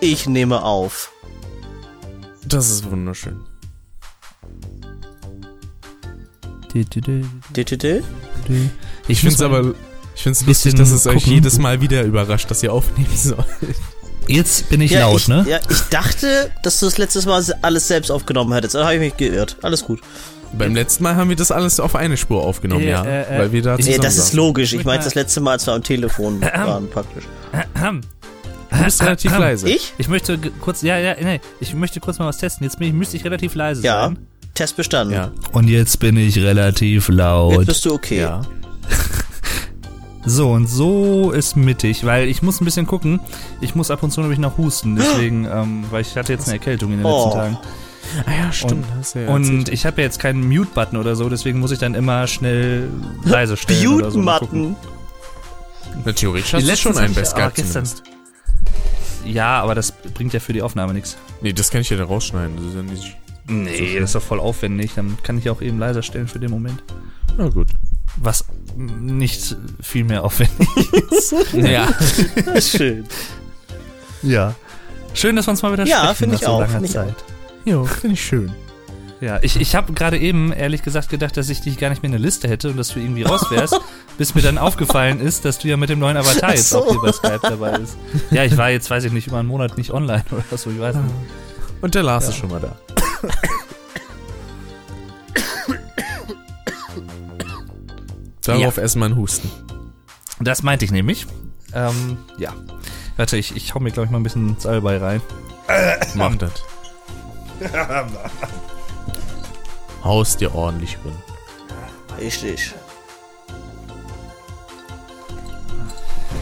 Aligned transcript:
Ich 0.00 0.26
nehme 0.26 0.62
auf. 0.62 1.12
Das 2.46 2.70
ist 2.70 2.90
wunderschön. 2.90 3.40
Ich 9.08 9.20
finde 9.20 9.34
es 9.34 9.42
aber, 9.42 9.74
ich 10.14 10.22
finde 10.22 10.36
es 10.38 10.44
bisschen 10.44 10.46
lustig, 10.46 10.74
dass 10.76 10.90
es 10.90 11.06
euch 11.06 11.26
jedes 11.26 11.58
Mal 11.58 11.80
wieder 11.80 12.02
überrascht, 12.02 12.50
dass 12.50 12.62
ihr 12.62 12.72
aufnehmen 12.72 13.08
sollt. 13.16 13.44
Jetzt 14.26 14.68
bin 14.68 14.82
ich 14.82 14.90
Ja, 14.90 15.00
laut, 15.00 15.20
ich, 15.20 15.28
ne? 15.28 15.46
ja, 15.48 15.58
ich 15.70 15.80
dachte, 15.90 16.50
dass 16.62 16.78
du 16.80 16.86
das 16.86 16.98
letztes 16.98 17.24
Mal 17.24 17.42
alles 17.62 17.88
selbst 17.88 18.10
aufgenommen 18.10 18.52
hättest. 18.52 18.74
Da 18.74 18.84
habe 18.84 18.94
ich 18.94 19.00
mich 19.00 19.16
geirrt. 19.16 19.56
Alles 19.62 19.84
gut. 19.84 20.00
Beim 20.52 20.74
letzten 20.74 21.02
Mal 21.02 21.16
haben 21.16 21.28
wir 21.30 21.36
das 21.36 21.50
alles 21.50 21.80
auf 21.80 21.94
eine 21.94 22.16
Spur 22.16 22.42
aufgenommen, 22.42 22.82
Äh, 22.84 22.90
ja. 22.90 23.04
äh, 23.04 23.36
äh, 23.36 23.38
weil 23.38 23.52
wir 23.52 23.62
da 23.62 23.76
zusammen 23.78 24.00
das 24.00 24.16
ist 24.18 24.32
logisch. 24.34 24.72
Ich 24.72 24.84
meinte 24.84 25.04
das 25.04 25.14
letzte 25.14 25.40
Mal, 25.40 25.52
als 25.52 25.66
wir 25.66 25.72
am 25.74 25.82
Telefon 25.82 26.40
waren, 26.54 26.88
praktisch. 26.88 27.24
Du 28.78 28.84
bist 28.84 29.02
relativ 29.02 29.32
Ahem. 29.32 29.40
leise. 29.40 29.68
Ich? 29.68 29.92
Ich 29.98 30.08
möchte 30.08 30.38
kurz, 30.60 30.82
ja, 30.82 30.98
ja, 30.98 31.14
nee, 31.20 31.40
ich 31.60 31.74
möchte 31.74 32.00
kurz 32.00 32.18
mal 32.18 32.26
was 32.26 32.38
testen. 32.38 32.64
Jetzt 32.64 32.78
bin 32.78 32.88
ich, 32.88 32.94
müsste 32.94 33.16
ich 33.16 33.24
relativ 33.24 33.54
leise 33.54 33.82
Ja. 33.82 34.04
sein. 34.06 34.18
Test 34.54 34.76
bestanden. 34.76 35.14
Ja. 35.14 35.30
Und 35.52 35.68
jetzt 35.68 35.98
bin 36.00 36.16
ich 36.16 36.36
relativ 36.38 37.08
Jetzt 37.08 37.16
laut. 37.16 37.66
bist 37.66 37.84
du 37.84 37.92
okay. 37.94 38.20
Ja. 38.20 38.42
So, 40.26 40.50
und 40.50 40.66
so 40.66 41.30
ist 41.30 41.56
mittig, 41.56 42.04
weil 42.04 42.28
ich 42.28 42.42
muss 42.42 42.60
ein 42.60 42.66
bisschen 42.66 42.86
gucken. 42.86 43.18
Ich 43.62 43.74
muss 43.74 43.90
ab 43.90 44.02
und 44.02 44.10
zu 44.10 44.20
nämlich 44.20 44.38
noch 44.38 44.58
husten, 44.58 44.96
deswegen, 45.00 45.46
ähm, 45.46 45.84
weil 45.90 46.02
ich 46.02 46.16
hatte 46.16 46.32
jetzt 46.34 46.48
eine 46.48 46.58
Erkältung 46.58 46.90
in 46.92 46.98
den 46.98 47.06
Oh. 47.06 47.24
letzten 47.24 47.38
Tagen. 47.38 47.58
Ah 48.26 48.30
ja, 48.44 48.52
stimmt. 48.52 48.84
Und- 49.14 49.14
ja 49.14 49.28
Und 49.30 49.68
ich 49.70 49.86
habe 49.86 50.00
ja 50.02 50.06
jetzt 50.06 50.18
keinen 50.18 50.46
Mute-Button 50.46 50.98
oder 50.98 51.16
so, 51.16 51.28
deswegen 51.30 51.60
muss 51.60 51.70
ich 51.70 51.78
dann 51.78 51.94
immer 51.94 52.26
schnell 52.26 52.90
leise 53.24 53.56
stellen. 53.56 53.86
oder 53.88 54.10
so. 54.10 54.20
Theoretisch 56.14 56.52
hast 56.52 56.68
du 56.68 56.76
schon 56.76 56.98
einen 56.98 57.12
ich- 57.16 57.32
bei 57.34 57.50
Ja, 59.32 59.60
aber 59.62 59.74
das 59.74 59.92
bringt 59.92 60.32
ja 60.32 60.40
für 60.40 60.52
die 60.52 60.62
Aufnahme 60.62 60.94
nichts. 60.94 61.16
Nee, 61.40 61.52
das 61.52 61.70
kann 61.70 61.80
ich 61.80 61.90
ja 61.90 61.96
dann 61.96 62.06
rausschneiden. 62.06 62.56
Das 62.56 62.66
ist 62.66 62.74
ja 62.74 62.82
nicht... 62.82 63.16
Nee, 63.50 63.98
das 63.98 64.10
ist 64.10 64.14
doch 64.14 64.22
voll 64.22 64.40
aufwendig. 64.40 64.92
Dann 64.94 65.16
kann 65.22 65.38
ich 65.38 65.48
auch 65.48 65.62
eben 65.62 65.78
leiser 65.78 66.02
stellen 66.02 66.28
für 66.28 66.38
den 66.38 66.50
Moment. 66.50 66.82
Na 67.38 67.48
gut. 67.48 67.68
Was 68.16 68.44
nicht 68.76 69.56
viel 69.80 70.04
mehr 70.04 70.24
aufwendig 70.24 70.68
ist. 71.10 71.34
Ja. 71.54 71.88
Schön. 72.60 73.04
ja. 74.22 74.54
Schön, 75.14 75.36
dass 75.36 75.46
wir 75.46 75.52
uns 75.52 75.62
mal 75.62 75.72
wieder 75.72 75.86
Ja, 75.86 76.00
sprechen 76.14 76.14
finde 76.16 76.34
nach 76.34 76.40
ich 76.40 76.46
so 76.46 76.52
auch, 76.52 76.60
langer 76.60 76.72
finde 76.72 76.86
ich 76.86 76.92
Zeit. 76.92 77.14
Jo, 77.64 77.84
finde 77.84 78.14
ich 78.14 78.24
schön. 78.24 78.52
Ja, 79.20 79.40
ich, 79.42 79.60
ich 79.60 79.74
habe 79.74 79.92
gerade 79.94 80.16
eben 80.18 80.52
ehrlich 80.52 80.82
gesagt 80.82 81.08
gedacht, 81.08 81.36
dass 81.36 81.48
ich 81.48 81.60
dich 81.60 81.76
gar 81.78 81.88
nicht 81.90 82.02
mehr 82.02 82.08
in 82.08 82.12
der 82.12 82.20
Liste 82.20 82.48
hätte 82.48 82.68
und 82.70 82.76
dass 82.76 82.88
du 82.90 83.00
irgendwie 83.00 83.22
raus 83.22 83.50
wärst, 83.50 83.80
bis 84.18 84.34
mir 84.34 84.42
dann 84.42 84.58
aufgefallen 84.58 85.20
ist, 85.20 85.44
dass 85.46 85.58
du 85.58 85.68
ja 85.68 85.76
mit 85.78 85.88
dem 85.88 85.98
neuen 86.00 86.16
Avatar 86.18 86.50
jetzt 86.54 86.68
so. 86.70 86.80
auch 86.84 86.90
hier 86.90 87.00
bei 87.00 87.12
Skype 87.12 87.38
dabei 87.40 87.78
bist. 87.78 87.96
Ja, 88.30 88.44
ich 88.44 88.56
war 88.58 88.68
jetzt, 88.70 88.90
weiß 88.90 89.04
ich 89.04 89.12
nicht, 89.12 89.28
über 89.28 89.38
einen 89.38 89.48
Monat 89.48 89.78
nicht 89.78 89.92
online 89.92 90.24
oder 90.30 90.58
so, 90.58 90.70
ich 90.70 90.78
weiß 90.78 90.96
nicht. 90.96 91.14
Und 91.80 91.94
der 91.94 92.02
Lars 92.02 92.24
Ja. 92.24 92.30
ist 92.30 92.36
schon 92.36 92.50
mal 92.50 92.60
da. 92.60 92.76
Darauf 98.42 98.78
erstmal 98.78 99.10
ein 99.10 99.16
Husten. 99.16 99.50
Das 100.40 100.62
meinte 100.62 100.84
ich 100.84 100.90
nämlich. 100.90 101.26
Ähm, 101.74 102.18
ja. 102.38 102.52
Warte, 103.16 103.36
ich, 103.36 103.54
ich 103.56 103.74
hau 103.74 103.80
mir, 103.80 103.90
glaube 103.90 104.06
ich, 104.06 104.10
mal 104.10 104.18
ein 104.18 104.22
bisschen 104.22 104.56
Salbei 104.58 104.96
rein. 104.98 105.20
Mach 106.14 106.34
das. 106.36 106.52
Haust 110.04 110.40
dir 110.40 110.54
ordentlich 110.54 110.96
drin. 111.02 111.12
Richtig. 112.18 112.74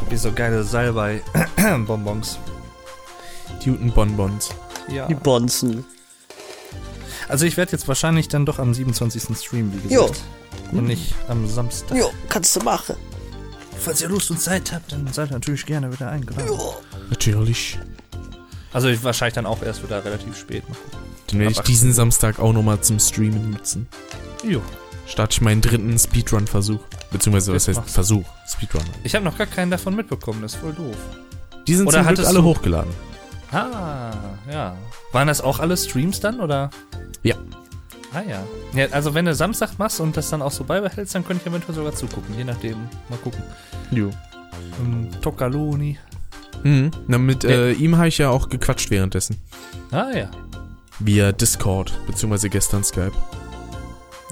Wie 0.09 0.17
so 0.17 0.33
geile 0.33 0.62
Salbei-Bonbons. 0.65 2.39
Tuten 3.62 3.93
Bonbons. 3.93 4.51
Ja. 4.89 5.07
Die 5.09 5.15
Bonzen. 5.15 5.85
Also 7.28 7.44
ich 7.44 7.56
werde 7.56 7.72
jetzt 7.72 7.89
wahrscheinlich 7.89 8.28
dann 8.28 8.47
doch 8.47 8.59
am 8.61 8.72
27. 8.72 9.37
streamen, 9.37 9.72
wie 9.84 9.93
Jo. 9.93 10.03
gesagt. 10.06 10.22
Und 10.72 10.84
nicht 10.87 11.15
am 11.28 11.47
Samstag. 11.49 11.97
Jo, 11.99 12.11
kannst 12.28 12.55
du 12.56 12.61
machen. 12.61 12.97
Falls 13.78 14.00
ihr 14.00 14.09
Lust 14.09 14.31
und 14.31 14.41
Zeit 14.41 14.72
habt, 14.72 14.93
dann 14.93 15.06
seid 15.12 15.31
natürlich 15.31 15.67
gerne 15.67 15.93
wieder 15.93 16.11
eingeladen. 16.11 16.49
Natürlich. 17.11 17.78
Also 18.73 18.88
ich 18.88 19.03
wahrscheinlich 19.03 19.34
dann 19.34 19.47
auch 19.47 19.62
erst 19.62 19.83
wieder 19.83 20.05
relativ 20.05 20.37
spät. 20.37 20.69
Mal 20.69 20.75
gucken. 20.77 20.99
Den 21.33 21.38
werde 21.41 21.53
ich 21.53 21.61
diesen 21.61 21.93
Samstag 21.93 22.38
auch 22.38 22.53
nochmal 22.53 22.81
zum 22.81 22.99
Streamen 23.00 23.50
nutzen. 23.50 23.87
Jo. 24.44 24.62
Starte 25.06 25.33
ich 25.34 25.41
meinen 25.41 25.61
dritten 25.61 25.99
Speedrun-Versuch. 25.99 26.81
Beziehungsweise, 27.11 27.55
was 27.55 27.69
heißt 27.69 27.81
mach's. 27.81 27.93
Versuch? 27.93 28.25
Speedrun. 28.49 28.83
Ich 29.05 29.15
habe 29.15 29.25
noch 29.25 29.39
gar 29.39 29.47
keinen 29.47 29.71
davon 29.71 29.94
mitbekommen, 29.94 30.43
das 30.43 30.55
ist 30.55 30.61
voll 30.61 30.72
doof. 30.72 30.97
Die 31.67 31.75
sind 31.75 31.87
Oder 31.87 32.05
zum 32.05 32.15
Glück 32.15 32.27
alle 32.27 32.43
hochgeladen. 32.43 32.93
Ah, 33.53 34.12
ja. 34.50 34.77
Waren 35.12 35.28
das 35.28 35.41
auch 35.41 35.61
alle 35.61 35.77
Streams 35.77 36.21
dann, 36.21 36.41
oder? 36.41 36.71
Ja. 37.22 37.37
Ah 38.12 38.22
ja. 38.22 38.43
ja. 38.75 38.87
Also 38.93 39.15
wenn 39.15 39.25
du 39.25 39.34
Samstag 39.34 39.78
machst 39.78 40.00
und 40.00 40.17
das 40.17 40.31
dann 40.31 40.43
auch 40.43 40.53
so 40.53 40.65
beibehältst, 40.65 41.15
dann 41.15 41.25
könnte 41.25 41.43
ich 41.44 41.50
eventuell 41.50 41.75
sogar 41.75 41.94
zugucken, 41.94 42.37
je 42.37 42.44
nachdem. 42.44 42.77
Mal 43.09 43.19
gucken. 43.23 43.43
Jo. 43.91 44.11
Ähm, 44.81 45.09
Tokaloni. 45.21 45.99
Mhm. 46.62 46.91
Na, 47.06 47.19
mit 47.19 47.44
äh, 47.44 47.73
ihm 47.73 47.97
habe 47.97 48.09
ich 48.09 48.19
ja 48.19 48.31
auch 48.31 48.49
gequatscht 48.49 48.91
währenddessen. 48.91 49.41
Ah 49.91 50.11
ja. 50.15 50.31
Via 50.99 51.33
Discord, 51.33 51.93
beziehungsweise 52.06 52.49
gestern 52.49 52.83
Skype. 52.83 53.12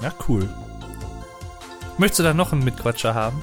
Ja, 0.01 0.13
cool. 0.27 0.49
Möchtest 1.97 2.19
du 2.19 2.23
da 2.23 2.33
noch 2.33 2.51
einen 2.51 2.63
Mitquatscher 2.63 3.13
haben? 3.15 3.41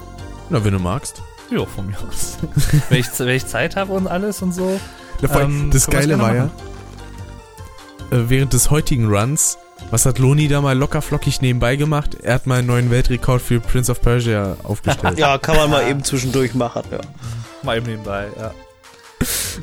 Na, 0.51 0.65
wenn 0.65 0.73
du 0.73 0.79
magst. 0.79 1.23
Ja, 1.51 1.65
von 1.67 1.87
mir 1.87 1.97
aus. 2.09 2.39
wenn, 2.89 2.99
ich, 3.01 3.07
wenn 3.19 3.29
ich 3.29 3.47
Zeit 3.47 3.77
habe 3.77 3.93
und 3.93 4.07
alles 4.07 4.43
und 4.43 4.53
so. 4.55 4.79
Ja, 5.21 5.41
Ähm, 5.41 5.71
das 5.73 5.87
Geile 5.87 6.19
war 6.19 6.35
ja, 6.35 6.45
äh, 8.11 8.29
während 8.29 8.53
des 8.53 8.71
heutigen 8.71 9.07
Runs, 9.09 9.59
was 9.91 10.07
hat 10.07 10.19
Loni 10.19 10.49
da 10.49 10.61
mal 10.61 10.77
locker 10.77 11.03
flockig 11.03 11.41
nebenbei 11.43 11.77
gemacht? 11.77 12.17
Er 12.23 12.35
hat 12.35 12.47
mal 12.47 12.59
einen 12.59 12.67
neuen 12.69 12.91
Weltrekord 12.91 13.41
für 13.43 13.61
Prince 13.61 13.91
of 13.91 14.01
Persia 14.01 14.57
aufgestellt. 14.63 15.19
Ja, 15.19 15.39
kann 15.39 15.57
man 15.57 15.71
mal 15.71 15.89
eben 15.89 16.03
zwischendurch 16.05 16.55
machen, 16.55 16.83
ja. 16.91 16.99
Mal 17.63 17.79
eben 17.79 17.87
nebenbei, 17.87 18.29
ja. 18.39 18.51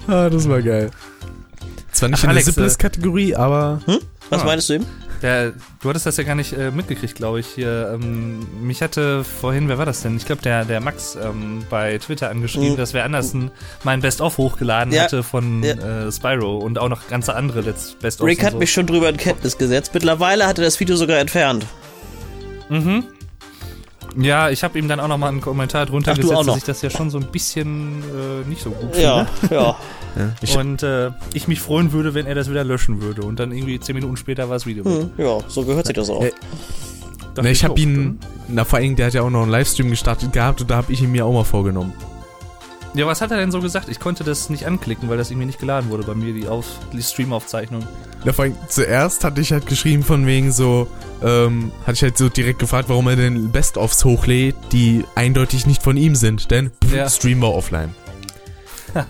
ah, 0.08 0.30
das 0.30 0.48
war 0.48 0.62
geil. 0.62 0.92
Zwar 1.92 2.10
nicht 2.10 2.20
Ach, 2.24 2.30
in 2.30 2.36
der 2.36 2.44
Simples-Kategorie, 2.44 3.36
aber 3.36 3.82
Was 4.30 4.42
Ah. 4.42 4.46
meinst 4.46 4.70
du 4.70 4.74
eben? 4.76 4.86
Der, 5.22 5.52
du 5.82 5.90
hattest 5.90 6.06
das 6.06 6.16
ja 6.18 6.24
gar 6.24 6.36
nicht 6.36 6.54
äh, 6.54 6.72
mitgekriegt, 6.72 7.16
glaube 7.16 7.42
ich. 7.42 7.48
Hier, 7.48 7.92
ähm, 7.94 8.40
mich 8.62 8.82
hatte 8.82 9.24
vorhin, 9.24 9.68
wer 9.68 9.78
war 9.78 9.86
das 9.86 10.02
denn? 10.02 10.16
Ich 10.16 10.26
glaube, 10.26 10.42
der, 10.42 10.64
der 10.66 10.80
Max 10.80 11.18
ähm, 11.22 11.64
bei 11.70 11.98
Twitter 11.98 12.30
angeschrieben, 12.30 12.72
Mhm. 12.74 12.78
dass 12.78 12.94
wer 12.94 13.04
anders 13.04 13.34
ein, 13.34 13.52
mein 13.84 14.00
Best-of 14.02 14.38
hochgeladen 14.38 14.94
Ja, 14.94 15.04
hatte 15.04 15.24
von 15.24 15.62
ja. 15.64 15.74
äh, 16.08 16.12
Spyro 16.12 16.58
und 16.60 16.80
auch 16.80 16.88
noch 16.90 17.08
ganze 17.10 17.36
andere 17.36 17.62
Let's 17.62 17.96
Best-ofs. 18.02 18.26
Rick 18.28 18.44
hat 18.44 18.54
so. 18.54 18.60
mich 18.60 18.72
schon 18.72 18.88
drüber 18.88 19.10
in 19.10 19.18
Kenntnis 19.18 19.58
gesetzt. 19.58 19.92
Mittlerweile 19.94 20.48
hat 20.48 20.58
er 20.58 20.64
das 20.66 20.80
Video 20.80 20.96
sogar 20.96 21.20
entfernt. 21.20 21.66
Mhm. 22.70 23.04
Ja, 24.18 24.50
ich 24.50 24.64
habe 24.64 24.78
ihm 24.80 24.88
dann 24.88 25.00
auch 25.00 25.08
noch 25.08 25.18
mal 25.18 25.28
einen 25.28 25.42
Kommentar 25.42 25.86
drunter 25.86 26.14
Ach, 26.14 26.18
gesetzt, 26.18 26.48
dass 26.48 26.58
ich 26.58 26.64
das 26.64 26.82
ja 26.82 26.90
schon 26.90 27.10
so 27.10 27.20
ein 27.20 27.28
bisschen 27.28 28.02
äh, 28.04 28.48
nicht 28.48 28.62
so 28.62 28.72
gut 28.72 28.96
Ja, 28.96 29.28
ja. 29.50 29.76
ja, 30.16 30.34
ich, 30.42 30.52
finde. 30.52 30.70
Und 30.70 30.84
äh, 30.84 31.12
ich 31.34 31.48
mich 31.48 31.62
freuen 31.62 31.92
würde, 31.92 32.14
wenn 32.14 32.26
er 32.26 32.36
das 32.36 32.50
wieder 32.50 32.64
löschen 32.64 33.02
würde. 33.02 33.22
Und 33.22 33.40
dann 33.40 33.52
irgendwie 33.52 33.80
zehn 33.80 33.96
Minuten 33.96 34.18
später 34.18 34.50
war 34.50 34.56
das 34.56 34.66
Video 34.66 34.84
weg. 34.86 34.94
Hm, 34.94 35.12
ja, 35.18 35.38
so 35.48 35.64
gehört 35.64 35.86
sich 35.86 35.96
das 35.96 36.10
auch. 36.10 36.24
Äh, 36.24 36.32
na, 37.36 37.50
ich 37.50 37.64
habe 37.64 37.80
ihn, 37.80 38.20
na 38.48 38.66
vor 38.66 38.80
allem, 38.80 38.96
der 38.96 39.08
hat 39.08 39.14
ja 39.14 39.22
auch 39.22 39.30
noch 39.30 39.44
einen 39.44 39.52
Livestream 39.52 39.90
gestartet 39.90 40.34
gehabt 40.34 40.62
und 40.62 40.70
da 40.70 40.78
habe 40.78 40.92
ich 40.92 41.02
ihn 41.02 41.12
mir 41.12 41.26
auch 41.26 41.34
mal 41.34 41.44
vorgenommen. 41.44 41.94
Ja, 42.96 43.06
was 43.06 43.22
hat 43.22 43.32
er 43.32 43.38
denn 43.38 43.52
so 43.52 43.62
gesagt? 43.62 43.88
Ich 43.90 44.00
konnte 44.00 44.24
das 44.24 44.50
nicht 44.50 44.66
anklicken, 44.66 45.10
weil 45.10 45.18
das 45.18 45.30
irgendwie 45.30 45.46
nicht 45.46 45.60
geladen 45.60 45.90
wurde 45.90 46.04
bei 46.04 46.16
mir, 46.16 46.34
die, 46.34 46.48
Auf 46.48 46.66
die 46.92 47.02
Stream-Aufzeichnung. 47.02 47.86
Na, 48.26 48.34
vor 48.34 48.46
allem, 48.46 48.56
zuerst 48.68 49.24
hatte 49.24 49.42
ich 49.42 49.52
halt 49.52 49.66
geschrieben 49.68 50.04
von 50.04 50.26
wegen 50.26 50.52
so, 50.52 50.88
ähm, 51.24 51.72
hatte 51.84 51.94
ich 51.94 52.02
halt 52.02 52.18
so 52.18 52.30
direkt 52.30 52.60
gefragt, 52.60 52.90
warum 52.90 53.08
er 53.08 53.16
denn 53.16 53.52
Best-ofs 53.52 54.04
hochlädt, 54.06 54.56
die 54.72 55.06
eindeutig 55.16 55.68
nicht 55.68 55.84
von 55.84 55.98
ihm 55.98 56.16
sind, 56.16 56.52
denn 56.52 56.72
pff, 56.84 56.94
Ja. 56.94 57.10
Stream 57.10 57.42
war 57.42 57.54
offline. 57.54 57.94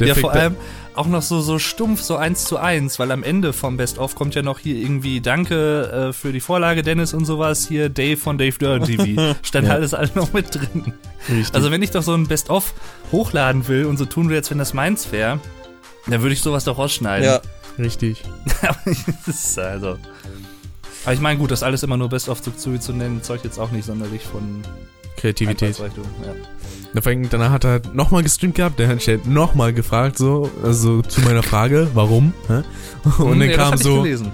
Ja, 0.00 0.14
vor 0.16 0.32
allem 0.32 0.56
auch 0.96 1.06
noch 1.06 1.22
so, 1.22 1.40
so 1.40 1.58
stumpf, 1.58 2.00
so 2.02 2.16
eins 2.16 2.44
zu 2.44 2.56
eins, 2.56 2.98
weil 2.98 3.10
am 3.10 3.22
Ende 3.22 3.52
vom 3.52 3.76
Best-of 3.76 4.14
kommt 4.14 4.34
ja 4.34 4.42
noch 4.42 4.58
hier 4.58 4.76
irgendwie 4.76 5.20
Danke 5.20 6.08
äh, 6.08 6.12
für 6.12 6.32
die 6.32 6.40
Vorlage, 6.40 6.82
Dennis 6.82 7.14
und 7.14 7.24
sowas. 7.24 7.66
Hier 7.66 7.88
Dave 7.88 8.16
von 8.16 8.38
Dave 8.38 8.56
Dern 8.58 8.84
TV. 8.84 9.36
Stand 9.42 9.66
Ja. 9.68 9.74
alles 9.74 9.94
alles 9.94 10.14
noch 10.14 10.32
mit 10.32 10.54
drin. 10.54 10.94
Richtig. 11.28 11.54
Also 11.54 11.70
wenn 11.70 11.82
ich 11.82 11.90
doch 11.90 12.02
so 12.02 12.14
ein 12.14 12.26
Best-of 12.26 12.74
hochladen 13.12 13.68
will 13.68 13.86
und 13.86 13.96
so 13.96 14.04
tun 14.04 14.28
wir 14.28 14.36
jetzt, 14.36 14.50
wenn 14.50 14.58
das 14.58 14.74
meins 14.74 15.12
wäre, 15.12 15.40
dann 16.06 16.22
würde 16.22 16.32
ich 16.34 16.40
sowas 16.40 16.64
doch 16.64 16.78
rausschneiden. 16.78 17.26
Ja, 17.26 17.40
Richtig. 17.78 18.22
Aber 18.62 18.78
das 19.26 19.28
ist 19.28 19.58
also. 19.58 19.98
Aber 21.04 21.14
ich 21.14 21.20
meine, 21.20 21.38
gut, 21.38 21.50
das 21.50 21.62
alles 21.62 21.82
immer 21.82 21.96
nur 21.96 22.08
Best-of 22.08 22.42
zu, 22.42 22.50
zu, 22.52 22.78
zu 22.78 22.92
nennen, 22.92 23.22
zeugt 23.22 23.44
jetzt 23.44 23.58
auch 23.58 23.70
nicht 23.70 23.84
sonderlich 23.84 24.22
von 24.22 24.62
Kreativität. 25.16 25.78
Ja. 25.78 25.86
Vor 27.02 27.10
allem, 27.10 27.28
danach 27.30 27.50
hat 27.50 27.64
er 27.64 27.70
halt 27.72 27.94
nochmal 27.94 28.22
gestreamt 28.22 28.54
gehabt, 28.54 28.78
der 28.78 28.88
hat 28.88 28.98
sich 29.00 29.08
halt 29.08 29.26
nochmal 29.26 29.72
gefragt, 29.72 30.18
so, 30.18 30.50
also 30.62 31.02
zu 31.02 31.20
meiner 31.22 31.42
Frage, 31.42 31.88
warum? 31.94 32.32
Hä? 32.48 32.62
Und 33.18 33.32
Hm, 33.32 33.40
dann 33.40 33.50
kam 33.52 33.76
so, 33.76 34.02
gelesen. 34.02 34.32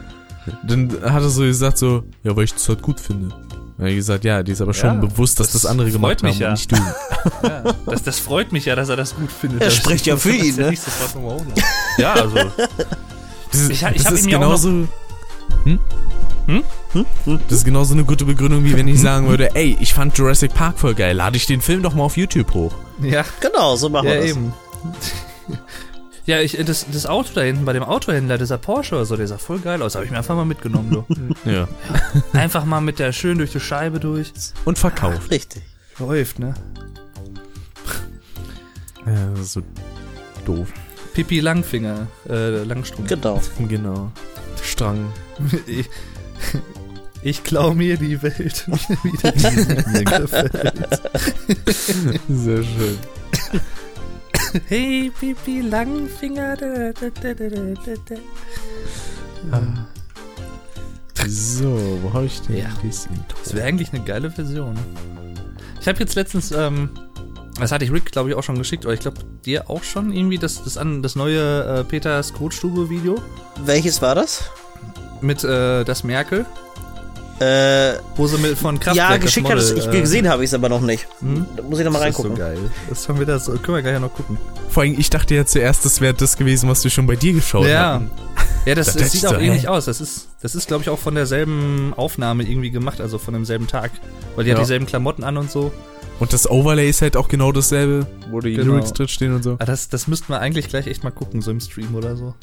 dann 0.67 0.91
hat 1.03 1.23
er 1.23 1.29
so 1.29 1.43
gesagt 1.43 1.79
so, 1.79 2.05
ja, 2.25 2.35
weil 2.37 2.44
ich 2.44 2.53
das 2.55 2.69
halt 2.69 2.82
gut 2.82 3.00
finde. 3.00 3.35
Und 3.79 3.85
er 3.85 3.88
hat 3.88 3.94
gesagt, 3.97 4.25
ja, 4.25 4.43
die 4.43 4.53
ist 4.53 4.61
aber 4.61 4.75
schon 4.75 4.94
Ja, 4.94 5.06
bewusst, 5.06 5.41
dass 5.41 5.53
das, 5.53 5.62
das 5.62 5.70
andere 5.70 5.91
gemacht 5.91 6.23
mich 6.23 6.35
haben 6.35 6.41
ja. 6.41 6.49
und 6.49 6.53
nicht 6.55 6.73
du. 6.73 6.76
Ja, 7.49 7.62
das, 7.87 8.03
das 8.03 8.19
freut 8.19 8.53
mich 8.53 8.64
ja, 8.67 8.75
dass 8.75 8.88
er 8.88 8.97
das 8.97 9.14
gut 9.14 9.31
findet. 9.31 9.62
Er 9.62 9.70
spricht 9.70 10.06
ja 10.06 10.17
für 10.19 10.32
ihn, 10.32 10.56
ne? 10.56 10.69
100. 11.14 11.59
Ja, 11.99 12.12
also. 12.14 12.37
Das 13.50 13.61
ist, 13.61 13.70
Ich 13.70 13.82
ich 13.82 13.93
das 13.94 14.06
hab 14.06 14.12
ist 14.14 14.25
ihm 14.25 14.31
ja 14.31 14.38
auch 14.38 14.43
genauso. 14.43 14.69
Hm? 15.64 15.79
Hm? 16.47 16.64
Das 17.25 17.59
ist 17.59 17.65
genauso 17.65 17.94
eine 17.94 18.05
gute 18.05 18.25
Begründung, 18.25 18.65
wie 18.65 18.77
wenn 18.77 18.87
ich 18.89 19.00
sagen 19.00 19.29
würde, 19.29 19.55
ey, 19.55 19.77
ich 19.81 19.94
fand 19.94 20.17
Jurassic 20.19 20.53
Park 20.55 20.79
voll 20.79 20.94
geil, 20.94 21.17
lade 21.17 21.37
ich 21.37 21.47
den 21.47 21.61
Film 21.61 21.83
doch 21.83 21.94
mal 21.94 22.05
auf 22.05 22.17
YouTube 22.17 22.53
hoch. 22.55 22.75
Ja, 23.00 23.25
Genau, 23.41 23.77
so 23.77 23.89
machen 23.89 24.09
ja 24.09 24.15
wir 24.15 24.21
das. 24.21 24.31
eben. 24.31 24.53
Ja, 26.25 26.39
ich, 26.41 26.53
das, 26.65 26.87
das 26.89 27.05
Auto 27.05 27.31
da 27.35 27.41
hinten 27.41 27.65
bei 27.65 27.73
dem 27.73 27.83
Autohändler, 27.83 28.39
dieser 28.39 28.56
Porsche 28.56 28.94
oder 28.94 29.05
so, 29.05 29.17
der 29.17 29.27
sah 29.27 29.39
voll 29.39 29.59
geil 29.59 29.83
aus. 29.83 29.97
Habe 29.97 30.05
ich 30.05 30.12
mir 30.12 30.19
einfach 30.19 30.37
mal 30.37 30.44
mitgenommen, 30.44 30.89
du. 30.91 31.05
Ja. 31.50 31.67
Einfach 32.33 32.65
mal 32.65 32.81
mit 32.81 33.00
der 33.00 33.11
schön 33.12 33.38
durch 33.38 33.50
die 33.50 33.59
Scheibe 33.59 33.99
durch. 33.99 34.33
Und 34.65 34.79
verkauft. 34.79 35.33
Richtig. 35.33 35.62
Läuft, 35.99 36.38
ne? 36.38 36.55
Ja, 39.05 39.27
das 39.35 39.41
ist 39.41 39.53
so 39.55 39.62
doof. 40.47 40.69
Pipi 41.12 41.41
Langfinger, 41.41 42.06
äh, 42.29 42.62
Langstrumpf. 42.62 43.09
Genau. 43.09 43.41
Genau. 43.69 44.12
Strang. 44.62 45.12
Ich, 47.23 47.31
ich 47.31 47.45
klau 47.45 47.73
mir 47.75 47.97
die 47.97 48.21
Welt 48.23 48.67
wieder, 49.03 49.33
die 49.33 49.91
mir 49.93 50.05
gefällt. 50.05 51.01
Sehr 52.29 52.63
schön. 52.63 52.99
Hey, 54.67 55.11
Pipi 55.19 55.61
Langfinger. 55.61 56.57
Da, 56.57 56.93
da, 56.93 57.09
da, 57.11 57.35
da, 57.35 57.49
da, 57.49 57.95
da. 58.09 58.17
So, 61.27 61.99
wo 62.03 62.13
habe 62.13 62.27
ich 62.27 62.41
denn 62.43 62.59
Ja. 62.59 62.67
das 62.85 63.07
Intro? 63.07 63.39
Das 63.45 63.55
wäre 63.55 63.67
eigentlich 63.67 63.93
eine 63.93 64.03
geile 64.05 64.31
Version. 64.31 64.77
Ich 65.81 65.89
habe 65.89 65.99
jetzt 66.01 66.15
letztens, 66.15 66.51
ähm, 66.53 66.91
das 67.59 67.73
hatte 67.73 67.85
ich 67.85 67.93
Rick, 67.93 68.11
glaube 68.13 68.31
ich, 68.31 68.35
auch 68.37 68.43
schon 68.43 68.59
geschickt, 68.59 68.85
oder 68.85 68.95
ich 68.95 69.01
glaube 69.01 69.19
dir 69.45 69.69
auch 69.71 69.83
schon 69.85 70.13
irgendwie, 70.13 70.39
das, 70.39 70.63
das, 70.65 70.77
an, 70.77 71.03
das 71.03 71.17
neue 71.17 71.81
äh, 71.81 71.85
Peters 71.85 72.33
Kotstube-Video 72.33 73.21
Welches 73.65 74.03
war 74.03 74.15
das? 74.15 74.51
mit 75.21 75.45
äh, 75.45 75.85
das 75.85 76.03
Merkel, 76.03 76.45
Äh, 77.43 78.39
mit 78.41 78.59
von 78.59 78.79
Kraftwerk 78.81 79.11
ja, 79.11 79.17
geschickt 79.17 79.49
hat 79.49 79.59
es. 79.59 79.73
Ich 79.73 79.87
äh, 79.87 80.00
gesehen 80.00 80.29
habe 80.29 80.44
ich 80.44 80.50
es 80.50 80.55
aber 80.55 80.69
noch 80.69 80.81
nicht. 80.81 81.06
hm? 81.21 81.47
Da 81.56 81.62
muss 81.62 81.79
ich 81.79 81.85
noch 81.85 81.93
mal 81.93 81.99
Das 82.00 82.11
ist 82.11 82.17
so 82.17 82.23
reingucken. 82.23 82.39
geil. 82.39 82.59
Das 82.89 83.09
haben 83.09 83.19
wir 83.19 83.27
das, 83.27 83.47
können 83.47 83.77
wir 83.77 83.83
gleich 83.83 84.00
noch 84.00 84.12
gucken. 84.15 84.39
Vor 84.69 84.83
allem, 84.83 84.99
ich 84.99 85.11
dachte 85.11 85.35
ja 85.35 85.44
zuerst, 85.44 85.85
das 85.85 86.00
wäre 86.00 86.15
das 86.15 86.37
gewesen, 86.37 86.69
was 86.69 86.83
du 86.83 86.91
schon 86.91 87.06
bei 87.06 87.17
dir 87.17 87.33
geschaut 87.33 87.67
Ja. 87.67 87.94
hatten. 87.94 88.11
Ja, 88.65 88.77
das, 88.77 88.93
Da 88.93 89.00
das 89.00 89.11
sieht 89.11 89.27
auch 89.27 89.31
so, 89.33 89.39
ähnlich 89.39 89.67
aus. 89.67 89.87
Das 89.87 90.00
ist, 90.00 90.29
das 90.41 90.55
ist 90.55 90.69
glaube 90.69 90.85
ich, 90.85 90.89
auch 90.89 90.99
von 90.99 91.17
derselben 91.17 91.93
Aufnahme 91.97 92.44
irgendwie 92.44 92.71
gemacht, 92.71 93.00
also 93.00 93.19
von 93.19 93.35
demselben 93.35 93.67
Tag. 93.67 93.91
Weil 94.37 94.45
die 94.45 94.50
Ja. 94.50 94.56
hat 94.56 94.62
dieselben 94.62 94.87
Klamotten 94.87 95.25
an 95.25 95.37
und 95.37 95.50
so. 95.50 95.73
Und 96.21 96.33
das 96.33 96.49
Overlay 96.49 96.88
ist 96.88 97.03
halt 97.03 97.17
auch 97.17 97.27
genau 97.27 97.50
dasselbe, 97.50 98.06
wo 98.31 98.38
die 98.38 98.53
Genau. 98.55 98.75
Lyrics 98.75 98.93
drin 98.93 99.09
stehen 99.09 99.35
und 99.35 99.43
so. 99.43 99.53
Aber 99.55 99.65
das, 99.65 99.88
das 99.88 100.06
müssten 100.06 100.29
wir 100.33 100.38
eigentlich 100.38 100.69
gleich 100.69 100.87
echt 100.87 101.03
mal 101.03 101.11
gucken, 101.11 101.41
so 101.43 101.50
im 101.50 101.59
Stream 101.59 101.97
oder 101.97 102.15
so. 102.17 102.35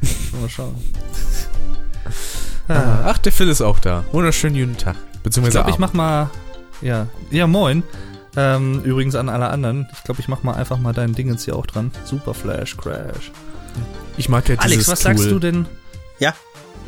mal 0.40 0.48
schauen. 0.48 0.76
Ah, 2.68 3.02
Ach, 3.06 3.18
der 3.18 3.32
Phil 3.32 3.48
ist 3.48 3.60
auch 3.60 3.78
da. 3.78 4.04
Wunderschönen 4.12 4.56
guten 4.58 4.76
Tag. 4.76 4.96
Ich 5.14 5.20
Beziehungsweise 5.20 5.58
glaube, 5.58 5.70
ich 5.70 5.78
mach 5.78 5.92
mal. 5.92 6.30
Ja. 6.80 7.06
Ja, 7.30 7.46
moin. 7.46 7.82
Ähm, 8.36 8.82
übrigens 8.82 9.14
an 9.14 9.28
alle 9.28 9.48
anderen. 9.48 9.86
Ich 9.92 10.02
glaube, 10.04 10.20
ich 10.20 10.28
mach 10.28 10.42
mal 10.42 10.54
einfach 10.54 10.78
mal 10.78 10.92
dein 10.92 11.12
Dingens 11.14 11.44
hier 11.44 11.56
auch 11.56 11.66
dran. 11.66 11.90
Super 12.04 12.34
Flash 12.34 12.76
Crash. 12.76 13.30
Ich 14.16 14.28
mag 14.28 14.48
ja 14.48 14.56
Alex, 14.56 14.70
dieses 14.72 14.88
was 14.88 15.00
Tool. 15.00 15.16
sagst 15.16 15.30
du 15.30 15.38
denn? 15.38 15.66
Ja. 16.18 16.34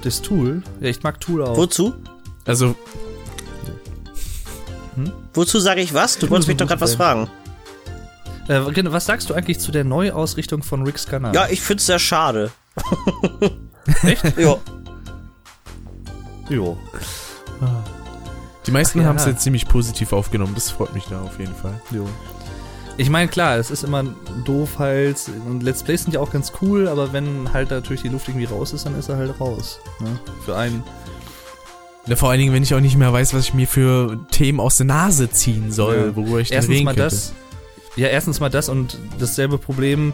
Das 0.03 0.23
Tool? 0.23 0.63
Ja, 0.81 0.89
ich 0.89 1.03
mag 1.03 1.21
Tool 1.21 1.43
auch. 1.43 1.57
Wozu? 1.57 1.95
Also, 2.45 2.75
Wozu 5.35 5.59
sage 5.61 5.81
ich 5.83 5.93
was? 5.93 6.19
Du 6.19 6.31
wolltest 6.31 6.49
mich 6.49 6.57
doch 6.57 6.67
gerade 6.67 6.81
was 6.81 6.95
fragen. 6.95 7.29
Äh, 8.49 8.61
genau, 8.73 8.93
was 8.93 9.05
sagst 9.07 9.29
du 9.29 9.35
eigentlich 9.35 9.59
zu 9.59 9.71
der 9.73 9.85
Neuausrichtung 9.85 10.63
von 10.63 10.85
Ricks 10.85 11.07
Kanal? 11.07 11.35
Ja, 11.35 11.49
ich 11.51 11.61
find's 11.61 11.87
sehr 11.87 11.99
schade. 11.99 12.51
Echt? 14.03 14.25
Ja. 14.39 14.57
Jo. 16.49 16.77
die 18.67 18.71
meisten 18.71 19.01
ja. 19.01 19.07
haben 19.07 19.17
es 19.17 19.27
jetzt 19.27 19.43
ziemlich 19.43 19.67
positiv 19.69 20.13
aufgenommen. 20.13 20.55
Das 20.55 20.71
freut 20.71 20.95
mich 20.95 21.05
da 21.07 21.23
auf 21.23 21.39
jeden 21.39 21.55
Fall. 21.55 21.81
jo. 21.91 22.07
Ich 22.99 23.11
meine, 23.11 23.29
klar, 23.29 23.59
es 23.59 23.71
ist 23.71 23.85
immer 23.85 24.05
doof 24.47 24.79
halt. 24.79 25.19
Und 25.47 25.63
Let's 25.63 25.83
Plays 25.83 26.05
sind 26.05 26.15
ja 26.15 26.21
auch 26.21 26.31
ganz 26.31 26.53
cool, 26.63 26.89
aber 26.89 27.13
wenn 27.13 27.53
halt 27.53 27.71
natürlich 27.71 28.01
die 28.01 28.09
Luft 28.09 28.27
irgendwie 28.29 28.47
raus 28.47 28.73
ist, 28.73 28.87
dann 28.87 28.99
ist 28.99 29.11
er 29.11 29.19
halt 29.19 29.39
raus. 29.39 29.81
Ne? 30.01 30.19
Für 30.47 30.57
einen. 30.57 30.83
Ja, 32.07 32.17
vor 32.17 32.31
allen 32.31 32.39
Dingen, 32.39 32.55
wenn 32.55 32.63
ich 32.63 32.75
auch 32.75 32.81
nicht 32.81 32.97
mehr 32.97 33.13
weiß, 33.13 33.35
was 33.35 33.45
ich 33.49 33.55
mir 33.55 33.67
für 33.69 34.19
Themen 34.31 34.61
aus 34.61 34.79
der 34.79 34.87
Nase 34.87 35.29
ziehen 35.31 35.73
soll, 35.73 35.97
Ja. 36.09 36.17
worüber 36.17 36.39
ich 36.39 36.49
dann 36.49 36.57
Erstens 36.57 36.75
reden 36.75 36.85
mal 36.87 36.95
könnte. 36.95 37.15
das. 37.17 37.33
Ja, 37.97 38.09
erstens 38.09 38.41
mal 38.41 38.49
das 38.49 38.69
und 38.71 38.99
dasselbe 39.19 39.59
Problem, 39.59 40.13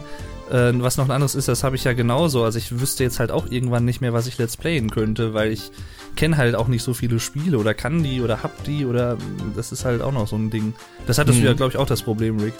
äh, 0.53 0.71
was 0.81 0.97
noch 0.97 1.05
ein 1.05 1.11
anderes 1.11 1.35
ist, 1.35 1.47
das 1.47 1.63
habe 1.63 1.75
ich 1.75 1.83
ja 1.83 1.93
genauso. 1.93 2.43
Also 2.43 2.57
ich 2.59 2.79
wüsste 2.79 3.03
jetzt 3.03 3.19
halt 3.19 3.31
auch 3.31 3.47
irgendwann 3.49 3.83
nicht 3.85 3.99
mehr, 4.01 4.13
was 4.13 4.27
ich 4.27 4.37
Let's 4.37 4.55
Playen 4.55 4.89
könnte, 4.89 5.33
weil 5.33 5.51
ich 5.51 5.71
kenne 6.15 6.37
halt 6.37 6.55
auch 6.55 6.67
nicht 6.67 6.83
so 6.83 6.93
viele 6.93 7.19
Spiele 7.19 7.57
oder 7.57 7.73
kann 7.73 8.03
die 8.03 8.21
oder 8.21 8.43
hab 8.43 8.63
die 8.63 8.85
oder 8.85 9.17
das 9.55 9.71
ist 9.71 9.83
halt 9.83 10.01
auch 10.01 10.11
noch 10.11 10.27
so 10.27 10.35
ein 10.35 10.49
Ding. 10.51 10.73
Das 11.07 11.17
hattest 11.17 11.39
Mhm. 11.39 11.41
du 11.43 11.47
ja, 11.49 11.53
glaube 11.53 11.71
ich, 11.73 11.77
auch 11.77 11.87
das 11.87 12.03
Problem, 12.03 12.39
Rick, 12.39 12.53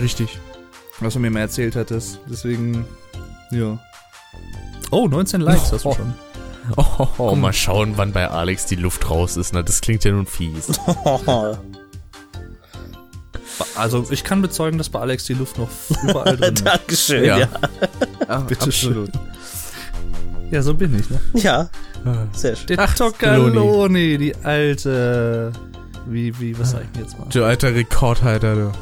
Richtig. 0.00 0.38
was 1.00 1.14
du 1.14 1.20
mir 1.20 1.30
mal 1.30 1.40
erzählt 1.40 1.74
hattest. 1.74 2.20
Deswegen, 2.30 2.84
ja. 3.50 3.78
Oh, 4.90 5.08
19 5.08 5.40
Likes 5.40 5.72
hast 5.72 5.84
du 5.84 5.88
Oh. 5.88 5.94
schon. 5.94 6.14
Oh, 6.76 6.84
oh, 6.98 7.08
oh, 7.16 7.34
mal 7.34 7.54
schauen, 7.54 7.94
wann 7.96 8.12
bei 8.12 8.28
Alex 8.28 8.66
die 8.66 8.74
Luft 8.76 9.08
raus 9.08 9.38
ist. 9.38 9.54
Na, 9.54 9.62
das 9.62 9.80
klingt 9.80 10.04
ja 10.04 10.12
nun 10.12 10.26
fies. 10.26 10.68
Also 13.74 14.06
ich 14.10 14.24
kann 14.24 14.42
bezeugen, 14.42 14.78
dass 14.78 14.88
bei 14.88 15.00
Alex 15.00 15.24
die 15.24 15.34
Luft 15.34 15.58
noch 15.58 15.68
überall 16.02 16.36
drin 16.38 16.54
ist. 16.54 16.66
Dankeschön, 16.66 17.24
Ja. 17.24 17.38
ja. 17.38 17.48
Ah, 18.28 18.40
Bitte 18.40 18.70
schön. 18.72 19.10
Ja, 20.50 20.62
so 20.62 20.72
bin 20.72 20.98
ich, 20.98 21.10
ne? 21.10 21.20
Ja, 21.34 21.68
Ah. 22.06 22.24
sehr 22.32 22.56
schön. 22.56 22.68
Der 22.68 22.78
Ach, 22.80 22.94
Tocaloni, 22.94 24.16
die 24.16 24.34
alte. 24.44 25.52
Wie, 26.06 26.38
wie, 26.40 26.58
was 26.58 26.70
sag 26.70 26.84
ich 26.84 26.90
denn 26.92 27.02
jetzt 27.02 27.18
mal? 27.18 27.26
Du 27.30 27.44
alter 27.44 27.74
Rekordhalter, 27.74 28.54
du. 28.54 28.72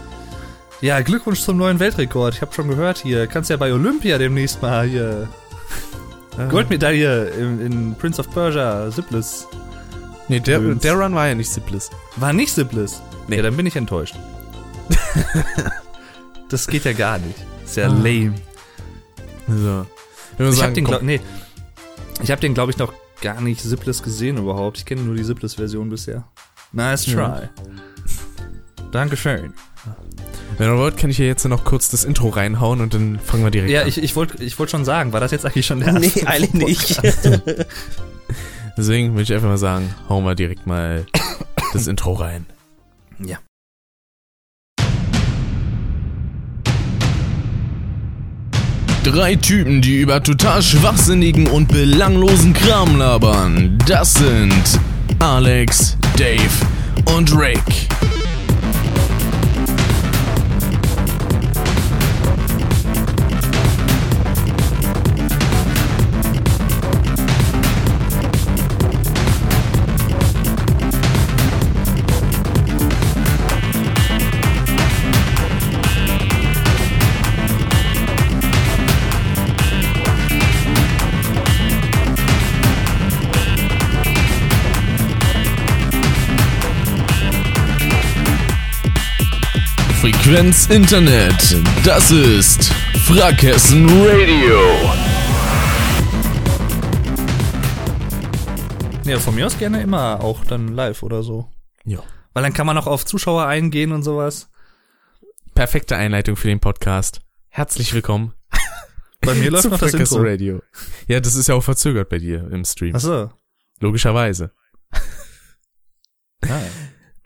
Ja, 0.81 1.01
Glückwunsch 1.01 1.41
zum 1.41 1.57
neuen 1.57 1.81
Weltrekord. 1.81 2.35
Ich 2.35 2.41
habe 2.43 2.53
schon 2.55 2.69
gehört 2.69 2.99
hier. 2.99 3.27
Kannst 3.27 3.51
ja 3.51 3.57
bei 3.57 3.73
Olympia 3.73 4.17
demnächst 4.19 4.63
mal 4.63 4.87
hier. 4.87 5.27
Ah. 6.39 6.45
Goldmedaille 6.45 7.31
in, 7.31 7.61
in 7.67 7.95
Prince 7.97 8.21
of 8.21 8.31
Persia, 8.33 8.89
Siblis. 8.93 9.49
Nee, 10.29 10.39
der, 10.39 10.61
der 10.61 10.95
Run 10.95 11.15
war 11.17 11.27
ja 11.27 11.35
nicht 11.35 11.51
Siblis. 11.51 11.91
War 12.17 12.33
nicht 12.33 12.53
Siblis. 12.53 13.01
Nee. 13.27 13.37
Ja, 13.39 13.43
dann 13.43 13.57
bin 13.57 13.67
ich 13.67 13.75
enttäuscht. 13.75 14.15
das 16.49 16.67
geht 16.67 16.85
ja 16.85 16.93
gar 16.93 17.19
nicht. 17.19 17.37
Ist 17.65 17.77
ja 17.77 17.87
Ah. 17.89 17.93
lame. 17.93 18.35
So. 19.49 19.87
Ich 20.39 20.41
Ich 20.41 20.47
hab 20.47 20.55
sagen, 20.55 20.75
den, 20.75 20.85
glaub, 20.85 21.03
nee. 21.03 21.21
Ich 22.23 22.31
habe 22.31 22.41
den, 22.41 22.55
glaube 22.55 22.73
ich, 22.73 22.79
noch 22.79 22.93
gar 23.21 23.41
nicht 23.41 23.61
Siblis 23.61 24.03
gesehen 24.03 24.37
überhaupt. 24.39 24.79
Ich 24.79 24.85
kenne 24.85 25.03
nur 25.03 25.15
die 25.17 25.25
Siblis-Version 25.25 25.89
bisher. 25.91 26.25
Nice 26.73 27.05
try. 27.05 27.15
Ja. 27.15 27.49
Dankeschön. 28.93 29.53
wenn 30.59 30.69
ihr 30.71 30.77
wollt, 30.79 30.97
kann 30.97 31.11
ich 31.11 31.19
ja 31.19 31.27
jetzt 31.27 31.45
noch 31.47 31.65
kurz 31.65 31.89
das 31.91 32.05
Intro 32.05 32.29
reinhauen 32.29 32.81
und 32.81 32.95
dann 32.95 33.19
fangen 33.21 33.45
wir 33.45 33.51
direkt 33.51 33.71
Ja, 33.71 33.83
an. 33.83 33.89
ich, 33.89 33.99
ich 34.03 34.17
wollte 34.17 34.43
ich 34.43 34.59
wollt 34.59 34.71
schon 34.71 34.85
sagen, 34.85 35.13
war 35.13 35.21
das 35.21 35.31
jetzt 35.33 35.45
eigentlich 35.45 35.67
schon 35.67 35.81
der 35.81 35.93
Nee, 35.93 36.07
erste 36.07 36.27
eigentlich 36.29 37.01
nicht. 37.01 37.01
Deswegen 38.77 39.13
würde 39.13 39.23
ich 39.23 39.33
einfach 39.33 39.49
mal 39.49 39.59
sagen, 39.59 39.95
hauen 40.09 40.25
wir 40.25 40.35
direkt 40.35 40.67
mal 40.67 41.07
das 41.73 41.87
Intro 41.87 42.13
rein. 42.15 42.47
Ja. 43.19 43.39
Drei 49.07 49.37
Typen, 49.37 49.83
die 49.83 50.01
über 50.01 50.21
total 50.21 50.61
schwachsinnigen 50.61 51.47
und 51.47 51.69
belanglosen 51.69 52.53
Kram 52.53 52.99
labern. 52.99 53.79
Das 53.87 54.15
sind 54.15 54.81
Alex, 55.21 55.97
Dave 56.17 57.15
und 57.15 57.33
Rick. 57.39 57.87
Frequenz 90.27 90.67
Internet. 90.71 91.57
Das 91.85 92.11
ist 92.11 92.65
Frackhessen 93.05 93.89
Radio. 93.89 94.59
Ja, 99.05 99.21
von 99.21 99.37
mir 99.37 99.47
aus 99.47 99.57
gerne 99.57 99.81
immer 99.83 100.21
auch 100.21 100.45
dann 100.45 100.75
live 100.75 101.05
oder 101.05 101.23
so. 101.23 101.49
Ja. 101.85 102.01
Weil 102.33 102.43
dann 102.43 102.53
kann 102.53 102.67
man 102.67 102.77
auch 102.77 102.89
auf 102.89 103.07
Zuschauer 103.07 103.47
eingehen 103.47 103.93
und 103.93 104.03
sowas. 104.03 104.51
Perfekte 105.55 105.95
Einleitung 105.95 106.35
für 106.35 106.49
den 106.49 106.59
Podcast. 106.59 107.21
Herzlich 107.49 107.95
willkommen 107.95 108.35
Bei 109.21 109.33
mir 109.35 109.53
läuft 109.53 109.71
noch 109.71 109.79
das 109.79 109.95
Intro. 109.95 110.23
Radio. 110.23 110.61
Ja, 111.07 111.21
das 111.21 111.37
ist 111.37 111.47
ja 111.47 111.55
auch 111.55 111.63
verzögert 111.63 112.09
bei 112.09 112.19
dir 112.19 112.51
im 112.51 112.65
Stream. 112.65 112.97
Achso. 112.97 113.31
Logischerweise. 113.79 114.51
Ja. 116.45 116.61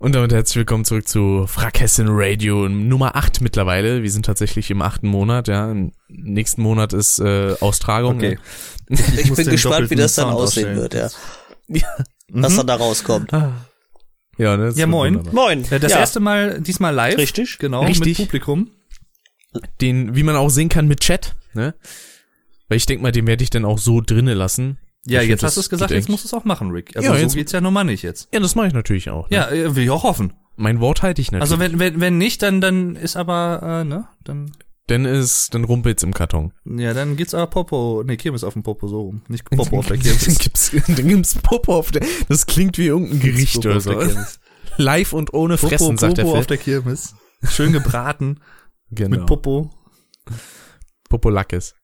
Und 0.00 0.14
damit 0.14 0.32
herzlich 0.32 0.56
willkommen 0.56 0.86
zurück 0.86 1.06
zu 1.06 1.46
Frakessen 1.46 2.06
Radio 2.08 2.70
Nummer 2.70 3.16
8 3.16 3.42
mittlerweile. 3.42 4.02
Wir 4.02 4.10
sind 4.10 4.24
tatsächlich 4.24 4.70
im 4.70 4.80
achten 4.80 5.06
Monat, 5.06 5.46
ja. 5.46 5.70
Im 5.70 5.92
nächsten 6.08 6.62
Monat 6.62 6.94
ist 6.94 7.18
äh, 7.18 7.54
Austragung. 7.60 8.16
Okay. 8.16 8.38
Ich, 8.88 9.28
muss 9.28 9.36
bin 9.36 9.50
gespannt, 9.50 9.90
wie 9.90 9.96
das 9.96 10.14
dann 10.14 10.28
Sound 10.28 10.38
aussehen 10.40 10.78
ausstellen. 10.78 10.78
wird, 10.78 10.94
ja. 10.94 11.10
Ja, 11.68 12.04
Was 12.30 12.56
dann 12.56 12.66
da 12.66 12.76
rauskommt. 12.76 13.30
ja, 13.30 14.56
ne, 14.56 14.68
das 14.68 14.78
Ja, 14.78 14.86
moin. 14.86 15.16
wunderbar. 15.16 15.34
Moin. 15.34 15.66
Ja, 15.70 15.78
das 15.78 15.92
ja. 15.92 15.98
erste 15.98 16.18
Mal, 16.18 16.62
diesmal 16.62 16.94
live. 16.94 17.18
Richtig. 17.18 17.58
Genau, 17.58 17.84
Richtig. 17.84 18.18
mit 18.18 18.28
Publikum. 18.28 18.70
Den, 19.82 20.16
wie 20.16 20.22
man 20.22 20.34
auch 20.34 20.48
sehen 20.48 20.70
kann 20.70 20.88
mit 20.88 21.00
Chat, 21.00 21.34
ne? 21.52 21.74
Weil 22.70 22.78
ich 22.78 22.86
denk 22.86 23.02
mal, 23.02 23.12
den 23.12 23.26
werde 23.26 23.44
ich 23.44 23.50
dann 23.50 23.66
auch 23.66 23.78
so 23.78 24.00
drinnen 24.00 24.38
lassen. 24.38 24.78
Ja, 25.06 25.22
Ich 25.22 25.28
jetzt 25.28 25.40
find, 25.40 25.46
hast 25.48 25.56
du 25.56 25.60
es 25.60 25.70
gesagt, 25.70 25.90
jetzt 25.92 26.08
musst 26.08 26.24
du 26.24 26.28
es 26.28 26.34
auch 26.34 26.44
machen, 26.44 26.70
Rick. 26.70 26.94
Also 26.96 27.08
Ja, 27.08 27.14
so 27.16 27.20
jetzt- 27.22 27.34
geht's 27.34 27.52
ja 27.52 27.60
nun 27.60 27.72
mal 27.72 27.84
nicht 27.84 28.02
jetzt. 28.02 28.28
Ja, 28.34 28.40
das 28.40 28.54
mache 28.54 28.66
ich 28.68 28.72
natürlich 28.74 29.08
auch. 29.10 29.30
Ne? 29.30 29.36
Ja, 29.36 29.50
äh, 29.50 29.74
will 29.74 29.84
ich 29.84 29.90
auch 29.90 30.02
hoffen. 30.02 30.34
Mein 30.56 30.80
Wort 30.80 31.02
halte 31.02 31.22
ich 31.22 31.32
natürlich. 31.32 31.50
Also 31.52 31.58
wenn, 31.58 31.78
wenn, 31.78 32.00
wenn 32.00 32.18
nicht, 32.18 32.42
dann, 32.42 32.60
dann 32.60 32.96
ist 32.96 33.16
aber, 33.16 33.80
äh, 33.80 33.84
ne, 33.84 34.08
dann, 34.24 34.52
Denn 34.90 35.06
ist, 35.06 35.54
dann 35.54 35.64
rumpelt's 35.64 36.02
im 36.02 36.12
Karton. 36.12 36.52
ja, 36.66 36.92
dann 36.92 37.16
geht's 37.16 37.32
aber 37.32 37.46
Popo, 37.46 38.02
nee, 38.04 38.18
Kirmes 38.18 38.44
auf 38.44 38.52
dem 38.52 38.62
Popo 38.62 38.88
so 38.88 39.00
rum. 39.00 39.22
Nicht 39.28 39.44
Popo 39.50 39.78
auf 39.78 39.86
der 39.86 39.96
Kirmes. 39.96 40.24
dann 40.26 40.34
gibt's, 40.34 40.70
dann 40.86 41.08
gibt's 41.08 41.34
Popo 41.36 41.76
auf 41.76 41.92
der, 41.92 42.06
das 42.28 42.44
klingt 42.44 42.76
wie 42.76 42.86
irgendein 42.86 43.20
Gericht 43.20 43.54
Popo 43.54 43.68
oder 43.68 43.80
so. 43.80 43.98
Live 44.76 45.14
und 45.14 45.32
ohne 45.32 45.56
Popo, 45.56 45.68
Fressen, 45.68 45.96
sagt 45.96 46.18
der 46.18 46.24
Popo 46.24 46.38
auf 46.38 46.46
der 46.46 46.58
Kirmes. 46.58 47.14
Schön 47.48 47.72
gebraten 47.72 48.40
genau. 48.90 49.16
mit 49.16 49.26
Popo. 49.26 49.70
Popolackes. 51.08 51.74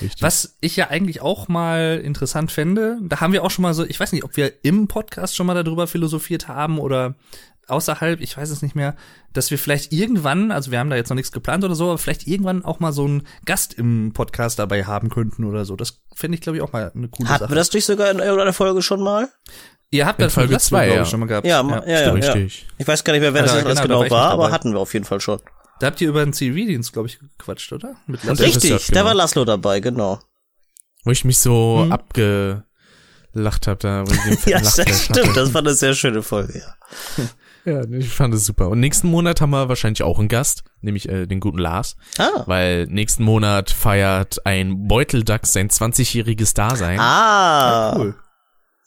Richtig. 0.00 0.22
Was 0.22 0.56
ich 0.60 0.76
ja 0.76 0.88
eigentlich 0.88 1.20
auch 1.20 1.48
mal 1.48 2.00
interessant 2.02 2.52
fände, 2.52 2.98
da 3.02 3.20
haben 3.20 3.32
wir 3.32 3.44
auch 3.44 3.50
schon 3.50 3.62
mal 3.62 3.74
so, 3.74 3.84
ich 3.84 3.98
weiß 3.98 4.12
nicht, 4.12 4.24
ob 4.24 4.36
wir 4.36 4.52
im 4.62 4.88
Podcast 4.88 5.36
schon 5.36 5.46
mal 5.46 5.62
darüber 5.62 5.86
philosophiert 5.86 6.48
haben 6.48 6.78
oder 6.78 7.14
außerhalb, 7.68 8.20
ich 8.20 8.36
weiß 8.36 8.50
es 8.50 8.62
nicht 8.62 8.74
mehr, 8.74 8.94
dass 9.32 9.50
wir 9.50 9.58
vielleicht 9.58 9.92
irgendwann, 9.92 10.50
also 10.50 10.70
wir 10.70 10.78
haben 10.78 10.90
da 10.90 10.96
jetzt 10.96 11.08
noch 11.08 11.16
nichts 11.16 11.32
geplant 11.32 11.64
oder 11.64 11.74
so, 11.74 11.86
aber 11.88 11.98
vielleicht 11.98 12.26
irgendwann 12.26 12.64
auch 12.64 12.80
mal 12.80 12.92
so 12.92 13.04
einen 13.04 13.26
Gast 13.44 13.74
im 13.74 14.12
Podcast 14.12 14.58
dabei 14.58 14.84
haben 14.84 15.08
könnten 15.08 15.44
oder 15.44 15.64
so. 15.64 15.76
Das 15.76 16.02
fände 16.14 16.36
ich, 16.36 16.40
glaube 16.40 16.58
ich, 16.58 16.62
auch 16.62 16.72
mal 16.72 16.92
eine 16.94 17.08
coole 17.08 17.28
Hatten 17.28 17.40
Sache. 17.40 17.50
wir 17.50 17.56
das 17.56 17.72
nicht 17.72 17.84
sogar 17.84 18.10
in 18.10 18.18
irgendeiner 18.18 18.52
Folge 18.52 18.82
schon 18.82 19.00
mal? 19.02 19.28
Ihr 19.90 20.06
habt 20.06 20.18
In 20.18 20.24
das 20.24 20.34
Folge 20.34 20.48
mit 20.48 20.54
Laszlo, 20.54 20.76
zwei, 20.76 20.86
glaub 20.86 20.96
ja. 20.96 21.02
ich, 21.02 21.08
schon 21.08 21.20
mal 21.20 21.26
gehabt. 21.26 21.46
Ja, 21.46 21.62
ja, 21.62 21.84
ja, 21.86 22.00
ja. 22.00 22.12
Richtig. 22.12 22.66
Ich 22.78 22.86
weiß 22.86 23.04
gar 23.04 23.12
nicht 23.12 23.22
mehr, 23.22 23.34
wer 23.34 23.42
Ja, 23.42 23.46
das 23.46 23.64
alles 23.64 23.82
genau, 23.82 23.98
da 23.98 24.04
genau 24.04 24.16
war 24.16 24.30
aber 24.30 24.50
hatten 24.50 24.72
wir 24.72 24.80
auf 24.80 24.92
jeden 24.92 25.04
Fall 25.04 25.20
schon. 25.20 25.40
Da 25.80 25.86
habt 25.88 26.00
ihr 26.00 26.08
über 26.08 26.22
einen 26.22 26.32
CD-Dienst, 26.32 26.92
glaube 26.92 27.08
ich, 27.08 27.18
gequatscht, 27.18 27.72
oder? 27.72 27.96
Mit 28.06 28.20
Und 28.24 28.38
Laszlo. 28.38 28.46
ich- 28.46 28.54
Richtig, 28.56 28.86
da 28.88 28.92
genau. 28.94 29.04
war 29.06 29.14
Laszlo 29.14 29.44
dabei, 29.44 29.80
genau. 29.80 30.20
Wo 31.04 31.10
ich 31.10 31.24
mich 31.24 31.38
so 31.38 31.80
Hm. 31.82 31.92
abgelacht 31.92 33.66
habe, 33.66 33.76
da. 33.80 34.04
wo 34.06 34.12
ich 34.12 34.20
den 34.22 34.38
Ja, 34.52 34.60
das 34.60 34.78
hatte. 34.78 34.92
stimmt, 34.94 35.36
das 35.36 35.52
war 35.52 35.60
eine 35.60 35.74
sehr 35.74 35.94
schöne 35.94 36.22
Folge, 36.22 36.58
ja. 36.60 37.24
Ja, 37.66 37.82
ich 37.82 38.10
fand 38.10 38.34
es 38.34 38.44
super. 38.44 38.68
Und 38.68 38.80
nächsten 38.80 39.08
Monat 39.08 39.40
haben 39.40 39.48
wir 39.48 39.70
wahrscheinlich 39.70 40.02
auch 40.02 40.18
einen 40.18 40.28
Gast, 40.28 40.64
nämlich 40.82 41.08
äh, 41.08 41.24
den 41.26 41.40
guten 41.40 41.56
Lars. 41.56 41.96
Ah. 42.18 42.42
Weil 42.44 42.84
nächsten 42.88 43.24
Monat 43.24 43.70
feiert 43.70 44.44
ein 44.44 44.86
Beuteldachs 44.86 45.54
sein 45.54 45.70
20-jähriges 45.70 46.54
Dasein. 46.54 46.98
Ah, 47.00 47.96
Cool. 47.96 48.14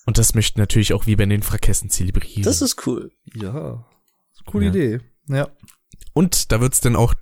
Und 0.06 0.20
das 0.20 0.36
möchten 0.36 0.60
natürlich 0.60 0.94
auch 0.94 1.08
wir 1.08 1.18
bei 1.18 1.26
den 1.26 1.42
Frakessen 1.42 1.90
zelebrieren. 1.90 2.44
das 2.44 2.62
ist 2.62 2.86
cool. 2.86 3.10
Ja. 3.34 3.84
Coole 4.46 4.66
Ja. 4.66 4.70
Idee. 4.72 5.00
Ja. 5.28 5.48
Und 6.18 6.52
da 6.52 6.60
wird's 6.62 6.82
dann 6.82 6.96
auch 6.96 7.14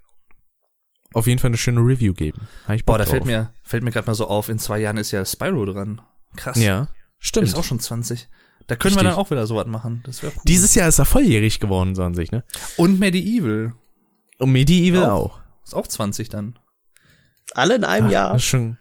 auf 1.13 1.27
jeden 1.27 1.39
Fall 1.39 1.49
eine 1.49 1.57
schöne 1.57 1.81
Review 1.81 2.13
geben. 2.13 2.47
Boah, 2.85 2.97
da 2.97 3.05
fällt 3.05 3.21
drauf. 3.21 3.27
mir, 3.27 3.53
fällt 3.63 3.83
mir 3.83 3.91
gerade 3.91 4.07
mal 4.07 4.15
so 4.15 4.27
auf, 4.27 4.49
in 4.49 4.57
zwei 4.57 4.79
Jahren 4.79 4.97
ist 4.97 5.11
ja 5.11 5.25
Spyro 5.25 5.65
dran. 5.65 6.01
Krass. 6.37 6.57
Ja, 6.57 6.83
Ist 7.19 7.27
stimmt. 7.27 7.55
auch 7.55 7.63
schon 7.63 7.79
20. 7.79 8.27
Da 8.67 8.75
können 8.75 8.95
wir 8.95 9.01
Richtig. 9.01 9.15
dann 9.15 9.19
auch 9.19 9.31
wieder 9.31 9.45
sowas 9.47 9.67
machen. 9.67 10.01
Das 10.05 10.23
wäre 10.23 10.31
cool. 10.35 10.41
Dieses 10.45 10.75
Jahr 10.75 10.87
ist 10.87 10.99
er 10.99 11.05
volljährig 11.05 11.59
geworden, 11.59 11.93
so 11.93 12.03
an 12.03 12.15
sich, 12.15 12.31
ne? 12.31 12.43
Und 12.77 12.99
Medieval. 12.99 13.73
Und 14.39 14.51
Medieval 14.51 15.09
Auch. 15.09 15.37
auch. 15.37 15.39
Ist 15.63 15.75
auch 15.75 15.87
20 15.87 16.29
dann. 16.29 16.57
Alle 17.53 17.75
in 17.75 17.83
einem 17.83 18.09
Jahr. 18.09 18.33
Das 18.33 18.41
ist 18.41 18.47
schon. 18.47 18.77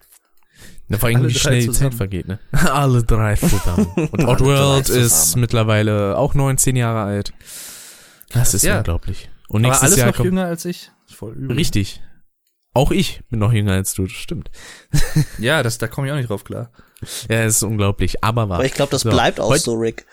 Na, 0.87 0.97
vor 0.97 1.07
allem, 1.07 1.17
Alle 1.17 1.29
wie 1.29 1.33
drei 1.33 1.39
schnell 1.39 1.59
die 1.61 1.65
zusammen. 1.67 1.91
Zeit 1.91 1.97
vergeht, 1.97 2.27
ne? 2.27 2.39
Alle 2.51 3.03
drei 3.03 3.35
zusammen. 3.35 3.85
Und 4.11 4.25
Oddworld 4.25 4.89
ist 4.89 5.35
mittlerweile 5.35 6.17
auch 6.17 6.33
19 6.33 6.75
Jahre 6.75 7.01
alt. 7.01 7.33
Das 8.29 8.53
ist 8.53 8.63
ja. 8.63 8.77
unglaublich. 8.77 9.29
Und 9.47 9.61
Aber 9.63 9.69
nächstes 9.69 9.83
alles 9.89 9.97
Jahr 9.97 10.07
noch 10.07 10.15
kommt. 10.15 10.25
jünger 10.25 10.45
als 10.45 10.65
ich. 10.65 10.91
Voll 11.07 11.33
übel. 11.33 11.55
Richtig. 11.55 12.01
Auch 12.73 12.91
ich 12.91 13.21
bin 13.29 13.39
noch 13.39 13.53
jünger 13.53 13.73
als 13.73 13.93
du, 13.93 14.03
das 14.03 14.11
stimmt. 14.13 14.49
Ja, 15.39 15.63
das, 15.63 15.77
da 15.77 15.87
komme 15.87 16.07
ich 16.07 16.13
auch 16.13 16.17
nicht 16.17 16.29
drauf 16.29 16.43
klar. 16.43 16.71
Ja, 17.29 17.43
es 17.43 17.57
ist 17.57 17.63
unglaublich, 17.63 18.23
aber 18.23 18.49
wahr. 18.49 18.57
Aber 18.57 18.65
ich 18.65 18.73
glaube, 18.73 18.91
das 18.91 19.01
So, 19.01 19.09
bleibt 19.11 19.39
auch 19.39 19.49
heut- 19.49 19.61
so, 19.61 19.75
Rick. 19.75 20.05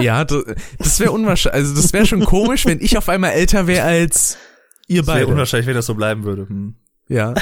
Ja, 0.00 0.24
das, 0.24 0.44
das 0.78 1.00
wäre 1.00 1.12
unwahrscheinlich. 1.12 1.62
Also 1.62 1.74
das 1.74 1.92
wäre 1.92 2.06
schon 2.06 2.24
komisch, 2.24 2.64
wenn 2.64 2.80
ich 2.80 2.96
auf 2.96 3.08
einmal 3.10 3.32
älter 3.32 3.66
wäre 3.66 3.84
als 3.86 4.38
ihr 4.86 5.02
Das 5.02 5.08
wäre 5.08 5.18
beide. 5.18 5.32
unwahrscheinlich, 5.32 5.66
wenn 5.66 5.74
das 5.74 5.84
so 5.86 5.94
bleiben 5.94 6.24
würde. 6.24 6.48
Hm. 6.48 6.76
Ja. 7.08 7.34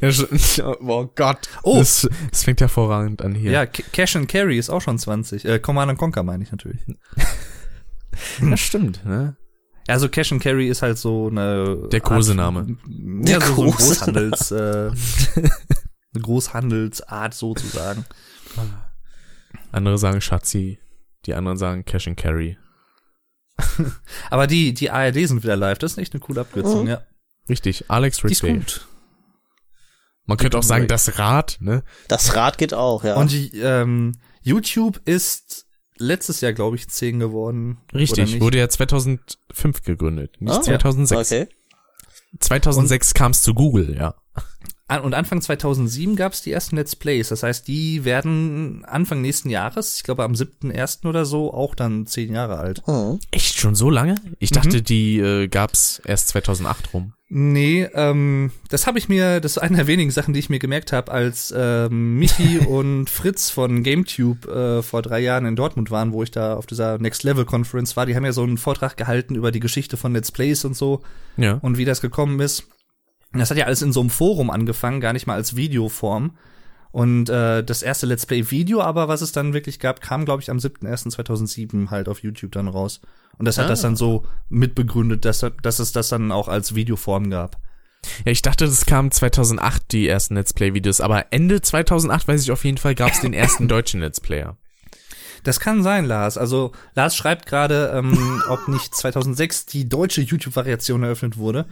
ja 0.00 0.12
schon, 0.12 0.28
oh 0.86 1.06
Gott. 1.14 1.48
Oh. 1.62 1.78
Das, 1.78 2.06
das 2.30 2.44
fängt 2.44 2.60
hervorragend 2.60 3.22
an 3.22 3.34
hier. 3.34 3.50
Ja, 3.52 3.66
Ca- 3.66 3.82
Cash 3.92 4.16
and 4.16 4.28
Carry 4.28 4.58
ist 4.58 4.68
auch 4.70 4.80
schon 4.80 4.98
20. 4.98 5.44
Äh, 5.46 5.58
Command 5.60 5.90
and 5.90 5.98
Conquer 5.98 6.22
meine 6.22 6.42
ich 6.44 6.50
natürlich. 6.50 6.80
das 8.40 8.60
stimmt, 8.60 9.04
ne? 9.04 9.36
Also 9.86 10.08
Cash 10.08 10.32
and 10.32 10.42
Carry 10.42 10.68
ist 10.68 10.80
halt 10.82 10.96
so 10.96 11.28
eine 11.28 11.88
Der 11.92 12.00
Kosename. 12.00 12.60
Art, 12.60 13.28
ja, 13.28 13.40
so, 13.40 13.54
so 13.54 13.62
ein. 13.64 13.70
Großhandels, 13.72 14.50
äh, 14.50 14.56
eine 16.14 16.22
Großhandelsart 16.22 17.34
sozusagen. 17.34 18.04
Andere 19.72 19.98
sagen 19.98 20.20
Schatzi, 20.20 20.78
die 21.26 21.34
anderen 21.34 21.58
sagen 21.58 21.84
Cash 21.84 22.08
and 22.08 22.16
Carry. 22.16 22.56
Aber 24.30 24.46
die, 24.46 24.72
die 24.74 24.90
ARD 24.90 25.14
sind 25.28 25.42
wieder 25.42 25.56
live. 25.56 25.78
Das 25.78 25.92
ist 25.92 25.98
echt 25.98 26.12
eine 26.14 26.20
coole 26.20 26.40
Abkürzung, 26.40 26.84
Mhm. 26.84 26.88
ja. 26.88 27.02
Richtig, 27.48 27.90
Alex 27.90 28.22
gut. 28.22 28.86
Man 30.24 30.38
könnte 30.38 30.56
auch 30.56 30.62
sagen, 30.62 30.88
das 30.88 31.18
Rad, 31.18 31.58
ne? 31.60 31.82
Das 32.08 32.34
Rad 32.34 32.56
geht 32.56 32.72
auch, 32.72 33.04
ja. 33.04 33.16
Und 33.16 33.30
die, 33.30 33.50
ähm, 33.58 34.12
YouTube 34.40 34.98
ist 35.04 35.66
letztes 35.98 36.40
Jahr, 36.40 36.52
glaube 36.52 36.76
ich, 36.76 36.88
10 36.88 37.18
geworden. 37.20 37.78
oder 37.92 38.00
Richtig, 38.00 38.32
nicht? 38.32 38.40
wurde 38.40 38.58
ja 38.58 38.68
2005 38.68 39.82
gegründet, 39.82 40.36
nicht 40.40 40.52
Ah, 40.54 40.62
2006. 40.62 41.32
Okay. 41.32 41.48
2006 42.40 43.14
kam 43.14 43.30
es 43.32 43.42
zu 43.42 43.54
Google, 43.54 43.94
ja. 43.96 44.14
Und 45.02 45.14
Anfang 45.14 45.40
2007 45.40 46.14
gab 46.14 46.32
es 46.34 46.42
die 46.42 46.52
ersten 46.52 46.76
Let's 46.76 46.94
Plays. 46.94 47.30
Das 47.30 47.42
heißt, 47.42 47.66
die 47.66 48.04
werden 48.04 48.84
Anfang 48.84 49.22
nächsten 49.22 49.48
Jahres, 49.48 49.96
ich 49.96 50.02
glaube 50.02 50.24
am 50.24 50.32
7.1. 50.34 51.06
oder 51.08 51.24
so, 51.24 51.52
auch 51.54 51.74
dann 51.74 52.06
10 52.06 52.32
Jahre 52.34 52.58
alt. 52.58 52.82
Hm. 52.86 53.18
Echt 53.30 53.58
schon 53.58 53.74
so 53.74 53.88
lange? 53.90 54.16
Ich 54.38 54.50
Mhm. 54.50 54.54
dachte, 54.54 54.82
die 54.82 55.18
äh, 55.18 55.48
gab's 55.48 56.00
erst 56.04 56.28
2008 56.28 56.92
rum. 56.92 57.12
Nee, 57.30 57.88
ähm, 57.94 58.52
das 58.68 58.86
habe 58.86 58.98
ich 58.98 59.08
mir, 59.08 59.40
das 59.40 59.52
ist 59.52 59.58
eine 59.58 59.76
der 59.78 59.86
wenigen 59.86 60.10
Sachen, 60.10 60.34
die 60.34 60.40
ich 60.40 60.50
mir 60.50 60.58
gemerkt 60.60 60.92
habe, 60.92 61.10
als 61.10 61.52
ähm, 61.56 62.18
Michi 62.18 62.58
und 62.68 63.08
Fritz 63.08 63.48
von 63.50 63.82
GameTube 63.82 64.46
äh, 64.46 64.82
vor 64.82 65.00
drei 65.02 65.20
Jahren 65.20 65.46
in 65.46 65.56
Dortmund 65.56 65.90
waren, 65.90 66.12
wo 66.12 66.22
ich 66.22 66.30
da 66.30 66.54
auf 66.54 66.66
dieser 66.66 66.98
Next 66.98 67.22
Level 67.24 67.46
Conference 67.46 67.96
war. 67.96 68.04
Die 68.06 68.14
haben 68.14 68.24
ja 68.26 68.32
so 68.32 68.42
einen 68.42 68.58
Vortrag 68.58 68.96
gehalten 68.98 69.34
über 69.34 69.50
die 69.50 69.60
Geschichte 69.60 69.96
von 69.96 70.12
Let's 70.12 70.30
Plays 70.30 70.64
und 70.66 70.76
so 70.76 71.02
Ja. 71.38 71.54
und 71.54 71.78
wie 71.78 71.86
das 71.86 72.02
gekommen 72.02 72.38
ist. 72.40 72.64
Das 73.34 73.50
hat 73.50 73.56
ja 73.58 73.66
alles 73.66 73.82
in 73.82 73.92
so 73.92 74.00
einem 74.00 74.10
Forum 74.10 74.50
angefangen, 74.50 75.00
gar 75.00 75.12
nicht 75.12 75.26
mal 75.26 75.34
als 75.34 75.56
Videoform. 75.56 76.36
Und 76.92 77.28
äh, 77.28 77.64
das 77.64 77.82
erste 77.82 78.06
Let's 78.06 78.24
Play 78.26 78.50
Video, 78.52 78.80
aber 78.80 79.08
was 79.08 79.20
es 79.20 79.32
dann 79.32 79.52
wirklich 79.52 79.80
gab, 79.80 80.00
kam, 80.00 80.24
glaube 80.24 80.42
ich, 80.42 80.50
am 80.50 80.58
7.1.2007 80.58 81.90
halt 81.90 82.08
auf 82.08 82.22
YouTube 82.22 82.52
dann 82.52 82.68
raus. 82.68 83.00
Und 83.36 83.46
das 83.46 83.58
hat 83.58 83.64
Ah. 83.66 83.68
das 83.68 83.82
dann 83.82 83.96
so 83.96 84.24
mitbegründet, 84.48 85.24
dass, 85.24 85.44
dass 85.62 85.78
es 85.80 85.90
das 85.92 86.08
dann 86.08 86.30
auch 86.30 86.46
als 86.48 86.74
Videoform 86.76 87.30
gab. 87.30 87.56
Ja, 88.24 88.32
ich 88.32 88.42
dachte, 88.42 88.66
das 88.66 88.86
kam 88.86 89.10
2008, 89.10 89.90
die 89.90 90.06
ersten 90.06 90.34
Let's 90.36 90.52
Play-Videos, 90.52 91.00
aber 91.00 91.32
Ende 91.32 91.60
2008, 91.62 92.28
weiß 92.28 92.42
ich 92.42 92.52
auf 92.52 92.64
jeden 92.64 92.78
Fall, 92.78 92.94
gab's 92.94 93.20
den 93.20 93.32
ersten 93.32 93.66
deutschen 93.66 94.00
Let's 94.00 94.20
Player. 94.20 94.56
Das 95.42 95.58
kann 95.60 95.82
sein, 95.82 96.04
Lars. 96.04 96.38
Also 96.38 96.72
Lars 96.94 97.16
schreibt 97.16 97.46
gerade, 97.46 97.92
ähm, 97.94 98.42
ob 98.48 98.68
nicht 98.68 98.94
2006 98.94 99.66
die 99.66 99.88
deutsche 99.88 100.20
YouTube-Variation 100.22 101.02
eröffnet 101.02 101.36
wurde. 101.38 101.66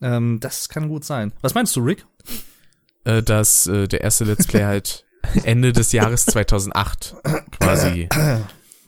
Ähm, 0.00 0.38
das 0.40 0.68
kann 0.68 0.88
gut 0.88 1.04
sein. 1.04 1.32
Was 1.40 1.54
meinst 1.54 1.74
du, 1.76 1.80
Rick? 1.80 2.06
Äh, 3.04 3.22
dass 3.22 3.66
äh, 3.66 3.88
der 3.88 4.02
erste 4.02 4.24
Let's 4.24 4.46
Play 4.46 4.64
halt 4.64 5.06
Ende 5.44 5.72
des 5.72 5.92
Jahres 5.92 6.26
2008 6.26 7.16
quasi 7.58 8.08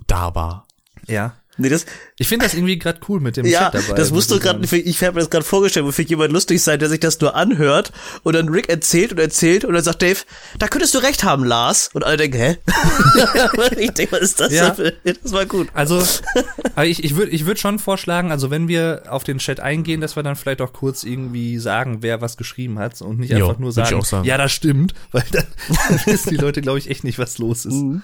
da 0.07 0.35
war. 0.35 0.67
Ja. 1.07 1.35
Nee, 1.61 1.69
das, 1.69 1.87
Ich 2.19 2.29
finde 2.29 2.47
das 2.47 2.55
irgendwie 2.55 2.79
gerade 2.79 3.01
cool 3.09 3.21
mit 3.21 3.37
dem 3.37 3.47
ja, 3.47 3.71
Chat 3.71 3.75
dabei. 3.83 3.95
das 3.99 4.11
musst 4.11 4.31
du 4.31 4.39
gerade, 4.39 4.65
ich 4.77 5.03
habe 5.03 5.15
mir 5.15 5.21
das 5.21 5.31
gerade 5.31 5.45
vorgestellt, 5.45 5.87
wo 5.87 5.93
für 5.93 6.03
jemand 6.03 6.33
lustig 6.33 6.63
sein, 6.63 6.79
der 6.79 6.89
sich 6.89 7.01
das 7.01 7.21
nur 7.21 7.35
anhört 7.35 7.93
und 8.23 8.35
dann 8.35 8.49
Rick 8.49 8.69
erzählt 8.69 9.13
und 9.13 9.19
erzählt 9.19 9.65
und 9.65 9.75
dann 9.75 9.83
sagt 9.85 10.03
Dave, 10.03 10.19
da 10.59 10.69
könntest 10.69 10.95
du 10.95 10.99
recht 10.99 11.25
haben, 11.25 11.45
Lars. 11.45 11.91
Und 11.93 12.05
alle 12.05 12.17
denken, 12.17 12.37
hä? 12.39 12.57
ich 13.79 13.91
denke, 13.93 14.13
was 14.13 14.21
ist 14.23 14.41
das? 14.41 14.53
Ja. 14.53 14.71
denn 14.71 14.93
für- 15.05 15.13
Das 15.23 15.33
war 15.33 15.47
gut. 15.47 15.69
Also, 15.75 16.03
aber 16.75 16.87
ich, 16.87 17.05
ich 17.05 17.17
würde 17.17 17.31
ich 17.33 17.47
würd 17.47 17.59
schon 17.59 17.79
vorschlagen, 17.79 18.31
also 18.31 18.51
wenn 18.51 18.69
wir 18.69 19.03
auf 19.09 19.25
den 19.25 19.39
Chat 19.39 19.61
eingehen, 19.61 20.01
dass 20.01 20.17
wir 20.17 20.23
dann 20.23 20.37
vielleicht 20.37 20.61
auch 20.61 20.73
kurz 20.73 21.05
irgendwie 21.05 21.59
sagen, 21.59 21.99
wer 22.01 22.21
was 22.21 22.37
geschrieben 22.37 22.79
hat 22.79 23.01
und 23.03 23.19
nicht 23.21 23.31
Jo, 23.31 23.47
einfach 23.49 23.59
nur 23.59 23.73
sagen, 23.73 24.03
sagen. 24.03 24.25
ja, 24.25 24.37
das 24.39 24.53
stimmt, 24.53 24.95
weil 25.13 25.25
dann, 25.33 25.47
dann 25.89 26.01
wissen 26.07 26.31
die 26.31 26.37
Leute, 26.37 26.61
glaube 26.63 26.79
ich, 26.79 26.91
echt 26.91 27.05
nicht, 27.05 27.19
was 27.19 27.39
los 27.39 27.65
ist. 27.65 27.75
Mhm. 27.75 28.03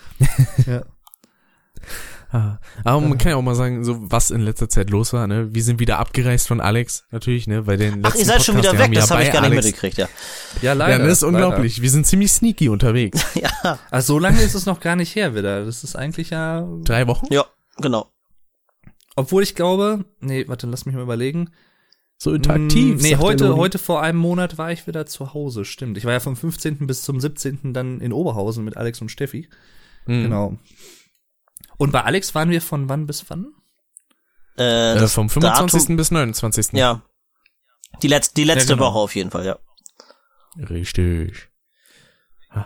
Ja. 0.67 0.83
Ah, 2.33 2.59
Aber 2.83 3.01
man 3.01 3.19
kann 3.19 3.31
ja 3.31 3.37
auch 3.37 3.43
mal 3.43 3.55
sagen, 3.55 3.85
so 3.85 3.99
was 4.11 4.31
in 4.33 4.41
letzter 4.41 4.69
Zeit 4.69 4.91
los 4.91 5.13
war, 5.13 5.27
ne? 5.29 5.55
Wir 5.55 5.63
sind 5.63 5.79
wieder 5.79 5.99
abgereist 6.01 6.49
von 6.49 6.61
Alex, 6.61 7.05
natürlich, 7.13 7.47
ne? 7.47 7.63
Bei 7.63 7.77
den 7.77 8.01
Ach, 8.05 8.09
letzten 8.11 8.19
ihr 8.19 8.25
seid 8.27 8.43
schon 8.43 8.55
Podcast, 8.57 8.75
wieder 8.75 8.85
wir 8.85 8.91
weg, 8.91 8.95
das 8.99 9.09
ja 9.09 9.15
habe 9.17 9.25
ich 9.25 9.33
gar 9.33 9.41
nicht 9.43 9.51
Alex- 9.53 9.67
mitgekriegt, 9.67 9.99
ja. 9.99 10.07
Ja, 10.57 10.63
Ja, 10.63 10.73
leider. 10.73 10.99
das 11.05 11.19
ist 11.19 11.23
unglaublich. 11.23 11.83
Wir 11.83 11.91
sind 11.91 12.07
ziemlich 12.07 12.33
sneaky 12.33 12.69
unterwegs. 12.69 13.25
Ja, 13.37 13.79
Also 13.91 14.15
so 14.15 14.19
lange 14.19 14.43
ist 14.43 14.55
es 14.55 14.67
noch 14.67 14.81
gar 14.81 14.97
nicht 14.97 15.15
her 15.15 15.35
wieder. 15.37 15.65
Das 15.65 15.85
ist 15.85 15.95
eigentlich 15.95 16.31
ja, 16.31 16.67
Drei 16.85 17.07
Wochen? 17.07 17.27
ja, 17.33 17.45
genau. 17.79 18.11
obwohl 19.15 19.43
ich 19.43 19.55
glaube, 19.55 20.05
nee, 20.21 20.47
warte, 20.49 20.67
lass 20.67 20.85
mich 20.85 20.95
mal 20.95 21.03
überlegen. 21.03 21.51
So 22.19 22.33
interaktiv. 22.35 22.97
Mm, 22.99 23.03
Nee, 23.03 23.17
heute, 23.17 23.57
heute 23.57 23.79
vor 23.79 24.03
einem 24.03 24.19
Monat 24.19 24.57
war 24.59 24.73
ich 24.73 24.87
wieder 24.87 25.05
zu 25.07 25.33
Hause, 25.35 25.65
stimmt. 25.65 25.97
Ich 25.99 26.05
war 26.07 26.13
ja 26.13 26.21
vom 26.21 26.35
15. 26.35 26.87
bis 26.87 27.03
zum 27.03 27.21
17. 27.21 27.73
dann 27.75 28.01
in 28.01 28.13
Oberhausen 28.13 28.65
mit 28.65 28.77
Alex 28.77 29.01
und 29.03 29.11
Steffi. 29.11 29.49
Mhm. 30.07 30.23
Genau. 30.23 30.59
Und 31.79 31.93
bei 31.93 32.03
Alex 32.05 32.35
waren 32.35 32.51
wir 32.51 32.63
von 32.63 32.89
wann 32.89 33.07
bis 33.07 33.25
wann? 33.29 33.47
Äh, 34.59 34.95
Äh, 34.97 35.09
vom 35.09 35.29
25. 35.29 35.81
Datum, 35.83 35.97
bis 35.97 36.11
29. 36.11 36.73
ja. 36.73 37.03
Die, 38.03 38.09
letz, 38.09 38.33
die 38.35 38.45
letzte 38.45 38.71
Ja, 38.71 38.77
genau. 38.77 38.89
Woche 38.91 38.99
auf 38.99 39.15
jeden 39.15 39.31
Fall, 39.31 39.47
ja. 39.47 39.59
Richtig. 40.59 41.49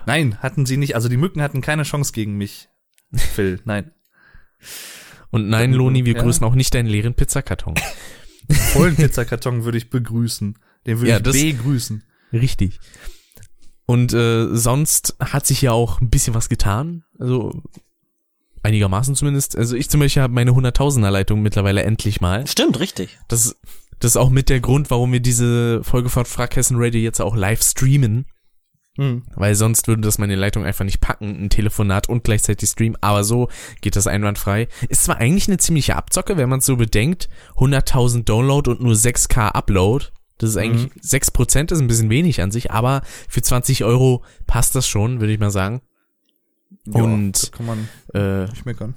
Nein, 0.06 0.38
hatten 0.40 0.66
sie 0.66 0.76
nicht. 0.76 0.94
Also 0.94 1.08
die 1.08 1.16
Mücken 1.16 1.42
hatten 1.42 1.60
keine 1.60 1.82
Chance 1.82 2.12
gegen 2.12 2.36
mich. 2.36 2.68
Phil, 3.14 3.60
nein. 3.64 3.92
Und 5.30 5.48
nein, 5.48 5.72
Loni, 5.72 6.04
wir 6.04 6.14
Ja. 6.14 6.22
grüßen 6.22 6.44
auch 6.44 6.54
nicht 6.54 6.74
deinen 6.74 6.86
leeren 6.86 7.14
Pizzakarton. 7.14 7.74
Vollen 8.72 8.96
Pizzakarton 8.96 9.64
würde 9.64 9.78
ich 9.78 9.90
begrüßen. 9.90 10.58
Den 10.86 10.98
würde 10.98 11.10
Ja, 11.10 11.18
ich 11.18 11.56
begrüßen. 11.56 12.04
Richtig. 12.32 12.78
Und 13.86 14.12
äh, 14.12 14.48
sonst 14.56 15.16
hat 15.20 15.46
sich 15.46 15.62
ja 15.62 15.72
auch 15.72 16.00
ein 16.00 16.10
bisschen 16.10 16.34
was 16.34 16.48
getan. 16.48 17.04
Also 17.18 17.62
einigermaßen 18.62 19.14
zumindest. 19.14 19.56
Also 19.56 19.76
ich 19.76 19.88
zum 19.88 20.00
Beispiel 20.00 20.22
habe 20.22 20.34
meine 20.34 20.52
100.000er 20.52 21.10
Leitung 21.10 21.42
mittlerweile 21.42 21.82
endlich 21.82 22.20
mal. 22.20 22.46
Stimmt, 22.46 22.80
richtig. 22.80 23.18
Das, 23.28 23.56
das 23.98 24.12
ist 24.12 24.16
auch 24.16 24.30
mit 24.30 24.48
der 24.48 24.60
Grund, 24.60 24.90
warum 24.90 25.12
wir 25.12 25.20
diese 25.20 25.82
Folge 25.84 26.08
von 26.08 26.24
Frackhessen 26.24 26.76
Radio 26.78 27.00
jetzt 27.00 27.20
auch 27.20 27.36
live 27.36 27.62
streamen. 27.62 28.26
Hm. 28.96 29.22
Weil 29.34 29.54
sonst 29.54 29.88
würde 29.88 30.02
das 30.02 30.18
meine 30.18 30.34
Leitung 30.34 30.64
einfach 30.64 30.84
nicht 30.84 31.00
packen, 31.00 31.44
ein 31.44 31.50
Telefonat 31.50 32.08
und 32.08 32.24
gleichzeitig 32.24 32.68
Stream. 32.68 32.96
Aber 33.00 33.24
so 33.24 33.48
geht 33.80 33.96
das 33.96 34.06
einwandfrei. 34.06 34.68
Ist 34.88 35.04
zwar 35.04 35.18
eigentlich 35.18 35.48
eine 35.48 35.58
ziemliche 35.58 35.96
Abzocke, 35.96 36.36
wenn 36.36 36.48
man 36.48 36.58
es 36.58 36.66
so 36.66 36.76
bedenkt. 36.76 37.28
100.000 37.56 38.24
Download 38.24 38.70
und 38.70 38.82
nur 38.82 38.94
6K 38.94 39.52
Upload. 39.52 40.06
Das 40.38 40.50
ist 40.50 40.56
eigentlich, 40.56 40.90
6% 41.02 41.72
ist 41.72 41.80
ein 41.80 41.86
bisschen 41.86 42.08
wenig 42.08 42.40
an 42.40 42.50
sich, 42.50 42.70
aber 42.70 43.02
für 43.28 43.42
20 43.42 43.84
Euro 43.84 44.24
passt 44.46 44.74
das 44.74 44.88
schon, 44.88 45.20
würde 45.20 45.34
ich 45.34 45.38
mal 45.38 45.50
sagen. 45.50 45.82
Ja, 46.86 47.02
Und- 47.02 47.50
kann 47.52 47.66
man 47.66 47.88
Äh, 48.14 48.46
nicht 48.50 48.64
meckern. 48.66 48.94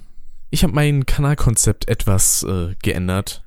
ich 0.50 0.62
habe 0.62 0.72
mein 0.72 1.06
Kanalkonzept 1.06 1.88
etwas 1.88 2.42
äh, 2.44 2.74
geändert. 2.82 3.42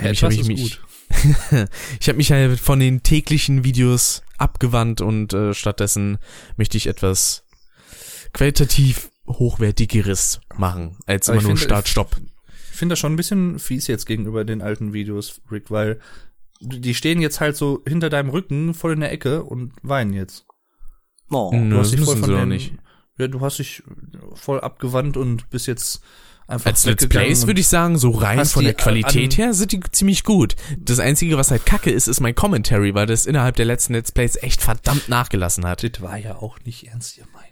Hab 0.00 0.06
Etwas 0.08 0.34
ich 0.34 0.40
ist 0.40 0.46
mich, 0.48 0.60
gut. 0.60 0.80
ich 2.00 2.08
habe 2.08 2.16
mich 2.16 2.30
halt 2.32 2.60
von 2.60 2.78
den 2.80 3.02
täglichen 3.02 3.64
Videos 3.64 4.22
abgewandt 4.38 5.00
und 5.00 5.32
äh, 5.32 5.52
stattdessen 5.54 6.18
möchte 6.56 6.76
ich 6.76 6.86
etwas 6.86 7.44
qualitativ 8.32 9.10
hochwertigeres 9.28 10.40
machen, 10.56 10.96
als 11.06 11.28
Aber 11.28 11.34
immer 11.36 11.42
ich 11.42 11.48
nur 11.48 11.56
finde- 11.56 11.68
Start, 11.74 11.88
Stopp. 11.88 12.16
Ich 12.72 12.76
finde 12.78 12.92
das 12.94 12.98
schon 12.98 13.12
ein 13.12 13.16
bisschen 13.16 13.58
fies 13.58 13.86
jetzt 13.88 14.06
gegenüber 14.06 14.44
den 14.44 14.62
alten 14.62 14.92
Videos, 14.94 15.40
Rick, 15.50 15.70
weil 15.70 16.00
die 16.60 16.94
stehen 16.94 17.20
jetzt 17.20 17.40
halt 17.40 17.56
so 17.56 17.82
hinter 17.86 18.08
deinem 18.10 18.30
Rücken 18.30 18.72
voll 18.74 18.92
in 18.94 19.00
der 19.00 19.12
Ecke 19.12 19.42
und 19.44 19.72
weinen 19.82 20.12
jetzt. 20.14 20.46
Oh. 21.30 21.50
Nö, 21.52 21.70
Du 21.74 21.78
hast 21.78 21.92
das 21.92 21.96
dich 21.96 22.04
voll 22.06 22.16
von 22.16 22.30
den- 22.30 22.48
nicht. 22.48 22.72
Ja, 23.20 23.28
du 23.28 23.40
hast 23.40 23.58
dich 23.58 23.82
voll 24.34 24.60
abgewandt 24.60 25.16
und 25.16 25.50
bist 25.50 25.66
jetzt 25.66 26.02
einfach 26.46 26.70
Als 26.70 26.84
Let's 26.84 27.06
Plays 27.06 27.46
würde 27.46 27.60
ich 27.60 27.68
sagen, 27.68 27.98
so 27.98 28.10
rein 28.10 28.44
von 28.44 28.64
der 28.64 28.74
Qualität 28.74 29.36
her 29.38 29.54
sind 29.54 29.72
die 29.72 29.80
ziemlich 29.92 30.24
gut. 30.24 30.56
Das 30.78 30.98
Einzige, 30.98 31.36
was 31.38 31.50
halt 31.50 31.64
kacke 31.66 31.90
ist, 31.90 32.08
ist 32.08 32.20
mein 32.20 32.34
Commentary, 32.34 32.94
weil 32.94 33.06
das 33.06 33.26
innerhalb 33.26 33.56
der 33.56 33.66
letzten 33.66 33.94
Let's 33.94 34.12
Plays 34.12 34.36
echt 34.36 34.62
verdammt 34.62 35.08
nachgelassen 35.08 35.66
hat. 35.66 35.82
Das 35.82 36.02
war 36.02 36.16
ja 36.16 36.36
auch 36.36 36.58
nicht 36.64 36.86
ernst 36.88 37.16
gemeint. 37.16 37.50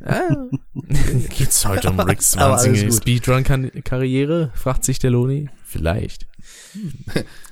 Geht's 1.36 1.66
heute 1.66 1.90
um 1.90 2.00
Ricks 2.00 2.36
wahnsinnige. 2.38 2.92
Speedrun-Karriere? 2.92 4.50
Fragt 4.54 4.84
sich 4.84 4.98
der 4.98 5.10
Loni. 5.10 5.50
Vielleicht. 5.64 6.26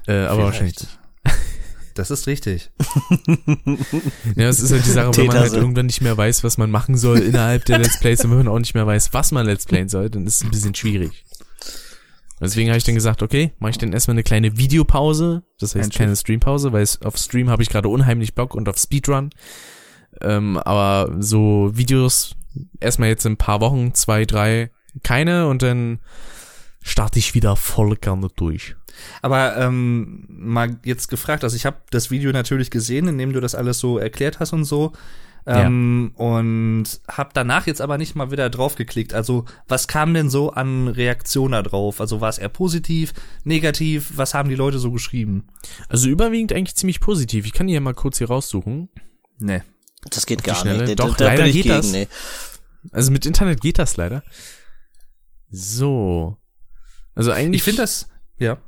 äh, 0.06 0.24
aber 0.24 0.44
wahrscheinlich 0.44 0.80
nicht. 0.80 0.99
Das 1.94 2.10
ist 2.10 2.26
richtig. 2.26 2.70
Ja, 4.36 4.48
es 4.48 4.60
ist 4.60 4.72
halt 4.72 4.86
die 4.86 4.90
Sache, 4.90 5.16
wenn 5.16 5.26
man 5.26 5.38
halt 5.38 5.52
irgendwann 5.52 5.86
nicht 5.86 6.00
mehr 6.00 6.16
weiß, 6.16 6.44
was 6.44 6.56
man 6.58 6.70
machen 6.70 6.96
soll 6.96 7.18
innerhalb 7.18 7.64
der 7.64 7.78
Let's 7.78 7.98
Plays 7.98 8.24
und 8.24 8.30
wenn 8.30 8.38
man 8.38 8.48
auch 8.48 8.58
nicht 8.58 8.74
mehr 8.74 8.86
weiß, 8.86 9.12
was 9.12 9.32
man 9.32 9.46
Let's 9.46 9.66
Playen 9.66 9.88
soll, 9.88 10.08
dann 10.10 10.26
ist 10.26 10.36
es 10.36 10.44
ein 10.44 10.50
bisschen 10.50 10.74
schwierig. 10.74 11.24
Deswegen 12.40 12.70
habe 12.70 12.78
ich 12.78 12.84
dann 12.84 12.94
gesagt, 12.94 13.22
okay, 13.22 13.52
mache 13.58 13.72
ich 13.72 13.78
dann 13.78 13.92
erstmal 13.92 14.14
eine 14.14 14.22
kleine 14.22 14.56
Videopause, 14.56 15.42
das 15.58 15.74
heißt 15.74 15.92
Ein 15.92 15.98
keine 15.98 16.16
Streampause, 16.16 16.72
weil 16.72 16.82
es 16.82 17.02
auf 17.02 17.16
Stream 17.16 17.50
habe 17.50 17.62
ich 17.62 17.68
gerade 17.68 17.88
unheimlich 17.88 18.34
Bock 18.34 18.54
und 18.54 18.68
auf 18.68 18.78
Speedrun. 18.78 19.30
Ähm, 20.22 20.56
aber 20.56 21.14
so 21.20 21.70
Videos 21.74 22.36
erstmal 22.80 23.08
jetzt 23.10 23.26
in 23.26 23.32
ein 23.32 23.36
paar 23.36 23.60
Wochen, 23.60 23.94
zwei, 23.94 24.24
drei, 24.24 24.70
keine 25.02 25.48
und 25.48 25.62
dann 25.62 26.00
starte 26.82 27.18
ich 27.18 27.34
wieder 27.34 27.56
voll 27.56 27.96
gerne 27.96 28.28
durch. 28.34 28.76
Aber 29.22 29.56
ähm, 29.56 30.24
mal 30.28 30.78
jetzt 30.84 31.08
gefragt, 31.08 31.44
also 31.44 31.56
ich 31.56 31.66
habe 31.66 31.76
das 31.90 32.10
Video 32.10 32.32
natürlich 32.32 32.70
gesehen, 32.70 33.08
in 33.08 33.18
dem 33.18 33.32
du 33.32 33.40
das 33.40 33.54
alles 33.54 33.78
so 33.78 33.98
erklärt 33.98 34.40
hast 34.40 34.52
und 34.52 34.64
so. 34.64 34.92
Ähm, 35.46 36.12
Und 36.16 36.84
habe 37.08 37.30
danach 37.32 37.66
jetzt 37.66 37.80
aber 37.80 37.96
nicht 37.96 38.14
mal 38.14 38.30
wieder 38.30 38.50
drauf 38.50 38.74
geklickt. 38.74 39.14
Also 39.14 39.46
was 39.66 39.88
kam 39.88 40.12
denn 40.12 40.28
so 40.28 40.50
an 40.52 40.86
Reaktion 40.86 41.52
da 41.52 41.62
drauf? 41.62 42.00
Also 42.02 42.20
war 42.20 42.28
es 42.28 42.36
eher 42.38 42.50
positiv, 42.50 43.14
negativ? 43.44 44.12
Was 44.16 44.34
haben 44.34 44.50
die 44.50 44.54
Leute 44.54 44.78
so 44.78 44.92
geschrieben? 44.92 45.46
Also 45.88 46.08
überwiegend 46.10 46.52
eigentlich 46.52 46.76
ziemlich 46.76 47.00
positiv. 47.00 47.46
Ich 47.46 47.54
kann 47.54 47.66
die 47.68 47.72
ja 47.72 47.80
mal 47.80 47.94
kurz 47.94 48.18
hier 48.18 48.28
raussuchen. 48.28 48.90
Nee. 49.38 49.62
Das 50.10 50.26
geht 50.26 50.44
gar 50.44 50.56
Schnelle. 50.56 50.84
nicht. 50.84 50.98
Da- 51.00 51.06
Doch, 51.06 51.16
da 51.16 51.24
leider 51.24 51.42
bin 51.44 51.46
ich 51.50 51.54
geht 51.56 51.62
gegen, 51.64 51.74
das. 51.76 51.90
nee. 51.92 52.06
Also 52.92 53.10
mit 53.10 53.24
Internet 53.24 53.62
geht 53.62 53.78
das 53.78 53.96
leider. 53.96 54.22
So. 55.50 56.36
Also 57.14 57.32
eigentlich 57.32 57.60
Ich 57.60 57.62
finde 57.62 57.82
das, 57.82 58.08
ja. 58.38 58.58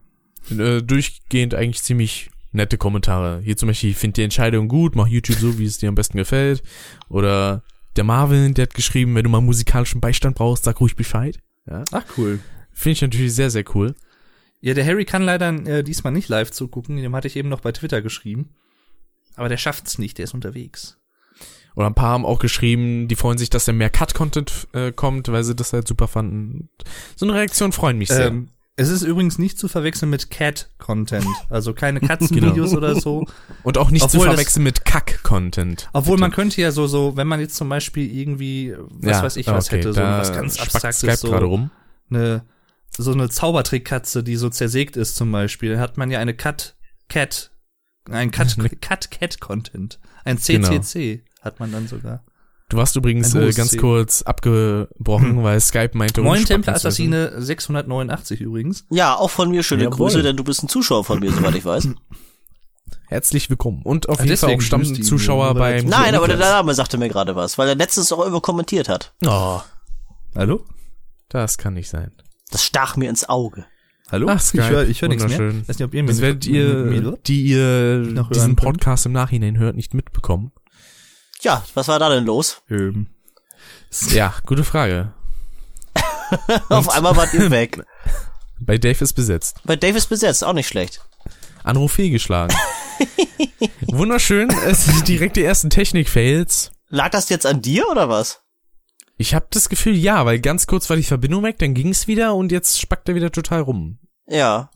Äh, 0.51 0.83
durchgehend 0.83 1.55
eigentlich 1.55 1.83
ziemlich 1.83 2.31
nette 2.53 2.79
Kommentare. 2.79 3.41
Hier 3.43 3.57
zum 3.57 3.69
Beispiel, 3.69 3.91
ich 3.91 3.97
finde 3.97 4.15
die 4.15 4.23
Entscheidung 4.23 4.69
gut, 4.69 4.95
mach 4.95 5.07
YouTube 5.07 5.39
so, 5.39 5.59
wie 5.59 5.65
es 5.65 5.79
dir 5.79 5.89
am 5.89 5.95
besten 5.95 6.19
gefällt. 6.19 6.63
Oder 7.09 7.63
der 7.97 8.05
Marvin, 8.05 8.55
der 8.55 8.65
hat 8.65 8.75
geschrieben, 8.75 9.15
wenn 9.15 9.25
du 9.25 9.31
mal 9.31 9.41
musikalischen 9.41 10.01
Beistand 10.01 10.37
brauchst, 10.37 10.65
sag 10.65 10.81
ruhig 10.81 10.97
Bescheid. 10.97 11.39
Ja. 11.69 11.85
Ach 11.93 12.05
cool. 12.17 12.41
Finde 12.73 12.93
ich 12.93 13.03
natürlich 13.03 13.35
sehr, 13.35 13.51
sehr 13.51 13.65
cool. 13.75 13.95
Ja, 14.61 14.75
der 14.75 14.87
Harry 14.87 15.05
kann 15.05 15.23
leider 15.23 15.49
äh, 15.67 15.83
diesmal 15.83 16.13
nicht 16.13 16.29
live 16.29 16.51
zugucken. 16.51 16.97
Dem 16.97 17.15
hatte 17.17 17.27
ich 17.27 17.37
eben 17.37 17.49
noch 17.49 17.61
bei 17.61 17.73
Twitter 17.73 18.01
geschrieben. 18.01 18.51
Aber 19.35 19.49
der 19.49 19.57
schafft's 19.57 19.99
nicht, 19.99 20.19
der 20.19 20.25
ist 20.25 20.35
unterwegs. 20.35 20.99
Oder 21.75 21.87
ein 21.87 21.95
paar 21.95 22.11
haben 22.11 22.27
auch 22.27 22.39
geschrieben, 22.39 23.09
die 23.09 23.17
freuen 23.17 23.39
sich, 23.39 23.51
dass 23.51 23.65
da 23.65 23.73
mehr 23.73 23.91
Cut-Content 23.91 24.69
äh, 24.73 24.93
kommt, 24.93 25.29
weil 25.29 25.43
sie 25.43 25.57
das 25.57 25.73
halt 25.73 25.89
super 25.89 26.07
fanden. 26.07 26.69
So 27.17 27.27
eine 27.27 27.35
Reaktion 27.35 27.73
freuen 27.73 27.99
mich 27.99 28.09
sehr. 28.09 28.27
Ähm, 28.27 28.51
es 28.83 28.89
ist 28.91 29.03
übrigens 29.03 29.39
nicht 29.39 29.59
zu 29.59 29.69
verwechseln 29.69 30.11
mit 30.11 30.31
Cat-Content. 30.31 31.27
Also 31.49 31.75
keine 31.75 32.01
Katzenvideos 32.01 32.75
oder 32.75 32.95
so. 33.01 33.27
Und 33.63 33.79
auch 33.79 33.91
nicht 33.91 34.03
zu 34.03 34.17
obwohl 34.17 34.27
das- 34.27 34.35
verwechseln 34.35 34.63
mit 34.65 34.85
Kack-Content. 34.85 35.89
Obwohl 35.93 36.17
Bitte. 36.17 36.21
man 36.21 36.31
könnte 36.33 36.61
ja 36.61 36.71
so, 36.73 36.87
so, 36.87 37.17
wenn 37.17 37.27
man 37.27 37.41
jetzt 37.41 37.55
zum 37.57 37.69
Beispiel 37.69 38.11
irgendwie, 38.15 38.75
was 38.91 39.11
Ja, 39.19 39.23
weiß 39.23 39.37
ich 39.37 39.47
was 39.47 39.67
okay, 39.69 39.79
hätte, 39.79 39.93
so 39.93 40.01
was 40.01 40.33
ganz 40.33 40.59
Abstraktes, 40.61 41.21
so 41.21 41.31
gerade 41.31 41.47
rum. 41.47 41.71
eine, 42.11 42.45
so 42.97 43.13
eine 43.13 43.29
Zaubertrickkatze, 43.31 44.23
die 44.23 44.37
so 44.37 44.49
zersägt 44.51 44.97
ist 44.97 45.17
zum 45.17 45.33
Beispiel, 45.33 45.71
dann 45.73 45.81
hat 45.81 45.97
man 45.97 46.11
ja 46.11 46.19
eine 46.19 46.35
Cut, 46.35 46.77
Cat, 47.09 47.51
ein 48.11 48.31
Cut, 48.31 48.57
Cut 48.81 49.11
Cat 49.11 49.41
Content. 49.41 49.99
Ein 50.25 50.39
CCC 50.39 51.25
hat 51.41 51.59
man 51.61 51.73
dann 51.73 51.89
sogar. 51.89 52.23
Du 52.73 52.79
warst 52.79 52.97
übrigens 52.97 53.35
äh, 53.35 53.51
ganz 53.53 53.77
kurz 53.77 54.23
abgebrochen, 54.23 55.43
weil 55.43 55.61
Skype 55.61 55.91
meinte, 55.93 56.23
Moin 56.23 56.43
Templar. 56.45 56.75
Assassine 56.77 57.33
689 57.41 58.41
übrigens. 58.41 58.87
Ja, 58.89 59.15
auch 59.15 59.29
von 59.29 59.51
mir 59.51 59.63
schöne 59.63 59.85
Jawohl. 59.85 59.97
Grüße, 59.99 60.23
denn 60.23 60.39
du 60.39 60.43
bist 60.43 60.63
ein 60.65 60.69
Zuschauer 60.69 61.05
von 61.05 61.21
mir, 61.21 61.31
soweit 61.33 61.55
ich 61.55 61.67
weiß. 61.67 61.89
Herzlich 63.09 63.51
willkommen. 63.51 63.83
Und 63.83 64.09
auf 64.09 64.21
Ah, 64.21 64.25
jeden 64.25 64.39
Fall 64.39 64.55
auch 64.55 64.61
Stammzuschauer 64.63 65.53
beim 65.55 65.85
Nein, 65.87 66.15
aber 66.15 66.29
der. 66.29 66.39
Name 66.39 66.73
sagte 66.75 66.97
mir 66.97 67.11
gerade 67.11 67.37
was, 67.37 67.59
weil 67.59 67.69
er 67.69 67.75
letztens 67.75 68.11
auch 68.11 68.25
immer 68.25 68.41
kommentiert 68.41 68.89
hat. 68.89 69.13
Oh, 69.27 69.61
Hallo? 70.35 70.65
das 71.29 71.59
kann 71.59 71.75
nicht 71.75 71.91
sein. 71.91 72.13
Das 72.51 72.65
stach 72.65 72.97
mir 72.97 73.11
ins 73.11 73.29
Auge. 73.29 73.67
Hallo? 74.11 74.29
Ach, 74.31 74.41
Skype. 74.41 74.63
ich 74.63 74.71
höre 74.71 74.89
ich 74.89 75.03
hör 75.03 75.09
nichts 75.11 75.29
mehr. 75.29 75.39
Wunderschön. 75.39 75.69
Weiß 75.69 75.79
nicht, 75.79 75.85
ob 75.87 75.93
ihr 75.95 76.03
Das 76.07 76.17
mich- 76.17 76.23
werdet 76.23 76.47
ihr, 76.47 76.75
mir- 76.75 77.19
die 77.27 77.43
ihr 77.43 78.03
diesen 78.03 78.25
könnt. 78.25 78.57
Podcast 78.57 79.05
im 79.05 79.13
Nachhinein 79.13 79.59
hört, 79.59 79.77
nicht 79.77 79.93
mitbekommen. 79.93 80.53
Ja, 81.43 81.65
was 81.75 81.89
war 81.89 81.99
da 81.99 82.09
denn 82.09 82.25
los? 82.25 82.63
Ähm, 82.71 83.09
Ja, 84.11 84.35
gute 84.47 84.65
Frage. 84.65 85.13
Auf 86.69 86.89
einmal 86.89 87.17
wart 87.17 87.35
ihr 87.35 87.51
weg. 87.51 87.85
Bei 88.61 88.79
Dave 88.79 89.03
ist 89.03 89.15
besetzt. 89.15 89.61
Bei 89.65 89.75
Davis 89.77 90.07
besetzt, 90.07 90.45
auch 90.45 90.53
nicht 90.53 90.69
schlecht. 90.69 91.01
Anruf 91.65 91.93
fehlgeschlagen. 91.93 92.57
Wunderschön. 93.89 94.51
Es 94.67 94.85
sind 94.87 95.07
direkt 95.09 95.37
die 95.37 95.45
ersten 95.45 95.69
Technik-Fails. 95.69 96.71
Lag 96.89 97.11
das 97.11 97.29
jetzt 97.29 97.47
an 97.47 97.61
dir 97.61 97.89
oder 97.89 98.09
was? 98.09 98.41
Ich 99.17 99.35
habe 99.35 99.47
das 99.51 99.69
Gefühl, 99.69 99.97
ja, 99.97 100.25
weil 100.27 100.41
ganz 100.41 100.67
kurz 100.67 100.89
war 100.91 100.97
die 100.97 101.03
Verbindung 101.03 101.43
weg, 101.43 101.59
dann 101.59 101.75
ging's 101.75 102.07
wieder 102.07 102.35
und 102.35 102.51
jetzt 102.53 102.81
spackt 102.81 103.09
er 103.09 103.15
wieder 103.15 103.31
total 103.33 103.61
rum. 103.63 103.99
Ja. 104.27 104.71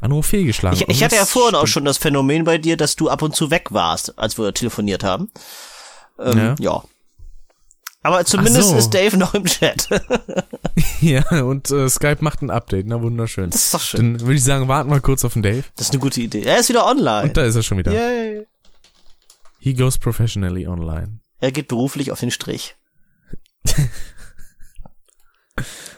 Anruf 0.00 0.26
fehlgeschlagen. 0.26 0.78
Ich, 0.78 0.88
ich 0.88 1.04
hatte 1.04 1.16
ja 1.16 1.24
vorhin 1.24 1.54
auch 1.54 1.60
stimmt. 1.60 1.70
schon 1.70 1.84
das 1.86 1.98
Phänomen 1.98 2.44
bei 2.44 2.58
dir, 2.58 2.76
dass 2.76 2.96
du 2.96 3.08
ab 3.08 3.22
und 3.22 3.34
zu 3.34 3.50
weg 3.50 3.72
warst, 3.72 4.18
als 4.18 4.38
wir 4.38 4.52
telefoniert 4.52 5.04
haben. 5.04 5.30
Ähm, 6.18 6.38
ja. 6.38 6.54
Ja. 6.58 6.84
Aber 8.02 8.24
zumindest 8.24 8.68
so. 8.68 8.76
ist 8.76 8.90
Dave 8.90 9.16
noch 9.16 9.34
im 9.34 9.44
Chat. 9.44 9.88
Ja, 11.00 11.42
und 11.42 11.70
äh, 11.70 11.88
Skype 11.90 12.18
macht 12.20 12.40
ein 12.42 12.50
Update, 12.50 12.86
na 12.86 13.02
wunderschön. 13.02 13.50
Das 13.50 13.66
ist 13.66 13.74
doch 13.74 13.80
schön. 13.80 14.14
Dann 14.14 14.20
würde 14.20 14.34
ich 14.34 14.44
sagen, 14.44 14.66
warten 14.66 14.90
wir 14.90 15.00
kurz 15.00 15.24
auf 15.24 15.34
den 15.34 15.42
Dave. 15.42 15.64
Das 15.76 15.88
ist 15.88 15.92
eine 15.92 16.00
gute 16.00 16.20
Idee. 16.22 16.42
Er 16.42 16.58
ist 16.58 16.70
wieder 16.70 16.86
online. 16.86 17.24
Und 17.24 17.36
da 17.36 17.42
ist 17.42 17.54
er 17.54 17.62
schon 17.62 17.78
wieder. 17.78 17.92
Yay. 17.92 18.46
He 19.58 19.74
goes 19.74 19.98
professionally 19.98 20.66
online. 20.66 21.20
Er 21.40 21.52
geht 21.52 21.68
beruflich 21.68 22.12
auf 22.12 22.20
den 22.20 22.30
Strich. 22.30 22.76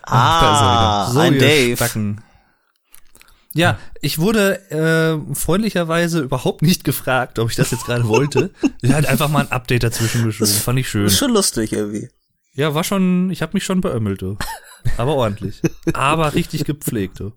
Ach, 0.02 0.40
da 0.40 0.52
ist 0.52 0.60
er 0.60 0.66
ah, 0.66 1.10
so, 1.12 1.18
ein 1.20 1.38
Dave. 1.38 1.76
Stacken. 1.76 2.22
Ja, 3.54 3.78
ich 4.02 4.18
wurde 4.18 4.70
äh, 4.70 5.34
freundlicherweise 5.34 6.20
überhaupt 6.20 6.62
nicht 6.62 6.84
gefragt, 6.84 7.38
ob 7.38 7.50
ich 7.50 7.56
das 7.56 7.70
jetzt 7.70 7.86
gerade 7.86 8.06
wollte. 8.06 8.50
Ich 8.82 8.92
hatte 8.92 9.08
einfach 9.08 9.28
mal 9.28 9.40
ein 9.40 9.52
Update 9.52 9.82
dazwischen 9.82 10.24
geschoben. 10.24 10.52
Fand 10.52 10.78
ich 10.78 10.88
schön. 10.88 11.04
Das 11.04 11.14
ist 11.14 11.18
schon 11.18 11.32
lustig 11.32 11.72
irgendwie. 11.72 12.08
Ja, 12.54 12.74
war 12.74 12.84
schon, 12.84 13.30
ich 13.30 13.40
habe 13.42 13.52
mich 13.54 13.64
schon 13.64 13.80
beömmelt, 13.80 14.22
du. 14.22 14.36
Aber 14.96 15.14
ordentlich. 15.14 15.62
Aber 15.92 16.34
richtig 16.34 16.64
gepflegt, 16.64 17.20
du. 17.20 17.32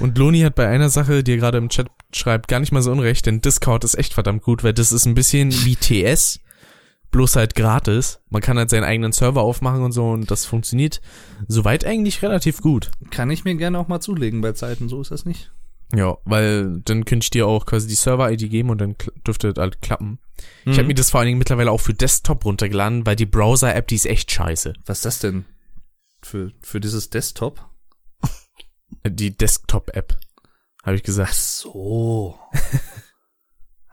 Und 0.00 0.18
Loni 0.18 0.40
hat 0.40 0.54
bei 0.54 0.68
einer 0.68 0.90
Sache, 0.90 1.22
die 1.22 1.32
er 1.32 1.36
gerade 1.38 1.58
im 1.58 1.68
Chat 1.68 1.86
schreibt, 2.12 2.48
gar 2.48 2.60
nicht 2.60 2.72
mal 2.72 2.82
so 2.82 2.90
unrecht, 2.90 3.26
denn 3.26 3.40
Discord 3.40 3.84
ist 3.84 3.96
echt 3.96 4.14
verdammt 4.14 4.42
gut, 4.42 4.64
weil 4.64 4.72
das 4.72 4.92
ist 4.92 5.06
ein 5.06 5.14
bisschen 5.14 5.52
wie 5.64 5.76
TS, 5.76 6.40
bloß 7.12 7.36
halt 7.36 7.54
gratis. 7.54 8.20
Man 8.28 8.42
kann 8.42 8.58
halt 8.58 8.70
seinen 8.70 8.84
eigenen 8.84 9.12
Server 9.12 9.42
aufmachen 9.42 9.82
und 9.82 9.92
so 9.92 10.10
und 10.10 10.30
das 10.30 10.44
funktioniert 10.44 11.00
soweit 11.46 11.84
eigentlich 11.84 12.22
relativ 12.22 12.60
gut. 12.60 12.90
Kann 13.10 13.30
ich 13.30 13.44
mir 13.44 13.54
gerne 13.54 13.78
auch 13.78 13.88
mal 13.88 14.00
zulegen 14.00 14.40
bei 14.40 14.52
Zeiten, 14.52 14.88
so 14.88 15.00
ist 15.00 15.12
das 15.12 15.24
nicht. 15.24 15.52
Ja, 15.94 16.16
weil 16.24 16.80
dann 16.80 17.04
könnte 17.04 17.24
ich 17.24 17.30
dir 17.30 17.46
auch 17.46 17.66
quasi 17.66 17.86
die 17.86 17.94
Server-ID 17.94 18.50
geben 18.50 18.70
und 18.70 18.80
dann 18.80 18.96
dürfte 19.26 19.52
das 19.52 19.60
halt 19.60 19.82
klappen. 19.82 20.18
Ich 20.64 20.78
habe 20.78 20.88
mir 20.88 20.94
das 20.94 21.10
vor 21.10 21.20
allen 21.20 21.26
Dingen 21.26 21.38
mittlerweile 21.38 21.70
auch 21.70 21.80
für 21.80 21.94
Desktop 21.94 22.44
runtergeladen, 22.44 23.04
weil 23.06 23.14
die 23.14 23.26
Browser-App, 23.26 23.86
die 23.88 23.96
ist 23.96 24.06
echt 24.06 24.32
scheiße. 24.32 24.72
Was 24.86 24.98
ist 24.98 25.04
das 25.04 25.18
denn? 25.20 25.44
Für, 26.22 26.50
für 26.62 26.80
dieses 26.80 27.10
Desktop? 27.10 27.68
Die 29.06 29.36
Desktop-App, 29.36 30.16
habe 30.84 30.96
ich 30.96 31.02
gesagt. 31.02 31.30
Ach 31.32 31.36
so, 31.36 32.38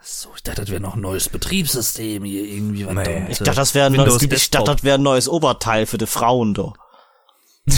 ich 0.03 0.43
dachte, 0.43 0.61
das 0.61 0.69
wäre 0.69 0.81
noch 0.81 0.95
ein 0.95 1.01
neues 1.01 1.29
Betriebssystem 1.29 2.23
hier 2.23 2.45
irgendwie. 2.45 2.85
Nee. 2.85 3.03
da- 3.03 3.27
Ich 3.29 3.37
dachte, 3.39 3.55
das 3.55 3.75
wäre 3.75 3.87
ein 3.87 3.93
neues, 3.93 4.21
ich 4.21 4.49
dachte, 4.51 4.71
das 4.73 4.83
wäre 4.83 4.97
ein 4.97 5.03
neues 5.03 5.27
Oberteil 5.27 5.85
für 5.85 5.97
die 5.97 6.07
Frauen, 6.07 6.53
doch. 6.53 6.73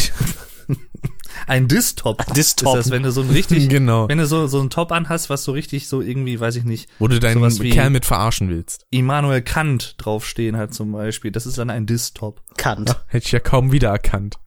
Ein 1.48 1.68
Distop. 1.68 2.24
Distop. 2.34 2.78
Ist 2.78 2.86
das, 2.86 2.92
wenn 2.92 3.04
du 3.04 3.12
so 3.12 3.22
ein 3.22 3.30
richtig, 3.30 3.68
Genau. 3.70 4.08
wenn 4.08 4.20
du 4.20 4.28
so, 4.28 4.48
so 4.48 4.62
ein 4.62 4.70
Top 4.70 4.92
anhast, 4.92 5.30
was 5.30 5.44
so 5.44 5.52
richtig 5.52 5.88
so 5.88 6.02
irgendwie, 6.02 6.40
weiß 6.40 6.56
ich 6.56 6.64
nicht, 6.64 6.88
Wo 7.00 7.08
du 7.08 7.20
deinen 7.20 7.42
Kerl 7.72 7.90
mit 7.90 8.06
verarschen 8.06 8.50
willst. 8.50 8.86
Immanuel 8.92 9.42
Kant 9.42 9.96
draufstehen 9.98 10.56
hat 10.56 10.74
zum 10.74 10.92
Beispiel. 10.92 11.32
Das 11.32 11.46
ist 11.46 11.58
dann 11.58 11.70
ein 11.70 11.86
Distop. 11.88 12.42
Kant. 12.58 12.96
Hätte 13.08 13.26
ich 13.26 13.32
ja 13.32 13.40
kaum 13.40 13.72
wiedererkannt. 13.72 14.38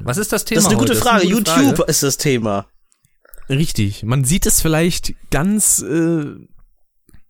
Was 0.00 0.18
ist 0.18 0.32
das 0.32 0.44
Thema 0.44 0.56
Das 0.58 0.64
ist 0.64 0.70
eine 0.70 0.78
gute 0.78 0.92
heute? 0.92 1.00
Frage. 1.02 1.22
eine 1.22 1.34
gute 1.34 1.50
YouTube 1.52 1.76
Frage. 1.78 1.90
ist 1.90 2.02
das 2.02 2.16
Thema. 2.18 2.66
Richtig. 3.48 4.02
Man 4.02 4.24
sieht 4.24 4.46
es 4.46 4.60
vielleicht 4.60 5.14
ganz 5.30 5.80
äh, 5.82 6.24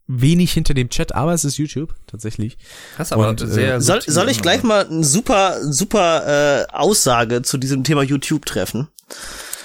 wenig 0.06 0.52
hinter 0.52 0.74
dem 0.74 0.90
Chat, 0.90 1.14
aber 1.14 1.32
es 1.32 1.44
ist 1.44 1.56
YouTube, 1.56 1.94
tatsächlich. 2.06 2.58
Krass, 2.96 3.12
aber 3.12 3.28
Und, 3.30 3.40
äh, 3.42 3.46
sehr 3.46 3.80
Soll, 3.80 3.96
subtil, 4.00 4.14
soll 4.14 4.28
ich 4.28 4.42
gleich 4.42 4.62
mal 4.62 4.86
eine 4.86 5.02
super, 5.04 5.56
super 5.62 6.62
äh, 6.62 6.66
Aussage 6.72 7.42
zu 7.42 7.56
diesem 7.58 7.84
Thema 7.84 8.02
YouTube 8.02 8.44
treffen? 8.44 8.88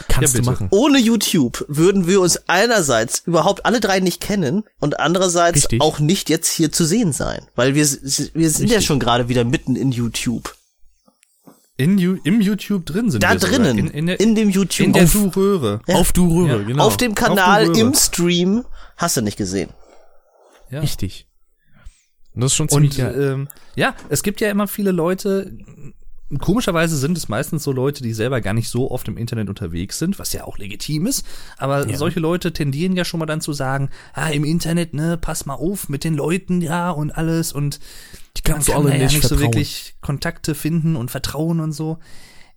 Kannst 0.07 0.33
Ja, 0.35 0.39
du 0.41 0.45
machen. 0.45 0.67
Ohne 0.71 0.97
YouTube 0.97 1.65
würden 1.67 2.07
wir 2.07 2.21
uns 2.21 2.39
einerseits 2.47 3.23
überhaupt 3.25 3.65
alle 3.65 3.79
drei 3.79 3.99
nicht 3.99 4.21
kennen 4.21 4.63
und 4.79 4.99
andererseits 4.99 5.57
Richtig. 5.57 5.81
auch 5.81 5.99
nicht 5.99 6.29
jetzt 6.29 6.49
hier 6.51 6.71
zu 6.71 6.85
sehen 6.85 7.11
sein. 7.13 7.45
Weil 7.55 7.75
wir, 7.75 7.83
s- 7.83 8.31
wir 8.33 8.49
sind 8.49 8.67
ja 8.69 8.75
Richtig. 8.77 8.85
schon 8.87 8.99
gerade 8.99 9.27
wieder 9.29 9.43
mitten 9.43 9.75
in 9.75 9.91
YouTube. 9.91 10.55
In, 11.77 11.97
Im 12.23 12.41
YouTube 12.41 12.85
drin 12.85 13.09
sind 13.09 13.23
Da 13.23 13.35
drinnen, 13.35 13.77
In, 13.77 13.87
in, 13.89 14.05
der, 14.07 14.19
in 14.19 14.35
dem 14.35 14.49
YouTube. 14.49 14.87
in 14.87 14.93
der 14.93 15.03
auf, 15.05 15.11
Du-Röhre. 15.13 15.81
Auf 15.87 16.11
du 16.11 16.27
Röhre, 16.43 16.59
Ja. 16.61 16.67
genau. 16.67 16.83
auf 16.85 16.97
dem 16.97 17.15
Kanal 17.15 17.65
Röhre. 17.67 17.79
im 17.79 17.93
Stream 17.93 18.65
hast 18.97 19.15
du 19.15 19.21
nicht 19.21 19.37
gesehen. 19.37 19.69
Ja. 20.71 20.79
Richtig. 20.81 21.27
Und 22.33 22.41
das 22.41 22.51
ist 22.51 22.55
schon 22.55 22.69
ziemlich 22.69 22.91
Und 22.99 23.05
geil. 23.05 23.21
ähm, 23.33 23.47
ja, 23.75 23.95
es 24.09 24.23
gibt 24.23 24.39
ja 24.41 24.49
immer 24.51 24.67
viele 24.67 24.91
Leute, 24.91 25.51
komischerweise 26.37 26.95
sind 26.95 27.17
es 27.17 27.27
meistens 27.27 27.63
so 27.63 27.71
Leute, 27.71 28.03
die 28.03 28.13
selber 28.13 28.39
gar 28.39 28.53
nicht 28.53 28.69
so 28.69 28.91
oft 28.91 29.07
im 29.07 29.17
Internet 29.17 29.49
unterwegs 29.49 29.97
sind, 29.97 30.19
was 30.19 30.31
ja 30.31 30.43
auch 30.43 30.59
legitim 30.59 31.07
ist, 31.07 31.25
aber 31.57 31.91
solche 31.97 32.19
Leute 32.19 32.53
tendieren 32.53 32.95
ja 32.95 33.03
schon 33.03 33.19
mal 33.19 33.25
dann 33.25 33.41
zu 33.41 33.51
sagen, 33.51 33.89
ah, 34.13 34.29
im 34.29 34.43
Internet, 34.43 34.93
ne, 34.93 35.17
pass 35.17 35.47
mal 35.47 35.55
auf 35.55 35.89
mit 35.89 36.03
den 36.03 36.13
Leuten, 36.13 36.61
ja, 36.61 36.91
und 36.91 37.09
alles 37.11 37.51
und 37.51 37.79
Die 38.37 38.41
kannst 38.41 38.67
du 38.67 38.73
kann 38.73 38.81
alle 38.83 38.91
da 38.91 38.97
ja 38.97 39.03
nicht 39.05 39.15
nicht 39.15 39.27
so 39.27 39.39
wirklich 39.39 39.95
Kontakte 40.01 40.53
finden 40.53 40.95
und 40.95 41.09
vertrauen 41.09 41.59
und 41.59 41.71
so. 41.71 41.97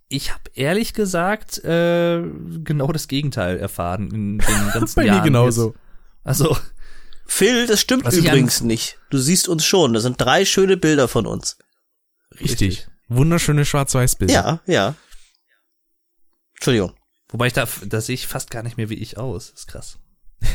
Ich 0.07 0.29
habe 0.31 0.43
ehrlich 0.53 0.93
gesagt 0.93 1.63
äh, 1.63 2.21
genau 2.63 2.91
das 2.91 3.07
Gegenteil 3.07 3.57
erfahren 3.57 4.11
in 4.11 4.37
den 4.37 4.37
ganzen 4.73 4.95
Bei 4.97 5.01
mir 5.01 5.07
Jahren. 5.07 5.23
genauso. 5.23 5.69
Jetzt. 5.69 5.77
Also, 6.25 6.55
Phil, 7.25 7.67
das 7.67 7.81
stimmt 7.81 8.05
Was 8.05 8.15
übrigens 8.15 8.61
nicht. 8.61 8.99
Du 9.09 9.17
siehst 9.17 9.47
uns 9.47 9.65
schon. 9.65 9.93
Das 9.93 10.03
sind 10.03 10.19
drei 10.19 10.45
schöne 10.45 10.77
Bilder 10.77 11.07
von 11.07 11.25
uns. 11.25 11.57
Richtig. 12.39 12.87
Wunderschöne 13.07 13.65
Schwarz-Weiß-Bilder. 13.65 14.33
Ja, 14.33 14.61
ja. 14.65 14.95
Entschuldigung. 16.55 16.93
wobei 17.29 17.47
ich 17.47 17.53
da, 17.53 17.67
da 17.85 18.01
sehe 18.01 18.15
ich 18.15 18.27
fast 18.27 18.49
gar 18.49 18.63
nicht 18.63 18.77
mehr 18.77 18.89
wie 18.89 18.95
ich 18.95 19.17
aus. 19.17 19.51
Das 19.51 19.61
ist 19.61 19.67
krass. 19.67 19.99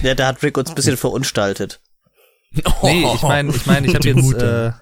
Ja, 0.03 0.15
da 0.15 0.29
hat 0.29 0.43
Rick 0.43 0.57
uns 0.57 0.71
ein 0.71 0.75
bisschen 0.75 0.97
verunstaltet. 0.99 1.81
Nee, 2.83 3.15
ich 3.15 3.23
meine, 3.23 3.55
ich 3.55 3.67
meine, 3.67 3.87
ich 3.87 3.95
habe 3.95 4.09
jetzt 4.09 4.33
äh, 4.35 4.73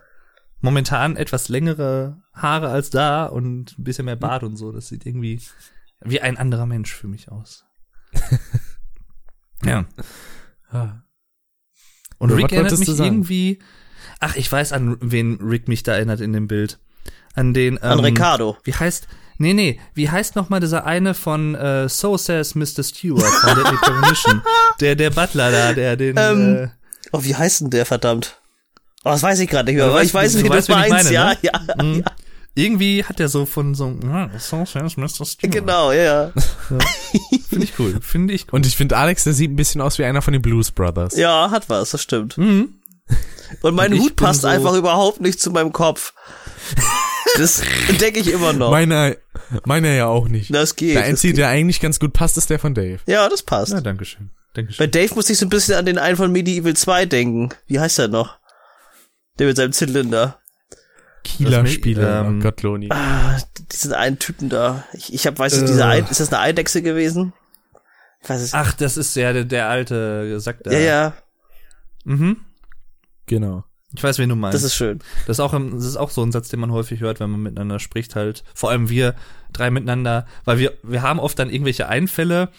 momentan 0.61 1.17
etwas 1.17 1.49
längere 1.49 2.23
Haare 2.33 2.69
als 2.69 2.91
da 2.91 3.27
und 3.27 3.79
ein 3.79 3.85
bisschen 3.85 4.05
mehr 4.05 4.17
Bart 4.17 4.43
und 4.43 4.57
so. 4.57 4.73
Das 4.73 4.89
sieht 4.89 5.05
irgendwie 5.05 5.41
wie 6.01 6.21
ein 6.21 6.37
anderer 6.37 6.67
Mensch 6.67 6.95
für 6.95 7.09
mich 7.09 7.31
aus. 7.31 7.65
ja. 9.65 9.87
Ah. 10.71 11.03
Und 12.19 12.31
Ja, 12.31 12.37
Rick 12.37 12.53
erinnert 12.53 12.79
mich 12.79 12.89
du 12.89 13.03
irgendwie. 13.03 13.59
Ach, 14.21 14.37
ich 14.37 14.51
weiß, 14.51 14.73
an 14.73 14.97
wen 15.01 15.39
Rick 15.43 15.69
mich 15.69 15.83
da 15.83 15.93
erinnert 15.95 16.21
in 16.21 16.33
dem 16.33 16.49
Bild. 16.49 16.79
An 17.35 17.53
den. 17.55 17.75
Ähm, 17.77 17.81
An 17.83 18.01
Ricardo. 18.01 18.57
Wie 18.65 18.73
heißt. 18.75 19.07
Nee, 19.39 19.53
nee, 19.53 19.79
wie 19.93 20.09
heißt 20.11 20.35
noch 20.35 20.49
mal 20.49 20.61
dieser 20.61 20.87
eine 20.87 21.13
von 21.13 21.55
äh, 21.55 21.91
So 21.91 22.17
Says 22.17 22.55
Mr. 22.55 22.83
Stewart 22.83 23.23
von 23.23 23.55
Deadly 23.55 23.77
Premonition? 23.83 24.41
Der, 24.81 24.95
der 24.95 25.11
Butler 25.11 25.51
da, 25.51 25.73
der 25.75 25.97
den. 25.97 26.17
Ähm, 26.19 26.57
äh, 26.57 26.69
Oh, 27.13 27.23
wie 27.23 27.35
heißt 27.37 27.61
denn 27.61 27.71
der, 27.71 27.87
verdammt? 27.87 28.41
Oh, 29.05 29.11
das 29.11 29.23
weiß 29.23 29.39
ich 29.41 29.49
gerade 29.49 29.67
nicht 29.71 29.77
mehr. 29.77 29.85
Du 29.85 29.91
Aber 29.91 30.01
weißt, 30.01 30.09
ich 30.09 30.15
weiß 30.15 30.33
du 30.33 30.39
nicht, 30.41 30.51
weißt, 30.51 30.69
das 30.71 30.77
eins. 30.77 30.91
meine, 30.91 31.13
Ja, 31.13 31.31
ne? 31.31 31.39
ja, 31.43 31.61
Mhm. 31.85 31.99
ja. 32.01 32.05
Irgendwie 32.59 33.05
hat 33.05 33.21
er 33.21 33.29
so 33.29 33.45
von 33.47 33.75
so 33.75 33.95
ja, 34.03 34.31
So 34.39 34.65
Says 34.65 34.97
Mr. 34.97 35.25
Stewart. 35.27 35.53
Genau, 35.53 35.93
ja, 35.93 36.03
ja. 36.03 36.33
Finde 37.49 37.65
ich 37.65 37.79
cool. 37.79 37.99
Finde 38.01 38.33
ich 38.35 38.45
cool. 38.47 38.55
Und 38.57 38.67
ich 38.67 38.77
finde, 38.77 38.97
Alex, 38.97 39.25
der 39.25 39.35
sieht 39.35 39.51
ein 39.51 39.57
bisschen 39.57 39.81
aus 39.83 39.99
wie 39.99 40.05
einer 40.05 40.23
von 40.23 40.33
den 40.33 40.41
Blues 40.43 40.71
Brothers. 40.71 41.17
Ja, 41.17 41.51
hat 41.51 41.69
was, 41.69 41.91
das 41.91 42.03
stimmt. 42.03 42.39
Mhm. 42.39 42.75
Und 43.63 43.75
mein 43.75 43.93
Und 43.93 44.01
Hut 44.01 44.17
passt 44.17 44.41
so- 44.43 44.49
einfach 44.49 44.75
überhaupt 44.75 45.21
nicht 45.21 45.39
zu 45.41 45.51
meinem 45.51 45.73
Kopf. 45.73 46.15
Das 47.37 47.63
denke 48.01 48.21
ich 48.21 48.33
immer 48.33 48.55
noch. 48.55 48.71
Meiner, 48.71 49.15
meiner 49.67 49.91
ja 49.93 50.07
auch 50.07 50.27
nicht. 50.27 50.53
das 50.55 50.75
geht. 50.77 50.97
der 50.97 51.05
einzige, 51.05 51.35
geht. 51.35 51.39
der 51.41 51.49
eigentlich 51.49 51.81
ganz 51.81 52.01
gut 52.01 52.15
passt, 52.15 52.39
ist 52.39 52.49
der 52.49 52.59
von 52.59 52.73
Dave. 52.75 53.01
Ja, 53.07 53.29
das 53.29 53.43
passt. 53.43 53.73
Ja, 53.73 53.81
Dankeschön. 53.83 54.31
Bei 54.55 54.63
Dankeschön. 54.63 54.91
Dave 54.91 55.15
muss 55.15 55.29
ich 55.29 55.37
so 55.39 55.45
ein 55.45 55.51
bisschen 55.51 55.75
an 55.75 55.85
den 55.85 55.99
einen 55.99 56.17
von 56.17 56.33
Medieval 56.33 56.75
2 56.75 57.05
denken. 57.05 57.51
Wie 57.67 57.79
heißt 57.79 57.99
der 57.99 58.09
noch? 58.09 58.39
Der 59.39 59.47
mit 59.49 59.57
seinem 59.59 59.73
Zylinder. 59.75 60.39
Kieler 61.27 61.63
Das- 61.63 61.73
Spieler, 61.73 62.21
ähm, 62.27 62.39
oh 62.39 62.43
Gott, 62.43 62.63
Loni. 62.63 62.89
Ah, 62.91 63.37
diesen 63.73 63.93
einen 63.93 64.19
Typen 64.19 64.49
da. 64.49 64.85
Ich, 64.93 65.13
ich 65.13 65.27
hab, 65.27 65.39
weiß 65.39 65.55
nicht, 65.55 65.65
Äh. 65.65 65.67
diese 65.67 65.87
Ei, 65.87 65.99
ist 66.01 66.21
das 66.21 66.33
eine 66.33 66.41
Eidechse 66.41 66.83
gewesen? 66.83 67.33
Ich 68.23 68.29
weiß 68.31 68.41
es 68.41 68.55
Ach, 68.55 68.73
das 68.75 68.97
ist 68.97 69.15
ja 69.17 69.33
der, 69.33 69.45
der 69.45 69.69
alte 69.69 70.39
Sack 70.41 70.63
da. 70.65 70.71
Ja, 70.73 70.79
ja. 70.79 71.13
Mhm. 72.05 72.39
Genau. 73.27 73.65
Ich 73.95 74.03
weiß, 74.03 74.19
wen 74.19 74.29
du 74.29 74.37
meinst. 74.37 74.55
Das 74.55 74.63
ist 74.63 74.75
schön. 74.75 74.99
Das 75.27 75.37
ist 75.37 75.41
auch, 75.41 75.53
das 75.53 75.85
ist 75.85 75.97
auch 75.97 76.11
so 76.11 76.23
ein 76.23 76.33
Satz, 76.33 76.49
den 76.49 76.61
man 76.61 76.71
häufig 76.73 77.01
hört, 77.01 77.21
wenn 77.21 77.31
man 77.31 77.43
miteinander 77.43 77.79
spricht 77.79 78.15
halt. 78.15 78.45
Vor 78.55 78.71
allem 78.71 78.89
wir 78.89 79.15
drei 79.53 79.71
miteinander, 79.71 80.27
weil 80.45 80.59
wir, 80.59 80.75
wir 80.83 81.03
haben 81.03 81.19
oft 81.19 81.39
dann 81.39 81.51
irgendwelche 81.51 81.89
Einfälle. 81.89 82.51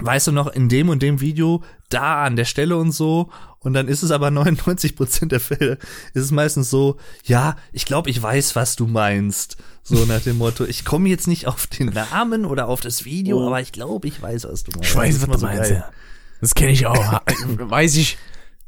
Weißt 0.00 0.28
du 0.28 0.32
noch, 0.32 0.46
in 0.48 0.68
dem 0.68 0.88
und 0.88 1.02
dem 1.02 1.20
Video, 1.20 1.62
da 1.88 2.24
an 2.24 2.36
der 2.36 2.44
Stelle 2.44 2.76
und 2.76 2.92
so. 2.92 3.30
Und 3.58 3.72
dann 3.74 3.88
ist 3.88 4.02
es 4.02 4.10
aber 4.10 4.30
99 4.32 4.96
Prozent 4.96 5.32
der 5.32 5.40
Fälle, 5.40 5.78
ist 6.14 6.24
es 6.24 6.30
meistens 6.30 6.70
so, 6.70 6.96
ja, 7.24 7.56
ich 7.72 7.84
glaube, 7.84 8.10
ich 8.10 8.22
weiß, 8.22 8.56
was 8.56 8.76
du 8.76 8.86
meinst. 8.86 9.56
So 9.82 10.04
nach 10.04 10.20
dem 10.20 10.38
Motto, 10.38 10.64
ich 10.64 10.84
komme 10.84 11.08
jetzt 11.08 11.26
nicht 11.26 11.46
auf 11.46 11.66
den 11.66 11.88
Namen 11.88 12.44
oder 12.44 12.68
auf 12.68 12.80
das 12.80 13.04
Video, 13.04 13.46
aber 13.46 13.60
ich 13.60 13.72
glaube, 13.72 14.06
ich 14.06 14.20
weiß, 14.20 14.44
was 14.44 14.64
du 14.64 14.72
meinst. 14.72 14.96
Das 14.96 15.08
ist 15.08 15.24
immer 15.24 15.38
so 15.38 15.46
geil. 15.46 15.84
Das 16.40 16.54
kenne 16.54 16.72
ich 16.72 16.86
auch. 16.86 17.20
Weiß 17.58 17.96
ich. 17.96 18.18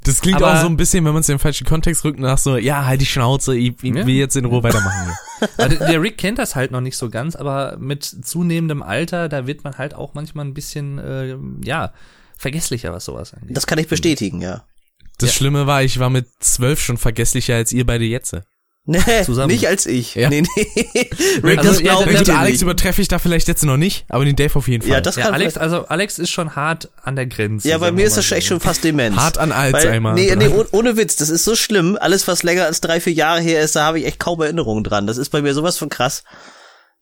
Das 0.04 0.20
klingt 0.22 0.38
Aber- 0.42 0.54
auch 0.54 0.60
so 0.62 0.66
ein 0.66 0.76
bisschen, 0.78 1.04
wenn 1.04 1.12
man 1.12 1.20
es 1.20 1.28
in 1.28 1.34
den 1.34 1.40
falschen 1.40 1.66
Kontext 1.66 2.04
rückt, 2.04 2.18
nach 2.18 2.38
so, 2.38 2.56
ja, 2.56 2.86
halt 2.86 3.00
die 3.02 3.06
Schnauze, 3.06 3.54
ich, 3.56 3.74
ich 3.82 3.94
Ja. 3.94 4.06
will 4.06 4.14
jetzt 4.14 4.34
in 4.36 4.44
Ruhe 4.46 4.62
weitermachen. 4.62 5.04
hier. 5.06 5.48
Also 5.58 5.76
der 5.76 6.02
Rick 6.02 6.18
kennt 6.18 6.38
das 6.38 6.54
halt 6.54 6.70
noch 6.70 6.80
nicht 6.82 6.96
so 6.98 7.08
ganz, 7.10 7.34
aber 7.36 7.76
mit 7.78 8.04
zunehmendem 8.04 8.82
Alter, 8.82 9.28
da 9.28 9.46
wird 9.46 9.64
man 9.64 9.78
halt 9.78 9.94
auch 9.94 10.12
manchmal 10.14 10.44
ein 10.46 10.52
bisschen, 10.54 10.98
äh, 10.98 11.36
ja, 11.64 11.92
vergesslicher, 12.36 12.92
was 12.92 13.04
sowas 13.06 13.32
angeht. 13.34 13.56
Das 13.56 13.66
kann 13.66 13.78
ich 13.78 13.88
bestätigen, 13.88 14.40
ja. 14.42 14.64
Das 15.18 15.30
Ja. 15.30 15.34
Schlimme 15.36 15.66
war, 15.66 15.82
ich 15.82 15.98
war 15.98 16.08
mit 16.10 16.28
zwölf 16.40 16.80
schon 16.80 16.96
vergesslicher 16.98 17.54
als 17.54 17.72
ihr 17.72 17.84
beide 17.86 18.04
jetzt. 18.04 18.36
Nee, 18.90 18.98
Zusammen. 19.24 19.52
nicht 19.52 19.68
als 19.68 19.86
ich. 19.86 20.14
Ja. 20.16 20.28
Nee, 20.28 20.42
nee. 20.42 20.66
Rick, 21.44 21.58
Also, 21.58 21.70
das 21.70 21.80
ja, 21.80 21.92
glaube 21.94 22.12
dann- 22.12 22.22
ich 22.22 22.32
Alex 22.32 22.52
nicht. 22.54 22.62
übertreffe 22.62 23.00
ich 23.02 23.08
da 23.08 23.18
vielleicht 23.18 23.46
jetzt 23.48 23.64
noch 23.64 23.76
nicht, 23.76 24.04
aber 24.08 24.24
den 24.24 24.36
Dave 24.36 24.56
auf 24.56 24.66
jeden 24.68 24.82
Fall. 24.82 24.90
Ja, 24.92 25.00
das 25.00 25.16
Ja, 25.16 25.24
kann 25.24 25.34
Alex, 25.34 25.56
also 25.56 25.86
Alex 25.86 26.18
ist 26.18 26.30
schon 26.30 26.56
hart 26.56 26.88
an 27.02 27.14
der 27.16 27.26
Grenze. 27.26 27.68
Ja, 27.68 27.78
bei 27.78 27.92
mir 27.92 28.04
ist 28.06 28.16
das 28.16 28.28
so. 28.28 28.34
echt 28.34 28.46
schon 28.48 28.60
fast 28.60 28.82
Demenz. 28.84 29.16
Hart 29.16 29.38
an 29.38 29.52
Alzheimer 29.52 30.16
Weil, 30.16 30.36
nee, 30.36 30.36
nee, 30.36 30.48
oh- 30.48 30.66
ohne 30.72 30.96
Witz, 30.96 31.16
das 31.16 31.30
ist 31.30 31.44
so 31.44 31.54
schlimm. 31.54 31.96
Alles, 32.00 32.26
was 32.28 32.42
länger 32.42 32.64
als 32.66 32.80
drei, 32.80 33.00
vier 33.00 33.12
Jahre 33.12 33.40
her 33.40 33.62
ist, 33.62 33.76
da 33.76 33.84
habe 33.84 34.00
ich 34.00 34.06
echt 34.06 34.18
kaum 34.18 34.40
Erinnerungen 34.42 34.82
dran. 34.84 35.06
Das 35.06 35.18
ist 35.18 35.30
bei 35.30 35.40
mir 35.42 35.54
sowas 35.54 35.78
von 35.78 35.88
krass. 35.88 36.24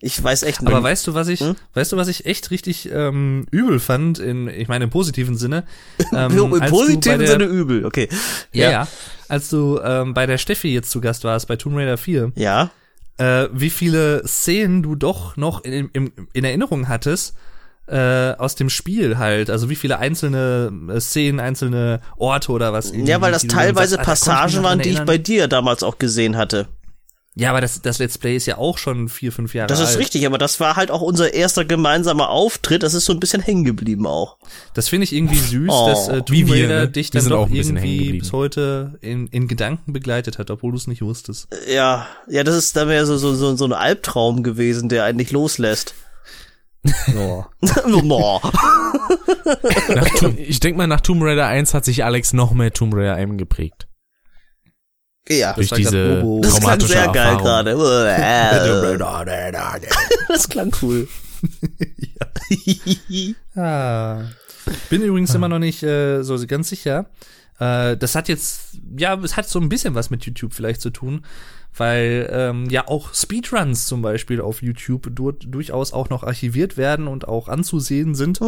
Ich 0.01 0.23
weiß 0.23 0.45
echt 0.45 0.63
nicht. 0.63 0.71
Aber 0.73 0.81
weißt 0.81 1.09
du, 1.09 1.15
was 1.15 1.27
ich, 1.27 1.41
Hm? 1.41 1.57
weißt 1.75 1.91
du, 1.91 1.97
was 1.97 2.07
ich 2.07 2.25
echt 2.25 2.53
richtig 2.53 2.89
ähm, 2.93 3.47
übel 3.51 3.81
fand, 3.81 4.21
in, 4.21 4.47
ich 4.47 4.69
meine 4.69 4.85
im 4.85 4.91
positiven 4.91 5.37
Sinne. 5.37 5.65
Ähm, 6.15 6.39
Im 6.39 6.51
positiven 6.71 7.19
der- 7.19 7.27
Sinne 7.29 7.45
übel, 7.47 7.85
okay. 7.85 8.09
Ja, 8.53 8.71
ja. 8.71 8.89
Als 9.29 9.51
du 9.51 9.79
ähm, 9.85 10.15
bei 10.15 10.27
der 10.27 10.39
Steffi 10.39 10.73
jetzt 10.73 10.91
zu 10.91 11.01
Gast 11.01 11.25
warst, 11.25 11.49
bei 11.49 11.57
Tomb 11.57 11.77
Raider 11.77 11.97
4, 11.99 12.33
Ja. 12.37 12.71
äh, 13.19 13.49
wie 13.53 13.71
viele 13.71 14.27
Szenen 14.27 14.83
du 14.83 14.95
doch 14.95 15.37
noch 15.37 15.65
in, 15.65 15.89
in, 15.93 16.13
in 16.33 16.45
Erinnerung 16.45 16.89
hattest 16.89 17.37
äh, 17.87 18.33
aus 18.33 18.55
dem 18.55 18.69
Spiel 18.71 19.19
halt. 19.19 19.49
Also 19.51 19.71
wie 19.71 19.77
viele 19.77 19.99
einzelne 19.99 20.71
äh, 20.91 21.01
Szenen, 21.01 21.41
einzelne 21.41 22.01
Orte 22.17 22.53
oder 22.53 22.73
was. 22.73 22.93
Ja, 22.95 23.21
weil 23.21 23.33
das 23.33 23.47
teilweise 23.47 23.97
sagst, 23.97 24.01
ah, 24.01 24.11
Passagen 24.11 24.63
waren, 24.63 24.79
die 24.81 24.91
ich 24.91 25.01
bei 25.05 25.19
dir 25.19 25.49
damals 25.49 25.83
auch 25.83 25.99
gesehen 25.99 26.37
hatte. 26.37 26.69
Ja, 27.39 27.51
aber 27.51 27.61
das, 27.61 27.81
das 27.81 28.01
Let's 28.01 28.19
Play 28.19 28.35
ist 28.35 28.47
ja 28.47 28.59
auch 28.59 28.79
schon 28.79 29.09
vier, 29.09 29.31
fünf 29.31 29.55
Jahre 29.55 29.69
Das 29.69 29.79
alt. 29.79 29.91
ist 29.91 29.99
richtig, 29.99 30.27
aber 30.27 30.39
das 30.39 30.59
war 30.59 30.75
halt 30.75 30.91
auch 30.91 31.03
unser 31.03 31.33
erster 31.35 31.65
gemeinsamer 31.65 32.31
Auftritt. 32.31 32.83
Das 32.83 32.95
ist 32.95 33.05
so 33.05 33.13
ein 33.13 33.21
bisschen 33.21 33.41
hängen 33.41 33.65
geblieben 33.65 34.09
auch. 34.09 34.39
Das 34.75 34.89
finde 34.89 35.05
ich 35.05 35.13
irgendwie 35.13 35.39
süß, 35.39 35.69
Oh, 35.71 35.87
dass 35.89 36.09
äh, 36.09 36.23
wie 36.31 36.43
Tomb 36.43 36.53
wir, 36.55 36.65
Raider 36.65 36.81
ne? 36.81 36.89
dich 36.89 37.15
Wir 37.15 37.21
dann 37.21 37.31
doch 37.31 37.47
ein 37.47 37.53
bisschen 37.53 37.77
hängen 37.77 37.93
irgendwie 37.93 38.19
bis 38.19 38.33
heute 38.33 38.99
in, 39.03 39.29
in 39.29 39.47
Gedanken 39.47 39.93
begleitet 39.93 40.39
hat, 40.39 40.51
obwohl 40.51 40.73
du 40.73 40.79
es 40.79 40.89
nicht 40.89 41.01
wusstest. 41.03 41.47
Ja, 41.73 42.09
ja, 42.29 42.43
das 42.43 42.57
ist 42.57 42.77
dann 42.77 42.89
mehr 42.89 43.07
so, 43.07 43.17
so, 43.17 43.35
so, 43.37 43.55
so 43.55 43.65
ein 43.67 43.73
Albtraum 43.73 44.43
gewesen, 44.43 44.89
der 44.89 45.05
einen 45.05 45.19
nicht 45.19 45.31
loslässt. 45.31 45.95
Ja. 46.83 47.49
Boah. 48.03 48.41
Nach 49.95 50.23
ich 50.37 50.61
denke 50.61 50.79
mal, 50.79 50.87
nach 50.87 51.01
Tomb 51.01 51.23
Raider 51.23 51.47
1 51.47 51.75
hat 51.75 51.85
sich 51.85 52.05
Alex 52.05 52.33
noch 52.33 52.53
mehr 52.53 52.73
Tomb 52.73 52.95
Raider 52.95 53.15
1 53.15 53.37
geprägt. 53.39 53.88
Ja. 55.29 55.53
Durch 55.53 55.71
diese. 55.71 56.23
Das 56.43 56.61
klang 56.61 56.81
sehr 56.81 57.09
geil 57.09 57.17
Erfahrung. 57.17 57.43
gerade. 57.43 57.71
Das 60.29 60.49
klang 60.49 60.75
cool. 60.83 61.09
Ah. 63.55 64.23
Bin 64.91 65.03
übrigens 65.03 65.35
immer 65.35 65.49
noch 65.49 65.59
nicht 65.59 65.83
äh, 65.83 66.23
so 66.23 66.39
ganz 66.47 66.69
sicher. 66.69 67.07
Äh, 67.59 67.97
das 67.97 68.15
hat 68.15 68.29
jetzt, 68.29 68.79
ja, 68.97 69.15
es 69.23 69.37
hat 69.37 69.49
so 69.49 69.59
ein 69.59 69.69
bisschen 69.69 69.95
was 69.95 70.11
mit 70.11 70.25
YouTube 70.25 70.55
vielleicht 70.55 70.81
zu 70.81 70.91
tun, 70.91 71.25
weil 71.77 72.29
ähm, 72.33 72.69
ja 72.71 72.89
auch 72.89 73.15
Speedruns 73.15 73.87
zum 73.87 74.03
Beispiel 74.03 74.41
auf 74.41 74.63
YouTube 74.63 75.15
dur 75.15 75.33
durchaus 75.33 75.93
auch 75.93 76.11
noch 76.11 76.25
archiviert 76.25 76.77
werden 76.77 77.07
und 77.07 77.29
auch 77.29 77.49
anzusehen 77.49 78.15
sind. 78.15 78.41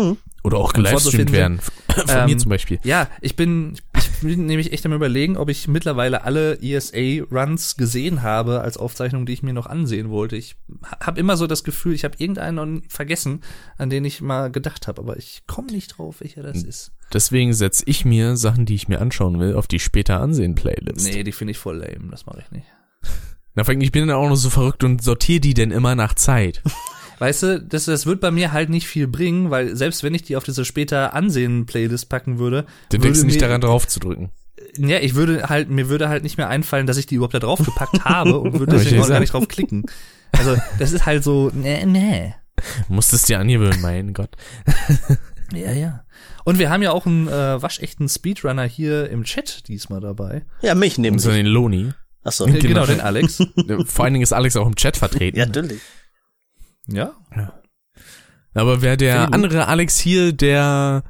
Oder 0.43 0.59
auch 0.59 0.73
gelivestreamt 0.73 1.33
werden. 1.33 1.61
Von 1.89 2.07
mir 2.07 2.33
Ähm, 2.33 2.39
zum 2.39 2.49
Beispiel. 2.49 2.79
Ja, 2.83 3.09
ich 3.21 3.37
bin, 3.37 3.77
ich 3.97 4.11
bin 4.21 4.47
nämlich 4.47 4.73
echt 4.73 4.87
am 4.87 4.93
überlegen, 4.93 5.37
ob 5.37 5.49
ich 5.49 5.69
mittlerweile 5.69 6.25
alle 6.25 6.59
ESA-Runs 6.61 7.77
gesehen 7.77 8.23
habe 8.23 8.61
als 8.61 8.77
Aufzeichnung, 8.77 9.27
die 9.27 9.33
ich 9.33 9.43
mir 9.43 9.53
noch 9.53 9.67
ansehen 9.67 10.11
wollte. 10.11 10.37
Ich 10.37 10.57
habe 11.01 11.21
immer 11.21 11.37
so 11.37 11.47
das 11.47 11.65
Gefühl, 11.65 11.95
ich 11.95 12.05
habe 12.05 12.17
irgendeinen 12.19 12.83
vergessen, 12.89 13.43
an 13.77 13.91
den 13.91 14.05
ich 14.05 14.21
mal 14.21 14.51
gedacht 14.51 14.89
habe, 14.89 15.03
aber 15.03 15.17
ich 15.17 15.43
komme 15.47 15.71
nicht 15.73 15.99
drauf, 15.99 16.21
welcher 16.21 16.43
das 16.43 16.63
ist. 16.63 16.93
Deswegen 17.13 17.53
setze 17.53 17.83
ich 17.87 18.05
mir 18.05 18.37
Sachen, 18.37 18.67
die 18.67 18.75
ich 18.75 18.89
mir 18.89 19.01
anschauen 19.01 19.41
will, 19.41 19.55
auf 19.57 19.67
die 19.67 19.81
später 19.81 20.21
ansehen 20.21 20.55
Playlist. 20.55 21.07
Nee, 21.07 21.25
die 21.25 21.33
finde 21.33 21.51
ich 21.53 21.59
voll 21.59 21.77
lame, 21.79 22.11
das 22.11 22.27
mache 22.27 22.41
ich 22.45 22.51
nicht. 22.53 22.67
Na, 23.55 23.65
vor 23.65 23.73
allem, 23.73 23.81
ich 23.81 23.93
bin 23.93 24.07
dann 24.07 24.17
auch 24.17 24.29
noch 24.29 24.37
so 24.37 24.51
verrückt 24.51 24.85
und 24.85 25.03
sortiere 25.03 25.41
die 25.41 25.55
denn 25.55 25.71
immer 25.71 25.95
nach 25.95 26.15
Zeit. 26.15 26.63
Weißt 27.19 27.43
du, 27.43 27.61
das, 27.61 27.85
das 27.85 28.07
wird 28.07 28.21
bei 28.21 28.31
mir 28.31 28.53
halt 28.53 28.71
nicht 28.71 28.87
viel 28.87 29.07
bringen, 29.07 29.51
weil 29.51 29.77
selbst 29.77 30.03
wenn 30.03 30.15
ich 30.15 30.23
die 30.23 30.37
auf 30.37 30.45
diese 30.45 30.65
später 30.65 31.13
ansehen-Playlist 31.15 32.09
packen 32.09 32.39
würde, 32.39 32.65
Du 32.89 32.97
würde 32.97 33.09
denkst 33.09 33.25
nicht 33.25 33.35
mir- 33.35 33.41
daran 33.47 33.61
drauf 33.61 33.87
zu 33.87 34.01
drücken. 34.01 34.31
Ja, 34.77 34.99
ich 35.01 35.15
würde 35.15 35.49
halt, 35.49 35.69
mir 35.69 35.89
würde 35.89 36.09
halt 36.09 36.23
nicht 36.23 36.39
mehr 36.39 36.49
einfallen, 36.49 36.87
dass 36.87 36.97
ich 36.97 37.07
die 37.07 37.17
überhaupt 37.17 37.35
da 37.35 37.39
drauf 37.41 37.59
gepackt 37.59 38.05
habe 38.05 38.39
und 38.39 38.59
würde 38.59 38.77
deswegen 38.77 39.03
auch 39.03 39.09
gar 39.09 39.21
nicht 39.21 39.33
drauf 39.33 39.49
klicken. 39.49 39.85
Also, 40.33 40.57
das 40.79 40.93
ist 40.93 41.05
halt 41.07 41.25
so, 41.25 41.51
nee, 41.53 41.85
nee. 41.85 42.35
Musstest 42.89 43.29
dir 43.29 43.39
angewöhnen, 43.41 43.81
mein 43.81 44.13
Gott. 44.15 44.31
Ja, 45.53 45.73
ja. 45.73 46.05
Und 46.45 46.61
wir 46.61 46.71
haben 46.71 46.81
ja 46.81 46.93
auch 46.93 47.07
einen 47.07 47.27
äh, 47.27 47.61
waschechten 47.61 48.09
Speedrunner 48.09 48.63
hier 48.63 49.11
im 49.11 49.25
Chat 49.25 49.67
diesmal 49.67 50.01
dabei. 50.01 50.43
Ja, 50.63 50.77
mich 50.77 50.97
nehmen 50.97 51.15
Und 51.17 51.19
so 51.19 51.31
sie. 51.31 51.39
den 51.39 51.47
Loni. 51.47 51.91
Achso. 52.31 52.47
Genau, 52.47 52.61
Genau. 52.61 52.87
den 52.87 53.01
Alex. 53.01 53.43
Vor 53.87 54.05
allen 54.05 54.15
Dingen 54.15 54.23
ist 54.23 54.33
Alex 54.33 54.55
auch 54.57 54.67
im 54.67 54.77
Chat 54.77 54.97
vertreten. 54.97 55.37
Ja, 55.37 55.47
natürlich. 55.47 55.81
ja. 56.87 57.13
Aber 58.55 58.83
wer 58.83 58.97
der 58.97 59.33
andere 59.35 59.67
Alex 59.69 59.99
hier, 59.99 60.33
der, 60.33 61.03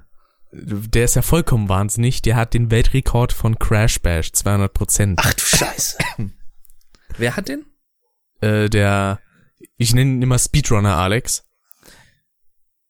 der 0.53 1.05
ist 1.05 1.17
ja 1.17 1.23
vollkommen 1.23 1.69
wahnsinnig. 1.69 2.23
Der 2.23 2.37
hat 2.37 2.55
den 2.55 2.71
Weltrekord 2.71 3.33
von 3.35 3.59
Crash 3.59 4.01
Bash, 4.01 4.33
200 4.33 4.73
Prozent. 4.73 5.21
Ach 5.23 5.33
du 5.35 5.43
Scheiße. 5.43 5.99
Wer 7.19 7.37
hat 7.37 7.49
den? 7.49 7.67
Äh, 8.41 8.71
der, 8.71 9.21
ich 9.77 9.93
nenne 9.95 10.13
ihn 10.13 10.23
immer 10.23 10.39
Speedrunner 10.39 10.97
Alex. 10.97 11.45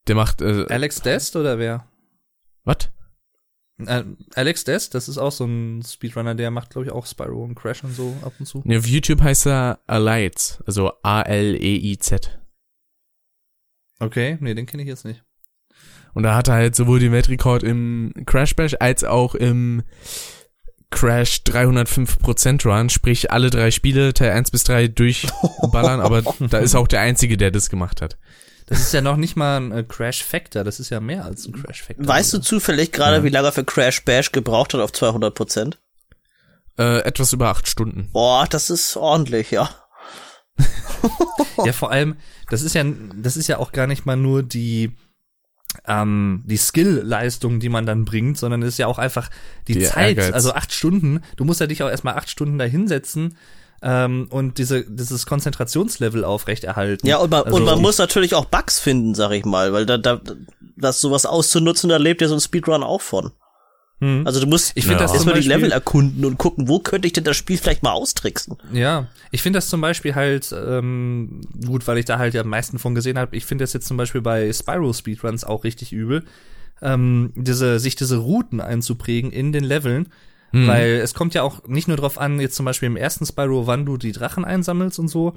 Der 0.07 0.15
macht, 0.15 0.41
äh, 0.41 0.67
Alex 0.69 1.01
Dest 1.03 1.35
oder 1.37 1.59
wer? 1.59 1.87
was? 2.65 2.91
Äh, 3.87 4.05
Alex 4.35 4.65
Dest, 4.65 4.95
das 4.95 5.09
ist 5.09 5.19
auch 5.19 5.33
so 5.33 5.45
ein 5.45 5.83
Speedrunner, 5.83 6.35
der 6.35 6.51
macht, 6.51 6.71
glaube 6.71 6.87
ich, 6.87 6.93
auch 6.93 7.07
Spyro 7.07 7.45
und 7.45 7.55
Crash 7.55 7.85
und 7.85 7.95
so 7.95 8.17
ab 8.23 8.33
und 8.39 8.47
zu. 8.47 8.63
Ne, 8.65 8.79
auf 8.79 8.87
YouTube 8.87 9.23
heißt 9.23 9.47
er 9.47 9.81
Alights, 9.87 10.63
also 10.67 10.93
A-L-E-I-Z. 11.03 12.39
Okay, 13.99 14.39
nee, 14.41 14.55
den 14.55 14.67
kenne 14.67 14.83
ich 14.83 14.89
jetzt 14.89 15.05
nicht. 15.05 15.23
Und 16.15 16.25
da 16.25 16.35
hat 16.35 16.49
er 16.49 16.55
halt 16.55 16.75
sowohl 16.75 16.99
den 16.99 17.13
Weltrekord 17.13 17.63
im 17.63 18.13
Crash 18.27 18.57
Bash 18.57 18.75
als 18.81 19.05
auch 19.05 19.35
im 19.35 19.83
Crash 20.91 21.43
305% 21.47 22.67
Run, 22.67 22.91
sprich 22.91 23.31
alle 23.31 23.51
drei 23.51 23.71
Spiele, 23.71 24.13
Teil 24.13 24.33
1 24.33 24.51
bis 24.51 24.65
3 24.65 24.89
durchballern, 24.89 26.01
aber 26.01 26.23
da 26.51 26.59
ist 26.59 26.75
auch 26.75 26.89
der 26.89 27.01
Einzige, 27.01 27.37
der 27.37 27.51
das 27.53 27.71
gemacht 27.71 28.03
hat. 28.03 28.19
Das 28.71 28.79
ist 28.79 28.93
ja 28.93 29.01
noch 29.01 29.17
nicht 29.17 29.35
mal 29.35 29.57
ein 29.57 29.73
äh, 29.73 29.83
Crash 29.83 30.23
Factor, 30.23 30.63
das 30.63 30.79
ist 30.79 30.91
ja 30.91 31.01
mehr 31.01 31.25
als 31.25 31.45
ein 31.45 31.53
Crash 31.53 31.83
Factor. 31.83 32.07
Weißt 32.07 32.33
du 32.33 32.39
zufällig 32.39 32.93
gerade, 32.93 33.25
wie 33.25 33.29
lange 33.29 33.49
er 33.49 33.53
für 33.53 33.65
Crash 33.65 34.05
Bash 34.05 34.31
gebraucht 34.31 34.73
hat 34.75 34.81
auf 34.81 34.93
200 34.93 35.35
Prozent? 35.35 35.79
Äh, 36.79 37.01
etwas 37.01 37.33
über 37.33 37.49
acht 37.49 37.67
Stunden. 37.69 38.09
Boah, 38.13 38.47
das 38.49 38.71
ist 38.71 38.97
ordentlich, 38.97 39.51
ja. 39.51 39.69
Ja, 41.65 41.73
vor 41.73 41.91
allem, 41.91 42.17
das 42.49 42.63
ist 42.63 42.75
ja, 42.75 42.85
das 43.17 43.37
ist 43.37 43.49
ja 43.49 43.59
auch 43.59 43.73
gar 43.73 43.87
nicht 43.87 44.07
mal 44.07 44.17
nur 44.17 44.43
die, 44.43 44.97
ähm, 45.87 46.43
die 46.47 46.57
Skill-Leistung, 46.57 47.59
die 47.61 47.69
man 47.69 47.87
dann 47.87 48.05
bringt, 48.05 48.39
sondern 48.39 48.63
es 48.63 48.69
ist 48.75 48.79
ja 48.79 48.87
auch 48.87 48.99
einfach 48.99 49.31
die 49.67 49.75
Der 49.75 49.89
Zeit, 49.91 50.17
Ehrgeiz. 50.19 50.33
also 50.35 50.53
acht 50.53 50.73
Stunden. 50.73 51.23
Du 51.37 51.45
musst 51.45 51.61
ja 51.61 51.67
dich 51.67 51.83
auch 51.83 51.89
erstmal 51.91 52.15
acht 52.15 52.31
Stunden 52.31 52.59
da 52.59 52.65
hinsetzen 52.67 53.37
ähm, 53.83 54.29
und 54.31 54.59
diese, 54.59 54.85
dieses 54.85 55.27
Konzentrationslevel 55.27 56.25
aufrechterhalten. 56.25 57.07
Ja, 57.07 57.19
und 57.19 57.31
man, 57.31 57.45
Also- 57.45 57.57
und 57.57 57.65
man 57.65 57.81
muss 57.81 57.99
natürlich 57.99 58.35
auch 58.35 58.45
Bugs 58.45 58.79
finden, 58.79 59.15
sag 59.15 59.33
ich 59.33 59.45
mal, 59.45 59.73
weil 59.73 59.87
da, 59.87 59.97
da, 59.97 60.21
das 60.77 61.01
sowas 61.01 61.27
auszunutzen, 61.27 61.89
da 61.89 61.97
lebt 61.97 62.21
ja 62.21 62.29
so 62.29 62.35
ein 62.35 62.41
Speedrun 62.41 62.83
auch 62.83 63.01
von. 63.01 63.33
Hm. 64.01 64.27
Also 64.27 64.41
du 64.41 64.47
musst 64.47 64.73
Ich 64.77 64.87
find 64.87 65.01
das 65.01 65.13
erstmal 65.13 65.39
die 65.39 65.47
Level 65.47 65.73
erkunden 65.73 66.25
und 66.25 66.39
gucken, 66.39 66.69
wo 66.69 66.79
könnte 66.79 67.07
ich 67.07 67.13
denn 67.13 67.25
das 67.25 67.37
Spiel 67.37 67.59
vielleicht 67.59 67.83
mal 67.83 67.93
austricksen. 67.93 68.57
Ja, 68.73 69.09
ich 69.31 69.43
finde 69.43 69.59
das 69.59 69.69
zum 69.69 69.83
Beispiel 69.83 70.15
halt 70.15 70.53
ähm, 70.53 71.43
gut, 71.67 71.87
weil 71.87 71.99
ich 71.99 72.07
da 72.07 72.19
halt 72.19 72.33
ja 72.33 72.41
am 72.41 72.49
meisten 72.49 72.79
von 72.79 72.95
gesehen 72.95 73.19
habe. 73.19 73.37
Ich 73.37 73.45
finde 73.45 73.63
das 73.63 73.75
jetzt 73.75 73.87
zum 73.87 73.99
Beispiel 73.99 74.23
bei 74.23 74.51
Spyro 74.53 74.93
Speedruns 74.95 75.45
auch 75.45 75.65
richtig 75.65 75.93
übel, 75.93 76.25
ähm, 76.81 77.33
diese 77.37 77.79
sich 77.79 77.95
diese 77.95 78.17
Routen 78.17 78.63
einzuprägen 78.63 79.33
in 79.33 79.53
den 79.53 79.65
Leveln. 79.65 80.09
Mhm. 80.53 80.67
Weil 80.67 80.91
es 81.03 81.15
kommt 81.15 81.35
ja 81.35 81.43
auch 81.43 81.67
nicht 81.69 81.89
nur 81.89 81.97
drauf 81.97 82.19
an, 82.19 82.41
jetzt 82.41 82.57
zum 82.57 82.65
Beispiel 82.67 82.87
im 82.89 82.97
ersten 82.97 83.25
Spyro, 83.27 83.67
wann 83.67 83.87
du 83.87 83.97
die 83.97 84.13
Drachen 84.13 84.45
einsammelst 84.45 84.99
und 84.99 85.09
so, 85.09 85.35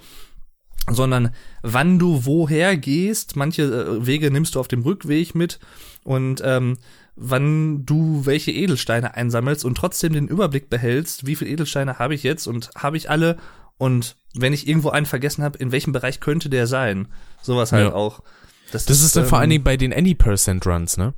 sondern 0.90 1.34
wann 1.62 2.00
du 2.00 2.26
woher 2.26 2.76
gehst. 2.78 3.36
Manche 3.36 3.64
äh, 3.64 4.06
Wege 4.06 4.32
nimmst 4.32 4.56
du 4.56 4.60
auf 4.60 4.68
dem 4.68 4.82
Rückweg 4.82 5.36
mit 5.36 5.60
und 6.04 6.42
ähm, 6.44 6.78
wann 7.16 7.86
du 7.86 8.26
welche 8.26 8.52
Edelsteine 8.52 9.14
einsammelst 9.14 9.66
und 9.66 9.76
trotzdem 9.76 10.14
den 10.14 10.28
Überblick 10.28 10.70
behältst, 10.70 11.26
wie 11.26 11.36
viele 11.36 11.52
Edelsteine 11.52 12.00
habe 12.00 12.16
ich 12.16 12.24
jetzt 12.24 12.48
und 12.48 12.72
habe 12.76 12.98
ich 12.98 13.10
alle 13.10 13.38
und 13.78 14.16
wenn 14.36 14.54
ich 14.54 14.68
irgendwo 14.68 14.90
einen 14.90 15.06
vergessen 15.06 15.44
habe, 15.44 15.58
in 15.60 15.72
welchem 15.72 15.94
Bereich 15.94 16.20
könnte 16.20 16.50
der 16.50 16.68
sein? 16.68 17.08
Sowas 17.42 17.72
halt 17.72 17.90
Ja. 17.90 17.94
auch. 17.94 18.24
Das 18.72 18.90
ist 18.90 19.16
dann 19.16 19.26
vor 19.26 19.38
allen 19.38 19.46
ähm, 19.46 19.52
Dingen 19.52 19.64
bei 19.64 19.78
den 19.78 19.94
Any% 19.94 20.66
Runs, 20.66 20.98
ne? 20.98 21.14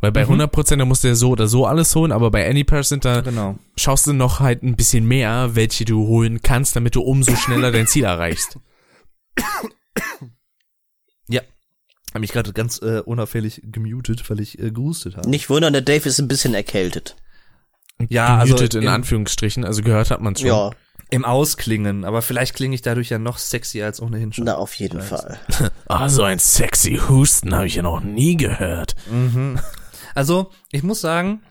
Weil 0.00 0.12
bei 0.12 0.24
Mhm. 0.26 0.32
100% 0.42 0.76
da 0.78 0.84
musst 0.84 1.04
du 1.04 1.08
ja 1.08 1.14
so 1.14 1.30
oder 1.30 1.46
so 1.48 1.66
alles 1.66 1.94
holen, 1.94 2.12
aber 2.12 2.30
bei 2.30 2.48
Any% 2.48 3.04
da 3.04 3.20
Genau. 3.22 3.58
schaust 3.76 4.06
du 4.06 4.12
noch 4.12 4.40
halt 4.40 4.62
ein 4.62 4.76
bisschen 4.76 5.06
mehr, 5.06 5.54
welche 5.54 5.84
du 5.84 6.06
holen 6.06 6.40
kannst, 6.42 6.76
damit 6.76 6.94
du 6.94 7.00
umso 7.02 7.34
schneller 7.36 7.72
dein 7.72 7.86
Ziel 7.86 8.04
erreichst. 8.04 8.58
Ja. 11.28 11.40
Habe 12.10 12.20
mich 12.20 12.32
gerade 12.32 12.52
ganz 12.52 12.80
äh, 12.82 13.00
unauffällig 13.00 13.62
gemutet, 13.64 14.28
weil 14.28 14.40
ich 14.40 14.58
äh, 14.58 14.70
gehustet 14.70 15.16
habe. 15.16 15.28
Nicht 15.30 15.48
wundern, 15.50 15.72
der 15.72 15.82
Dave 15.82 16.08
ist 16.08 16.18
ein 16.20 16.28
bisschen 16.28 16.54
erkältet. 16.54 17.16
Ja, 18.08 18.36
also 18.38 18.54
Gemutet 18.54 18.74
in 18.74 18.82
im- 18.82 18.88
Anführungsstrichen, 18.88 19.64
also 19.64 19.82
gehört 19.82 20.10
hat 20.10 20.20
man 20.20 20.36
schon. 20.36 20.48
Ja, 20.48 20.70
Im 21.10 21.24
Ausklingen, 21.24 22.04
aber 22.04 22.22
vielleicht 22.22 22.54
klinge 22.54 22.74
ich 22.74 22.82
dadurch 22.82 23.08
ja 23.10 23.18
noch 23.18 23.38
sexier 23.38 23.86
als 23.86 24.02
ohnehin 24.02 24.32
schon. 24.32 24.44
na, 24.44 24.56
auf 24.56 24.74
jeden 24.74 25.00
Fall. 25.00 25.38
Ah, 25.88 26.08
so 26.08 26.22
ein 26.24 26.38
sexy 26.38 27.00
Husten 27.08 27.54
habe 27.54 27.66
ich 27.66 27.76
ja 27.76 27.82
noch 27.82 28.00
nie 28.00 28.36
gehört. 28.36 28.94
Mhm. 29.10 29.58
Also, 30.14 30.50
ich 30.70 30.82
muss 30.82 31.00
sagen, 31.00 31.42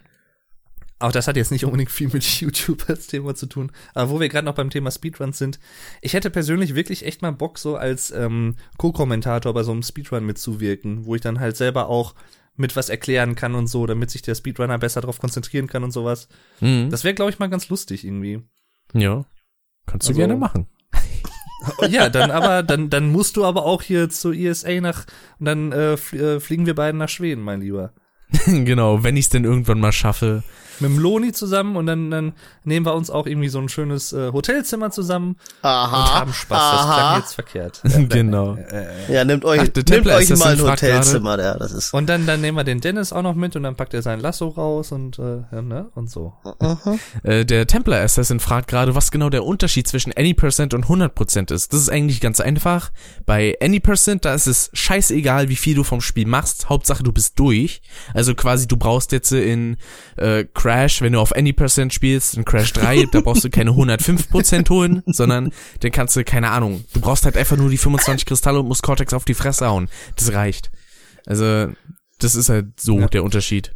auch 1.00 1.12
das 1.12 1.28
hat 1.28 1.36
jetzt 1.36 1.52
nicht 1.52 1.66
unbedingt 1.66 1.92
viel 1.92 2.10
mit 2.10 2.24
YouTube 2.42 2.90
als 2.90 3.08
Thema 3.08 3.36
zu 3.36 3.46
tun, 3.48 3.72
aber 3.94 4.10
wo 4.10 4.20
wir 4.20 4.30
gerade 4.30 4.46
noch 4.46 4.56
beim 4.56 4.70
Thema 4.70 4.90
Speedruns 4.92 5.38
sind, 5.38 5.60
ich 6.02 6.14
hätte 6.14 6.30
persönlich 6.30 6.76
wirklich 6.76 7.06
echt 7.06 7.22
mal 7.22 7.32
Bock, 7.32 7.58
so 7.60 7.76
als 7.76 8.12
ähm, 8.12 8.56
Co-Kommentator 8.78 9.54
bei 9.54 9.64
so 9.64 9.72
einem 9.72 9.84
Speedrun 9.84 10.26
mitzuwirken, 10.26 11.06
wo 11.06 11.16
ich 11.16 11.22
dann 11.22 11.40
halt 11.40 11.58
selber 11.58 11.90
auch 11.90 12.16
mit 12.56 12.76
was 12.76 12.90
erklären 12.90 13.36
kann 13.36 13.56
und 13.56 13.68
so, 13.68 13.86
damit 13.88 14.12
sich 14.12 14.22
der 14.22 14.36
Speedrunner 14.36 14.78
besser 14.78 15.02
darauf 15.02 15.20
konzentrieren 15.20 15.68
kann 15.68 15.84
und 15.84 15.92
sowas. 15.92 16.28
Mhm. 16.62 16.90
Das 16.92 17.04
wäre, 17.04 17.16
glaube 17.16 17.32
ich, 17.32 17.40
mal 17.40 17.50
ganz 17.50 17.68
lustig 17.70 18.06
irgendwie. 18.06 18.44
Ja. 18.94 19.26
Kannst 19.88 20.08
du 20.08 20.12
Also- 20.12 20.20
gerne 20.20 20.36
machen. 20.38 20.68
Ja, 21.90 22.10
dann 22.10 22.30
aber, 22.30 22.62
dann, 22.62 22.90
dann 22.90 23.10
musst 23.10 23.38
du 23.38 23.46
aber 23.46 23.64
auch 23.64 23.82
hier 23.82 24.10
zur 24.10 24.34
ESA 24.34 24.82
nach, 24.82 25.06
und 25.40 25.46
dann 25.46 25.72
äh, 25.72 25.94
äh, 25.94 26.40
fliegen 26.42 26.66
wir 26.66 26.76
beiden 26.76 26.98
nach 27.00 27.08
Schweden, 27.08 27.42
mein 27.42 27.62
Lieber. 27.62 27.94
genau, 28.46 29.04
wenn 29.04 29.18
ich 29.18 29.26
es 29.26 29.30
denn 29.30 29.44
irgendwann 29.44 29.80
mal 29.80 29.92
schaffe. 29.92 30.44
Mit 30.80 30.92
dem 30.92 31.00
Loni 31.00 31.32
zusammen 31.32 31.76
und 31.76 31.86
dann, 31.86 32.12
dann 32.12 32.34
nehmen 32.64 32.86
wir 32.86 32.94
uns 32.96 33.10
auch 33.10 33.26
irgendwie 33.26 33.50
so 33.50 33.60
ein 33.60 33.70
schönes 33.70 34.14
äh, 34.14 34.32
Hotelzimmer 34.32 34.92
zusammen 34.92 35.38
Aha. 35.62 35.86
und 35.86 36.14
haben 36.14 36.34
Spaß. 36.34 36.72
Das 36.72 36.82
klang 36.82 37.00
aha. 37.00 37.18
jetzt 37.18 37.34
verkehrt. 37.34 37.82
genau. 38.10 38.58
Ja, 39.10 39.26
nimmt 39.26 39.46
euch, 39.46 39.62
Ach, 39.62 39.68
Templar 39.68 40.18
euch 40.18 40.30
mal 40.38 40.54
ein 40.54 40.62
Hotelzimmer, 40.62 41.40
ja, 41.40 41.58
das 41.58 41.72
ist. 41.72 41.94
Und 41.94 42.08
dann, 42.08 42.26
dann 42.26 42.42
nehmen 42.42 42.58
wir 42.58 42.64
den 42.64 42.82
Dennis 42.82 43.14
auch 43.14 43.22
noch 43.22 43.36
mit 43.36 43.56
und 43.56 43.64
dann 43.64 43.76
packt 43.76 43.94
er 43.94 44.02
sein 44.02 44.20
Lasso 44.20 44.48
raus 44.48 44.92
und, 44.92 45.20
äh, 45.20 45.44
ja, 45.52 45.62
ne, 45.62 45.90
und 45.96 46.10
so. 46.10 46.34
Äh, 47.24 47.46
der 47.46 47.68
Templar 47.68 48.02
Assassin 48.02 48.40
fragt 48.40 48.68
gerade, 48.68 48.96
was 48.96 49.12
genau 49.12 49.30
der 49.30 49.44
Unterschied 49.46 49.88
zwischen 49.88 50.14
Any% 50.14 50.74
und 50.74 50.86
100% 50.86 51.54
ist. 51.54 51.74
Das 51.74 51.80
ist 51.80 51.90
eigentlich 51.90 52.22
ganz 52.22 52.40
einfach. 52.40 52.92
Bei 53.26 53.58
Any%, 53.62 54.26
da 54.26 54.34
ist 54.34 54.48
es 54.48 54.70
scheißegal, 54.74 55.50
wie 55.50 55.56
viel 55.56 55.76
du 55.76 55.84
vom 55.84 56.02
Spiel 56.02 56.28
machst. 56.28 56.70
Hauptsache, 56.70 57.04
du 57.04 57.12
bist 57.12 57.40
durch. 57.40 57.82
Also 58.14 58.36
quasi, 58.36 58.68
du 58.68 58.78
brauchst 58.78 59.12
jetzt 59.12 59.32
in 59.32 59.78
äh, 60.18 60.46
Crash, 60.54 60.73
wenn 61.02 61.14
du 61.14 61.20
auf 61.20 61.36
Any% 61.36 61.94
spielst, 61.94 62.36
in 62.36 62.46
Crash 62.46 62.74
3, 62.74 63.06
da 63.12 63.22
brauchst 63.22 63.44
du 63.44 63.50
keine 63.50 63.72
105% 63.72 64.70
holen, 64.70 65.04
sondern 65.08 65.52
dann 65.82 65.92
kannst 65.92 66.16
du, 66.16 66.24
keine 66.24 66.50
Ahnung, 66.50 66.84
du 66.94 67.00
brauchst 67.02 67.26
halt 67.26 67.38
einfach 67.38 67.58
nur 67.58 67.70
die 67.70 67.78
25 67.78 68.26
Kristalle 68.26 68.60
und 68.60 68.68
musst 68.68 68.84
Cortex 68.84 69.14
auf 69.14 69.26
die 69.26 69.34
Fresse 69.34 69.68
hauen. 69.68 69.90
Das 70.16 70.34
reicht. 70.34 70.72
Also, 71.26 71.72
das 72.20 72.36
ist 72.36 72.50
halt 72.50 72.80
so 72.80 73.00
Ja. 73.00 73.08
der 73.08 73.24
Unterschied. 73.24 73.74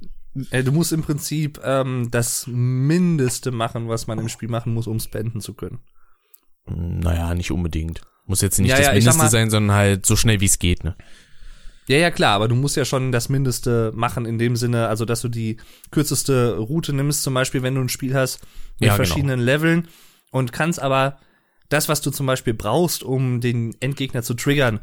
Äh, 0.52 0.64
du 0.64 0.72
musst 0.72 0.92
im 0.94 1.02
Prinzip 1.02 1.60
ähm, 1.64 2.10
das 2.12 2.46
Mindeste 2.48 3.52
machen, 3.52 3.88
was 3.90 4.08
man 4.08 4.20
im 4.20 4.30
Spiel 4.30 4.50
machen 4.50 4.74
muss, 4.74 4.88
um 4.88 5.00
spenden 5.00 5.42
zu 5.42 5.54
können. 5.54 5.80
Naja, 6.66 7.34
nicht 7.34 7.52
unbedingt. 7.52 8.02
Muss 8.26 8.42
jetzt 8.42 8.60
nicht 8.60 8.70
Ja, 8.70 8.78
das 8.78 8.86
ja, 8.88 8.94
Mindeste 8.94 9.18
mal- 9.18 9.30
sein, 9.30 9.50
sondern 9.50 9.76
halt 9.76 10.06
so 10.06 10.16
schnell 10.16 10.42
wie 10.42 10.46
es 10.46 10.60
geht, 10.60 10.84
ne? 10.84 10.96
Ja, 11.90 11.98
ja, 11.98 12.12
klar, 12.12 12.34
aber 12.36 12.48
du 12.48 12.56
musst 12.56 12.76
ja 12.76 12.84
schon 12.86 13.12
das 13.14 13.30
Mindeste 13.30 13.92
machen 13.96 14.26
in 14.26 14.38
dem 14.38 14.56
Sinne, 14.58 14.88
also 14.88 15.06
dass 15.06 15.22
du 15.22 15.30
die 15.30 15.58
kürzeste 15.92 16.58
Route 16.58 16.92
nimmst, 16.94 17.24
zum 17.24 17.34
Beispiel, 17.34 17.64
wenn 17.64 17.76
du 17.76 17.82
ein 17.82 17.90
Spiel 17.90 18.14
hast 18.14 18.42
mit 18.80 18.88
Ja, 18.90 18.96
genau. 18.96 19.06
verschiedenen 19.06 19.40
Leveln 19.40 19.88
und 20.32 20.52
kannst 20.52 20.82
aber 20.82 21.18
das, 21.70 21.88
was 21.88 22.02
du 22.02 22.12
zum 22.12 22.26
Beispiel 22.26 22.54
brauchst, 22.54 23.04
um 23.04 23.40
den 23.40 23.76
Endgegner 23.80 24.22
zu 24.22 24.34
triggern, 24.34 24.82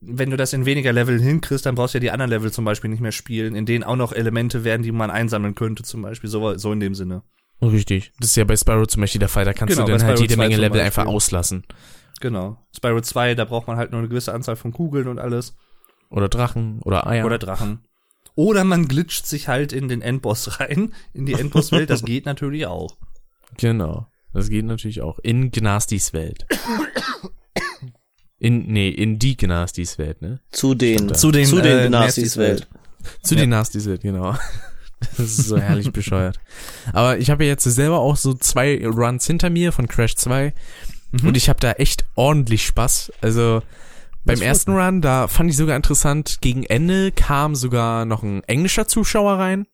wenn 0.00 0.30
du 0.30 0.36
das 0.36 0.52
in 0.52 0.66
weniger 0.66 0.92
Leveln 0.92 1.20
hinkriegst, 1.20 1.64
dann 1.66 1.76
brauchst 1.76 1.94
du 1.94 1.98
ja 1.98 2.00
die 2.00 2.10
anderen 2.10 2.30
Level 2.30 2.52
zum 2.52 2.64
Beispiel 2.64 2.90
nicht 2.90 3.00
mehr 3.00 3.12
spielen, 3.12 3.54
in 3.54 3.64
denen 3.64 3.84
auch 3.84 3.96
noch 3.96 4.12
Elemente 4.12 4.64
werden, 4.64 4.82
die 4.82 4.92
man 4.92 5.10
einsammeln 5.10 5.54
könnte, 5.54 5.82
zum 5.82 6.02
Beispiel, 6.02 6.28
so, 6.28 6.56
so 6.58 6.72
in 6.72 6.80
dem 6.80 6.94
Sinne. 6.94 7.22
Richtig. 7.62 8.12
Das 8.18 8.30
ist 8.30 8.36
ja 8.36 8.44
bei 8.44 8.56
Spyro 8.56 8.84
zum 8.86 9.00
Beispiel 9.00 9.20
der 9.20 9.28
Fall. 9.28 9.44
Da 9.44 9.52
kannst 9.54 9.74
Genau, 9.74 9.86
du 9.86 9.92
dann 9.92 10.02
halt 10.06 10.20
jede 10.20 10.34
2 10.34 10.42
Menge 10.42 10.56
Level 10.56 10.80
einfach 10.80 11.06
auslassen. 11.06 11.64
Genau. 12.20 12.58
Spyro 12.76 13.00
2, 13.00 13.34
da 13.34 13.44
braucht 13.44 13.66
man 13.66 13.76
halt 13.76 13.92
nur 13.92 14.00
eine 14.00 14.08
gewisse 14.08 14.34
Anzahl 14.34 14.56
von 14.56 14.72
Kugeln 14.72 15.08
und 15.08 15.18
alles. 15.18 15.56
Oder 16.14 16.28
Drachen 16.28 16.80
oder 16.82 17.06
Eier. 17.06 17.26
Oder 17.26 17.38
Drachen. 17.38 17.80
Oder 18.36 18.64
man 18.64 18.88
glitscht 18.88 19.26
sich 19.26 19.48
halt 19.48 19.72
in 19.72 19.88
den 19.88 20.00
Endboss 20.00 20.60
rein, 20.60 20.92
in 21.12 21.26
die 21.26 21.34
Endbosswelt, 21.34 21.90
das 21.90 22.04
geht 22.04 22.24
natürlich 22.26 22.66
auch. 22.66 22.96
genau. 23.58 24.06
Das 24.32 24.48
geht 24.48 24.64
natürlich 24.64 25.00
auch. 25.00 25.20
In 25.20 25.52
Gnastis 25.52 26.12
Welt. 26.12 26.44
In, 28.38 28.66
nee, 28.66 28.88
in 28.88 29.18
die 29.20 29.36
Gnastis 29.36 29.96
Welt, 29.98 30.20
ne? 30.22 30.40
Zu 30.50 30.74
den, 30.74 31.14
Zu 31.14 31.30
den, 31.30 31.46
zu 31.46 31.60
den 31.62 31.78
äh, 31.78 31.88
Nazis 31.88 32.36
Welt. 32.36 32.66
Zu 33.22 33.36
den 33.36 33.50
Nastis 33.50 33.86
Welt, 33.86 34.02
genau. 34.02 34.36
Das 35.18 35.18
ist 35.38 35.48
so 35.48 35.58
herrlich 35.58 35.92
bescheuert. 35.92 36.38
Aber 36.94 37.18
ich 37.18 37.28
habe 37.28 37.44
ja 37.44 37.50
jetzt 37.50 37.64
selber 37.64 37.98
auch 38.00 38.16
so 38.16 38.32
zwei 38.32 38.84
Runs 38.86 39.26
hinter 39.26 39.50
mir 39.50 39.70
von 39.70 39.86
Crash 39.86 40.16
2 40.16 40.54
Mhm. 41.12 41.28
und 41.28 41.36
ich 41.36 41.48
habe 41.48 41.60
da 41.60 41.72
echt 41.72 42.04
ordentlich 42.16 42.64
Spaß. 42.66 43.12
Also 43.20 43.62
beim 44.24 44.40
ersten 44.42 44.72
Run, 44.72 45.00
da 45.02 45.28
fand 45.28 45.50
ich 45.50 45.56
sogar 45.56 45.76
interessant, 45.76 46.38
gegen 46.40 46.64
Ende 46.64 47.12
kam 47.12 47.54
sogar 47.54 48.04
noch 48.04 48.22
ein 48.22 48.42
englischer 48.44 48.86
Zuschauer 48.88 49.38
rein. 49.38 49.66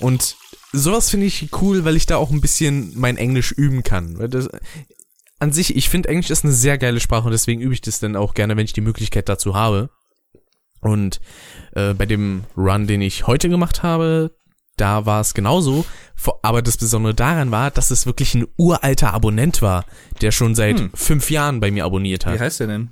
Und 0.00 0.36
sowas 0.72 1.10
finde 1.10 1.26
ich 1.26 1.48
cool, 1.60 1.84
weil 1.84 1.96
ich 1.96 2.06
da 2.06 2.16
auch 2.16 2.30
ein 2.30 2.40
bisschen 2.40 2.92
mein 2.96 3.16
Englisch 3.16 3.52
üben 3.52 3.82
kann. 3.82 4.14
Das, 4.30 4.48
an 5.38 5.52
sich, 5.52 5.76
ich 5.76 5.88
finde 5.88 6.08
Englisch 6.08 6.30
ist 6.30 6.44
eine 6.44 6.52
sehr 6.52 6.78
geile 6.78 7.00
Sprache 7.00 7.24
und 7.26 7.32
deswegen 7.32 7.60
übe 7.60 7.74
ich 7.74 7.80
das 7.80 8.00
dann 8.00 8.16
auch 8.16 8.34
gerne, 8.34 8.56
wenn 8.56 8.64
ich 8.64 8.72
die 8.72 8.80
Möglichkeit 8.80 9.28
dazu 9.28 9.54
habe. 9.54 9.90
Und 10.80 11.20
äh, 11.72 11.94
bei 11.94 12.06
dem 12.06 12.44
Run, 12.56 12.86
den 12.86 13.00
ich 13.00 13.26
heute 13.26 13.48
gemacht 13.48 13.82
habe, 13.82 14.36
da 14.76 15.06
war 15.06 15.20
es 15.20 15.34
genauso. 15.34 15.84
Aber 16.42 16.60
das 16.60 16.76
Besondere 16.76 17.14
daran 17.14 17.50
war, 17.50 17.70
dass 17.70 17.90
es 17.90 18.06
wirklich 18.06 18.34
ein 18.34 18.46
uralter 18.56 19.14
Abonnent 19.14 19.62
war, 19.62 19.84
der 20.20 20.30
schon 20.30 20.54
seit 20.54 20.78
Hm. 20.78 20.90
fünf 20.94 21.30
Jahren 21.30 21.60
bei 21.60 21.70
mir 21.70 21.84
abonniert 21.84 22.26
Wie 22.26 22.30
hat. 22.30 22.40
heißt 22.40 22.60
der 22.60 22.66
denn? 22.66 22.90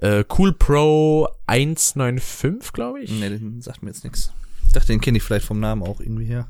Äh, 0.00 0.24
cool 0.38 0.52
Pro 0.52 1.28
195, 1.46 2.72
glaube 2.72 3.00
ich. 3.02 3.10
Nee, 3.10 3.28
den 3.28 3.60
sagt 3.60 3.82
mir 3.82 3.90
jetzt 3.90 4.04
nichts. 4.04 4.32
Ich 4.66 4.72
dachte, 4.72 4.88
den 4.88 5.00
kenne 5.00 5.18
ich 5.18 5.24
vielleicht 5.24 5.44
vom 5.46 5.60
Namen 5.60 5.82
auch 5.82 6.00
irgendwie 6.00 6.24
her. 6.24 6.48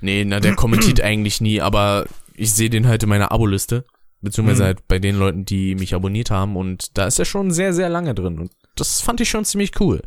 Nee, 0.00 0.24
na, 0.24 0.40
der 0.40 0.54
kommentiert 0.54 1.00
eigentlich 1.02 1.40
nie, 1.40 1.60
aber 1.60 2.06
ich 2.34 2.52
sehe 2.54 2.70
den 2.70 2.86
halt 2.86 3.02
in 3.02 3.08
meiner 3.08 3.30
Aboliste. 3.30 3.84
Beziehungsweise 4.20 4.62
Mhm. 4.62 4.66
halt 4.66 4.88
bei 4.88 4.98
den 5.00 5.16
Leuten, 5.16 5.44
die 5.44 5.74
mich 5.74 5.94
abonniert 5.94 6.30
haben. 6.30 6.56
Und 6.56 6.96
da 6.96 7.06
ist 7.06 7.18
er 7.18 7.24
schon 7.24 7.50
sehr, 7.50 7.72
sehr 7.72 7.88
lange 7.88 8.14
drin. 8.14 8.38
Und 8.38 8.52
das 8.76 9.00
fand 9.00 9.20
ich 9.20 9.28
schon 9.28 9.44
ziemlich 9.44 9.78
cool. 9.80 10.00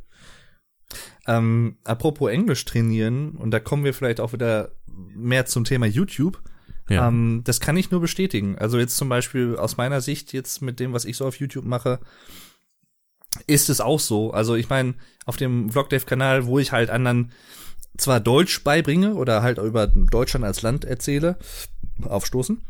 Ähm, 1.28 1.78
apropos 1.84 2.32
Englisch 2.32 2.64
trainieren, 2.66 3.32
und 3.32 3.52
da 3.52 3.60
kommen 3.60 3.84
wir 3.84 3.94
vielleicht 3.94 4.20
auch 4.20 4.32
wieder 4.34 4.72
mehr 4.88 5.46
zum 5.46 5.66
Thema 5.66 5.86
YouTube. 5.86 6.42
Ja. 6.88 7.08
Ähm, 7.08 7.42
das 7.44 7.60
kann 7.60 7.76
ich 7.78 7.92
nur 7.92 8.00
bestätigen. 8.00 8.58
Also 8.58 8.78
jetzt 8.80 8.96
zum 8.96 9.10
Beispiel 9.10 9.56
aus 9.58 9.76
meiner 9.78 10.02
Sicht, 10.02 10.34
jetzt 10.34 10.62
mit 10.62 10.80
dem, 10.80 10.94
was 10.94 11.04
ich 11.06 11.18
so 11.18 11.26
auf 11.26 11.40
YouTube 11.40 11.66
mache, 11.66 12.00
ist 13.48 13.70
es 13.70 13.82
auch 13.82 14.00
so. 14.00 14.32
Also 14.32 14.56
ich 14.56 14.70
meine, 14.70 14.96
auf 15.26 15.38
dem 15.38 15.72
Vlogdev-Kanal, 15.72 16.46
wo 16.46 16.60
ich 16.60 16.72
halt 16.72 16.90
anderen 16.90 17.32
zwar 17.98 18.20
Deutsch 18.20 18.64
beibringe 18.64 19.16
oder 19.16 19.42
halt 19.42 19.58
über 19.58 19.88
Deutschland 19.88 20.46
als 20.46 20.62
Land 20.62 20.86
erzähle, 20.86 21.38
aufstoßen. 22.04 22.62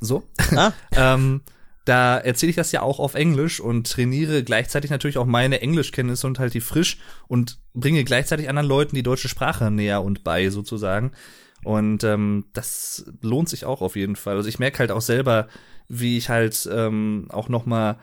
So. 0.00 0.24
Ah. 0.54 0.72
ähm, 0.96 1.42
da 1.84 2.18
erzähle 2.18 2.50
ich 2.50 2.56
das 2.56 2.70
ja 2.70 2.82
auch 2.82 2.98
auf 2.98 3.14
Englisch 3.14 3.60
und 3.60 3.90
trainiere 3.90 4.44
gleichzeitig 4.44 4.90
natürlich 4.90 5.16
auch 5.16 5.24
meine 5.24 5.62
Englischkenntnisse 5.62 6.26
und 6.26 6.38
halt 6.38 6.52
die 6.52 6.60
frisch 6.60 6.98
und 7.28 7.58
bringe 7.72 8.04
gleichzeitig 8.04 8.48
anderen 8.50 8.68
Leuten 8.68 8.94
die 8.94 9.02
deutsche 9.02 9.28
Sprache 9.28 9.70
näher 9.70 10.02
und 10.02 10.22
bei 10.22 10.50
sozusagen. 10.50 11.12
Und 11.64 12.04
ähm, 12.04 12.44
das 12.52 13.06
lohnt 13.22 13.48
sich 13.48 13.64
auch 13.64 13.80
auf 13.80 13.96
jeden 13.96 14.16
Fall. 14.16 14.36
Also 14.36 14.48
ich 14.48 14.58
merke 14.58 14.80
halt 14.80 14.90
auch 14.90 15.00
selber, 15.00 15.48
wie 15.88 16.18
ich 16.18 16.28
halt 16.28 16.68
ähm, 16.70 17.26
auch 17.30 17.48
noch 17.48 17.64
mal 17.64 17.98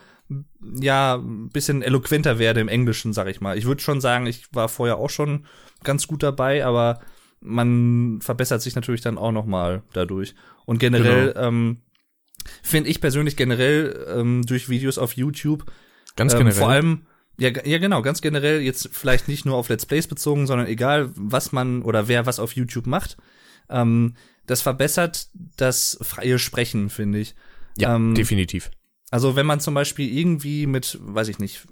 ja 0.61 1.15
ein 1.15 1.49
bisschen 1.49 1.81
eloquenter 1.81 2.39
werde 2.39 2.59
im 2.59 2.67
Englischen, 2.67 3.13
sag 3.13 3.27
ich 3.27 3.41
mal. 3.41 3.57
Ich 3.57 3.65
würde 3.65 3.81
schon 3.81 4.01
sagen, 4.01 4.25
ich 4.25 4.53
war 4.53 4.69
vorher 4.69 4.97
auch 4.97 5.09
schon 5.09 5.45
ganz 5.83 6.07
gut 6.07 6.23
dabei, 6.23 6.65
aber 6.65 6.99
man 7.41 8.19
verbessert 8.21 8.61
sich 8.61 8.75
natürlich 8.75 9.01
dann 9.01 9.17
auch 9.17 9.31
noch 9.31 9.45
mal 9.45 9.83
dadurch. 9.93 10.33
Und 10.65 10.79
generell 10.79 11.33
ähm, 11.37 11.81
finde 12.63 12.89
ich 12.89 13.01
persönlich 13.01 13.35
generell 13.35 14.05
ähm, 14.09 14.43
durch 14.45 14.69
Videos 14.69 14.97
auf 14.97 15.13
YouTube 15.13 15.71
Ganz 16.15 16.33
ähm, 16.33 16.39
generell. 16.39 16.59
vor 16.59 16.69
allem 16.69 17.05
ja, 17.37 17.49
ja 17.65 17.77
genau, 17.79 18.01
ganz 18.01 18.21
generell 18.21 18.61
jetzt 18.61 18.89
vielleicht 18.93 19.27
nicht 19.27 19.45
nur 19.45 19.55
auf 19.55 19.67
Let's 19.69 19.85
Plays 19.85 20.07
bezogen, 20.07 20.47
sondern 20.47 20.67
egal 20.67 21.11
was 21.15 21.51
man 21.51 21.81
oder 21.81 22.07
wer 22.07 22.25
was 22.25 22.39
auf 22.39 22.53
YouTube 22.53 22.87
macht, 22.87 23.17
ähm, 23.69 24.15
das 24.47 24.61
verbessert 24.61 25.27
das 25.57 25.97
freie 26.01 26.39
Sprechen, 26.39 26.89
finde 26.89 27.19
ich. 27.19 27.35
ja, 27.77 27.95
ähm, 27.95 28.15
definitiv. 28.15 28.71
Also 29.11 29.35
wenn 29.35 29.45
man 29.45 29.59
zum 29.59 29.73
Beispiel 29.73 30.11
irgendwie 30.15 30.65
mit, 30.65 30.97
weiß 31.01 31.27
ich 31.27 31.39
nicht, 31.39 31.67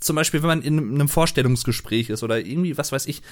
zum 0.00 0.16
Beispiel 0.16 0.42
wenn 0.42 0.48
man 0.48 0.62
in 0.62 0.78
einem 0.78 1.08
Vorstellungsgespräch 1.08 2.10
ist 2.10 2.22
oder 2.22 2.38
irgendwie, 2.38 2.78
was 2.78 2.92
weiß 2.92 3.06
ich, 3.06 3.22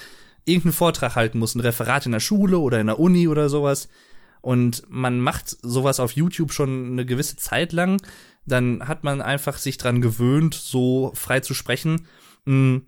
irgendeinen 0.45 0.73
Vortrag 0.73 1.15
halten 1.15 1.39
muss, 1.39 1.55
ein 1.55 1.61
Referat 1.61 2.05
in 2.05 2.11
der 2.11 2.19
Schule 2.19 2.59
oder 2.59 2.79
in 2.79 2.87
der 2.87 2.99
Uni 2.99 3.27
oder 3.27 3.49
sowas 3.49 3.87
und 4.41 4.83
man 4.89 5.19
macht 5.19 5.49
sowas 5.61 5.99
auf 5.99 6.11
YouTube 6.11 6.53
schon 6.53 6.91
eine 6.91 7.05
gewisse 7.05 7.37
Zeit 7.37 7.73
lang, 7.73 8.01
dann 8.45 8.87
hat 8.87 9.03
man 9.03 9.21
einfach 9.21 9.57
sich 9.57 9.77
dran 9.77 10.01
gewöhnt, 10.01 10.53
so 10.53 11.11
frei 11.15 11.39
zu 11.39 11.53
sprechen, 11.53 12.07
mh, 12.45 12.81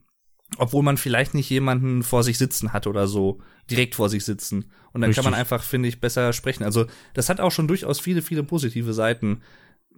obwohl 0.57 0.83
man 0.83 0.97
vielleicht 0.97 1.33
nicht 1.33 1.49
jemanden 1.49 2.03
vor 2.03 2.23
sich 2.23 2.37
sitzen 2.37 2.73
hat 2.73 2.87
oder 2.87 3.07
so, 3.07 3.39
direkt 3.69 3.95
vor 3.95 4.09
sich 4.09 4.23
sitzen. 4.23 4.71
Und 4.93 5.01
dann 5.01 5.11
kann 5.11 5.23
man 5.23 5.33
Richtig. 5.33 5.51
einfach, 5.51 5.63
finde 5.63 5.89
ich, 5.89 5.99
besser 5.99 6.31
sprechen. 6.31 6.63
Also 6.63 6.85
das 7.13 7.29
hat 7.29 7.39
auch 7.39 7.51
schon 7.51 7.67
durchaus 7.67 7.99
viele, 7.99 8.21
viele 8.21 8.43
positive 8.43 8.93
Seiten. 8.93 9.41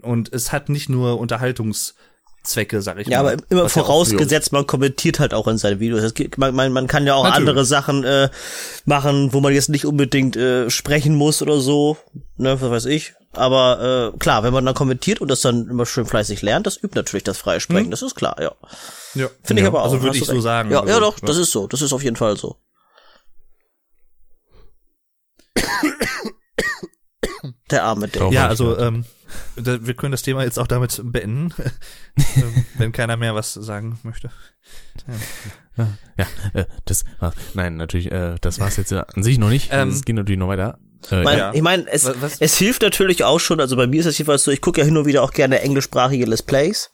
Und 0.02 0.32
es 0.34 0.52
hat 0.52 0.70
nicht 0.70 0.90
nur 0.90 1.20
Unterhaltungszwecke, 1.20 2.82
sag 2.82 3.00
ich 3.00 3.08
Ja, 3.08 3.24
mal. 3.24 3.34
aber 3.34 3.44
immer 3.50 3.64
Was 3.66 3.76
ja 3.76 3.84
vorausgesetzt, 3.84 4.52
man 4.52 4.66
kommentiert 4.68 5.20
halt 5.20 5.34
auch 5.34 5.48
in 5.48 5.58
seinen 5.58 5.80
Videos. 5.80 6.04
Es 6.04 6.14
gibt, 6.14 6.38
man, 6.38 6.56
man, 6.56 6.72
man 6.72 6.88
kann 6.88 7.06
ja 7.06 7.16
auch 7.16 7.24
Natürlich. 7.24 7.50
andere 7.50 7.66
Sachen 7.66 8.04
äh, 8.04 8.30
machen, 8.86 9.34
wo 9.34 9.40
man 9.42 9.54
jetzt 9.54 9.70
nicht 9.70 9.86
unbedingt 9.86 10.36
äh, 10.38 10.70
sprechen 10.70 11.16
muss 11.16 11.42
oder 11.42 11.60
so, 11.60 11.98
ne, 12.38 12.60
was 12.62 12.70
weiß 12.72 12.86
ich. 12.86 13.14
Aber 13.34 14.12
äh, 14.16 14.18
klar, 14.18 14.42
wenn 14.44 14.54
man 14.54 14.66
dann 14.66 14.74
kommentiert 14.74 15.22
und 15.22 15.28
das 15.30 15.42
dann 15.42 15.68
immer 15.70 15.86
schön 15.86 16.06
fleißig 16.08 16.42
lernt, 16.42 16.66
das 16.66 16.78
übt 16.82 16.96
natürlich 16.96 17.24
das 17.24 17.38
freie 17.38 17.60
Sprechen, 17.60 17.92
das 17.92 18.02
ist 18.02 18.16
klar, 18.16 18.36
ja. 18.42 18.54
ja. 19.14 19.28
Finde 19.44 19.62
ich 19.62 19.68
aber 19.68 19.82
auch. 19.82 19.92
Also 19.92 20.02
würde 20.02 20.18
ich 20.18 20.26
so 20.26 20.32
recht. 20.32 20.42
sagen. 20.44 20.72
Ja, 20.72 20.80
Also, 20.82 20.94
ja 20.94 21.00
doch, 21.00 21.20
das 21.20 21.38
ist 21.38 21.52
so. 21.52 21.68
Das 21.68 21.82
ist 21.84 21.94
auf 21.94 22.04
jeden 22.04 22.16
Fall 22.16 22.38
so. 22.38 22.56
Der 27.72 27.84
arme. 27.84 28.08
Doch. 28.08 28.32
Ja, 28.32 28.48
also 28.48 28.78
ähm, 28.80 29.06
wir 29.56 29.94
können 29.94 30.12
das 30.12 30.22
Thema 30.22 30.44
jetzt 30.44 30.58
auch 30.60 30.68
damit 30.68 31.00
beenden, 31.04 31.54
ähm, 32.36 32.66
wenn 32.78 32.92
keiner 32.92 33.18
mehr 33.18 33.36
was 33.36 33.54
sagen 33.54 34.00
möchte. 34.04 34.30
Ja, 36.18 36.28
äh, 36.54 36.66
das 36.86 37.06
war, 37.20 37.34
nein, 37.54 37.78
natürlich, 37.78 38.12
äh, 38.12 38.36
das 38.42 38.60
war's 38.60 38.76
jetzt 38.78 38.92
ja 38.92 39.02
an 39.04 39.24
sich 39.24 39.38
noch 39.38 39.50
nicht. 39.50 39.70
Ähm, 39.72 39.90
es 39.90 40.04
geht 40.04 40.16
natürlich 40.16 40.40
noch 40.40 40.50
weiter. 40.50 40.78
Äh, 41.10 41.24
Mein, 41.24 41.38
Ja. 41.38 41.54
Ich 41.54 41.62
meine, 41.62 41.88
es, 41.90 42.06
Was- 42.22 42.42
es 42.42 42.58
hilft 42.58 42.82
natürlich 42.82 43.24
auch 43.24 43.40
schon, 43.40 43.62
also 43.62 43.76
bei 43.78 43.88
mir 43.88 44.02
ist 44.02 44.06
es 44.06 44.18
jedenfalls 44.18 44.44
so, 44.44 44.52
ich 44.52 44.60
gucke 44.62 44.82
ja 44.82 44.86
hin 44.86 44.98
und 44.98 45.06
wieder 45.06 45.24
auch 45.24 45.32
gerne 45.32 45.62
englischsprachige 45.62 46.26
Let's 46.26 46.44
Plays. 46.44 46.92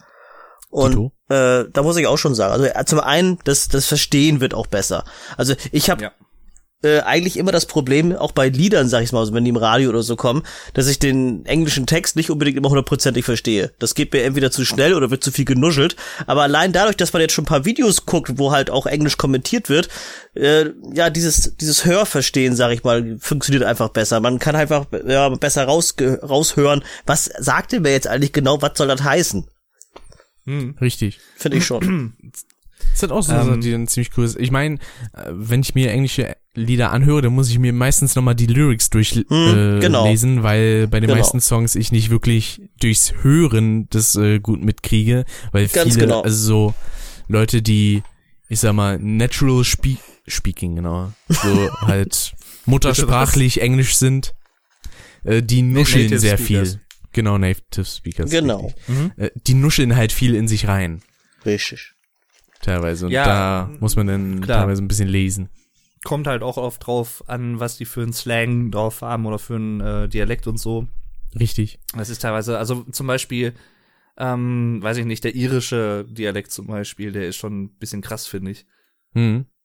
Und 0.70 1.12
äh, 1.30 1.66
da 1.72 1.84
muss 1.84 1.96
ich 1.98 2.06
auch 2.06 2.18
schon 2.18 2.36
sagen, 2.36 2.54
also 2.54 2.84
zum 2.86 3.00
einen, 3.00 3.40
das, 3.46 3.70
das 3.70 3.86
Verstehen 3.88 4.42
wird 4.42 4.54
auch 4.54 4.68
besser. 4.68 5.06
Also 5.38 5.56
ich 5.72 5.90
habe 5.90 6.04
Ja. 6.04 6.12
Äh, 6.86 7.02
eigentlich 7.02 7.38
immer 7.38 7.52
das 7.52 7.66
Problem, 7.66 8.16
auch 8.16 8.32
bei 8.32 8.48
Liedern, 8.48 8.88
sag 8.88 9.04
ich 9.04 9.12
mal, 9.12 9.20
also 9.20 9.34
wenn 9.34 9.44
die 9.44 9.50
im 9.50 9.58
Radio 9.58 9.90
oder 9.90 10.04
so 10.04 10.16
kommen, 10.16 10.44
dass 10.74 10.88
ich 10.88 11.00
den 11.00 11.46
englischen 11.46 11.88
Text 11.88 12.16
nicht 12.16 12.30
unbedingt 12.30 12.58
immer 12.58 12.70
hundertprozentig 12.70 13.26
verstehe. 13.26 13.74
Das 13.80 13.96
geht 13.96 14.14
mir 14.14 14.24
entweder 14.24 14.52
zu 14.52 14.64
schnell 14.64 14.94
oder 14.94 15.12
wird 15.12 15.24
zu 15.24 15.32
viel 15.32 15.46
genuschelt. 15.46 15.96
Aber 16.28 16.44
allein 16.44 16.72
dadurch, 16.72 16.96
dass 16.96 17.12
man 17.12 17.22
jetzt 17.22 17.34
schon 17.34 17.44
ein 17.44 17.48
paar 17.48 17.66
Videos 17.66 18.06
guckt, 18.06 18.38
wo 18.38 18.52
halt 18.52 18.70
auch 18.70 18.86
Englisch 18.86 19.18
kommentiert 19.18 19.68
wird, 19.70 19.90
äh, 20.36 20.66
ja, 20.94 21.10
dieses, 21.10 21.58
dieses 21.58 21.86
Hörverstehen, 21.86 22.56
sag 22.56 22.72
ich 22.72 22.84
mal, 22.84 23.18
funktioniert 23.20 23.64
einfach 23.64 23.90
besser. 23.90 24.20
Man 24.20 24.40
kann 24.40 24.56
einfach 24.56 24.86
ja, 25.08 25.30
besser 25.30 25.66
raushören, 25.66 26.84
was 27.06 27.26
sagt 27.40 27.72
denn 27.72 27.82
mir 27.82 27.92
jetzt 27.92 28.08
eigentlich 28.08 28.34
genau, 28.34 28.62
was 28.62 28.78
soll 28.78 28.88
das 28.88 29.04
heißen? 29.04 29.48
Richtig. 30.80 31.20
Finde 31.36 31.58
ich 31.58 31.66
schon. 31.66 32.14
Das 32.96 33.04
ist 33.04 33.12
auch 33.12 33.22
so 33.24 33.34
Ähm, 33.34 33.62
die 33.62 33.72
dann 33.72 33.88
ziemlich 33.88 34.12
cool 34.18 34.26
ist. 34.26 34.40
Ich 34.40 34.52
meine, 34.52 34.76
äh, 35.14 35.30
wenn 35.32 35.62
ich 35.62 35.76
mir 35.76 35.92
englische 35.92 36.36
Lieder 36.54 36.92
anhöre, 36.92 37.22
dann 37.22 37.34
muss 37.34 37.50
ich 37.50 37.60
mir 37.60 37.74
meistens 37.74 38.16
nochmal 38.16 38.36
die 38.36 38.46
Lyrics 38.48 38.90
durchlesen, 38.90 39.30
Hm, 39.30 39.78
äh, 39.78 39.80
genau. 39.82 40.06
lesen, 40.08 40.44
weil 40.44 40.88
bei 40.88 41.00
den 41.02 41.08
Genau. 41.10 41.20
meisten 41.20 41.42
Songs 41.42 41.76
ich 41.76 41.92
nicht 41.92 42.10
wirklich 42.10 42.62
durchs 42.80 43.14
Hören 43.22 43.88
das 43.90 44.16
äh, 44.16 44.40
gut 44.40 44.64
mitkriege, 44.64 45.26
weil 45.52 45.68
Ganz 45.68 45.94
viele, 45.96 46.06
genau. 46.08 46.22
also 46.22 46.38
so 46.38 46.74
Leute, 47.28 47.62
die, 47.62 48.04
ich 48.48 48.62
sag 48.62 48.74
mal, 48.74 48.98
natural 49.00 49.64
speak, 49.66 49.98
speaking, 50.28 50.78
genau, 50.78 51.12
so 51.28 51.70
halt 51.82 52.34
muttersprachlich 52.66 53.62
Englisch 53.62 53.98
sind, 53.98 54.34
äh, 55.24 55.42
die 55.44 55.62
nuscheln 55.62 56.04
Native 56.06 56.20
sehr 56.20 56.38
Speakers. 56.38 56.70
viel. 56.72 56.80
Genau, 57.12 57.38
Native 57.38 57.86
Speakers. 57.86 58.30
Genau. 58.30 58.74
Mhm. 58.88 59.12
Äh, 59.18 59.30
die 59.48 59.54
nuscheln 59.56 59.96
halt 59.96 60.12
viel 60.12 60.36
in 60.36 60.48
sich 60.48 60.68
rein 60.68 61.02
Richtig. 61.46 61.94
Teilweise. 62.66 63.06
Und 63.06 63.12
Ja, 63.12 63.26
da 63.26 63.70
muss 63.80 63.96
man 63.96 64.08
dann 64.08 64.42
klar. 64.42 64.60
teilweise 64.62 64.84
ein 64.84 64.88
bisschen 64.88 65.08
lesen. 65.08 65.50
Kommt 66.04 66.28
halt 66.28 66.44
auch 66.44 66.58
oft 66.58 66.86
drauf 66.86 67.24
an, 67.28 67.60
was 67.60 67.78
die 67.78 67.86
für 67.86 68.02
einen 68.04 68.14
Slang 68.14 68.70
drauf 68.72 69.02
haben 69.02 69.26
oder 69.26 69.40
für 69.40 69.56
einen 69.56 69.82
äh, 69.82 70.08
Dialekt 70.10 70.46
und 70.48 70.58
so. 70.60 70.88
Richtig. 71.40 71.80
Das 71.98 72.10
ist 72.10 72.22
teilweise, 72.22 72.58
also 72.58 72.84
zum 72.92 73.08
Beispiel, 73.08 73.54
ähm, 74.18 74.80
weiß 74.82 74.98
ich 74.98 75.06
nicht, 75.06 75.24
der 75.24 75.36
irische 75.36 76.06
Dialekt 76.08 76.52
zum 76.52 76.68
Beispiel, 76.68 77.12
der 77.12 77.28
ist 77.28 77.36
schon 77.38 77.64
ein 77.64 77.70
bisschen 77.78 78.02
krass, 78.02 78.28
finde 78.28 78.52
ich. 78.52 78.66
Mhm. 79.14 79.46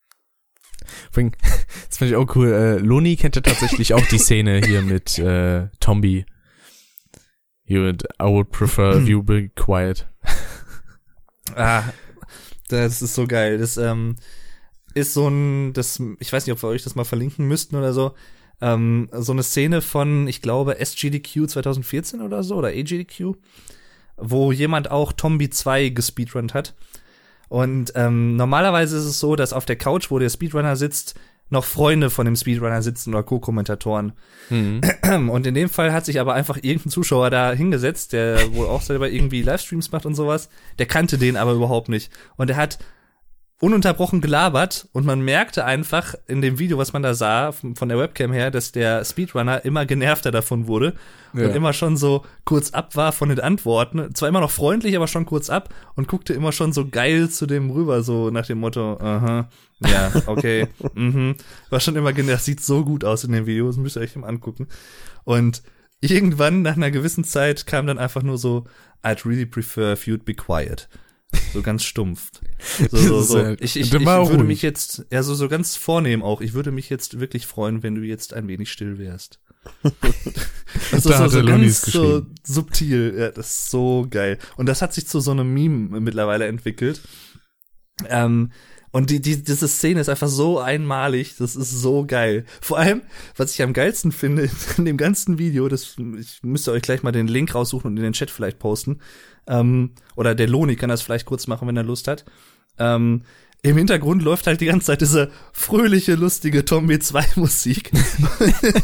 Das 1.12 1.98
fand 1.98 2.10
ich 2.10 2.16
auch 2.16 2.34
cool. 2.36 2.48
Äh, 2.52 2.78
Loni 2.78 3.16
kennt 3.16 3.36
ja 3.36 3.42
tatsächlich 3.42 3.92
auch 3.92 4.06
die 4.06 4.18
Szene 4.18 4.60
hier 4.64 4.80
mit 4.80 5.18
äh, 5.18 5.68
Tombi. 5.78 6.24
You 7.64 7.82
would, 7.82 8.02
I 8.20 8.24
would 8.24 8.50
prefer 8.50 8.96
if 9.02 9.06
you 9.06 9.22
be 9.22 9.50
quiet. 9.50 10.08
Ah, 11.54 11.82
das 12.72 13.02
ist 13.02 13.14
so 13.14 13.26
geil. 13.26 13.58
Das 13.58 13.76
ähm, 13.76 14.16
ist 14.94 15.14
so 15.14 15.28
ein, 15.28 15.72
das, 15.72 16.00
ich 16.18 16.32
weiß 16.32 16.46
nicht, 16.46 16.52
ob 16.52 16.62
wir 16.62 16.68
euch 16.68 16.82
das 16.82 16.94
mal 16.94 17.04
verlinken 17.04 17.46
müssten 17.46 17.76
oder 17.76 17.92
so. 17.92 18.14
Ähm, 18.60 19.08
so 19.12 19.32
eine 19.32 19.42
Szene 19.42 19.80
von, 19.80 20.28
ich 20.28 20.42
glaube, 20.42 20.78
SGDQ 20.78 21.48
2014 21.48 22.20
oder 22.20 22.42
so, 22.42 22.56
oder 22.56 22.68
AGDQ, 22.68 23.34
wo 24.16 24.52
jemand 24.52 24.90
auch 24.90 25.12
Tombi 25.12 25.48
2 25.48 25.90
gespeedrunnt 25.90 26.54
hat. 26.54 26.74
Und 27.48 27.92
ähm, 27.96 28.36
normalerweise 28.36 28.96
ist 28.96 29.04
es 29.04 29.18
so, 29.18 29.34
dass 29.34 29.52
auf 29.52 29.64
der 29.64 29.76
Couch, 29.76 30.10
wo 30.10 30.18
der 30.18 30.28
Speedrunner 30.28 30.76
sitzt, 30.76 31.18
noch 31.50 31.64
Freunde 31.64 32.10
von 32.10 32.24
dem 32.24 32.36
Speedrunner 32.36 32.80
sitzen 32.82 33.12
oder 33.12 33.22
Co-Kommentatoren. 33.22 34.12
Mhm. 34.48 34.80
Und 35.28 35.46
in 35.46 35.54
dem 35.54 35.68
Fall 35.68 35.92
hat 35.92 36.04
sich 36.04 36.20
aber 36.20 36.34
einfach 36.34 36.56
irgendein 36.56 36.90
Zuschauer 36.90 37.30
da 37.30 37.52
hingesetzt, 37.52 38.12
der 38.12 38.54
wohl 38.54 38.66
auch 38.66 38.82
selber 38.82 39.10
irgendwie 39.10 39.42
Livestreams 39.42 39.92
macht 39.92 40.06
und 40.06 40.14
sowas. 40.14 40.48
Der 40.78 40.86
kannte 40.86 41.18
den 41.18 41.36
aber 41.36 41.52
überhaupt 41.52 41.88
nicht. 41.88 42.10
Und 42.36 42.50
er 42.50 42.56
hat 42.56 42.78
ununterbrochen 43.60 44.22
gelabert 44.22 44.88
und 44.92 45.04
man 45.04 45.20
merkte 45.20 45.66
einfach 45.66 46.14
in 46.26 46.40
dem 46.40 46.58
Video, 46.58 46.78
was 46.78 46.94
man 46.94 47.02
da 47.02 47.12
sah, 47.12 47.52
von 47.52 47.88
der 47.90 47.98
Webcam 47.98 48.32
her, 48.32 48.50
dass 48.50 48.72
der 48.72 49.04
Speedrunner 49.04 49.66
immer 49.66 49.84
genervter 49.84 50.30
davon 50.30 50.66
wurde 50.66 50.94
Ja. 51.34 51.44
und 51.46 51.54
immer 51.54 51.74
schon 51.74 51.98
so 51.98 52.24
kurz 52.46 52.70
ab 52.70 52.96
war 52.96 53.12
von 53.12 53.28
den 53.28 53.38
Antworten. 53.40 54.14
Zwar 54.14 54.30
immer 54.30 54.40
noch 54.40 54.50
freundlich, 54.50 54.96
aber 54.96 55.08
schon 55.08 55.26
kurz 55.26 55.50
ab 55.50 55.74
und 55.94 56.08
guckte 56.08 56.32
immer 56.32 56.52
schon 56.52 56.72
so 56.72 56.88
geil 56.88 57.28
zu 57.28 57.44
dem 57.44 57.70
rüber, 57.70 58.02
so 58.02 58.30
nach 58.30 58.46
dem 58.46 58.60
Motto, 58.60 58.98
aha, 58.98 59.50
ja, 59.86 60.12
okay, 60.26 60.68
mhm. 60.94 61.36
War 61.70 61.80
schon 61.80 61.96
immer 61.96 62.12
genervt, 62.12 62.44
sieht 62.44 62.60
so 62.60 62.84
gut 62.84 63.04
aus 63.04 63.24
in 63.24 63.32
den 63.32 63.46
Videos, 63.46 63.76
müsst 63.76 63.96
ihr 63.96 64.02
euch 64.02 64.16
mal 64.16 64.28
angucken. 64.28 64.68
Und 65.24 65.62
irgendwann, 66.00 66.62
nach 66.62 66.76
einer 66.76 66.90
gewissen 66.90 67.24
Zeit, 67.24 67.66
kam 67.66 67.86
dann 67.86 67.98
einfach 67.98 68.22
nur 68.22 68.38
so, 68.38 68.66
I'd 69.02 69.24
really 69.24 69.46
prefer 69.46 69.92
if 69.92 70.06
you'd 70.06 70.24
be 70.24 70.34
quiet. 70.34 70.88
So 71.52 71.62
ganz 71.62 71.84
stumpf. 71.84 72.30
So, 72.90 72.96
so, 72.96 73.22
so. 73.22 73.48
Ich, 73.60 73.76
ich, 73.76 73.92
ich 73.92 73.92
würde 73.92 74.44
mich 74.44 74.62
jetzt, 74.62 75.06
ja, 75.10 75.22
so, 75.22 75.34
so 75.34 75.48
ganz 75.48 75.76
vornehm 75.76 76.22
auch, 76.22 76.40
ich 76.40 76.54
würde 76.54 76.72
mich 76.72 76.90
jetzt 76.90 77.20
wirklich 77.20 77.46
freuen, 77.46 77.82
wenn 77.82 77.94
du 77.94 78.02
jetzt 78.02 78.34
ein 78.34 78.48
wenig 78.48 78.70
still 78.70 78.98
wärst. 78.98 79.40
Das 80.92 81.02
Da 81.02 81.26
ist 81.26 81.32
so, 81.32 81.44
ganz 81.44 81.82
so 81.82 82.26
subtil. 82.44 83.14
Ja, 83.18 83.30
das 83.30 83.48
ist 83.48 83.70
so 83.70 84.06
geil. 84.08 84.38
Und 84.56 84.66
das 84.66 84.82
hat 84.82 84.94
sich 84.94 85.08
zu 85.08 85.18
so 85.18 85.32
einem 85.32 85.52
Meme 85.52 86.00
mittlerweile 86.00 86.46
entwickelt. 86.46 87.00
Ähm, 88.08 88.52
und 88.92 89.10
die, 89.10 89.20
die, 89.20 89.42
diese 89.42 89.68
Szene 89.68 90.00
ist 90.00 90.08
einfach 90.08 90.28
so 90.28 90.58
einmalig, 90.58 91.36
das 91.38 91.54
ist 91.54 91.70
so 91.70 92.04
geil. 92.06 92.44
Vor 92.60 92.78
allem, 92.78 93.02
was 93.36 93.54
ich 93.54 93.62
am 93.62 93.72
geilsten 93.72 94.10
finde 94.10 94.50
in 94.76 94.84
dem 94.84 94.96
ganzen 94.96 95.38
Video, 95.38 95.68
das, 95.68 95.96
ich 96.18 96.42
müsste 96.42 96.72
euch 96.72 96.82
gleich 96.82 97.02
mal 97.02 97.12
den 97.12 97.28
Link 97.28 97.54
raussuchen 97.54 97.90
und 97.90 97.96
in 97.96 98.02
den 98.02 98.12
Chat 98.12 98.30
vielleicht 98.30 98.58
posten. 98.58 99.00
Ähm, 99.46 99.92
oder 100.16 100.34
der 100.34 100.48
Loni 100.48 100.76
kann 100.76 100.90
das 100.90 101.02
vielleicht 101.02 101.26
kurz 101.26 101.46
machen, 101.46 101.68
wenn 101.68 101.76
er 101.76 101.84
Lust 101.84 102.08
hat. 102.08 102.24
Ähm, 102.78 103.22
Im 103.62 103.76
Hintergrund 103.76 104.22
läuft 104.22 104.46
halt 104.46 104.62
die 104.62 104.66
ganze 104.66 104.86
Zeit 104.86 105.02
diese 105.02 105.30
fröhliche, 105.52 106.14
lustige 106.14 106.64
Tommy 106.64 106.98
2 106.98 107.24
Musik. 107.36 107.90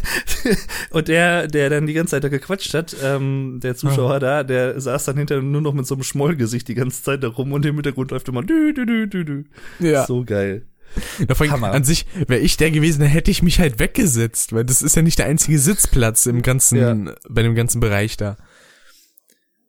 und 0.90 1.08
der, 1.08 1.48
der 1.48 1.70
dann 1.70 1.86
die 1.86 1.94
ganze 1.94 2.10
Zeit 2.10 2.24
da 2.24 2.28
gequatscht 2.28 2.74
hat, 2.74 2.94
ähm, 3.02 3.58
der 3.62 3.74
Zuschauer 3.74 4.20
da, 4.20 4.44
der 4.44 4.78
saß 4.78 5.04
dann 5.06 5.16
hinterher 5.16 5.42
nur 5.42 5.62
noch 5.62 5.72
mit 5.72 5.86
so 5.86 5.94
einem 5.94 6.02
Schmollgesicht 6.02 6.68
die 6.68 6.74
ganze 6.74 7.02
Zeit 7.02 7.22
da 7.22 7.28
rum 7.28 7.52
und 7.52 7.64
im 7.64 7.74
Hintergrund 7.76 8.10
läuft 8.10 8.28
immer 8.28 8.42
dü, 8.42 8.74
dü, 8.74 8.84
dü, 8.84 9.06
dü, 9.08 9.24
dü. 9.24 9.44
Ja. 9.78 10.04
So 10.04 10.24
geil. 10.24 10.66
Ja, 11.26 11.34
vor 11.34 11.50
allem 11.50 11.64
an 11.64 11.84
sich, 11.84 12.06
wäre 12.26 12.40
ich 12.40 12.58
der 12.58 12.70
gewesen, 12.70 13.00
dann 13.00 13.08
hätte 13.08 13.30
ich 13.30 13.42
mich 13.42 13.58
halt 13.58 13.78
weggesetzt, 13.78 14.52
weil 14.52 14.64
das 14.64 14.82
ist 14.82 14.94
ja 14.94 15.02
nicht 15.02 15.18
der 15.18 15.26
einzige 15.26 15.58
Sitzplatz 15.58 16.26
im 16.26 16.42
ganzen, 16.42 16.78
Ja. 16.78 17.14
bei 17.28 17.42
dem 17.42 17.54
ganzen 17.54 17.80
Bereich 17.80 18.16
da. 18.16 18.36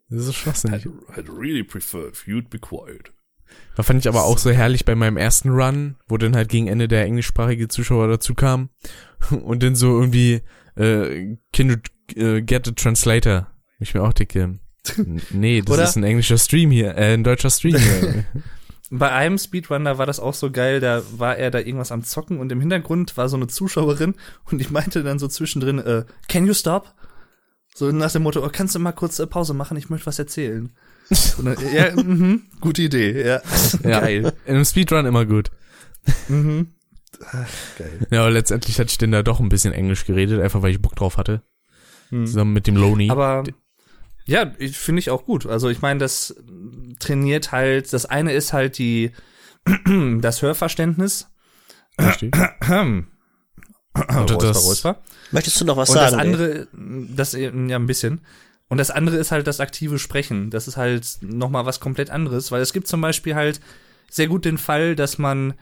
Das 0.09 0.25
ist 0.25 0.35
schwachsinnig. 0.35 0.85
I'd 1.15 1.29
really 1.29 1.63
prefer 1.63 2.07
if 2.07 2.27
you'd 2.27 2.49
be 2.49 2.59
quiet. 2.59 3.11
Da 3.75 3.83
fand 3.83 3.99
ich 3.99 4.07
aber 4.07 4.23
auch 4.23 4.37
so 4.37 4.49
herrlich 4.49 4.85
bei 4.85 4.95
meinem 4.95 5.17
ersten 5.17 5.49
Run, 5.49 5.95
wo 6.07 6.17
dann 6.17 6.35
halt 6.35 6.49
gegen 6.49 6.67
Ende 6.67 6.87
der 6.87 7.05
englischsprachige 7.05 7.67
Zuschauer 7.67 8.07
dazu 8.07 8.33
kam 8.33 8.69
und 9.29 9.63
dann 9.63 9.75
so 9.75 9.99
irgendwie, 9.99 10.41
äh, 10.75 11.37
can 11.53 11.69
you 11.69 11.75
äh, 12.15 12.41
get 12.41 12.67
a 12.67 12.71
translator? 12.71 13.47
Ich 13.79 13.93
mir 13.93 14.03
auch 14.03 14.13
dicke. 14.13 14.59
Nee, 15.31 15.61
das 15.61 15.73
Oder? 15.73 15.83
ist 15.83 15.95
ein 15.97 16.03
englischer 16.03 16.37
Stream 16.37 16.71
hier, 16.71 16.95
äh, 16.95 17.13
ein 17.13 17.23
deutscher 17.23 17.49
Stream 17.49 17.77
hier. 17.77 18.25
Bei 18.89 19.11
einem 19.11 19.37
Speedrunner 19.37 19.97
war 19.97 20.05
das 20.05 20.21
auch 20.21 20.33
so 20.33 20.49
geil, 20.49 20.79
da 20.79 21.03
war 21.11 21.35
er 21.35 21.51
da 21.51 21.59
irgendwas 21.59 21.91
am 21.91 22.03
Zocken 22.03 22.39
und 22.39 22.51
im 22.53 22.61
Hintergrund 22.61 23.17
war 23.17 23.27
so 23.27 23.35
eine 23.35 23.47
Zuschauerin 23.47 24.15
und 24.45 24.61
ich 24.61 24.69
meinte 24.69 25.03
dann 25.03 25.19
so 25.19 25.27
zwischendrin, 25.27 25.79
äh, 25.79 26.05
can 26.29 26.47
you 26.47 26.53
stop? 26.53 26.93
So 27.75 27.91
nach 27.91 28.11
dem 28.11 28.23
Motto, 28.23 28.43
oh, 28.43 28.49
kannst 28.51 28.75
du 28.75 28.79
mal 28.79 28.93
kurz 28.93 29.19
äh, 29.19 29.27
Pause 29.27 29.53
machen, 29.53 29.75
ich 29.75 29.89
möchte 29.89 30.05
was 30.05 30.19
erzählen. 30.19 30.71
Und 31.37 31.45
dann, 31.45 31.57
ja, 31.73 31.95
mhm, 31.95 32.43
gute 32.59 32.81
Idee, 32.81 33.25
ja. 33.25 33.41
ja, 33.83 33.99
Geil. 34.01 34.33
in 34.45 34.55
einem 34.55 34.65
Speedrun 34.65 35.05
immer 35.05 35.25
gut. 35.25 35.51
Mhm. 36.27 36.73
Ach, 37.25 37.47
geil. 37.77 38.07
Ja, 38.11 38.21
aber 38.21 38.31
letztendlich 38.31 38.79
hatte 38.79 38.89
ich 38.89 38.97
denn 38.97 39.11
da 39.11 39.23
doch 39.23 39.39
ein 39.39 39.49
bisschen 39.49 39.73
Englisch 39.73 40.05
geredet, 40.05 40.41
einfach 40.41 40.61
weil 40.61 40.71
ich 40.71 40.81
Bock 40.81 40.95
drauf 40.95 41.17
hatte. 41.17 41.41
Zusammen 42.09 42.53
mit 42.53 42.67
dem 42.67 42.75
Loney. 42.77 43.09
Aber 43.09 43.43
ja, 44.25 44.49
finde 44.71 44.99
ich 44.99 45.09
auch 45.09 45.25
gut. 45.25 45.45
Also 45.45 45.69
ich 45.69 45.81
meine, 45.81 45.99
das 45.99 46.35
trainiert 46.99 47.51
halt, 47.51 47.91
das 47.91 48.05
eine 48.05 48.31
ist 48.33 48.53
halt 48.53 48.77
die 48.77 49.11
das 50.21 50.41
Hörverständnis. 50.41 51.27
Richtig. 51.99 52.33
Räusper, 53.97 54.37
das- 54.37 54.65
Räusper. 54.65 55.01
Möchtest 55.31 55.59
du 55.59 55.65
noch 55.65 55.75
was 55.77 55.89
Und 55.89 55.95
sagen? 55.95 56.11
das 56.11 56.21
ey? 56.21 56.27
andere, 56.31 56.67
das 57.15 57.33
eben, 57.33 57.67
ja 57.69 57.77
ein 57.77 57.87
bisschen. 57.87 58.21
Und 58.69 58.77
das 58.77 58.91
andere 58.91 59.15
ist 59.17 59.31
halt 59.31 59.47
das 59.47 59.59
aktive 59.59 59.97
Sprechen. 59.99 60.49
Das 60.49 60.67
ist 60.67 60.75
halt 60.77 61.19
noch 61.21 61.49
mal 61.49 61.65
was 61.65 61.79
komplett 61.79 62.09
anderes, 62.09 62.51
weil 62.51 62.61
es 62.61 62.73
gibt 62.73 62.87
zum 62.87 62.99
Beispiel 63.01 63.35
halt 63.35 63.61
sehr 64.09 64.27
gut 64.27 64.45
den 64.45 64.57
Fall, 64.57 64.95
dass 64.95 65.17
man 65.17 65.53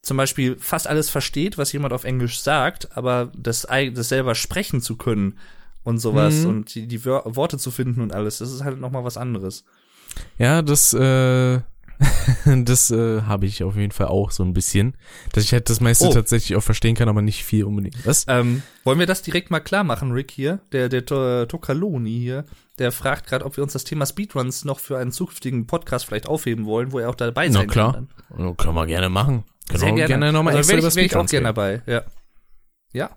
zum 0.00 0.16
Beispiel 0.16 0.56
fast 0.58 0.86
alles 0.86 1.08
versteht, 1.10 1.56
was 1.58 1.72
jemand 1.72 1.92
auf 1.94 2.04
Englisch 2.04 2.40
sagt, 2.40 2.96
aber 2.96 3.32
das, 3.36 3.66
das 3.92 4.08
selber 4.08 4.34
sprechen 4.34 4.80
zu 4.82 4.96
können 4.96 5.38
und 5.82 5.98
sowas 5.98 6.42
Mhm. 6.42 6.48
und 6.48 6.74
die, 6.74 6.86
die 6.86 7.04
Worte 7.04 7.58
zu 7.58 7.70
finden 7.70 8.00
und 8.00 8.12
alles, 8.12 8.38
das 8.38 8.52
ist 8.52 8.64
halt 8.64 8.80
noch 8.80 8.90
mal 8.90 9.04
was 9.04 9.16
anderes. 9.16 9.64
Ja, 10.38 10.62
das, 10.62 10.92
äh, 10.94 11.60
das 12.64 12.90
äh, 12.90 13.22
habe 13.22 13.46
ich 13.46 13.62
auf 13.64 13.76
jeden 13.76 13.92
Fall 13.92 14.06
auch 14.08 14.30
so 14.30 14.42
ein 14.42 14.52
bisschen. 14.52 14.96
Dass 15.32 15.44
ich 15.44 15.52
halt 15.52 15.68
das 15.70 15.80
meiste 15.80 16.06
Oh. 16.08 16.12
tatsächlich 16.12 16.56
auch 16.56 16.62
verstehen 16.62 16.94
kann, 16.94 17.08
aber 17.08 17.22
nicht 17.22 17.44
viel 17.44 17.64
unbedingt. 17.64 18.04
Was? 18.06 18.24
Ähm, 18.28 18.62
wollen 18.84 18.98
wir 18.98 19.06
das 19.06 19.22
direkt 19.22 19.50
mal 19.50 19.60
klar 19.60 19.84
machen, 19.84 20.12
Rick 20.12 20.30
hier? 20.30 20.60
Der, 20.72 20.88
der 20.88 21.04
To- 21.06 21.46
Tokaloni 21.46 22.18
hier, 22.18 22.44
der 22.78 22.92
fragt 22.92 23.26
gerade, 23.26 23.44
ob 23.44 23.56
wir 23.56 23.62
uns 23.64 23.72
das 23.72 23.84
Thema 23.84 24.06
Speedruns 24.06 24.64
noch 24.64 24.78
für 24.78 24.98
einen 24.98 25.12
zukünftigen 25.12 25.66
Podcast 25.66 26.06
vielleicht 26.06 26.26
aufheben 26.26 26.64
wollen, 26.66 26.92
wo 26.92 26.98
er 26.98 27.08
auch 27.10 27.14
dabei 27.14 27.46
Na 27.48 27.54
sein 27.60 27.68
klar. 27.68 27.92
kann. 27.94 28.08
Oh, 28.38 28.54
können 28.54 28.74
wir 28.74 28.86
gerne 28.86 29.08
machen. 29.08 29.44
Können 29.68 29.78
Sehr 29.80 29.92
gerne. 29.92 30.08
gerne 30.08 30.32
nochmal 30.32 30.56
also 30.56 30.72
extra 30.72 31.00
ich, 31.00 31.06
ich 31.06 31.16
auch 31.16 31.26
gerne 31.26 31.46
dabei, 31.46 31.82
ja. 31.86 32.02
Ja. 32.92 33.16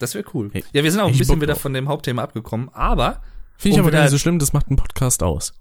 Das 0.00 0.14
wäre 0.14 0.24
cool. 0.34 0.50
Hey, 0.52 0.64
ja, 0.72 0.82
wir 0.82 0.90
sind 0.90 1.00
auch 1.00 1.08
ein 1.08 1.16
bisschen 1.16 1.40
wieder 1.40 1.56
von 1.56 1.72
dem 1.72 1.88
Hauptthema 1.88 2.22
abgekommen, 2.22 2.68
aber 2.70 3.22
Finde 3.56 3.76
ich 3.76 3.80
aber 3.80 3.90
gar 3.92 4.02
nicht 4.02 4.10
so 4.10 4.18
schlimm, 4.18 4.38
das 4.40 4.52
macht 4.52 4.66
einen 4.68 4.76
Podcast 4.76 5.22
aus. 5.22 5.54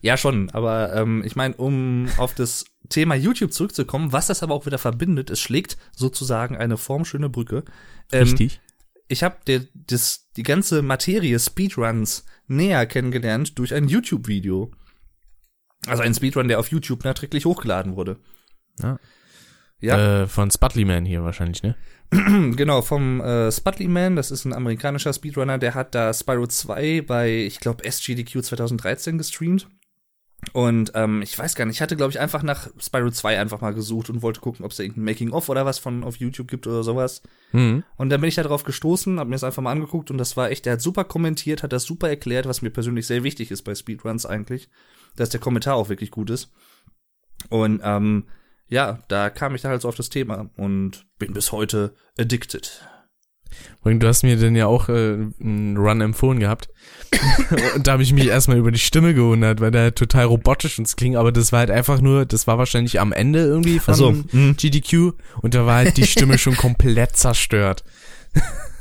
Ja, 0.00 0.16
schon, 0.16 0.50
aber 0.50 0.94
ähm, 0.94 1.22
ich 1.24 1.36
meine, 1.36 1.54
um 1.56 2.08
auf 2.16 2.34
das 2.34 2.64
Thema 2.88 3.14
YouTube 3.14 3.52
zurückzukommen, 3.52 4.12
was 4.12 4.26
das 4.26 4.42
aber 4.42 4.54
auch 4.54 4.66
wieder 4.66 4.78
verbindet, 4.78 5.30
es 5.30 5.40
schlägt 5.40 5.76
sozusagen 5.94 6.56
eine 6.56 6.76
formschöne 6.76 7.28
Brücke. 7.28 7.64
Ähm, 8.12 8.22
Richtig. 8.24 8.60
Ich 9.08 9.22
habe 9.22 9.36
die 9.46 10.42
ganze 10.42 10.82
Materie 10.82 11.38
Speedruns 11.38 12.24
näher 12.46 12.86
kennengelernt 12.86 13.58
durch 13.58 13.74
ein 13.74 13.88
YouTube-Video. 13.88 14.70
Also 15.86 16.02
ein 16.02 16.14
Speedrun, 16.14 16.48
der 16.48 16.58
auf 16.60 16.70
YouTube 16.70 17.04
nachträglich 17.04 17.44
hochgeladen 17.44 17.96
wurde. 17.96 18.18
Ja. 18.80 18.98
Ja, 19.80 20.22
Äh, 20.22 20.26
von 20.28 20.50
Sputly 20.50 20.84
Man 20.84 21.06
hier 21.06 21.22
wahrscheinlich, 21.24 21.62
ne? 21.62 21.74
genau, 22.56 22.82
vom 22.82 23.20
äh, 23.20 23.52
Sputly 23.52 23.86
Man, 23.86 24.16
das 24.16 24.30
ist 24.30 24.44
ein 24.44 24.52
amerikanischer 24.52 25.12
Speedrunner, 25.12 25.58
der 25.58 25.74
hat 25.74 25.94
da 25.94 26.12
Spyro 26.12 26.46
2 26.46 27.02
bei, 27.02 27.44
ich 27.44 27.60
glaube, 27.60 27.84
SGDQ 27.84 28.42
2013 28.42 29.18
gestreamt. 29.18 29.68
Und 30.52 30.92
ähm, 30.94 31.22
ich 31.22 31.38
weiß 31.38 31.54
gar 31.54 31.66
nicht, 31.66 31.76
ich 31.76 31.82
hatte, 31.82 31.96
glaube 31.96 32.10
ich, 32.10 32.18
einfach 32.18 32.42
nach 32.42 32.68
Spyro 32.78 33.10
2 33.10 33.38
einfach 33.38 33.60
mal 33.60 33.74
gesucht 33.74 34.10
und 34.10 34.22
wollte 34.22 34.40
gucken, 34.40 34.64
ob 34.64 34.70
es 34.70 34.78
da 34.78 34.82
irgendein 34.82 35.04
Making-of 35.04 35.48
oder 35.48 35.66
was 35.66 35.78
von 35.78 36.02
auf 36.02 36.16
YouTube 36.16 36.48
gibt 36.48 36.66
oder 36.66 36.82
sowas. 36.82 37.22
Mhm. 37.52 37.84
Und 37.96 38.10
dann 38.10 38.20
bin 38.20 38.28
ich 38.28 38.36
da 38.36 38.42
drauf 38.42 38.64
gestoßen, 38.64 39.20
habe 39.20 39.28
mir 39.28 39.34
das 39.34 39.44
einfach 39.44 39.62
mal 39.62 39.70
angeguckt 39.70 40.10
und 40.10 40.18
das 40.18 40.36
war 40.36 40.50
echt, 40.50 40.66
der 40.66 40.74
hat 40.74 40.80
super 40.80 41.04
kommentiert, 41.04 41.62
hat 41.62 41.72
das 41.72 41.84
super 41.84 42.08
erklärt, 42.08 42.46
was 42.46 42.62
mir 42.62 42.70
persönlich 42.70 43.06
sehr 43.06 43.22
wichtig 43.22 43.50
ist 43.50 43.62
bei 43.62 43.74
Speedruns 43.74 44.24
eigentlich, 44.26 44.70
dass 45.14 45.28
der 45.28 45.40
Kommentar 45.40 45.76
auch 45.76 45.90
wirklich 45.90 46.10
gut 46.10 46.30
ist. 46.30 46.50
Und 47.50 47.80
ähm, 47.84 48.24
ja, 48.70 49.00
da 49.08 49.30
kam 49.30 49.54
ich 49.54 49.62
da 49.62 49.68
halt 49.68 49.82
so 49.82 49.88
auf 49.88 49.96
das 49.96 50.08
Thema 50.08 50.48
und 50.56 51.06
bin 51.18 51.32
bis 51.34 51.52
heute 51.52 51.94
addicted. 52.18 52.82
Du 53.82 54.06
hast 54.06 54.22
mir 54.22 54.36
dann 54.36 54.54
ja 54.54 54.66
auch 54.66 54.88
äh, 54.88 55.16
einen 55.40 55.76
Run 55.76 56.00
empfohlen 56.00 56.38
gehabt. 56.38 56.68
und 57.74 57.86
da 57.86 57.92
habe 57.92 58.02
ich 58.04 58.12
mich 58.12 58.28
erstmal 58.28 58.58
über 58.58 58.70
die 58.70 58.78
Stimme 58.78 59.12
gewundert, 59.12 59.60
weil 59.60 59.72
der 59.72 59.94
total 59.94 60.26
robotisch 60.26 60.78
uns 60.78 60.94
klingt, 60.94 61.16
aber 61.16 61.32
das 61.32 61.50
war 61.50 61.58
halt 61.60 61.70
einfach 61.70 62.00
nur, 62.00 62.24
das 62.26 62.46
war 62.46 62.58
wahrscheinlich 62.58 63.00
am 63.00 63.12
Ende 63.12 63.40
irgendwie 63.40 63.80
von 63.80 63.94
so, 63.94 64.12
mhm. 64.12 64.56
GDQ 64.56 65.14
und 65.42 65.54
da 65.54 65.66
war 65.66 65.76
halt 65.76 65.96
die 65.96 66.06
Stimme 66.06 66.38
schon 66.38 66.56
komplett 66.56 67.16
zerstört. 67.16 67.82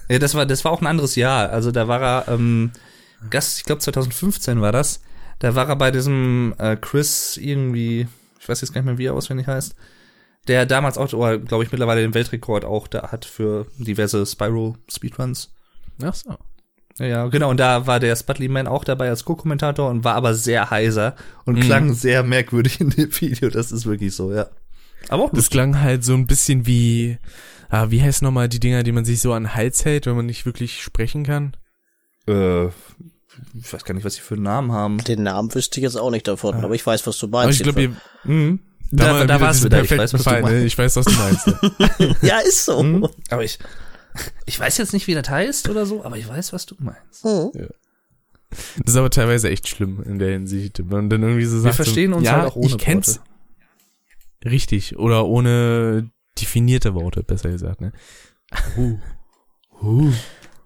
Ja, 0.09 0.19
das 0.19 0.35
war, 0.35 0.45
das 0.45 0.65
war 0.65 0.71
auch 0.71 0.81
ein 0.81 0.87
anderes 0.87 1.15
Jahr. 1.15 1.49
Also 1.49 1.71
da 1.71 1.87
war 1.87 2.01
er, 2.01 2.33
ähm, 2.33 2.71
Gast, 3.29 3.59
ich 3.59 3.65
glaube 3.65 3.79
2015 3.79 4.61
war 4.61 4.71
das. 4.71 5.01
Da 5.39 5.55
war 5.55 5.69
er 5.69 5.75
bei 5.75 5.91
diesem 5.91 6.53
äh, 6.57 6.75
Chris 6.75 7.37
irgendwie, 7.37 8.07
ich 8.49 8.51
weiß 8.51 8.61
jetzt 8.61 8.73
gar 8.73 8.81
nicht 8.81 8.87
mehr, 8.87 8.97
wie 8.97 9.05
er 9.05 9.13
auswendig 9.13 9.47
heißt, 9.47 9.75
der 10.47 10.65
damals 10.65 10.97
auch, 10.97 11.07
glaube 11.09 11.63
ich, 11.63 11.71
mittlerweile 11.71 12.01
den 12.01 12.13
Weltrekord 12.13 12.65
auch 12.65 12.87
da 12.87 13.11
hat 13.11 13.25
für 13.25 13.67
diverse 13.77 14.25
Spyro 14.25 14.75
Speedruns. 14.89 15.53
Ach 16.01 16.13
so. 16.15 16.35
Ja, 16.97 17.27
genau. 17.27 17.49
Und 17.49 17.59
da 17.59 17.87
war 17.87 17.99
der 17.99 18.15
Sputly 18.15 18.47
Man 18.49 18.67
auch 18.67 18.83
dabei 18.83 19.09
als 19.09 19.23
Co-Kommentator 19.23 19.89
und 19.89 20.03
war 20.03 20.15
aber 20.15 20.33
sehr 20.33 20.69
heiser 20.69 21.15
und 21.45 21.55
Mhm. 21.55 21.61
klang 21.61 21.93
sehr 21.93 22.23
merkwürdig 22.23 22.81
in 22.81 22.89
dem 22.89 23.09
Video. 23.21 23.49
Das 23.49 23.71
ist 23.71 23.85
wirklich 23.85 24.13
so, 24.15 24.33
ja. 24.33 24.47
Aber 25.07 25.23
auch 25.25 25.31
Das 25.31 25.49
klang 25.49 25.79
halt 25.79 26.03
so 26.03 26.13
ein 26.13 26.27
bisschen 26.27 26.65
wie, 26.65 27.17
ah, 27.69 27.89
wie 27.89 28.01
heißt 28.01 28.21
nochmal 28.21 28.49
die 28.49 28.59
Dinger, 28.59 28.83
die 28.83 28.91
man 28.91 29.05
sich 29.05 29.21
so 29.21 29.31
an 29.33 29.43
den 29.43 29.55
Hals 29.55 29.85
hält, 29.85 30.07
wenn 30.07 30.15
man 30.15 30.25
nicht 30.25 30.45
wirklich 30.45 30.81
sprechen 30.81 31.23
kann? 31.23 31.55
äh, 32.27 32.67
ich 33.59 33.71
weiß 33.73 33.83
gar 33.83 33.93
nicht, 33.93 34.03
was 34.05 34.15
sie 34.15 34.21
für 34.21 34.35
einen 34.35 34.43
Namen 34.43 34.71
haben. 34.71 34.97
Den 34.99 35.23
Namen 35.23 35.53
wüsste 35.53 35.79
ich 35.79 35.83
jetzt 35.83 35.95
auch 35.97 36.11
nicht 36.11 36.27
davon, 36.27 36.55
aber 36.63 36.73
ich 36.75 36.85
weiß, 36.85 37.05
was 37.07 37.17
du 37.17 37.27
Aber 37.27 37.43
meinst. 37.43 37.59
ich 37.59 37.63
glaube, 37.63 37.81
ihr, 37.81 37.95
Mhm. 38.23 38.59
da, 38.91 39.05
Da, 39.05 39.13
da 39.13 39.23
wieder 39.23 39.41
war's 39.41 39.57
diesen 39.57 39.71
wieder. 39.71 39.83
Ich 39.83 39.91
weiß, 39.91 40.13
was 40.13 40.23
du 40.23 40.29
Fall, 40.29 40.41
ne? 40.41 40.49
meinst. 40.49 40.65
Ich 40.65 40.77
weiß, 40.77 40.95
was 40.95 41.05
du 41.05 41.11
meinst. 41.13 42.21
Ja, 42.23 42.39
ist 42.39 42.65
so. 42.65 42.81
Mhm. 42.83 43.07
Aber 43.29 43.43
ich, 43.43 43.59
ich 44.45 44.59
weiß 44.59 44.77
jetzt 44.77 44.93
nicht, 44.93 45.07
wie 45.07 45.13
das 45.13 45.29
heißt 45.29 45.69
oder 45.69 45.85
so, 45.85 46.03
aber 46.03 46.17
ich 46.17 46.27
weiß, 46.27 46.53
was 46.53 46.65
du 46.65 46.75
meinst. 46.79 47.23
Mhm. 47.25 47.51
Das 48.49 48.93
ist 48.93 48.95
aber 48.95 49.11
teilweise 49.11 49.49
echt 49.49 49.67
schlimm 49.67 50.01
in 50.03 50.17
der 50.17 50.31
Hinsicht. 50.31 50.79
Wenn 50.79 50.87
man 50.87 51.09
dann 51.09 51.21
irgendwie 51.21 51.45
so 51.45 51.59
sagt, 51.59 51.75
verstehen 51.75 52.11
so, 52.11 52.17
uns 52.17 52.25
ja, 52.25 52.37
halt 52.37 52.51
auch 52.51 52.55
ohne 52.55 52.65
ich 52.67 52.77
kenn's. 52.77 53.21
Richtig. 54.43 54.97
Oder 54.97 55.25
ohne 55.27 56.09
definierte 56.39 56.95
Worte, 56.95 57.21
besser 57.23 57.49
gesagt, 57.51 57.81
ne? 57.81 57.91
Uh. 58.77 58.97
Uh. 59.83 60.11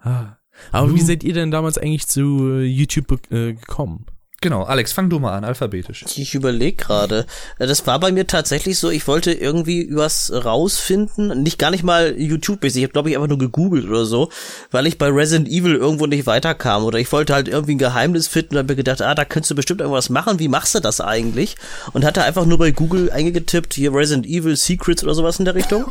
Ah. 0.02 0.38
Aber 0.72 0.94
wie 0.94 1.02
seid 1.02 1.24
ihr 1.24 1.34
denn 1.34 1.52
damals 1.52 1.78
eigentlich 1.78 2.08
zu 2.08 2.60
äh, 2.60 2.64
YouTube 2.64 3.20
äh, 3.32 3.54
gekommen? 3.54 4.06
Genau, 4.44 4.64
Alex, 4.64 4.92
fang 4.92 5.10
du 5.10 5.20
mal 5.20 5.38
an, 5.38 5.46
alphabetisch. 5.46 6.04
Ich 6.18 6.36
überlege 6.36 6.76
gerade. 6.76 7.26
Das 7.60 7.88
war 7.88 7.98
bei 7.98 8.12
mir 8.12 8.28
tatsächlich 8.28 8.78
so, 8.78 8.90
ich 8.90 9.08
wollte 9.08 9.32
irgendwie 9.32 9.88
was 9.96 10.34
rausfinden, 10.34 11.42
nicht 11.42 11.58
gar 11.58 11.72
nicht 11.72 11.86
mal 11.86 12.14
YouTube-mäßig, 12.20 12.80
ich 12.80 12.84
habe 12.84 12.92
glaube 12.92 13.10
ich 13.10 13.16
einfach 13.16 13.30
nur 13.30 13.38
gegoogelt 13.38 13.88
oder 13.88 14.04
so, 14.04 14.28
weil 14.70 14.86
ich 14.86 14.98
bei 14.98 15.08
Resident 15.08 15.48
Evil 15.48 15.76
irgendwo 15.76 16.08
nicht 16.08 16.26
weiterkam 16.26 16.84
oder 16.84 17.00
ich 17.00 17.10
wollte 17.14 17.34
halt 17.34 17.48
irgendwie 17.48 17.76
ein 17.76 17.78
Geheimnis 17.78 18.28
finden 18.28 18.56
und 18.56 18.58
habe 18.58 18.74
mir 18.74 18.76
gedacht, 18.76 19.02
ah, 19.02 19.16
da 19.16 19.24
könntest 19.24 19.52
du 19.52 19.56
bestimmt 19.56 19.80
irgendwas 19.80 20.10
machen, 20.10 20.40
wie 20.40 20.50
machst 20.50 20.76
du 20.76 20.82
das 20.82 21.00
eigentlich? 21.00 21.56
Und 21.94 22.04
hatte 22.04 22.24
einfach 22.24 22.46
nur 22.46 22.58
bei 22.58 22.72
Google 22.72 23.12
eingetippt, 23.12 23.74
hier 23.74 23.94
Resident 23.94 24.26
Evil 24.26 24.58
Secrets 24.58 25.06
oder 25.06 25.16
sowas 25.16 25.40
in 25.40 25.46
der 25.46 25.56
Richtung 25.56 25.86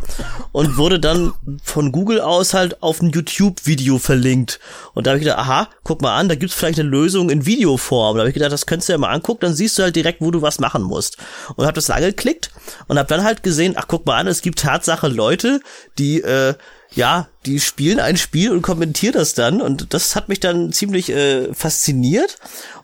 und 0.53 0.77
wurde 0.77 1.01
dann 1.01 1.33
von 1.63 1.91
Google 1.91 2.21
aus 2.21 2.53
halt 2.53 2.83
auf 2.83 3.01
ein 3.01 3.13
YouTube-Video 3.13 3.99
verlinkt. 3.99 4.61
Und 4.93 5.07
da 5.07 5.13
habe 5.13 5.19
ich 5.21 5.25
gedacht, 5.25 5.39
aha, 5.39 5.69
guck 5.85 6.03
mal 6.03 6.19
an, 6.19 6.29
da 6.29 6.35
gibt's 6.35 6.55
vielleicht 6.55 6.79
eine 6.79 6.91
Lösung 6.91 7.31
in 7.31 7.47
Videoform. 7.47 8.17
Da 8.17 8.21
habe 8.21 8.29
ich 8.29 8.35
gedacht, 8.35 8.42
das 8.49 8.67
könntest 8.67 8.89
du 8.89 8.93
ja 8.93 8.99
mal 8.99 9.11
angucken, 9.11 9.41
dann 9.43 9.55
siehst 9.55 9.79
du 9.79 9.83
halt 9.83 9.97
direkt, 9.97 10.21
wo 10.21 10.31
du 10.31 10.43
was 10.43 10.59
machen 10.59 10.83
musst. 10.83 11.19
Und 11.57 11.65
habe 11.65 11.75
das 11.75 11.91
angeklickt 11.91 12.51
und 12.89 12.99
habe 12.99 13.09
dann 13.09 13.25
halt 13.25 13.43
gesehen, 13.43 13.75
ach 13.77 13.87
guck 13.89 14.07
mal 14.07 14.19
an, 14.19 14.27
es 14.27 14.43
gibt 14.43 14.59
Tatsache 14.61 15.09
Leute, 15.09 15.61
die 15.99 16.21
äh, 16.21 16.55
ja, 16.95 17.29
die 17.47 17.59
spielen 17.61 17.99
ein 17.99 18.17
Spiel 18.17 18.51
und 18.51 18.63
kommentieren 18.63 19.15
das 19.15 19.35
dann 19.35 19.61
und 19.61 19.95
das 19.95 20.15
hat 20.15 20.29
mich 20.29 20.41
dann 20.41 20.73
ziemlich 20.73 21.11
äh, 21.11 21.53
fasziniert 21.55 22.37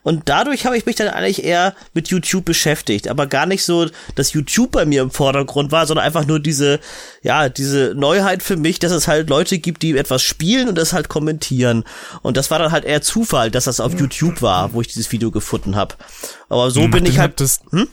und 0.03 0.29
dadurch 0.29 0.65
habe 0.67 0.77
ich 0.77 0.87
mich 0.87 0.97
dann 0.97 1.09
eigentlich 1.09 1.45
eher 1.45 1.75
mit 1.95 2.09
YouTube 2.09 2.45
beschäftigt, 2.45 3.09
aber 3.09 3.27
gar 3.27 3.47
nicht 3.47 3.65
so, 3.65 3.87
dass 4.15 4.33
YouTube 4.33 4.71
bei 4.73 4.87
mir 4.87 5.03
im 5.03 5.11
Vordergrund 5.11 5.71
war, 5.71 5.87
sondern 5.87 6.07
einfach 6.07 6.27
nur 6.27 6.41
diese, 6.41 6.81
ja, 7.23 7.49
diese 7.49 7.95
Neuheit 7.95 8.43
für 8.43 8.57
mich, 8.57 8.79
dass 8.79 8.93
es 8.93 9.09
halt 9.09 9.29
Leute 9.29 9.59
gibt, 9.59 9.83
die 9.83 9.97
etwas 9.97 10.23
spielen 10.23 10.69
und 10.69 10.79
das 10.79 10.93
halt 10.93 11.09
kommentieren 11.09 11.85
und 12.23 12.37
das 12.37 12.51
war 12.51 12.59
dann 12.59 12.73
halt 12.73 12.85
eher 12.85 13.03
Zufall, 13.03 13.51
dass 13.51 13.65
das 13.65 13.81
auf 13.81 13.99
YouTube 13.99 14.43
war, 14.43 14.73
wo 14.73 14.81
ich 14.81 14.89
dieses 14.89 15.13
Video 15.13 15.31
gefunden 15.31 15.77
habe. 15.77 15.95
Aber 16.49 16.71
so 16.71 16.83
Ach, 16.83 16.91
bin 16.91 17.07
ich 17.07 17.19
halt 17.19 17.39
Hm? 17.71 17.89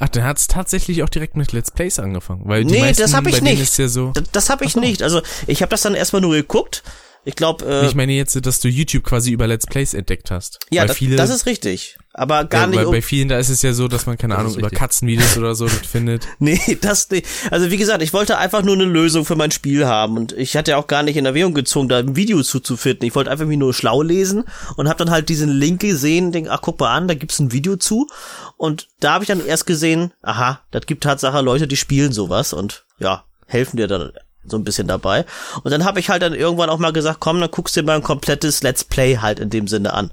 Ach, 0.00 0.08
dann 0.08 0.24
hat's 0.24 0.46
tatsächlich 0.46 1.02
auch 1.02 1.08
direkt 1.08 1.36
mit 1.36 1.52
Let's 1.52 1.70
Plays 1.70 1.98
angefangen, 1.98 2.42
weil 2.44 2.64
die 2.64 2.72
Nee, 2.74 2.80
meisten, 2.80 3.02
das 3.02 3.14
habe 3.14 3.30
ich 3.30 3.42
nicht. 3.42 3.60
Ist 3.60 3.78
ja 3.78 3.88
so, 3.88 4.12
das 4.12 4.24
das 4.32 4.50
habe 4.50 4.64
ich 4.64 4.76
nicht. 4.76 5.02
Also 5.02 5.22
ich 5.46 5.62
habe 5.62 5.70
das 5.70 5.82
dann 5.82 5.94
erstmal 5.94 6.22
nur 6.22 6.34
geguckt. 6.34 6.82
Ich 7.24 7.36
glaube, 7.36 7.64
äh, 7.66 7.86
ich 7.86 7.94
meine 7.94 8.12
jetzt, 8.12 8.44
dass 8.46 8.60
du 8.60 8.68
YouTube 8.68 9.04
quasi 9.04 9.32
über 9.32 9.46
Let's 9.46 9.66
Plays 9.66 9.92
entdeckt 9.92 10.30
hast. 10.30 10.58
ja, 10.70 10.82
weil 10.82 10.88
das, 10.88 10.96
viele, 10.96 11.16
das 11.16 11.30
ist 11.30 11.46
richtig. 11.46 11.96
Aber 12.14 12.44
gar 12.46 12.62
ja, 12.62 12.66
nicht. 12.68 12.78
weil 12.78 12.86
um- 12.86 12.92
bei 12.92 13.02
vielen, 13.02 13.28
da 13.28 13.38
ist 13.38 13.48
es 13.48 13.62
ja 13.62 13.72
so, 13.72 13.86
dass 13.86 14.06
man, 14.06 14.16
keine 14.18 14.34
Das 14.34 14.40
Ahnung, 14.44 14.56
über. 14.56 14.70
Katzenvideos 14.70 15.36
oder 15.36 15.54
so 15.54 15.66
das 15.66 15.86
findet. 15.86 16.26
Nee, 16.38 16.78
das 16.80 17.08
nicht. 17.10 17.26
Also 17.50 17.70
wie 17.70 17.76
gesagt, 17.76 18.02
ich 18.02 18.12
wollte 18.12 18.38
einfach 18.38 18.62
nur 18.62 18.74
eine 18.74 18.84
Lösung 18.86 19.24
für 19.24 19.36
mein 19.36 19.50
Spiel 19.50 19.86
haben 19.86 20.16
und 20.16 20.32
ich 20.32 20.56
hatte 20.56 20.76
auch 20.78 20.86
gar 20.86 21.02
nicht 21.02 21.16
in 21.16 21.26
Erwägung 21.26 21.54
gezogen, 21.54 21.88
da 21.88 21.98
ein 21.98 22.16
Video 22.16 22.42
zuzufinden. 22.42 23.06
Ich 23.06 23.14
wollte 23.14 23.30
einfach 23.30 23.46
mich 23.46 23.58
nur 23.58 23.72
schlau 23.74 24.02
lesen 24.02 24.44
und 24.76 24.88
habe 24.88 24.98
dann 25.04 25.10
halt 25.12 25.28
diesen 25.28 25.50
Link 25.50 25.80
gesehen, 25.80 26.32
denk, 26.32 26.48
ach 26.50 26.60
guck 26.62 26.80
mal 26.80 26.92
an, 26.94 27.06
da 27.08 27.14
gibt's 27.14 27.38
ein 27.38 27.52
Video 27.52 27.76
zu 27.76 28.08
und 28.56 28.88
da 29.00 29.12
habe 29.12 29.24
ich 29.24 29.28
dann 29.28 29.44
erst 29.44 29.66
gesehen, 29.66 30.12
aha, 30.22 30.60
das 30.70 30.86
gibt 30.86 31.04
Tatsache 31.04 31.40
Leute, 31.40 31.68
die 31.68 31.76
spielen 31.76 32.12
sowas 32.12 32.52
und 32.52 32.84
ja, 32.98 33.24
helfen 33.46 33.76
dir 33.76 33.86
dann 33.86 34.12
so 34.50 34.56
ein 34.56 34.64
bisschen 34.64 34.88
dabei. 34.88 35.24
Und 35.62 35.70
dann 35.70 35.84
habe 35.84 36.00
ich 36.00 36.10
halt 36.10 36.22
dann 36.22 36.34
irgendwann 36.34 36.70
auch 36.70 36.78
mal 36.78 36.92
gesagt, 36.92 37.20
komm, 37.20 37.40
dann 37.40 37.50
guckst 37.50 37.76
du 37.76 37.80
dir 37.80 37.86
mal 37.86 37.96
ein 37.96 38.02
komplettes 38.02 38.62
Let's 38.62 38.84
Play 38.84 39.18
halt 39.18 39.40
in 39.40 39.50
dem 39.50 39.68
Sinne 39.68 39.92
an. 39.94 40.10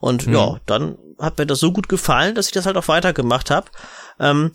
Und 0.00 0.26
ja, 0.26 0.56
dann 0.66 0.96
hat 1.18 1.38
mir 1.38 1.46
das 1.46 1.60
so 1.60 1.72
gut 1.72 1.88
gefallen, 1.88 2.34
dass 2.34 2.46
ich 2.46 2.52
das 2.52 2.66
halt 2.66 2.76
auch 2.76 2.88
weitergemacht 2.88 3.50
habe. 3.50 3.66
Ähm, 4.20 4.52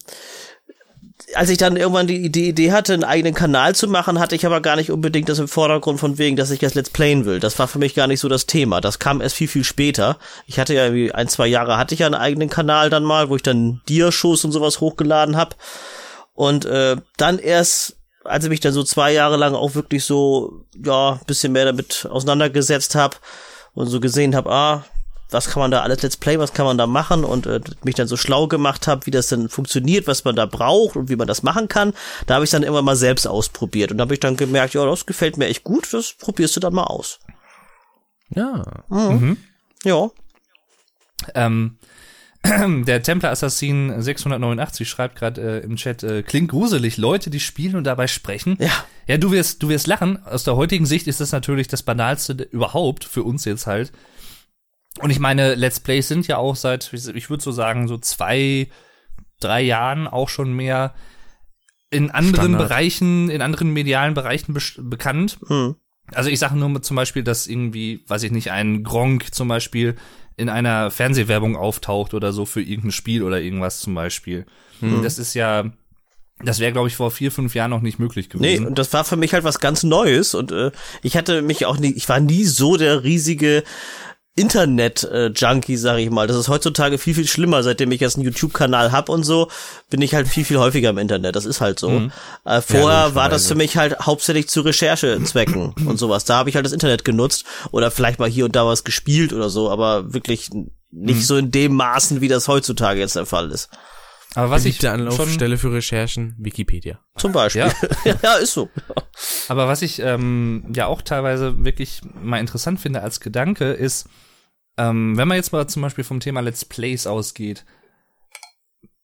als 1.36 1.50
ich 1.50 1.58
dann 1.58 1.76
irgendwann 1.76 2.08
die, 2.08 2.32
die 2.32 2.48
Idee 2.48 2.72
hatte, 2.72 2.94
einen 2.94 3.04
eigenen 3.04 3.34
Kanal 3.34 3.76
zu 3.76 3.88
machen, 3.88 4.20
hatte 4.20 4.36
ich 4.36 4.46
aber 4.46 4.62
gar 4.62 4.76
nicht 4.76 4.92
unbedingt 4.92 5.30
das 5.30 5.40
im 5.40 5.48
Vordergrund 5.48 6.00
von 6.00 6.18
wegen, 6.18 6.36
dass 6.36 6.52
ich 6.52 6.60
das 6.60 6.76
Let's 6.76 6.90
Playen 6.90 7.26
will. 7.26 7.40
Das 7.40 7.60
war 7.60 7.68
für 7.68 7.80
mich 7.80 7.94
gar 7.94 8.08
nicht 8.08 8.20
so 8.20 8.30
das 8.30 8.46
Thema. 8.46 8.82
Das 8.82 9.00
kam 9.00 9.22
erst 9.22 9.36
viel, 9.36 9.48
viel 9.48 9.64
später. 9.64 10.18
Ich 10.48 10.60
hatte 10.60 10.74
ja 10.74 10.86
irgendwie 10.86 11.12
ein, 11.12 11.28
zwei 11.28 11.48
Jahre 11.48 11.78
hatte 11.78 11.94
ich 11.94 12.00
ja 12.00 12.06
einen 12.08 12.16
eigenen 12.16 12.50
Kanal 12.50 12.90
dann 12.90 13.04
mal, 13.04 13.30
wo 13.30 13.36
ich 13.36 13.44
dann 13.44 13.82
Dia-Shows 13.88 14.46
und 14.46 14.52
sowas 14.52 14.80
hochgeladen 14.80 15.36
habe. 15.36 15.56
Und 16.34 16.66
äh, 16.66 16.96
dann 17.18 17.38
erst, 17.38 17.98
als 18.30 18.44
ich 18.44 18.50
mich 18.50 18.60
dann 18.60 18.74
so 18.74 18.84
zwei 18.84 19.12
Jahre 19.12 19.38
lang 19.38 19.56
auch 19.56 19.76
wirklich 19.76 20.06
so, 20.06 20.66
ja, 20.84 21.14
ein 21.14 21.26
bisschen 21.26 21.52
mehr 21.52 21.66
damit 21.66 22.08
auseinandergesetzt 22.10 22.96
habe 22.96 23.18
und 23.74 23.88
so 23.88 24.00
gesehen 24.00 24.36
habe, 24.36 24.52
ah, 24.52 24.86
was 25.32 25.50
kann 25.50 25.62
man 25.62 25.72
da 25.72 25.82
alles 25.82 26.02
Let's 26.02 26.18
Play, 26.18 26.40
was 26.40 26.54
kann 26.54 26.66
man 26.66 26.78
da 26.78 26.88
machen 26.88 27.24
und 27.24 27.46
äh, 27.46 27.60
mich 27.84 27.96
dann 27.96 28.08
so 28.08 28.18
schlau 28.18 28.48
gemacht 28.48 28.88
habe, 28.88 29.06
wie 29.06 29.12
das 29.12 29.28
denn 29.28 29.50
funktioniert, 29.50 30.08
was 30.08 30.24
man 30.26 30.36
da 30.36 30.46
braucht 30.46 30.96
und 30.96 31.10
wie 31.10 31.16
man 31.16 31.28
das 31.28 31.44
machen 31.44 31.68
kann, 31.68 31.94
da 32.26 32.36
habe 32.36 32.46
ich 32.46 32.52
dann 32.52 32.64
immer 32.64 32.82
mal 32.82 32.96
selbst 32.96 33.28
ausprobiert 33.28 33.92
und 33.92 34.02
habe 34.02 34.14
ich 34.14 34.20
dann 34.20 34.38
gemerkt, 34.38 34.74
ja, 34.74 34.86
das 34.86 35.06
gefällt 35.06 35.38
mir 35.38 35.48
echt 35.48 35.64
gut, 35.64 35.94
das 35.94 36.14
probierst 36.14 36.56
du 36.56 36.60
dann 36.60 36.74
mal 36.74 36.86
aus. 36.86 37.20
Ja. 38.30 38.64
Ja. 39.84 40.10
Ähm, 41.36 41.78
der 42.86 43.04
Templar 43.04 43.32
Assassin 43.32 44.02
689 44.02 44.88
schreibt 44.88 45.18
gerade 45.18 45.60
äh, 45.62 45.64
im 45.64 45.76
Chat, 45.76 46.04
äh, 46.04 46.24
klingt 46.24 46.50
gruselig, 46.50 46.98
Leute, 46.98 47.30
die 47.30 47.40
spielen 47.40 47.76
und 47.76 47.84
dabei 47.84 48.08
sprechen. 48.08 48.56
Ja. 48.60 48.72
Ja, 49.08 49.18
du 49.18 49.32
wirst, 49.32 49.62
du 49.64 49.70
wirst 49.70 49.88
lachen. 49.88 50.24
Aus 50.26 50.44
der 50.44 50.56
heutigen 50.56 50.86
Sicht 50.86 51.08
ist 51.08 51.20
das 51.20 51.32
natürlich 51.32 51.68
das 51.68 51.84
banalste 51.84 52.34
überhaupt 52.52 53.04
für 53.04 53.24
uns 53.24 53.44
jetzt 53.46 53.68
halt. 53.68 53.92
Und 55.00 55.10
ich 55.10 55.20
meine, 55.20 55.56
Let's 55.56 55.80
Plays 55.80 56.08
sind 56.08 56.28
ja 56.28 56.38
auch 56.38 56.56
seit, 56.56 56.92
ich 56.94 57.30
würde 57.30 57.44
so 57.44 57.52
sagen, 57.52 57.88
so 57.88 57.98
zwei, 57.98 58.70
drei 59.40 59.62
Jahren 59.62 60.08
auch 60.08 60.30
schon 60.30 60.54
mehr 60.54 60.94
in 61.90 62.12
anderen 62.12 62.36
Standard. 62.36 62.70
Bereichen, 62.70 63.30
in 63.30 63.42
anderen 63.42 63.72
medialen 63.72 64.14
Bereichen 64.14 64.56
bes- 64.56 64.80
bekannt. 64.82 65.40
Hm. 65.48 65.76
Also 66.12 66.30
ich 66.30 66.40
sage 66.40 66.56
nur 66.58 66.82
zum 66.82 66.96
Beispiel, 66.96 67.24
dass 67.24 67.48
irgendwie, 67.48 68.04
weiß 68.08 68.24
ich 68.24 68.32
nicht, 68.32 68.52
ein 68.52 68.84
Gronk 68.84 69.34
zum 69.34 69.48
Beispiel 69.48 69.96
in 70.40 70.50
einer 70.50 70.90
Fernsehwerbung 70.90 71.56
auftaucht 71.56 72.14
oder 72.14 72.32
so 72.34 72.46
für 72.46 72.62
irgendein 72.62 72.92
Spiel 72.92 73.22
oder 73.24 73.40
irgendwas 73.42 73.80
zum 73.82 73.94
Beispiel. 73.94 74.46
Das 75.04 75.20
ist 75.20 75.34
ja, 75.34 75.66
das 76.42 76.60
wäre, 76.60 76.72
glaube 76.72 76.88
ich, 76.88 76.96
vor 76.96 77.12
vier, 77.12 77.32
fünf 77.32 77.54
Jahren 77.54 77.70
noch 77.72 77.82
nicht 77.82 78.00
möglich 78.00 78.30
Nee, 78.34 78.54
gewesen. 78.56 78.66
und 78.68 78.80
das 78.80 78.94
war 78.94 79.04
für 79.04 79.18
mich 79.18 79.34
halt 79.34 79.44
was 79.44 79.60
ganz 79.60 79.84
Neues 79.84 80.34
und 80.34 80.52
äh, 80.54 80.72
ich 81.04 81.18
hatte 81.18 81.42
mich 81.42 81.66
auch 81.66 81.78
nie, 81.78 81.92
ich 81.92 82.08
war 82.08 82.22
nie 82.22 82.46
so 82.46 82.78
der 82.78 83.04
riesige 83.04 83.64
Internet-Junkie, 84.40 85.78
sag 85.78 85.98
ich 86.00 86.10
mal. 86.10 86.28
Das 86.28 86.38
ist 86.38 86.48
heutzutage 86.50 86.98
viel, 86.98 87.14
viel 87.14 87.28
schlimmer. 87.28 87.62
Seitdem 87.64 87.92
ich 87.92 88.02
jetzt 88.02 88.16
einen 88.16 88.26
YouTube-Kanal 88.26 88.92
hab 88.92 89.10
und 89.10 89.24
so, 89.24 89.50
bin 89.90 90.02
ich 90.02 90.14
halt 90.16 90.28
viel, 90.28 90.46
viel 90.46 90.58
häufiger 90.58 90.90
im 90.92 90.98
Internet. 90.98 91.36
Das 91.36 91.46
ist 91.46 91.62
halt 91.62 91.80
so. 91.80 91.90
Mhm. 91.90 92.12
Äh, 92.46 92.62
vorher 92.62 93.08
Ja, 93.10 93.16
war 93.16 93.30
das 93.30 93.48
für 93.48 93.56
mich 93.56 93.78
halt 93.78 94.00
hauptsächlich 94.00 94.48
zu 94.50 94.62
Recherchezwecken 94.62 95.74
und 95.86 95.98
sowas. 95.98 96.26
Da 96.26 96.38
habe 96.38 96.50
ich 96.50 96.56
halt 96.56 96.66
das 96.66 96.74
Internet 96.74 97.06
genutzt 97.06 97.46
oder 97.72 97.92
vielleicht 97.92 98.20
mal 98.20 98.30
hier 98.30 98.46
und 98.46 98.56
da 98.56 98.66
was 98.66 98.84
gespielt 98.84 99.34
oder 99.34 99.50
so, 99.50 99.70
aber 99.70 100.14
wirklich 100.14 100.50
nicht 100.92 101.18
Mhm. 101.18 101.22
so 101.24 101.38
in 101.38 101.52
dem 101.52 101.76
Maßen, 101.76 102.20
wie 102.22 102.28
das 102.28 102.48
heutzutage 102.48 103.00
jetzt 103.00 103.16
der 103.16 103.26
Fall 103.28 103.52
ist. 103.52 103.70
Aber 104.36 104.52
was 104.52 104.66
ich 104.66 104.78
Beliebte 104.80 104.88
schon, 104.88 105.08
Anlaufstelle 105.08 105.58
für 105.58 105.74
Recherchen, 105.74 106.36
Wikipedia. 106.38 107.00
Zum 107.18 107.32
Beispiel. 107.32 107.62
Ja, 108.06 108.16
ja 108.24 108.34
ist 108.36 108.54
so. 108.54 108.70
aber 109.48 109.68
was 109.68 109.82
ich 109.82 110.00
ähm, 110.00 110.66
ja 110.76 110.86
auch 110.86 111.02
teilweise 111.02 111.64
wirklich 111.66 112.02
mal 112.22 112.40
interessant 112.40 112.80
finde 112.80 113.02
als 113.02 113.20
Gedanke 113.20 113.72
ist, 113.72 114.08
ähm, 114.80 115.18
wenn 115.18 115.28
man 115.28 115.36
jetzt 115.36 115.52
mal 115.52 115.68
zum 115.68 115.82
Beispiel 115.82 116.06
vom 116.06 116.22
Thema 116.22 116.40
Let's 116.40 116.64
Plays 116.64 117.06
ausgeht, 117.06 117.66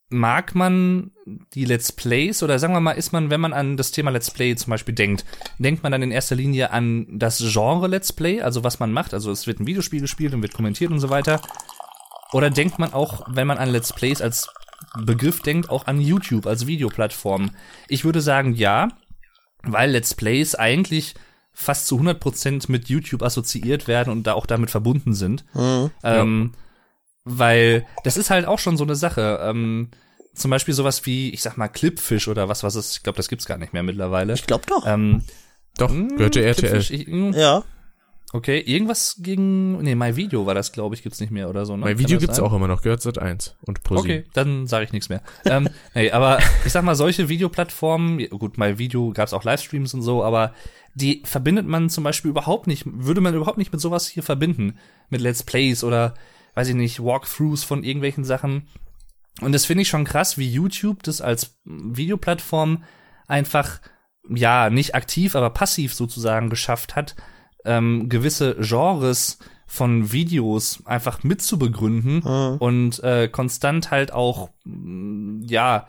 mag 0.08 0.54
man 0.54 1.10
die 1.52 1.66
Let's 1.66 1.92
Plays 1.92 2.42
oder 2.42 2.58
sagen 2.58 2.72
wir 2.72 2.80
mal, 2.80 2.92
ist 2.92 3.12
man, 3.12 3.28
wenn 3.28 3.40
man 3.40 3.52
an 3.52 3.76
das 3.76 3.90
Thema 3.90 4.10
Let's 4.10 4.30
Play 4.30 4.54
zum 4.54 4.70
Beispiel 4.70 4.94
denkt, 4.94 5.26
denkt 5.58 5.82
man 5.82 5.92
dann 5.92 6.02
in 6.02 6.12
erster 6.12 6.34
Linie 6.34 6.70
an 6.70 7.06
das 7.18 7.44
Genre 7.52 7.88
Let's 7.88 8.12
Play, 8.12 8.40
also 8.40 8.64
was 8.64 8.78
man 8.78 8.90
macht, 8.90 9.12
also 9.12 9.30
es 9.30 9.46
wird 9.46 9.60
ein 9.60 9.66
Videospiel 9.66 10.00
gespielt 10.00 10.32
und 10.32 10.40
wird 10.42 10.54
kommentiert 10.54 10.90
und 10.90 11.00
so 11.00 11.10
weiter. 11.10 11.42
Oder 12.32 12.50
denkt 12.50 12.78
man 12.78 12.94
auch, 12.94 13.26
wenn 13.28 13.46
man 13.46 13.58
an 13.58 13.68
Let's 13.68 13.92
Plays 13.92 14.22
als 14.22 14.48
Begriff 15.04 15.42
denkt, 15.42 15.68
auch 15.68 15.86
an 15.86 16.00
YouTube 16.00 16.46
als 16.46 16.66
Videoplattform? 16.66 17.50
Ich 17.88 18.04
würde 18.04 18.22
sagen, 18.22 18.54
ja, 18.54 18.88
weil 19.62 19.90
Let's 19.90 20.14
Plays 20.14 20.54
eigentlich 20.54 21.14
fast 21.58 21.86
zu 21.86 21.98
100% 21.98 22.70
mit 22.70 22.88
YouTube 22.90 23.22
assoziiert 23.22 23.88
werden 23.88 24.10
und 24.12 24.26
da 24.26 24.34
auch 24.34 24.44
damit 24.44 24.70
verbunden 24.70 25.14
sind. 25.14 25.44
Mhm. 25.54 25.90
Ähm, 26.04 26.52
Weil 27.24 27.86
das 28.04 28.18
ist 28.18 28.28
halt 28.30 28.46
auch 28.46 28.58
schon 28.58 28.76
so 28.76 28.84
eine 28.84 28.94
Sache. 28.94 29.40
Ähm, 29.42 29.88
zum 30.34 30.50
Beispiel 30.50 30.74
sowas 30.74 31.06
wie, 31.06 31.30
ich 31.30 31.40
sag 31.40 31.56
mal, 31.56 31.68
Clipfish 31.68 32.28
oder 32.28 32.48
was, 32.50 32.62
was 32.62 32.74
es, 32.74 32.98
ich 32.98 33.02
glaube, 33.02 33.16
das 33.16 33.28
gibt's 33.28 33.46
gar 33.46 33.56
nicht 33.56 33.72
mehr 33.72 33.82
mittlerweile. 33.82 34.34
Ich 34.34 34.46
glaube 34.46 34.64
doch. 34.68 34.86
Ähm, 34.86 35.22
Doch, 35.78 35.90
hm, 35.90 36.14
gehörte 36.16 36.44
RTL. 36.44 36.78
Ich, 36.78 37.06
hm, 37.06 37.32
Ja. 37.32 37.64
okay, 38.34 38.60
irgendwas 38.60 39.16
gegen, 39.18 39.78
nee, 39.78 39.94
MyVideo 39.94 40.44
war 40.44 40.54
das, 40.54 40.72
glaube 40.72 40.94
ich, 40.94 41.02
gibt's 41.02 41.20
nicht 41.20 41.32
mehr 41.32 41.48
oder 41.48 41.64
so. 41.64 41.74
Ne? 41.74 41.86
Kann 41.86 41.98
Video 41.98 42.18
gibt's 42.18 42.36
sein? 42.36 42.44
auch 42.44 42.52
immer 42.52 42.68
noch, 42.68 42.82
gehört 42.82 43.00
seit 43.00 43.18
1 43.18 43.56
und 43.62 43.82
ProSieben. 43.82 44.18
Okay, 44.18 44.28
dann 44.34 44.66
sage 44.66 44.84
ich 44.84 44.92
nichts 44.92 45.08
mehr. 45.08 45.22
ähm, 45.46 45.70
nee, 45.94 46.10
aber 46.10 46.38
ich 46.66 46.72
sag 46.72 46.84
mal, 46.84 46.94
solche 46.96 47.30
Videoplattformen, 47.30 48.20
ja, 48.20 48.28
gut, 48.28 48.58
mal 48.58 48.76
Video 48.78 49.10
gab's 49.14 49.32
auch 49.32 49.42
Livestreams 49.42 49.94
und 49.94 50.02
so, 50.02 50.22
aber 50.22 50.52
die 50.96 51.22
verbindet 51.26 51.66
man 51.66 51.90
zum 51.90 52.04
Beispiel 52.04 52.30
überhaupt 52.30 52.66
nicht, 52.66 52.84
würde 52.86 53.20
man 53.20 53.34
überhaupt 53.34 53.58
nicht 53.58 53.70
mit 53.70 53.82
sowas 53.82 54.08
hier 54.08 54.22
verbinden. 54.22 54.78
Mit 55.10 55.20
Let's 55.20 55.42
Plays 55.42 55.84
oder, 55.84 56.14
weiß 56.54 56.68
ich 56.68 56.74
nicht, 56.74 57.04
Walkthroughs 57.04 57.64
von 57.64 57.84
irgendwelchen 57.84 58.24
Sachen. 58.24 58.66
Und 59.42 59.52
das 59.52 59.66
finde 59.66 59.82
ich 59.82 59.88
schon 59.88 60.06
krass, 60.06 60.38
wie 60.38 60.50
YouTube 60.50 61.02
das 61.02 61.20
als 61.20 61.58
Videoplattform 61.66 62.82
einfach, 63.26 63.80
ja, 64.26 64.70
nicht 64.70 64.94
aktiv, 64.94 65.36
aber 65.36 65.50
passiv 65.50 65.92
sozusagen 65.92 66.48
geschafft 66.48 66.96
hat, 66.96 67.14
ähm, 67.66 68.08
gewisse 68.08 68.56
Genres 68.60 69.38
von 69.66 70.12
Videos 70.12 70.82
einfach 70.86 71.24
mitzubegründen 71.24 72.22
und 72.58 73.04
äh, 73.04 73.28
konstant 73.28 73.90
halt 73.90 74.14
auch, 74.14 74.48
ja, 74.64 75.88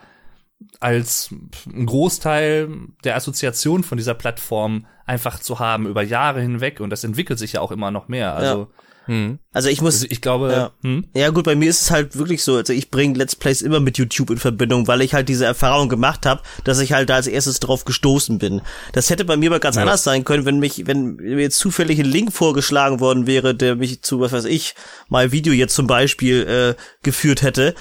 als 0.79 1.29
ein 1.67 1.85
Großteil 1.85 2.69
der 3.03 3.15
Assoziation 3.15 3.83
von 3.83 3.97
dieser 3.97 4.13
Plattform 4.13 4.85
einfach 5.05 5.39
zu 5.39 5.59
haben 5.59 5.87
über 5.87 6.01
Jahre 6.03 6.41
hinweg 6.41 6.79
und 6.79 6.89
das 6.89 7.03
entwickelt 7.03 7.39
sich 7.39 7.53
ja 7.53 7.61
auch 7.61 7.71
immer 7.71 7.91
noch 7.91 8.07
mehr. 8.07 8.35
Also, 8.35 8.67
Hm. 9.05 9.39
Also 9.53 9.69
ich 9.69 9.79
muss, 9.81 9.93
also 9.95 10.07
ich 10.09 10.19
glaube, 10.19 10.51
Ja. 10.51 10.71
hm? 10.83 11.05
Ja 11.15 11.29
gut, 11.29 11.45
bei 11.45 11.55
mir 11.55 11.69
ist 11.69 11.79
es 11.81 11.91
halt 11.91 12.17
wirklich 12.17 12.43
so, 12.43 12.57
also 12.57 12.73
ich 12.73 12.91
bringe 12.91 13.17
Let's 13.17 13.37
Plays 13.37 13.61
immer 13.61 13.79
mit 13.79 13.97
YouTube 13.97 14.29
in 14.31 14.37
Verbindung, 14.37 14.85
weil 14.89 14.99
ich 15.01 15.13
halt 15.13 15.29
diese 15.29 15.45
Erfahrung 15.45 15.87
gemacht 15.87 16.25
habe, 16.25 16.41
dass 16.65 16.79
ich 16.79 16.91
halt 16.91 17.09
da 17.09 17.15
als 17.15 17.27
erstes 17.27 17.61
drauf 17.61 17.85
gestoßen 17.85 18.37
bin. 18.37 18.61
Das 18.91 19.09
hätte 19.09 19.23
bei 19.23 19.37
mir 19.37 19.49
aber 19.49 19.61
ganz 19.61 19.77
Ja. 19.77 19.83
anders 19.83 20.03
sein 20.03 20.25
können, 20.25 20.43
wenn 20.43 20.59
mich, 20.59 20.87
wenn 20.87 21.15
mir 21.15 21.39
jetzt 21.39 21.57
zufällig 21.59 21.99
ein 21.99 22.05
Link 22.05 22.33
vorgeschlagen 22.33 22.99
worden 22.99 23.27
wäre, 23.27 23.55
der 23.55 23.77
mich 23.77 24.01
zu, 24.01 24.19
was 24.19 24.33
weiß 24.33 24.43
ich, 24.43 24.75
mal 25.07 25.31
Video 25.31 25.53
jetzt 25.53 25.73
zum 25.75 25.87
Beispiel 25.87 26.75
äh, 26.77 26.81
geführt 27.01 27.43
hätte, 27.43 27.75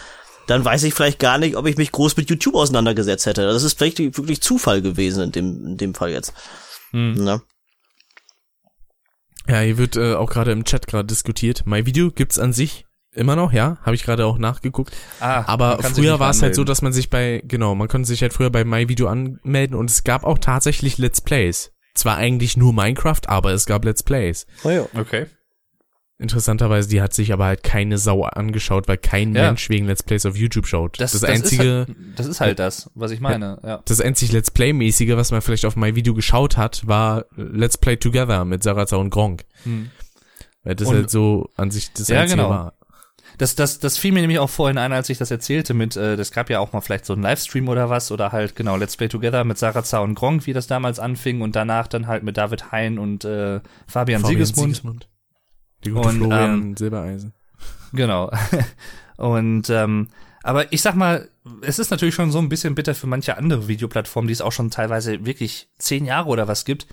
dann 0.47 0.65
weiß 0.65 0.85
ich 0.85 0.95
vielleicht 0.95 1.19
gar 1.19 1.39
nicht, 1.39 1.57
ob 1.57 1.67
ich 1.67 1.77
mich 1.77 1.93
groß 1.93 2.17
mit 2.17 2.31
YouTube 2.31 2.55
auseinandergesetzt 2.55 3.27
hätte. 3.27 3.43
Das 3.47 3.63
ist 3.63 3.79
vielleicht 3.79 3.99
wirklich 3.99 4.41
Zufall 4.41 4.83
gewesen 4.83 5.25
in 5.25 5.33
dem, 5.33 5.67
in 5.67 5.77
dem 5.77 5.95
Fall 5.95 6.11
jetzt. 6.11 6.33
Ne? 6.93 7.43
Ja, 9.49 9.61
hier 9.61 9.79
wird 9.79 9.97
äh, 9.97 10.15
auch 10.15 10.31
gerade 10.31 10.53
im 10.53 10.65
Chat 10.65 10.87
gerade 10.87 11.07
diskutiert. 11.07 11.67
MyVideo 11.67 12.11
gibt's 12.11 12.39
an 12.39 12.53
sich 12.53 12.87
immer 13.13 13.35
noch, 13.37 13.53
ja, 13.53 13.79
habe 13.83 13.95
ich 13.95 14.05
gerade 14.05 14.27
auch 14.27 14.39
nachgeguckt. 14.39 14.95
Ah, 15.21 15.45
Aber 15.47 15.83
früher 15.83 16.21
war 16.21 16.31
es 16.31 16.43
halt 16.43 16.55
so, 16.55 16.65
dass 16.65 16.83
man 16.83 16.93
sich 16.93 17.11
bei, 17.11 17.43
genau, 17.45 17.75
man 17.75 17.89
konnte 17.89 18.07
sich 18.07 18.23
halt 18.23 18.33
früher 18.33 18.51
bei 18.51 18.65
MyVideo 18.65 19.09
anmelden 19.09 19.77
und 19.77 19.91
es 19.91 20.05
gab 20.05 20.25
auch 20.25 20.39
tatsächlich 20.39 20.99
Let's 20.99 21.21
Plays. 21.21 21.73
Zwar 21.95 22.17
eigentlich 22.19 22.59
nur 22.59 22.75
Minecraft, 22.75 23.23
aber 23.27 23.53
es 23.53 23.65
gab 23.65 23.85
Let's 23.85 24.03
Plays. 24.03 24.47
Oh 24.65 24.71
ja. 24.71 24.87
Okay. 24.95 25.27
Interessanterweise, 26.19 26.89
die 26.89 27.03
hat 27.03 27.13
sich 27.13 27.31
aber 27.33 27.45
halt 27.45 27.63
keine 27.63 27.99
Sau 27.99 28.23
angeschaut, 28.25 28.89
weil 28.89 28.97
kein 28.97 29.35
Ja. 29.35 29.47
Mensch 29.49 29.69
wegen 29.69 29.87
Let's 29.87 30.03
Plays 30.03 30.25
auf 30.25 30.35
YouTube 30.37 30.67
schaut. 30.67 30.99
Das, 30.99 31.13
Das, 31.13 31.21
das 31.21 31.31
einzige, 31.31 31.63
ist 31.63 31.89
halt, 31.89 31.97
das 32.17 32.27
ist 32.27 32.41
halt 32.41 32.59
das, 32.59 32.91
was 32.95 33.11
ich 33.11 33.21
meine, 33.21 33.59
ja. 33.63 33.83
das 33.85 34.01
einzig 34.01 34.33
Let's 34.33 34.51
Play-mäßige, 34.51 35.17
was 35.17 35.31
man 35.31 35.43
vielleicht 35.43 35.67
auf 35.67 35.77
MyVideo 35.77 36.15
geschaut 36.15 36.57
hat, 36.57 36.87
war 36.87 37.27
Let's 37.37 37.77
Play 37.77 37.97
Together 37.97 38.47
mit 38.47 38.63
Sarazar 38.63 38.99
und 38.99 39.11
Gronk. 39.11 39.45
Hm. 39.65 39.91
Weil 40.65 40.75
das 40.75 40.89
Und- 40.89 40.95
halt 40.95 41.11
so 41.11 41.51
an 41.57 41.71
sich 41.71 41.93
das 41.93 42.09
Ja, 42.09 42.23
einzige 42.23 42.39
genau. 42.41 42.51
war. 42.51 42.73
Das, 43.39 43.55
das, 43.55 43.79
das 43.81 43.99
fiel 43.99 44.13
mir 44.13 44.21
nämlich 44.23 44.39
auch 44.39 44.49
vorhin 44.49 44.79
ein, 44.79 44.95
als 44.95 45.11
ich 45.11 45.19
das 45.19 45.31
erzählte 45.31 45.75
mit, 45.75 45.95
äh, 45.97 46.17
das 46.17 46.31
gab 46.33 46.49
ja 46.49 46.59
auch 46.61 46.73
mal 46.73 46.81
vielleicht 46.81 47.05
so 47.05 47.13
einen 47.13 47.23
Livestream 47.23 47.69
oder 47.69 47.91
was 47.91 48.11
oder 48.11 48.33
halt, 48.33 48.57
genau, 48.57 48.77
Let's 48.77 48.97
Play 48.97 49.09
Together 49.09 49.45
mit 49.45 49.59
Sarazar 49.59 50.03
und 50.03 50.15
Gronk, 50.15 50.47
wie 50.47 50.55
das 50.55 50.67
damals 50.67 50.99
anfing 50.99 51.43
und 51.43 51.55
danach 51.55 51.87
dann 51.89 52.07
halt 52.07 52.23
mit 52.23 52.39
David 52.39 52.73
Hein 52.73 52.99
und 52.99 53.27
äh, 53.27 53.61
Fabian, 53.87 54.23
Fabian 54.23 54.25
Sigismund. 54.25 55.09
Die 55.85 55.91
gute 55.91 56.09
Und, 56.09 56.17
Florian 56.17 56.63
ähm, 56.63 56.77
Silbereisen. 56.77 57.33
Genau. 57.93 58.31
Und 59.17 59.71
ähm, 59.71 60.09
aber 60.43 60.73
ich 60.73 60.83
sag 60.83 60.95
mal, 60.95 61.29
es 61.63 61.79
ist 61.79 61.91
natürlich 61.91 62.15
schon 62.15 62.31
so 62.31 62.39
ein 62.39 62.49
bisschen 62.49 62.75
bitter 62.75 62.95
für 62.95 63.07
manche 63.07 63.37
andere 63.37 63.67
Videoplattformen, 63.67 64.29
die 64.29 64.33
es 64.33 64.41
auch 64.41 64.53
schon 64.53 64.71
teilweise 64.71 65.27
wirklich 65.27 65.69
zehn 65.79 66.05
Jahre 66.05 66.29
oder 66.29 66.47
was 66.47 66.65
gibt. 66.65 66.87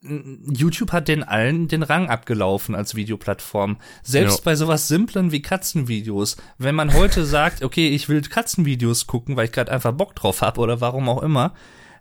YouTube 0.00 0.92
hat 0.92 1.08
den 1.08 1.22
allen 1.24 1.66
den 1.68 1.82
Rang 1.82 2.08
abgelaufen 2.08 2.74
als 2.74 2.94
Videoplattform. 2.94 3.78
Selbst 4.02 4.38
Ja. 4.38 4.42
bei 4.44 4.54
sowas 4.54 4.86
Simplen 4.88 5.32
wie 5.32 5.40
Katzenvideos. 5.40 6.36
Wenn 6.58 6.74
man 6.74 6.92
heute 6.92 7.24
sagt, 7.26 7.62
okay, 7.62 7.88
ich 7.88 8.08
will 8.08 8.20
Katzenvideos 8.20 9.06
gucken, 9.06 9.36
weil 9.36 9.46
ich 9.46 9.52
gerade 9.52 9.72
einfach 9.72 9.92
Bock 9.92 10.14
drauf 10.14 10.42
habe 10.42 10.60
oder 10.60 10.80
warum 10.80 11.08
auch 11.08 11.22
immer, 11.22 11.54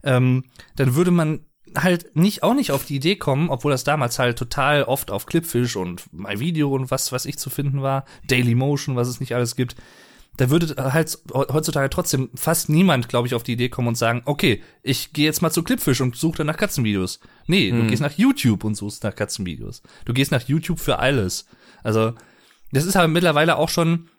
ähm, 0.04 0.44
dann 0.76 0.96
würde 0.96 1.12
man 1.12 1.46
halt 1.76 2.16
nicht 2.16 2.44
auch 2.44 2.54
nicht 2.54 2.72
auf 2.72 2.86
die 2.86 2.96
Idee 2.96 3.16
kommen, 3.16 3.50
obwohl 3.50 3.72
das 3.72 3.84
damals 3.84 4.20
halt 4.20 4.38
total 4.38 4.84
oft 4.84 5.12
auf 5.12 5.26
Clipfish 5.26 5.76
und 5.76 6.04
MyVideo 6.14 6.74
und 6.74 6.92
was 6.92 7.12
was 7.12 7.26
ich 7.26 7.38
zu 7.38 7.50
finden 7.50 7.82
war, 7.82 8.06
Dailymotion, 8.28 8.96
was 8.96 9.08
es 9.08 9.20
nicht 9.20 9.36
alles 9.36 9.56
gibt. 9.56 9.76
Da 10.36 10.50
würde 10.50 10.76
halt 10.92 11.20
heutzutage 11.32 11.92
trotzdem 11.92 12.32
fast 12.34 12.68
niemand, 12.68 13.08
glaube 13.08 13.28
ich, 13.28 13.36
auf 13.36 13.44
die 13.44 13.54
Idee 13.54 13.70
kommen 13.70 13.90
und 13.90 13.98
sagen, 13.98 14.24
okay, 14.26 14.64
ich 14.82 15.14
gehe 15.14 15.26
jetzt 15.26 15.44
mal 15.44 15.52
zu 15.52 15.62
Clipfish 15.62 16.02
und 16.02 16.16
suche 16.16 16.38
dann 16.38 16.48
nach 16.48 16.58
Katzenvideos. 16.58 17.20
Nee, 17.46 17.70
du 17.70 17.86
gehst 17.86 18.02
nach 18.02 18.14
YouTube 18.14 18.64
und 18.64 18.74
suchst 18.74 19.04
nach 19.04 19.14
Katzenvideos. 19.14 19.84
Du 20.06 20.14
gehst 20.14 20.32
nach 20.32 20.42
YouTube 20.42 20.80
für 20.80 20.98
alles. 20.98 21.46
Also, 21.84 22.14
das 22.72 22.86
ist 22.86 22.96
halt 22.96 23.12
mittlerweile 23.12 23.58
auch 23.58 23.70
schon, 23.70 24.10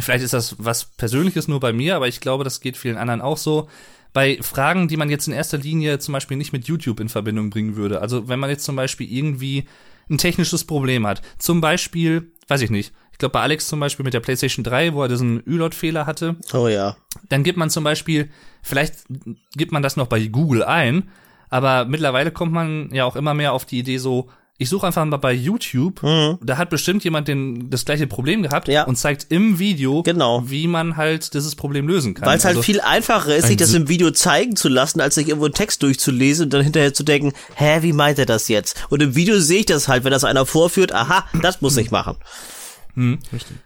vielleicht 0.00 0.24
ist 0.24 0.34
das 0.34 0.56
was 0.58 0.86
Persönliches 0.96 1.46
nur 1.46 1.60
bei 1.60 1.72
mir, 1.72 1.94
aber 1.94 2.08
ich 2.08 2.18
glaube, 2.18 2.42
das 2.42 2.60
geht 2.60 2.76
vielen 2.76 2.96
anderen 2.96 3.20
auch 3.20 3.36
so. 3.36 3.68
Bei 4.14 4.38
Fragen, 4.40 4.88
die 4.88 4.96
man 4.96 5.10
jetzt 5.10 5.26
in 5.28 5.34
erster 5.34 5.58
Linie 5.58 5.98
zum 5.98 6.12
Beispiel 6.12 6.36
nicht 6.38 6.52
mit 6.54 6.66
YouTube 6.66 7.00
in 7.00 7.08
Verbindung 7.10 7.50
bringen 7.50 7.76
würde. 7.76 8.00
Also 8.00 8.28
wenn 8.28 8.38
man 8.40 8.48
jetzt 8.48 8.64
zum 8.64 8.76
Beispiel 8.76 9.12
irgendwie 9.12 9.64
ein 10.08 10.18
technisches 10.18 10.64
Problem 10.64 11.06
hat. 11.06 11.20
Zum 11.38 11.60
Beispiel, 11.60 12.32
weiß 12.48 12.62
ich 12.62 12.70
nicht, 12.70 12.92
ich 13.12 13.18
glaube 13.18 13.32
bei 13.32 13.40
Alex 13.40 13.68
zum 13.68 13.80
Beispiel 13.80 14.04
mit 14.04 14.14
der 14.14 14.20
PlayStation 14.20 14.64
3, 14.64 14.94
wo 14.94 15.02
er 15.02 15.08
diesen 15.08 15.42
Ü-Lot-Fehler 15.46 16.06
hatte, 16.06 16.36
Oh 16.52 16.68
ja. 16.68 16.96
dann 17.28 17.42
gibt 17.42 17.58
man 17.58 17.70
zum 17.70 17.84
Beispiel, 17.84 18.30
vielleicht 18.62 19.04
gibt 19.56 19.72
man 19.72 19.82
das 19.82 19.96
noch 19.96 20.06
bei 20.08 20.20
Google 20.26 20.64
ein, 20.64 21.08
aber 21.48 21.84
mittlerweile 21.84 22.32
kommt 22.32 22.52
man 22.52 22.90
ja 22.92 23.04
auch 23.04 23.16
immer 23.16 23.34
mehr 23.34 23.52
auf 23.52 23.64
die 23.64 23.78
Idee 23.78 23.98
so, 23.98 24.28
ich 24.56 24.68
suche 24.68 24.86
einfach 24.86 25.04
mal 25.04 25.16
bei 25.16 25.32
YouTube, 25.32 26.00
da 26.00 26.56
hat 26.56 26.70
bestimmt 26.70 27.02
jemand 27.02 27.26
den, 27.26 27.70
das 27.70 27.84
gleiche 27.84 28.06
Problem 28.06 28.42
gehabt 28.44 28.68
Mhm. 28.68 28.74
Ja. 28.74 28.84
und 28.84 28.96
zeigt 28.96 29.26
im 29.30 29.58
Video, 29.58 30.02
Genau. 30.04 30.44
wie 30.48 30.68
man 30.68 30.96
halt 30.96 31.34
dieses 31.34 31.56
Problem 31.56 31.88
lösen 31.88 32.14
kann. 32.14 32.26
Weil 32.26 32.38
es 32.38 32.44
halt 32.44 32.56
Also- 32.56 32.62
viel 32.62 32.80
einfacher 32.80 33.34
ist, 33.34 33.48
sich 33.48 33.56
das 33.56 33.74
im 33.74 33.88
Video 33.88 34.10
zeigen 34.12 34.54
zu 34.54 34.68
lassen, 34.68 35.00
als 35.00 35.16
sich 35.16 35.26
irgendwo 35.28 35.46
einen 35.46 35.54
Text 35.54 35.82
durchzulesen 35.82 36.44
und 36.44 36.52
dann 36.52 36.62
hinterher 36.62 36.94
zu 36.94 37.02
denken, 37.02 37.32
hä, 37.56 37.78
wie 37.82 37.92
meint 37.92 38.18
er 38.18 38.26
das 38.26 38.46
jetzt? 38.48 38.76
Und 38.90 39.02
im 39.02 39.16
Video 39.16 39.40
sehe 39.40 39.60
ich 39.60 39.66
das 39.66 39.88
halt, 39.88 40.04
wenn 40.04 40.12
das 40.12 40.24
einer 40.24 40.46
vorführt, 40.46 40.92
aha, 40.92 41.24
das 41.42 41.60
muss 41.60 41.76
ich 41.76 41.90
machen. 41.90 42.16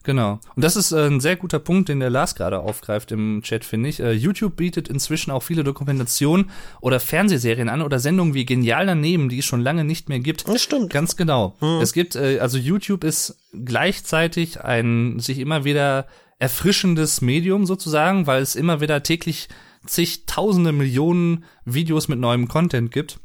Genau. 0.03 0.41
Und 0.57 0.64
das 0.64 0.76
ist 0.76 0.93
äh, 0.93 1.07
ein 1.07 1.20
sehr 1.20 1.37
guter 1.37 1.59
Punkt, 1.59 1.89
den 1.89 2.01
der 2.01 2.11
Lars 2.11 2.35
gerade 2.35 2.61
aufgreift 2.61 3.12
im 3.12 3.43
Chat, 3.43 3.64
finde 3.64 3.89
ich. 3.89 4.01
Äh, 4.01 4.12
YouTube 4.12 4.57
bietet 4.57 4.89
inzwischen 4.89 5.31
auch 5.31 5.43
viele 5.43 5.64
Dokumentationen 5.64 6.51
oder 6.81 7.01
Fernsehserien 7.01 7.68
an 7.68 7.83
oder 7.83 7.99
Sendungen 7.99 8.35
wie 8.35 8.47
Genial 8.47 8.87
daneben, 8.87 9.29
die 9.29 9.39
es 9.39 9.45
schon 9.45 9.61
lange 9.61 9.85
nicht 9.85 10.09
mehr 10.09 10.20
gibt. 10.20 10.49
Das 10.49 10.62
stimmt. 10.62 10.91
Ganz 10.91 11.16
genau. 11.16 11.57
Es 11.81 11.93
gibt, 11.93 12.16
äh, 12.16 12.39
also 12.41 12.59
YouTube 12.59 13.05
ist 13.05 13.39
gleichzeitig 13.53 14.62
ein 14.62 15.18
sich 15.20 15.39
immer 15.39 15.64
wieder 15.64 16.07
erfrischendes 16.39 17.20
Medium 17.20 17.66
sozusagen, 17.66 18.26
weil 18.26 18.43
es 18.43 18.55
immer 18.57 18.81
wieder 18.81 19.03
täglich 19.03 19.49
zigtausende 19.87 20.72
Millionen 20.72 21.45
Videos 21.64 22.09
mit 22.09 22.18
neuem 22.18 22.49
Content 22.49 22.91
gibt 22.93 23.18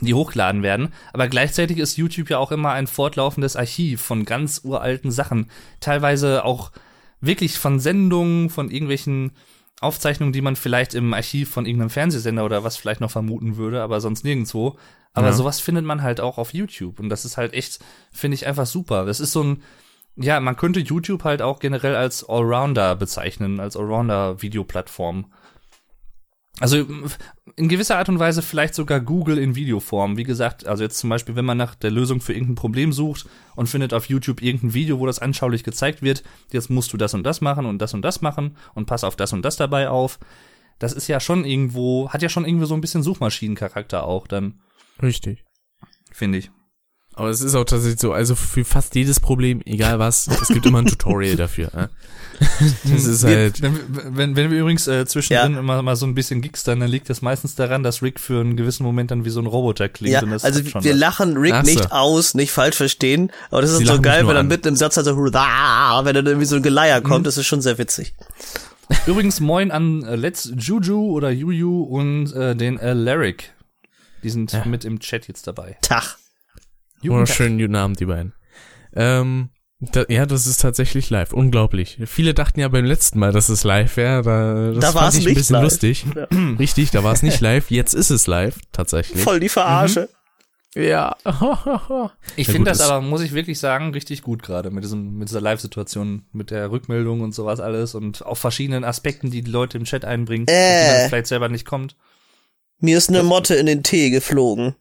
die 0.00 0.14
hochgeladen 0.14 0.62
werden. 0.62 0.92
Aber 1.12 1.28
gleichzeitig 1.28 1.78
ist 1.78 1.96
YouTube 1.96 2.30
ja 2.30 2.38
auch 2.38 2.50
immer 2.52 2.72
ein 2.72 2.86
fortlaufendes 2.86 3.56
Archiv 3.56 4.00
von 4.00 4.24
ganz 4.24 4.62
uralten 4.64 5.10
Sachen. 5.10 5.50
Teilweise 5.80 6.44
auch 6.44 6.72
wirklich 7.20 7.58
von 7.58 7.78
Sendungen, 7.78 8.50
von 8.50 8.70
irgendwelchen 8.70 9.32
Aufzeichnungen, 9.80 10.32
die 10.32 10.40
man 10.42 10.56
vielleicht 10.56 10.94
im 10.94 11.12
Archiv 11.12 11.50
von 11.50 11.66
irgendeinem 11.66 11.90
Fernsehsender 11.90 12.44
oder 12.44 12.64
was 12.64 12.76
vielleicht 12.76 13.00
noch 13.00 13.10
vermuten 13.10 13.56
würde, 13.56 13.82
aber 13.82 14.00
sonst 14.00 14.24
nirgendwo. 14.24 14.76
Aber 15.12 15.28
Ja. 15.28 15.32
sowas 15.32 15.60
findet 15.60 15.84
man 15.84 16.02
halt 16.02 16.20
auch 16.20 16.38
auf 16.38 16.54
YouTube. 16.54 16.98
Und 16.98 17.08
das 17.10 17.24
ist 17.24 17.36
halt 17.36 17.52
echt, 17.52 17.80
finde 18.12 18.36
ich 18.36 18.46
einfach 18.46 18.66
super. 18.66 19.04
Das 19.04 19.20
ist 19.20 19.32
so 19.32 19.42
ein, 19.42 19.62
ja, 20.16 20.40
man 20.40 20.56
könnte 20.56 20.80
YouTube 20.80 21.24
halt 21.24 21.42
auch 21.42 21.58
generell 21.58 21.96
als 21.96 22.26
Allrounder 22.28 22.96
bezeichnen, 22.96 23.60
als 23.60 23.76
Allrounder-Videoplattform. 23.76 25.26
Also 26.62 26.86
in 27.56 27.68
gewisser 27.68 27.98
Art 27.98 28.08
und 28.08 28.20
Weise 28.20 28.40
vielleicht 28.40 28.76
sogar 28.76 29.00
Google 29.00 29.36
in 29.36 29.56
Videoform. 29.56 30.16
Wie 30.16 30.22
gesagt, 30.22 30.64
also 30.64 30.84
jetzt 30.84 30.96
zum 30.96 31.10
Beispiel, 31.10 31.34
wenn 31.34 31.44
man 31.44 31.58
nach 31.58 31.74
der 31.74 31.90
Lösung 31.90 32.20
für 32.20 32.34
irgendein 32.34 32.54
Problem 32.54 32.92
sucht 32.92 33.26
und 33.56 33.66
findet 33.66 33.92
auf 33.92 34.08
YouTube 34.08 34.40
irgendein 34.40 34.72
Video, 34.72 35.00
wo 35.00 35.06
das 35.06 35.18
anschaulich 35.18 35.64
gezeigt 35.64 36.02
wird, 36.02 36.22
jetzt 36.52 36.70
musst 36.70 36.92
du 36.92 36.96
das 36.96 37.14
und 37.14 37.24
das 37.24 37.40
machen 37.40 37.66
und 37.66 37.80
das 37.80 37.94
und 37.94 38.02
das 38.02 38.22
machen 38.22 38.56
und 38.74 38.86
pass 38.86 39.02
auf 39.02 39.16
das 39.16 39.32
und 39.32 39.44
das 39.44 39.56
dabei 39.56 39.88
auf. 39.88 40.20
Das 40.78 40.92
ist 40.92 41.08
ja 41.08 41.18
schon 41.18 41.44
irgendwo, 41.44 42.10
hat 42.10 42.22
ja 42.22 42.28
schon 42.28 42.44
irgendwie 42.44 42.66
so 42.66 42.74
ein 42.74 42.80
bisschen 42.80 43.02
Suchmaschinencharakter 43.02 44.04
auch 44.04 44.28
dann, 44.28 44.60
Richtig. 45.02 45.44
finde 46.12 46.38
ich. 46.38 46.52
Aber 47.14 47.28
es 47.28 47.40
ist 47.42 47.54
auch 47.54 47.64
tatsächlich 47.64 48.00
so, 48.00 48.12
also 48.12 48.34
für 48.34 48.64
fast 48.64 48.94
jedes 48.94 49.20
Problem, 49.20 49.60
egal 49.66 49.98
was, 49.98 50.26
es 50.28 50.48
gibt 50.48 50.64
immer 50.64 50.78
ein 50.78 50.86
Tutorial 50.86 51.36
dafür. 51.36 51.72
Äh? 51.74 51.88
Das 52.84 53.04
ist 53.04 53.22
halt, 53.22 53.60
Wenn, 53.62 53.74
wir- 53.76 53.82
wenn, 54.16 54.34
wenn 54.36 54.50
wir 54.50 54.58
übrigens 54.60 54.88
äh, 54.88 55.04
zwischendrin 55.06 55.56
immer 55.58 55.80
mal 55.82 55.94
so 55.94 56.06
ein 56.06 56.14
bisschen 56.14 56.40
gickstern, 56.40 56.80
dann 56.80 56.88
liegt 56.90 57.08
das 57.10 57.22
meistens 57.22 57.54
daran, 57.54 57.82
dass 57.82 58.02
Rick 58.02 58.18
für 58.18 58.40
einen 58.40 58.56
gewissen 58.56 58.82
Moment 58.82 59.10
dann 59.10 59.24
wie 59.24 59.30
so 59.30 59.40
ein 59.40 59.46
Roboter 59.46 59.88
klingt. 59.88 60.14
Ja, 60.14 60.22
und 60.22 60.30
das 60.30 60.42
also 60.42 60.64
wir 60.64 60.74
was. 60.74 60.84
lachen 60.84 61.36
Rick 61.36 61.54
so. 61.54 61.62
nicht 61.62 61.92
aus, 61.92 62.34
nicht 62.34 62.50
falsch 62.50 62.76
verstehen, 62.76 63.30
aber 63.50 63.60
das 63.62 63.70
ist 63.72 63.86
so 63.86 64.00
geil, 64.00 64.26
wenn 64.26 64.34
er 64.34 64.42
mitten 64.42 64.68
im 64.68 64.76
Satz 64.76 64.96
halt 64.96 65.06
so, 65.06 65.16
wenn 65.16 65.32
dann 66.14 66.26
irgendwie 66.26 66.46
so 66.46 66.56
ein 66.56 66.62
Geleier 66.62 67.00
kommt, 67.02 67.26
das 67.26 67.36
ist 67.36 67.46
schon 67.46 67.60
sehr 67.62 67.78
witzig. 67.78 68.14
Übrigens 69.06 69.38
moin 69.40 69.70
an 69.70 70.02
äh, 70.02 70.16
Let's 70.16 70.50
Juju 70.56 71.12
oder 71.12 71.30
Juju 71.30 71.82
und 71.82 72.32
äh, 72.34 72.56
den 72.56 72.78
äh, 72.78 72.92
Lyric. 72.94 73.52
Die 74.24 74.30
sind 74.30 74.52
Ja. 74.52 74.64
mit 74.64 74.84
im 74.84 74.98
Chat 74.98 75.28
jetzt 75.28 75.46
dabei. 75.46 75.76
Tag. 75.82 76.16
Wunderschönen 77.10 77.58
guten 77.58 77.74
Abend, 77.76 78.00
die 78.00 78.06
beiden. 78.06 78.32
Ähm, 78.94 79.50
da, 79.80 80.04
ja, 80.08 80.26
das 80.26 80.46
ist 80.46 80.60
tatsächlich 80.60 81.10
live. 81.10 81.32
Unglaublich. 81.32 81.98
Viele 82.06 82.34
dachten 82.34 82.60
ja 82.60 82.68
beim 82.68 82.84
letzten 82.84 83.18
Mal, 83.18 83.32
dass 83.32 83.48
es 83.48 83.64
live 83.64 83.96
wäre. 83.96 84.22
Da, 84.22 84.72
das 84.80 84.92
Da 84.94 85.00
war's 85.00 85.14
ich 85.16 85.22
ein 85.22 85.26
nicht 85.30 85.34
bisschen 85.38 85.54
live. 85.54 85.64
lustig. 85.64 86.06
Richtig, 86.58 86.90
da 86.92 87.02
war 87.02 87.12
es 87.12 87.22
nicht 87.22 87.40
live. 87.40 87.70
Jetzt 87.70 87.94
ist 87.94 88.10
es 88.10 88.26
live, 88.26 88.58
tatsächlich. 88.70 89.20
Voll 89.22 89.40
die 89.40 89.48
Verarsche. 89.48 90.08
Ja. 90.74 91.16
Ich 92.36 92.46
Ja, 92.46 92.52
finde 92.52 92.70
das 92.70 92.80
aber, 92.80 93.00
muss 93.04 93.20
ich 93.22 93.32
wirklich 93.34 93.58
sagen, 93.58 93.92
richtig 93.92 94.22
gut 94.22 94.42
gerade 94.42 94.70
mit 94.70 94.84
diesem, 94.84 95.18
mit 95.18 95.28
dieser 95.28 95.40
Live-Situation, 95.40 96.22
mit 96.32 96.50
der 96.50 96.70
Rückmeldung 96.70 97.20
und 97.20 97.34
sowas 97.34 97.60
alles 97.60 97.94
und 97.94 98.24
auch 98.24 98.36
verschiedenen 98.38 98.84
Aspekten, 98.84 99.30
die 99.30 99.42
die 99.42 99.50
Leute 99.50 99.76
im 99.76 99.84
Chat 99.84 100.04
einbringen, 100.06 100.44
auf 100.44 100.46
die 100.48 100.52
Äh. 100.54 101.00
man 101.00 101.08
vielleicht 101.10 101.26
selber 101.26 101.48
nicht 101.50 101.66
kommt. 101.66 101.96
Mir 102.78 102.96
ist 102.96 103.10
eine 103.10 103.22
Motte 103.22 103.54
in 103.54 103.66
den 103.66 103.82
Tee 103.82 104.10
geflogen. 104.10 104.74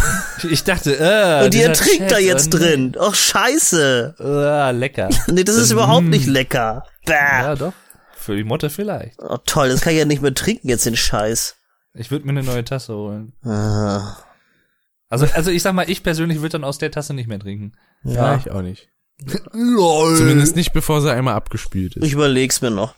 Ich 0.50 0.64
dachte, 0.64 0.96
äh, 0.98 1.44
Und 1.44 1.54
die 1.54 1.62
ertrinkt 1.62 1.98
Chat, 2.08 2.10
da 2.12 2.18
jetzt 2.18 2.50
drin. 2.50 2.94
Och, 2.98 3.14
scheiße. 3.14 4.14
Äh, 4.18 4.72
lecker. 4.72 5.08
Nee, 5.28 5.44
das 5.44 5.56
ist 5.56 5.70
überhaupt 5.72 6.06
nicht 6.06 6.26
lecker. 6.26 6.84
Bäh. 7.06 7.12
ja, 7.14 7.54
doch. 7.54 7.72
Für 8.16 8.36
die 8.36 8.44
Motte 8.44 8.70
vielleicht. 8.70 9.18
Oh, 9.22 9.38
toll, 9.44 9.68
das 9.68 9.80
kann 9.80 9.92
ich 9.92 9.98
ja 10.00 10.04
nicht 10.04 10.22
mehr 10.22 10.34
trinken 10.34 10.68
jetzt, 10.68 10.84
den 10.86 10.96
Scheiß. 10.96 11.56
Ich 11.94 12.10
würde 12.10 12.24
mir 12.26 12.32
eine 12.32 12.42
neue 12.42 12.64
Tasse 12.64 12.94
holen. 12.94 13.32
Ah, 13.44 14.16
Also, 15.08 15.26
also 15.32 15.50
ich 15.50 15.62
sag 15.62 15.74
mal, 15.74 15.88
ich 15.88 16.02
persönlich 16.02 16.38
würde 16.40 16.50
dann 16.52 16.64
aus 16.64 16.78
der 16.78 16.90
Tasse 16.90 17.14
nicht 17.14 17.28
mehr 17.28 17.38
trinken. 17.38 17.72
Ja, 18.04 18.32
ja, 18.32 18.36
ich 18.36 18.50
auch 18.50 18.62
nicht. 18.62 18.88
Lol. 19.52 20.16
Zumindest 20.16 20.56
nicht, 20.56 20.72
bevor 20.72 21.00
sie 21.00 21.10
einmal 21.12 21.34
abgespült 21.34 21.96
ist. 21.96 22.04
ich 22.04 22.12
überleg's 22.12 22.60
mir 22.60 22.70
noch. 22.70 22.94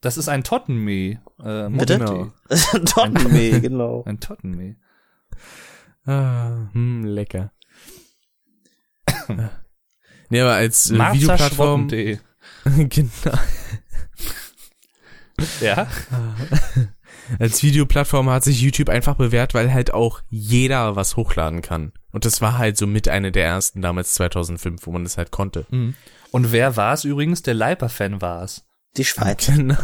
Das 0.00 0.16
ist 0.16 0.28
ein 0.28 0.44
Tottenmee. 0.44 1.18
Äh, 1.42 1.68
Bitte? 1.68 1.98
Mottee. 1.98 2.30
Tottenmee, 2.86 3.60
genau. 3.60 4.04
Ein 4.06 4.20
Tottenmee. 4.20 4.76
Ah, 6.06 6.68
hm, 6.72 7.04
lecker. 7.04 7.52
nee, 10.30 10.40
aber 10.40 10.54
als 10.54 10.90
äh, 10.90 10.94
Videoplattform. 10.94 11.88
Genau. 12.88 13.38
Ja? 15.60 15.86
Als 17.38 17.62
Videoplattform 17.62 18.30
hat 18.30 18.44
sich 18.44 18.60
YouTube 18.60 18.88
einfach 18.88 19.16
bewährt, 19.16 19.52
weil 19.54 19.72
halt 19.72 19.92
auch 19.92 20.22
jeder 20.28 20.96
was 20.96 21.16
hochladen 21.16 21.60
kann. 21.60 21.92
Und 22.12 22.24
das 22.24 22.40
war 22.40 22.56
halt 22.56 22.76
so 22.76 22.86
mit 22.86 23.08
einer 23.08 23.32
der 23.32 23.44
ersten 23.44 23.82
damals 23.82 24.14
2005, 24.14 24.86
wo 24.86 24.92
man 24.92 25.02
das 25.04 25.16
halt 25.18 25.32
konnte. 25.32 25.66
Mhm. 25.70 25.94
Und 26.30 26.52
wer 26.52 26.76
war 26.76 26.94
es 26.94 27.04
übrigens? 27.04 27.42
Der 27.42 27.54
Leiper-Fan 27.54 28.20
war 28.20 28.42
es. 28.44 28.64
Die 28.96 29.04
Schweiz. 29.04 29.46
Genau. 29.46 29.76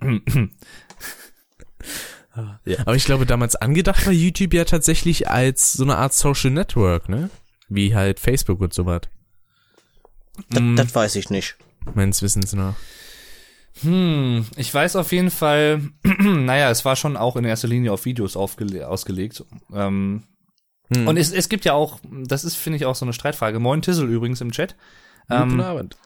Ja. 2.64 2.78
Aber 2.80 2.94
ich 2.96 3.04
glaube, 3.04 3.26
damals 3.26 3.56
angedacht 3.56 4.04
war 4.06 4.12
YouTube 4.12 4.54
ja 4.54 4.64
tatsächlich 4.64 5.28
als 5.28 5.72
so 5.72 5.84
eine 5.84 5.96
Art 5.96 6.12
Social 6.14 6.50
Network, 6.50 7.08
ne? 7.08 7.30
Wie 7.68 7.94
halt 7.94 8.20
Facebook 8.20 8.60
und 8.60 8.74
so 8.74 8.86
was. 8.86 9.02
Das, 10.50 10.60
Mhm. 10.62 10.76
das 10.76 10.94
weiß 10.94 11.16
ich 11.16 11.30
nicht. 11.30 11.56
Meines 11.94 12.20
Wissens 12.22 12.52
nach. 12.52 12.74
Hm, 13.82 14.46
ich 14.56 14.72
weiß 14.72 14.96
auf 14.96 15.12
jeden 15.12 15.30
Fall, 15.30 15.82
naja, 16.18 16.70
es 16.70 16.84
war 16.84 16.96
schon 16.96 17.16
auch 17.16 17.36
in 17.36 17.44
erster 17.44 17.68
Linie 17.68 17.92
auf 17.92 18.04
Videos 18.04 18.36
aufgele 18.36 18.88
ausgelegt. 18.88 19.44
Ähm, 19.72 20.24
Hm. 20.94 21.08
Und 21.08 21.16
es, 21.16 21.32
es 21.32 21.48
gibt 21.48 21.64
ja 21.64 21.72
auch, 21.72 21.98
das 22.28 22.44
ist, 22.44 22.54
finde 22.54 22.76
ich, 22.76 22.86
auch 22.86 22.94
so 22.94 23.04
eine 23.04 23.12
Streitfrage. 23.12 23.58
Moin 23.58 23.82
Tissel 23.82 24.08
übrigens 24.08 24.40
im 24.40 24.52
Chat. 24.52 24.76
Ähm, 25.28 25.60
Abend. 25.60 25.96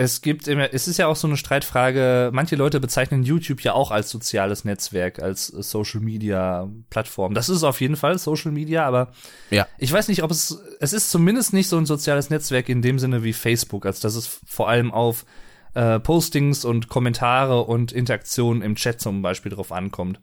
Es 0.00 0.22
gibt 0.22 0.46
immer, 0.46 0.72
es 0.72 0.86
ist 0.86 0.96
ja 0.98 1.08
auch 1.08 1.16
so 1.16 1.26
eine 1.26 1.36
Streitfrage, 1.36 2.30
manche 2.32 2.54
Leute 2.54 2.78
bezeichnen 2.78 3.24
YouTube 3.24 3.62
ja 3.62 3.72
auch 3.72 3.90
als 3.90 4.10
soziales 4.10 4.64
Netzwerk, 4.64 5.18
als 5.20 5.52
äh, 5.52 5.60
Social 5.60 5.98
Media 6.00 6.68
Plattform. 6.88 7.34
Das 7.34 7.48
ist 7.48 7.64
auf 7.64 7.80
jeden 7.80 7.96
Fall 7.96 8.16
Social 8.16 8.52
Media, 8.52 8.86
aber 8.86 9.10
Ja. 9.50 9.66
ich 9.76 9.92
weiß 9.92 10.06
nicht, 10.06 10.22
ob 10.22 10.30
es, 10.30 10.62
es 10.78 10.92
ist 10.92 11.10
zumindest 11.10 11.52
nicht 11.52 11.66
so 11.66 11.76
ein 11.76 11.84
soziales 11.84 12.30
Netzwerk 12.30 12.68
in 12.68 12.80
dem 12.80 13.00
Sinne 13.00 13.24
wie 13.24 13.32
Facebook, 13.32 13.86
als 13.86 13.98
dass 13.98 14.14
es 14.14 14.38
vor 14.46 14.68
allem 14.68 14.92
auf 14.92 15.26
äh, 15.74 15.98
Postings 15.98 16.64
und 16.64 16.88
Kommentare 16.88 17.64
und 17.64 17.90
Interaktionen 17.90 18.62
im 18.62 18.76
Chat 18.76 19.00
zum 19.00 19.20
Beispiel 19.20 19.50
drauf 19.50 19.72
ankommt. 19.72 20.20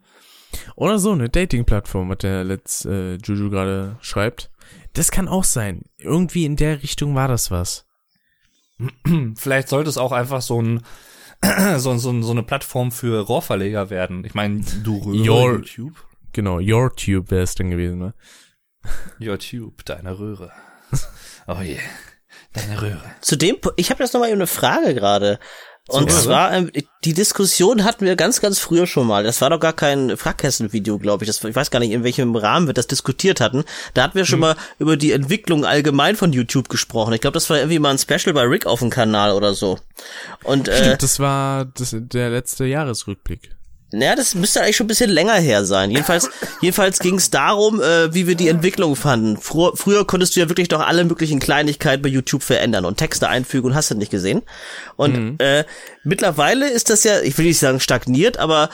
Oder 0.74 0.98
so, 0.98 1.12
eine 1.12 1.28
Dating-Plattform, 1.28 2.08
was 2.08 2.18
der 2.18 2.44
Let's 2.44 2.86
äh, 2.86 3.16
Juju 3.16 3.50
gerade 3.50 3.98
schreibt. 4.00 4.50
Das 4.94 5.10
kann 5.10 5.28
auch 5.28 5.44
sein. 5.44 5.82
Irgendwie 5.98 6.46
in 6.46 6.56
der 6.56 6.82
Richtung 6.82 7.14
war 7.14 7.28
das 7.28 7.50
was. 7.50 7.85
Vielleicht 9.36 9.68
sollte 9.68 9.88
es 9.90 9.98
auch 9.98 10.12
einfach 10.12 10.42
so 10.42 10.60
ein 10.60 10.82
so, 11.76 11.96
so, 11.98 12.22
so 12.22 12.30
eine 12.30 12.42
Plattform 12.42 12.92
für 12.92 13.20
Rohrverleger 13.20 13.90
werden. 13.90 14.24
Ich 14.24 14.34
meine, 14.34 14.60
du 14.82 14.98
Röhre, 14.98 15.16
Your- 15.30 15.52
YouTube. 15.56 16.04
Genau, 16.32 16.60
YourTube 16.60 17.30
wäre 17.30 17.42
es 17.42 17.54
dann 17.54 17.70
gewesen, 17.70 17.98
ne? 17.98 18.14
YouTube, 19.18 19.84
deine 19.84 20.18
Röhre. 20.18 20.52
Oh 21.46 21.60
je, 21.62 21.78
deine 22.52 22.80
Röhre. 22.82 23.02
Zudem, 23.20 23.56
ich 23.76 23.90
habe 23.90 24.02
jetzt 24.02 24.12
nochmal 24.12 24.30
eine 24.30 24.46
Frage 24.46 24.94
gerade. 24.94 25.38
Und 25.88 26.10
Zur 26.10 26.20
zwar, 26.20 26.52
ähm, 26.52 26.70
die 27.04 27.14
Diskussion 27.14 27.84
hatten 27.84 28.04
wir 28.04 28.16
ganz, 28.16 28.40
ganz 28.40 28.58
früher 28.58 28.88
schon 28.88 29.06
mal. 29.06 29.22
Das 29.22 29.40
war 29.40 29.50
doch 29.50 29.60
gar 29.60 29.72
kein 29.72 30.16
Fragkästen-Video, 30.16 30.98
glaube 30.98 31.24
ich. 31.24 31.28
Das, 31.28 31.44
ich 31.44 31.54
weiß 31.54 31.70
gar 31.70 31.78
nicht, 31.78 31.92
in 31.92 32.02
welchem 32.02 32.34
Rahmen 32.34 32.66
wir 32.66 32.74
das 32.74 32.88
diskutiert 32.88 33.40
hatten. 33.40 33.64
Da 33.94 34.02
hatten 34.02 34.16
wir 34.16 34.24
schon 34.24 34.40
mal 34.40 34.56
über 34.80 34.96
die 34.96 35.12
Entwicklung 35.12 35.64
allgemein 35.64 36.16
von 36.16 36.32
YouTube 36.32 36.68
gesprochen. 36.68 37.12
Ich 37.12 37.20
glaube, 37.20 37.34
das 37.34 37.48
war 37.50 37.58
irgendwie 37.58 37.78
mal 37.78 37.90
ein 37.90 37.98
Special 37.98 38.34
bei 38.34 38.42
Rick 38.42 38.66
auf 38.66 38.80
dem 38.80 38.90
Kanal 38.90 39.32
oder 39.32 39.54
so. 39.54 39.78
Und 40.42 40.66
äh, 40.66 40.76
Stimmt, 40.76 41.02
das 41.04 41.20
war 41.20 41.66
das, 41.66 41.94
der 41.96 42.30
letzte 42.30 42.64
Jahresrückblick. 42.64 43.55
Naja, 43.92 44.16
das 44.16 44.34
müsste 44.34 44.62
eigentlich 44.62 44.76
schon 44.76 44.86
ein 44.86 44.88
bisschen 44.88 45.10
länger 45.10 45.34
her 45.34 45.64
sein. 45.64 45.90
Jedenfalls, 45.90 46.28
jedenfalls 46.60 46.98
ging 46.98 47.16
es 47.16 47.30
darum, 47.30 47.80
äh, 47.80 48.12
wie 48.12 48.26
wir 48.26 48.34
die 48.34 48.48
Entwicklung 48.48 48.96
fanden. 48.96 49.36
Früher, 49.36 49.76
früher 49.76 50.06
konntest 50.06 50.34
du 50.34 50.40
ja 50.40 50.48
wirklich 50.48 50.68
doch 50.68 50.80
alle 50.80 51.04
möglichen 51.04 51.38
Kleinigkeiten 51.38 52.02
bei 52.02 52.08
YouTube 52.08 52.42
verändern 52.42 52.84
und 52.84 52.96
Texte 52.96 53.28
einfügen 53.28 53.68
und 53.68 53.74
hast 53.74 53.90
du 53.90 53.94
nicht 53.94 54.10
gesehen. 54.10 54.42
Und 54.96 55.40
äh, 55.40 55.64
mittlerweile 56.02 56.68
ist 56.68 56.90
das 56.90 57.04
ja, 57.04 57.20
ich 57.20 57.38
will 57.38 57.46
nicht 57.46 57.58
sagen 57.58 57.80
stagniert, 57.80 58.38
aber 58.38 58.70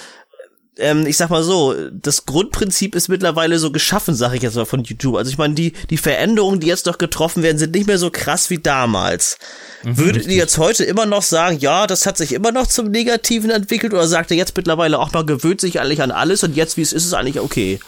ähm, 0.79 1.07
ich 1.07 1.17
sag 1.19 1.29
mal 1.31 1.43
so, 1.43 1.75
das 1.91 2.25
Grundprinzip 2.25 2.95
ist 2.95 3.09
mittlerweile 3.09 3.59
so 3.59 3.71
geschaffen, 3.73 4.15
sag 4.15 4.33
ich 4.35 4.43
jetzt 4.43 4.57
mal 4.57 4.65
von 4.65 4.83
YouTube. 4.85 5.17
Also 5.17 5.31
ich 5.31 5.37
meine, 5.39 5.55
die, 5.55 5.73
die 5.91 5.99
Veränderungen, 5.99 6.61
die 6.61 6.67
jetzt 6.67 6.87
noch 6.87 6.97
getroffen 6.99 7.43
werden, 7.43 7.59
sind 7.59 7.75
nicht 7.75 7.87
mehr 7.87 7.99
so 7.99 8.11
krass 8.11 8.49
wie 8.51 8.59
damals. 8.59 9.37
Würdet 9.83 10.27
ihr 10.27 10.37
jetzt 10.37 10.59
heute 10.59 10.85
immer 10.85 11.05
noch 11.07 11.23
sagen, 11.23 11.59
ja, 11.59 11.87
das 11.87 12.07
hat 12.07 12.17
sich 12.17 12.33
immer 12.33 12.53
noch 12.53 12.67
zum 12.69 12.91
Negativen 12.91 13.51
entwickelt 13.51 13.93
oder 13.93 14.07
sagt 14.07 14.31
ihr 14.31 14.37
jetzt 14.37 14.57
mittlerweile 14.57 14.99
auch 14.99 15.13
mal 15.13 15.27
gewöhnt 15.27 15.61
sich 15.61 15.81
eigentlich 15.81 16.03
an 16.03 16.11
alles 16.11 16.43
und 16.45 16.57
jetzt, 16.57 16.77
wie 16.77 16.83
es 16.83 16.93
ist, 16.93 17.03
ist 17.03 17.07
es 17.09 17.15
eigentlich 17.15 17.41
okay? 17.41 17.79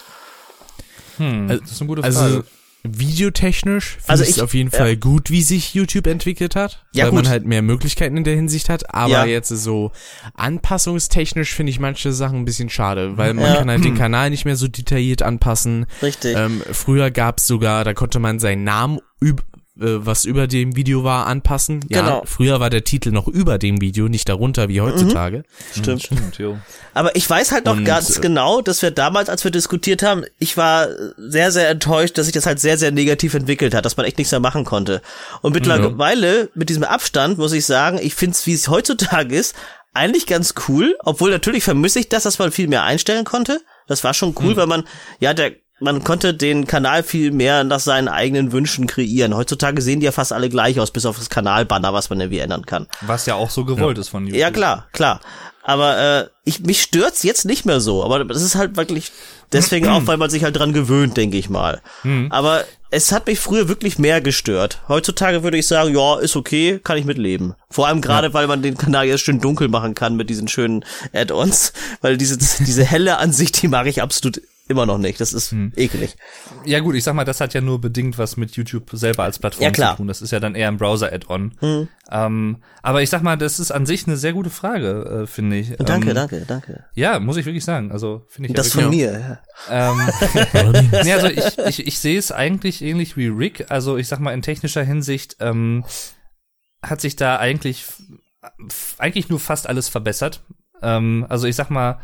Hm, 1.17 1.49
Also- 1.51 1.61
das 1.63 1.71
ist 1.73 1.81
eine 1.81 1.89
gute 1.89 2.03
Also 2.05 2.19
Frage. 2.19 2.45
Videotechnisch 2.87 3.93
finde 3.97 4.09
Also 4.11 4.23
ich 4.25 4.31
es 4.31 4.39
auf 4.41 4.53
jeden 4.55 4.71
ja. 4.71 4.79
Fall 4.79 4.97
gut, 4.97 5.31
wie 5.31 5.43
sich 5.43 5.73
YouTube 5.75 6.07
entwickelt 6.07 6.55
hat, 6.55 6.85
Ja, 6.93 7.05
weil 7.05 7.11
gut. 7.13 7.23
man 7.25 7.29
halt 7.31 7.47
mehr 7.47 7.63
Möglichkeiten 7.63 8.17
in 8.17 8.25
der 8.25 8.35
Hinsicht 8.35 8.69
hat. 8.69 8.95
Aber 8.95 9.11
Ja. 9.11 9.25
jetzt 9.25 9.49
so 9.49 9.91
anpassungstechnisch 10.35 11.55
finde 11.55 11.71
ich 11.71 11.81
manche 11.81 12.13
Sachen 12.13 12.41
ein 12.41 12.45
bisschen 12.45 12.69
schade, 12.71 13.17
weil 13.17 13.35
man 13.35 13.45
Ja. 13.47 13.57
kann 13.57 13.71
halt 13.71 13.85
den 13.85 13.95
Kanal 13.99 14.31
nicht 14.31 14.45
mehr 14.45 14.57
so 14.57 14.69
detailliert 14.69 15.23
anpassen. 15.23 15.87
Richtig. 16.03 16.37
Ähm, 16.37 16.63
früher 16.73 17.11
gab's 17.11 17.47
sogar, 17.47 17.85
da 17.85 17.95
konnte 17.95 18.19
man 18.19 18.39
seinen 18.39 18.65
Namen 18.65 18.99
äh, 19.23 19.33
was 19.77 20.25
über 20.25 20.47
dem 20.47 20.77
Video 20.77 21.03
war, 21.03 21.27
anpassen. 21.27 21.85
Ja, 21.89 22.03
Genau. 22.03 22.23
früher 22.27 22.61
war 22.61 22.71
der 22.71 22.85
Titel 22.85 23.11
noch 23.11 23.27
über 23.27 23.59
dem 23.59 23.81
Video, 23.81 24.09
nicht 24.09 24.29
darunter 24.29 24.69
wie 24.69 24.81
heutzutage. 24.81 25.43
Stimmt. 25.77 26.03
Stimmt, 26.05 26.39
jo. 26.39 26.59
Aber 26.93 27.17
ich 27.17 27.29
weiß 27.29 27.51
halt 27.51 27.65
noch 27.65 27.77
Und, 27.77 27.85
ganz 27.85 28.19
äh, 28.19 28.21
genau, 28.21 28.61
dass 28.61 28.83
wir 28.83 28.93
damals, 28.93 29.29
als 29.29 29.43
wir 29.43 29.51
diskutiert 29.51 30.05
haben, 30.05 30.25
ich 30.39 30.57
war 30.57 30.89
sehr, 31.17 31.51
sehr 31.51 31.69
enttäuscht, 31.71 32.17
dass 32.17 32.27
sich 32.27 32.35
das 32.35 32.47
halt 32.47 32.61
sehr, 32.61 32.79
sehr 32.79 32.93
negativ 32.93 33.35
entwickelt 33.35 33.75
hat, 33.75 33.85
dass 33.85 33.97
man 33.97 34.07
echt 34.07 34.19
nichts 34.19 34.31
mehr 34.31 34.41
machen 34.41 34.65
konnte. 34.65 35.03
Und 35.43 35.55
mittlerweile, 35.55 36.51
mit 36.55 36.69
diesem 36.69 36.85
Abstand, 36.85 37.39
muss 37.39 37.53
ich 37.53 37.67
sagen, 37.67 37.99
ich 38.01 38.15
finde 38.15 38.35
es, 38.35 38.47
wie 38.47 38.55
es 38.55 38.69
heutzutage 38.69 39.35
ist, 39.35 39.57
eigentlich 39.93 40.27
ganz 40.27 40.55
cool, 40.69 40.97
obwohl 41.01 41.31
natürlich 41.31 41.65
vermisse 41.65 41.99
ich 42.01 42.09
das, 42.09 42.25
dass 42.25 42.39
man 42.39 42.53
viel 42.53 42.69
mehr 42.69 42.83
einstellen 42.85 43.25
konnte. 43.25 43.61
Das 43.87 44.03
war 44.03 44.15
schon 44.15 44.35
cool, 44.41 44.57
weil 44.57 44.67
man, 44.67 44.85
ja, 45.21 45.35
der, 45.35 45.53
man 45.81 46.05
konnte 46.05 46.35
den 46.35 46.67
Kanal 46.67 47.03
viel 47.03 47.31
mehr 47.31 47.65
nach 47.65 47.81
seinen 47.81 48.09
eigenen 48.09 48.53
Wünschen 48.53 48.87
kreieren. 48.87 49.35
Heutzutage 49.35 49.83
sehen 49.83 50.01
die 50.01 50.07
ja 50.07 50.13
fast 50.13 50.33
alle 50.33 50.49
gleich 50.49 50.79
aus, 50.79 50.91
bis 50.91 51.07
auf 51.07 51.19
das 51.19 51.31
Kanalbanner, 51.31 51.93
was 51.93 52.11
man 52.11 52.21
irgendwie 52.21 52.39
ändern 52.39 52.65
kann. 52.65 52.87
Was 53.01 53.27
ja 53.27 53.35
auch 53.35 53.51
so 53.51 53.65
gewollt 53.65 53.99
ist 53.99 54.09
von 54.09 54.25
YouTube. 54.25 54.41
Ja, 54.41 54.51
klar, 54.51 54.87
klar. 54.93 55.21
Aber 55.67 55.99
äh, 55.99 56.29
ich, 56.45 56.61
mich 56.61 56.83
stört's 56.83 57.23
jetzt 57.23 57.47
nicht 57.47 57.65
mehr 57.65 57.81
so. 57.81 58.05
Aber 58.05 58.23
das 58.25 58.43
ist 58.43 58.55
halt 58.55 58.77
wirklich 58.77 59.13
deswegen 59.53 59.89
auch, 59.89 60.07
weil 60.07 60.19
man 60.19 60.29
sich 60.29 60.45
halt 60.45 60.57
dran 60.57 60.75
gewöhnt, 60.75 61.17
denke 61.17 61.39
ich 61.39 61.49
mal. 61.49 61.81
Aber 62.31 62.65
es 62.91 63.13
hat 63.13 63.27
mich 63.27 63.41
früher 63.41 63.67
wirklich 63.67 63.99
mehr 63.99 64.21
gestört. 64.21 64.83
Heutzutage 64.89 65.43
würde 65.43 65.57
ich 65.57 65.67
sagen, 65.67 65.95
ja, 65.95 66.19
ist 66.19 66.37
okay, 66.37 66.81
kann 66.85 66.99
ich 66.99 67.07
mitleben. 67.07 67.55
Vor 67.71 67.89
allem 67.89 68.03
gerade, 68.03 68.35
weil 68.35 68.47
man 68.47 68.63
den 68.63 68.77
Kanal 68.77 69.07
jetzt 69.07 69.23
schön 69.23 69.41
dunkel 69.41 69.69
machen 69.69 69.95
kann 69.95 70.17
mit 70.17 70.29
diesen 70.29 70.49
schönen 70.49 70.85
Add-ons. 71.15 71.73
Weil 72.03 72.19
diese, 72.19 72.37
diese 72.37 72.85
helle 72.85 73.17
Ansicht, 73.19 73.63
die 73.63 73.69
mag 73.69 73.87
ich 73.87 74.03
absolut 74.03 74.43
immer 74.69 74.87
noch 74.87 74.99
nicht. 74.99 75.21
Das 75.21 75.33
ist 75.33 75.55
ekelig. 75.77 76.17
Ja 76.65 76.81
gut, 76.81 76.95
ich 76.95 77.05
sag 77.05 77.15
mal, 77.15 77.25
das 77.25 77.41
hat 77.41 77.53
ja 77.55 77.61
nur 77.61 77.81
bedingt 77.81 78.17
was 78.19 78.37
mit 78.37 78.57
YouTube 78.57 78.89
selber 78.93 79.25
als 79.25 79.39
Plattform 79.39 79.65
Ja, 79.65 79.71
klar. 79.71 79.93
zu 79.93 79.99
tun. 79.99 80.09
Das 80.09 80.23
ist 80.23 80.31
ja 80.31 80.41
dann 80.41 80.55
eher 80.55 80.69
ein 80.69 80.77
Browser-Add-on. 80.79 81.89
Ähm, 82.11 82.57
aber 82.83 83.03
ich 83.03 83.11
sag 83.11 83.23
mal, 83.23 83.37
das 83.37 83.59
ist 83.61 83.71
an 83.71 83.87
sich 83.87 84.07
eine 84.07 84.17
sehr 84.17 84.33
gute 84.33 84.51
Frage, 84.51 85.23
äh, 85.23 85.27
finde 85.27 85.57
ich. 85.57 85.77
Danke, 85.77 86.11
ähm, 86.11 86.15
danke, 86.15 86.45
danke. 86.47 86.85
Ja, 86.95 87.21
muss 87.21 87.37
ich 87.37 87.45
wirklich 87.47 87.65
sagen. 87.65 87.93
Also 87.93 88.25
finde 88.29 88.49
ich 88.51 88.55
Das 88.55 88.73
ja 88.75 88.81
von 88.83 88.91
mir, 88.91 89.41
ja. 89.69 89.91
Ähm, 89.93 90.91
nee, 91.05 91.13
also 91.13 91.27
ich, 91.27 91.59
ich, 91.59 91.87
ich 91.87 91.99
sehe 91.99 92.19
es 92.19 92.33
eigentlich 92.33 92.83
ähnlich 92.83 93.17
wie 93.17 93.27
Rick. 93.29 93.67
Also 93.71 93.97
ich 93.97 94.09
sag 94.09 94.21
mal, 94.21 94.33
in 94.33 94.43
technischer 94.43 94.83
Hinsicht 94.83 95.37
ähm, 95.41 95.85
hat 96.83 97.01
sich 97.01 97.17
da 97.17 97.37
eigentlich 97.37 97.85
eigentlich 98.99 99.29
nur 99.31 99.41
fast 99.41 99.67
alles 99.69 99.89
verbessert. 99.89 100.43
Ähm, 100.83 101.25
also 101.29 101.47
ich 101.47 101.57
sag 101.57 101.71
mal, 101.71 101.99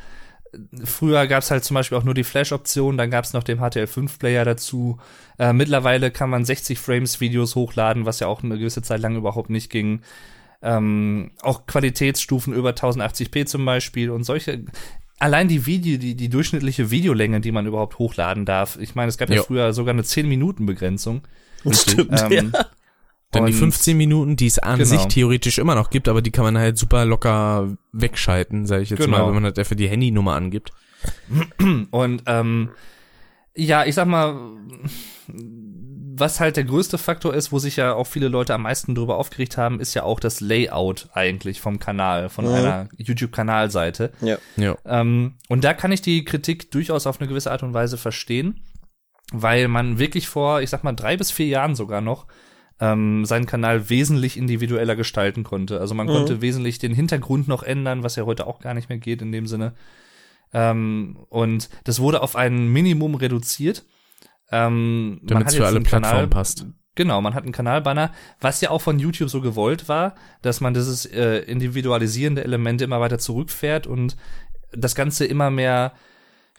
früher 0.85 1.27
gab 1.27 1.43
es 1.43 1.51
halt 1.51 1.65
zum 1.65 1.75
Beispiel 1.75 1.99
auch 1.99 2.05
nur 2.05 2.15
die 2.15 2.25
Flash-Option, 2.25 2.97
dann 2.97 3.11
gab 3.11 3.25
es 3.25 3.33
noch 3.33 3.43
den 3.43 3.61
HTML5-Player 3.61 4.45
dazu. 4.45 4.99
Äh, 5.39 5.53
mittlerweile 5.53 6.11
kann 6.11 6.31
man 6.31 6.45
60 6.45 6.79
Frames 6.79 7.21
Videos 7.21 7.55
hochladen, 7.55 8.07
was 8.07 8.21
ja 8.21 8.27
auch 8.27 8.43
eine 8.43 8.59
gewisse 8.59 8.83
Zeit 8.83 9.01
lang 9.01 9.17
überhaupt 9.17 9.51
nicht 9.51 9.71
ging. 9.71 10.03
Ähm, 10.63 11.31
auch 11.41 11.67
Qualitätsstufen 11.67 12.53
über 12.53 12.71
1080p 12.71 13.47
zum 13.47 13.65
Beispiel 13.65 14.11
und 14.11 14.25
solche. 14.25 14.65
Allein 15.19 15.49
die 15.49 15.67
Video, 15.67 15.99
die, 15.99 16.15
die 16.15 16.29
durchschnittliche 16.31 16.91
Videolänge, 16.91 17.41
die 17.41 17.53
man 17.53 17.67
überhaupt 17.67 17.99
hochladen 17.99 18.47
darf. 18.47 18.79
Ich 18.81 18.95
meine, 18.95 19.09
es 19.09 19.19
gab 19.19 19.29
ja 19.31 19.37
Jo. 19.37 19.43
früher 19.43 19.73
sogar 19.73 19.93
eine 19.93 20.03
10-Minuten-Begrenzung. 20.03 21.23
Stimmt, 21.71 22.11
Ähm, 22.31 22.53
Dann 23.33 23.47
die 23.47 23.53
und- 23.53 23.59
15 23.59 23.97
Minuten, 23.97 24.37
die 24.37 24.47
es 24.47 24.59
an 24.59 24.79
Genau. 24.79 24.89
sich 24.91 25.05
theoretisch 25.07 25.59
immer 25.59 25.75
noch 25.77 25.91
gibt, 25.91 26.09
aber 26.09 26.21
die 26.23 26.31
kann 26.33 26.45
man 26.45 26.59
halt 26.59 26.77
super 26.79 27.05
locker 27.05 27.77
wegschalten, 27.93 28.67
sage 28.67 28.83
ich 28.83 28.91
jetzt 28.91 29.01
Genau. 29.05 29.19
mal, 29.19 29.27
wenn 29.27 29.35
man 29.35 29.45
halt 29.45 29.59
einfach 29.59 29.77
die 29.77 29.89
Handynummer 29.89 30.35
angibt. 30.35 30.73
Und 31.91 32.23
ähm, 32.27 32.71
ja, 33.55 33.85
ich 33.85 33.95
sag 33.95 34.07
mal, 34.09 34.35
was 35.29 36.41
halt 36.41 36.57
der 36.57 36.65
größte 36.65 36.99
Faktor 36.99 37.33
ist, 37.35 37.53
wo 37.53 37.59
sich 37.59 37.77
ja 37.77 37.95
auch 37.95 38.07
viele 38.07 38.29
Leute 38.29 38.53
am 38.55 38.63
meisten 38.63 38.95
drüber 38.95 39.17
aufgeregt 39.17 39.57
haben, 39.57 39.81
ist 39.81 39.95
ja 39.95 40.03
auch 40.03 40.21
das 40.21 40.41
Layout 40.41 41.09
eigentlich 41.15 41.61
vom 41.61 41.79
Kanal, 41.79 42.29
von 42.29 42.45
Mhm. 42.47 42.53
einer 42.55 42.89
YouTube-Kanalseite. 42.97 44.13
Ja. 44.21 44.37
Ja. 44.57 44.77
Ähm, 44.85 45.35
und 45.49 45.65
da 45.65 45.73
kann 45.73 45.93
ich 45.93 46.03
die 46.03 46.25
Kritik 46.25 46.71
durchaus 46.73 47.07
auf 47.07 47.21
eine 47.21 47.29
gewisse 47.29 47.51
Art 47.51 47.63
und 47.63 47.73
Weise 47.75 47.97
verstehen, 47.97 48.61
weil 49.33 49.69
man 49.69 49.99
wirklich 49.99 50.29
vor, 50.29 50.61
ich 50.61 50.69
sag 50.71 50.85
mal, 50.85 50.93
drei 50.93 51.17
bis 51.17 51.31
vier 51.31 51.47
Jahren 51.47 51.75
sogar 51.75 52.01
noch 52.01 52.27
ähm, 52.81 53.25
seinen 53.25 53.47
Kanal 53.47 53.91
wesentlich 53.91 54.37
individueller 54.37 54.97
gestalten 54.97 55.45
konnte. 55.45 55.81
Also 55.81 55.95
man 55.95 56.07
Mhm. 56.07 56.13
konnte 56.13 56.41
wesentlich 56.41 56.79
den 56.79 56.95
Hintergrund 56.95 57.47
noch 57.47 57.63
ändern, 57.63 58.03
was 58.03 58.17
ja 58.17 58.25
heute 58.25 58.47
auch 58.47 58.61
gar 58.61 58.75
nicht 58.75 58.89
mehr 58.89 58.99
geht 58.99 59.21
in 59.23 59.33
dem 59.33 59.47
Sinne. 59.47 59.75
Ähm, 60.53 61.19
und 61.29 61.69
das 61.85 62.01
wurde 62.01 62.23
auf 62.23 62.37
ein 62.37 62.69
Minimum 62.69 63.15
reduziert. 63.15 63.85
Ähm, 64.51 65.21
Damit 65.23 65.49
es 65.49 65.55
für 65.57 65.67
alle 65.67 65.81
Plattformen 65.81 66.31
passt. 66.31 66.67
Genau, 66.97 67.21
man 67.21 67.35
hat 67.35 67.45
einen 67.45 67.53
Kanalbanner, 67.53 68.13
was 68.41 68.61
ja 68.61 68.71
auch 68.71 68.81
von 68.83 68.99
YouTube 68.99 69.31
so 69.31 69.41
gewollt 69.41 69.89
war, 69.89 70.17
dass 70.43 70.61
man 70.61 70.75
dieses 70.75 71.07
äh, 71.07 71.39
individualisierende 71.39 72.43
Element 72.43 72.83
immer 72.83 73.01
weiter 73.01 73.19
zurückfährt 73.19 73.87
und 73.87 74.17
das 74.73 74.95
Ganze 74.97 75.25
immer 75.25 75.51
mehr 75.51 75.93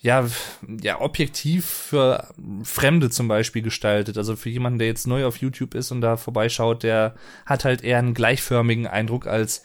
ja, 0.01 0.25
ja, 0.81 0.99
objektiv 0.99 1.65
für 1.65 2.27
Fremde 2.63 3.09
zum 3.11 3.27
Beispiel 3.27 3.61
gestaltet. 3.61 4.17
Also 4.17 4.35
für 4.35 4.49
jemanden, 4.49 4.79
der 4.79 4.87
jetzt 4.87 5.05
neu 5.07 5.25
auf 5.25 5.37
YouTube 5.37 5.75
ist 5.75 5.91
und 5.91 6.01
da 6.01 6.17
vorbeischaut, 6.17 6.83
der 6.83 7.15
hat 7.45 7.65
halt 7.65 7.83
eher 7.83 7.99
einen 7.99 8.13
gleichförmigen 8.15 8.87
Eindruck 8.87 9.27
als 9.27 9.63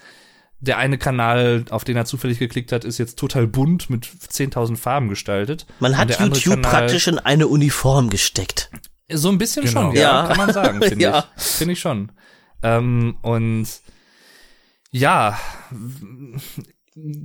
der 0.61 0.79
eine 0.79 0.97
Kanal, 0.99 1.65
auf 1.71 1.85
den 1.85 1.97
er 1.97 2.07
zufällig 2.07 2.39
geklickt 2.39 2.73
hat, 2.73 2.85
ist 2.85 2.97
jetzt 2.99 3.19
total 3.19 3.47
bunt 3.47 3.91
mit 3.91 4.07
10.000 4.07 4.77
Farben 4.79 5.09
gestaltet. 5.09 5.67
Man 5.81 5.97
hat 5.99 6.19
YouTube 6.19 6.55
Kanal- 6.63 6.71
praktisch 6.71 7.09
in 7.09 7.19
eine 7.19 7.47
Uniform 7.47 8.09
gesteckt. 8.11 8.71
so 9.13 9.29
ein 9.29 9.39
bisschen 9.39 9.65
Genau. 9.65 9.83
schon, 9.89 9.95
ja, 9.95 10.01
Ja. 10.23 10.27
kann 10.29 10.37
man 10.39 10.53
sagen, 10.53 10.81
finde 10.83 11.03
Ja. 11.05 11.25
ich. 11.37 11.43
Finde 11.43 11.73
ich 11.75 11.81
schon. 11.81 12.11
Ähm, 12.63 13.17
und 13.23 13.69
ja, 14.91 15.39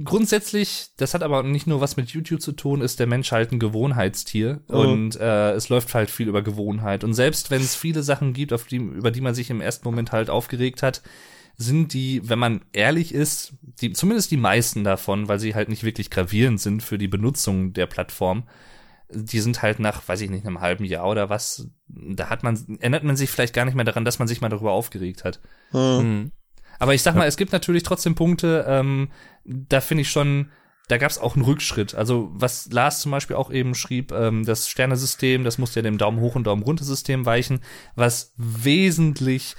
grundsätzlich, 0.03 0.89
das 0.97 1.13
hat 1.13 1.23
aber 1.23 1.43
nicht 1.43 1.67
nur 1.67 1.81
was 1.81 1.97
mit 1.97 2.09
YouTube 2.09 2.41
zu 2.41 2.51
tun, 2.51 2.81
ist 2.81 2.99
der 2.99 3.07
Mensch 3.07 3.31
halt 3.31 3.51
ein 3.51 3.59
Gewohnheitstier 3.59 4.61
Mhm. 4.67 4.75
und 4.75 5.15
äh, 5.15 5.51
es 5.53 5.69
läuft 5.69 5.93
halt 5.93 6.09
viel 6.09 6.27
über 6.27 6.41
Gewohnheit. 6.41 7.03
Und 7.03 7.13
selbst 7.13 7.51
wenn 7.51 7.61
es 7.61 7.75
viele 7.75 8.03
Sachen 8.03 8.33
gibt, 8.33 8.53
auf 8.53 8.65
die, 8.65 8.77
über 8.77 9.11
die 9.11 9.21
man 9.21 9.33
sich 9.33 9.49
im 9.49 9.61
ersten 9.61 9.87
Moment 9.87 10.11
halt 10.11 10.29
aufgeregt 10.29 10.83
hat, 10.83 11.01
sind 11.57 11.93
die, 11.93 12.27
wenn 12.27 12.39
man 12.39 12.61
ehrlich 12.73 13.13
ist, 13.13 13.53
die, 13.61 13.93
zumindest 13.93 14.31
die 14.31 14.37
meisten 14.37 14.83
davon, 14.83 15.27
weil 15.27 15.39
sie 15.39 15.53
halt 15.55 15.69
nicht 15.69 15.83
wirklich 15.83 16.09
gravierend 16.09 16.59
sind 16.59 16.81
für 16.81 16.97
die 16.97 17.07
Benutzung 17.07 17.73
der 17.73 17.85
Plattform, 17.85 18.43
die 19.13 19.39
sind 19.41 19.61
halt 19.61 19.79
nach, 19.79 20.07
weiß 20.07 20.21
ich 20.21 20.29
nicht, 20.29 20.45
einem 20.45 20.61
halben 20.61 20.85
Jahr 20.85 21.07
oder 21.07 21.29
was, 21.29 21.69
da 21.87 22.29
hat 22.29 22.43
man, 22.43 22.77
erinnert 22.79 23.03
man 23.03 23.17
sich 23.17 23.29
vielleicht 23.29 23.53
gar 23.53 23.65
nicht 23.65 23.75
mehr 23.75 23.85
daran, 23.85 24.05
dass 24.05 24.19
man 24.19 24.27
sich 24.27 24.41
mal 24.41 24.49
darüber 24.49 24.71
aufgeregt 24.71 25.23
hat. 25.23 25.39
Mhm. 25.73 26.31
Aber 26.79 26.95
ich 26.95 27.03
sag 27.03 27.13
mal, 27.13 27.27
es 27.27 27.37
gibt 27.37 27.51
natürlich 27.51 27.83
trotzdem 27.83 28.15
Punkte, 28.15 28.65
ähm, 28.67 29.09
da 29.45 29.81
finde 29.81 30.01
ich 30.01 30.11
schon, 30.11 30.51
da 30.87 30.97
gab 30.97 31.11
es 31.11 31.17
auch 31.17 31.35
einen 31.35 31.45
Rückschritt. 31.45 31.95
Also 31.95 32.29
was 32.33 32.71
Lars 32.71 33.01
zum 33.01 33.11
Beispiel 33.11 33.35
auch 33.35 33.51
eben 33.51 33.75
schrieb, 33.75 34.11
ähm, 34.11 34.45
das 34.45 34.69
Sternesystem, 34.69 35.43
das 35.43 35.57
musste 35.57 35.79
ja 35.79 35.83
dem 35.83 35.97
Daumen 35.97 36.19
hoch 36.19 36.35
und 36.35 36.45
Daumen 36.45 36.63
runter 36.63 36.83
System 36.83 37.25
weichen, 37.25 37.61
was 37.95 38.33
wesentlich 38.37 39.55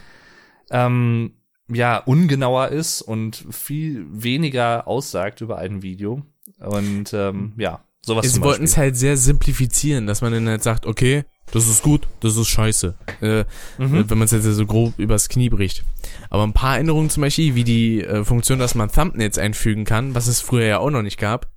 ähm, 0.70 1.36
ja 1.68 1.98
ungenauer 1.98 2.68
ist 2.68 3.02
und 3.02 3.46
viel 3.50 4.06
weniger 4.10 4.86
aussagt 4.86 5.40
über 5.40 5.58
ein 5.58 5.82
Video. 5.82 6.22
Und 6.58 7.12
ähm, 7.12 7.54
ja, 7.56 7.84
sowas 8.04 8.26
Sie 8.26 8.32
zum 8.32 8.42
wollten 8.44 8.64
es 8.64 8.76
halt 8.76 8.96
sehr 8.96 9.16
simplifizieren, 9.16 10.06
dass 10.06 10.20
man 10.20 10.32
dann 10.32 10.48
halt 10.48 10.62
sagt, 10.62 10.86
okay, 10.86 11.24
das 11.52 11.68
ist 11.68 11.82
gut, 11.82 12.08
das 12.20 12.36
ist 12.36 12.48
scheiße. 12.48 12.94
Äh, 13.20 13.44
Mhm. 13.78 14.08
Wenn 14.08 14.18
man 14.18 14.24
es 14.24 14.30
jetzt 14.30 14.44
so 14.44 14.66
grob 14.66 14.98
übers 14.98 15.28
Knie 15.28 15.50
bricht. 15.50 15.84
Aber 16.30 16.44
ein 16.44 16.52
paar 16.54 16.78
Änderungen 16.78 17.10
zum 17.10 17.20
Beispiel, 17.20 17.54
wie 17.54 17.64
die 17.64 18.02
äh, 18.02 18.24
Funktion, 18.24 18.58
dass 18.58 18.74
man 18.74 18.90
Thumbnails 18.90 19.38
einfügen 19.38 19.84
kann, 19.84 20.14
was 20.14 20.26
es 20.26 20.40
früher 20.40 20.66
ja 20.66 20.78
auch 20.78 20.90
noch 20.90 21.02
nicht 21.02 21.18
gab. 21.18 21.50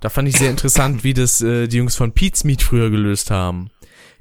Da 0.00 0.08
fand 0.08 0.28
ich 0.28 0.36
sehr 0.36 0.50
interessant, 0.50 1.04
wie 1.04 1.14
das 1.14 1.40
äh, 1.40 1.68
die 1.68 1.76
Jungs 1.78 1.96
von 1.96 2.12
Pete's 2.12 2.44
Meat 2.44 2.62
früher 2.62 2.90
gelöst 2.90 3.30
haben. 3.30 3.70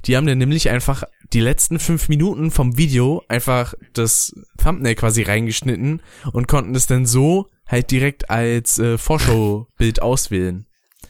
Die 0.06 0.16
haben 0.16 0.26
dann 0.28 0.38
nämlich 0.38 0.70
einfach 0.70 1.04
die 1.34 1.40
letzten 1.42 1.80
fünf 1.80 2.10
Minuten 2.10 2.52
vom 2.52 2.78
Video 2.78 3.24
einfach 3.28 3.74
das 3.94 4.34
Thumbnail 4.62 4.96
quasi 4.96 5.24
reingeschnitten 5.24 6.02
und 6.34 6.48
konnten 6.48 6.76
es 6.76 6.88
dann 6.88 7.06
so 7.06 7.48
halt 7.68 7.92
direkt 7.92 8.30
als 8.30 8.80
äh, 8.80 8.98
Vorschaubild 8.98 10.02
auswählen. 10.02 10.66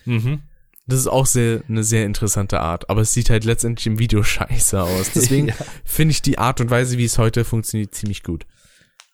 Mhm. 0.06 0.42
Das 0.88 1.00
ist 1.00 1.08
auch 1.08 1.26
sehr, 1.26 1.62
eine 1.70 1.84
sehr 1.84 2.06
interessante 2.06 2.60
Art, 2.60 2.90
aber 2.90 3.02
es 3.02 3.14
sieht 3.14 3.30
halt 3.30 3.46
letztendlich 3.46 3.88
im 3.88 4.00
Video 4.00 4.24
scheiße 4.24 4.82
aus. 4.82 5.12
Deswegen 5.14 5.48
Ja. 5.50 5.56
finde 5.86 6.12
ich 6.12 6.22
die 6.22 6.38
Art 6.38 6.60
und 6.62 6.70
Weise, 6.70 6.98
wie 6.98 7.06
es 7.06 7.18
heute 7.18 7.44
funktioniert, 7.46 7.94
ziemlich 7.96 8.24
gut. 8.24 8.46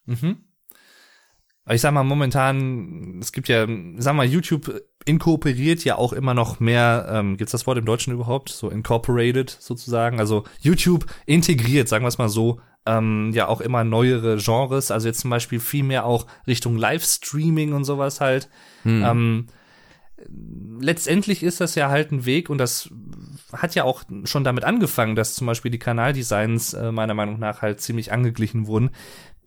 Mhm. 0.05 0.37
Aber 1.65 1.75
ich 1.75 1.81
sag 1.81 1.91
mal, 1.93 2.03
momentan, 2.03 3.19
es 3.21 3.33
gibt 3.33 3.49
ja, 3.49 3.67
sag 3.97 4.15
mal, 4.15 4.25
YouTube 4.25 4.81
inkorporiert 5.03 5.83
ja 5.83 5.97
auch 5.97 6.13
immer 6.13 6.33
noch 6.33 6.61
mehr, 6.61 7.07
ähm, 7.11 7.35
gibt's 7.35 7.51
das 7.51 7.67
Wort 7.67 7.77
im 7.77 7.83
Deutschen 7.85 8.13
überhaupt? 8.13 8.47
So 8.49 8.69
incorporated 8.69 9.49
sozusagen. 9.49 10.19
Also 10.21 10.45
YouTube 10.61 11.05
integriert, 11.25 11.89
sagen 11.89 12.05
wir 12.05 12.09
es 12.09 12.17
mal 12.17 12.29
so, 12.29 12.61
ähm, 12.85 13.31
ja 13.33 13.49
auch 13.49 13.59
immer 13.59 13.83
neuere 13.83 14.37
Genres. 14.37 14.91
Also 14.91 15.09
jetzt 15.09 15.19
zum 15.19 15.29
Beispiel 15.29 15.59
viel 15.59 15.83
mehr 15.83 16.05
auch 16.05 16.25
Richtung 16.47 16.77
Livestreaming 16.77 17.73
und 17.73 17.83
sowas 17.83 18.21
halt. 18.21 18.49
Ähm, 18.85 19.47
letztendlich 20.79 21.43
ist 21.43 21.61
das 21.61 21.75
ja 21.75 21.89
halt 21.89 22.11
ein 22.11 22.25
Weg 22.25 22.49
und 22.49 22.57
das 22.57 22.89
hat 23.53 23.75
ja 23.75 23.83
auch 23.83 24.03
schon 24.25 24.43
damit 24.43 24.63
angefangen, 24.63 25.15
dass 25.15 25.35
zum 25.35 25.47
Beispiel 25.47 25.71
die 25.71 25.79
Kanaldesigns 25.79 26.73
äh, 26.73 26.91
meiner 26.91 27.13
Meinung 27.13 27.39
nach 27.39 27.61
halt 27.61 27.81
ziemlich 27.81 28.11
angeglichen 28.11 28.67
wurden, 28.67 28.91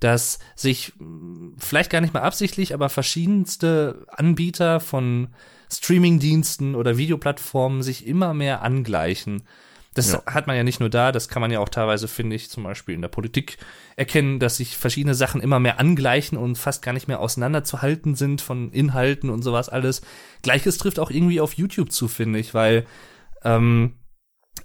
dass 0.00 0.38
sich 0.56 0.92
mh, 0.98 1.52
vielleicht 1.58 1.90
gar 1.90 2.00
nicht 2.00 2.14
mal 2.14 2.22
absichtlich, 2.22 2.74
aber 2.74 2.88
verschiedenste 2.88 4.06
Anbieter 4.08 4.80
von 4.80 5.28
Streamingdiensten 5.70 6.74
oder 6.74 6.96
Videoplattformen 6.96 7.82
sich 7.82 8.06
immer 8.06 8.34
mehr 8.34 8.62
angleichen. 8.62 9.42
Das 9.94 10.12
Ja. 10.12 10.22
hat 10.26 10.46
man 10.46 10.56
ja 10.56 10.62
nicht 10.62 10.78
nur 10.78 10.88
da, 10.88 11.10
das 11.10 11.28
kann 11.28 11.40
man 11.40 11.50
ja 11.50 11.58
auch 11.58 11.68
teilweise, 11.68 12.06
finde 12.06 12.36
ich, 12.36 12.48
zum 12.48 12.62
Beispiel 12.62 12.94
in 12.94 13.02
der 13.02 13.08
Politik 13.08 13.58
erkennen, 13.96 14.38
dass 14.38 14.58
sich 14.58 14.76
verschiedene 14.76 15.14
Sachen 15.16 15.40
immer 15.40 15.58
mehr 15.58 15.80
angleichen 15.80 16.38
und 16.38 16.56
fast 16.56 16.82
gar 16.82 16.92
nicht 16.92 17.08
mehr 17.08 17.18
auseinanderzuhalten 17.20 18.14
sind 18.14 18.40
von 18.40 18.70
Inhalten 18.70 19.30
und 19.30 19.42
sowas 19.42 19.68
alles. 19.68 20.02
Gleiches 20.42 20.78
trifft 20.78 21.00
auch 21.00 21.10
irgendwie 21.10 21.40
auf 21.40 21.54
YouTube 21.54 21.90
zu, 21.90 22.06
finde 22.06 22.38
ich, 22.38 22.54
weil 22.54 22.86
ähm, 23.42 23.96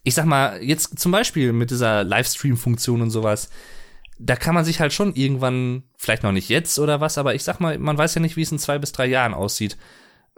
ich 0.04 0.14
sag 0.14 0.26
mal, 0.26 0.62
jetzt 0.62 1.00
zum 1.00 1.12
Beispiel 1.12 1.54
mit 1.54 1.72
dieser 1.72 2.04
Livestream-Funktion 2.04 3.02
und 3.02 3.10
sowas, 3.10 3.50
da 4.20 4.36
kann 4.36 4.54
man 4.54 4.64
sich 4.66 4.80
halt 4.80 4.94
schon 4.94 5.16
irgendwann, 5.16 5.84
vielleicht 5.98 6.22
noch 6.24 6.32
nicht 6.32 6.50
jetzt 6.50 6.78
oder 6.78 7.02
was, 7.02 7.18
aber 7.18 7.34
ich 7.34 7.44
sag 7.44 7.60
mal, 7.60 7.78
man 7.80 7.98
weiß 7.98 8.14
ja 8.16 8.22
nicht, 8.22 8.38
wie 8.38 8.44
es 8.44 8.52
in 8.52 8.60
zwei 8.60 8.78
bis 8.78 8.92
drei 8.92 9.08
Jahren 9.08 9.34
aussieht. 9.34 9.76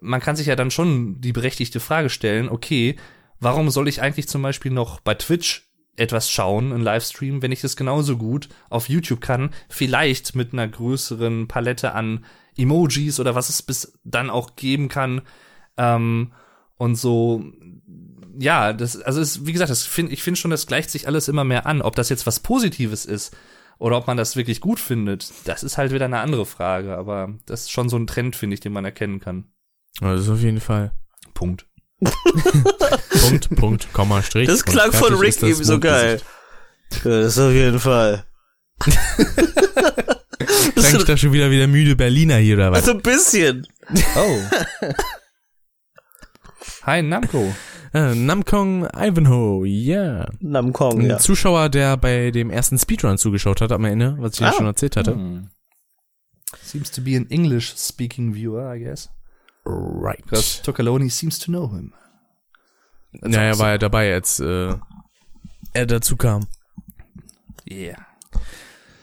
Man 0.01 0.21
kann 0.21 0.35
sich 0.35 0.47
ja 0.47 0.55
dann 0.55 0.71
schon 0.71 1.19
die 1.19 1.33
berechtigte 1.33 1.79
Frage 1.79 2.09
stellen, 2.09 2.49
okay, 2.49 2.95
warum 3.39 3.69
soll 3.69 3.87
ich 3.87 4.01
eigentlich 4.01 4.27
zum 4.27 4.41
Beispiel 4.41 4.71
noch 4.71 4.99
bei 4.99 5.15
Twitch 5.15 5.67
etwas 5.97 6.29
schauen, 6.29 6.71
einen 6.71 6.83
Livestream, 6.83 7.41
wenn 7.41 7.51
ich 7.51 7.61
das 7.61 7.75
genauso 7.75 8.17
gut 8.17 8.49
auf 8.69 8.87
YouTube 8.87 9.19
kann, 9.19 9.49
vielleicht 9.67 10.35
mit 10.35 10.53
einer 10.53 10.67
größeren 10.67 11.47
Palette 11.47 11.93
an 11.93 12.23
Emojis 12.55 13.19
oder 13.19 13.35
was 13.35 13.49
es 13.49 13.61
bis 13.61 13.99
dann 14.03 14.29
auch 14.29 14.55
geben 14.55 14.89
kann. 14.89 15.21
Ähm, 15.75 16.33
und 16.77 16.95
so, 16.95 17.43
ja, 18.39 18.73
das, 18.73 19.01
also 19.01 19.19
es, 19.19 19.45
wie 19.45 19.53
gesagt, 19.53 19.71
das 19.71 19.83
find, 19.83 20.11
ich 20.11 20.21
finde 20.21 20.39
schon, 20.39 20.51
das 20.51 20.67
gleicht 20.67 20.91
sich 20.91 21.07
alles 21.07 21.27
immer 21.27 21.43
mehr 21.43 21.65
an. 21.65 21.81
Ob 21.81 21.95
das 21.95 22.09
jetzt 22.09 22.27
was 22.27 22.39
Positives 22.39 23.05
ist 23.05 23.35
oder 23.79 23.97
ob 23.97 24.07
man 24.07 24.17
das 24.17 24.35
wirklich 24.35 24.61
gut 24.61 24.79
findet, 24.79 25.31
das 25.45 25.63
ist 25.63 25.77
halt 25.77 25.91
wieder 25.91 26.05
eine 26.05 26.19
andere 26.19 26.45
Frage. 26.45 26.97
Aber 26.97 27.33
das 27.45 27.61
ist 27.61 27.71
schon 27.71 27.89
so 27.89 27.97
ein 27.97 28.07
Trend, 28.07 28.35
finde 28.35 28.53
ich, 28.53 28.59
den 28.59 28.73
man 28.73 28.85
erkennen 28.85 29.19
kann. 29.19 29.45
Ist 30.01 30.29
auf 30.29 30.41
jeden 30.41 30.59
Fall. 30.59 30.91
Punkt. 31.33 31.66
Punkt, 33.21 33.49
Punkt, 33.55 33.93
Komma, 33.93 34.21
Strich. 34.21 34.47
Das 34.47 34.63
klang 34.63 34.91
von 34.91 35.13
Rick 35.15 35.29
ist 35.29 35.43
eben 35.43 35.63
so 35.63 35.79
geil. 35.79 36.21
Mondgesicht. 36.91 37.05
Ja, 37.05 37.21
das 37.21 37.37
auf 37.39 37.51
jeden 37.51 37.79
Fall. 37.79 38.23
das 38.85 38.95
Klang 40.75 40.75
ich 40.75 40.93
ist 40.93 41.09
da 41.09 41.17
schon 41.17 41.33
wieder 41.33 41.49
wieder 41.49 41.67
müde 41.67 41.95
Berliner 41.95 42.37
hier 42.37 42.55
oder 42.55 42.71
was? 42.71 42.85
so 42.85 42.91
ein 42.91 43.01
bisschen. 43.01 43.67
Oh. 44.15 44.39
Hi, 46.83 47.01
Namco. 47.01 47.53
Äh, 47.93 48.13
Namkong 48.15 48.87
Ivanhoe, 48.95 49.65
yeah. 49.65 50.29
Namkong, 50.39 50.99
Ein 51.01 51.09
ja. 51.09 51.17
Zuschauer, 51.17 51.69
der 51.69 51.97
bei 51.97 52.31
dem 52.31 52.49
ersten 52.49 52.77
Speedrun 52.77 53.17
zugeschaut 53.17 53.61
hat 53.61 53.71
am 53.71 53.85
Ende, 53.85 54.15
was 54.19 54.33
ich 54.35 54.39
ja 54.41 54.49
Ah. 54.49 54.53
schon 54.53 54.65
erzählt 54.65 54.95
hatte. 54.97 55.11
Hm. 55.13 55.49
Seems 56.61 56.91
to 56.91 57.01
be 57.01 57.17
an 57.17 57.25
English-speaking 57.29 58.33
viewer, 58.35 58.73
I 58.73 58.79
guess. 58.79 59.09
Right. 59.67 60.23
Because 60.23 60.61
Tocaloni 60.63 61.09
seems 61.09 61.39
to 61.39 61.51
know 61.51 61.69
him. 61.69 61.93
Naja, 63.11 63.57
war 63.59 63.71
er 63.71 63.77
dabei, 63.77 64.13
als 64.13 64.39
äh, 64.39 64.75
er 65.73 65.85
dazu 65.85 66.15
kam. 66.15 66.47
Yeah. 67.69 68.05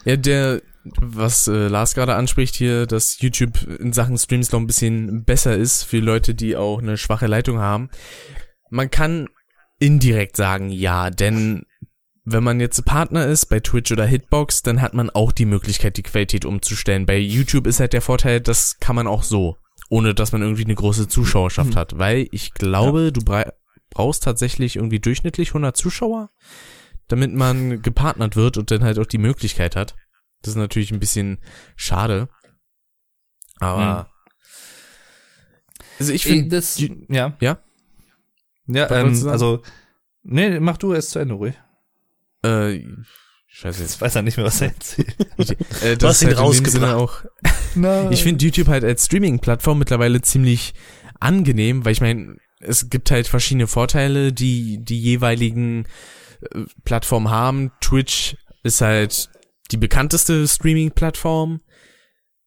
Ja, 0.05 0.15
der, 0.15 0.61
was 0.83 1.47
äh, 1.47 1.67
Lars 1.67 1.93
gerade 1.93 2.15
anspricht 2.15 2.55
hier, 2.55 2.85
dass 2.85 3.19
YouTube 3.19 3.61
in 3.79 3.93
Sachen 3.93 4.17
Streams 4.17 4.51
noch 4.51 4.59
ein 4.59 4.67
bisschen 4.67 5.23
besser 5.23 5.55
ist 5.55 5.83
für 5.83 5.99
Leute, 5.99 6.33
die 6.33 6.55
auch 6.55 6.79
eine 6.79 6.97
schwache 6.97 7.27
Leitung 7.27 7.59
haben. 7.59 7.89
Man 8.69 8.89
kann 8.89 9.27
indirekt 9.79 10.37
sagen, 10.37 10.69
ja, 10.69 11.09
denn 11.09 11.65
wenn 12.23 12.43
man 12.43 12.59
jetzt 12.59 12.85
Partner 12.85 13.27
ist 13.27 13.47
bei 13.47 13.59
Twitch 13.59 13.91
oder 13.91 14.05
Hitbox, 14.05 14.63
dann 14.63 14.81
hat 14.81 14.95
man 14.95 15.11
auch 15.11 15.31
die 15.31 15.45
Möglichkeit, 15.45 15.97
die 15.97 16.03
Qualität 16.03 16.45
umzustellen. 16.45 17.05
Bei 17.05 17.17
YouTube 17.17 17.67
ist 17.67 17.79
halt 17.79 17.93
der 17.93 18.01
Vorteil, 18.01 18.41
das 18.41 18.79
kann 18.79 18.95
man 18.95 19.05
auch 19.05 19.21
so, 19.21 19.57
ohne 19.89 20.13
dass 20.15 20.31
man 20.31 20.41
irgendwie 20.41 20.65
eine 20.65 20.75
große 20.75 21.07
Zuschauerschaft 21.07 21.71
Mhm. 21.71 21.75
hat. 21.75 21.97
Weil 21.97 22.27
ich 22.31 22.53
glaube, 22.53 23.11
du 23.11 23.21
brei- 23.21 23.51
brauchst 23.89 24.23
tatsächlich 24.23 24.75
irgendwie 24.77 24.99
durchschnittlich 24.99 25.53
100 25.53 25.77
Zuschauer, 25.77 26.29
damit 27.07 27.33
man 27.33 27.81
gepartnert 27.81 28.35
wird 28.35 28.57
und 28.57 28.71
dann 28.71 28.83
halt 28.83 28.99
auch 28.99 29.05
die 29.05 29.17
Möglichkeit 29.19 29.75
hat. 29.75 29.95
Das 30.41 30.51
ist 30.51 30.57
natürlich 30.57 30.91
ein 30.91 30.99
bisschen 30.99 31.39
schade. 31.75 32.27
Aber 33.59 34.09
also 35.99 36.11
ich 36.11 36.25
Ey, 36.25 36.31
finde 36.33 36.55
das, 36.57 36.77
ja. 37.09 37.35
ja? 37.39 37.57
Ja, 38.67 38.87
du 38.87 38.95
ähm, 38.95 39.27
also, 39.27 39.61
nee, 40.23 40.59
mach 40.59 40.77
du 40.77 40.93
erst 40.93 41.11
zu 41.11 41.19
Ende, 41.19 41.35
ruhig. 41.35 41.55
äh, 42.43 42.81
scheiße 43.55 43.81
jetzt. 43.83 44.01
Weiß 44.01 44.15
er 44.15 44.21
nicht 44.21 44.37
mehr, 44.37 44.45
was 44.45 44.61
er 44.61 44.67
erzählt. 44.67 45.15
Äh, 45.81 45.97
Du 45.97 46.07
hast 46.07 46.21
ihn 46.21 46.29
in 46.29 46.35
dem 46.35 46.39
rausgebracht. 46.39 46.95
Auch. 46.95 47.23
Ich 48.11 48.23
finde 48.23 48.43
YouTube 48.43 48.67
halt 48.67 48.83
als 48.83 49.05
Streaming-Plattform 49.05 49.79
mittlerweile 49.79 50.21
ziemlich 50.21 50.73
angenehm, 51.19 51.83
weil 51.85 51.91
ich 51.91 52.01
meine, 52.01 52.37
es 52.59 52.89
gibt 52.89 53.11
halt 53.11 53.27
verschiedene 53.27 53.67
Vorteile, 53.67 54.33
die 54.33 54.83
die 54.83 54.99
jeweiligen 54.99 55.85
äh, 56.41 56.63
Plattformen 56.83 57.29
haben. 57.29 57.71
Twitch 57.81 58.37
ist 58.63 58.81
halt 58.81 59.29
die 59.71 59.77
bekannteste 59.77 60.47
Streaming-Plattform. 60.47 61.61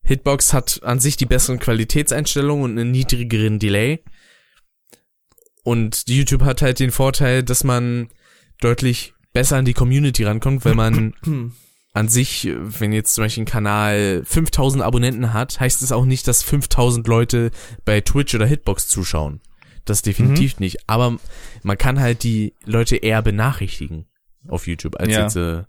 Hitbox 0.03 0.53
hat 0.53 0.81
an 0.83 1.01
sich 1.01 1.17
die 1.17 1.27
besseren 1.27 1.59
Qualitätseinstellungen 1.59 2.65
und 2.65 2.79
einen 2.79 2.91
niedrigeren 2.91 3.59
Delay. 3.59 4.03
Und 5.65 6.05
YouTube 6.09 6.43
hat 6.43 6.63
halt 6.63 6.81
den 6.81 6.91
Vorteil, 6.91 7.43
dass 7.43 7.65
man 7.65 8.09
deutlich 8.61 9.13
besser 9.33 9.57
an 9.57 9.64
die 9.64 9.74
Community 9.74 10.24
rankommt, 10.24 10.64
weil 10.64 10.74
man 10.74 11.14
an 11.95 12.09
sich, 12.09 12.49
wenn 12.57 12.93
jetzt 12.93 13.14
zum 13.14 13.24
Beispiel 13.24 13.43
ein 13.43 13.47
Kanal 13.47 14.22
5000 14.24 14.83
Abonnenten 14.83 15.33
hat, 15.33 15.59
heißt 15.61 15.83
es 15.83 15.93
auch 15.93 16.05
nicht, 16.05 16.26
dass 16.29 16.43
5000 16.43 17.07
Leute 17.07 17.51
bei 17.85 18.01
Twitch 18.01 18.35
oder 18.35 18.47
Hitbox 18.47 18.89
zuschauen. 18.89 19.41
Das 19.85 20.03
definitiv 20.03 20.61
nicht. 20.61 20.89
Aber 20.89 21.18
man 21.62 21.79
kann 21.79 21.99
halt 21.99 22.22
die 22.22 22.55
Leute 22.64 22.97
eher 22.97 23.22
benachrichtigen 23.22 24.07
auf 24.47 24.66
YouTube, 24.66 24.97
als 25.01 25.11
Ja. 25.12 25.22
jetzt 25.22 25.37
äh, 25.37 25.64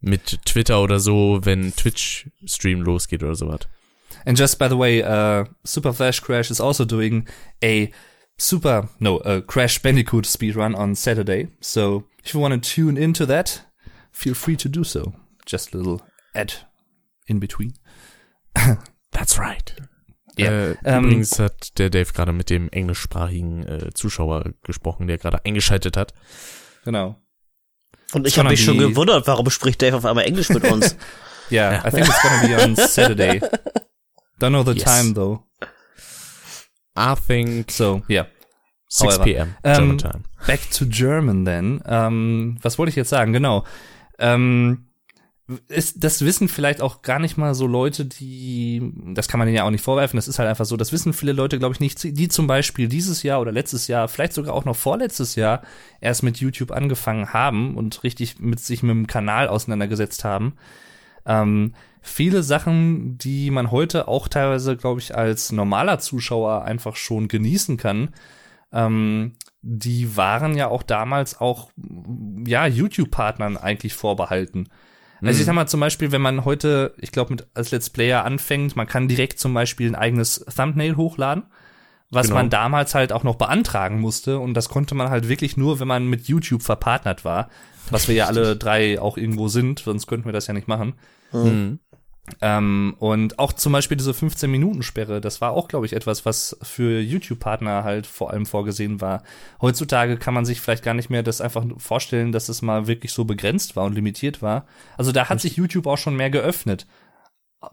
mit 0.00 0.44
Twitter 0.44 0.80
oder 0.82 1.00
so, 1.00 1.40
wenn 1.42 1.74
Twitch-Stream 1.74 2.82
losgeht 2.82 3.22
oder 3.24 3.34
sowas. 3.34 3.60
And 4.24 4.38
just 4.38 4.58
by 4.58 4.68
the 4.68 4.78
way, 4.78 5.02
uh, 5.02 5.44
Super 5.64 5.92
Flash 5.92 6.20
Crash 6.22 6.50
is 6.50 6.60
also 6.60 6.84
doing 6.84 7.26
a 7.64 7.88
Super, 8.38 8.90
no, 8.98 9.18
a 9.24 9.40
Crash 9.40 9.80
Bandicoot 9.82 10.26
speedrun 10.26 10.74
on 10.76 10.94
Saturday. 10.94 11.48
So 11.60 12.04
if 12.26 12.34
you 12.34 12.40
want 12.40 12.52
to 12.54 12.60
tune 12.60 12.96
into 12.96 13.24
that, 13.26 13.66
feel 14.12 14.34
free 14.34 14.56
to 14.56 14.68
do 14.68 14.82
so. 14.84 15.12
Just 15.46 15.74
a 15.74 15.78
little 15.78 16.00
ad 16.34 16.52
in 17.28 17.38
between. 17.40 17.74
That's 19.12 19.38
right. 19.38 19.74
Ja, 20.38 20.50
Äh, 20.50 20.76
ähm, 20.84 21.04
übrigens 21.04 21.38
hat 21.38 21.78
der 21.78 21.88
Dave 21.88 22.12
gerade 22.12 22.32
mit 22.32 22.50
dem 22.50 22.68
englischsprachigen 22.68 23.66
äh, 23.66 23.90
Zuschauer 23.94 24.44
gesprochen, 24.62 25.06
der 25.06 25.16
gerade 25.18 25.42
eingeschaltet 25.46 25.96
hat. 25.96 26.12
Genau. 26.84 27.16
Und 28.12 28.26
ich 28.26 28.38
habe 28.38 28.50
mich 28.50 28.62
schon 28.64 28.78
gewundert, 28.78 29.26
warum 29.26 29.48
spricht 29.50 29.80
Dave 29.82 29.96
auf 29.96 30.04
einmal 30.04 30.24
Englisch 30.24 30.48
mit 30.50 30.64
uns? 30.64 30.96
Yeah, 31.48 31.80
I 31.86 31.90
think 31.92 32.08
it's 32.08 32.20
gonna 32.22 32.44
be 32.44 32.60
on 32.60 32.74
Saturday. 32.88 33.38
Don't 34.40 34.50
know 34.50 34.64
the 34.64 34.72
Yes. 34.72 34.82
time 34.82 35.14
though. 35.14 35.44
I 36.96 37.14
think 37.14 37.70
So, 37.70 38.02
yeah. 38.08 38.26
6 38.88 39.14
However, 39.14 39.24
p.m. 39.24 39.54
ähm, 39.64 39.74
German 39.74 39.98
time. 39.98 40.22
Back 40.46 40.70
to 40.70 40.84
German 40.86 41.44
then. 41.44 41.82
Ähm, 41.86 42.58
was 42.62 42.78
wollte 42.78 42.90
ich 42.90 42.96
jetzt 42.96 43.10
sagen? 43.10 43.32
Genau. 43.32 43.64
Ähm, 44.18 44.86
ist, 45.68 46.02
das 46.02 46.24
wissen 46.24 46.48
vielleicht 46.48 46.80
auch 46.80 47.02
gar 47.02 47.20
nicht 47.20 47.36
mal 47.36 47.54
so 47.54 47.68
Leute, 47.68 48.04
die, 48.04 48.92
das 49.14 49.28
kann 49.28 49.38
man 49.38 49.46
denen 49.46 49.56
ja 49.56 49.64
auch 49.64 49.70
nicht 49.70 49.84
vorwerfen, 49.84 50.16
das 50.16 50.26
ist 50.26 50.40
halt 50.40 50.48
einfach 50.48 50.64
so, 50.64 50.76
das 50.76 50.92
wissen 50.92 51.12
viele 51.12 51.32
Leute, 51.32 51.60
glaube 51.60 51.72
ich, 51.72 51.78
nicht, 51.78 52.02
die 52.02 52.28
zum 52.28 52.48
Beispiel 52.48 52.88
dieses 52.88 53.22
Jahr 53.22 53.40
oder 53.40 53.52
letztes 53.52 53.86
Jahr, 53.86 54.08
vielleicht 54.08 54.32
sogar 54.32 54.54
auch 54.54 54.64
noch 54.64 54.74
vorletztes 54.74 55.36
Jahr 55.36 55.62
erst 56.00 56.24
mit 56.24 56.38
YouTube 56.38 56.72
angefangen 56.72 57.32
haben 57.32 57.76
und 57.76 58.02
richtig 58.02 58.40
mit 58.40 58.58
sich 58.58 58.82
mit 58.82 58.90
dem 58.90 59.06
Kanal 59.06 59.46
auseinandergesetzt 59.46 60.24
haben. 60.24 60.54
Ähm, 61.24 61.74
viele 62.02 62.42
Sachen, 62.42 63.16
die 63.18 63.52
man 63.52 63.70
heute 63.70 64.08
auch 64.08 64.26
teilweise, 64.26 64.76
glaube 64.76 65.00
ich, 65.00 65.14
als 65.14 65.52
normaler 65.52 66.00
Zuschauer 66.00 66.64
einfach 66.64 66.96
schon 66.96 67.28
genießen 67.28 67.76
kann, 67.76 68.08
ähm, 68.76 69.32
die 69.62 70.16
waren 70.16 70.54
ja 70.56 70.68
auch 70.68 70.82
damals 70.84 71.40
auch, 71.40 71.70
ja, 72.46 72.66
YouTube-Partnern 72.66 73.56
eigentlich 73.56 73.94
vorbehalten. 73.94 74.68
Also 75.22 75.40
ich 75.40 75.46
sag 75.46 75.54
mal 75.54 75.66
zum 75.66 75.80
Beispiel, 75.80 76.12
wenn 76.12 76.20
man 76.20 76.44
heute, 76.44 76.94
ich 76.98 77.10
glaube, 77.10 77.32
mit 77.32 77.46
als 77.54 77.70
Let's 77.70 77.88
Player 77.90 78.24
anfängt, 78.24 78.76
man 78.76 78.86
kann 78.86 79.08
direkt 79.08 79.40
zum 79.40 79.54
Beispiel 79.54 79.88
ein 79.88 79.94
eigenes 79.94 80.44
Thumbnail 80.54 80.96
hochladen, 80.96 81.44
was 82.10 82.26
Genau. 82.26 82.36
man 82.40 82.50
damals 82.50 82.94
halt 82.94 83.12
auch 83.12 83.24
noch 83.24 83.36
beantragen 83.36 83.98
musste 84.00 84.38
und 84.38 84.54
das 84.54 84.68
konnte 84.68 84.94
man 84.94 85.08
halt 85.08 85.28
wirklich 85.28 85.56
nur, 85.56 85.80
wenn 85.80 85.88
man 85.88 86.06
mit 86.06 86.28
YouTube 86.28 86.62
verpartnert 86.62 87.24
war, 87.24 87.48
was 87.90 88.08
wir 88.08 88.14
ja 88.14 88.26
alle 88.26 88.56
drei 88.56 89.00
auch 89.00 89.16
irgendwo 89.16 89.48
sind, 89.48 89.80
sonst 89.80 90.06
könnten 90.06 90.26
wir 90.26 90.32
das 90.32 90.46
ja 90.48 90.54
nicht 90.54 90.68
machen. 90.68 90.94
Mhm. 91.32 91.80
Ähm, 92.40 92.96
und 92.98 93.38
auch 93.38 93.52
zum 93.52 93.72
Beispiel 93.72 93.96
diese 93.96 94.12
15-Minuten-Sperre, 94.12 95.20
das 95.20 95.40
war 95.40 95.52
auch, 95.52 95.68
glaube 95.68 95.86
ich, 95.86 95.92
etwas, 95.92 96.26
was 96.26 96.56
für 96.62 97.00
YouTube-Partner 97.00 97.84
halt 97.84 98.06
vor 98.06 98.30
allem 98.30 98.46
vorgesehen 98.46 99.00
war. 99.00 99.22
Heutzutage 99.60 100.16
kann 100.16 100.34
man 100.34 100.44
sich 100.44 100.60
vielleicht 100.60 100.84
gar 100.84 100.94
nicht 100.94 101.08
mehr 101.08 101.22
das 101.22 101.40
einfach 101.40 101.64
vorstellen, 101.78 102.32
dass 102.32 102.48
es 102.48 102.62
mal 102.62 102.86
wirklich 102.86 103.12
so 103.12 103.24
begrenzt 103.24 103.76
war 103.76 103.84
und 103.84 103.94
limitiert 103.94 104.42
war. 104.42 104.66
Also 104.96 105.12
da 105.12 105.28
hat 105.28 105.40
sich 105.40 105.56
YouTube 105.56 105.86
auch 105.86 105.98
schon 105.98 106.16
mehr 106.16 106.30
geöffnet. 106.30 106.86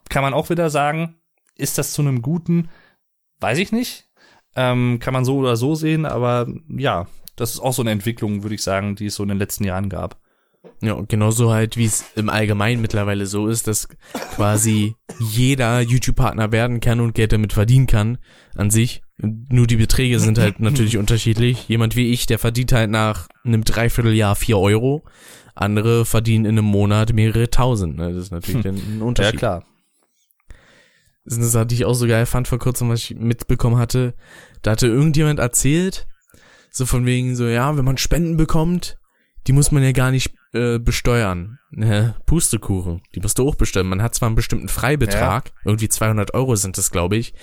Kann 0.10 0.24
man 0.24 0.34
auch 0.34 0.50
wieder 0.50 0.70
sagen, 0.70 1.16
ist 1.56 1.78
das 1.78 1.94
zu 1.94 2.02
einem 2.02 2.22
guten? 2.22 2.70
Weiß 3.40 3.58
ich 3.58 3.72
nicht. 3.72 4.10
Ähm, 4.56 5.00
kann 5.00 5.14
man 5.14 5.26
so 5.26 5.38
oder 5.38 5.56
so 5.56 5.74
sehen, 5.74 6.06
aber 6.06 6.48
ja, 6.68 7.08
das 7.36 7.56
ist 7.56 7.60
auch 7.60 7.74
so 7.74 7.82
eine 7.82 7.92
Entwicklung, 7.92 8.44
würde 8.44 8.56
ich 8.56 8.62
sagen, 8.62 8.96
die 8.96 9.08
es 9.08 9.16
so 9.16 9.24
in 9.24 9.30
den 9.30 9.40
letzten 9.40 9.64
Jahren 9.64 9.90
gab. 9.90 10.23
Ja, 10.82 10.94
und 10.94 11.10
genauso 11.10 11.52
halt, 11.52 11.78
wie 11.78 11.86
es 11.86 12.06
im 12.16 12.30
Allgemeinen 12.30 12.82
mittlerweile 12.82 13.26
so 13.26 13.48
ist, 13.48 13.68
dass 13.68 13.88
quasi 14.36 14.96
jeder 15.20 15.82
YouTube-Partner 15.82 16.52
werden 16.52 16.80
kann 16.80 17.00
und 17.00 17.16
Geld 17.16 17.32
damit 17.32 17.54
verdienen 17.54 17.88
kann 17.88 18.18
an 18.56 18.70
sich. 18.70 19.02
Nur 19.18 19.68
die 19.68 19.78
Beträge 19.78 20.20
sind 20.20 20.38
halt 20.38 20.60
natürlich 20.60 20.98
unterschiedlich. 20.98 21.68
Jemand 21.70 21.96
wie 21.96 22.12
ich, 22.12 22.26
der 22.26 22.40
verdient 22.40 22.74
halt 22.74 22.90
nach 22.90 23.28
einem 23.46 23.64
Dreivierteljahr 23.64 24.36
vier 24.36 24.58
Euro. 24.58 25.04
Andere 25.56 26.06
verdienen 26.06 26.46
in 26.46 26.58
einem 26.58 26.66
Monat 26.66 27.14
mehrere 27.14 27.50
tausend. 27.50 27.98
Ne? 27.98 28.14
Das 28.14 28.24
ist 28.24 28.32
natürlich 28.32 28.64
dann 28.64 28.76
ein 28.76 29.02
Unterschied. 29.02 29.34
Ja, 29.34 29.40
klar. 29.40 29.66
Das 31.26 31.36
ist 31.36 31.40
eine 31.40 31.48
Sache, 31.48 31.68
die 31.68 31.76
ich 31.76 31.86
auch 31.86 31.94
so 31.94 32.08
geil 32.08 32.26
fand 32.26 32.48
vor 32.48 32.60
kurzem, 32.60 32.90
was 32.90 33.00
ich 33.00 33.16
mitbekommen 33.16 33.78
hatte. 33.78 34.16
Da 34.62 34.72
hatte 34.72 34.88
irgendjemand 34.88 35.40
erzählt, 35.40 36.08
so 36.72 36.86
von 36.86 37.06
wegen 37.06 37.36
so, 37.36 37.48
ja, 37.48 37.78
wenn 37.78 37.86
man 37.86 37.98
Spenden 37.98 38.36
bekommt, 38.36 38.98
die 39.48 39.54
muss 39.54 39.72
man 39.72 39.84
ja 39.84 39.92
gar 39.92 40.12
nicht 40.12 40.34
äh, 40.54 40.80
besteuern. 40.80 41.60
Ne, 41.72 42.16
Pustekuchen, 42.26 43.02
die 43.16 43.20
musst 43.20 43.40
du 43.40 43.48
auch 43.48 43.56
besteuern. 43.56 43.88
Man 43.88 44.02
hat 44.04 44.14
zwar 44.14 44.28
einen 44.28 44.36
bestimmten 44.36 44.70
Freibetrag, 44.70 45.52
irgendwie 45.66 45.90
200 45.90 46.34
Euro 46.36 46.56
sind 46.56 46.78
das, 46.78 46.92
glaube 46.92 47.16
ich, 47.16 47.34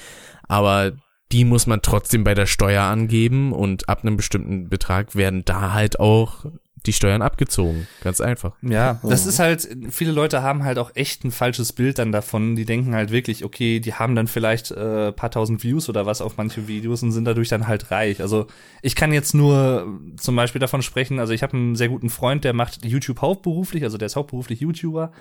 aber 0.46 0.92
die 1.32 1.44
muss 1.44 1.66
man 1.66 1.82
trotzdem 1.82 2.24
bei 2.24 2.34
der 2.34 2.46
Steuer 2.46 2.84
angeben 2.84 3.52
und 3.52 3.88
ab 3.88 4.02
einem 4.02 4.16
bestimmten 4.16 4.68
Betrag 4.68 5.14
werden 5.14 5.44
da 5.44 5.72
halt 5.72 6.00
auch 6.00 6.44
die 6.86 6.92
Steuern 6.92 7.20
abgezogen. 7.20 7.86
Ganz 8.02 8.20
einfach. 8.20 8.52
Ja, 8.62 9.00
das 9.02 9.26
ist 9.26 9.38
halt, 9.38 9.68
viele 9.90 10.12
Leute 10.12 10.42
haben 10.42 10.64
halt 10.64 10.78
auch 10.78 10.92
echt 10.94 11.24
ein 11.24 11.30
falsches 11.30 11.72
Bild 11.72 11.98
dann 11.98 12.10
davon. 12.10 12.56
Die 12.56 12.64
denken 12.64 12.94
halt 12.94 13.10
wirklich, 13.10 13.44
okay, 13.44 13.80
die 13.80 13.94
haben 13.94 14.14
dann 14.14 14.26
vielleicht 14.26 14.70
äh, 14.70 15.12
paar 15.12 15.30
tausend 15.30 15.62
Views 15.62 15.88
oder 15.88 16.06
was 16.06 16.22
auf 16.22 16.36
manche 16.38 16.68
Videos 16.68 17.02
und 17.02 17.12
sind 17.12 17.26
dadurch 17.26 17.48
dann 17.48 17.66
halt 17.66 17.90
reich. 17.90 18.22
Also 18.22 18.46
ich 18.82 18.96
kann 18.96 19.12
jetzt 19.12 19.34
nur 19.34 20.00
zum 20.16 20.36
Beispiel 20.36 20.60
davon 20.60 20.82
sprechen, 20.82 21.18
also 21.18 21.32
ich 21.32 21.42
habe 21.42 21.56
einen 21.56 21.76
sehr 21.76 21.88
guten 21.88 22.08
Freund, 22.08 22.44
der 22.44 22.54
macht 22.54 22.84
YouTube 22.84 23.20
hauptberuflich, 23.20 23.84
also 23.84 23.98
der 23.98 24.06
ist 24.06 24.16
hauptberuflich 24.16 24.60
YouTuber. 24.60 25.12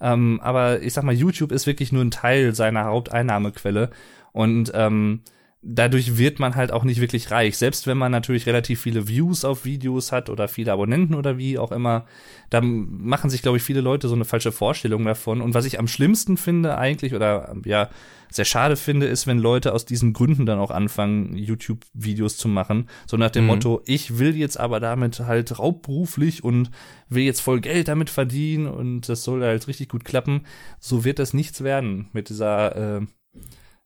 Ähm, 0.00 0.40
aber 0.42 0.82
ich 0.82 0.92
sag 0.92 1.04
mal, 1.04 1.14
YouTube 1.14 1.52
ist 1.52 1.66
wirklich 1.66 1.92
nur 1.92 2.04
ein 2.04 2.10
Teil 2.10 2.54
seiner 2.54 2.84
Haupteinnahmequelle. 2.84 3.90
Und 4.32 4.70
ähm, 4.74 5.22
dadurch 5.68 6.16
wird 6.16 6.38
man 6.38 6.54
halt 6.54 6.70
auch 6.70 6.84
nicht 6.84 7.00
wirklich 7.00 7.30
reich. 7.30 7.58
Selbst 7.58 7.86
wenn 7.86 7.98
man 7.98 8.12
natürlich 8.12 8.46
relativ 8.46 8.80
viele 8.80 9.08
Views 9.08 9.44
auf 9.44 9.64
Videos 9.64 10.12
hat 10.12 10.30
oder 10.30 10.46
viele 10.46 10.72
Abonnenten 10.72 11.14
oder 11.14 11.38
wie 11.38 11.58
auch 11.58 11.72
immer, 11.72 12.06
da 12.50 12.60
machen 12.60 13.30
sich, 13.30 13.42
glaube 13.42 13.56
ich, 13.56 13.64
viele 13.64 13.80
Leute 13.80 14.06
so 14.08 14.14
eine 14.14 14.24
falsche 14.24 14.52
Vorstellung 14.52 15.04
davon. 15.04 15.40
Und 15.40 15.54
was 15.54 15.64
ich 15.64 15.80
am 15.80 15.88
schlimmsten 15.88 16.36
finde 16.36 16.78
eigentlich 16.78 17.14
oder 17.14 17.54
ja 17.64 17.90
sehr 18.30 18.44
schade 18.44 18.76
finde, 18.76 19.06
ist, 19.06 19.26
wenn 19.26 19.38
Leute 19.38 19.72
aus 19.72 19.84
diesen 19.84 20.12
Gründen 20.12 20.46
dann 20.46 20.58
auch 20.58 20.70
anfangen, 20.70 21.36
YouTube-Videos 21.36 22.36
zu 22.36 22.48
machen. 22.48 22.88
So 23.06 23.16
nach 23.16 23.30
dem 23.30 23.44
Mhm. 23.44 23.48
Motto, 23.48 23.82
ich 23.86 24.18
will 24.18 24.36
jetzt 24.36 24.58
aber 24.58 24.78
damit 24.80 25.20
halt 25.20 25.50
hauptberuflich 25.58 26.44
und 26.44 26.70
will 27.08 27.24
jetzt 27.24 27.40
voll 27.40 27.60
Geld 27.60 27.88
damit 27.88 28.10
verdienen 28.10 28.66
und 28.66 29.08
das 29.08 29.24
soll 29.24 29.42
halt 29.42 29.66
richtig 29.68 29.88
gut 29.88 30.04
klappen. 30.04 30.42
So 30.78 31.04
wird 31.04 31.18
das 31.18 31.34
nichts 31.34 31.62
werden 31.62 32.08
mit 32.12 32.28
dieser, 32.28 32.98
äh, 32.98 33.06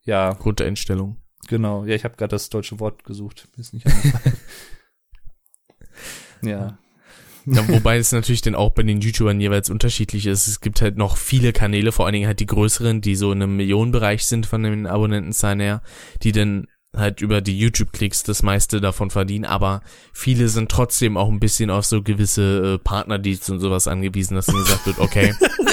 ja, 0.03 0.33
Grundeinstellung. 0.33 1.17
Genau, 1.47 1.85
ja, 1.85 1.95
ich 1.95 2.03
habe 2.03 2.15
gerade 2.15 2.31
das 2.31 2.49
deutsche 2.49 2.79
Wort 2.79 3.03
gesucht. 3.03 3.47
Ist 3.57 3.73
nicht 3.73 3.85
ja. 6.41 6.77
Ja, 7.45 7.67
wobei 7.69 7.97
es 7.97 8.11
natürlich 8.11 8.41
dann 8.41 8.53
auch 8.53 8.69
bei 8.69 8.83
den 8.83 9.01
YouTubern 9.01 9.41
jeweils 9.41 9.71
unterschiedlich 9.71 10.27
ist. 10.27 10.47
Es 10.47 10.61
gibt 10.61 10.79
halt 10.81 10.97
noch 10.97 11.17
viele 11.17 11.53
Kanäle, 11.53 11.91
vor 11.91 12.05
allen 12.05 12.13
Dingen 12.13 12.27
halt 12.27 12.39
die 12.39 12.45
größeren, 12.45 13.01
die 13.01 13.15
so 13.15 13.31
in 13.31 13.41
einem 13.41 13.57
Millionenbereich 13.57 14.27
sind 14.27 14.45
von 14.45 14.61
den 14.61 14.85
Abonnentenzahlen 14.85 15.59
her, 15.59 15.81
die 16.21 16.33
dann 16.33 16.67
halt 16.95 17.21
über 17.21 17.41
die 17.41 17.57
YouTube-Klicks 17.57 18.23
das 18.23 18.43
meiste 18.43 18.81
davon 18.81 19.11
verdienen, 19.11 19.45
aber 19.45 19.81
viele 20.13 20.49
sind 20.49 20.69
trotzdem 20.69 21.15
auch 21.15 21.29
ein 21.29 21.39
bisschen 21.39 21.69
auf 21.69 21.85
so 21.85 22.01
gewisse 22.01 22.73
äh, 22.73 22.77
Partnerdeals 22.79 23.49
und 23.49 23.61
sowas 23.61 23.87
angewiesen, 23.87 24.35
dass 24.35 24.47
dann 24.47 24.57
gesagt 24.57 24.85
wird, 24.85 24.99
okay. 24.99 25.33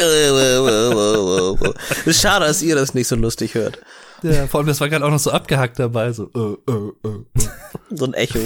ist 2.06 2.20
schade, 2.20 2.46
dass 2.46 2.62
ihr 2.62 2.76
das 2.76 2.94
nicht 2.94 3.08
so 3.08 3.16
lustig 3.16 3.54
hört. 3.54 3.80
Ja, 4.22 4.46
vor 4.46 4.58
allem, 4.60 4.66
das 4.66 4.80
war 4.80 4.88
gerade 4.88 5.04
auch 5.04 5.10
noch 5.10 5.18
so 5.18 5.30
abgehackt 5.30 5.78
dabei, 5.78 6.12
so, 6.12 6.30
äh, 6.34 6.70
äh, 6.72 7.08
äh. 7.08 7.42
So 7.90 8.04
ein 8.04 8.14
Echo. 8.14 8.38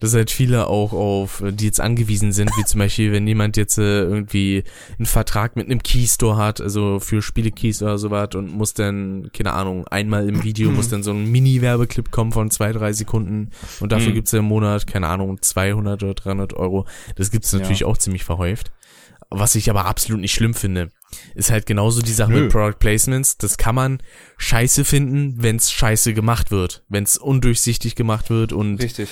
dass 0.00 0.14
halt 0.14 0.30
viele 0.30 0.66
auch 0.66 0.92
auf, 0.94 1.42
äh, 1.42 1.52
die 1.52 1.66
jetzt 1.66 1.80
angewiesen 1.80 2.32
sind, 2.32 2.50
wie 2.56 2.64
zum 2.64 2.78
Beispiel, 2.80 3.12
wenn 3.12 3.26
jemand 3.26 3.56
jetzt 3.58 3.76
äh, 3.78 4.00
irgendwie 4.02 4.64
einen 4.98 5.04
Vertrag 5.06 5.56
mit 5.56 5.66
einem 5.66 5.82
Keystore 5.82 6.36
hat, 6.38 6.60
also 6.60 7.00
für 7.00 7.20
Spiele-Keys 7.20 7.82
oder 7.82 7.98
sowas 7.98 8.30
und 8.34 8.50
muss 8.50 8.72
dann, 8.74 9.30
keine 9.34 9.52
Ahnung, 9.52 9.86
einmal 9.88 10.26
im 10.28 10.42
Video 10.42 10.70
muss 10.70 10.88
dann 10.88 11.02
so 11.02 11.10
ein 11.12 11.30
Mini-Werbeclip 11.30 12.10
kommen 12.10 12.32
von 12.32 12.50
zwei, 12.50 12.72
drei 12.72 12.92
Sekunden 12.94 13.50
und 13.80 13.92
dafür 13.92 14.10
Mhm. 14.10 14.14
gibt's 14.14 14.32
ja 14.32 14.38
im 14.38 14.46
Monat, 14.46 14.86
keine 14.86 15.06
Ahnung, 15.08 15.40
200 15.42 16.02
oder 16.02 16.14
300 16.14 16.54
Euro. 16.54 16.86
Das 17.16 17.30
gibt's 17.30 17.52
natürlich 17.52 17.80
Ja. 17.80 17.86
auch 17.86 17.98
ziemlich 17.98 18.24
verhäuft. 18.24 18.72
Was 19.38 19.54
ich 19.54 19.70
aber 19.70 19.86
absolut 19.86 20.20
nicht 20.20 20.32
schlimm 20.34 20.54
finde, 20.54 20.90
ist 21.34 21.50
halt 21.50 21.66
genauso 21.66 22.02
die 22.02 22.12
Sache 22.12 22.32
Nö. 22.32 22.42
mit 22.42 22.52
Product 22.52 22.78
Placements. 22.78 23.36
Das 23.38 23.56
kann 23.56 23.74
man 23.74 23.98
scheiße 24.38 24.84
finden, 24.84 25.42
wenn's 25.42 25.70
scheiße 25.72 26.14
gemacht 26.14 26.50
wird. 26.50 26.84
Wenn's 26.88 27.16
undurchsichtig 27.16 27.94
gemacht 27.94 28.30
wird 28.30 28.52
und 28.52 28.82
Richtig. 28.82 29.08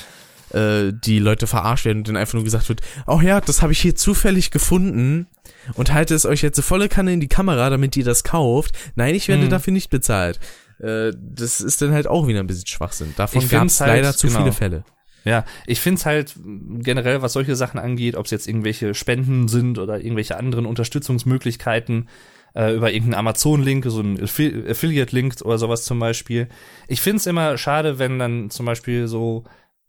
äh, 0.53 0.93
die 0.93 1.19
Leute 1.19 1.47
verarscht 1.47 1.85
werden 1.85 1.99
und 1.99 2.09
dann 2.09 2.17
einfach 2.17 2.35
nur 2.35 2.45
gesagt 2.45 2.69
wird, 2.69 2.81
oh 3.07 3.21
ja, 3.21 3.41
das 3.41 3.63
habe 3.63 3.73
ich 3.73 3.81
hier 3.81 3.95
zufällig 3.95 4.51
gefunden 4.51 5.27
und 5.75 5.93
halte 5.93 6.15
es 6.15 6.25
euch 6.27 6.43
jetzt 6.43 6.57
so 6.57 6.63
volle 6.63 6.89
Kanne 6.89 7.13
in 7.13 7.21
die 7.21 7.29
Kamera, 7.29 7.71
damit 7.71 7.97
ihr 7.97 8.05
das 8.05 8.25
kauft. 8.25 8.77
Nein, 8.95 9.15
ich 9.15 9.29
werde 9.29 9.43
Hm. 9.43 9.51
dafür 9.51 9.73
nicht 9.73 9.91
bezahlt. 9.91 10.39
Äh, 10.81 11.13
das 11.17 11.61
ist 11.61 11.83
dann 11.83 11.93
halt 11.93 12.07
auch 12.07 12.27
wieder 12.27 12.41
ein 12.41 12.47
bisschen 12.47 12.67
Schwachsinn. 12.67 13.15
Davon 13.17 13.49
gab 13.49 13.67
es 13.67 13.81
halt, 13.81 13.93
leider 13.93 14.17
zu 14.17 14.27
genau. 14.27 14.41
viele 14.41 14.53
Fälle. 14.53 14.85
Ja, 15.25 15.45
ich 15.67 15.81
find's 15.81 16.05
halt 16.05 16.35
generell, 16.45 17.23
was 17.23 17.33
solche 17.33 17.55
Sachen 17.57 17.79
angeht, 17.79 18.17
ob 18.17 18.25
es 18.25 18.31
jetzt 18.33 18.49
irgendwelche 18.49 18.95
Spenden 18.95 19.49
sind 19.49 19.79
oder 19.79 20.01
irgendwelche 20.01 20.37
anderen 20.37 20.67
Unterstützungsmöglichkeiten 20.67 22.09
äh, 22.55 22.75
über 22.75 22.93
irgendeinen 22.93 23.21
Amazon-Link, 23.21 23.85
so 23.89 24.01
ein 24.01 24.23
Affi 24.23 24.65
Affiliate-Link 24.69 25.37
oder 25.43 25.59
sowas 25.59 25.85
zum 25.85 25.99
Beispiel. 25.99 26.49
Ich 26.89 27.01
find's 27.01 27.27
immer 27.27 27.57
schade, 27.57 27.99
wenn 27.99 28.19
dann 28.19 28.51
zum 28.51 28.67
Beispiel 28.67 29.07
so, 29.07 29.45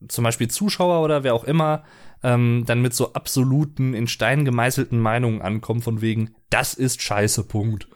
zum 0.07 0.23
Beispiel 0.23 0.49
Zuschauer 0.49 1.03
oder 1.03 1.23
wer 1.23 1.33
auch 1.33 1.43
immer, 1.43 1.83
ähm, 2.23 2.63
dann 2.65 2.81
mit 2.81 2.93
so 2.93 3.13
absoluten, 3.13 3.93
in 3.93 4.07
Stein 4.07 4.45
gemeißelten 4.45 4.99
Meinungen 4.99 5.41
ankommen 5.41 5.81
von 5.81 6.01
wegen, 6.01 6.35
das 6.49 6.73
ist 6.73 7.01
scheiße, 7.01 7.43
Punkt. 7.43 7.87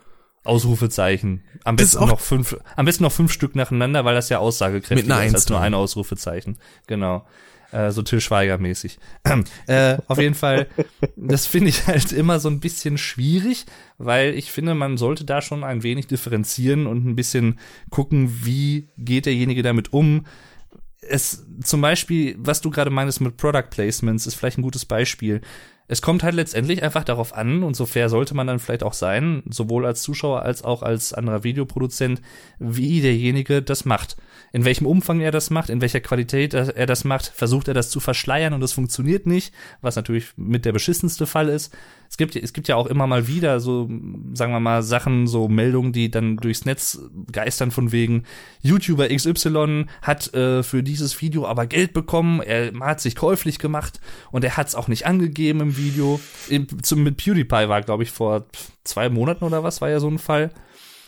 Ausrufezeichen. 0.48 1.44
Am 1.64 1.76
besten 1.76 2.08
noch 2.08 2.20
fünf, 2.20 2.58
am 2.76 2.86
besten 2.86 3.04
noch 3.04 3.12
fünf 3.12 3.32
Stück 3.32 3.56
nacheinander, 3.56 4.06
weil 4.06 4.16
das 4.16 4.30
ja 4.30 4.40
aussagekräftiger 4.40 5.16
einer 5.16 5.26
ist 5.26 5.36
als 5.36 5.50
nur 5.50 5.60
ein 5.60 5.74
Ausrufezeichen. 5.74 6.58
Genau. 6.88 7.26
Äh, 7.72 7.92
so 7.92 8.02
Till 8.02 8.22
Schweiger 8.22 8.58
mäßig. 8.58 8.98
äh, 9.68 9.98
auf 10.08 10.18
jeden 10.18 10.36
Fall, 10.36 10.68
das 11.16 11.48
finde 11.48 11.70
ich 11.70 11.88
halt 11.88 12.12
immer 12.14 12.40
so 12.40 12.50
ein 12.50 12.60
bisschen 12.60 12.98
schwierig, 12.98 13.66
weil 13.98 14.34
ich 14.36 14.52
finde, 14.52 14.74
man 14.74 14.98
sollte 14.98 15.26
da 15.26 15.42
schon 15.42 15.64
ein 15.64 15.84
wenig 15.84 16.08
differenzieren 16.08 16.88
und 16.88 17.06
ein 17.06 17.16
bisschen 17.16 17.60
gucken, 17.90 18.46
wie 18.46 18.90
geht 18.98 19.26
derjenige 19.26 19.64
damit 19.64 19.92
um. 19.92 20.26
Es 21.02 21.46
zum 21.64 21.82
Beispiel, 21.82 22.36
was 22.40 22.62
du 22.62 22.70
gerade 22.70 22.90
meinst 22.90 23.22
mit 23.22 23.38
Product 23.38 23.70
Placements, 23.70 24.28
ist 24.28 24.36
vielleicht 24.36 24.58
ein 24.58 24.64
gutes 24.64 24.86
Beispiel. 24.86 25.42
Es 25.90 26.02
kommt 26.02 26.24
halt 26.24 26.36
letztendlich 26.36 26.84
einfach 26.84 27.06
darauf 27.06 27.34
an, 27.34 27.64
und 27.64 27.76
so 27.76 27.86
fair 27.86 28.10
sollte 28.10 28.36
man 28.36 28.48
dann 28.48 28.60
vielleicht 28.60 28.84
auch 28.84 28.94
sein, 28.94 29.44
sowohl 29.50 29.86
als 29.86 30.02
Zuschauer 30.02 30.42
als 30.42 30.64
auch 30.64 30.84
als 30.84 31.14
anderer 31.14 31.44
Videoproduzent, 31.44 32.22
wie 32.60 33.02
derjenige 33.02 33.62
das 33.62 33.86
macht. 33.86 34.18
In 34.52 34.66
welchem 34.66 34.86
Umfang 34.86 35.22
er 35.22 35.32
das 35.32 35.50
macht, 35.50 35.70
in 35.70 35.82
welcher 35.82 36.02
Qualität 36.02 36.54
er 36.54 36.86
das 36.86 37.04
macht, 37.04 37.28
versucht 37.28 37.68
er 37.68 37.74
das 37.74 37.90
zu 37.90 38.00
verschleiern 38.00 38.54
und 38.54 38.64
es 38.64 38.74
funktioniert 38.74 39.26
nicht, 39.28 39.54
was 39.82 39.96
natürlich 39.96 40.32
mit 40.36 40.66
der 40.66 40.72
beschissenste 40.72 41.26
Fall 41.26 41.50
ist. 41.50 41.74
Es 42.10 42.18
gibt, 42.18 42.36
es 42.36 42.54
gibt 42.54 42.68
ja 42.68 42.76
auch 42.76 42.88
immer 42.88 43.08
mal 43.08 43.28
wieder 43.28 43.60
so, 43.60 43.90
sagen 44.34 44.52
wir 44.52 44.60
mal, 44.60 44.84
Sachen, 44.84 45.28
so 45.28 45.48
Meldungen, 45.48 45.94
die 45.94 46.10
dann 46.10 46.38
durchs 46.38 46.66
Netz 46.66 47.00
geistern 47.32 47.72
von 47.72 47.92
wegen, 47.92 48.24
YouTuber 48.62 49.10
XY 49.10 49.86
hat 50.02 50.34
äh, 50.34 50.64
für 50.64 50.84
dieses 50.84 51.22
Video 51.22 51.46
aber 51.46 51.68
Geld 51.68 51.94
bekommen, 51.94 52.42
er 52.42 52.72
hat 52.80 53.02
sich 53.02 53.16
käuflich 53.16 53.60
gemacht 53.60 54.00
und 54.32 54.44
er 54.44 54.58
hat 54.58 54.68
es 54.68 54.76
auch 54.76 54.88
nicht 54.88 55.06
angegeben 55.06 55.62
im 55.62 55.78
Video. 55.78 56.20
Im, 56.50 56.68
zum, 56.84 57.04
mit 57.04 57.18
PewDiePie 57.18 57.70
war, 57.70 57.82
glaube 57.82 58.04
ich, 58.04 58.12
vor 58.12 58.46
zwei 58.84 59.10
Monaten 59.10 59.44
oder 59.44 59.64
was, 59.64 59.82
war 59.82 59.90
ja 59.90 60.00
so 60.00 60.08
ein 60.08 60.20
Fall, 60.20 60.52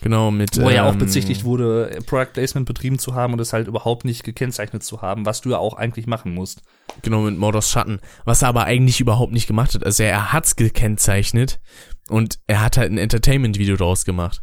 Genau, 0.02 0.32
mit. 0.32 0.58
wo 0.58 0.70
er 0.70 0.76
ja 0.76 0.88
auch 0.88 0.94
ähm, 0.94 1.00
bezichtigt 1.00 1.44
wurde, 1.44 2.00
Product 2.06 2.34
Placement 2.34 2.66
betrieben 2.66 3.00
zu 3.00 3.16
haben 3.16 3.34
und 3.34 3.40
es 3.40 3.52
halt 3.52 3.68
überhaupt 3.68 4.06
nicht 4.06 4.24
gekennzeichnet 4.24 4.84
zu 4.84 5.02
haben, 5.02 5.26
was 5.26 5.42
du 5.42 5.50
ja 5.50 5.58
auch 5.58 5.76
eigentlich 5.76 6.08
machen 6.08 6.34
musst. 6.34 6.62
Genau, 7.02 7.22
mit 7.22 7.38
Mordos 7.38 7.70
Schatten. 7.70 8.00
Was 8.24 8.42
er 8.42 8.50
aber 8.50 8.64
eigentlich 8.64 9.00
überhaupt 9.00 9.34
nicht 9.34 9.48
gemacht 9.48 9.76
hat. 9.76 9.86
Also 9.86 10.04
er 10.04 10.32
hat's 10.32 10.56
gekennzeichnet 10.56 11.60
und 12.08 12.40
er 12.48 12.62
hat 12.62 12.78
halt 12.78 12.92
ein 12.92 12.98
Entertainment-Video 12.98 13.76
draus 13.76 14.06
gemacht. 14.06 14.42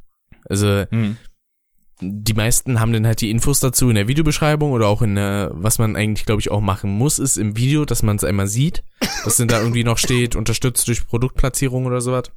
Also 0.48 0.84
die 2.00 2.34
meisten 2.34 2.78
haben 2.78 2.92
dann 2.92 3.06
halt 3.06 3.20
die 3.22 3.30
Infos 3.30 3.60
dazu 3.60 3.88
in 3.88 3.94
der 3.94 4.08
Videobeschreibung 4.08 4.72
oder 4.72 4.86
auch 4.86 5.00
in 5.00 5.14
der, 5.14 5.50
was 5.54 5.78
man 5.78 5.96
eigentlich, 5.96 6.26
glaube 6.26 6.40
ich, 6.40 6.50
auch 6.50 6.60
machen 6.60 6.90
muss, 6.90 7.18
ist 7.18 7.38
im 7.38 7.56
Video, 7.56 7.84
dass 7.86 8.02
man 8.02 8.16
es 8.16 8.24
einmal 8.24 8.48
sieht, 8.48 8.84
dass 9.24 9.36
dann 9.36 9.48
da 9.48 9.60
irgendwie 9.60 9.84
noch 9.84 9.96
steht, 9.96 10.36
unterstützt 10.36 10.86
durch 10.88 11.06
Produktplatzierung 11.06 11.86
oder 11.86 12.02
sowas. 12.02 12.30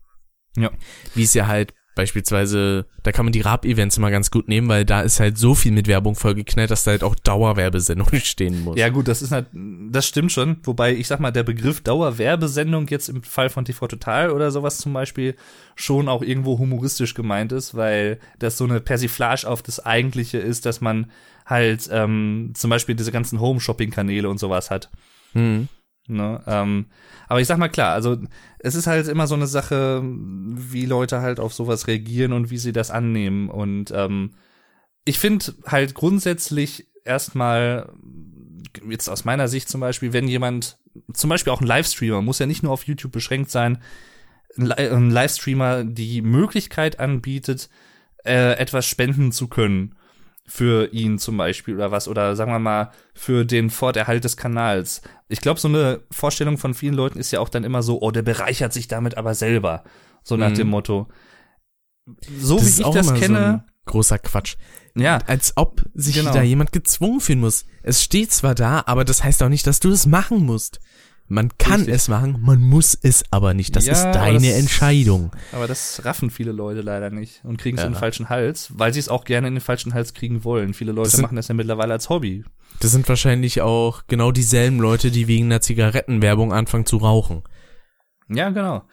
Ja. 0.55 0.71
Wie 1.13 1.23
es 1.23 1.33
ja 1.33 1.47
halt 1.47 1.73
beispielsweise, 1.99 2.85
da 3.03 3.11
kann 3.11 3.26
man 3.26 3.34
die 3.34 3.41
Rap-Events 3.41 3.97
immer 3.97 4.09
ganz 4.09 4.31
gut 4.31 4.47
nehmen, 4.47 4.69
weil 4.69 4.85
da 4.85 5.01
ist 5.01 5.19
halt 5.19 5.38
so 5.38 5.53
viel 5.53 5.73
mit 5.73 5.88
Werbung 5.88 6.15
vollgeknallt, 6.15 6.71
dass 6.71 6.85
da 6.85 6.91
halt 6.91 7.03
auch 7.03 7.13
Dauerwerbesendung 7.13 8.07
stehen 8.23 8.63
muss. 8.63 8.80
Ja, 8.80 8.88
gut, 8.88 9.09
das 9.09 9.21
ist 9.21 9.34
halt, 9.34 9.47
das 9.51 10.07
stimmt 10.07 10.31
schon. 10.31 10.57
Wobei, 10.63 10.95
ich 10.95 11.07
sag 11.07 11.19
mal, 11.19 11.31
der 11.31 11.43
Begriff 11.43 11.81
Dauerwerbesendung 11.81 12.88
jetzt 12.88 13.09
im 13.09 13.21
Fall 13.21 13.49
von 13.49 13.65
TV 13.65 13.85
Total 13.88 14.31
oder 14.31 14.49
sowas 14.49 14.77
zum 14.77 14.93
Beispiel 14.93 15.35
schon 15.76 16.07
auch 16.07 16.21
irgendwo 16.21 16.57
humoristisch 16.57 17.15
gemeint 17.15 17.51
ist, 17.51 17.76
weil 17.76 18.19
das 18.39 18.57
so 18.57 18.63
eine 18.63 18.80
Persiflage 18.80 19.45
auf 19.45 19.61
das 19.61 19.85
Eigentliche 19.85 20.38
ist, 20.38 20.65
dass 20.65 20.80
man 20.80 21.11
halt 21.45 21.89
ähm, 21.91 22.53
zum 22.53 22.69
Beispiel 22.69 22.95
diese 22.95 23.11
ganzen 23.11 23.41
Home-Shopping-Kanäle 23.41 24.30
und 24.30 24.39
sowas 24.39 24.71
hat. 24.71 24.89
Hm. 25.34 25.67
Ne? 26.10 26.41
Ähm, 26.48 26.88
aber 27.27 27.41
ich 27.41 27.48
sag 27.48 27.57
mal 27.57 27.69
klar, 27.69 27.94
also 27.94 28.18
es 28.60 28.76
ist 28.76 28.88
halt 28.88 29.07
immer 29.07 29.27
so 29.27 29.36
eine 29.36 29.48
Sache, 29.48 30.02
wie 30.03 30.86
Leute 30.86 31.22
halt 31.22 31.40
auf 31.40 31.53
sowas 31.53 31.88
reagieren 31.88 32.34
und 32.34 32.49
wie 32.49 32.57
sie 32.57 32.73
das 32.73 32.91
annehmen. 32.91 33.49
Und 33.49 33.91
ähm, 33.91 34.31
ich 35.06 35.19
finde 35.19 35.53
halt 35.65 35.94
grundsätzlich 35.94 36.88
erstmal, 37.06 37.91
jetzt 38.88 39.10
aus 39.10 39.26
meiner 39.26 39.48
Sicht 39.48 39.69
zum 39.69 39.81
Beispiel, 39.81 40.14
wenn 40.14 40.27
jemand, 40.27 40.77
zum 41.14 41.30
Beispiel 41.30 41.53
auch 41.53 41.61
ein 41.61 41.68
Livestreamer, 41.68 42.22
muss 42.22 42.40
ja 42.40 42.45
nicht 42.45 42.64
nur 42.64 42.72
auf 42.72 42.84
YouTube 42.84 43.11
beschränkt 43.11 43.52
sein, 43.52 43.80
ein, 44.57 44.65
Li 44.65 44.73
ein 44.73 45.11
Livestreamer 45.11 45.84
die 45.84 46.22
Möglichkeit 46.22 46.99
anbietet, 46.99 47.69
äh, 48.26 48.53
etwas 48.57 48.86
spenden 48.86 49.31
zu 49.31 49.48
können 49.48 49.95
für 50.45 50.91
ihn 50.91 51.19
zum 51.19 51.38
Beispiel 51.38 51.76
oder 51.76 51.91
was 51.91 52.07
oder 52.07 52.36
sagen 52.36 52.52
wir 52.52 52.60
mal 52.60 52.91
für 53.14 53.45
den 53.45 53.69
Forterhalt 53.69 54.23
des 54.23 54.36
Kanals. 54.36 55.02
Ich 55.30 55.41
glaube, 55.41 55.60
so 55.60 55.68
eine 55.68 56.01
Vorstellung 56.11 56.57
von 56.57 56.73
vielen 56.73 56.95
Leuten 56.95 57.19
ist 57.19 57.31
ja 57.31 57.39
auch 57.39 57.49
dann 57.49 57.64
immer 57.64 57.84
so, 57.84 58.01
oh, 58.01 58.11
der 58.11 58.23
bereichert 58.23 58.73
sich 58.73 58.88
damit 58.88 59.15
aber 59.15 59.35
selber. 59.35 59.84
So 60.23 60.35
nach 60.35 60.49
Mhm. 60.49 60.56
dem 60.56 60.68
Motto. 60.69 61.07
So 62.39 62.57
Das 62.57 62.65
wie 62.77 62.81
ich 62.81 62.85
auch 62.85 62.93
das 62.95 63.07
so 63.07 63.14
kenne, 63.14 63.39
ein 63.39 63.64
großer 63.85 64.18
Quatsch. 64.18 64.56
ja, 64.95 65.19
Als 65.27 65.53
ob 65.56 65.84
sich 65.93 66.15
Genau. 66.15 66.34
da 66.34 66.41
jemand 66.41 66.72
gezwungen 66.72 67.19
fühlen 67.19 67.39
muss. 67.41 67.65
Es 67.84 68.03
steht 68.03 68.31
zwar 68.31 68.56
da, 68.56 68.84
aber 68.88 69.06
das 69.06 69.23
heißt 69.23 69.41
auch 69.43 69.49
nicht, 69.49 69.68
dass 69.68 69.80
du 69.80 69.89
es 69.91 70.06
machen 70.07 70.43
musst. 70.45 70.80
Man 71.31 71.51
kann 71.60 71.81
Richtig. 71.81 71.93
es 71.95 72.07
machen, 72.07 72.38
man 72.41 72.60
muss 72.61 72.97
es 73.01 73.23
aber 73.30 73.53
nicht. 73.53 73.76
Das 73.76 73.85
Ja, 73.85 73.93
ist 73.93 74.03
deine 74.15 74.39
das- 74.47 74.57
Entscheidung. 74.57 75.31
aber 75.51 75.68
das 75.68 76.03
raffen 76.03 76.31
viele 76.31 76.51
Leute 76.51 76.81
leider 76.81 77.11
nicht 77.11 77.45
und 77.45 77.57
kriegen 77.57 77.77
es 77.77 77.84
Ja. 77.84 77.88
in 77.88 77.93
den 77.93 77.99
falschen 77.99 78.30
Hals, 78.30 78.72
weil 78.76 78.91
sie 78.93 78.99
es 78.99 79.10
auch 79.10 79.26
gerne 79.26 79.47
in 79.47 79.53
den 79.56 79.61
falschen 79.61 79.93
Hals 79.93 80.15
kriegen 80.15 80.43
wollen. 80.43 80.73
Viele 80.73 80.91
Leute 80.91 81.06
Das 81.10 81.14
sind- 81.14 81.22
machen 81.22 81.35
das 81.35 81.47
ja 81.47 81.53
mittlerweile 81.53 81.93
als 81.93 82.10
Hobby. 82.10 82.43
Das 82.80 82.91
sind 82.91 83.07
wahrscheinlich 83.07 83.61
auch 83.61 84.03
genau 84.07 84.31
dieselben 84.31 84.80
Leute, 84.80 85.11
die 85.11 85.27
wegen 85.27 85.45
einer 85.45 85.61
Zigarettenwerbung 85.61 86.51
anfangen 86.51 86.85
zu 86.88 86.97
rauchen. 86.97 87.43
Ja, 88.27 88.49
genau. 88.49 88.84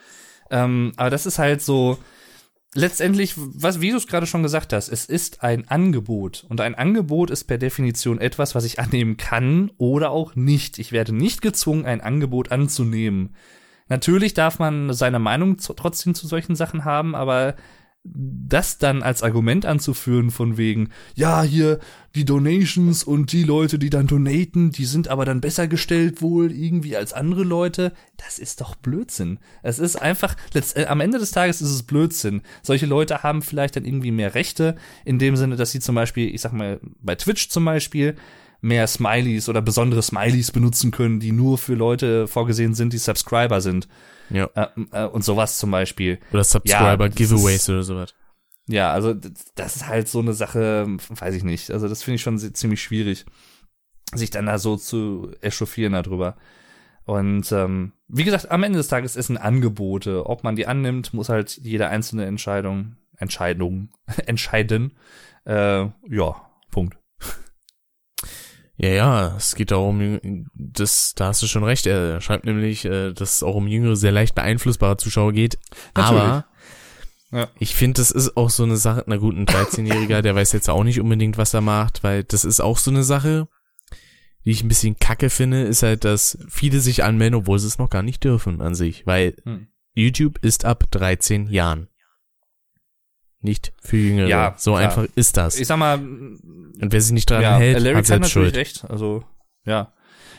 Ähm, 0.51 0.93
aber 0.97 1.11
das 1.11 1.25
ist 1.27 1.39
halt 1.39 1.63
so, 1.63 1.99
letztendlich, 2.77 3.35
was, 3.37 3.81
wie 3.81 3.91
du 3.91 3.97
es 3.97 4.07
gerade 4.07 4.27
schon 4.27 4.43
gesagt 4.43 4.73
hast, 4.73 4.89
es 4.89 5.07
ist 5.07 5.43
ein 5.43 5.67
Angebot. 5.69 6.47
Und 6.49 6.61
ein 6.61 6.75
Angebot 6.75 7.31
ist 7.31 7.45
per 7.45 7.59
Definition 7.59 8.21
etwas, 8.21 8.55
was 8.55 8.65
ich 8.65 8.79
annehmen 8.81 9.17
kann 9.17 9.73
oder 9.79 10.11
auch 10.11 10.35
nicht. 10.35 10.79
Ich 10.79 10.93
werde 10.93 11.15
nicht 11.15 11.43
gezwungen, 11.43 11.87
ein 11.87 12.01
Angebot 12.01 12.53
anzunehmen. 12.53 13.35
Natürlich 13.89 14.35
darf 14.35 14.59
man 14.59 14.93
seine 14.93 15.19
Meinung 15.19 15.59
zu, 15.59 15.73
trotzdem 15.73 16.15
zu 16.15 16.27
solchen 16.27 16.57
Sachen 16.57 16.85
haben, 16.85 17.15
aber 17.15 17.55
das 18.15 18.79
dann 18.79 19.03
als 19.03 19.23
Argument 19.23 19.67
anzuführen 19.67 20.31
von 20.31 20.57
wegen, 20.57 20.91
ja, 21.15 21.43
hier 21.43 21.79
die 22.15 22.25
Donations 22.25 23.05
und 23.05 23.33
die 23.33 23.43
Leute, 23.43 23.79
die 23.79 23.91
dann 23.91 24.07
donaten, 24.07 24.71
die 24.71 24.85
sind 24.85 25.09
aber 25.09 25.25
dann 25.25 25.41
besser 25.41 25.69
gestellt 25.69 26.23
wohl 26.23 26.53
irgendwie 26.53 26.97
als 26.97 27.13
andere 27.13 27.43
Leute, 27.43 27.93
das 28.17 28.39
ist 28.39 28.61
doch 28.61 28.75
Blödsinn. 28.75 29.39
Es 29.63 29.79
ist 29.79 29.97
einfach, 29.97 30.37
letzt, 30.53 30.77
äh, 30.77 30.87
am 30.87 31.01
Ende 31.01 31.19
des 31.19 31.31
Tages 31.31 31.61
ist 31.61 31.71
es 31.71 31.83
Blödsinn. 31.83 32.43
Solche 32.63 32.87
Leute 32.87 33.23
haben 33.23 33.43
vielleicht 33.43 33.77
dann 33.77 33.85
irgendwie 33.85 34.13
mehr 34.13 34.35
Rechte, 34.35 34.77
in 35.05 35.19
dem 35.19 35.37
Sinne, 35.37 35.57
dass 35.57 35.73
sie 35.73 35.81
zum 35.81 35.95
Beispiel, 35.95 36.35
ich 36.35 36.41
sag 36.41 36.53
mal, 36.53 36.81
bei 37.03 37.15
Twitch 37.17 37.49
zum 37.49 37.65
Beispiel, 37.65 38.17
mehr 38.61 38.87
Smileys 38.87 39.49
oder 39.49 39.63
besondere 39.63 40.03
Smileys 40.03 40.51
benutzen 40.51 40.91
können, 40.91 41.21
die 41.21 41.33
nur 41.33 41.59
für 41.59 41.75
Leute 41.75 42.27
vorgesehen 42.27 42.75
sind, 42.75 42.93
die 42.93 42.99
Subscriber 42.99 43.61
sind. 43.61 43.89
Ja. 44.31 44.51
Äh, 44.55 44.67
äh, 44.93 45.07
und 45.07 45.25
sowas 45.25 45.59
zum 45.59 45.71
Beispiel. 45.71 46.19
Oder 46.33 46.45
Subscriber-Giveaways 46.45 47.69
oder 47.71 47.83
sowas. 47.83 48.15
Ja, 48.69 48.93
also 48.93 49.15
das 49.55 49.77
ist 49.77 49.87
halt 49.87 50.09
so 50.09 50.19
eine 50.19 50.33
Sache, 50.33 50.87
weiß 51.09 51.35
ich 51.35 51.45
nicht. 51.45 51.71
Also 51.71 51.89
das 51.89 52.03
finde 52.03 52.17
ich 52.17 52.23
schon 52.23 52.39
ziemlich 52.39 52.83
schwierig, 52.83 53.25
sich 54.13 54.31
dann 54.31 54.47
da 54.47 54.59
so 54.59 54.77
zu 54.77 55.31
echauffieren 55.41 55.93
darüber. 55.93 56.37
Und 57.05 57.53
ähm, 57.53 57.93
wie 58.09 58.25
gesagt, 58.25 58.51
am 58.51 58.65
Ende 58.65 58.79
des 58.79 58.89
Tages 58.89 59.15
ist 59.15 59.29
ein 59.29 59.37
Angebote. 59.37 60.27
Ob 60.27 60.43
man 60.43 60.57
die 60.57 60.67
annimmt, 60.67 61.15
muss 61.15 61.29
halt 61.29 61.57
jede 61.59 61.89
einzelne 61.89 62.27
Entscheidung, 62.27 62.97
Entscheidung 63.17 63.91
entscheiden. 64.27 64.93
Äh, 65.45 65.87
ja. 66.09 66.46
Ja, 68.79 68.89
ja, 68.91 69.37
es 69.37 69.55
geht 69.55 69.71
darum, 69.71 70.21
das, 70.55 71.15
da 71.15 71.29
hast 71.29 71.43
du 71.43 71.47
schon 71.47 71.65
recht. 71.65 71.87
Er 71.87 72.21
schreibt 72.21 72.45
nämlich, 72.45 72.85
äh, 72.85 73.13
dass 73.13 73.37
es 73.37 73.43
auch 73.43 73.55
um 73.55 73.67
jüngere, 73.67 73.97
sehr 73.97 74.13
leicht 74.13 74.35
beeinflussbare 74.35 74.99
Zuschauer 74.99 75.33
geht. 75.33 75.59
Natürlich. 75.95 76.23
Aber 76.23 76.45
ja. 77.33 77.49
ich 77.59 77.75
finde, 77.75 78.01
das 78.01 78.11
ist 78.11 78.37
auch 78.37 78.51
so 78.51 78.65
eine 78.65 78.77
Sache, 78.77 79.05
na 79.07 79.17
gut, 79.17 79.35
ein 79.35 79.47
13-Jähriger, 79.47 80.21
der 80.21 80.35
weiß 80.35 80.53
jetzt 80.53 80.69
auch 80.69 80.85
nicht 80.85 81.01
unbedingt, 81.01 81.39
was 81.39 81.55
er 81.55 81.63
macht, 81.63 82.05
weil 82.05 82.25
das 82.25 82.45
ist 82.45 82.61
auch 82.61 82.77
so 82.77 82.91
eine 82.91 83.03
Sache, 83.03 83.49
die 84.45 84.51
ich 84.51 84.63
ein 84.63 84.69
bisschen 84.69 84.99
kacke 84.99 85.31
finde, 85.31 85.63
ist 85.63 85.83
halt, 85.83 86.05
dass 86.05 86.39
viele 86.49 86.81
sich 86.81 87.03
anmelden, 87.03 87.41
obwohl 87.41 87.59
sie 87.59 87.67
es 87.67 87.79
noch 87.79 87.91
gar 87.91 88.03
nicht 88.03 88.23
dürfen 88.25 88.61
an 88.61 88.75
sich, 88.75 89.07
weil 89.07 89.37
hm. 89.45 89.69
YouTube 89.95 90.39
ist 90.43 90.67
ab 90.67 90.85
13 90.91 91.49
Jahren 91.49 91.89
nicht 93.41 93.73
für 93.81 93.97
Jüngere. 93.97 94.29
Ja, 94.29 94.55
so 94.57 94.73
klar. 94.73 94.85
einfach 94.85 95.07
ist 95.15 95.37
das. 95.37 95.59
Ich 95.59 95.67
sag 95.67 95.79
mal, 95.79 95.99
und 95.99 96.41
wer 96.81 97.01
sich 97.01 97.13
nicht 97.13 97.31
dran 97.31 97.43
ja, 97.43 97.57
hält, 97.57 97.81
Larry 97.81 97.97
hat, 97.97 98.11
hat 98.11 98.21
natürlich 98.21 98.33
Schuld. 98.33 98.57
recht. 98.57 98.85
Also 98.89 99.25
ja, 99.65 99.93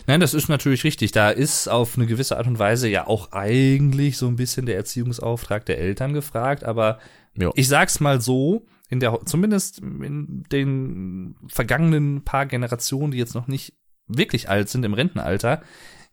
nein, 0.08 0.20
das 0.20 0.34
ist 0.34 0.50
natürlich 0.50 0.84
richtig. 0.84 1.12
Da 1.12 1.30
ist 1.30 1.68
auf 1.68 1.98
eine 1.98 2.06
gewisse 2.06 2.38
Art 2.38 2.48
und 2.48 2.60
Weise 2.60 2.88
ja 2.90 3.08
auch 3.08 3.32
eigentlich 3.32 4.18
so 4.18 4.28
ein 4.28 4.36
bisschen 4.36 4.66
der 4.66 4.76
Erziehungsauftrag 4.76 5.66
der 5.66 5.80
Eltern 5.80 6.14
gefragt. 6.14 6.64
Aber 6.64 7.00
jo. 7.36 7.52
ich 7.56 7.68
sag's 7.68 8.00
mal 8.00 8.22
so: 8.22 8.66
In 8.90 9.00
der, 9.00 9.20
zumindest 9.26 9.80
in 9.80 10.44
den 10.52 11.36
vergangenen 11.48 12.24
paar 12.24 12.46
Generationen, 12.46 13.12
die 13.12 13.18
jetzt 13.18 13.36
noch 13.36 13.48
nicht 13.48 13.74
wirklich 14.08 14.50
alt 14.50 14.70
sind 14.70 14.86
im 14.86 14.94
Rentenalter, 14.94 15.62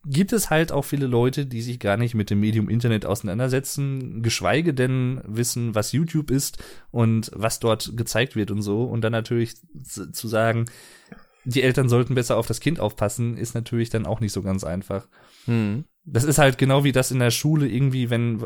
gibt 0.06 0.32
es 0.32 0.50
halt 0.50 0.72
auch 0.72 0.84
viele 0.84 1.06
Leute, 1.06 1.46
die 1.46 1.62
sich 1.62 1.78
gar 1.78 1.96
nicht 1.96 2.14
mit 2.14 2.30
dem 2.30 2.40
Medium 2.40 2.68
Internet 2.68 3.06
auseinandersetzen, 3.06 4.22
geschweige 4.22 4.74
denn 4.74 5.20
wissen, 5.26 5.74
was 5.74 5.92
YouTube 5.92 6.30
ist 6.30 6.62
und 6.90 7.30
was 7.34 7.60
dort 7.60 7.96
gezeigt 7.96 8.36
wird 8.36 8.50
und 8.50 8.62
so. 8.62 8.84
Und 8.84 9.02
dann 9.02 9.12
natürlich 9.12 9.54
zu 9.84 10.28
sagen, 10.28 10.66
die 11.44 11.62
Eltern 11.62 11.88
sollten 11.88 12.14
besser 12.14 12.36
auf 12.36 12.46
das 12.46 12.60
Kind 12.60 12.80
aufpassen, 12.80 13.36
ist 13.36 13.54
natürlich 13.54 13.90
dann 13.90 14.06
auch 14.06 14.20
nicht 14.20 14.32
so 14.32 14.42
ganz 14.42 14.64
einfach. 14.64 15.08
Hm. 15.44 15.84
Das 16.04 16.24
ist 16.24 16.38
halt 16.38 16.58
genau 16.58 16.84
wie 16.84 16.92
das 16.92 17.10
in 17.10 17.18
der 17.18 17.30
Schule 17.30 17.66
irgendwie, 17.66 18.10
wenn, 18.10 18.42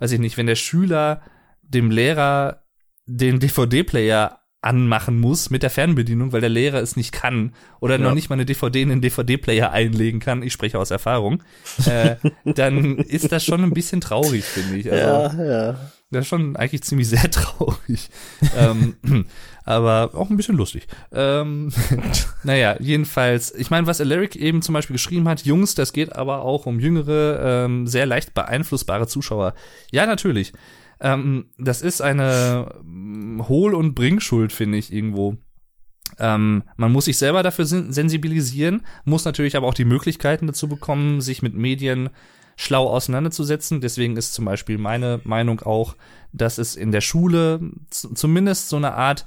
weiß 0.00 0.12
ich 0.12 0.20
nicht, 0.20 0.36
wenn 0.36 0.46
der 0.46 0.56
Schüler 0.56 1.22
dem 1.62 1.90
Lehrer 1.90 2.62
den 3.06 3.40
DVD-Player 3.40 4.41
anmachen 4.62 5.20
muss 5.20 5.50
mit 5.50 5.62
der 5.62 5.70
Fernbedienung, 5.70 6.32
weil 6.32 6.40
der 6.40 6.48
Lehrer 6.48 6.80
es 6.80 6.96
nicht 6.96 7.12
kann 7.12 7.52
oder 7.80 7.98
ja. 7.98 8.00
noch 8.00 8.14
nicht 8.14 8.30
mal 8.30 8.36
eine 8.36 8.46
DVD 8.46 8.82
in 8.82 8.88
den 8.88 9.00
DVD-Player 9.00 9.72
einlegen 9.72 10.20
kann, 10.20 10.42
ich 10.42 10.52
spreche 10.52 10.78
aus 10.78 10.90
Erfahrung, 10.90 11.42
äh, 11.86 12.16
dann 12.54 12.98
ist 12.98 13.30
das 13.30 13.44
schon 13.44 13.62
ein 13.64 13.72
bisschen 13.72 14.00
traurig, 14.00 14.44
finde 14.44 14.78
ich. 14.78 14.90
Also, 14.90 15.36
ja, 15.38 15.44
ja. 15.44 15.78
Das 16.12 16.26
ist 16.26 16.28
schon 16.28 16.56
eigentlich 16.56 16.82
ziemlich 16.82 17.08
sehr 17.08 17.30
traurig. 17.30 18.08
ähm, 18.56 18.96
aber 19.64 20.10
auch 20.14 20.30
ein 20.30 20.36
bisschen 20.36 20.56
lustig. 20.56 20.86
Ähm, 21.10 21.72
naja, 22.44 22.76
jedenfalls, 22.78 23.52
ich 23.54 23.70
meine, 23.70 23.86
was 23.86 24.00
Alaric 24.00 24.36
eben 24.36 24.62
zum 24.62 24.74
Beispiel 24.74 24.94
geschrieben 24.94 25.28
hat, 25.28 25.44
Jungs, 25.44 25.74
das 25.74 25.92
geht 25.92 26.14
aber 26.14 26.42
auch 26.42 26.66
um 26.66 26.78
jüngere, 26.78 27.64
ähm, 27.64 27.86
sehr 27.86 28.06
leicht 28.06 28.34
beeinflussbare 28.34 29.08
Zuschauer. 29.08 29.54
Ja, 29.90 30.06
natürlich. 30.06 30.52
Ähm, 31.02 31.46
das 31.58 31.82
ist 31.82 32.00
eine 32.00 32.76
mm, 32.82 33.42
Hohl- 33.48 33.74
und 33.74 33.94
Bringschuld, 33.94 34.52
finde 34.52 34.78
ich, 34.78 34.92
irgendwo. 34.92 35.36
Ähm, 36.18 36.62
man 36.76 36.92
muss 36.92 37.06
sich 37.06 37.18
selber 37.18 37.42
dafür 37.42 37.66
sensibilisieren, 37.66 38.82
muss 39.04 39.24
natürlich 39.24 39.56
aber 39.56 39.66
auch 39.66 39.74
die 39.74 39.84
Möglichkeiten 39.84 40.46
dazu 40.46 40.68
bekommen, 40.68 41.20
sich 41.20 41.42
mit 41.42 41.54
Medien 41.54 42.10
schlau 42.54 42.88
auseinanderzusetzen. 42.88 43.80
Deswegen 43.80 44.16
ist 44.16 44.32
zum 44.32 44.44
Beispiel 44.44 44.78
meine 44.78 45.20
Meinung 45.24 45.60
auch, 45.60 45.96
dass 46.32 46.58
es 46.58 46.76
in 46.76 46.92
der 46.92 47.00
Schule 47.00 47.60
zumindest 47.90 48.68
so 48.68 48.76
eine 48.76 48.94
Art, 48.94 49.26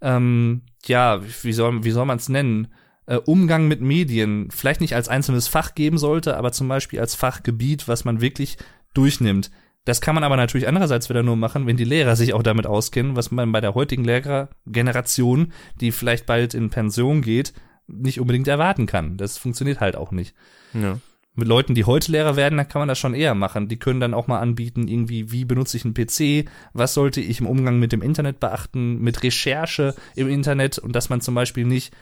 ähm, 0.00 0.62
ja, 0.86 1.20
wie 1.42 1.52
soll, 1.52 1.84
wie 1.84 1.90
soll 1.92 2.06
man 2.06 2.18
es 2.18 2.28
nennen? 2.28 2.68
Äh, 3.06 3.16
Umgang 3.16 3.68
mit 3.68 3.80
Medien 3.80 4.48
vielleicht 4.50 4.80
nicht 4.80 4.96
als 4.96 5.08
einzelnes 5.08 5.46
Fach 5.46 5.74
geben 5.76 5.98
sollte, 5.98 6.36
aber 6.36 6.50
zum 6.50 6.66
Beispiel 6.66 6.98
als 6.98 7.14
Fachgebiet, 7.14 7.86
was 7.86 8.04
man 8.04 8.20
wirklich 8.20 8.58
durchnimmt. 8.94 9.50
Das 9.84 10.00
kann 10.00 10.14
man 10.14 10.22
aber 10.22 10.36
natürlich 10.36 10.68
andererseits 10.68 11.08
wieder 11.08 11.22
nur 11.22 11.36
machen, 11.36 11.66
wenn 11.66 11.76
die 11.76 11.84
Lehrer 11.84 12.14
sich 12.14 12.34
auch 12.34 12.42
damit 12.42 12.66
auskennen, 12.66 13.16
was 13.16 13.30
man 13.30 13.50
bei 13.50 13.60
der 13.60 13.74
heutigen 13.74 14.04
Lehrergeneration, 14.04 15.52
die 15.80 15.90
vielleicht 15.90 16.26
bald 16.26 16.54
in 16.54 16.70
Pension 16.70 17.20
geht, 17.20 17.52
nicht 17.88 18.20
unbedingt 18.20 18.46
erwarten 18.46 18.86
kann. 18.86 19.16
Das 19.16 19.38
funktioniert 19.38 19.80
halt 19.80 19.96
auch 19.96 20.12
nicht. 20.12 20.34
Ja. 20.72 20.98
Mit 21.34 21.48
Leuten, 21.48 21.74
die 21.74 21.84
heute 21.84 22.12
Lehrer 22.12 22.36
werden, 22.36 22.58
da 22.58 22.64
kann 22.64 22.80
man 22.80 22.88
das 22.88 22.98
schon 22.98 23.14
eher 23.14 23.34
machen. 23.34 23.66
Die 23.66 23.78
können 23.78 24.00
dann 24.00 24.14
auch 24.14 24.28
mal 24.28 24.38
anbieten, 24.38 24.86
irgendwie, 24.86 25.32
wie 25.32 25.44
benutze 25.44 25.78
ich 25.78 25.84
einen 25.84 25.94
PC, 25.94 26.48
was 26.74 26.94
sollte 26.94 27.20
ich 27.20 27.40
im 27.40 27.46
Umgang 27.46 27.78
mit 27.78 27.90
dem 27.90 28.02
Internet 28.02 28.38
beachten, 28.38 29.00
mit 29.00 29.22
Recherche 29.22 29.94
im 30.14 30.28
Internet 30.28 30.78
und 30.78 30.94
dass 30.94 31.08
man 31.08 31.22
zum 31.22 31.34
Beispiel 31.34 31.64
nicht 31.64 31.92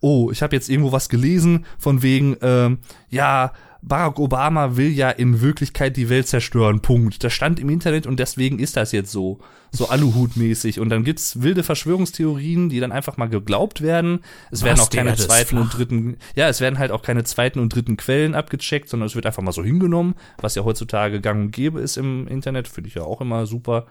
oh, 0.00 0.30
ich 0.30 0.42
habe 0.42 0.54
jetzt 0.54 0.68
irgendwo 0.68 0.92
was 0.92 1.08
gelesen 1.08 1.66
von 1.78 2.02
wegen, 2.02 2.36
ähm, 2.40 2.78
ja, 3.08 3.52
Barack 3.80 4.18
Obama 4.18 4.76
will 4.76 4.90
ja 4.90 5.10
in 5.10 5.40
Wirklichkeit 5.40 5.96
die 5.96 6.08
Welt 6.08 6.26
zerstören, 6.26 6.80
Punkt. 6.80 7.22
Das 7.22 7.32
stand 7.32 7.60
im 7.60 7.68
Internet 7.68 8.06
und 8.06 8.18
deswegen 8.18 8.58
ist 8.58 8.76
das 8.76 8.92
jetzt 8.92 9.12
so. 9.12 9.38
So 9.70 9.90
Aluhut-mäßig. 9.90 10.80
Und 10.80 10.88
dann 10.88 11.04
gibt's 11.04 11.42
wilde 11.42 11.62
Verschwörungstheorien, 11.62 12.70
die 12.70 12.80
dann 12.80 12.90
einfach 12.90 13.18
mal 13.18 13.28
geglaubt 13.28 13.82
werden. 13.82 14.20
Es 14.50 14.60
Was, 14.60 14.64
werden 14.64 14.80
auch 14.80 14.90
keine 14.90 15.14
zweiten 15.14 15.58
und 15.58 15.76
dritten, 15.76 16.16
ja, 16.34 16.48
es 16.48 16.62
werden 16.62 16.78
halt 16.78 16.90
auch 16.90 17.02
keine 17.02 17.22
zweiten 17.24 17.60
und 17.60 17.74
dritten 17.74 17.98
Quellen 17.98 18.34
abgecheckt, 18.34 18.88
sondern 18.88 19.08
es 19.08 19.14
wird 19.14 19.26
einfach 19.26 19.42
mal 19.42 19.52
so 19.52 19.62
hingenommen, 19.62 20.14
was 20.38 20.54
ja 20.54 20.64
heutzutage 20.64 21.20
gang 21.20 21.42
und 21.42 21.50
gäbe 21.50 21.80
ist 21.80 21.98
im 21.98 22.26
Internet, 22.28 22.66
finde 22.66 22.88
ich 22.88 22.94
ja 22.94 23.02
auch 23.02 23.20
immer 23.20 23.46
super. 23.46 23.86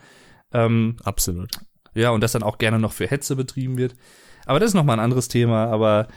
Ähm, 0.51 0.95
Absolut. 1.03 1.51
Ja, 1.93 2.09
und 2.09 2.21
das 2.21 2.31
dann 2.31 2.43
auch 2.43 2.57
gerne 2.57 2.79
noch 2.79 2.93
für 2.93 3.07
Hetze 3.07 3.35
betrieben 3.35 3.77
wird. 3.77 3.95
Aber 4.45 4.59
das 4.59 4.69
ist 4.69 4.75
nochmal 4.75 4.97
ein 4.97 5.03
anderes 5.03 5.27
Thema, 5.27 5.65
aber 5.65 6.07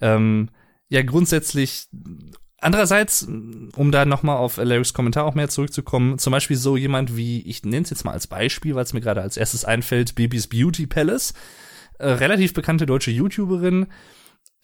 ähm, 0.00 0.48
ja, 0.88 1.02
grundsätzlich 1.02 1.88
Andererseits, 2.60 3.22
um 3.76 3.92
da 3.92 4.04
nochmal 4.04 4.36
auf 4.36 4.56
Larrys 4.56 4.92
Kommentar 4.92 5.24
auch 5.24 5.34
mehr 5.34 5.48
zurückzukommen, 5.48 6.18
zum 6.18 6.32
Beispiel 6.32 6.56
so 6.56 6.76
jemand 6.76 7.16
wie, 7.16 7.40
ich 7.42 7.62
nenne 7.62 7.84
es 7.84 7.90
jetzt 7.90 8.04
mal 8.04 8.12
als 8.12 8.26
Beispiel, 8.26 8.74
weil 8.74 8.82
es 8.82 8.92
mir 8.92 9.00
gerade 9.00 9.22
als 9.22 9.36
erstes 9.36 9.64
einfällt, 9.64 10.16
Babys 10.16 10.48
Beauty 10.48 10.88
Palace, 10.88 11.34
äh, 11.98 12.08
relativ 12.08 12.54
bekannte 12.54 12.84
deutsche 12.84 13.12
YouTuberin, 13.12 13.86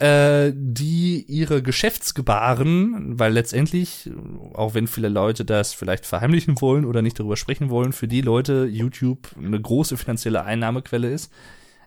äh, 0.00 0.52
die 0.56 1.24
ihre 1.28 1.62
Geschäftsgebaren, 1.62 3.16
weil 3.16 3.32
letztendlich, 3.32 4.10
auch 4.54 4.74
wenn 4.74 4.88
viele 4.88 5.08
Leute 5.08 5.44
das 5.44 5.72
vielleicht 5.72 6.04
verheimlichen 6.04 6.60
wollen 6.60 6.84
oder 6.84 7.00
nicht 7.00 7.20
darüber 7.20 7.36
sprechen 7.36 7.70
wollen, 7.70 7.92
für 7.92 8.08
die 8.08 8.22
Leute 8.22 8.64
YouTube 8.68 9.28
eine 9.38 9.60
große 9.60 9.96
finanzielle 9.96 10.44
Einnahmequelle 10.44 11.12
ist, 11.12 11.32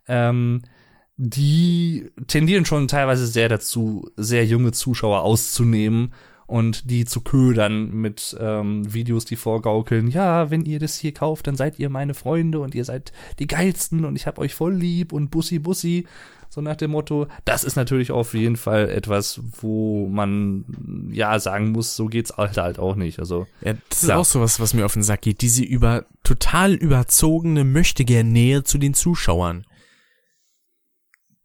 ähm, 0.08 0.62
die 1.18 2.12
tendieren 2.28 2.66
schon 2.66 2.88
teilweise 2.88 3.26
sehr 3.26 3.50
dazu, 3.50 4.10
sehr 4.16 4.46
junge 4.46 4.72
Zuschauer 4.72 5.22
auszunehmen 5.22 6.14
und 6.46 6.90
die 6.90 7.06
zu 7.06 7.22
ködern 7.22 7.92
mit 7.92 8.38
ähm, 8.40 8.94
Videos, 8.94 9.26
die 9.26 9.36
vorgaukeln, 9.36 10.08
ja, 10.08 10.50
wenn 10.52 10.64
ihr 10.64 10.80
das 10.80 10.98
hier 10.98 11.14
kauft, 11.14 11.48
dann 11.48 11.58
seid 11.58 11.80
ihr 11.80 11.90
meine 11.90 12.14
Freunde 12.14 12.60
und 12.60 12.74
ihr 12.74 12.86
seid 12.86 13.12
die 13.40 13.48
geilsten 13.48 14.06
und 14.06 14.16
ich 14.16 14.28
hab 14.28 14.40
euch 14.40 14.54
voll 14.54 14.76
lieb 14.76 15.12
und 15.12 15.30
Bussi 15.30 15.60
Bussi, 15.60 16.06
so 16.50 16.62
nach 16.62 16.76
dem 16.76 16.92
Motto. 16.92 17.28
Das 17.46 17.64
ist 17.64 17.76
natürlich 17.76 18.12
auf 18.12 18.36
jeden 18.36 18.56
Fall 18.56 18.90
etwas, 18.90 19.42
wo 19.60 20.08
man 20.08 21.10
ja 21.12 21.38
sagen 21.40 21.72
muss, 21.72 21.96
so 21.96 22.06
geht's 22.06 22.38
halt 22.38 22.58
halt 22.58 22.80
auch 22.80 22.96
nicht. 22.96 23.20
Also 23.20 23.48
ja, 23.62 23.74
das 23.90 24.02
klar. 24.02 24.20
ist 24.20 24.22
auch 24.22 24.32
sowas, 24.32 24.60
was 24.60 24.74
mir 24.74 24.86
auf 24.86 24.94
den 24.94 25.04
Sack 25.04 25.24
geht. 25.24 25.42
Diese 25.42 25.64
über 25.64 26.06
total 26.24 26.74
überzogene 26.76 27.64
möchte 27.64 28.06
gern 28.06 28.32
Nähe 28.32 28.64
zu 28.64 28.78
den 28.78 28.94
Zuschauern 28.94 29.66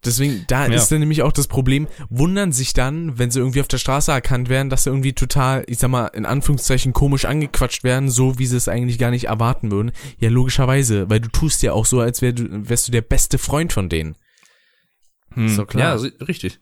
Deswegen, 0.05 0.45
da 0.49 0.67
Ja. 0.67 0.75
ist 0.75 0.91
dann 0.91 0.99
nämlich 0.99 1.23
auch 1.23 1.31
das 1.33 1.47
Problem, 1.47 1.87
wundern 2.11 2.51
sich 2.51 2.73
dann, 2.73 3.19
wenn 3.19 3.31
sie 3.31 3.39
irgendwie 3.39 3.61
auf 3.61 3.69
der 3.69 3.79
Straße 3.79 4.11
erkannt 4.11 4.49
werden, 4.49 4.69
dass 4.69 4.83
sie 4.85 4.91
irgendwie 4.91 5.13
total, 5.13 5.63
ich 5.69 5.79
sag 5.79 5.91
mal, 5.91 6.07
in 6.09 6.27
Anführungszeichen 6.27 6.93
komisch 6.93 7.25
angequatscht 7.25 7.85
werden, 7.85 8.11
so 8.11 8.39
wie 8.39 8.47
sie 8.47 8.57
es 8.57 8.67
eigentlich 8.69 8.99
gar 8.99 9.11
nicht 9.13 9.27
erwarten 9.29 9.71
würden. 9.71 9.93
Ja, 10.19 10.29
logischerweise, 10.29 11.09
weil 11.09 11.21
du 11.21 11.29
tust 11.29 11.63
ja 11.63 11.73
auch 11.73 11.87
so, 11.87 12.01
als 12.01 12.21
wär 12.21 12.33
du, 12.33 12.69
wärst 12.69 12.89
du 12.89 12.93
der 12.93 13.03
beste 13.03 13.39
Freund 13.39 13.73
von 13.73 13.89
denen. 13.89 14.17
Hm, 15.35 15.49
So 15.49 15.67
klar. 15.67 15.97
Ja, 15.97 16.11
richtig. 16.27 16.59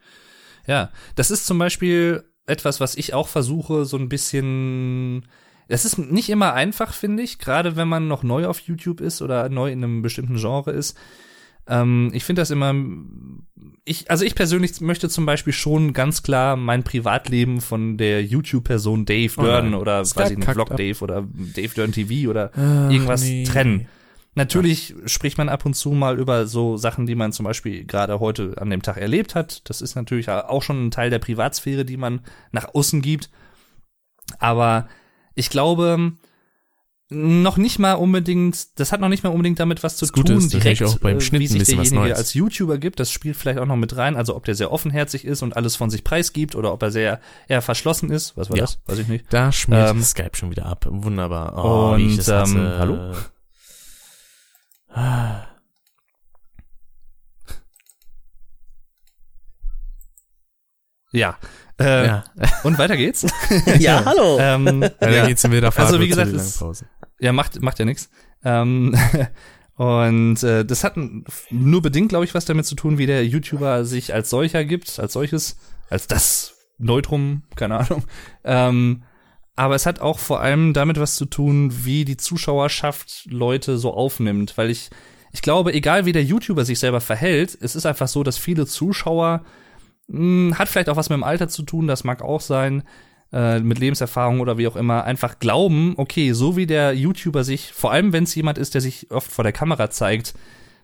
Ja, 0.67 0.91
das 1.15 1.31
ist 1.31 1.47
zum 1.47 1.59
Beispiel 1.59 2.23
etwas, 2.47 2.79
was 2.79 2.95
ich 2.95 3.15
auch 3.15 3.29
versuche, 3.29 3.85
so 3.87 3.97
ein 3.97 4.09
bisschen. 4.11 5.27
Es 5.69 5.85
ist 5.85 5.99
nicht 5.99 6.29
immer 6.29 6.53
einfach, 6.53 6.93
finde 6.93 7.23
ich, 7.23 7.39
gerade 7.39 7.77
wenn 7.77 7.89
man 7.89 8.07
noch 8.09 8.23
neu 8.23 8.47
auf 8.47 8.61
YouTube 8.61 9.01
ist 9.01 9.23
oder 9.23 9.49
neu 9.49 9.71
in 9.73 9.83
einem 9.83 10.03
bestimmten 10.03 10.37
Genre 10.37 10.73
ist. 10.73 10.97
Ähm, 11.71 12.11
ich 12.13 12.25
finde 12.25 12.43
das 12.43 12.51
immer. 12.51 12.75
Ich, 13.85 14.11
also 14.11 14.25
ich 14.25 14.35
persönlich 14.35 14.81
möchte 14.81 15.09
zum 15.09 15.25
Beispiel 15.25 15.53
schon 15.53 15.93
ganz 15.95 16.23
klar 16.23 16.57
mein 16.57 16.83
Privatleben 16.85 17.61
von 17.61 17.97
der 17.97 18.23
YouTube-Person 18.25 19.07
Dave 19.07 19.33
Oh 19.39 19.43
Dörn 19.43 19.71
nein. 19.71 19.81
oder 19.81 20.05
Skype 20.05 20.25
weiß 20.25 20.31
ich 20.33 20.39
nicht, 20.39 20.51
Vlog 20.51 20.71
ab. 20.71 20.77
Dave 20.77 21.03
oder 21.03 21.27
Dave 21.55 21.75
Dörn 21.75 21.93
TV 21.93 22.29
oder 22.29 22.51
Ach, 22.55 22.91
irgendwas 22.91 23.23
nee. 23.23 23.45
trennen. 23.45 23.89
Natürlich 24.35 24.95
spricht 25.07 25.39
man 25.39 25.49
ab 25.49 25.67
und 25.67 25.75
zu 25.75 25.91
mal 25.91 26.19
über 26.19 26.47
so 26.47 26.77
Sachen, 26.77 27.07
die 27.07 27.17
man 27.17 27.33
zum 27.33 27.45
Beispiel 27.45 27.85
gerade 27.85 28.21
heute 28.21 28.55
an 28.59 28.71
dem 28.71 28.83
Tag 28.83 28.97
erlebt 28.97 29.35
hat. 29.35 29.69
Das 29.69 29.83
ist 29.83 29.97
natürlich 29.97 30.29
auch 30.31 30.63
schon 30.63 30.87
ein 30.87 30.91
Teil 30.93 31.11
der 31.11 31.19
Privatsphäre, 31.19 31.85
die 31.85 31.97
man 31.97 32.21
nach 32.53 32.75
außen 32.75 33.03
gibt. 33.03 33.29
Aber 34.39 34.89
ich 35.35 35.51
glaube, 35.51 36.13
noch 37.13 37.57
nicht 37.57 37.79
mal 37.81 37.95
unbedingt, 37.95 38.79
das 38.79 38.93
hat 38.93 39.01
noch 39.01 39.09
nicht 39.09 39.25
mal 39.25 39.31
unbedingt 39.31 39.59
damit 39.59 39.83
was 39.83 39.97
zu 39.97 40.05
Das 40.07 40.13
Gute 40.13 40.33
tun, 40.33 40.39
ist 40.39 40.53
natürlich 40.55 40.79
direkt, 40.79 40.95
auch 40.95 40.99
beim 41.01 41.17
äh, 41.19 41.21
Schnitt 41.21 41.41
wie 41.41 41.45
ein 41.47 41.49
sich 41.49 41.59
bisschen 41.59 41.79
was 41.79 41.89
derjenige 41.89 42.09
Neues. 42.11 42.19
als 42.19 42.35
YouTuber 42.35 42.79
gibt. 42.79 43.01
Das 43.01 43.11
spielt 43.11 43.37
vielleicht 43.37 43.59
auch 43.59 43.67
noch 43.67 43.75
mit 43.77 43.97
rein. 43.97 44.15
Also 44.17 44.37
ob 44.37 44.45
der 44.45 44.55
sehr 44.55 44.71
offenherzig 44.71 45.25
ist 45.25 45.43
und 45.43 45.57
alles 45.57 45.75
von 45.75 45.91
sich 45.91 46.05
preisgibt 46.05 46.55
oder 46.55 46.73
ob 46.73 46.83
er 46.83 46.91
sehr 46.93 47.21
eher 47.49 47.63
verschlossen 47.63 48.11
ist. 48.11 48.37
Was 48.37 48.49
war 48.49 48.57
Ja. 48.59 48.63
das? 48.63 48.79
Weiß 48.87 48.99
ich 48.99 49.09
nicht. 49.09 49.25
Da 49.31 49.51
schmiert 49.51 49.91
Ähm, 49.91 50.03
Skype 50.03 50.31
schon 50.37 50.51
wieder 50.51 50.67
ab. 50.67 50.87
Wunderbar. 50.89 51.55
Oh, 51.65 51.97
wie 51.99 52.05
ich 52.07 52.11
und, 52.13 52.19
das 52.19 52.29
hasse. 52.29 52.57
ähm, 52.59 52.79
hallo? 52.79 53.15
Ja. 61.13 61.39
Äh, 61.79 62.07
Ja, 62.07 62.25
Und 62.63 62.79
weiter 62.79 62.97
geht's. 62.97 63.27
Ja, 63.79 64.05
hallo. 64.05 64.39
ähm, 64.41 64.83
ja. 64.83 64.89
dann 65.01 65.27
geht's 65.29 65.45
in 65.45 65.53
wilder 65.53 65.73
Fahrt. 65.73 65.89
Also, 65.89 66.01
wie 66.01 66.09
gesagt, 66.09 66.33
Pause. 66.59 66.87
Ja, 67.21 67.33
macht, 67.33 67.61
macht 67.63 67.79
ja 67.79 67.85
nichts. 67.85 68.11
Ähm, 68.45 68.97
und 69.77 70.43
äh, 70.43 70.65
das 70.65 70.85
hat 70.85 70.95
nur 71.51 71.83
bedingt, 71.83 72.09
glaube 72.11 72.25
ich, 72.25 72.35
was 72.35 72.45
damit 72.45 72.67
zu 72.67 72.75
tun, 72.75 72.99
wie 72.99 73.07
der 73.07 73.27
YouTuber 73.27 73.85
sich 73.85 74.15
als 74.15 74.31
solcher 74.31 74.65
gibt, 74.65 74.99
als 74.99 75.13
solches, 75.13 75.59
als 75.89 76.07
das 76.07 76.57
Neutrum, 76.79 77.43
keine 77.57 77.79
Ahnung. 77.79 78.05
Ähm, 78.45 79.03
aber 79.57 79.75
es 79.75 79.85
hat 79.85 80.01
auch 80.01 80.19
vor 80.19 80.41
allem 80.41 80.73
damit 80.73 80.99
was 80.99 81.17
zu 81.17 81.27
tun, 81.27 81.85
wie 81.85 82.07
die 82.07 82.17
Zuschauerschaft 82.17 83.27
Leute 83.31 83.77
so 83.77 83.93
aufnimmt, 83.93 84.57
weil 84.57 84.71
ich 84.71 84.91
ich 85.33 85.43
glaube, 85.43 85.73
egal 85.73 86.07
wie 86.07 86.13
der 86.13 86.25
YouTuber 86.25 86.65
sich 86.65 86.79
selber 86.79 87.01
verhält, 87.01 87.57
es 87.61 87.77
ist 87.77 87.87
einfach 87.87 88.09
so, 88.09 88.23
dass 88.23 88.37
viele 88.37 88.67
Zuschauer 88.67 89.45
mh, 90.09 90.59
hat 90.59 90.69
vielleicht 90.69 90.89
auch 90.89 90.97
was 90.97 91.09
mit 91.09 91.17
dem 91.17 91.25
Alter 91.25 91.49
zu 91.49 91.63
tun, 91.63 91.87
das 91.87 92.05
mag 92.05 92.23
auch 92.23 92.41
sein, 92.41 92.83
äh, 93.33 93.61
mit 93.61 93.79
Lebenserfahrung 93.79 94.41
oder 94.41 94.59
wie 94.59 94.67
auch 94.67 94.77
immer, 94.77 95.05
einfach 95.05 95.39
glauben, 95.39 95.95
okay, 95.97 96.33
so 96.33 96.57
wie 96.57 96.67
der 96.67 96.95
YouTuber 96.95 97.45
sich, 97.45 97.73
vor 97.73 97.93
allem 97.93 98.13
wenn 98.13 98.25
es 98.25 98.35
jemand 98.35 98.59
ist, 98.59 98.75
der 98.75 98.81
sich 98.81 99.11
oft 99.11 99.31
vor 99.31 99.45
der 99.45 99.53
Kamera 99.53 99.91
zeigt, 99.91 100.35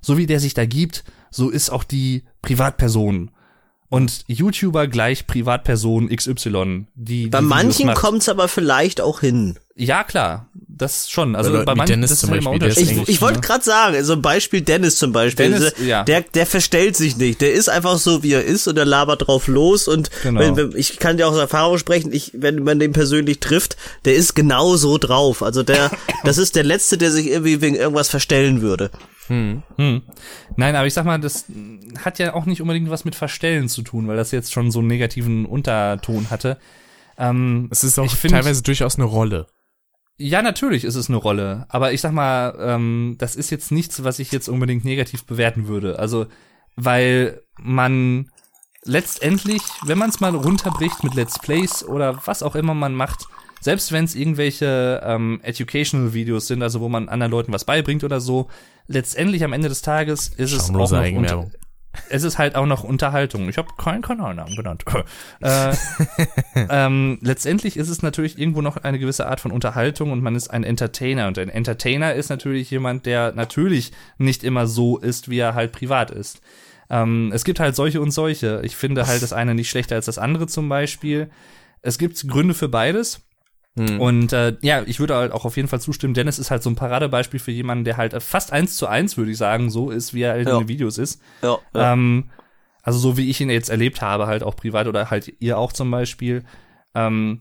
so 0.01 0.17
wie 0.17 0.27
der 0.27 0.41
sich 0.41 0.55
da 0.55 0.67
gibt, 0.67 1.05
so 1.31 1.51
ist 1.51 1.71
auch 1.71 1.85
die 1.85 2.25
Privatperson. 2.43 3.31
Und 3.89 4.25
YouTuber 4.27 4.89
gleich 4.89 5.27
Privatperson 5.27 6.09
XY, 6.09 6.87
die 6.95 7.29
Bei 7.29 7.41
die 7.41 7.47
manchen 7.47 7.87
macht. 7.87 7.99
kommt's 7.99 8.29
aber 8.29 8.49
vielleicht 8.49 9.01
auch 9.01 9.21
hin. 9.21 9.59
Ja, 9.79 10.05
klar, 10.05 10.49
das 10.55 11.11
schon. 11.11 11.37
Also 11.37 11.51
Bei 11.51 11.57
Leuten 11.57 11.67
bei 11.67 11.75
manchen 11.75 11.93
Dennis 11.93 12.09
das 12.11 12.21
zum 12.21 12.31
ist 12.31 12.33
halt 12.37 12.45
Beispiel, 12.45 12.69
ist 12.69 12.77
unterschiedlich. 12.79 13.03
Ich, 13.11 13.15
ich 13.17 13.21
wollte 13.21 13.41
ne? 13.41 13.47
gerade 13.47 13.63
sagen, 13.65 14.05
so 14.05 14.15
ein 14.15 14.23
Beispiel 14.23 14.63
Dennis 14.63 14.97
zum 14.97 15.13
Beispiel. 15.13 15.51
Dennis, 15.51 15.75
der, 15.75 15.85
ja. 15.87 16.03
der, 16.05 16.23
der 16.23 16.47
verstellt 16.47 16.97
sich 16.97 17.19
nicht. 17.19 17.43
Der 17.43 17.53
ist 17.53 17.69
einfach 17.69 17.99
so, 17.99 18.23
wie 18.23 18.33
er 18.33 18.43
ist 18.43 18.67
und 18.69 18.77
der 18.77 18.87
labert 18.87 19.27
drauf 19.27 19.49
los. 19.49 19.87
Und 19.87 20.11
Genau. 20.23 20.41
wenn, 20.41 20.57
wenn, 20.57 20.73
ich 20.79 20.99
kann 20.99 21.19
dir 21.19 21.29
auch 21.29 21.33
aus 21.33 21.39
Erfahrung 21.39 21.77
sprechen, 21.77 22.11
ich, 22.11 22.33
wenn 22.35 22.65
man 22.65 22.79
den 22.79 22.93
persönlich 22.95 23.39
trifft, 23.41 23.77
der 24.07 24.15
ist 24.15 24.35
genau 24.35 24.77
so 24.77 24.97
drauf. 24.97 25.43
Also 25.43 25.63
der, 25.63 25.91
das 26.25 26.39
ist 26.39 26.57
der 26.57 26.65
Letzte, 26.65 26.97
der 26.97 27.11
sich 27.11 27.27
irgendwie 27.29 27.61
wegen 27.61 27.75
irgendwas 27.77 28.09
verstellen 28.09 28.63
würde. 28.63 28.91
Hm. 29.29 29.63
Nein, 30.57 30.75
aber 30.77 30.87
ich 30.87 30.95
sag 30.95 31.05
mal, 31.05 31.19
das 31.21 31.45
hat 32.03 32.19
ja 32.19 32.33
auch 32.33 32.47
nicht 32.47 32.63
unbedingt 32.63 32.89
was 32.89 33.05
mit 33.05 33.15
Verstellen 33.15 33.69
zu 33.69 33.83
tun, 33.83 34.09
weil 34.09 34.17
das 34.17 34.31
jetzt 34.31 34.53
schon 34.53 34.71
so 34.71 34.79
einen 34.79 34.89
negativen 34.89 35.45
Unterton 35.45 36.31
hatte. 36.31 36.57
Ähm, 37.19 37.69
Es 37.71 37.83
ist 37.85 37.99
auch 37.99 38.05
Ich 38.07 38.13
find- 38.15 38.33
teilweise 38.33 38.63
durchaus 38.63 38.97
eine 38.97 39.05
Rolle. 39.05 39.47
Ja, 40.19 40.43
natürlich 40.43 40.85
ist 40.85 40.95
es 40.95 41.09
eine 41.09 41.19
Rolle, 41.19 41.67
aber 41.69 41.93
ich 41.93 42.01
sag 42.01 42.13
mal, 42.13 42.57
ähm, 42.59 43.17
das 43.19 43.37
ist 43.37 43.51
jetzt 43.51 43.71
nichts, 43.71 44.03
was 44.03 44.19
ich 44.19 44.33
jetzt 44.33 44.49
unbedingt 44.49 44.85
negativ 44.85 45.25
bewerten 45.25 45.69
würde. 45.69 45.99
Also, 45.99 46.27
weil 46.75 47.43
man 47.59 48.31
letztendlich, 48.85 49.63
wenn 49.85 49.99
man 49.99 50.11
es 50.11 50.21
mal 50.21 50.35
runterbricht 50.35 51.05
mit 51.05 51.15
Let's 51.15 51.39
Plays 51.39 51.85
oder 51.85 52.21
was 52.27 52.43
auch 52.43 52.55
immer 52.55 52.75
man 52.75 52.95
macht, 52.95 53.27
selbst 53.61 53.93
wenn 53.93 54.05
es 54.05 54.15
irgendwelche 54.15 55.03
ähm, 55.05 55.41
Educational 55.43 56.15
Videos 56.15 56.47
sind, 56.47 56.63
also 56.63 56.81
wo 56.81 56.89
man 56.89 57.09
anderen 57.09 57.33
Leuten 57.33 57.53
was 57.53 57.65
beibringt 57.65 58.05
oder 58.05 58.21
so, 58.21 58.49
letztendlich 58.87 59.45
am 59.45 59.53
Ende 59.53 59.69
des 59.69 59.83
Tages 59.83 60.29
ist 60.29 60.53
es 60.53 60.61
auch 60.61 60.67
Schamlose 60.67 60.97
noch 60.97 61.19
unter, 61.19 61.51
es 62.09 62.23
ist 62.23 62.39
halt 62.39 62.57
auch 62.57 62.67
noch 62.67 62.85
Unterhaltung. 62.85 63.49
Ich 63.49 63.59
habe 63.59 63.69
keinen 63.79 64.03
Kanalnamen 64.03 64.55
genannt. 64.57 64.85
äh, 65.41 65.75
ähm, 66.71 67.19
letztendlich 67.21 67.77
ist 67.77 67.89
es 67.89 68.03
natürlich 68.03 68.39
irgendwo 68.39 68.63
noch 68.63 68.77
eine 68.77 68.99
gewisse 68.99 69.27
Art 69.27 69.41
von 69.41 69.51
Unterhaltung 69.51 70.13
und 70.13 70.23
man 70.23 70.35
ist 70.35 70.49
ein 70.49 70.65
Entertainer. 70.65 71.27
Und 71.29 71.39
ein 71.39 71.49
Entertainer 71.49 72.15
ist 72.15 72.29
natürlich 72.29 72.71
jemand, 72.71 73.07
der 73.07 73.33
natürlich 73.33 73.93
nicht 74.19 74.45
immer 74.45 74.67
so 74.67 74.99
ist, 74.99 75.29
wie 75.29 75.39
er 75.39 75.55
halt 75.55 75.73
privat 75.73 76.11
ist. 76.11 76.41
Ähm, 76.89 77.31
es 77.35 77.45
gibt 77.45 77.61
halt 77.61 77.77
solche 77.77 78.01
und 78.01 78.11
solche. 78.11 78.61
Ich 78.65 78.77
finde 78.77 79.07
halt 79.07 79.23
das 79.23 79.33
eine 79.33 79.55
nicht 79.55 79.71
schlechter 79.71 79.97
als 79.97 80.07
das 80.07 80.19
andere 80.19 80.47
zum 80.47 80.69
Beispiel. 80.69 81.31
Es 81.83 81.99
gibt 81.99 82.29
Gründe 82.29 82.55
für 82.55 82.69
beides. 82.69 83.26
Hm. 83.77 84.01
Und 84.01 84.33
äh, 84.33 84.57
ja, 84.63 84.83
ich 84.87 85.01
würde 85.01 85.15
halt 85.17 85.33
auch 85.33 85.45
auf 85.45 85.57
jeden 85.57 85.69
Fall 85.69 85.81
zustimmen. 85.81 86.15
Dennis 86.15 86.39
ist 86.39 86.51
halt 86.51 86.63
so 86.63 86.71
ein 86.71 86.77
Paradebeispiel 86.77 87.39
für 87.41 87.51
jemanden, 87.51 87.85
der 87.85 87.97
halt 87.99 88.21
fast 88.23 88.53
eins 88.53 88.77
zu 88.77 88.87
eins, 88.87 89.17
würde 89.17 89.31
ich 89.31 89.37
sagen, 89.39 89.71
so 89.71 89.91
ist, 89.91 90.15
wie 90.15 90.23
er 90.23 90.33
halt 90.33 90.47
Ja. 90.49 90.55
in 90.55 90.63
den 90.63 90.69
Videos 90.69 90.97
ist. 90.99 91.21
Ja, 91.43 91.59
Ähm, 91.75 92.31
also 92.83 92.99
so 92.99 93.17
wie 93.17 93.29
ich 93.29 93.41
ihn 93.41 93.51
jetzt 93.51 93.69
erlebt 93.69 94.01
habe, 94.01 94.27
halt 94.27 94.43
auch 94.43 94.57
privat 94.57 94.87
oder 94.87 95.11
halt 95.11 95.33
ihr 95.41 95.59
auch 95.59 95.73
zum 95.73 95.91
Beispiel. 95.91 96.45
Ähm, 96.95 97.41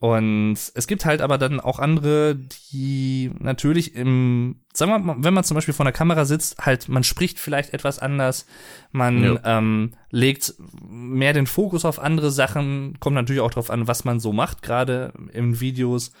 und 0.00 0.56
es 0.74 0.86
gibt 0.86 1.04
halt 1.04 1.20
aber 1.20 1.36
dann 1.36 1.60
auch 1.60 1.78
andere, 1.78 2.34
die 2.72 3.30
natürlich 3.38 3.94
im, 3.94 4.60
sagen 4.72 4.90
wir 4.92 4.98
mal, 4.98 5.16
wenn 5.18 5.34
man 5.34 5.44
zum 5.44 5.56
Beispiel 5.56 5.74
vor 5.74 5.84
der 5.84 5.92
Kamera 5.92 6.24
sitzt, 6.24 6.56
halt, 6.64 6.88
man 6.88 7.04
spricht 7.04 7.38
vielleicht 7.38 7.74
etwas 7.74 7.98
anders, 7.98 8.46
man 8.92 9.22
Ja. 9.22 9.58
ähm, 9.58 9.92
legt 10.10 10.54
mehr 10.88 11.34
den 11.34 11.46
Fokus 11.46 11.84
auf 11.84 11.98
andere 11.98 12.30
Sachen, 12.30 12.96
kommt 12.98 13.14
natürlich 13.14 13.42
auch 13.42 13.50
drauf 13.50 13.68
an, 13.70 13.88
was 13.88 14.04
man 14.04 14.20
so 14.20 14.32
macht, 14.32 14.62
gerade 14.62 15.12
in 15.34 15.60
Videos. 15.60 16.12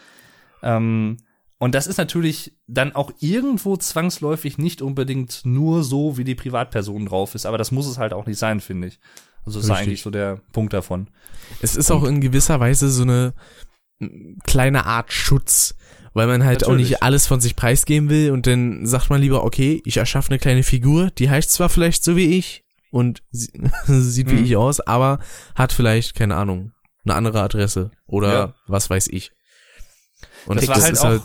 Ähm, 0.62 1.16
und 1.58 1.74
das 1.74 1.86
ist 1.86 1.96
natürlich 1.96 2.54
dann 2.66 2.94
auch 2.94 3.10
irgendwo 3.20 3.78
zwangsläufig 3.78 4.58
nicht 4.58 4.82
unbedingt 4.82 5.40
nur 5.44 5.84
so, 5.84 6.18
wie 6.18 6.24
die 6.24 6.34
Privatperson 6.34 7.06
drauf 7.06 7.34
ist, 7.34 7.46
aber 7.46 7.56
das 7.56 7.70
muss 7.72 7.86
es 7.86 7.96
halt 7.96 8.12
auch 8.12 8.26
nicht 8.26 8.38
sein, 8.38 8.60
finde 8.60 8.88
ich. 8.88 9.00
Also 9.46 9.58
das 9.58 9.66
ist 9.68 9.70
eigentlich 9.74 10.02
so 10.02 10.10
der 10.10 10.42
Punkt 10.52 10.74
davon. 10.74 11.08
Es 11.62 11.76
ist 11.76 11.90
auch 11.90 12.04
in 12.04 12.20
gewisser 12.20 12.60
Weise 12.60 12.90
so 12.90 13.04
eine 13.04 13.32
kleine 14.46 14.86
Art 14.86 15.12
Schutz, 15.12 15.74
weil 16.14 16.26
man 16.26 16.44
halt 16.44 16.64
auch 16.64 16.68
Natürlich. 16.70 16.90
nicht 16.90 17.02
alles 17.02 17.26
von 17.26 17.40
sich 17.40 17.54
preisgeben 17.56 18.08
will 18.08 18.30
und 18.32 18.46
dann 18.46 18.86
sagt 18.86 19.10
man 19.10 19.20
lieber, 19.20 19.44
okay, 19.44 19.82
ich 19.84 19.96
erschaffe 19.98 20.30
eine 20.30 20.38
kleine 20.38 20.62
Figur, 20.62 21.10
die 21.10 21.30
heißt 21.30 21.50
zwar 21.52 21.68
vielleicht 21.68 22.02
so 22.04 22.16
wie 22.16 22.36
ich 22.38 22.64
und 22.90 23.22
sie, 23.30 23.50
sieht 23.86 24.30
wie 24.30 24.38
Hm. 24.38 24.44
ich 24.44 24.56
aus, 24.56 24.80
aber 24.80 25.18
hat 25.54 25.72
vielleicht, 25.72 26.14
keine 26.16 26.36
Ahnung, 26.36 26.72
eine 27.04 27.14
andere 27.14 27.40
Adresse 27.42 27.90
oder 28.06 28.32
Ja. 28.32 28.54
was 28.66 28.90
weiß 28.90 29.08
ich. 29.08 29.32
Und 30.46 30.56
Das 30.56 30.66
das, 30.66 30.76
war 30.76 30.82
halt 30.84 30.92
ist 30.92 31.00
auch- 31.00 31.04
halt, 31.06 31.22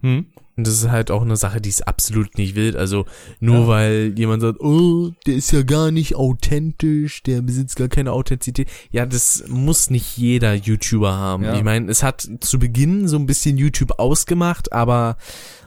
Hm? 0.00 0.26
Und 0.56 0.66
das 0.66 0.74
ist 0.74 0.90
halt 0.90 1.10
auch 1.10 1.22
eine 1.22 1.36
Sache, 1.36 1.60
die 1.60 1.68
ist 1.68 1.86
absolut 1.88 2.38
nicht 2.38 2.54
wild. 2.54 2.76
Also 2.76 3.06
nur 3.40 3.60
Ja. 3.62 3.66
weil 3.68 4.12
jemand 4.16 4.42
sagt, 4.42 4.60
oh, 4.60 5.10
der 5.26 5.34
ist 5.34 5.50
ja 5.52 5.62
gar 5.62 5.90
nicht 5.90 6.14
authentisch, 6.14 7.22
der 7.22 7.42
besitzt 7.42 7.76
gar 7.76 7.88
keine 7.88 8.12
Authentizität. 8.12 8.68
Ja, 8.90 9.04
das 9.06 9.44
muss 9.48 9.90
nicht 9.90 10.16
jeder 10.16 10.54
YouTuber 10.54 11.12
haben. 11.12 11.44
Ja. 11.44 11.54
Ich 11.56 11.62
meine, 11.64 11.90
es 11.90 12.02
hat 12.02 12.28
zu 12.40 12.58
Beginn 12.58 13.08
so 13.08 13.16
ein 13.16 13.26
bisschen 13.26 13.58
YouTube 13.58 13.98
ausgemacht, 13.98 14.72
aber 14.72 15.16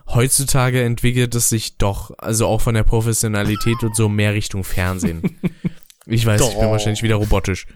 heutzutage 0.07 0.81
entwickelt 0.83 1.35
es 1.35 1.49
sich 1.49 1.77
doch, 1.77 2.11
also 2.17 2.47
auch 2.47 2.61
von 2.61 2.73
der 2.75 2.83
Professionalität 2.83 3.83
und 3.83 3.95
so 3.95 4.07
mehr 4.09 4.33
Richtung 4.33 4.63
Fernsehen. 4.63 5.21
Ich 6.09 6.25
weiß, 6.25 6.39
ich 6.39 6.47
bin 6.53 6.61
Doch. 6.61 6.71
wahrscheinlich 6.71 7.03
wieder 7.03 7.15
robotisch. 7.15 7.67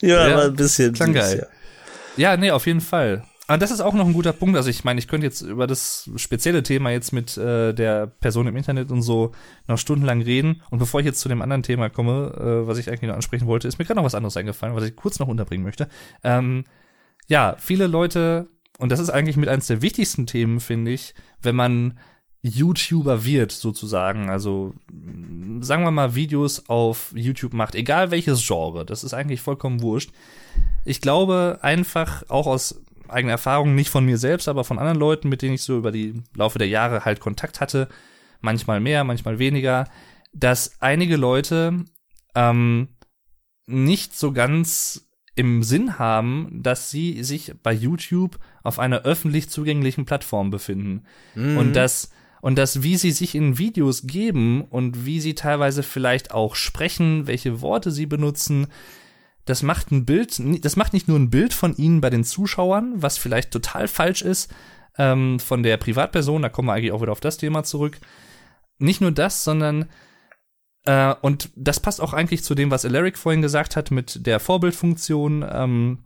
ja, 0.00 0.26
Ja, 0.26 0.34
aber 0.36 0.44
ein 0.46 0.56
bisschen. 0.56 0.94
klang 0.94 1.12
geil. 1.12 1.46
Ja, 2.16 2.34
nee, 2.38 2.50
auf 2.50 2.66
jeden 2.66 2.80
Fall. 2.80 3.24
Aber 3.48 3.56
das 3.56 3.70
ist 3.70 3.80
auch 3.80 3.94
noch 3.94 4.06
ein 4.06 4.12
guter 4.12 4.34
Punkt. 4.34 4.56
Also 4.56 4.68
ich 4.68 4.84
meine, 4.84 4.98
ich 4.98 5.08
könnte 5.08 5.26
jetzt 5.26 5.40
über 5.40 5.66
das 5.66 6.10
spezielle 6.16 6.62
Thema 6.62 6.90
jetzt 6.90 7.12
mit 7.12 7.38
äh, 7.38 7.72
der 7.72 8.06
Person 8.06 8.46
im 8.46 8.56
Internet 8.56 8.90
und 8.90 9.00
so 9.00 9.32
noch 9.66 9.78
stundenlang 9.78 10.20
reden. 10.20 10.62
Und 10.70 10.78
bevor 10.78 11.00
ich 11.00 11.06
jetzt 11.06 11.20
zu 11.20 11.30
dem 11.30 11.40
anderen 11.40 11.62
Thema 11.62 11.88
komme, 11.88 12.34
äh, 12.38 12.68
was 12.68 12.76
ich 12.76 12.88
eigentlich 12.88 13.08
noch 13.08 13.16
ansprechen 13.16 13.46
wollte, 13.46 13.66
ist 13.66 13.78
mir 13.78 13.86
gerade 13.86 13.96
noch 13.98 14.04
was 14.04 14.14
anderes 14.14 14.36
eingefallen, 14.36 14.76
was 14.76 14.84
ich 14.84 14.94
kurz 14.94 15.18
noch 15.18 15.28
unterbringen 15.28 15.64
möchte. 15.64 15.88
Ähm, 16.22 16.64
ja, 17.26 17.56
viele 17.58 17.86
Leute, 17.86 18.48
und 18.78 18.92
das 18.92 19.00
ist 19.00 19.08
eigentlich 19.08 19.38
mit 19.38 19.48
eines 19.48 19.66
der 19.66 19.80
wichtigsten 19.80 20.26
Themen, 20.26 20.60
finde 20.60 20.90
ich, 20.90 21.14
wenn 21.40 21.56
man 21.56 21.98
YouTuber 22.42 23.24
wird, 23.24 23.50
sozusagen. 23.50 24.28
Also 24.28 24.74
sagen 25.60 25.84
wir 25.84 25.90
mal 25.90 26.14
Videos 26.14 26.68
auf 26.68 27.12
YouTube 27.14 27.54
macht, 27.54 27.74
egal 27.74 28.10
welches 28.10 28.46
Genre, 28.46 28.84
das 28.84 29.04
ist 29.04 29.14
eigentlich 29.14 29.40
vollkommen 29.40 29.80
wurscht. 29.80 30.10
Ich 30.84 31.00
glaube 31.00 31.60
einfach 31.62 32.24
auch 32.28 32.46
aus 32.46 32.82
eigene 33.10 33.32
Erfahrung, 33.32 33.74
nicht 33.74 33.90
von 33.90 34.04
mir 34.04 34.18
selbst, 34.18 34.48
aber 34.48 34.64
von 34.64 34.78
anderen 34.78 34.98
Leuten, 34.98 35.28
mit 35.28 35.42
denen 35.42 35.54
ich 35.54 35.62
so 35.62 35.78
über 35.78 35.92
die 35.92 36.22
Laufe 36.34 36.58
der 36.58 36.68
Jahre 36.68 37.04
halt 37.04 37.20
Kontakt 37.20 37.60
hatte, 37.60 37.88
manchmal 38.40 38.80
mehr, 38.80 39.04
manchmal 39.04 39.38
weniger, 39.38 39.88
dass 40.32 40.80
einige 40.80 41.16
Leute 41.16 41.84
ähm, 42.34 42.88
nicht 43.66 44.16
so 44.16 44.32
ganz 44.32 45.08
im 45.34 45.62
Sinn 45.62 45.98
haben, 45.98 46.48
dass 46.62 46.90
sie 46.90 47.22
sich 47.22 47.54
bei 47.62 47.72
YouTube 47.72 48.38
auf 48.62 48.78
einer 48.78 49.02
öffentlich 49.02 49.48
zugänglichen 49.48 50.04
Plattform 50.04 50.50
befinden. 50.50 51.04
Mhm. 51.34 51.56
Und 51.56 51.72
dass 51.74 52.10
und 52.40 52.56
dass 52.56 52.82
wie 52.82 52.96
sie 52.96 53.10
sich 53.10 53.34
in 53.34 53.58
Videos 53.58 54.06
geben 54.06 54.62
und 54.62 55.04
wie 55.04 55.20
sie 55.20 55.34
teilweise 55.34 55.82
vielleicht 55.82 56.32
auch 56.32 56.54
sprechen, 56.54 57.26
welche 57.26 57.60
Worte 57.60 57.90
sie 57.90 58.06
benutzen, 58.06 58.68
das 59.48 59.62
macht 59.62 59.90
ein 59.90 60.04
Bild, 60.04 60.40
das 60.62 60.76
macht 60.76 60.92
nicht 60.92 61.08
nur 61.08 61.18
ein 61.18 61.30
Bild 61.30 61.54
von 61.54 61.74
ihnen 61.74 62.02
bei 62.02 62.10
den 62.10 62.22
Zuschauern, 62.22 62.92
was 62.96 63.16
vielleicht 63.16 63.50
total 63.50 63.88
falsch 63.88 64.20
ist, 64.20 64.52
ähm, 64.98 65.40
von 65.40 65.62
der 65.62 65.78
Privatperson, 65.78 66.42
da 66.42 66.50
kommen 66.50 66.68
wir 66.68 66.74
eigentlich 66.74 66.92
auch 66.92 67.00
wieder 67.00 67.12
auf 67.12 67.20
das 67.20 67.38
Thema 67.38 67.64
zurück. 67.64 67.98
Nicht 68.78 69.00
nur 69.00 69.10
das, 69.10 69.44
sondern 69.44 69.86
äh, 70.84 71.14
und 71.22 71.50
das 71.56 71.80
passt 71.80 72.02
auch 72.02 72.12
eigentlich 72.12 72.44
zu 72.44 72.54
dem, 72.54 72.70
was 72.70 72.84
Alaric 72.84 73.16
vorhin 73.16 73.40
gesagt 73.40 73.74
hat 73.74 73.90
mit 73.90 74.26
der 74.26 74.38
Vorbildfunktion 74.38 75.44
ähm, 75.50 76.04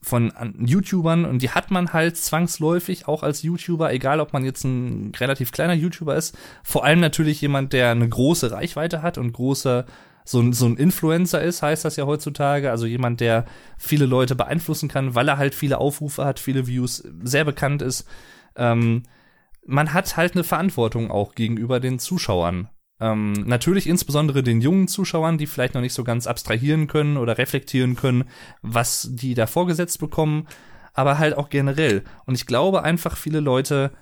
von 0.00 0.32
YouTubern 0.58 1.26
und 1.26 1.42
die 1.42 1.50
hat 1.50 1.70
man 1.70 1.92
halt 1.92 2.16
zwangsläufig 2.16 3.08
auch 3.08 3.22
als 3.22 3.42
YouTuber, 3.42 3.92
egal 3.92 4.20
ob 4.20 4.32
man 4.32 4.44
jetzt 4.44 4.64
ein 4.64 5.12
relativ 5.18 5.52
kleiner 5.52 5.74
YouTuber 5.74 6.16
ist, 6.16 6.38
vor 6.62 6.84
allem 6.84 7.00
natürlich 7.00 7.40
jemand, 7.42 7.74
der 7.74 7.90
eine 7.90 8.08
große 8.08 8.52
Reichweite 8.52 9.02
hat 9.02 9.18
und 9.18 9.32
große 9.32 9.84
so 10.24 10.40
ein, 10.40 10.52
so 10.52 10.66
ein 10.66 10.76
Influencer 10.76 11.42
ist, 11.42 11.62
heißt 11.62 11.84
das 11.84 11.96
ja 11.96 12.06
heutzutage. 12.06 12.70
Also 12.70 12.86
jemand, 12.86 13.20
der 13.20 13.46
viele 13.78 14.06
Leute 14.06 14.34
beeinflussen 14.34 14.88
kann, 14.88 15.14
weil 15.14 15.28
er 15.28 15.38
halt 15.38 15.54
viele 15.54 15.78
Aufrufe 15.78 16.24
hat, 16.24 16.38
viele 16.38 16.66
Views, 16.66 17.02
sehr 17.22 17.44
bekannt 17.44 17.82
ist. 17.82 18.06
Ähm, 18.56 19.02
man 19.66 19.92
hat 19.92 20.16
halt 20.16 20.34
eine 20.34 20.44
Verantwortung 20.44 21.10
auch 21.10 21.34
gegenüber 21.34 21.80
den 21.80 21.98
Zuschauern. 21.98 22.68
Ähm, 23.00 23.32
natürlich 23.32 23.86
insbesondere 23.86 24.42
den 24.42 24.60
jungen 24.60 24.86
Zuschauern, 24.86 25.38
die 25.38 25.46
vielleicht 25.46 25.74
noch 25.74 25.80
nicht 25.80 25.94
so 25.94 26.04
ganz 26.04 26.26
abstrahieren 26.26 26.86
können 26.86 27.16
oder 27.16 27.38
reflektieren 27.38 27.96
können, 27.96 28.24
was 28.62 29.08
die 29.12 29.34
da 29.34 29.46
vorgesetzt 29.46 30.00
bekommen, 30.00 30.46
aber 30.92 31.18
halt 31.18 31.36
auch 31.36 31.48
generell. 31.48 32.04
Und 32.26 32.34
ich 32.34 32.46
glaube 32.46 32.82
einfach, 32.82 33.16
viele 33.16 33.40
Leute 33.40 33.92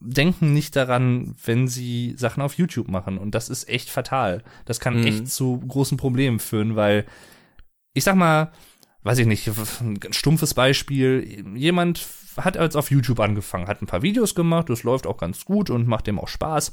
denken 0.00 0.52
nicht 0.54 0.76
daran, 0.76 1.34
wenn 1.44 1.68
sie 1.68 2.14
Sachen 2.16 2.42
auf 2.42 2.54
YouTube 2.54 2.88
machen. 2.88 3.18
Und 3.18 3.34
das 3.34 3.48
ist 3.48 3.68
echt 3.68 3.90
fatal. 3.90 4.42
Das 4.64 4.80
kann 4.80 5.00
mhm. 5.00 5.06
echt 5.06 5.28
zu 5.28 5.58
großen 5.60 5.96
Problemen 5.98 6.38
führen, 6.38 6.74
weil 6.74 7.06
ich 7.92 8.04
sag 8.04 8.16
mal, 8.16 8.52
weiß 9.02 9.18
ich 9.18 9.26
nicht, 9.26 9.48
ein 9.80 9.98
stumpfes 10.12 10.54
Beispiel, 10.54 11.44
jemand 11.54 12.06
hat 12.36 12.56
als 12.56 12.76
auf 12.76 12.90
YouTube 12.90 13.20
angefangen, 13.20 13.66
hat 13.66 13.82
ein 13.82 13.86
paar 13.86 14.02
Videos 14.02 14.34
gemacht, 14.34 14.70
das 14.70 14.82
läuft 14.82 15.06
auch 15.06 15.18
ganz 15.18 15.44
gut 15.44 15.70
und 15.70 15.86
macht 15.86 16.06
dem 16.06 16.18
auch 16.18 16.28
Spaß. 16.28 16.72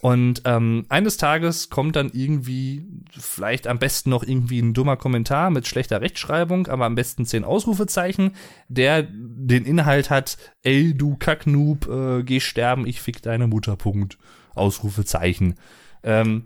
Und 0.00 0.42
ähm, 0.46 0.86
eines 0.88 1.18
Tages 1.18 1.68
kommt 1.68 1.94
dann 1.94 2.10
irgendwie, 2.12 2.86
vielleicht 3.18 3.66
am 3.66 3.78
besten 3.78 4.08
noch 4.08 4.22
irgendwie 4.22 4.60
ein 4.60 4.72
dummer 4.72 4.96
Kommentar 4.96 5.50
mit 5.50 5.66
schlechter 5.66 6.00
Rechtschreibung, 6.00 6.68
aber 6.68 6.86
am 6.86 6.94
besten 6.94 7.26
zehn 7.26 7.44
Ausrufezeichen, 7.44 8.32
der 8.68 9.02
den 9.02 9.66
Inhalt 9.66 10.08
hat, 10.08 10.38
ey 10.62 10.94
du 10.94 11.16
Kacknoob, 11.16 11.88
äh, 11.88 12.22
geh 12.22 12.40
sterben, 12.40 12.86
ich 12.86 13.02
fick 13.02 13.20
deine 13.20 13.46
Mutter, 13.46 13.76
Punkt. 13.76 14.16
Ausrufezeichen. 14.54 15.54
Ähm, 16.02 16.44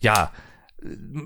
ja, 0.00 0.30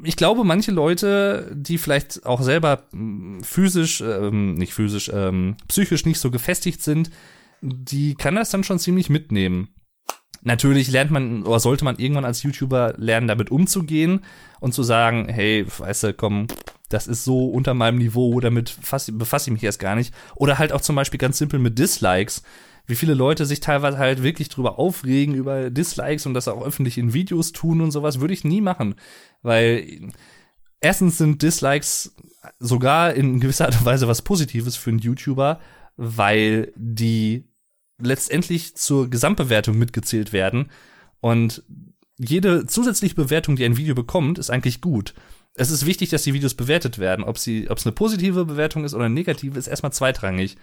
ich 0.02 0.16
glaube, 0.16 0.44
manche 0.44 0.72
Leute, 0.72 1.50
die 1.54 1.78
vielleicht 1.78 2.26
auch 2.26 2.42
selber 2.42 2.84
hm, 2.92 3.42
physisch, 3.42 4.00
ähm, 4.00 4.54
nicht 4.54 4.74
physisch, 4.74 5.10
ähm, 5.12 5.56
psychisch 5.68 6.06
nicht 6.06 6.18
so 6.18 6.30
gefestigt 6.30 6.82
sind, 6.82 7.10
die 7.60 8.14
kann 8.14 8.34
das 8.34 8.50
dann 8.50 8.64
schon 8.64 8.78
ziemlich 8.78 9.10
mitnehmen. 9.10 9.68
Natürlich 10.44 10.90
lernt 10.90 11.10
man 11.10 11.42
oder 11.44 11.58
sollte 11.58 11.84
man 11.84 11.98
irgendwann 11.98 12.26
als 12.26 12.42
YouTuber 12.42 12.94
lernen, 12.98 13.28
damit 13.28 13.50
umzugehen 13.50 14.20
und 14.60 14.74
zu 14.74 14.82
sagen, 14.82 15.26
hey, 15.28 15.66
weißt 15.66 16.04
du, 16.04 16.14
komm, 16.14 16.48
das 16.90 17.06
ist 17.06 17.24
so 17.24 17.46
unter 17.46 17.72
meinem 17.72 17.98
Niveau, 17.98 18.38
damit 18.40 18.76
befasse 18.76 19.50
ich 19.50 19.52
mich 19.52 19.64
erst 19.64 19.78
gar 19.78 19.96
nicht. 19.96 20.14
Oder 20.36 20.58
halt 20.58 20.72
auch 20.72 20.82
zum 20.82 20.96
Beispiel 20.96 21.18
ganz 21.18 21.38
simpel 21.38 21.58
mit 21.58 21.78
Dislikes. 21.78 22.42
Wie 22.86 22.94
viele 22.94 23.14
Leute 23.14 23.46
sich 23.46 23.60
teilweise 23.60 23.96
halt 23.96 24.22
wirklich 24.22 24.50
drüber 24.50 24.78
aufregen 24.78 25.34
über 25.34 25.70
Dislikes 25.70 26.26
und 26.26 26.34
das 26.34 26.46
auch 26.46 26.62
öffentlich 26.62 26.98
in 26.98 27.14
Videos 27.14 27.52
tun 27.52 27.80
und 27.80 27.90
sowas, 27.90 28.20
würde 28.20 28.34
ich 28.34 28.44
nie 28.44 28.60
machen. 28.60 28.96
Weil 29.40 30.10
erstens 30.82 31.16
sind 31.16 31.40
Dislikes 31.40 32.14
sogar 32.58 33.14
in 33.14 33.40
gewisser 33.40 33.64
Art 33.64 33.78
und 33.78 33.86
Weise 33.86 34.08
was 34.08 34.20
Positives 34.20 34.76
für 34.76 34.90
einen 34.90 34.98
YouTuber, 34.98 35.58
weil 35.96 36.72
die 36.76 37.48
letztendlich 37.98 38.76
zur 38.76 39.08
Gesamtbewertung 39.08 39.78
mitgezählt 39.78 40.32
werden. 40.32 40.70
Und 41.20 41.62
jede 42.18 42.66
zusätzliche 42.66 43.14
Bewertung, 43.14 43.56
die 43.56 43.64
ein 43.64 43.76
Video 43.76 43.94
bekommt, 43.94 44.38
ist 44.38 44.50
eigentlich 44.50 44.80
gut. 44.80 45.14
Es 45.54 45.70
ist 45.70 45.86
wichtig, 45.86 46.10
dass 46.10 46.22
die 46.22 46.34
Videos 46.34 46.54
bewertet 46.54 46.98
werden. 46.98 47.24
Ob 47.24 47.38
sie, 47.38 47.70
ob 47.70 47.78
es 47.78 47.86
eine 47.86 47.92
positive 47.92 48.44
Bewertung 48.44 48.84
ist 48.84 48.94
oder 48.94 49.04
eine 49.04 49.14
negative, 49.14 49.58
ist 49.58 49.68
erstmal 49.68 49.92
zweitrangig. 49.92 50.56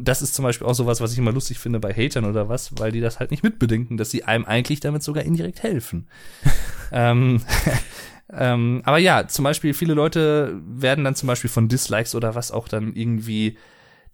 Das 0.00 0.22
ist 0.22 0.34
zum 0.34 0.44
Beispiel 0.44 0.66
auch 0.66 0.74
sowas, 0.74 1.00
was 1.00 1.12
ich 1.12 1.18
immer 1.18 1.32
lustig 1.32 1.58
finde 1.58 1.80
bei 1.80 1.92
Hatern 1.92 2.24
oder 2.24 2.48
was, 2.48 2.78
weil 2.78 2.92
die 2.92 3.00
das 3.00 3.18
halt 3.18 3.30
nicht 3.30 3.42
mitbedenken, 3.42 3.96
dass 3.96 4.10
sie 4.10 4.24
einem 4.24 4.44
eigentlich 4.44 4.80
damit 4.80 5.02
sogar 5.02 5.24
indirekt 5.24 5.62
helfen. 5.62 6.06
ähm, 6.92 7.42
ähm, 8.32 8.82
aber 8.84 8.98
ja, 8.98 9.26
zum 9.26 9.44
Beispiel 9.44 9.74
viele 9.74 9.94
Leute 9.94 10.60
werden 10.64 11.04
dann 11.04 11.14
zum 11.14 11.26
Beispiel 11.26 11.50
von 11.50 11.68
Dislikes 11.68 12.14
oder 12.14 12.34
was 12.34 12.52
auch 12.52 12.68
dann 12.68 12.94
irgendwie 12.94 13.56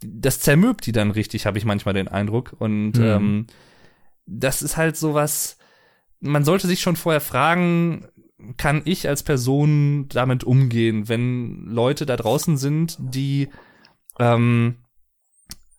das 0.00 0.40
zermürbt 0.40 0.86
die 0.86 0.92
dann 0.92 1.10
richtig, 1.10 1.46
habe 1.46 1.58
ich 1.58 1.64
manchmal 1.64 1.94
den 1.94 2.08
Eindruck. 2.08 2.54
Und 2.58 2.92
mhm. 2.92 3.04
ähm, 3.04 3.46
das 4.26 4.62
ist 4.62 4.76
halt 4.76 4.96
sowas, 4.96 5.58
man 6.20 6.44
sollte 6.44 6.66
sich 6.66 6.80
schon 6.80 6.96
vorher 6.96 7.20
fragen, 7.20 8.06
kann 8.56 8.82
ich 8.84 9.08
als 9.08 9.22
Person 9.22 10.08
damit 10.08 10.44
umgehen, 10.44 11.08
wenn 11.08 11.66
Leute 11.66 12.06
da 12.06 12.16
draußen 12.16 12.56
sind, 12.56 12.96
die 13.00 13.48
ähm, 14.20 14.76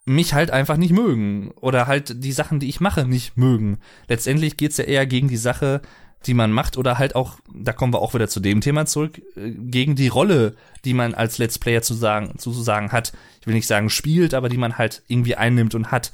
mich 0.06 0.34
halt 0.34 0.52
einfach 0.52 0.78
nicht 0.78 0.92
mögen 0.92 1.52
oder 1.52 1.88
halt 1.88 2.24
die 2.24 2.32
Sachen, 2.32 2.60
die 2.60 2.68
ich 2.68 2.82
mache, 2.82 3.06
nicht 3.06 3.38
mögen. 3.38 3.78
Letztendlich 4.08 4.58
geht's 4.58 4.78
ja 4.78 4.86
eher 4.86 5.06
gegen 5.06 5.28
die 5.28 5.38
Sache, 5.38 5.82
die 6.26 6.34
man 6.34 6.52
macht 6.52 6.78
oder 6.78 6.98
halt 6.98 7.16
auch, 7.16 7.40
da 7.54 7.72
kommen 7.74 7.94
wir 7.94 8.02
auch 8.02 8.14
wieder 8.14 8.28
zu 8.28 8.40
dem 8.40 8.62
Thema 8.62 8.86
zurück, 8.86 9.22
äh, 9.36 9.52
gegen 9.52 9.96
die 9.96 10.10
Rolle, 10.10 10.56
die 10.86 10.94
man 10.94 11.14
als 11.14 11.38
Let's 11.38 11.60
Player 11.60 11.82
zu 11.82 11.94
sagen, 11.94 12.38
zu 12.38 12.52
sagen 12.52 12.92
hat. 12.92 13.14
Ich 13.40 13.48
will 13.48 13.54
nicht 13.54 13.68
sagen 13.68 13.90
spielt, 13.90 14.34
aber 14.34 14.50
die 14.50 14.58
man 14.58 14.78
halt 14.78 15.04
irgendwie 15.08 15.36
einnimmt 15.36 15.76
und 15.76 15.92
hat. 15.92 16.12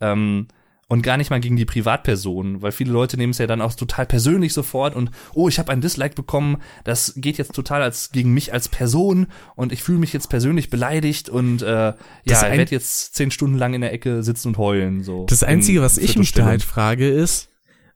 Ähm, 0.00 0.48
und 0.90 1.02
gar 1.02 1.18
nicht 1.18 1.28
mal 1.28 1.40
gegen 1.40 1.56
die 1.56 1.66
Privatperson, 1.66 2.62
weil 2.62 2.72
viele 2.72 2.92
Leute 2.92 3.18
nehmen 3.18 3.32
es 3.32 3.38
ja 3.38 3.46
dann 3.46 3.60
auch 3.60 3.74
total 3.74 4.06
persönlich 4.06 4.54
sofort 4.54 4.96
und 4.96 5.10
oh, 5.34 5.48
ich 5.48 5.58
habe 5.58 5.70
ein 5.70 5.82
Dislike 5.82 6.14
bekommen, 6.14 6.62
das 6.84 7.12
geht 7.16 7.36
jetzt 7.36 7.52
total 7.52 7.82
als 7.82 8.10
gegen 8.10 8.32
mich 8.32 8.54
als 8.54 8.70
Person 8.70 9.26
und 9.54 9.70
ich 9.70 9.82
fühle 9.82 9.98
mich 9.98 10.14
jetzt 10.14 10.30
persönlich 10.30 10.70
beleidigt 10.70 11.28
und 11.28 11.60
äh, 11.60 11.66
ja, 11.66 11.94
ich 12.24 12.40
werde 12.40 12.72
jetzt 12.72 13.14
zehn 13.14 13.30
Stunden 13.30 13.58
lang 13.58 13.74
in 13.74 13.82
der 13.82 13.92
Ecke 13.92 14.22
sitzen 14.22 14.48
und 14.48 14.58
heulen. 14.58 15.02
So 15.02 15.26
das 15.26 15.42
Einzige, 15.42 15.82
was 15.82 15.98
ich 15.98 16.16
mich 16.16 16.32
da 16.32 16.46
halt 16.46 16.62
frage, 16.62 17.06
ist, 17.06 17.50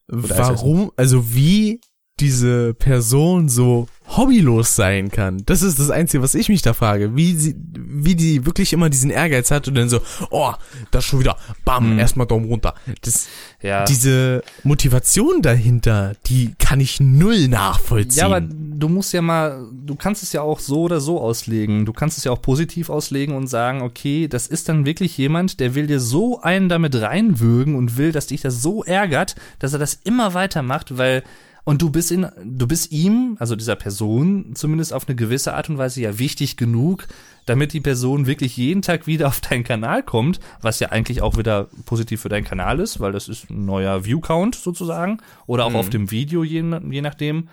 warum, 0.09 0.93
also 0.97 1.35
wie 1.35 1.81
diese 2.21 2.75
Person 2.75 3.49
so 3.49 3.89
hobbylos 4.17 4.77
sein 4.77 5.11
kann. 5.11 5.43
Das 5.47 5.63
ist 5.63 5.79
das 5.79 5.91
Einzige, 5.91 6.23
was 6.23 6.35
ich 6.35 6.49
mich 6.49 6.63
da 6.63 6.75
frage. 6.75 7.17
Wie 7.17 7.33
sie, 7.35 7.57
wie 7.75 8.15
die 8.15 8.45
wirklich 8.45 8.73
immer 8.73 8.91
diesen 8.91 9.11
Ehrgeiz 9.11 9.51
hat 9.51 9.69
und 9.69 9.75
dann 9.75 9.89
so, 9.89 10.01
oh, 10.31 10.53
das 10.91 11.05
schon 11.05 11.21
wieder, 11.21 11.37
bam, 11.65 11.95
mhm. 11.95 11.99
erstmal 11.99 12.27
Daumen 12.27 12.47
runter. 12.47 12.75
Das, 13.01 13.29
ja. 13.63 13.85
Diese 13.85 14.43
Motivation 14.65 15.41
dahinter, 15.41 16.13
die 16.27 16.55
kann 16.59 16.81
ich 16.81 17.01
null 17.01 17.49
nachvollziehen. 17.49 18.21
Ja, 18.21 18.27
aber 18.27 18.41
du 18.41 18.89
musst 18.89 19.13
ja 19.13 19.23
mal, 19.23 19.67
du 19.73 19.95
kannst 19.95 20.23
es 20.23 20.33
ja 20.33 20.43
auch 20.43 20.61
so 20.61 20.83
oder 20.83 21.01
so 21.01 21.21
auslegen. 21.21 21.87
Du 21.87 21.93
kannst 21.93 22.19
es 22.19 22.25
ja 22.25 22.33
auch 22.33 22.43
positiv 22.43 22.91
auslegen 22.91 23.35
und 23.35 23.47
sagen, 23.47 23.83
okay, 23.83 24.29
das 24.29 24.47
ist 24.47 24.69
dann 24.69 24.85
wirklich 24.85 25.17
jemand, 25.17 25.59
der 25.59 25.75
will 25.75 25.87
dir 25.87 26.01
so 26.01 26.41
einen 26.43 26.69
damit 26.69 27.01
reinwürgen 27.01 27.75
und 27.75 27.97
will, 27.97 28.13
dass 28.13 28.27
dich 28.27 28.43
das 28.43 28.61
so 28.61 28.85
ärgert, 28.85 29.37
dass 29.59 29.73
er 29.73 29.79
das 29.79 29.99
immer 30.05 30.35
weitermacht, 30.35 30.99
weil 30.99 31.23
Und 31.65 31.81
du 31.81 31.91
bist 31.91 32.11
in, 32.11 32.27
du 32.45 32.67
bist 32.67 32.91
ihm, 32.91 33.37
also 33.39 33.55
dieser 33.55 33.77
Person, 33.77 34.53
zumindest 34.55 34.93
auf 34.93 35.07
eine 35.07 35.15
gewisse 35.15 35.55
Art 35.55 35.69
und 35.71 35.79
Weise 35.79 36.01
ja 36.01 36.19
wichtig 36.19 36.57
genug, 36.57 37.07
damit 37.47 37.73
die 37.73 37.81
Person 37.81 38.27
wirklich 38.27 38.57
jeden 38.57 38.83
Tag 38.83 39.07
wieder 39.07 39.29
auf 39.29 39.41
deinen 39.41 39.63
Kanal 39.63 40.03
kommt, 40.03 40.41
was 40.61 40.81
ja 40.81 40.89
eigentlich 40.89 41.23
auch 41.23 41.37
wieder 41.37 41.69
positiv 41.87 42.21
für 42.23 42.29
deinen 42.29 42.45
Kanal 42.45 42.81
ist, 42.81 42.99
weil 42.99 43.13
das 43.13 43.29
ist 43.29 43.49
ein 43.49 43.65
neuer 43.65 44.05
View-Count 44.05 44.57
sozusagen. 44.57 45.19
Oder 45.47 45.65
auch 45.65 45.71
Mhm. 45.71 45.77
auf 45.77 45.91
dem 45.91 46.11
Video, 46.11 46.43
je, 46.43 46.65
je 46.91 47.01
nachdem. 47.01 47.49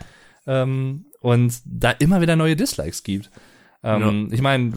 Ähm, 0.48 1.06
und 1.22 1.54
da 1.66 1.92
immer 1.92 2.20
wieder 2.22 2.36
neue 2.36 2.56
Dislikes 2.56 3.04
gibt. 3.04 3.30
Ähm, 3.84 4.30
Ich 4.32 4.42
meine, 4.42 4.74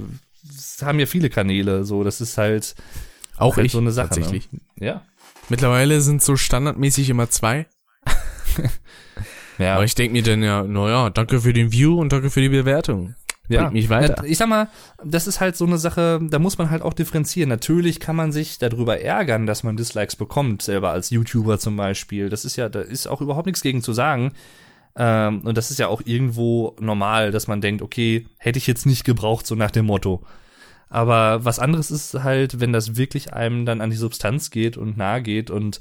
es 0.47 0.83
haben 0.83 0.99
ja 1.01 1.07
viele 1.07 1.31
Kanäle, 1.31 1.85
so, 1.85 2.05
das 2.05 2.21
ist 2.21 2.37
halt, 2.37 2.75
Auch 3.39 3.57
halt 3.57 3.65
ich 3.67 3.73
so 3.73 3.79
eine 3.79 3.93
Sache. 3.93 4.09
tatsächlich. 4.11 4.53
Ne? 4.53 4.61
Ja. 4.79 5.03
Mittlerweile 5.49 6.01
sind 6.03 6.23
so 6.23 6.37
standardmäßig 6.37 7.09
immer 7.09 7.31
zwei. 7.31 7.67
Ja. 9.59 9.75
Aber 9.75 9.85
ich 9.85 9.95
denke 9.95 10.13
mir 10.13 10.23
dann 10.23 10.43
ja, 10.43 10.63
naja, 10.63 11.11
danke 11.11 11.41
für 11.41 11.53
den 11.53 11.73
View 11.73 12.01
und 12.01 12.13
danke 12.13 12.31
für 12.31 12.41
die 12.41 12.49
Bewertung. 12.49 13.15
Bringt 13.49 13.73
mich 13.73 13.91
weiter. 13.91 14.25
Ja, 14.25 14.25
Ich 14.25 14.39
sag 14.39 14.49
mal, 14.49 14.69
das 15.05 15.27
ist 15.27 15.41
halt 15.41 15.57
so 15.57 15.67
eine 15.67 15.79
Sache, 15.79 16.21
da 16.23 16.39
muss 16.39 16.59
man 16.59 16.71
halt 16.71 16.83
auch 16.83 16.95
differenzieren. 16.95 17.49
Natürlich 17.49 18.01
kann 18.01 18.17
man 18.17 18.33
sich 18.33 18.59
darüber 18.59 19.01
ärgern, 19.01 19.47
dass 19.47 19.63
man 19.63 19.77
Dislikes 19.77 20.17
bekommt, 20.17 20.63
selber 20.63 20.91
als 20.91 21.11
YouTuber 21.11 21.59
zum 21.59 21.77
Beispiel. 21.77 22.29
Das 22.29 22.45
ist 22.45 22.57
ja, 22.57 22.69
da 22.69 22.81
ist 22.81 23.07
auch 23.07 23.21
überhaupt 23.21 23.47
nichts 23.47 23.63
gegen 23.63 23.83
zu 23.83 23.93
sagen. 23.93 24.33
Ähm, 24.97 25.43
und 25.43 25.57
das 25.59 25.71
ist 25.71 25.79
ja 25.79 25.89
auch 25.89 26.03
irgendwo 26.05 26.77
normal, 26.81 27.31
dass 27.31 27.47
man 27.47 27.61
denkt, 27.61 27.83
okay, 27.83 28.27
hätte 28.39 28.59
ich 28.59 28.67
jetzt 28.67 28.87
nicht 28.87 29.05
gebraucht, 29.05 29.47
so 29.47 29.55
nach 29.55 29.71
dem 29.71 29.87
Motto. 29.87 30.23
Aber 30.89 31.45
was 31.45 31.59
anderes 31.59 31.91
ist 31.91 32.15
halt, 32.23 32.61
wenn 32.61 32.73
das 32.73 32.97
wirklich 32.97 33.33
einem 33.33 33.65
dann 33.65 33.81
an 33.81 33.91
die 33.91 33.97
Substanz 33.97 34.51
geht 34.51 34.77
und 34.77 34.97
nahe 34.97 35.23
geht 35.23 35.51
und 35.51 35.81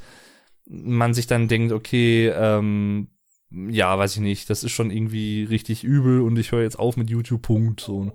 man 0.68 1.14
sich 1.14 1.28
dann 1.28 1.48
denkt, 1.48 1.72
okay, 1.72 2.30
ähm, 2.30 3.08
ja, 3.52 3.98
weiß 3.98 4.16
ich 4.16 4.22
nicht, 4.22 4.50
das 4.50 4.64
ist 4.64 4.72
schon 4.72 4.92
irgendwie 4.92 5.44
richtig 5.44 5.84
übel 5.84 6.22
und 6.22 6.38
ich 6.38 6.52
höre 6.52 6.62
jetzt 6.62 6.80
auf 6.80 6.98
mit 6.98 7.10
YouTube, 7.10 7.42
Punkt. 7.42 7.82
So. 7.82 8.14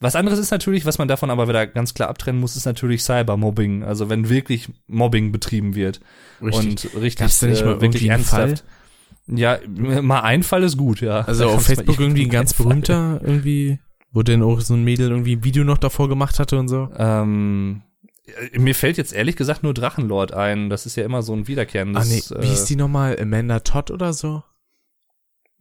Was 0.00 0.16
anderes 0.16 0.38
ist 0.38 0.50
natürlich, 0.50 0.84
was 0.84 0.98
man 0.98 1.08
davon 1.08 1.30
aber 1.30 1.48
wieder 1.48 1.66
ganz 1.66 1.94
klar 1.94 2.08
abtrennen 2.08 2.40
muss, 2.40 2.56
ist 2.56 2.66
natürlich 2.66 3.02
Cybermobbing. 3.02 3.82
Also 3.82 4.08
wenn 4.10 4.28
wirklich 4.28 4.68
Mobbing 4.86 5.32
betrieben 5.32 5.74
wird 5.74 6.00
Richtig. 6.42 6.94
und 6.94 7.02
richtig, 7.02 7.16
Gab's 7.16 7.40
da 7.40 7.46
nicht 7.46 7.62
äh, 7.62 7.64
mal 7.64 7.80
wirklich 7.80 8.04
irgendwie 8.04 8.10
einen 8.12 8.48
ernsthaft. 8.50 8.64
Ja, 9.26 9.58
mal 9.66 10.20
ein 10.20 10.42
Fall 10.42 10.62
ist 10.62 10.76
gut, 10.76 11.00
ja. 11.00 11.22
Also 11.22 11.48
auf 11.48 11.64
Facebook 11.64 11.98
irgendwie 11.98 12.24
ein 12.24 12.30
ganz 12.30 12.52
Fall. 12.52 12.66
berühmter 12.66 13.20
irgendwie, 13.22 13.78
wo 14.12 14.22
denn 14.22 14.42
auch 14.42 14.60
so 14.60 14.74
ein 14.74 14.84
Mädel 14.84 15.10
irgendwie 15.10 15.36
ein 15.36 15.44
Video 15.44 15.64
noch 15.64 15.78
davor 15.78 16.08
gemacht 16.08 16.38
hatte 16.38 16.58
und 16.58 16.68
so. 16.68 16.88
Ähm, 16.96 17.82
äh, 17.82 17.85
mir 18.56 18.74
fällt 18.74 18.96
jetzt 18.96 19.12
ehrlich 19.12 19.36
gesagt 19.36 19.62
nur 19.62 19.74
Drachenlord 19.74 20.32
ein. 20.32 20.68
Das 20.70 20.86
ist 20.86 20.96
ja 20.96 21.04
immer 21.04 21.22
so 21.22 21.32
ein 21.32 21.42
Ah 21.42 21.46
wiederkehrendes. 21.46 22.08
nee, 22.08 22.42
wie 22.42 22.48
hieß 22.48 22.64
die 22.64 22.76
nochmal? 22.76 23.18
Amanda 23.20 23.60
Todd 23.60 23.90
oder 23.90 24.12
so? 24.12 24.42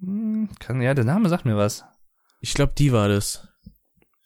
äh, 0.02 0.48
kann, 0.60 0.82
ja, 0.82 0.94
der 0.94 1.06
Name 1.06 1.30
sagt 1.30 1.46
mir 1.46 1.58
was. 1.58 1.84
Ich 2.42 2.54
glaube, 2.54 2.74
die 2.78 2.92
war 2.92 3.08
das. 3.08 3.48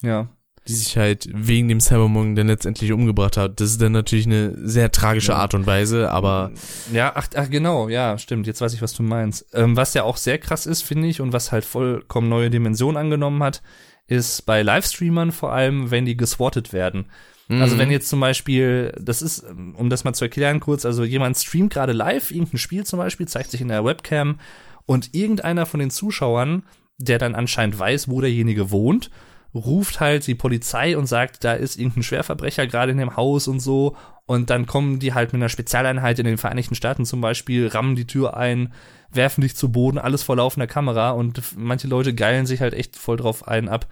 Ja. 0.02 0.30
Die 0.68 0.74
sich 0.74 0.98
halt 0.98 1.28
wegen 1.34 1.68
dem 1.68 1.80
Cybermobbing 1.80 2.36
dann 2.36 2.48
letztendlich 2.48 2.92
umgebracht 2.92 3.38
hat. 3.38 3.60
Das 3.60 3.72
ist 3.72 3.82
dann 3.82 3.92
natürlich 3.92 4.26
eine 4.26 4.56
sehr 4.68 4.92
tragische. 4.92 5.36
Art 5.36 5.54
und 5.54 5.66
Weise, 5.66 6.12
aber 6.12 6.52
Ja, 6.92 7.14
ach, 7.16 7.28
ach 7.36 7.50
genau, 7.50 7.90
ja, 7.90 8.18
stimmt. 8.18 8.46
Jetzt 8.46 8.62
weiß 8.62 8.74
ich, 8.74 8.82
was 8.82 8.94
du 8.94 9.02
meinst. 9.04 9.46
Ähm, 9.54 9.76
was 9.76 9.94
ja 9.94 10.04
auch 10.04 10.18
sehr 10.18 10.38
krass 10.38 10.66
ist, 10.66 10.82
finde 10.84 11.08
ich, 11.08 11.22
und 11.22 11.34
was 11.34 11.52
halt 11.52 11.66
vollkommen 11.66 12.30
neue 12.30 12.50
Dimensionen 12.50 12.98
angenommen 12.98 13.42
hat, 13.42 13.62
ist 14.08 14.46
bei 14.46 14.62
Livestreamern 14.62 15.32
vor 15.32 15.54
allem, 15.54 15.92
wenn 15.92 16.06
die 16.06 16.18
geswattet 16.18 16.74
werden. 16.74 17.10
Also 17.50 17.76
Mhm. 17.76 17.80
wenn 17.80 17.92
jetzt 17.92 18.10
zum 18.10 18.20
Beispiel, 18.20 18.94
das 19.02 19.24
ist, 19.24 19.44
um 19.50 19.90
das 19.90 20.04
mal 20.04 20.14
zu 20.14 20.26
erklären 20.26 20.60
kurz, 20.60 20.86
also 20.86 21.04
jemand 21.04 21.36
streamt 21.36 21.74
gerade 21.74 21.94
live, 21.94 22.30
irgendein 22.30 22.60
Spiel 22.60 22.86
zum 22.86 23.00
Beispiel, 23.00 23.28
zeigt 23.28 23.50
sich 23.50 23.62
in 23.62 23.70
der 23.70 23.84
Webcam 23.84 24.40
und 24.86 25.16
irgendeiner 25.16 25.66
von 25.66 25.80
den 25.80 25.90
Zuschauern, 25.90 26.64
der 26.98 27.18
dann 27.18 27.34
anscheinend 27.34 27.80
weiß, 27.80 28.08
wo 28.08 28.22
derjenige 28.22 28.70
wohnt, 28.70 29.10
ruft 29.56 30.00
halt 30.00 30.28
die 30.28 30.36
Polizei 30.36 30.96
und 30.96 31.08
sagt, 31.08 31.44
da 31.44 31.54
ist 31.54 31.78
irgendein 31.78 32.04
Schwerverbrecher 32.04 32.68
gerade 32.68 32.92
in 32.92 33.00
dem 33.00 33.16
Haus 33.16 33.48
und 33.48 33.60
so. 33.60 33.96
Und 34.28 34.52
dann 34.52 34.68
kommen 34.68 35.00
die 35.00 35.16
halt 35.16 35.34
mit 35.34 35.42
einer 35.42 35.50
Spezialeinheit 35.50 36.20
in 36.20 36.26
den 36.26 36.38
Vereinigten 36.38 36.76
Staaten 36.76 37.04
zum 37.04 37.20
Beispiel, 37.20 37.68
rammen 37.68 37.96
die 37.96 38.06
Tür 38.06 38.38
ein, 38.38 38.74
werfen 39.12 39.42
dich 39.42 39.56
zu 39.56 39.72
Boden, 39.72 39.98
alles 39.98 40.22
vor 40.22 40.36
laufender 40.36 40.68
Kamera 40.68 41.12
und 41.12 41.42
manche 41.58 41.88
Leute 41.88 42.14
geilen 42.14 42.46
sich 42.46 42.62
halt 42.62 42.76
echt 42.76 42.96
voll 42.96 43.18
drauf 43.18 43.48
ein 43.48 43.70
ab, 43.70 43.88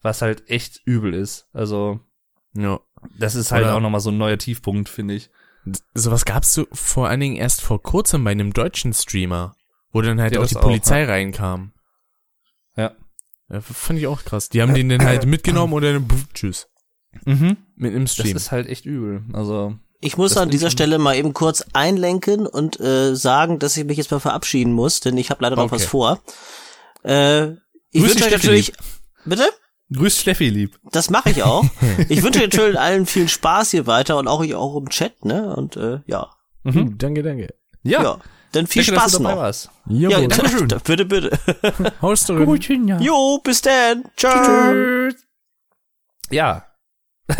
was 0.00 0.22
halt 0.22 0.48
echt 0.48 0.80
übel 0.86 1.12
ist. 1.12 1.46
Also, 1.52 2.00
ja. 2.56 2.80
Das 3.18 3.34
ist 3.34 3.52
halt 3.52 3.64
Oder- 3.64 3.76
auch 3.76 3.80
nochmal 3.80 4.00
so 4.00 4.10
ein 4.10 4.18
neuer 4.18 4.38
Tiefpunkt, 4.38 4.88
finde 4.88 5.14
ich. 5.14 5.30
Sowas 5.94 6.24
gab's 6.24 6.54
so 6.54 6.66
vor 6.72 7.08
allen 7.08 7.20
Dingen 7.20 7.36
erst 7.36 7.60
vor 7.60 7.80
kurzem 7.82 8.24
bei 8.24 8.32
einem 8.32 8.52
deutschen 8.52 8.92
Streamer, 8.92 9.54
wo 9.92 10.02
dann 10.02 10.20
halt 10.20 10.32
Ja, 10.34 10.40
auch 10.40 10.42
das 10.44 10.50
die 10.50 10.56
auch, 10.56 10.62
Polizei 10.62 11.04
reinkam. 11.04 11.72
Ja. 12.76 12.92
Ja, 13.48 13.60
fand 13.60 13.98
ich 13.98 14.06
auch 14.06 14.24
krass. 14.24 14.48
Die 14.48 14.60
haben 14.62 14.74
den 14.74 14.88
dann 14.88 15.04
halt 15.04 15.26
mitgenommen 15.26 15.72
und 15.74 15.82
dann 15.82 16.08
pff, 16.08 16.32
tschüss. 16.34 16.68
Mhm. 17.26 17.58
Mit 17.76 17.92
einem 17.94 18.04
Das 18.06 18.14
Stream. 18.14 18.36
ist 18.36 18.50
halt 18.50 18.66
echt 18.66 18.86
übel. 18.86 19.22
Also, 19.34 19.76
Ich 20.00 20.16
muss 20.16 20.34
Das 20.34 20.42
an 20.42 20.50
dieser 20.50 20.70
Stelle 20.70 20.98
mal 20.98 21.14
eben 21.14 21.32
kurz 21.34 21.64
einlenken 21.74 22.46
und 22.46 22.80
äh, 22.80 23.14
sagen, 23.14 23.58
dass 23.60 23.76
ich 23.76 23.84
mich 23.84 23.98
jetzt 23.98 24.10
mal 24.10 24.18
verabschieden 24.18 24.72
muss, 24.72 24.98
denn 25.00 25.16
ich 25.18 25.30
habe 25.30 25.42
leider 25.44 25.54
noch 25.56 25.64
Okay. 25.64 25.74
was 25.76 25.84
vor. 25.84 26.20
Äh, 27.04 27.52
ich 27.90 28.02
wünsche 28.02 28.24
euch 28.24 28.30
natürlich. 28.32 28.72
Bitte? 29.24 29.48
Grüß 29.92 30.18
Steffi 30.20 30.48
lieb. 30.48 30.78
Das 30.90 31.10
mache 31.10 31.30
ich 31.30 31.42
auch. 31.42 31.64
ich 32.08 32.22
wünsche 32.22 32.40
natürlich 32.40 32.78
allen 32.78 33.06
viel 33.06 33.28
Spaß 33.28 33.70
hier 33.70 33.86
weiter 33.86 34.16
und 34.18 34.28
auch 34.28 34.40
euch 34.40 34.54
auch 34.54 34.76
im 34.76 34.88
Chat, 34.88 35.24
ne? 35.24 35.54
Und 35.54 35.76
äh, 35.76 36.00
ja. 36.06 36.30
Mhm. 36.64 36.76
Uh, 36.78 36.90
danke, 36.96 37.22
danke. 37.22 37.54
Ja. 37.82 38.02
Ja, 38.02 38.18
Dann 38.52 38.66
viel 38.66 38.84
Danke, 38.84 39.00
Spaß 39.00 39.20
noch. 39.20 39.36
warst. 39.36 39.70
Ja, 39.86 40.10
Jawohl. 40.10 40.28
Dankeschön. 40.28 40.68
bitte, 40.84 41.04
bitte. 41.04 41.38
Haust 42.02 42.28
du 42.28 42.34
rein. 42.34 42.88
ja. 42.88 43.00
Jo, 43.00 43.40
bis 43.42 43.62
dann. 43.62 44.04
Ciao. 44.16 45.10
Ja. 46.30 46.66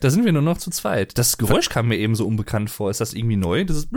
da 0.00 0.10
sind 0.10 0.24
wir 0.24 0.32
nur 0.32 0.42
noch 0.42 0.58
zu 0.58 0.70
zweit. 0.70 1.18
Das 1.18 1.36
Geräusch 1.36 1.68
kam 1.68 1.88
mir 1.88 1.96
eben 1.96 2.14
so 2.14 2.26
unbekannt 2.26 2.70
vor. 2.70 2.90
Ist 2.90 3.00
das 3.00 3.12
irgendwie 3.12 3.36
neu? 3.36 3.64
Das 3.64 3.76
ist 3.76 3.88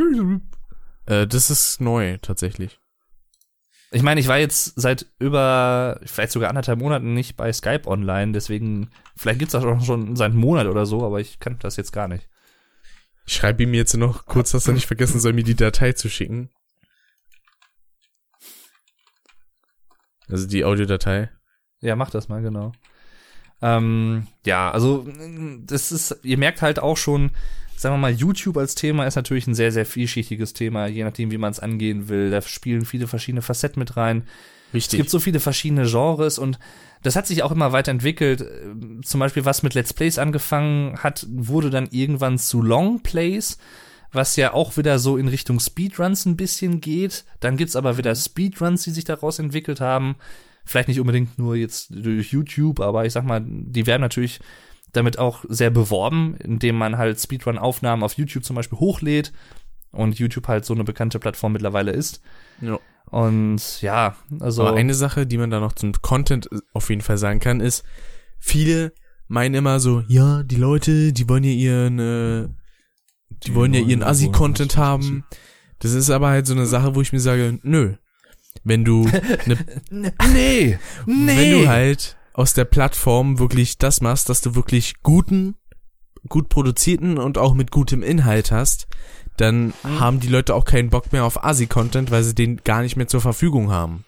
Äh, 1.05 1.27
das 1.27 1.49
ist 1.49 1.79
neu, 1.81 2.17
tatsächlich. 2.21 2.79
Ich 3.93 4.01
meine, 4.01 4.19
ich 4.19 4.27
war 4.27 4.39
jetzt 4.39 4.73
seit 4.75 5.05
über, 5.19 5.99
vielleicht 6.03 6.31
sogar 6.31 6.49
anderthalb 6.49 6.79
Monaten 6.79 7.13
nicht 7.13 7.37
bei 7.37 7.53
Skype 7.53 7.87
online, 7.87 8.31
deswegen, 8.31 8.89
vielleicht 9.15 9.39
gibt's 9.39 9.53
das 9.53 9.63
auch 9.63 9.81
schon 9.81 10.15
seit 10.15 10.31
einem 10.31 10.39
Monat 10.39 10.65
oder 10.67 10.87
so, 10.87 11.05
aber 11.05 11.19
ich 11.19 11.39
kannte 11.39 11.59
das 11.59 11.77
jetzt 11.77 11.91
gar 11.91 12.07
nicht. 12.07 12.27
Ich 13.25 13.35
schreibe 13.35 13.63
ihm 13.63 13.73
jetzt 13.73 13.95
noch 13.95 14.25
kurz, 14.25 14.51
dass 14.51 14.67
er 14.67 14.73
nicht 14.73 14.87
vergessen 14.87 15.19
soll, 15.19 15.33
mir 15.33 15.43
die 15.43 15.55
Datei 15.55 15.93
zu 15.93 16.09
schicken. 16.09 16.49
Also 20.27 20.47
die 20.47 20.65
Audiodatei. 20.65 21.29
Ja, 21.79 21.95
mach 21.95 22.09
das 22.09 22.27
mal, 22.27 22.41
genau. 22.41 22.71
Ähm, 23.61 24.27
ja, 24.45 24.71
also 24.71 25.07
das 25.61 25.91
ist, 25.91 26.19
ihr 26.23 26.37
merkt 26.37 26.61
halt 26.63 26.79
auch 26.79 26.97
schon, 26.97 27.31
sagen 27.75 27.95
wir 27.95 27.99
mal, 27.99 28.11
YouTube 28.11 28.57
als 28.57 28.75
Thema 28.75 29.05
ist 29.05 29.15
natürlich 29.15 29.47
ein 29.47 29.55
sehr, 29.55 29.71
sehr 29.71 29.85
vielschichtiges 29.85 30.53
Thema, 30.53 30.87
je 30.87 31.03
nachdem, 31.03 31.31
wie 31.31 31.37
man 31.37 31.51
es 31.51 31.59
angehen 31.59 32.09
will. 32.09 32.31
Da 32.31 32.41
spielen 32.41 32.85
viele 32.85 33.07
verschiedene 33.07 33.41
Facetten 33.41 33.79
mit 33.79 33.97
rein. 33.97 34.23
Es 34.73 34.89
gibt 34.89 35.09
so 35.09 35.19
viele 35.19 35.39
verschiedene 35.39 35.85
Genres 35.85 36.39
und 36.39 36.57
das 37.03 37.15
hat 37.15 37.27
sich 37.27 37.43
auch 37.43 37.51
immer 37.51 37.71
weiterentwickelt. 37.71 38.43
Zum 39.03 39.19
Beispiel, 39.19 39.45
was 39.45 39.61
mit 39.61 39.73
Let's 39.73 39.93
Plays 39.93 40.17
angefangen 40.17 40.97
hat, 40.97 41.27
wurde 41.29 41.69
dann 41.69 41.89
irgendwann 41.91 42.39
zu 42.39 42.61
Long 42.61 43.01
Plays, 43.01 43.57
was 44.11 44.35
ja 44.35 44.53
auch 44.53 44.77
wieder 44.77 44.99
so 44.99 45.17
in 45.17 45.27
Richtung 45.27 45.59
Speedruns 45.59 46.25
ein 46.25 46.37
bisschen 46.37 46.81
geht. 46.81 47.25
Dann 47.39 47.57
gibt's 47.57 47.75
aber 47.75 47.97
wieder 47.97 48.15
Speedruns, 48.15 48.83
die 48.83 48.91
sich 48.91 49.03
daraus 49.03 49.37
entwickelt 49.37 49.81
haben. 49.81 50.15
Vielleicht 50.65 50.87
nicht 50.87 51.01
unbedingt 51.01 51.37
nur 51.37 51.55
jetzt 51.55 51.89
durch 51.91 52.31
YouTube, 52.31 52.79
aber 52.79 53.05
ich 53.05 53.13
sag 53.13 53.25
mal, 53.25 53.43
die 53.45 53.85
werden 53.85 54.01
natürlich 54.01 54.39
damit 54.93 55.19
auch 55.19 55.43
sehr 55.49 55.69
beworben, 55.69 56.35
indem 56.37 56.77
man 56.77 56.97
halt 56.97 57.19
Speedrun-Aufnahmen 57.19 58.03
auf 58.03 58.13
YouTube 58.13 58.45
zum 58.45 58.55
Beispiel 58.55 58.79
hochlädt 58.79 59.33
und 59.91 60.17
YouTube 60.17 60.47
halt 60.47 60.65
so 60.65 60.73
eine 60.73 60.83
bekannte 60.83 61.19
Plattform 61.19 61.53
mittlerweile 61.53 61.91
ist. 61.91 62.21
Ja. 62.61 62.79
Und 63.05 63.81
ja, 63.81 64.15
also. 64.39 64.65
Aber 64.65 64.77
eine 64.77 64.93
Sache, 64.93 65.27
die 65.27 65.37
man 65.37 65.49
da 65.49 65.59
noch 65.59 65.73
zum 65.73 65.93
Content 66.01 66.49
auf 66.73 66.89
jeden 66.89 67.01
Fall 67.01 67.17
sagen 67.17 67.39
kann, 67.39 67.59
ist, 67.59 67.83
viele 68.39 68.93
meinen 69.27 69.55
immer 69.55 69.79
so, 69.79 70.03
ja, 70.07 70.43
die 70.43 70.55
Leute, 70.55 71.13
die 71.13 71.27
wollen 71.27 71.43
ja 71.43 71.51
ihren, 71.51 71.99
äh, 71.99 72.49
die, 73.29 73.55
wollen 73.55 73.73
ja 73.73 73.81
ihren 73.81 74.03
Assi-Content 74.03 74.77
haben. 74.77 75.25
Das 75.79 75.93
ist 75.93 76.09
aber 76.09 76.29
halt 76.29 76.47
so 76.47 76.53
eine 76.53 76.65
Sache, 76.65 76.95
wo 76.95 77.01
ich 77.01 77.13
mir 77.13 77.19
sage, 77.19 77.59
nö. 77.63 77.95
Wenn 78.63 78.85
du, 78.85 79.03
ne, 79.45 80.13
nee, 80.33 80.77
wenn 81.05 81.51
du 81.51 81.67
halt 81.67 82.15
aus 82.33 82.53
der 82.53 82.65
Plattform 82.65 83.39
wirklich 83.39 83.77
das 83.77 84.01
machst, 84.01 84.29
dass 84.29 84.41
du 84.41 84.55
wirklich 84.55 85.01
guten, 85.03 85.55
gut 86.27 86.49
produzierten 86.49 87.17
und 87.17 87.37
auch 87.37 87.53
mit 87.53 87.71
gutem 87.71 88.01
Inhalt 88.03 88.51
hast, 88.51 88.87
dann 89.37 89.73
haben 89.83 90.19
die 90.19 90.27
Leute 90.27 90.53
auch 90.55 90.65
keinen 90.65 90.89
Bock 90.89 91.11
mehr 91.11 91.25
auf 91.25 91.43
Asi-Content, 91.43 92.11
weil 92.11 92.23
sie 92.23 92.35
den 92.35 92.57
gar 92.63 92.81
nicht 92.81 92.95
mehr 92.95 93.07
zur 93.07 93.21
Verfügung 93.21 93.71
haben. 93.71 94.05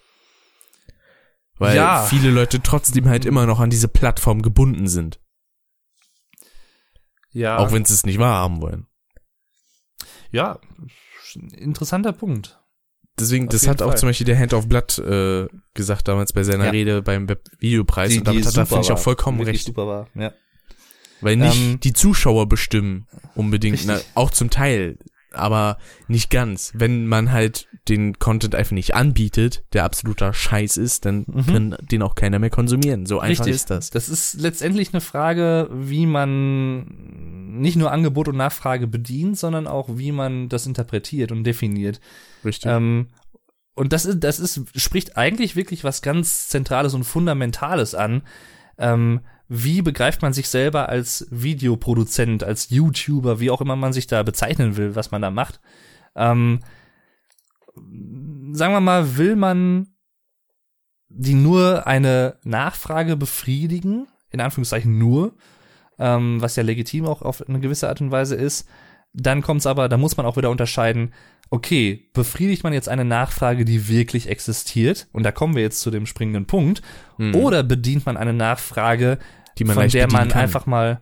Weil 1.57 1.75
Ja. 1.75 2.03
viele 2.05 2.31
Leute 2.31 2.61
trotzdem 2.61 3.07
halt 3.07 3.25
immer 3.25 3.45
noch 3.45 3.59
an 3.59 3.69
diese 3.69 3.87
Plattform 3.87 4.41
gebunden 4.41 4.87
sind. 4.87 5.19
ja, 7.31 7.57
Auch 7.57 7.71
wenn 7.71 7.85
sie 7.85 7.93
es 7.93 8.05
nicht 8.05 8.19
wahrhaben 8.19 8.61
wollen. 8.61 8.87
ja, 10.31 10.59
interessanter 11.53 12.13
Punkt. 12.13 12.59
Deswegen, 13.19 13.45
Auf 13.47 13.51
das 13.53 13.67
hat 13.67 13.81
auch 13.81 13.89
Fall. 13.89 13.97
zum 13.97 14.09
Beispiel 14.09 14.25
der 14.25 14.37
Hand 14.37 14.53
of 14.53 14.67
Blood 14.67 14.97
äh, 14.99 15.47
gesagt 15.73 16.07
damals 16.09 16.33
bei 16.33 16.43
seiner 16.43 16.65
Ja. 16.65 16.71
Rede 16.71 17.01
beim 17.01 17.29
Web-Videopreis 17.29 18.17
und 18.17 18.27
damit 18.27 18.45
hat 18.45 18.57
er, 18.57 18.65
finde 18.65 18.83
ich, 18.83 18.91
auch 18.91 18.99
vollkommen 18.99 19.39
Wirklich 19.39 19.55
recht. 19.59 19.65
super 19.67 19.87
war, 19.87 20.07
ja. 20.15 20.33
Weil 21.21 21.37
nicht 21.37 21.55
Ähm, 21.57 21.79
die 21.79 21.93
Zuschauer 21.93 22.47
bestimmen 22.49 23.07
unbedingt, 23.35 23.85
na, 23.85 24.01
auch 24.15 24.31
zum 24.31 24.49
Teil, 24.49 24.97
aber 25.35 25.77
nicht 26.07 26.29
ganz. 26.29 26.71
Wenn 26.75 27.07
man 27.07 27.31
halt 27.31 27.67
den 27.87 28.17
Content 28.17 28.55
einfach 28.55 28.71
nicht 28.71 28.95
anbietet, 28.95 29.63
der 29.73 29.83
absoluter 29.83 30.33
Scheiß 30.33 30.77
ist, 30.77 31.05
dann 31.05 31.25
Mhm. 31.27 31.45
kann 31.45 31.77
den 31.91 32.01
auch 32.01 32.15
keiner 32.15 32.39
mehr 32.39 32.49
konsumieren. 32.49 33.05
So 33.05 33.19
einfach 33.19 33.45
Richtig. 33.45 33.55
ist 33.55 33.69
das. 33.69 33.89
Das 33.91 34.09
ist 34.09 34.39
letztendlich 34.39 34.93
eine 34.93 35.01
Frage, 35.01 35.69
wie 35.71 36.05
man 36.05 37.59
nicht 37.59 37.75
nur 37.77 37.91
Angebot 37.91 38.27
und 38.27 38.37
Nachfrage 38.37 38.87
bedient, 38.87 39.37
sondern 39.37 39.67
auch, 39.67 39.89
wie 39.97 40.11
man 40.11 40.49
das 40.49 40.65
interpretiert 40.65 41.31
und 41.31 41.43
definiert. 41.43 41.99
Richtig. 42.43 42.71
Ähm, 42.71 43.07
und 43.75 43.93
das 43.93 44.05
ist, 44.05 44.19
das 44.23 44.39
ist, 44.39 44.61
spricht 44.75 45.17
eigentlich 45.17 45.55
wirklich 45.55 45.83
was 45.83 46.01
ganz 46.01 46.47
Zentrales 46.47 46.93
und 46.93 47.03
Fundamentales 47.03 47.93
an. 47.93 48.23
Ähm, 48.77 49.21
wie 49.47 49.81
begreift 49.81 50.21
man 50.21 50.33
sich 50.33 50.49
selber 50.49 50.89
als 50.89 51.27
Videoproduzent, 51.29 52.43
als 52.43 52.69
YouTuber, 52.69 53.39
wie 53.39 53.51
auch 53.51 53.61
immer 53.61 53.75
man 53.75 53.93
sich 53.93 54.07
da 54.07 54.23
bezeichnen 54.23 54.77
will, 54.77 54.95
was 54.95 55.11
man 55.11 55.21
da 55.21 55.29
macht? 55.29 55.59
Ähm, 56.15 56.61
sagen 57.75 58.73
wir 58.73 58.79
mal, 58.79 59.17
will 59.17 59.35
man 59.35 59.87
die 61.09 61.35
nur 61.35 61.87
eine 61.87 62.39
Nachfrage 62.43 63.15
befriedigen, 63.15 64.07
in 64.31 64.41
Anführungszeichen 64.41 64.97
nur, 64.97 65.33
ähm, 65.99 66.41
was 66.41 66.55
ja 66.55 66.63
legitim 66.63 67.05
auch 67.05 67.21
auf 67.21 67.47
eine 67.47 67.59
gewisse 67.59 67.87
Art 67.87 68.01
und 68.01 68.11
Weise 68.11 68.35
ist, 68.35 68.67
dann 69.13 69.41
kommt's 69.41 69.65
aber, 69.65 69.87
da 69.87 69.97
muss 69.97 70.17
man 70.17 70.25
auch 70.25 70.35
wieder 70.35 70.49
unterscheiden, 70.49 71.13
okay, 71.49 72.09
befriedigt 72.13 72.63
man 72.63 72.73
jetzt 72.73 72.89
eine 72.89 73.05
Nachfrage, 73.05 73.65
die 73.65 73.87
wirklich 73.87 74.27
existiert, 74.29 75.07
und 75.13 75.23
da 75.23 75.31
kommen 75.31 75.55
wir 75.55 75.61
jetzt 75.61 75.79
zu 75.81 75.91
dem 75.91 76.05
springenden 76.05 76.45
Punkt, 76.45 76.81
oder 77.33 77.63
bedient 77.63 78.05
man 78.05 78.17
eine 78.17 78.33
Nachfrage, 78.33 79.11
Hm. 79.11 79.17
Die 79.57 79.63
man 79.63 79.75
von 79.75 79.87
der 79.87 80.11
man 80.11 80.27
kann. 80.27 80.41
einfach 80.41 80.65
mal, 80.65 80.99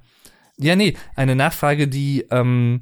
ja, 0.58 0.76
nee, 0.76 0.94
eine 1.16 1.36
Nachfrage, 1.36 1.88
die 1.88 2.28
ähm, 2.30 2.82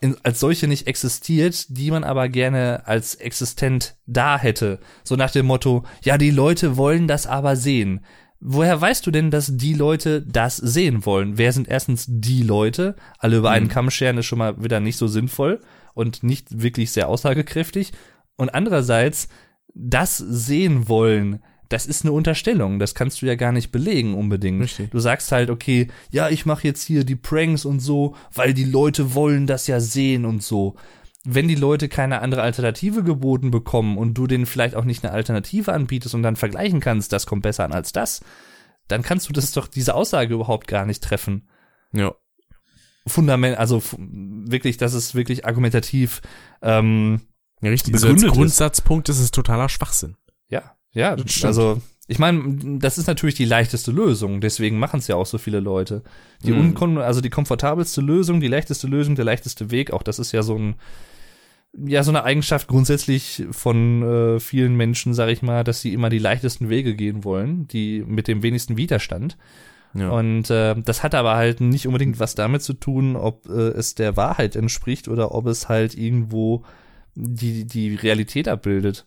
in, 0.00 0.16
als 0.24 0.40
solche 0.40 0.66
nicht 0.66 0.88
existiert, 0.88 1.66
die 1.68 1.92
man 1.92 2.02
aber 2.02 2.28
gerne 2.28 2.82
als 2.86 3.14
existent 3.14 3.94
da 4.06 4.36
hätte. 4.38 4.80
So 5.04 5.14
nach 5.14 5.30
dem 5.30 5.46
Motto, 5.46 5.84
ja, 6.02 6.18
die 6.18 6.32
Leute 6.32 6.76
wollen 6.76 7.06
das 7.06 7.28
aber 7.28 7.54
sehen. 7.54 8.04
Woher 8.40 8.78
weißt 8.80 9.06
du 9.06 9.12
denn, 9.12 9.30
dass 9.30 9.56
die 9.56 9.72
Leute 9.72 10.20
das 10.22 10.56
sehen 10.56 11.06
wollen? 11.06 11.38
Wer 11.38 11.52
sind 11.52 11.68
erstens 11.68 12.06
die 12.08 12.42
Leute? 12.42 12.96
Alle 13.18 13.36
über 13.36 13.50
Mhm. 13.50 13.54
einen 13.54 13.68
Kamm 13.68 13.90
scheren 13.90 14.18
ist 14.18 14.26
schon 14.26 14.38
mal 14.40 14.62
wieder 14.62 14.80
nicht 14.80 14.98
so 14.98 15.06
sinnvoll 15.06 15.60
und 15.94 16.22
nicht 16.22 16.62
wirklich 16.62 16.90
sehr 16.90 17.08
aussagekräftig. 17.08 17.92
Und 18.36 18.50
andererseits, 18.50 19.28
das 19.74 20.18
sehen 20.18 20.88
wollen, 20.88 21.42
das 21.68 21.86
ist 21.86 22.04
eine 22.04 22.12
Unterstellung. 22.12 22.78
Das 22.78 22.94
kannst 22.94 23.22
du 23.22 23.26
ja 23.26 23.34
gar 23.34 23.52
nicht 23.52 23.72
belegen 23.72 24.14
unbedingt. 24.14 24.62
Richtig. 24.62 24.90
Du 24.90 24.98
sagst 24.98 25.32
halt, 25.32 25.50
okay, 25.50 25.88
ja, 26.10 26.28
ich 26.28 26.46
mache 26.46 26.66
jetzt 26.66 26.82
hier 26.82 27.04
die 27.04 27.16
Pranks 27.16 27.64
und 27.64 27.80
so, 27.80 28.14
weil 28.32 28.54
die 28.54 28.64
Leute 28.64 29.14
wollen 29.14 29.46
das 29.46 29.66
ja 29.66 29.80
sehen 29.80 30.24
und 30.24 30.42
so. 30.42 30.76
Wenn 31.24 31.48
die 31.48 31.54
Leute 31.54 31.88
keine 31.88 32.20
andere 32.20 32.42
Alternative 32.42 33.02
geboten 33.02 33.50
bekommen 33.50 33.96
und 33.96 34.14
du 34.14 34.26
denen 34.26 34.46
vielleicht 34.46 34.74
auch 34.74 34.84
nicht 34.84 35.04
eine 35.04 35.14
Alternative 35.14 35.72
anbietest 35.72 36.14
und 36.14 36.22
dann 36.22 36.36
vergleichen 36.36 36.80
kannst, 36.80 37.12
das 37.12 37.24
kommt 37.24 37.42
besser 37.42 37.64
an 37.64 37.72
als 37.72 37.92
das, 37.92 38.20
dann 38.88 39.02
kannst 39.02 39.28
du 39.28 39.32
das 39.32 39.52
doch 39.52 39.66
diese 39.66 39.94
Aussage 39.94 40.34
überhaupt 40.34 40.68
gar 40.68 40.84
nicht 40.84 41.02
treffen. 41.02 41.48
ja. 41.92 42.14
Fundament, 43.06 43.58
also 43.58 43.82
wirklich, 44.50 44.76
das 44.76 44.94
ist 44.94 45.14
wirklich 45.14 45.46
argumentativ. 45.46 46.20
Ähm, 46.62 47.20
ja, 47.60 47.70
richtig. 47.70 47.98
So 47.98 48.08
als. 48.08 48.22
Grundsatzpunkt 48.22 49.08
ist 49.08 49.20
es 49.20 49.30
totaler 49.30 49.68
Schwachsinn. 49.68 50.16
Ja, 50.48 50.76
ja, 50.92 51.16
also 51.42 51.80
ich 52.06 52.18
meine, 52.18 52.78
das 52.78 52.98
ist 52.98 53.06
natürlich 53.06 53.34
die 53.34 53.46
leichteste 53.46 53.90
Lösung, 53.90 54.40
deswegen 54.40 54.78
machen 54.78 54.98
es 54.98 55.08
ja 55.08 55.16
auch 55.16 55.26
so 55.26 55.38
viele 55.38 55.60
Leute. 55.60 56.02
Die 56.44 56.52
Mhm. 56.52 56.60
unkon 56.60 56.98
also 56.98 57.20
die 57.20 57.30
komfortabelste 57.30 58.02
Lösung, 58.02 58.40
die 58.40 58.48
leichteste 58.48 58.86
Lösung, 58.86 59.14
der 59.14 59.24
leichteste 59.24 59.70
Weg, 59.70 59.92
auch 59.92 60.02
das 60.02 60.18
ist 60.18 60.32
ja 60.32 60.42
so 60.42 60.56
ein 60.56 60.74
ja 61.76 62.04
so 62.04 62.12
eine 62.12 62.22
Eigenschaft 62.22 62.68
grundsätzlich 62.68 63.44
von 63.50 64.02
äh, 64.02 64.40
vielen 64.40 64.76
Menschen, 64.76 65.12
sag 65.12 65.28
ich 65.30 65.42
mal, 65.42 65.64
dass 65.64 65.80
sie 65.80 65.92
immer 65.92 66.08
die 66.08 66.20
leichtesten 66.20 66.68
Wege 66.68 66.94
gehen 66.94 67.24
wollen, 67.24 67.66
die 67.66 68.04
mit 68.06 68.28
dem 68.28 68.42
wenigsten 68.42 68.76
Widerstand. 68.76 69.36
Ja. 69.94 70.10
Und 70.10 70.50
äh, 70.50 70.74
das 70.74 71.02
hat 71.02 71.14
aber 71.14 71.36
halt 71.36 71.60
nicht 71.60 71.86
unbedingt 71.86 72.18
was 72.18 72.34
damit 72.34 72.62
zu 72.62 72.74
tun, 72.74 73.16
ob 73.16 73.48
äh, 73.48 73.68
es 73.68 73.94
der 73.94 74.16
Wahrheit 74.16 74.56
entspricht 74.56 75.08
oder 75.08 75.32
ob 75.32 75.46
es 75.46 75.68
halt 75.68 75.94
irgendwo 75.96 76.64
die 77.14 77.64
die 77.64 77.94
Realität 77.94 78.48
abbildet. 78.48 79.06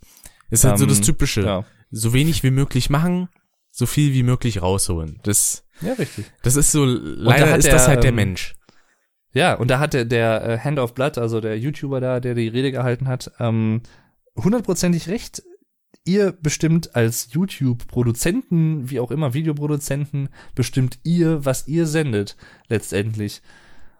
ist 0.49 0.63
halt 0.63 0.77
so 0.77 0.85
ähm, 0.85 0.89
das 0.89 1.01
Typische. 1.01 1.41
Ja, 1.41 1.65
So 1.91 2.13
wenig 2.13 2.43
wie 2.43 2.51
möglich 2.51 2.89
machen, 2.89 3.27
so 3.69 3.85
viel 3.85 4.13
wie 4.13 4.23
möglich 4.23 4.61
rausholen. 4.61 5.19
Das, 5.23 5.65
ja 5.81 5.93
richtig. 5.93 6.25
das 6.41 6.55
ist 6.55 6.71
so, 6.71 6.85
leider 6.85 7.49
hat 7.49 7.59
ist 7.59 7.65
der, 7.65 7.73
das 7.73 7.87
halt 7.87 8.03
der 8.03 8.09
ähm, 8.09 8.15
Mensch. 8.15 8.55
Ja, 9.33 9.53
und 9.55 9.69
da 9.69 9.79
hat 9.79 9.93
der, 9.93 10.05
der 10.05 10.43
äh, 10.43 10.59
Hand 10.59 10.79
of 10.79 10.93
Blood, 10.93 11.17
also 11.17 11.41
der 11.41 11.59
YouTuber 11.59 11.99
da, 11.99 12.19
der 12.19 12.33
die 12.33 12.47
Rede 12.47 12.71
gehalten 12.71 13.07
hat, 13.07 13.31
ähm, 13.39 13.81
hundertprozentig 14.35 15.09
recht. 15.09 15.43
Ihr 16.07 16.31
bestimmt 16.31 16.95
als 16.95 17.29
YouTube-Produzenten, 17.31 18.89
wie 18.89 18.99
auch 18.99 19.11
immer 19.11 19.33
Videoproduzenten, 19.33 20.29
bestimmt 20.55 20.99
ihr, 21.03 21.43
was 21.43 21.67
ihr 21.67 21.85
sendet, 21.85 22.37
letztendlich. 22.69 23.41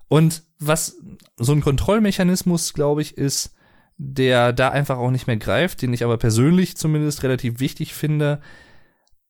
Und 0.08 0.44
was 0.58 0.98
so 1.36 1.52
ein 1.52 1.62
Kontrollmechanismus, 1.62 2.74
glaube 2.74 3.02
ich, 3.02 3.18
ist, 3.18 3.54
der 3.98 4.54
da 4.54 4.70
einfach 4.70 4.98
auch 4.98 5.12
nicht 5.12 5.28
mehr 5.28 5.38
greift, 5.38 5.82
den 5.82 5.92
ich 5.92 6.04
aber 6.04 6.18
persönlich 6.18 6.78
zumindest 6.78 7.24
relativ 7.24 7.60
wichtig 7.60 7.94
finde. 7.94 8.42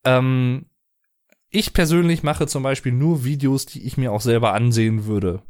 Ähm, 0.03 0.65
ich 1.49 1.73
persönlich 1.73 2.21
mache 2.21 2.45
zum 2.45 2.63
Beispiel 2.63 2.91
nur 2.91 3.23
Videos, 3.23 3.65
die 3.65 3.83
ich 3.87 3.97
mir 3.97 4.11
auch 4.11 4.21
selber 4.21 4.53
ansehen 4.53 5.05
würde. 5.05 5.41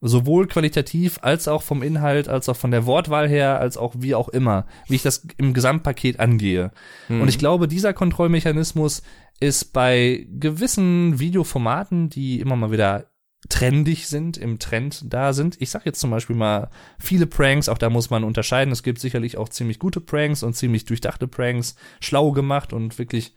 Sowohl 0.00 0.46
qualitativ 0.46 1.18
als 1.22 1.48
auch 1.48 1.62
vom 1.62 1.82
Inhalt, 1.82 2.28
als 2.28 2.48
auch 2.48 2.56
von 2.56 2.70
der 2.70 2.86
Wortwahl 2.86 3.28
her, 3.28 3.58
als 3.58 3.76
auch 3.76 3.94
wie 3.98 4.14
auch 4.14 4.28
immer, 4.28 4.66
wie 4.86 4.94
ich 4.94 5.02
das 5.02 5.26
im 5.38 5.54
Gesamtpaket 5.54 6.20
angehe. 6.20 6.70
Mhm. 7.08 7.22
Und 7.22 7.28
ich 7.28 7.38
glaube, 7.38 7.66
dieser 7.66 7.92
Kontrollmechanismus 7.92 9.02
ist 9.40 9.72
bei 9.72 10.26
gewissen 10.30 11.18
Videoformaten, 11.18 12.10
die 12.10 12.40
immer 12.40 12.56
mal 12.56 12.70
wieder 12.70 13.10
trendig 13.48 14.08
sind, 14.08 14.36
im 14.36 14.58
Trend 14.58 15.12
da 15.12 15.32
sind. 15.32 15.60
Ich 15.60 15.70
sag 15.70 15.86
jetzt 15.86 16.00
zum 16.00 16.10
Beispiel 16.10 16.36
mal 16.36 16.70
viele 16.98 17.26
Pranks, 17.26 17.68
auch 17.68 17.78
da 17.78 17.88
muss 17.88 18.10
man 18.10 18.24
unterscheiden. 18.24 18.72
Es 18.72 18.82
gibt 18.82 18.98
sicherlich 19.00 19.36
auch 19.36 19.48
ziemlich 19.48 19.78
gute 19.78 20.00
Pranks 20.00 20.42
und 20.42 20.54
ziemlich 20.54 20.84
durchdachte 20.84 21.28
Pranks, 21.28 21.76
schlau 22.00 22.32
gemacht 22.32 22.72
und 22.72 22.98
wirklich, 22.98 23.34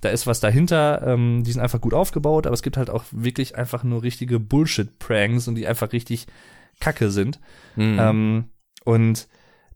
da 0.00 0.08
ist 0.10 0.26
was 0.26 0.40
dahinter. 0.40 1.02
Ähm, 1.06 1.42
die 1.44 1.52
sind 1.52 1.60
einfach 1.60 1.80
gut 1.80 1.94
aufgebaut, 1.94 2.46
aber 2.46 2.54
es 2.54 2.62
gibt 2.62 2.76
halt 2.76 2.90
auch 2.90 3.04
wirklich 3.10 3.56
einfach 3.56 3.84
nur 3.84 4.02
richtige 4.02 4.38
Bullshit-Pranks 4.40 5.48
und 5.48 5.54
die 5.56 5.66
einfach 5.66 5.92
richtig 5.92 6.26
kacke 6.80 7.10
sind. 7.10 7.40
Mhm. 7.76 7.96
Ähm, 8.00 8.44
und 8.84 9.28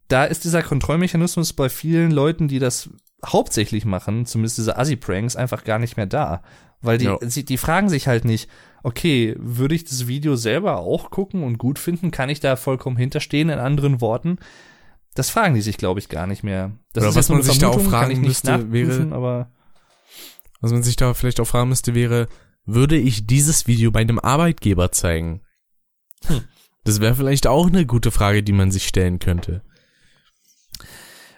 da 0.07 0.25
ist 0.25 0.43
dieser 0.43 0.63
Kontrollmechanismus 0.63 1.53
bei 1.53 1.69
vielen 1.69 2.11
Leuten, 2.11 2.47
die 2.47 2.59
das 2.59 2.89
hauptsächlich 3.25 3.85
machen, 3.85 4.25
zumindest 4.25 4.57
diese 4.57 4.77
Assi-Pranks, 4.77 5.35
einfach 5.35 5.63
gar 5.63 5.79
nicht 5.79 5.97
mehr 5.97 6.05
da. 6.05 6.41
Weil 6.81 6.97
die, 6.97 7.05
Ja. 7.05 7.17
sie, 7.21 7.45
die 7.45 7.57
fragen 7.57 7.87
sich 7.87 8.07
halt 8.07 8.25
nicht, 8.25 8.49
okay, 8.83 9.35
würde 9.39 9.75
ich 9.75 9.85
das 9.85 10.07
Video 10.07 10.35
selber 10.35 10.79
auch 10.79 11.09
gucken 11.09 11.43
und 11.43 11.57
gut 11.57 11.79
finden? 11.79 12.11
Kann 12.11 12.29
ich 12.29 12.41
da 12.41 12.57
vollkommen 12.57 12.97
hinterstehen, 12.97 13.49
in 13.49 13.59
anderen 13.59 14.01
Worten? 14.01 14.37
Das 15.15 15.29
fragen 15.29 15.53
die 15.55 15.61
sich, 15.61 15.77
glaube 15.77 15.99
ich, 16.01 16.09
gar 16.09 16.27
nicht 16.27 16.43
mehr. 16.43 16.71
Das 16.91 17.03
Oder 17.03 17.09
ist 17.11 17.15
was 17.15 17.29
man 17.29 17.43
sich 17.43 17.59
da 17.59 17.67
auch 17.69 17.79
fragen 17.79 18.11
ich 18.11 18.17
nicht 18.19 18.27
müsste, 18.27 18.71
wäre- 18.73 19.13
aber 19.15 19.51
Was 20.63 20.71
man 20.71 20.81
sich 20.81 20.95
da 20.95 21.13
vielleicht 21.13 21.41
auch 21.41 21.45
fragen 21.45 21.67
müsste, 21.67 21.93
wäre, 21.93 22.29
würde 22.65 22.97
ich 22.97 23.27
dieses 23.27 23.67
Video 23.67 23.91
bei 23.91 23.99
einem 23.99 24.17
Arbeitgeber 24.17 24.93
zeigen? 24.93 25.41
Hm. 26.25 26.39
Das 26.85 27.01
wäre 27.01 27.15
vielleicht 27.15 27.47
auch 27.47 27.67
eine 27.67 27.85
gute 27.85 28.11
Frage, 28.11 28.43
die 28.43 28.53
man 28.53 28.71
sich 28.71 28.87
stellen 28.87 29.19
könnte. 29.19 29.61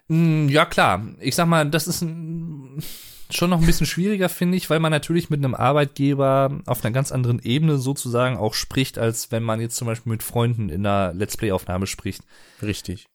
Mm, 0.10 0.48
Ja, 0.50 0.66
klar. 0.66 1.04
Ich 1.20 1.34
sag 1.34 1.48
mal, 1.48 1.68
das 1.68 1.88
ist 1.88 2.02
schon 2.02 3.50
noch 3.50 3.60
ein 3.60 3.66
bisschen 3.66 3.88
schwieriger, 3.88 4.30
finde 4.30 4.58
ich, 4.58 4.70
weil 4.70 4.80
man 4.80 4.92
natürlich 4.92 5.32
mit 5.32 5.44
einem 5.44 5.56
Arbeitgeber 5.56 6.62
auf 6.68 6.86
einer 6.86 6.94
ganz 6.94 7.12
anderen 7.12 7.40
Ebene 7.40 7.80
sozusagen 7.80 8.38
auch 8.38 8.54
spricht, 8.54 9.00
als 9.00 9.32
wenn 9.32 9.42
man 9.42 9.60
jetzt 9.60 9.76
zum 9.76 9.88
Beispiel 9.88 10.12
mit 10.12 10.22
Freunden 10.22 10.70
in 10.70 10.86
einer 10.86 11.16
Let's 11.16 11.36
Play-Aufnahme 11.36 11.88
spricht. 11.88 12.22
Richtig. 12.62 13.08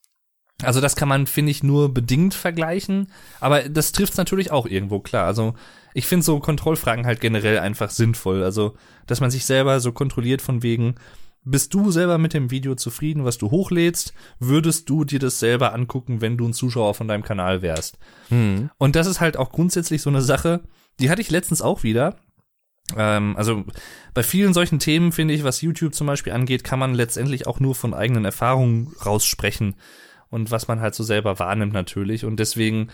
Also 0.62 0.81
das 0.81 0.97
kann 0.97 1.09
man, 1.09 1.27
finde 1.27 1.51
ich, 1.51 1.62
nur 1.62 1.93
bedingt 1.93 2.35
vergleichen, 2.35 3.11
aber 3.41 3.69
das 3.69 3.93
trifft 3.93 4.12
es 4.12 4.19
natürlich 4.19 4.51
auch 4.51 4.66
irgendwo, 4.66 5.01
klar. 5.01 5.27
Also 5.27 5.55
ich 5.95 6.07
finde 6.07 6.24
so 6.24 6.39
Kontrollfragen 6.41 7.07
halt 7.07 7.20
generell 7.20 7.59
einfach 7.59 7.91
sinnvoll. 7.91 8.43
Also, 8.43 8.74
dass 9.07 9.20
man 9.20 9.31
sich 9.31 9.45
selber 9.45 9.81
so 9.81 9.93
kontrolliert 9.93 10.43
von 10.43 10.62
wegen, 10.62 10.95
bist 11.43 11.73
du 11.73 11.91
selber 11.91 12.19
mit 12.19 12.35
dem 12.35 12.51
Video 12.51 12.74
zufrieden, 12.74 13.24
was 13.24 13.39
du 13.39 13.51
hochlädst? 13.51 14.12
Würdest 14.39 14.89
du 14.91 15.05
dir 15.05 15.19
das 15.19 15.39
selber 15.39 15.73
angucken, 15.74 16.20
wenn 16.20 16.37
du 16.37 16.47
ein 16.47 16.53
Zuschauer 16.53 16.95
von 16.95 17.09
deinem 17.09 17.23
Kanal 17.23 17.62
wärst? 17.62 17.99
Hm. 18.28 18.70
Und 18.77 18.95
das 18.95 19.07
ist 19.07 19.20
halt 19.20 19.37
auch 19.37 19.51
grundsätzlich 19.51 20.03
so 20.03 20.11
eine 20.11 20.23
Sache, 20.23 20.61
die 21.01 21.11
hatte 21.11 21.23
ich 21.23 21.31
letztens 21.31 21.62
auch 21.62 21.82
wieder. 21.82 22.16
Ähm, 22.97 23.37
also 23.37 23.65
bei 24.12 24.23
vielen 24.23 24.53
solchen 24.53 24.78
Themen, 24.78 25.12
finde 25.12 25.32
ich, 25.32 25.45
was 25.45 25.62
YouTube 25.62 25.95
zum 25.95 26.07
Beispiel 26.07 26.32
angeht, 26.32 26.62
kann 26.62 26.78
man 26.78 26.95
letztendlich 26.95 27.47
auch 27.47 27.59
nur 27.59 27.74
von 27.74 27.95
eigenen 27.95 28.27
Erfahrungen 28.27 28.95
raussprechen. 29.05 29.77
Und 30.31 30.51
was 30.51 30.69
man 30.69 30.81
halt 30.81 30.94
so 30.94 31.02
selber 31.02 31.39
wahrnimmt 31.39 31.73
natürlich. 31.73 32.24
Und 32.24 32.39
deswegen, 32.39 32.89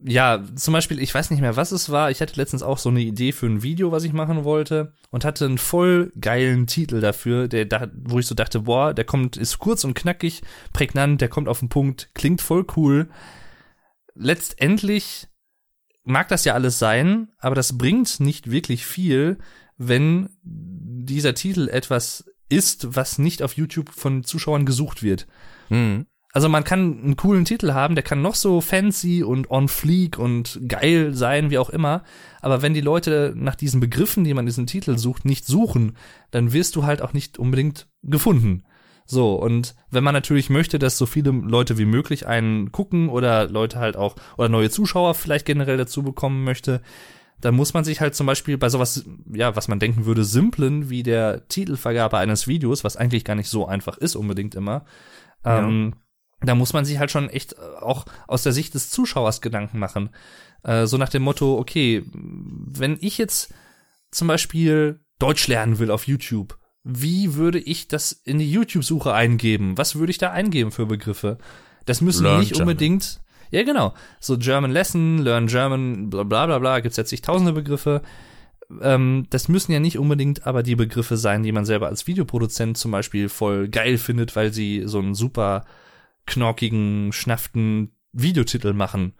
ja, 0.00 0.42
zum 0.54 0.72
Beispiel, 0.72 1.00
ich 1.00 1.14
weiß 1.14 1.30
nicht 1.30 1.40
mehr, 1.40 1.56
was 1.56 1.72
es 1.72 1.90
war. 1.90 2.10
Ich 2.10 2.20
hatte 2.20 2.36
letztens 2.36 2.62
auch 2.62 2.78
so 2.78 2.88
eine 2.88 3.00
Idee 3.00 3.32
für 3.32 3.46
ein 3.46 3.62
Video, 3.62 3.92
was 3.92 4.04
ich 4.04 4.12
machen 4.12 4.44
wollte 4.44 4.92
und 5.10 5.24
hatte 5.24 5.44
einen 5.44 5.58
voll 5.58 6.12
geilen 6.20 6.66
Titel 6.66 7.00
dafür, 7.00 7.48
der 7.48 7.64
da, 7.64 7.88
wo 7.94 8.18
ich 8.18 8.26
so 8.26 8.34
dachte, 8.34 8.60
boah, 8.60 8.94
der 8.94 9.04
kommt, 9.04 9.36
ist 9.36 9.58
kurz 9.58 9.84
und 9.84 9.94
knackig, 9.94 10.42
prägnant, 10.72 11.20
der 11.20 11.28
kommt 11.28 11.48
auf 11.48 11.60
den 11.60 11.68
Punkt, 11.68 12.10
klingt 12.14 12.40
voll 12.40 12.66
cool. 12.76 13.08
Letztendlich 14.14 15.28
mag 16.04 16.28
das 16.28 16.44
ja 16.44 16.54
alles 16.54 16.78
sein, 16.78 17.32
aber 17.38 17.54
das 17.54 17.76
bringt 17.78 18.20
nicht 18.20 18.50
wirklich 18.50 18.86
viel, 18.86 19.38
wenn 19.76 20.28
dieser 20.42 21.34
Titel 21.34 21.68
etwas 21.68 22.24
ist, 22.48 22.94
was 22.94 23.18
nicht 23.18 23.42
auf 23.42 23.56
YouTube 23.56 23.90
von 23.90 24.22
Zuschauern 24.22 24.66
gesucht 24.66 25.02
wird. 25.02 25.26
Mhm. 25.70 26.06
Also 26.36 26.48
man 26.48 26.64
kann 26.64 26.98
einen 27.00 27.16
coolen 27.16 27.44
Titel 27.44 27.72
haben, 27.74 27.94
der 27.94 28.02
kann 28.02 28.20
noch 28.20 28.34
so 28.34 28.60
fancy 28.60 29.22
und 29.22 29.52
on 29.52 29.68
fleek 29.68 30.18
und 30.18 30.60
geil 30.66 31.14
sein, 31.14 31.50
wie 31.50 31.58
auch 31.58 31.70
immer. 31.70 32.02
Aber 32.40 32.60
wenn 32.60 32.74
die 32.74 32.80
Leute 32.80 33.32
nach 33.36 33.54
diesen 33.54 33.78
Begriffen, 33.78 34.24
die 34.24 34.34
man 34.34 34.42
in 34.42 34.46
diesem 34.48 34.66
Titel 34.66 34.98
sucht, 34.98 35.24
nicht 35.24 35.46
suchen, 35.46 35.96
dann 36.32 36.52
wirst 36.52 36.74
du 36.74 36.84
halt 36.84 37.02
auch 37.02 37.12
nicht 37.12 37.38
unbedingt 37.38 37.86
gefunden. 38.02 38.64
So, 39.06 39.34
und 39.34 39.76
wenn 39.90 40.02
man 40.02 40.12
natürlich 40.12 40.50
möchte, 40.50 40.80
dass 40.80 40.98
so 40.98 41.06
viele 41.06 41.30
Leute 41.30 41.78
wie 41.78 41.84
möglich 41.84 42.26
einen 42.26 42.72
gucken 42.72 43.10
oder 43.10 43.48
Leute 43.48 43.78
halt 43.78 43.96
auch, 43.96 44.16
oder 44.36 44.48
neue 44.48 44.70
Zuschauer 44.70 45.14
vielleicht 45.14 45.46
generell 45.46 45.76
dazu 45.76 46.02
bekommen 46.02 46.42
möchte, 46.42 46.80
dann 47.40 47.54
muss 47.54 47.74
man 47.74 47.84
sich 47.84 48.00
halt 48.00 48.16
zum 48.16 48.26
Beispiel 48.26 48.58
bei 48.58 48.70
sowas, 48.70 49.04
ja, 49.32 49.54
was 49.54 49.68
man 49.68 49.78
denken 49.78 50.04
würde, 50.04 50.24
simplen, 50.24 50.90
wie 50.90 51.04
der 51.04 51.46
Titelvergabe 51.46 52.18
eines 52.18 52.48
Videos, 52.48 52.82
was 52.82 52.96
eigentlich 52.96 53.24
gar 53.24 53.36
nicht 53.36 53.50
so 53.50 53.66
einfach 53.68 53.98
ist 53.98 54.16
unbedingt 54.16 54.56
immer, 54.56 54.84
Ja. 55.44 55.58
ähm, 55.68 55.94
da 56.46 56.54
muss 56.54 56.72
man 56.72 56.84
sich 56.84 56.98
halt 56.98 57.10
schon 57.10 57.28
echt 57.28 57.58
auch 57.58 58.06
aus 58.26 58.42
der 58.42 58.52
Sicht 58.52 58.74
des 58.74 58.90
Zuschauers 58.90 59.40
Gedanken 59.40 59.78
machen. 59.78 60.10
Äh, 60.62 60.86
so 60.86 60.96
nach 60.96 61.08
dem 61.08 61.22
Motto, 61.22 61.58
okay, 61.58 62.04
wenn 62.12 62.98
ich 63.00 63.18
jetzt 63.18 63.52
zum 64.10 64.28
Beispiel 64.28 65.00
Deutsch 65.18 65.46
lernen 65.48 65.78
will 65.78 65.90
auf 65.90 66.06
YouTube, 66.06 66.58
wie 66.82 67.34
würde 67.34 67.58
ich 67.58 67.88
das 67.88 68.12
in 68.12 68.38
die 68.38 68.50
YouTube-Suche 68.50 69.12
eingeben? 69.12 69.78
Was 69.78 69.96
würde 69.96 70.10
ich 70.10 70.18
da 70.18 70.30
eingeben 70.30 70.70
für 70.70 70.86
Begriffe? 70.86 71.38
Das 71.86 72.00
müssen 72.00 72.24
Learn 72.24 72.40
nicht 72.40 72.52
German. 72.52 72.68
unbedingt, 72.68 73.20
ja 73.50 73.62
genau, 73.62 73.94
so 74.20 74.38
German 74.38 74.70
Lesson, 74.70 75.18
Learn 75.18 75.46
German, 75.46 76.10
bla 76.10 76.24
bla 76.24 76.46
bla 76.46 76.58
bla, 76.58 76.80
gibt's 76.80 76.96
jetzt 76.96 77.10
nicht 77.10 77.24
tausende 77.24 77.52
Begriffe. 77.52 78.02
Ähm, 78.80 79.26
das 79.30 79.48
müssen 79.48 79.72
ja 79.72 79.80
nicht 79.80 79.98
unbedingt 79.98 80.46
aber 80.46 80.62
die 80.62 80.76
Begriffe 80.76 81.16
sein, 81.16 81.42
die 81.42 81.52
man 81.52 81.64
selber 81.64 81.86
als 81.86 82.06
Videoproduzent 82.06 82.76
zum 82.76 82.90
Beispiel 82.90 83.28
voll 83.28 83.68
geil 83.68 83.98
findet, 83.98 84.36
weil 84.36 84.52
sie 84.52 84.82
so 84.86 84.98
einen 84.98 85.14
super 85.14 85.64
knorkigen, 86.26 87.12
schnafften 87.12 87.94
Videotitel 88.12 88.72
machen. 88.72 89.14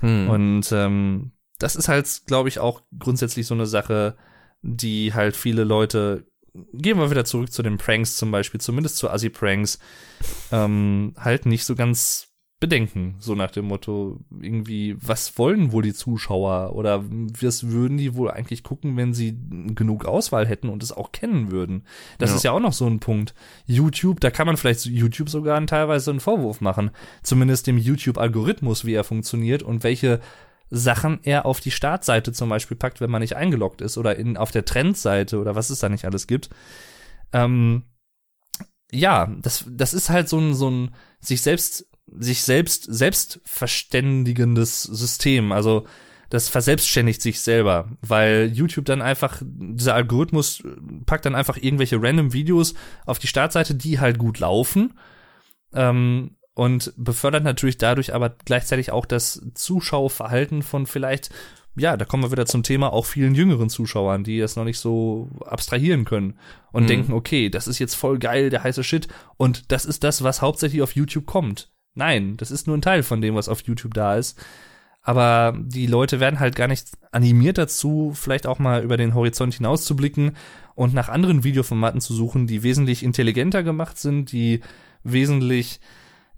Hm. 0.00 0.28
Und 0.28 0.72
ähm, 0.72 1.32
das 1.58 1.76
ist 1.76 1.88
halt, 1.88 2.22
glaube 2.26 2.48
ich, 2.48 2.58
auch 2.58 2.82
grundsätzlich 2.98 3.46
so 3.46 3.54
eine 3.54 3.66
Sache, 3.66 4.16
die 4.62 5.14
halt 5.14 5.36
viele 5.36 5.64
Leute, 5.64 6.26
gehen 6.72 6.98
wir 6.98 7.10
wieder 7.10 7.24
zurück 7.24 7.52
zu 7.52 7.62
den 7.62 7.78
Pranks 7.78 8.16
zum 8.16 8.30
Beispiel, 8.30 8.60
zumindest 8.60 8.96
zu 8.96 9.10
Assi-Pranks, 9.10 9.78
ähm, 10.50 11.14
halt 11.16 11.46
nicht 11.46 11.64
so 11.64 11.74
ganz 11.74 12.29
bedenken, 12.60 13.16
so 13.18 13.34
nach 13.34 13.50
dem 13.50 13.64
Motto, 13.64 14.20
irgendwie, 14.38 14.94
was 15.00 15.38
wollen 15.38 15.72
wohl 15.72 15.82
die 15.82 15.94
Zuschauer 15.94 16.74
oder 16.76 17.02
was 17.06 17.68
würden 17.68 17.96
die 17.96 18.14
wohl 18.14 18.30
eigentlich 18.30 18.62
gucken, 18.62 18.98
wenn 18.98 19.14
sie 19.14 19.34
genug 19.74 20.04
Auswahl 20.04 20.46
hätten 20.46 20.68
und 20.68 20.82
es 20.82 20.92
auch 20.92 21.10
kennen 21.10 21.50
würden. 21.50 21.84
Das 22.18 22.30
Ja. 22.30 22.36
ist 22.36 22.42
ja 22.44 22.52
auch 22.52 22.60
noch 22.60 22.74
so 22.74 22.86
ein 22.86 23.00
Punkt. 23.00 23.34
YouTube, 23.64 24.20
da 24.20 24.30
kann 24.30 24.46
man 24.46 24.58
vielleicht 24.58 24.84
YouTube 24.84 25.30
sogar 25.30 25.64
teilweise 25.66 26.10
einen 26.10 26.20
Vorwurf 26.20 26.60
machen, 26.60 26.90
zumindest 27.22 27.66
dem 27.66 27.78
YouTube-Algorithmus, 27.78 28.84
wie 28.84 28.92
er 28.94 29.04
funktioniert 29.04 29.62
und 29.62 29.82
welche 29.82 30.20
Sachen 30.68 31.18
er 31.22 31.46
auf 31.46 31.60
die 31.60 31.70
Startseite 31.72 32.32
zum 32.32 32.50
Beispiel 32.50 32.76
packt, 32.76 33.00
wenn 33.00 33.10
man 33.10 33.22
nicht 33.22 33.36
eingeloggt 33.36 33.80
ist 33.80 33.96
oder 33.96 34.16
in, 34.16 34.36
auf 34.36 34.50
der 34.50 34.66
Trendseite 34.66 35.38
oder 35.40 35.56
was 35.56 35.70
es 35.70 35.78
da 35.80 35.88
nicht 35.88 36.04
alles 36.04 36.26
gibt. 36.26 36.50
Ähm, 37.32 37.84
ja, 38.92 39.32
das, 39.40 39.64
das 39.68 39.94
ist 39.94 40.10
halt 40.10 40.28
so 40.28 40.38
ein, 40.38 40.54
so 40.54 40.70
ein 40.70 40.94
sich 41.20 41.42
selbst, 41.42 41.86
sich 42.18 42.42
selbst, 42.42 42.84
selbst 42.84 43.40
verständigendes 43.44 44.82
System. 44.82 45.52
Also, 45.52 45.86
das 46.28 46.48
verselbstständigt 46.48 47.20
sich 47.20 47.40
selber, 47.40 47.88
weil 48.02 48.50
YouTube 48.54 48.84
dann 48.84 49.02
einfach, 49.02 49.42
dieser 49.42 49.94
Algorithmus 49.96 50.62
packt 51.04 51.26
dann 51.26 51.34
einfach 51.34 51.56
irgendwelche 51.56 52.00
random 52.00 52.32
Videos 52.32 52.74
auf 53.04 53.18
die 53.18 53.26
Startseite, 53.26 53.74
die 53.74 53.98
halt 53.98 54.18
gut 54.18 54.38
laufen. 54.38 54.94
Ähm, 55.72 56.36
und 56.54 56.92
befördert 56.96 57.42
natürlich 57.42 57.78
dadurch 57.78 58.14
aber 58.14 58.30
gleichzeitig 58.44 58.92
auch 58.92 59.06
das 59.06 59.40
Zuschauerverhalten 59.54 60.62
von 60.62 60.86
vielleicht, 60.86 61.30
ja, 61.76 61.96
da 61.96 62.04
kommen 62.04 62.22
wir 62.24 62.32
wieder 62.32 62.46
zum 62.46 62.62
Thema 62.62 62.92
auch 62.92 63.06
vielen 63.06 63.34
jüngeren 63.34 63.70
Zuschauern, 63.70 64.24
die 64.24 64.38
das 64.38 64.56
noch 64.56 64.64
nicht 64.64 64.78
so 64.78 65.30
abstrahieren 65.46 66.04
können 66.04 66.38
und 66.72 66.84
Mhm. 66.84 66.88
denken, 66.88 67.12
okay, 67.12 67.48
das 67.48 67.66
ist 67.66 67.78
jetzt 67.78 67.94
voll 67.94 68.18
geil, 68.18 68.50
der 68.50 68.62
heiße 68.62 68.84
Shit 68.84 69.08
und 69.36 69.72
das 69.72 69.84
ist 69.84 70.04
das, 70.04 70.22
was 70.22 70.42
hauptsächlich 70.42 70.82
auf 70.82 70.94
YouTube 70.94 71.26
kommt. 71.26 71.70
Nein, 72.00 72.38
das 72.38 72.50
ist 72.50 72.66
nur 72.66 72.78
ein 72.78 72.80
Teil 72.80 73.02
von 73.02 73.20
dem, 73.20 73.34
was 73.34 73.50
auf 73.50 73.60
YouTube 73.60 73.92
da 73.92 74.16
ist. 74.16 74.42
Aber 75.02 75.54
die 75.58 75.86
Leute 75.86 76.18
werden 76.18 76.40
halt 76.40 76.56
gar 76.56 76.66
nicht 76.66 76.88
animiert 77.12 77.58
dazu, 77.58 78.12
vielleicht 78.14 78.46
auch 78.46 78.58
mal 78.58 78.82
über 78.82 78.96
den 78.96 79.14
Horizont 79.14 79.52
hinaus 79.52 79.84
zu 79.84 79.96
blicken 79.96 80.32
und 80.74 80.94
nach 80.94 81.10
anderen 81.10 81.44
Videoformaten 81.44 82.00
zu 82.00 82.14
suchen, 82.14 82.46
die 82.46 82.62
wesentlich 82.62 83.02
intelligenter 83.02 83.62
gemacht 83.62 83.98
sind, 83.98 84.32
die 84.32 84.60
wesentlich 85.04 85.80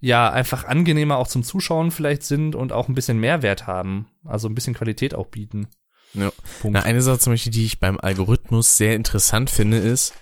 ja 0.01 0.29
einfach 0.29 0.65
angenehmer 0.65 1.15
auch 1.15 1.29
zum 1.29 1.43
Zuschauen 1.43 1.91
vielleicht 1.91 2.23
sind 2.23 2.55
und 2.55 2.73
auch 2.73 2.89
ein 2.89 2.93
bisschen 2.93 3.21
Mehrwert 3.21 3.65
haben, 3.65 4.07
also 4.25 4.49
ein 4.49 4.55
bisschen 4.55 4.73
Qualität 4.73 5.15
auch 5.15 5.27
bieten. 5.27 5.69
Ja. 6.13 6.29
Punkt. 6.59 6.77
Na, 6.77 6.83
eine 6.83 7.01
Sache 7.01 7.19
zum 7.19 7.31
Beispiel, 7.31 7.53
die 7.53 7.65
ich 7.65 7.79
beim 7.79 7.97
Algorithmus 8.01 8.75
sehr 8.75 8.97
interessant 8.97 9.49
finde, 9.49 9.77
ist, 9.77 10.13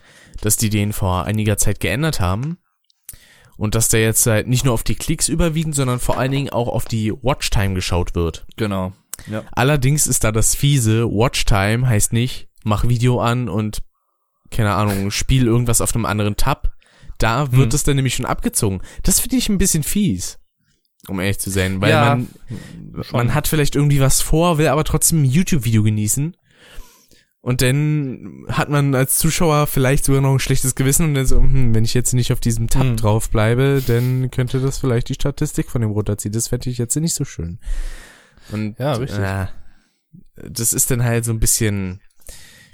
dass 0.41 0.55
die 0.55 0.69
den 0.69 0.93
vor 0.93 1.25
einiger 1.25 1.57
Zeit 1.57 1.79
geändert 1.79 2.19
haben 2.19 2.59
und 3.57 3.75
dass 3.75 3.89
der 3.89 4.01
jetzt 4.01 4.25
halt 4.25 4.47
nicht 4.47 4.65
nur 4.65 4.73
auf 4.73 4.83
die 4.83 4.95
Klicks 4.95 5.27
überwiegend, 5.29 5.75
sondern 5.75 5.99
vor 5.99 6.17
allen 6.17 6.31
Dingen 6.31 6.49
auch 6.49 6.67
auf 6.67 6.85
die 6.85 7.11
Watchtime 7.11 7.73
geschaut 7.75 8.15
wird. 8.15 8.45
Genau. 8.57 8.93
Ja. 9.29 9.43
Allerdings 9.51 10.07
ist 10.07 10.23
da 10.23 10.31
das 10.31 10.55
fiese, 10.55 11.05
Watchtime 11.07 11.87
heißt 11.87 12.11
nicht, 12.13 12.47
mach 12.63 12.87
Video 12.87 13.19
an 13.21 13.49
und, 13.49 13.79
keine 14.49 14.73
Ahnung, 14.73 15.11
spiel 15.11 15.45
irgendwas 15.45 15.81
auf 15.81 15.93
einem 15.95 16.05
anderen 16.05 16.37
Tab. 16.37 16.71
Da 17.19 17.51
wird 17.51 17.71
Hm. 17.71 17.75
es 17.75 17.83
dann 17.83 17.95
nämlich 17.97 18.15
schon 18.15 18.25
abgezogen. 18.25 18.81
Das 19.03 19.19
finde 19.19 19.35
ich 19.35 19.47
ein 19.47 19.59
bisschen 19.59 19.83
fies. 19.83 20.39
Um 21.07 21.19
ehrlich 21.19 21.39
zu 21.39 21.49
sein, 21.49 21.81
weil 21.81 21.91
Ja, 21.91 22.15
man, 22.15 22.27
schon. 23.03 23.17
man 23.17 23.33
hat 23.33 23.47
vielleicht 23.47 23.75
irgendwie 23.75 23.99
was 23.99 24.21
vor, 24.21 24.57
will 24.57 24.67
aber 24.67 24.83
trotzdem 24.83 25.21
ein 25.21 25.25
YouTube-Video 25.25 25.83
genießen. 25.83 26.35
Und 27.41 27.63
dann 27.63 28.45
hat 28.49 28.69
man 28.69 28.93
als 28.93 29.17
Zuschauer 29.17 29.65
vielleicht 29.65 30.05
sogar 30.05 30.21
noch 30.21 30.31
ein 30.33 30.39
schlechtes 30.39 30.75
Gewissen 30.75 31.07
und 31.07 31.13
dann 31.15 31.25
so, 31.25 31.39
hm, 31.41 31.73
wenn 31.73 31.83
ich 31.83 31.95
jetzt 31.95 32.13
nicht 32.13 32.31
auf 32.31 32.39
diesem 32.39 32.67
Tab 32.67 32.83
Hm. 32.83 32.97
drauf 32.97 33.31
bleibe, 33.31 33.81
dann 33.85 34.29
könnte 34.29 34.59
das 34.59 34.77
vielleicht 34.77 35.09
die 35.09 35.15
Statistik 35.15 35.69
von 35.71 35.81
dem 35.81 35.89
runterziehen. 35.91 36.31
Das 36.33 36.49
fände 36.49 36.69
ich 36.69 36.77
jetzt 36.77 36.95
nicht 36.97 37.15
so 37.15 37.25
schön. 37.25 37.57
Und 38.51 38.77
Ja, 38.77 38.93
richtig. 38.93 39.19
Äh, 39.19 39.47
das 40.49 40.71
ist 40.73 40.91
dann 40.91 41.03
halt 41.03 41.25
so 41.25 41.31
ein 41.31 41.39
bisschen, 41.39 41.99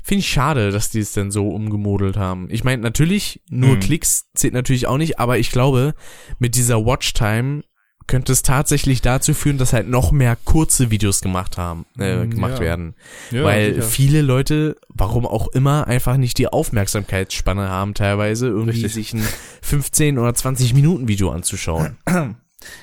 finde 0.04 0.20
ich 0.20 0.30
schade, 0.30 0.72
dass 0.72 0.90
die 0.90 1.00
es 1.00 1.14
dann 1.14 1.32
so 1.32 1.48
umgemodelt 1.50 2.18
haben. 2.18 2.48
Ich 2.50 2.66
meine, 2.66 2.82
natürlich, 2.82 3.42
nur 3.50 3.76
Hm. 3.76 3.80
Klicks 3.80 4.26
zählt 4.36 4.54
natürlich 4.54 4.88
auch 4.88 4.98
nicht, 4.98 5.18
aber 5.18 5.38
ich 5.38 5.50
glaube, 5.50 5.94
mit 6.40 6.56
dieser 6.56 6.86
Watchtime 6.86 7.64
könnte 8.08 8.32
es 8.32 8.42
tatsächlich 8.42 9.02
dazu 9.02 9.34
führen, 9.34 9.58
dass 9.58 9.74
halt 9.74 9.88
noch 9.90 10.12
mehr 10.12 10.38
kurze 10.46 10.90
Videos 10.92 11.22
gemacht 11.22 11.58
haben, 11.58 11.86
äh, 12.00 12.22
Hm, 12.22 12.30
gemacht 12.32 12.54
ja. 12.56 12.60
werden. 12.62 12.96
Ja, 13.32 13.44
Weil 13.44 13.76
sicher. 13.76 13.86
viele 13.88 14.22
Leute, 14.22 14.78
warum 14.88 15.26
auch 15.26 15.50
immer, 15.50 15.88
einfach 15.88 16.18
nicht 16.18 16.38
die 16.38 16.48
Aufmerksamkeitsspanne 16.48 17.70
haben, 17.70 17.94
teilweise 17.94 18.48
irgendwie 18.48 18.84
Richtig. 18.86 18.94
sich 18.94 19.14
ein 19.14 19.24
15 19.62 20.18
oder 20.18 20.34
20 20.34 20.74
Minuten 20.74 21.08
Video 21.08 21.32
anzuschauen. 21.32 21.98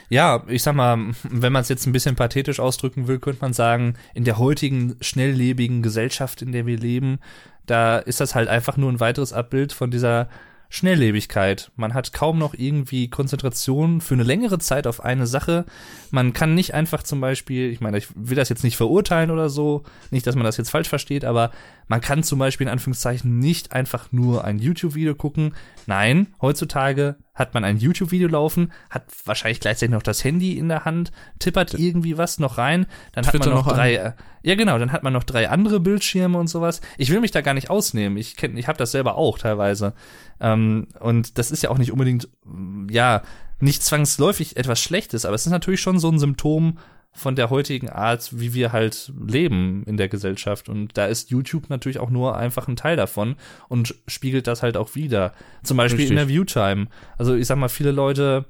Ja, 0.08 0.44
ich 0.46 0.62
sag 0.62 0.74
mal, 0.76 0.96
wenn 1.24 1.52
man 1.52 1.62
es 1.62 1.68
jetzt 1.68 1.86
ein 1.86 1.92
bisschen 1.92 2.14
pathetisch 2.16 2.60
ausdrücken 2.60 3.08
will, 3.08 3.18
könnte 3.18 3.42
man 3.42 3.52
sagen, 3.52 3.94
in 4.14 4.24
der 4.24 4.38
heutigen 4.38 4.96
schnelllebigen 5.00 5.82
Gesellschaft, 5.82 6.42
in 6.42 6.52
der 6.52 6.64
wir 6.66 6.78
leben, 6.78 7.18
da 7.66 7.98
ist 7.98 8.20
das 8.20 8.34
halt 8.34 8.48
einfach 8.48 8.76
nur 8.76 8.90
ein 8.90 9.00
weiteres 9.00 9.32
Abbild 9.32 9.72
von 9.72 9.90
dieser 9.90 10.28
Schnelllebigkeit. 10.74 11.70
Man 11.76 11.94
hat 11.94 12.12
kaum 12.12 12.36
noch 12.36 12.52
irgendwie 12.52 13.08
Konzentration 13.08 14.00
für 14.00 14.14
eine 14.14 14.24
längere 14.24 14.58
Zeit 14.58 14.88
auf 14.88 15.04
eine 15.04 15.28
Sache. 15.28 15.66
Man 16.10 16.32
kann 16.32 16.56
nicht 16.56 16.74
einfach 16.74 17.04
zum 17.04 17.20
Beispiel, 17.20 17.70
ich 17.70 17.80
meine, 17.80 17.96
ich 17.96 18.08
will 18.16 18.34
das 18.36 18.48
jetzt 18.48 18.64
nicht 18.64 18.76
verurteilen 18.76 19.30
oder 19.30 19.50
so, 19.50 19.84
nicht, 20.10 20.26
dass 20.26 20.34
man 20.34 20.42
das 20.42 20.56
jetzt 20.56 20.70
falsch 20.70 20.88
versteht, 20.88 21.24
aber 21.24 21.52
man 21.86 22.00
kann 22.00 22.24
zum 22.24 22.40
Beispiel 22.40 22.66
in 22.66 22.72
Anführungszeichen 22.72 23.38
nicht 23.38 23.70
einfach 23.70 24.10
nur 24.10 24.44
ein 24.44 24.58
YouTube-Video 24.58 25.14
gucken. 25.14 25.54
Nein, 25.86 26.34
heutzutage 26.42 27.18
hat 27.34 27.54
man 27.54 27.64
ein 27.64 27.78
YouTube-Video 27.78 28.28
laufen, 28.28 28.72
hat 28.90 29.04
wahrscheinlich 29.24 29.60
gleichzeitig 29.60 29.92
noch 29.92 30.02
das 30.02 30.22
Handy 30.22 30.56
in 30.56 30.68
der 30.68 30.84
Hand, 30.84 31.10
tippert 31.38 31.74
irgendwie 31.74 32.16
was 32.16 32.38
noch 32.38 32.58
rein, 32.58 32.86
dann 33.12 33.26
hat 33.26 33.32
Twitter 33.32 33.50
man 33.50 33.58
noch, 33.58 33.66
noch 33.66 33.72
an. 33.72 33.78
drei, 33.78 33.94
äh, 33.94 34.12
ja 34.42 34.54
genau, 34.54 34.78
dann 34.78 34.92
hat 34.92 35.02
man 35.02 35.12
noch 35.12 35.24
drei 35.24 35.48
andere 35.48 35.80
Bildschirme 35.80 36.38
und 36.38 36.46
sowas. 36.46 36.80
Ich 36.96 37.10
will 37.10 37.20
mich 37.20 37.32
da 37.32 37.40
gar 37.40 37.54
nicht 37.54 37.70
ausnehmen. 37.70 38.16
Ich 38.18 38.36
kenn, 38.36 38.56
ich 38.56 38.68
habe 38.68 38.78
das 38.78 38.92
selber 38.92 39.16
auch 39.16 39.38
teilweise. 39.38 39.94
Ähm, 40.40 40.88
und 41.00 41.38
das 41.38 41.50
ist 41.50 41.62
ja 41.62 41.70
auch 41.70 41.78
nicht 41.78 41.92
unbedingt, 41.92 42.28
mm, 42.44 42.88
ja, 42.90 43.22
nicht 43.60 43.82
zwangsläufig 43.82 44.56
etwas 44.56 44.80
Schlechtes, 44.80 45.24
aber 45.24 45.34
es 45.34 45.46
ist 45.46 45.52
natürlich 45.52 45.80
schon 45.80 45.98
so 45.98 46.10
ein 46.10 46.18
Symptom 46.18 46.78
von 47.14 47.36
der 47.36 47.48
heutigen 47.48 47.88
Art, 47.88 48.30
wie 48.38 48.54
wir 48.54 48.72
halt 48.72 49.12
leben 49.26 49.84
in 49.86 49.96
der 49.96 50.08
Gesellschaft. 50.08 50.68
Und 50.68 50.98
da 50.98 51.06
ist 51.06 51.30
YouTube 51.30 51.70
natürlich 51.70 52.00
auch 52.00 52.10
nur 52.10 52.36
einfach 52.36 52.66
ein 52.66 52.76
Teil 52.76 52.96
davon 52.96 53.36
und 53.68 53.94
spiegelt 54.08 54.46
das 54.46 54.62
halt 54.62 54.76
auch 54.76 54.94
wieder. 54.96 55.32
Zum 55.62 55.76
Beispiel 55.76 56.00
Richtig. 56.00 56.10
in 56.10 56.16
der 56.16 56.28
Viewtime. 56.28 56.88
Also 57.16 57.34
ich 57.34 57.46
sag 57.46 57.56
mal, 57.56 57.68
viele 57.68 57.92
Leute, 57.92 58.46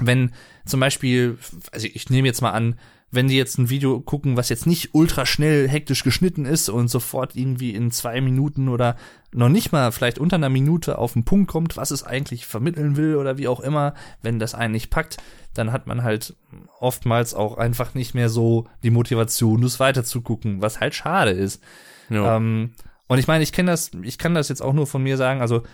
wenn 0.00 0.32
zum 0.64 0.80
Beispiel, 0.80 1.36
also 1.70 1.86
ich 1.92 2.08
nehme 2.08 2.26
jetzt 2.26 2.40
mal 2.40 2.52
an, 2.52 2.76
wenn 3.12 3.28
die 3.28 3.36
jetzt 3.36 3.58
ein 3.58 3.68
Video 3.68 4.00
gucken, 4.00 4.38
was 4.38 4.48
jetzt 4.48 4.66
nicht 4.66 4.94
ultra 4.94 5.26
schnell 5.26 5.68
hektisch 5.68 6.02
geschnitten 6.02 6.46
ist 6.46 6.70
und 6.70 6.88
sofort 6.88 7.36
irgendwie 7.36 7.74
in 7.74 7.90
zwei 7.90 8.20
Minuten 8.22 8.70
oder 8.70 8.96
noch 9.32 9.50
nicht 9.50 9.70
mal 9.70 9.92
vielleicht 9.92 10.18
unter 10.18 10.36
einer 10.36 10.48
Minute 10.48 10.96
auf 10.96 11.12
den 11.12 11.24
Punkt 11.24 11.50
kommt, 11.50 11.76
was 11.76 11.90
es 11.90 12.02
eigentlich 12.02 12.46
vermitteln 12.46 12.96
will 12.96 13.16
oder 13.16 13.36
wie 13.36 13.48
auch 13.48 13.60
immer, 13.60 13.94
wenn 14.22 14.38
das 14.38 14.54
einen 14.54 14.72
nicht 14.72 14.88
packt, 14.90 15.18
dann 15.52 15.72
hat 15.72 15.86
man 15.86 16.02
halt 16.02 16.34
oftmals 16.80 17.34
auch 17.34 17.58
einfach 17.58 17.94
nicht 17.94 18.14
mehr 18.14 18.30
so 18.30 18.66
die 18.82 18.90
Motivation, 18.90 19.60
das 19.60 19.78
weiterzugucken, 19.78 20.62
was 20.62 20.80
halt 20.80 20.94
schade 20.94 21.32
ist. 21.32 21.62
Ja. 22.08 22.36
Ähm, 22.36 22.72
und 23.08 23.18
ich 23.18 23.26
meine, 23.26 23.42
ich 23.44 23.52
kenne 23.52 23.70
das, 23.70 23.90
ich 24.02 24.16
kann 24.16 24.34
das 24.34 24.48
jetzt 24.48 24.62
auch 24.62 24.72
nur 24.72 24.86
von 24.86 25.02
mir 25.02 25.18
sagen, 25.18 25.42
also 25.42 25.64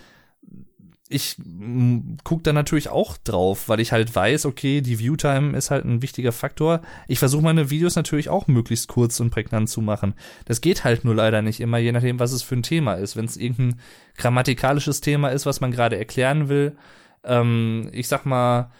ich 1.09 1.37
mm, 1.39 2.19
guck 2.23 2.45
da 2.45 2.53
natürlich 2.53 2.89
auch 2.89 3.17
drauf, 3.17 3.69
weil 3.69 3.81
ich 3.81 3.93
halt 3.93 4.15
weiß, 4.15 4.47
okay, 4.47 4.81
die 4.81 4.99
Viewtime 4.99 5.57
ist 5.57 5.71
halt 5.71 5.85
ein 5.85 6.03
wichtiger 6.03 6.33
Faktor. 6.33 6.83
Ich 7.07 7.19
versuche 7.19 7.43
meine 7.43 7.71
Videos 7.71 7.97
natürlich 7.97 8.29
auch 8.29 8.47
möglichst 8.47 8.89
kurz 8.89 9.19
und 9.21 9.31
prägnant 9.31 9.71
zu 9.71 9.81
machen. 9.81 10.15
Das 10.45 10.61
geht 10.61 10.85
halt 10.85 11.05
nur 11.05 11.15
leider 11.15 11.43
nicht 11.43 11.61
immer, 11.61 11.79
je 11.79 11.93
nachdem, 11.93 12.21
was 12.21 12.33
es 12.33 12.43
für 12.43 12.57
ein 12.57 12.63
Thema 12.63 12.95
ist. 12.95 13.17
Wenn 13.17 13.25
es 13.25 13.37
irgendein 13.37 13.81
grammatikalisches 14.17 15.01
Thema 15.01 15.29
ist, 15.31 15.47
was 15.47 15.61
man 15.61 15.71
gerade 15.71 15.97
erklären 15.97 16.49
will, 16.49 16.77
ähm, 17.25 17.89
ich 17.93 18.09
sag 18.09 18.27
mal, 18.27 18.71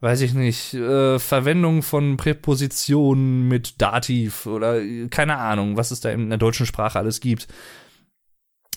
weiß 0.00 0.22
ich 0.22 0.34
nicht, 0.34 0.74
äh, 0.74 1.18
Verwendung 1.18 1.82
von 1.82 2.16
Präpositionen 2.16 3.48
mit 3.48 3.80
Dativ 3.80 4.46
oder 4.46 4.80
äh, 4.80 5.08
keine 5.08 5.36
Ahnung, 5.38 5.76
was 5.76 5.90
es 5.90 6.00
da 6.00 6.10
in 6.10 6.28
der 6.28 6.38
deutschen 6.38 6.66
Sprache 6.66 6.98
alles 6.98 7.20
gibt 7.20 7.48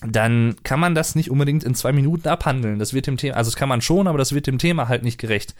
dann 0.06 0.56
kann 0.62 0.80
man 0.80 0.94
das 0.94 1.14
nicht 1.14 1.30
unbedingt 1.30 1.64
in 1.64 1.74
zwei 1.74 1.92
Minuten 1.92 2.28
abhandeln. 2.28 2.78
Das 2.78 2.94
wird 2.94 3.06
dem 3.06 3.16
Thema, 3.16 3.36
also 3.36 3.50
das 3.50 3.56
kann 3.56 3.68
man 3.68 3.80
schon, 3.82 4.06
aber 4.06 4.18
das 4.18 4.32
wird 4.34 4.46
dem 4.46 4.58
Thema 4.58 4.88
halt 4.88 5.02
nicht 5.02 5.18
gerecht. 5.18 5.54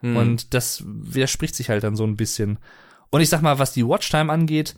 Hm. 0.00 0.16
Und 0.16 0.54
das 0.54 0.82
widerspricht 0.86 1.54
sich 1.54 1.68
halt 1.68 1.84
dann 1.84 1.96
so 1.96 2.04
ein 2.04 2.16
bisschen. 2.16 2.58
Und 3.10 3.20
ich 3.20 3.28
sag 3.28 3.42
mal, 3.42 3.58
was 3.58 3.72
die 3.72 3.86
Watchtime 3.86 4.32
angeht, 4.32 4.74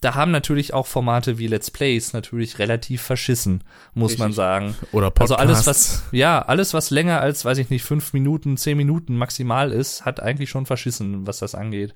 da 0.00 0.14
haben 0.14 0.30
natürlich 0.30 0.74
auch 0.74 0.86
Formate 0.86 1.38
wie 1.38 1.46
Let's 1.46 1.70
Plays 1.70 2.12
natürlich 2.12 2.58
relativ 2.58 3.00
verschissen, 3.00 3.64
muss 3.94 4.18
man 4.18 4.26
Richtig. 4.26 4.36
sagen. 4.36 4.74
Oder 4.92 5.06
Also 5.18 5.36
Podcasts. 5.36 5.40
alles, 5.40 5.66
was, 5.66 6.02
ja, 6.12 6.42
alles, 6.42 6.74
was 6.74 6.90
länger 6.90 7.20
als, 7.20 7.44
weiß 7.44 7.58
ich 7.58 7.70
nicht, 7.70 7.82
fünf 7.82 8.12
Minuten, 8.12 8.56
zehn 8.58 8.76
Minuten 8.76 9.16
maximal 9.16 9.72
ist, 9.72 10.04
hat 10.04 10.20
eigentlich 10.20 10.50
schon 10.50 10.66
verschissen, 10.66 11.26
was 11.26 11.38
das 11.38 11.54
angeht. 11.54 11.94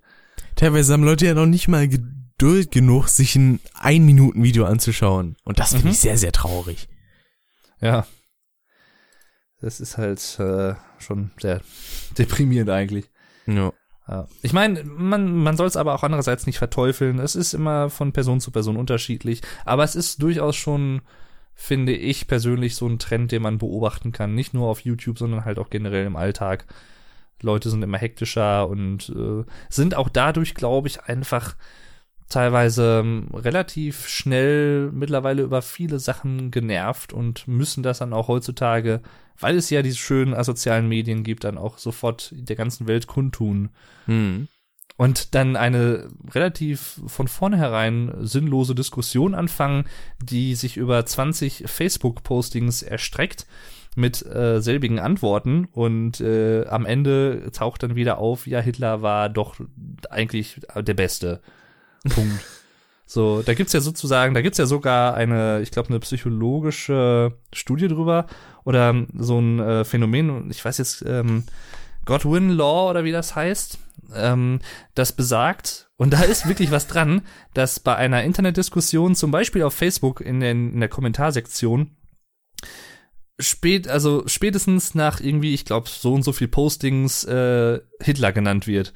Teilweise 0.57 0.93
haben 0.95 1.05
Leute 1.05 1.27
ja 1.27 1.35
noch 1.35 1.47
nicht 1.47 1.69
mal 1.69 1.89
Geduld 2.41 2.71
genug, 2.71 3.09
sich 3.09 3.37
ein 3.37 3.61
ein 3.75 4.07
Minuten 4.07 4.43
Video 4.43 4.65
anzuschauen. 4.65 5.37
Und 5.45 5.59
das 5.59 5.73
finde 5.73 5.89
Mhm. 5.89 5.91
ich 5.93 5.99
sehr, 5.99 6.17
sehr 6.17 6.33
traurig. 6.33 6.89
Ja. 7.83 8.07
Das 9.61 9.79
ist 9.79 9.99
halt 9.99 10.39
äh, 10.41 10.75
schon 10.99 11.33
sehr 11.39 11.61
deprimierend 12.17 12.71
eigentlich. 12.71 13.11
Ja. 13.47 13.75
Ja. 14.09 14.27
Ich 14.41 14.55
meine, 14.55 14.83
man, 14.85 15.35
man 15.37 15.59
soll 15.59 15.67
es 15.67 15.77
aber 15.77 15.95
auch 15.95 16.03
andererseits 16.03 16.47
nicht 16.47 16.57
verteufeln. 16.57 17.19
Es 17.19 17.37
ist 17.37 17.53
immer 17.53 17.91
von 17.91 18.13
Person 18.13 18.41
zu 18.41 18.51
Person 18.51 18.79
unterschiedlich. 18.79 19.43
Aber 19.67 19.85
es 19.85 19.95
ist 19.95 20.23
durchaus 20.23 20.57
schon, 20.57 21.03
finde 21.55 21.93
ich 21.93 22.27
persönlich, 22.27 22.75
so 22.75 22.89
ein 22.89 22.99
Trend, 22.99 23.33
den 23.33 23.43
man 23.43 23.59
beobachten 23.59 24.13
kann. 24.13 24.35
Nicht 24.35 24.55
nur 24.55 24.69
auf 24.69 24.81
YouTube, 24.81 25.19
sondern 25.19 25.45
halt 25.45 25.59
auch 25.59 25.69
generell 25.69 26.07
im 26.07 26.17
Alltag. 26.17 26.65
Leute 27.43 27.69
sind 27.69 27.83
immer 27.83 27.99
hektischer 27.99 28.67
und 28.67 29.11
äh, 29.11 29.45
sind 29.69 29.95
auch 29.95 30.09
dadurch, 30.09 30.55
glaube 30.55 30.89
ich, 30.89 31.03
einfach 31.03 31.55
teilweise 32.31 33.01
ähm, 33.05 33.29
relativ 33.35 34.09
schnell 34.09 34.91
mittlerweile 34.93 35.43
über 35.43 35.61
viele 35.61 35.99
Sachen 35.99 36.51
genervt 36.51 37.13
und 37.13 37.47
müssen 37.47 37.83
das 37.83 37.99
dann 37.99 38.15
auch 38.15 38.29
heutzutage, 38.29 39.03
weil 39.39 39.57
es 39.57 39.69
ja 39.69 39.83
diese 39.83 39.99
schönen 39.99 40.33
asozialen 40.33 40.89
Medien 40.89 41.25
gibt, 41.25 41.45
dann 41.45 41.59
auch 41.59 41.77
sofort 41.77 42.33
der 42.33 42.57
ganzen 42.57 42.87
Welt 42.87 43.07
kundtun. 43.07 43.71
Hm. 44.07 44.49
Und 44.97 45.35
dann 45.35 45.57
eine 45.57 46.09
relativ 46.31 47.01
von 47.07 47.27
vornherein 47.27 48.13
sinnlose 48.21 48.75
Diskussion 48.75 49.35
anfangen, 49.35 49.85
die 50.23 50.55
sich 50.55 50.77
über 50.77 51.05
20 51.05 51.65
Facebook-Postings 51.67 52.83
erstreckt 52.83 53.47
mit 53.97 54.25
äh, 54.25 54.61
selbigen 54.61 54.99
Antworten 54.99 55.67
und 55.73 56.21
äh, 56.21 56.67
am 56.67 56.87
Ende 56.87 57.51
taucht 57.53 57.83
dann 57.83 57.97
wieder 57.97 58.19
auf, 58.19 58.47
ja, 58.47 58.61
Hitler 58.61 59.03
war 59.03 59.31
doch 59.31 59.57
eigentlich 60.11 60.61
der 60.77 60.95
Beste. 60.95 61.41
Punkt. 62.09 62.45
So, 63.07 63.43
da 63.43 63.55
gibt's 63.55 63.73
ja 63.73 63.81
sozusagen, 63.81 64.35
da 64.35 64.41
gibt's 64.41 64.59
ja 64.59 64.67
sogar 64.67 65.15
eine, 65.15 65.61
ich 65.63 65.73
glaube, 65.73 65.89
eine 65.89 65.99
psychologische 65.99 67.37
Studie 67.53 67.89
drüber 67.89 68.27
oder 68.65 69.05
so 69.19 69.41
ein 69.41 69.59
äh, 69.59 69.85
Phänomen, 69.85 70.49
ich 70.49 70.65
weiß 70.65 70.79
jetzt, 70.79 71.05
ähm, 71.07 71.43
Godwin 72.05 72.51
Law 72.51 72.91
oder 72.91 73.03
wie 73.03 73.13
das 73.13 73.35
heißt, 73.35 73.79
ähm, 74.15 74.61
das 74.95 75.13
besagt, 75.13 75.91
und 75.97 76.13
da 76.13 76.23
ist 76.23 76.49
wirklich 76.49 76.71
was 76.71 76.87
dran, 76.87 77.23
dass 77.53 77.81
bei 77.81 77.97
einer 77.97 78.23
Internetdiskussion, 78.23 79.15
zum 79.15 79.31
Beispiel 79.33 79.65
auf 79.65 79.75
Facebook 79.75 80.21
in, 80.21 80.41
den, 80.41 80.73
in 80.75 80.81
der 80.81 80.89
Kommentarsektion, 80.89 81.97
spät, 83.41 83.89
also 83.89 84.23
spätestens 84.27 84.95
nach 84.95 85.21
irgendwie, 85.21 85.55
ich 85.55 85.65
glaube, 85.65 85.89
so 85.89 86.15
und 86.15 86.23
so 86.23 86.33
viel 86.33 86.49
Postings 86.49 87.25
äh, 87.25 87.81
Hitler 88.01 88.33
genannt 88.33 88.67
wird. 88.67 88.93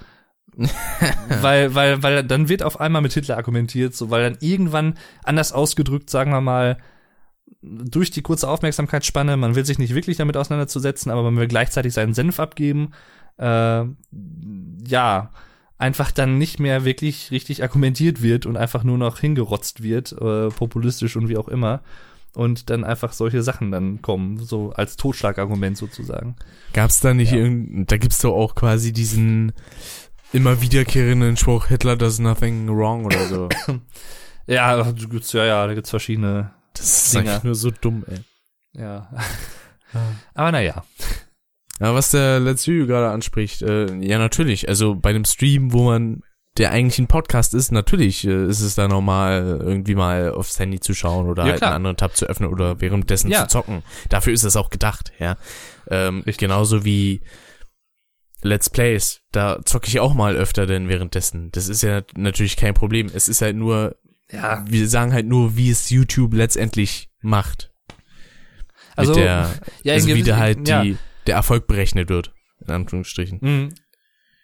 weil, 1.41 1.75
weil, 1.75 2.03
weil 2.03 2.25
dann 2.25 2.49
wird 2.49 2.63
auf 2.63 2.81
einmal 2.81 3.03
mit 3.03 3.13
Hitler 3.13 3.37
argumentiert, 3.37 3.95
so 3.95 4.11
weil 4.11 4.23
dann 4.23 4.39
irgendwann 4.41 4.95
anders 5.23 5.53
ausgedrückt, 5.53 6.11
sagen 6.11 6.31
wir 6.31 6.41
mal, 6.41 6.79
durch 7.63 8.11
die 8.11 8.23
kurze 8.23 8.49
Aufmerksamkeitsspanne, 8.49 9.37
man 9.37 9.55
will 9.55 9.65
sich 9.65 9.79
nicht 9.79 9.95
wirklich 9.95 10.17
damit 10.17 10.37
auseinanderzusetzen, 10.37 11.11
aber 11.11 11.23
man 11.23 11.37
will 11.37 11.49
gleichzeitig 11.49 11.95
seinen 11.95 12.15
Senf 12.15 12.39
abgeben, 12.39 12.91
äh, 13.39 13.85
ja, 14.87 15.31
einfach 15.79 16.11
dann 16.13 16.39
nicht 16.39 16.61
mehr 16.61 16.85
wirklich 16.85 17.31
richtig 17.31 17.63
argumentiert 17.63 18.23
wird 18.23 18.47
und 18.47 18.57
einfach 18.57 18.85
nur 18.85 18.99
noch 18.99 19.19
hingerotzt 19.19 19.83
wird, 19.83 20.13
äh, 20.13 20.49
populistisch 20.49 21.17
und 21.17 21.29
wie 21.29 21.37
auch 21.37 21.49
immer. 21.49 21.83
Und 22.35 22.69
dann 22.69 22.83
einfach 22.83 23.13
solche 23.13 23.45
Sachen 23.45 23.71
dann 23.71 24.03
kommen, 24.03 24.39
so 24.39 24.73
als 24.73 24.97
Totschlagargument 24.97 25.77
sozusagen. 25.77 26.35
Gab's 26.73 27.01
da 27.01 27.15
nicht 27.15 27.33
irgend, 27.33 27.91
da 27.93 27.97
gibt's 27.97 28.19
doch 28.19 28.35
auch 28.35 28.57
quasi 28.57 28.93
diesen 28.93 29.53
immer 30.35 30.61
wiederkehrenden 30.61 31.37
Spruch, 31.37 31.67
Hitler 31.69 31.97
does 31.97 32.19
nothing 32.19 32.69
wrong 32.69 33.05
oder 33.07 33.27
so. 33.29 33.49
Ja, 34.47 34.77
da 34.77 34.91
gibt's, 34.93 35.33
ja, 35.33 35.47
ja, 35.47 35.67
da 35.67 35.73
gibt's 35.73 35.89
verschiedene, 35.89 36.51
Das 36.75 37.07
ist 37.07 37.17
einfach 37.17 37.45
nur 37.45 37.55
so 37.55 37.71
dumm, 37.71 38.05
ey. 38.07 38.19
ja. 38.79 39.09
Aber 40.35 40.53
naja. 40.53 40.85
Ja, 41.81 41.95
was 41.95 42.11
der 42.11 42.41
Let's 42.41 42.67
View 42.67 42.87
gerade 42.87 43.09
anspricht, 43.11 43.63
äh, 43.63 43.87
ja 44.05 44.19
natürlich, 44.19 44.69
also 44.69 44.97
bei 44.97 45.11
einem 45.11 45.25
Stream, 45.25 45.73
wo 45.73 45.85
man 45.85 46.21
der 46.59 46.73
eigentlich 46.73 46.99
ein 46.99 47.09
Podcast 47.09 47.55
ist, 47.55 47.73
natürlich 47.73 48.27
äh, 48.27 48.47
ist 48.47 48.61
es 48.61 48.75
da 48.75 48.87
normal, 48.87 49.61
irgendwie 49.63 49.95
mal 49.95 50.31
aufs 50.33 50.59
Handy 50.61 50.79
zu 50.79 50.93
schauen 50.93 51.27
oder 51.27 51.45
Ja, 51.47 51.53
halt 51.53 51.63
einen 51.63 51.73
anderen 51.73 51.97
Tab 51.97 52.15
zu 52.15 52.27
öffnen 52.27 52.51
oder 52.51 52.81
währenddessen 52.83 53.31
Ja. 53.31 53.49
zu 53.49 53.59
zocken. 53.59 53.83
Dafür 54.11 54.35
ist 54.35 54.45
es 54.45 54.57
auch 54.57 54.69
gedacht, 54.69 55.11
ja. 55.19 55.37
Ähm, 55.91 56.23
genauso 56.37 56.85
wie 56.85 57.23
Let's 58.45 58.69
Plays, 58.69 59.23
da 59.33 59.61
zocke 59.65 59.89
ich 59.89 60.01
auch 60.01 60.13
mal 60.13 60.37
öfter 60.37 60.67
denn 60.67 60.87
währenddessen. 60.91 61.51
Das 61.53 61.67
ist 61.67 61.83
ja 61.83 62.03
natürlich 62.15 62.59
kein 62.59 62.75
Problem. 62.75 63.11
Es 63.13 63.27
ist 63.27 63.41
halt 63.41 63.57
nur, 63.57 63.97
Ja, 64.31 64.63
wir 64.69 64.87
sagen 64.87 65.15
halt 65.15 65.27
nur, 65.27 65.57
wie 65.57 65.71
es 65.71 65.89
YouTube 65.89 66.35
letztendlich 66.35 67.09
macht. 67.23 67.73
also, 68.97 69.15
Mit 69.15 69.25
der, 69.25 69.51
ja, 69.83 69.95
also 69.95 70.09
wie 70.09 70.23
da 70.23 70.37
halt 70.37 70.69
ja. 70.69 70.83
die, 70.83 70.99
der 71.27 71.37
Erfolg 71.37 71.67
berechnet 71.67 72.11
wird. 72.11 72.35
In 72.61 72.71
Anführungsstrichen. 72.71 73.39
Mhm. 73.41 73.69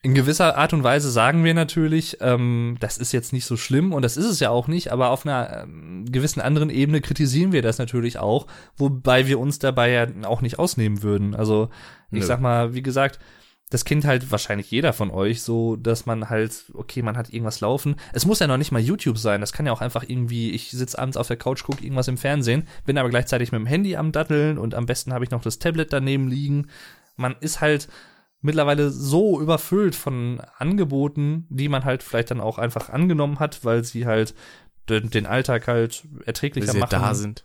In 0.02 0.14
gewisser 0.14 0.56
Art 0.56 0.72
und 0.72 0.82
Weise 0.82 1.10
sagen 1.10 1.44
wir 1.44 1.52
natürlich, 1.52 2.16
ähm, 2.22 2.78
das 2.80 2.96
ist 2.96 3.12
jetzt 3.12 3.34
nicht 3.34 3.44
so 3.44 3.58
schlimm 3.58 3.92
und 3.92 4.00
das 4.00 4.16
ist 4.16 4.24
es 4.24 4.40
ja 4.40 4.48
auch 4.48 4.66
nicht, 4.66 4.92
aber 4.92 5.10
auf 5.10 5.26
einer 5.26 5.64
ähm, 5.64 6.06
gewissen 6.10 6.40
anderen 6.40 6.70
Ebene 6.70 7.02
kritisieren 7.02 7.52
wir 7.52 7.60
das 7.60 7.76
natürlich 7.76 8.18
auch, 8.18 8.46
wobei 8.78 9.26
wir 9.26 9.38
uns 9.38 9.58
dabei 9.58 9.90
ja 9.90 10.06
auch 10.24 10.40
nicht 10.40 10.58
ausnehmen 10.58 11.02
würden. 11.02 11.34
Also 11.34 11.68
ich 12.10 12.20
Nö. 12.20 12.26
sag 12.26 12.40
mal, 12.40 12.72
wie 12.72 12.82
gesagt, 12.82 13.18
das 13.70 13.84
kennt 13.84 14.04
halt 14.04 14.30
wahrscheinlich 14.32 14.70
jeder 14.70 14.92
von 14.92 15.10
euch 15.10 15.42
so, 15.42 15.76
dass 15.76 16.04
man 16.04 16.28
halt, 16.28 16.64
okay, 16.74 17.02
man 17.02 17.16
hat 17.16 17.32
irgendwas 17.32 17.60
laufen. 17.60 17.94
Es 18.12 18.26
muss 18.26 18.40
ja 18.40 18.48
noch 18.48 18.56
nicht 18.56 18.72
mal 18.72 18.80
YouTube 18.80 19.16
sein, 19.16 19.40
das 19.40 19.52
kann 19.52 19.64
ja 19.64 19.72
auch 19.72 19.80
einfach 19.80 20.04
irgendwie, 20.06 20.50
ich 20.50 20.70
sitze 20.72 20.98
abends 20.98 21.16
auf 21.16 21.28
der 21.28 21.36
Couch, 21.36 21.62
gucke 21.62 21.82
irgendwas 21.82 22.08
im 22.08 22.18
Fernsehen, 22.18 22.66
bin 22.84 22.98
aber 22.98 23.08
gleichzeitig 23.10 23.52
mit 23.52 23.60
dem 23.60 23.66
Handy 23.66 23.96
am 23.96 24.10
Datteln 24.10 24.58
und 24.58 24.74
am 24.74 24.86
besten 24.86 25.12
habe 25.12 25.24
ich 25.24 25.30
noch 25.30 25.42
das 25.42 25.60
Tablet 25.60 25.92
daneben 25.92 26.28
liegen. 26.28 26.66
Man 27.16 27.36
ist 27.40 27.60
halt 27.60 27.88
mittlerweile 28.42 28.90
so 28.90 29.40
überfüllt 29.40 29.94
von 29.94 30.40
Angeboten, 30.58 31.46
die 31.48 31.68
man 31.68 31.84
halt 31.84 32.02
vielleicht 32.02 32.32
dann 32.32 32.40
auch 32.40 32.58
einfach 32.58 32.88
angenommen 32.88 33.38
hat, 33.38 33.64
weil 33.64 33.84
sie 33.84 34.04
halt 34.06 34.34
den, 34.88 35.10
den 35.10 35.26
Alltag 35.26 35.68
halt 35.68 36.04
Weil 36.10 36.22
erträglicher 36.24 36.72
sie 36.72 36.78
machen. 36.78 36.90
da 36.90 37.14
sind. 37.14 37.44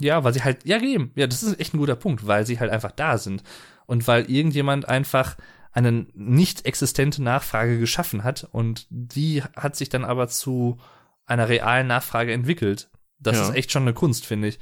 Ja, 0.00 0.24
weil 0.24 0.34
sie 0.34 0.42
halt, 0.42 0.64
ja, 0.64 0.80
eben. 0.80 1.12
Ja, 1.14 1.28
das 1.28 1.44
ist 1.44 1.60
echt 1.60 1.74
ein 1.74 1.78
guter 1.78 1.94
Punkt, 1.94 2.26
weil 2.26 2.44
sie 2.46 2.58
halt 2.58 2.72
einfach 2.72 2.90
da 2.90 3.18
sind. 3.18 3.44
Und 3.86 4.06
weil 4.08 4.30
irgendjemand 4.30 4.88
einfach 4.88 5.36
eine 5.72 6.06
nicht 6.14 6.64
existente 6.66 7.22
Nachfrage 7.22 7.78
geschaffen 7.78 8.22
hat 8.24 8.48
und 8.52 8.86
die 8.90 9.42
hat 9.56 9.74
sich 9.76 9.88
dann 9.88 10.04
aber 10.04 10.28
zu 10.28 10.78
einer 11.26 11.48
realen 11.48 11.86
Nachfrage 11.88 12.32
entwickelt. 12.32 12.90
Das 13.18 13.36
Ja. 13.36 13.48
ist 13.48 13.54
echt 13.56 13.72
schon 13.72 13.82
eine 13.82 13.92
Kunst, 13.94 14.24
finde 14.26 14.48
ich. 14.48 14.58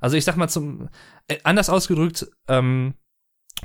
Also 0.00 0.16
ich 0.16 0.24
sag 0.24 0.36
mal 0.36 0.48
zum 0.48 0.88
äh, 1.28 1.38
anders 1.44 1.68
ausgedrückt, 1.70 2.26
ähm, 2.48 2.94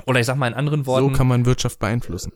oder 0.06 0.20
ich 0.20 0.26
sag 0.26 0.36
mal 0.36 0.46
in 0.48 0.54
anderen 0.54 0.84
So 0.84 0.86
Worten, 0.92 1.12
kann 1.12 1.26
man 1.28 1.44
Wirtschaft 1.46 1.78
beeinflussen. 1.78 2.32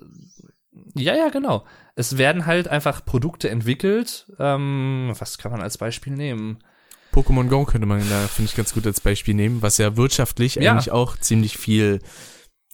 ja, 0.95 1.15
ja, 1.15 1.29
genau. 1.29 1.65
Es 1.95 2.17
werden 2.19 2.47
halt 2.47 2.69
einfach 2.69 3.05
Produkte 3.05 3.49
entwickelt. 3.51 4.31
Ähm, 4.39 5.13
was 5.19 5.39
kann 5.39 5.53
man 5.53 5.61
als 5.63 5.79
Beispiel 5.79 6.13
nehmen? 6.13 6.59
Pokémon 7.13 7.49
Go 7.49 7.65
könnte 7.65 7.87
man 7.87 8.01
da, 8.09 8.21
finde 8.29 8.49
ich, 8.51 8.57
ganz 8.57 8.73
gut 8.75 8.87
als 8.87 9.01
Beispiel 9.01 9.35
nehmen, 9.35 9.61
was 9.63 9.79
ja 9.79 9.97
wirtschaftlich 9.97 10.55
Ja. 10.57 10.73
eigentlich 10.73 10.91
auch 10.93 11.17
ziemlich 11.19 11.59
viel 11.59 12.01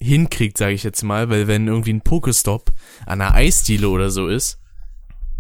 hinkriegt, 0.01 0.59
sage 0.59 0.75
ich 0.75 0.83
jetzt 0.83 1.03
mal, 1.03 1.29
weil 1.31 1.47
wenn 1.49 1.67
irgendwie 1.67 1.93
ein 1.93 2.03
Pokestop 2.03 2.71
an 3.07 3.21
einer 3.21 3.35
Eisdiele 3.35 3.89
oder 3.89 4.11
so 4.11 4.29
ist, 4.29 4.59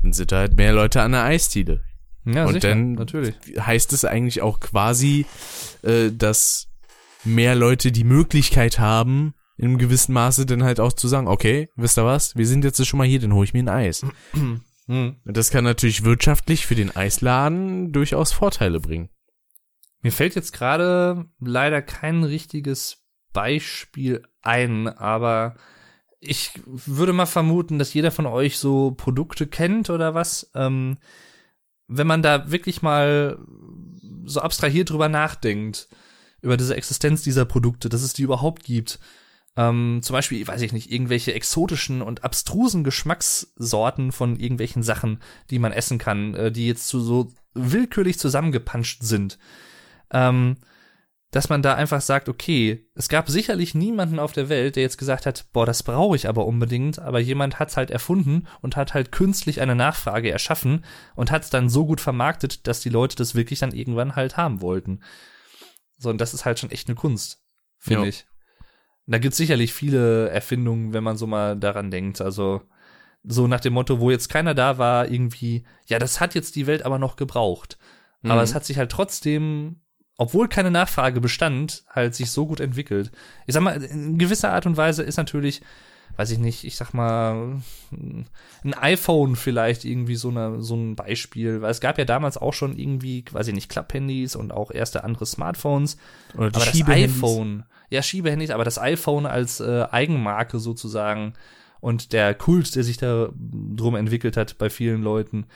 dann 0.02 0.12
sind 0.12 0.32
da 0.32 0.38
halt 0.38 0.56
mehr 0.56 0.72
Leute 0.72 1.02
an 1.02 1.12
der 1.12 1.24
Eisdiele. 1.24 1.82
Ja, 2.24 2.44
Und 2.44 2.54
sicher, 2.54 2.68
dann- 2.70 2.92
natürlich. 2.92 3.34
Heißt 3.58 3.92
es 3.92 4.04
eigentlich 4.04 4.42
auch 4.42 4.60
quasi, 4.60 5.26
äh, 5.82 6.10
dass 6.12 6.68
mehr 7.24 7.54
Leute 7.54 7.90
die 7.92 8.04
Möglichkeit 8.04 8.78
haben, 8.78 9.34
in 9.56 9.66
einem 9.66 9.78
gewissen 9.78 10.12
Maße 10.12 10.46
dann 10.46 10.62
halt 10.62 10.78
auch 10.78 10.92
zu 10.92 11.08
sagen, 11.08 11.26
okay, 11.26 11.68
wisst 11.74 11.98
ihr 11.98 12.04
was, 12.04 12.36
wir 12.36 12.46
sind 12.46 12.64
jetzt 12.64 12.84
schon 12.86 12.98
mal 12.98 13.06
hier, 13.08 13.18
dann 13.20 13.32
hole 13.34 13.44
ich 13.44 13.54
mir 13.54 13.62
ein 13.62 13.68
Eis. 13.68 14.04
Hm. 14.90 15.16
Und 15.26 15.36
das 15.36 15.50
kann 15.50 15.64
natürlich 15.64 16.02
wirtschaftlich 16.04 16.64
für 16.64 16.74
den 16.74 16.96
Eisladen 16.96 17.92
durchaus 17.92 18.32
Vorteile 18.32 18.80
bringen. 18.80 19.10
Mir 20.00 20.12
fällt 20.12 20.34
jetzt 20.34 20.52
gerade 20.54 21.26
leider 21.40 21.82
kein 21.82 22.24
richtiges 22.24 22.96
Beispiel 23.32 24.22
ein, 24.42 24.88
aber 24.88 25.54
ich 26.20 26.52
würde 26.66 27.12
mal 27.12 27.26
vermuten, 27.26 27.78
dass 27.78 27.94
jeder 27.94 28.10
von 28.10 28.26
euch 28.26 28.58
so 28.58 28.92
Produkte 28.92 29.46
kennt 29.46 29.90
oder 29.90 30.14
was. 30.14 30.50
Ähm, 30.54 30.98
wenn 31.86 32.06
man 32.06 32.22
da 32.22 32.50
wirklich 32.50 32.82
mal 32.82 33.38
so 34.24 34.40
abstrahiert 34.40 34.90
drüber 34.90 35.08
nachdenkt, 35.08 35.88
über 36.40 36.56
diese 36.56 36.76
Existenz 36.76 37.22
dieser 37.22 37.44
Produkte, 37.44 37.88
dass 37.88 38.02
es 38.02 38.12
die 38.12 38.22
überhaupt 38.22 38.64
gibt. 38.64 38.98
Ähm, 39.56 40.00
zum 40.02 40.14
Beispiel, 40.14 40.46
weiß 40.46 40.60
ich 40.62 40.72
nicht, 40.72 40.92
irgendwelche 40.92 41.34
exotischen 41.34 42.02
und 42.02 42.24
abstrusen 42.24 42.84
Geschmackssorten 42.84 44.12
von 44.12 44.38
irgendwelchen 44.38 44.82
Sachen, 44.82 45.20
die 45.50 45.58
man 45.58 45.72
essen 45.72 45.98
kann, 45.98 46.34
äh, 46.34 46.52
die 46.52 46.66
jetzt 46.66 46.88
zu 46.88 47.00
so 47.00 47.32
willkürlich 47.54 48.18
zusammengepanscht 48.18 49.02
sind 49.02 49.38
ähm, 50.10 50.56
dass 51.30 51.50
man 51.50 51.60
da 51.60 51.74
einfach 51.74 52.00
sagt, 52.00 52.28
okay, 52.30 52.86
es 52.94 53.08
gab 53.10 53.28
sicherlich 53.28 53.74
niemanden 53.74 54.18
auf 54.18 54.32
der 54.32 54.48
Welt, 54.48 54.76
der 54.76 54.82
jetzt 54.82 54.96
gesagt 54.96 55.26
hat, 55.26 55.46
boah, 55.52 55.66
das 55.66 55.82
brauche 55.82 56.16
ich 56.16 56.26
aber 56.28 56.46
unbedingt, 56.46 56.98
aber 56.98 57.18
jemand 57.20 57.58
hat's 57.58 57.76
halt 57.76 57.90
erfunden 57.90 58.46
und 58.62 58.76
hat 58.76 58.94
halt 58.94 59.12
künstlich 59.12 59.60
eine 59.60 59.74
Nachfrage 59.74 60.30
erschaffen 60.30 60.84
und 61.16 61.30
hat's 61.30 61.50
dann 61.50 61.68
so 61.68 61.84
gut 61.84 62.00
vermarktet, 62.00 62.66
dass 62.66 62.80
die 62.80 62.88
Leute 62.88 63.16
das 63.16 63.34
wirklich 63.34 63.58
dann 63.58 63.72
irgendwann 63.72 64.16
halt 64.16 64.36
haben 64.38 64.62
wollten. 64.62 65.00
So, 65.98 66.08
und 66.10 66.18
das 66.20 66.32
ist 66.32 66.44
halt 66.46 66.58
schon 66.58 66.70
echt 66.70 66.88
eine 66.88 66.94
Kunst, 66.96 67.42
finde 67.78 68.02
Ja. 68.04 68.08
ich. 68.08 68.26
Da 69.06 69.18
gibt's 69.18 69.38
sicherlich 69.38 69.72
viele 69.72 70.28
Erfindungen, 70.30 70.92
wenn 70.92 71.02
man 71.04 71.16
so 71.16 71.26
mal 71.26 71.56
daran 71.56 71.90
denkt. 71.90 72.20
Also 72.20 72.62
so 73.24 73.46
nach 73.46 73.60
dem 73.60 73.72
Motto, 73.74 74.00
wo 74.00 74.10
jetzt 74.10 74.28
keiner 74.28 74.54
da 74.54 74.78
war, 74.78 75.10
irgendwie, 75.10 75.64
ja, 75.86 75.98
das 75.98 76.20
hat 76.20 76.34
jetzt 76.34 76.56
die 76.56 76.66
Welt 76.66 76.84
aber 76.84 76.98
noch 76.98 77.16
gebraucht. 77.16 77.78
Aber 78.22 78.36
Mhm. 78.36 78.40
es 78.40 78.54
hat 78.54 78.64
sich 78.64 78.78
halt 78.78 78.90
trotzdem, 78.90 79.80
obwohl 80.18 80.48
keine 80.48 80.72
Nachfrage 80.72 81.20
bestand, 81.20 81.84
halt 81.88 82.14
sich 82.14 82.32
so 82.32 82.46
gut 82.46 82.58
entwickelt. 82.60 83.12
Ich 83.46 83.54
sag 83.54 83.62
mal, 83.62 83.80
in 83.80 84.18
gewisser 84.18 84.52
Art 84.52 84.66
und 84.66 84.76
Weise 84.76 85.04
ist 85.04 85.16
natürlich, 85.16 85.62
weiß 86.16 86.32
ich 86.32 86.38
nicht, 86.38 86.64
ich 86.64 86.74
sag 86.74 86.92
mal, 86.92 87.62
ein 87.92 88.74
iPhone 88.74 89.36
vielleicht 89.36 89.84
irgendwie 89.84 90.16
so, 90.16 90.30
eine, 90.30 90.60
so 90.60 90.74
ein 90.74 90.96
Beispiel, 90.96 91.62
weil 91.62 91.70
es 91.70 91.80
gab 91.80 91.98
ja 91.98 92.04
damals 92.04 92.36
auch 92.36 92.52
schon 92.52 92.76
irgendwie, 92.76 93.24
weiß 93.30 93.46
ich 93.46 93.54
nicht, 93.54 93.68
Klapphandys 93.70 94.34
und 94.34 94.52
auch 94.52 94.72
erste 94.72 95.04
andere 95.04 95.24
Smartphones. 95.24 95.96
Oder 96.34 96.50
die 96.50 96.56
Aber 96.56 96.64
das 96.64 96.76
Schiebehandys. 96.76 97.16
iPhone, 97.16 97.64
ja, 97.88 98.02
Schiebehandys, 98.02 98.50
aber 98.50 98.64
das 98.64 98.80
iPhone 98.80 99.24
als 99.24 99.60
äh, 99.60 99.86
Eigenmarke 99.88 100.58
sozusagen 100.58 101.34
und 101.78 102.12
der 102.12 102.34
Kult, 102.34 102.74
der 102.74 102.82
sich 102.82 102.96
da 102.96 103.28
drum 103.36 103.94
entwickelt 103.94 104.36
hat 104.36 104.58
bei 104.58 104.68
vielen 104.68 105.02
Leuten, 105.02 105.46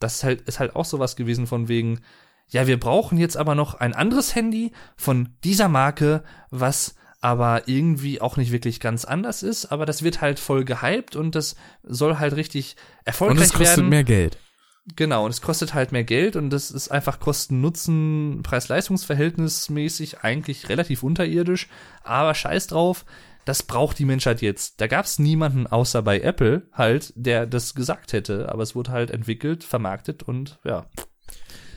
das 0.00 0.16
ist 0.16 0.24
halt, 0.24 0.40
ist 0.42 0.58
halt 0.58 0.74
auch 0.74 0.84
sowas 0.84 1.14
gewesen 1.14 1.46
von 1.46 1.68
wegen, 1.68 2.00
ja, 2.48 2.66
wir 2.66 2.80
brauchen 2.80 3.18
jetzt 3.18 3.36
aber 3.36 3.54
noch 3.54 3.74
ein 3.74 3.94
anderes 3.94 4.34
Handy 4.34 4.72
von 4.96 5.30
dieser 5.44 5.68
Marke, 5.68 6.22
was 6.50 6.94
aber 7.20 7.66
irgendwie 7.66 8.20
auch 8.20 8.36
nicht 8.36 8.52
wirklich 8.52 8.80
ganz 8.80 9.04
anders 9.04 9.42
ist, 9.42 9.66
aber 9.66 9.86
das 9.86 10.02
wird 10.02 10.20
halt 10.20 10.38
voll 10.38 10.64
gehypt 10.64 11.16
und 11.16 11.34
das 11.34 11.56
soll 11.82 12.18
halt 12.18 12.36
richtig 12.36 12.76
Und 12.76 13.06
erfolgreich 13.06 13.46
es 13.46 13.52
kostet 13.52 13.76
werden. 13.78 13.88
mehr 13.88 14.04
Geld. 14.04 14.38
Genau, 14.96 15.24
und 15.24 15.30
es 15.30 15.42
kostet 15.42 15.74
halt 15.74 15.92
mehr 15.92 16.04
Geld 16.04 16.36
und 16.36 16.48
das 16.50 16.70
ist 16.70 16.90
einfach 16.90 17.20
Kosten-Nutzen, 17.20 18.42
Preis-Leistungs-Verhältnismäßig 18.42 20.20
eigentlich 20.20 20.68
relativ 20.68 21.02
unterirdisch, 21.02 21.68
aber 22.02 22.34
scheiß 22.34 22.68
drauf, 22.68 23.04
das 23.44 23.62
braucht 23.62 23.98
die 23.98 24.04
Menschheit 24.04 24.40
jetzt. 24.40 24.80
Da 24.80 24.86
gab's 24.86 25.18
niemanden 25.18 25.66
außer 25.66 26.02
bei 26.02 26.20
Apple 26.20 26.68
halt, 26.72 27.12
der 27.16 27.46
das 27.46 27.74
gesagt 27.74 28.12
hätte, 28.12 28.50
aber 28.50 28.62
es 28.62 28.74
wurde 28.74 28.92
halt 28.92 29.10
entwickelt, 29.10 29.64
vermarktet 29.64 30.22
und 30.22 30.58
ja. 30.64 30.86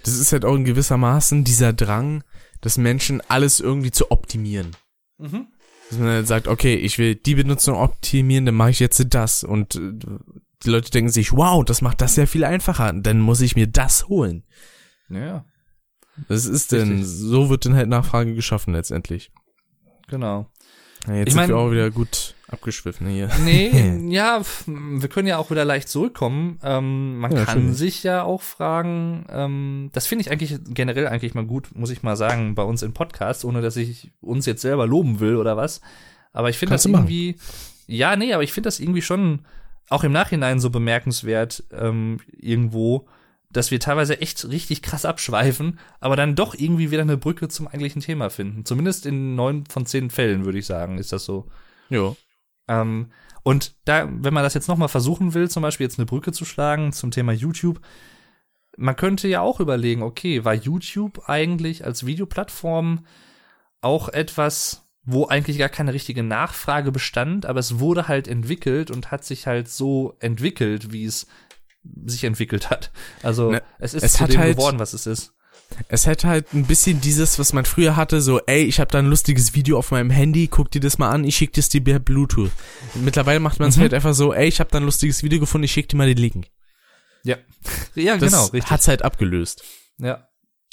Das 0.04 0.18
ist 0.18 0.32
halt 0.32 0.46
auch 0.46 0.56
in 0.56 0.66
gewisser 0.66 0.98
Maßen 0.98 1.44
dieser 1.44 1.74
Drang, 1.74 2.24
des 2.64 2.78
Menschen 2.78 3.22
alles 3.28 3.60
irgendwie 3.60 3.92
zu 3.92 4.12
optimieren. 4.12 4.76
Mhm. 5.18 5.48
Dass 5.90 6.00
man 6.00 6.08
halt 6.10 6.28
sagt, 6.28 6.48
okay, 6.48 6.76
ich 6.76 6.98
will 6.98 7.16
die 7.16 7.36
Benutzung 7.36 7.76
optimieren, 7.76 8.46
dann 8.46 8.56
mache 8.56 8.70
ich 8.70 8.80
jetzt 8.80 9.04
das. 9.14 9.44
Und 9.44 9.76
äh, 9.76 9.94
die 10.64 10.70
Leute 10.70 10.92
denken 10.92 11.12
sich, 11.12 11.34
wow, 11.34 11.66
das 11.66 11.82
macht 11.82 12.02
das 12.02 12.16
ja 12.16 12.26
viel 12.26 12.44
einfacher. 12.46 12.94
Dann 12.94 13.20
muss 13.20 13.42
ich 13.42 13.56
mir 13.56 13.68
das 13.68 14.08
holen. 14.08 14.44
Ja, 15.10 15.44
Das 16.30 16.46
ist 16.46 16.72
denn, 16.72 17.00
Richtig. 17.00 17.08
so 17.08 17.50
wird 17.50 17.66
dann 17.66 17.76
halt 17.76 17.90
Nachfrage 17.90 18.36
geschaffen 18.36 18.74
letztendlich. 18.74 19.32
genau. 20.08 20.51
Ja, 21.08 21.16
jetzt 21.16 21.28
Ich 21.30 21.34
sind 21.34 21.42
mein- 21.42 21.50
wir 21.50 21.58
auch 21.58 21.72
wieder 21.72 21.90
gut 21.92 22.36
abgeschwiffen 22.48 23.08
hier. 23.08 23.30
Nee, 23.44 23.98
ja, 24.14 24.42
wir 24.68 25.08
können 25.10 25.28
ja 25.28 25.38
auch 25.38 25.50
wieder 25.52 25.66
leicht 25.66 25.90
zurückkommen. 25.90 26.60
Ähm, 26.64 27.18
man 27.20 27.32
Ja, 27.32 27.46
kann 27.46 27.58
natürlich. 27.60 27.78
sich 27.78 28.04
ja 28.04 28.24
auch 28.24 28.42
fragen, 28.42 29.26
ähm, 29.30 29.90
das 29.94 30.06
finde 30.08 30.22
ich 30.24 30.32
eigentlich 30.32 30.60
generell 30.70 31.08
eigentlich 31.08 31.34
mal 31.34 31.46
gut, 31.46 31.70
muss 31.76 31.90
ich 31.90 32.04
mal 32.04 32.16
sagen, 32.18 32.54
bei 32.56 32.64
uns 32.64 32.84
im 32.84 32.94
Podcast, 32.94 33.46
ohne 33.46 33.62
dass 33.62 33.78
ich 33.78 34.12
uns 34.22 34.46
jetzt 34.46 34.62
selber 34.62 34.86
loben 34.86 35.20
will 35.20 35.38
oder 35.38 35.58
was. 35.58 35.82
Aber 36.34 36.50
ich 36.50 36.58
finde 36.58 36.74
das 36.76 36.86
irgendwie, 36.86 37.36
ja, 37.88 38.16
nee, 38.16 38.34
aber 38.34 38.44
ich 38.44 38.54
finde 38.54 38.68
das 38.68 38.80
irgendwie 38.80 39.02
schon 39.02 39.40
auch 39.90 40.04
im 40.06 40.12
Nachhinein 40.14 40.60
so 40.60 40.70
bemerkenswert 40.70 41.64
ähm, 41.72 42.20
irgendwo, 42.38 43.08
dass 43.54 43.72
wir 43.72 43.80
teilweise 43.80 44.22
echt 44.22 44.48
richtig 44.50 44.82
krass 44.82 45.06
abschweifen, 45.06 45.80
aber 46.00 46.16
dann 46.16 46.36
doch 46.36 46.56
irgendwie 46.56 46.92
wieder 46.92 47.02
eine 47.02 47.18
Brücke 47.18 47.48
zum 47.48 47.68
eigentlichen 47.68 48.02
Thema 48.02 48.30
finden. 48.30 48.66
Zumindest 48.66 49.06
in 49.06 49.36
neun 49.36 49.66
von 49.66 49.86
zehn 49.86 50.10
Fällen, 50.10 50.46
würde 50.46 50.60
ich 50.60 50.66
sagen, 50.66 50.98
ist 50.98 51.12
das 51.12 51.26
so. 51.26 51.48
Jo. 51.90 52.16
Ähm, 52.68 53.12
und 53.44 53.76
da, 53.86 54.08
wenn 54.10 54.34
man 54.34 54.44
das 54.44 54.54
jetzt 54.54 54.68
nochmal 54.68 54.88
versuchen 54.88 55.34
will, 55.34 55.50
zum 55.50 55.64
Beispiel 55.64 55.86
jetzt 55.86 56.00
eine 56.00 56.06
Brücke 56.06 56.32
zu 56.32 56.46
schlagen 56.46 56.94
zum 56.94 57.12
Thema 57.12 57.32
YouTube, 57.32 57.82
man 58.78 58.96
könnte 58.96 59.28
ja 59.28 59.42
auch 59.42 59.60
überlegen, 59.60 60.02
okay, 60.02 60.46
war 60.46 60.54
YouTube 60.54 61.28
eigentlich 61.28 61.86
als 61.86 62.06
Videoplattform 62.06 63.06
auch 63.82 64.10
etwas, 64.10 64.86
wo 65.04 65.28
eigentlich 65.28 65.58
gar 65.58 65.70
keine 65.70 65.94
richtige 65.94 66.24
Nachfrage 66.24 66.92
bestand, 66.92 67.46
aber 67.46 67.60
es 67.60 67.80
wurde 67.80 68.08
halt 68.08 68.28
entwickelt 68.28 68.92
und 68.92 69.12
hat 69.12 69.26
sich 69.26 69.48
halt 69.48 69.68
so 69.68 70.16
entwickelt, 70.20 70.92
wie 70.92 71.06
es 71.06 71.28
sich 72.06 72.24
entwickelt 72.24 72.70
hat. 72.70 72.92
Also 73.24 73.52
Ne, 73.52 73.62
es 73.80 73.94
ist 73.94 74.04
es 74.04 74.14
zu 74.14 74.26
dem 74.26 74.40
halt- 74.40 74.56
geworden, 74.58 74.80
was 74.80 74.94
es 74.94 75.06
ist. 75.08 75.34
Es 75.88 76.06
hätte 76.06 76.28
halt 76.28 76.54
ein 76.54 76.66
bisschen 76.66 77.00
dieses, 77.00 77.40
was 77.40 77.54
man 77.54 77.64
früher 77.64 77.96
hatte, 77.96 78.20
so, 78.20 78.42
ey, 78.46 78.64
ich 78.64 78.82
habe 78.82 78.92
da 78.92 79.00
ein 79.00 79.06
lustiges 79.08 79.56
Video 79.56 79.78
auf 79.78 79.92
meinem 79.92 80.10
Handy, 80.10 80.48
guck 80.50 80.70
dir 80.70 80.82
das 80.82 80.98
mal 80.98 81.10
an, 81.10 81.24
ich 81.24 81.38
schick 81.38 81.54
das 81.54 81.70
dir 81.70 81.82
per 81.82 82.00
Bluetooth. 82.00 82.52
Mittlerweile 82.96 83.40
macht 83.40 83.60
man 83.60 83.70
es 83.70 83.78
Mhm. 83.78 83.82
halt 83.82 83.94
einfach 83.94 84.14
so, 84.14 84.34
ey, 84.34 84.48
ich 84.50 84.60
habe 84.60 84.70
da 84.70 84.80
ein 84.80 84.84
lustiges 84.84 85.24
Video 85.24 85.40
gefunden, 85.40 85.64
ich 85.64 85.72
schick 85.72 85.88
dir 85.88 85.96
mal 85.96 86.08
den 86.14 86.18
Link. 86.18 86.48
Ja, 87.24 87.38
ja 87.96 88.18
Das 88.18 88.32
genau, 88.32 88.44
richtig. 88.48 88.70
hat's 88.70 88.88
halt 88.90 89.02
abgelöst. 89.04 89.64
ja. 89.98 90.28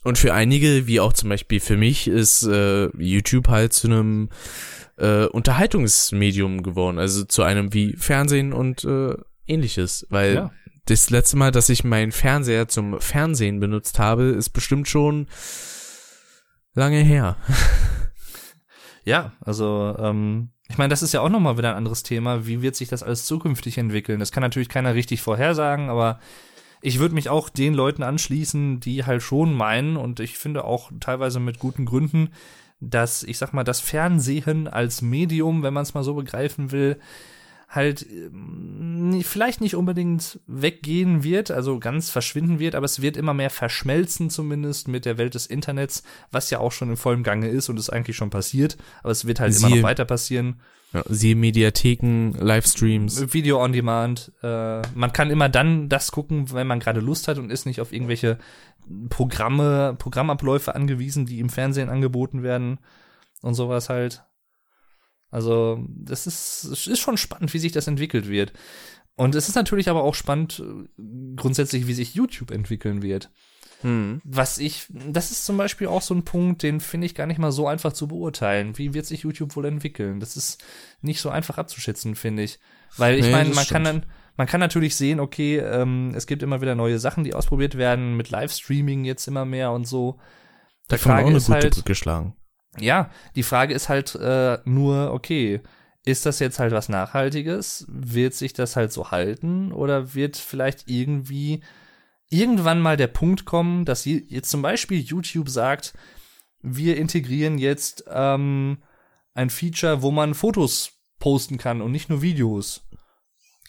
Und 0.04 0.16
für 0.16 0.32
einige, 0.32 0.86
wie 0.86 1.00
auch 1.00 1.12
zum 1.12 1.28
Beispiel 1.28 1.58
für 1.58 1.76
mich, 1.76 2.06
ist 2.06 2.44
äh, 2.44 2.86
YouTube 2.96 3.48
halt 3.48 3.72
zu 3.72 3.88
einem 3.88 4.30
äh, 4.96 5.26
Unterhaltungsmedium 5.26 6.62
geworden, 6.62 6.98
also 6.98 7.24
zu 7.24 7.42
einem 7.42 7.74
wie 7.74 7.94
Fernsehen 7.96 8.52
und 8.52 8.84
äh, 8.84 9.14
ähnliches. 9.46 10.06
Weil 10.08 10.34
Ja. 10.34 10.50
Das 10.88 11.10
letzte 11.10 11.36
Mal, 11.36 11.50
dass 11.50 11.68
ich 11.68 11.84
meinen 11.84 12.12
Fernseher 12.12 12.68
zum 12.68 13.00
Fernsehen 13.00 13.60
benutzt 13.60 13.98
habe, 13.98 14.24
ist 14.24 14.50
bestimmt 14.50 14.88
schon 14.88 15.26
lange 16.74 17.02
her. 17.02 17.36
Ja, 19.04 19.32
also 19.40 19.96
ähm, 19.98 20.50
ich 20.68 20.76
meine, 20.76 20.90
das 20.90 21.02
ist 21.02 21.14
ja 21.14 21.22
auch 21.22 21.30
nochmal 21.30 21.56
wieder 21.56 21.70
ein 21.70 21.76
anderes 21.76 22.02
Thema. 22.02 22.46
Wie 22.46 22.60
wird 22.60 22.76
sich 22.76 22.90
das 22.90 23.02
alles 23.02 23.24
zukünftig 23.24 23.78
entwickeln? 23.78 24.20
Das 24.20 24.32
kann 24.32 24.42
natürlich 24.42 24.68
keiner 24.68 24.94
richtig 24.94 25.22
vorhersagen, 25.22 25.88
aber 25.88 26.20
ich 26.82 26.98
würde 26.98 27.14
mich 27.14 27.30
auch 27.30 27.48
den 27.48 27.72
Leuten 27.72 28.02
anschließen, 28.02 28.80
die 28.80 29.06
halt 29.06 29.22
schon 29.22 29.54
meinen, 29.54 29.96
und 29.96 30.20
ich 30.20 30.36
finde 30.36 30.64
auch 30.64 30.92
teilweise 31.00 31.40
mit 31.40 31.58
guten 31.58 31.86
Gründen, 31.86 32.34
dass, 32.80 33.22
ich 33.22 33.38
sag 33.38 33.54
mal, 33.54 33.64
das 33.64 33.80
Fernsehen 33.80 34.68
als 34.68 35.00
Medium, 35.00 35.62
wenn 35.62 35.72
man 35.72 35.84
es 35.84 35.94
mal 35.94 36.04
so 36.04 36.12
begreifen 36.12 36.70
will, 36.70 37.00
halt 37.68 38.06
ähm, 38.10 39.20
vielleicht 39.22 39.60
nicht 39.60 39.76
unbedingt 39.76 40.40
weggehen 40.46 41.22
wird, 41.22 41.50
also 41.50 41.78
ganz 41.78 42.08
verschwinden 42.08 42.58
wird, 42.58 42.74
aber 42.74 42.86
es 42.86 43.02
wird 43.02 43.16
immer 43.16 43.34
mehr 43.34 43.50
verschmelzen 43.50 44.30
zumindest 44.30 44.88
mit 44.88 45.04
der 45.04 45.18
Welt 45.18 45.34
des 45.34 45.46
Internets, 45.46 46.02
was 46.30 46.48
ja 46.50 46.60
auch 46.60 46.72
schon 46.72 46.88
in 46.90 46.96
vollem 46.96 47.22
Gange 47.22 47.48
ist 47.48 47.68
und 47.68 47.78
ist 47.78 47.90
eigentlich 47.90 48.16
schon 48.16 48.30
passiert, 48.30 48.78
aber 49.02 49.12
es 49.12 49.26
wird 49.26 49.40
halt 49.40 49.52
Siehe- 49.52 49.66
immer 49.66 49.76
noch 49.76 49.82
weiter 49.82 50.04
passieren. 50.06 50.60
Ja, 50.94 51.02
siehe 51.06 51.36
Mediatheken, 51.36 52.32
Livestreams. 52.40 53.34
Video 53.34 53.62
on 53.62 53.74
Demand. 53.74 54.32
Äh, 54.42 54.80
man 54.94 55.12
kann 55.12 55.28
immer 55.28 55.50
dann 55.50 55.90
das 55.90 56.10
gucken, 56.12 56.50
wenn 56.52 56.66
man 56.66 56.80
gerade 56.80 57.00
Lust 57.00 57.28
hat 57.28 57.36
und 57.36 57.50
ist 57.50 57.66
nicht 57.66 57.82
auf 57.82 57.92
irgendwelche 57.92 58.38
Programme, 59.10 59.94
Programmabläufe 59.98 60.74
angewiesen, 60.74 61.26
die 61.26 61.40
im 61.40 61.50
Fernsehen 61.50 61.90
angeboten 61.90 62.42
werden 62.42 62.78
und 63.42 63.52
sowas 63.52 63.90
halt. 63.90 64.24
Also, 65.30 65.84
das 65.88 66.26
ist, 66.26 66.64
es 66.64 66.86
ist 66.86 67.00
schon 67.00 67.16
spannend, 67.16 67.52
wie 67.52 67.58
sich 67.58 67.72
das 67.72 67.86
entwickelt 67.86 68.28
wird. 68.28 68.52
Und 69.16 69.34
es 69.34 69.48
ist 69.48 69.56
natürlich 69.56 69.88
aber 69.88 70.02
auch 70.04 70.14
spannend, 70.14 70.60
äh, 70.64 71.34
grundsätzlich, 71.36 71.86
wie 71.86 71.94
sich 71.94 72.14
YouTube 72.14 72.50
entwickeln 72.50 73.02
wird. 73.02 73.30
Hm. 73.82 74.20
Was 74.24 74.58
ich, 74.58 74.86
das 74.90 75.30
ist 75.30 75.44
zum 75.44 75.56
Beispiel 75.56 75.86
auch 75.86 76.02
so 76.02 76.12
ein 76.14 76.24
Punkt, 76.24 76.62
den 76.62 76.80
finde 76.80 77.06
ich 77.06 77.14
gar 77.14 77.26
nicht 77.26 77.38
mal 77.38 77.52
so 77.52 77.68
einfach 77.68 77.92
zu 77.92 78.08
beurteilen. 78.08 78.76
Wie 78.78 78.94
wird 78.94 79.06
sich 79.06 79.22
YouTube 79.22 79.54
wohl 79.54 79.66
entwickeln? 79.66 80.18
Das 80.18 80.36
ist 80.36 80.64
nicht 81.00 81.20
so 81.20 81.30
einfach 81.30 81.58
abzuschätzen, 81.58 82.14
finde 82.16 82.42
ich. 82.42 82.58
Weil 82.96 83.18
ich 83.18 83.26
Nee, 83.26 83.32
meine, 83.32 83.50
man 83.50 83.66
kann 83.66 83.84
stimmt. 83.84 83.86
dann, 84.04 84.06
man 84.36 84.46
kann 84.48 84.60
natürlich 84.60 84.96
sehen, 84.96 85.20
okay, 85.20 85.58
ähm, 85.58 86.12
es 86.16 86.26
gibt 86.26 86.42
immer 86.42 86.60
wieder 86.60 86.74
neue 86.74 86.98
Sachen, 86.98 87.22
die 87.22 87.34
ausprobiert 87.34 87.76
werden, 87.76 88.16
mit 88.16 88.30
Livestreaming 88.30 89.04
jetzt 89.04 89.28
immer 89.28 89.44
mehr 89.44 89.70
und 89.72 89.86
so. 89.86 90.18
Da 90.88 90.96
kann 90.96 91.12
man 91.12 91.24
auch 91.24 91.28
eine 91.28 91.38
gute 91.38 91.52
halt- 91.52 91.74
Brücke 91.74 91.94
schlagen. 91.94 92.34
Ja, 92.80 93.10
die 93.36 93.42
Frage 93.42 93.74
ist 93.74 93.88
halt 93.88 94.14
äh, 94.14 94.58
nur, 94.64 95.12
okay, 95.12 95.60
ist 96.04 96.26
das 96.26 96.38
jetzt 96.38 96.58
halt 96.58 96.72
was 96.72 96.88
Nachhaltiges? 96.88 97.84
Wird 97.88 98.34
sich 98.34 98.52
das 98.52 98.76
halt 98.76 98.92
so 98.92 99.10
halten? 99.10 99.72
Oder 99.72 100.14
wird 100.14 100.36
vielleicht 100.36 100.88
irgendwie 100.88 101.62
irgendwann 102.30 102.80
mal 102.80 102.96
der 102.96 103.08
Punkt 103.08 103.44
kommen, 103.44 103.84
dass 103.84 104.04
je- 104.04 104.24
jetzt 104.28 104.50
zum 104.50 104.62
Beispiel 104.62 105.00
YouTube 105.00 105.48
sagt, 105.48 105.94
wir 106.60 106.96
integrieren 106.96 107.58
jetzt 107.58 108.04
ähm, 108.10 108.78
ein 109.34 109.50
Feature, 109.50 110.02
wo 110.02 110.10
man 110.10 110.34
Fotos 110.34 110.92
posten 111.18 111.58
kann 111.58 111.80
und 111.80 111.92
nicht 111.92 112.08
nur 112.08 112.22
Videos. 112.22 112.82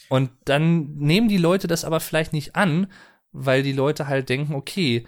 Und 0.10 0.32
dann 0.46 0.96
nehmen 0.96 1.30
die 1.30 1.38
Leute 1.38 1.68
das 1.68 1.86
aber 1.86 2.00
vielleicht 2.00 2.34
nicht 2.34 2.56
an, 2.56 2.88
weil 3.32 3.64
die 3.64 3.74
Leute 3.74 4.08
halt 4.08 4.30
denken, 4.30 4.56
okay, 4.56 5.06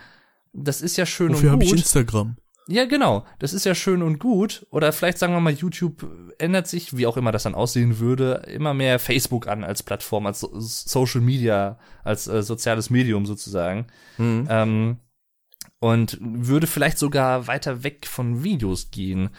das 0.53 0.82
ist 0.82 0.98
ja 0.98 1.06
schön 1.06 1.34
und 1.34 1.41
gut. 1.69 1.80
Instagram? 1.80 2.38
Ja, 2.67 2.85
genau. 2.85 3.25
Das 3.39 3.53
ist 3.53 3.65
ja 3.65 3.75
schön 3.75 4.01
und 4.01 4.19
gut. 4.19 4.65
Oder 4.69 4.93
vielleicht 4.93 5.17
sagen 5.17 5.33
wir 5.33 5.39
mal, 5.39 5.53
YouTube 5.53 6.05
ändert 6.38 6.67
sich, 6.67 6.95
wie 6.95 7.07
auch 7.07 7.17
immer 7.17 7.31
das 7.31 7.43
dann 7.43 7.55
aussehen 7.55 7.99
würde, 7.99 8.43
immer 8.47 8.73
mehr 8.73 8.99
Facebook 8.99 9.47
an 9.47 9.63
als 9.63 9.83
Plattform, 9.83 10.27
als 10.27 10.41
so 10.41 10.49
Social 10.59 11.21
Media, 11.21 11.77
als 12.03 12.27
äh, 12.27 12.43
soziales 12.43 12.89
Medium 12.89 13.25
sozusagen. 13.25 13.88
Hm. 14.17 14.47
Ähm, 14.49 14.97
und 15.79 16.17
würde 16.21 16.67
vielleicht 16.67 16.99
sogar 16.99 17.47
weiter 17.47 17.83
weg 17.83 18.05
von 18.07 18.43
Videos 18.43 18.91
gehen. 18.91 19.29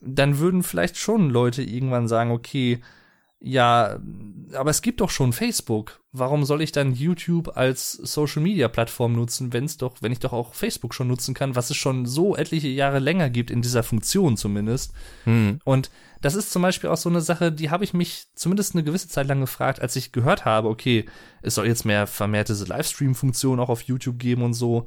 Dann 0.00 0.38
würden 0.38 0.62
vielleicht 0.62 0.96
schon 0.96 1.30
Leute 1.30 1.62
irgendwann 1.62 2.08
sagen, 2.08 2.30
okay, 2.30 2.80
ja, 3.42 3.98
aber 4.54 4.70
es 4.70 4.82
gibt 4.82 5.00
doch 5.00 5.08
schon 5.08 5.32
Facebook. 5.32 6.00
Warum 6.12 6.44
soll 6.44 6.60
ich 6.60 6.72
dann 6.72 6.92
YouTube 6.92 7.56
als 7.56 7.92
Social 7.92 8.42
Media 8.42 8.68
Plattform 8.68 9.14
nutzen, 9.14 9.52
wenn 9.52 9.64
es 9.64 9.78
doch, 9.78 9.96
wenn 10.00 10.12
ich 10.12 10.18
doch 10.18 10.34
auch 10.34 10.52
Facebook 10.52 10.92
schon 10.92 11.08
nutzen 11.08 11.34
kann, 11.34 11.56
was 11.56 11.70
es 11.70 11.76
schon 11.76 12.04
so 12.04 12.36
etliche 12.36 12.68
Jahre 12.68 12.98
länger 12.98 13.30
gibt 13.30 13.50
in 13.50 13.62
dieser 13.62 13.82
Funktion 13.82 14.36
zumindest. 14.36 14.92
Hm. 15.24 15.60
Und 15.64 15.90
das 16.20 16.34
ist 16.34 16.50
zum 16.50 16.60
Beispiel 16.60 16.90
auch 16.90 16.98
so 16.98 17.08
eine 17.08 17.22
Sache, 17.22 17.50
die 17.50 17.70
habe 17.70 17.84
ich 17.84 17.94
mich 17.94 18.26
zumindest 18.34 18.74
eine 18.74 18.84
gewisse 18.84 19.08
Zeit 19.08 19.26
lang 19.26 19.40
gefragt, 19.40 19.80
als 19.80 19.96
ich 19.96 20.12
gehört 20.12 20.44
habe, 20.44 20.68
okay, 20.68 21.06
es 21.40 21.54
soll 21.54 21.66
jetzt 21.66 21.86
mehr 21.86 22.06
vermehrte 22.06 22.52
Livestream-Funktionen 22.52 23.60
auch 23.60 23.70
auf 23.70 23.82
YouTube 23.82 24.18
geben 24.18 24.42
und 24.42 24.52
so, 24.52 24.86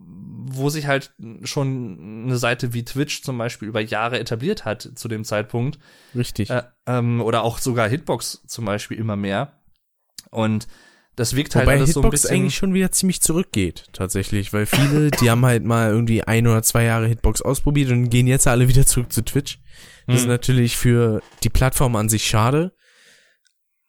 wo 0.00 0.70
sich 0.70 0.86
halt 0.86 1.12
schon 1.42 2.24
eine 2.26 2.38
Seite 2.38 2.72
wie 2.72 2.84
Twitch 2.84 3.22
zum 3.22 3.36
Beispiel 3.38 3.68
über 3.68 3.80
Jahre 3.80 4.18
etabliert 4.18 4.64
hat 4.64 4.90
zu 4.94 5.08
dem 5.08 5.24
Zeitpunkt. 5.24 5.78
Richtig. 6.14 6.50
Äh, 6.50 6.62
ähm, 6.86 7.20
oder 7.20 7.42
auch 7.42 7.58
sogar 7.58 7.88
Hitbox 7.88 8.42
zum 8.46 8.64
Beispiel 8.64 8.96
immer 8.98 9.16
mehr. 9.16 9.52
Und 10.30 10.66
das 11.16 11.34
wirkt 11.34 11.54
halt 11.56 11.66
Wobei 11.66 11.76
alles 11.78 11.92
so 11.92 12.00
ein 12.00 12.04
Hitbox 12.04 12.22
bisschen. 12.22 12.36
eigentlich 12.36 12.54
schon 12.54 12.74
wieder 12.74 12.92
ziemlich 12.92 13.20
zurückgeht, 13.20 13.86
tatsächlich, 13.92 14.52
weil 14.52 14.66
viele, 14.66 15.10
die 15.20 15.28
haben 15.30 15.44
halt 15.44 15.64
mal 15.64 15.90
irgendwie 15.90 16.22
ein 16.22 16.46
oder 16.46 16.62
zwei 16.62 16.84
Jahre 16.84 17.06
Hitbox 17.08 17.42
ausprobiert 17.42 17.90
und 17.90 18.08
gehen 18.08 18.26
jetzt 18.28 18.46
alle 18.46 18.68
wieder 18.68 18.86
zurück 18.86 19.12
zu 19.12 19.22
Twitch. 19.24 19.58
Das 20.06 20.16
ist 20.16 20.22
Hm. 20.22 20.28
natürlich 20.28 20.76
für 20.76 21.20
die 21.42 21.50
Plattform 21.50 21.96
an 21.96 22.08
sich 22.08 22.26
schade, 22.26 22.72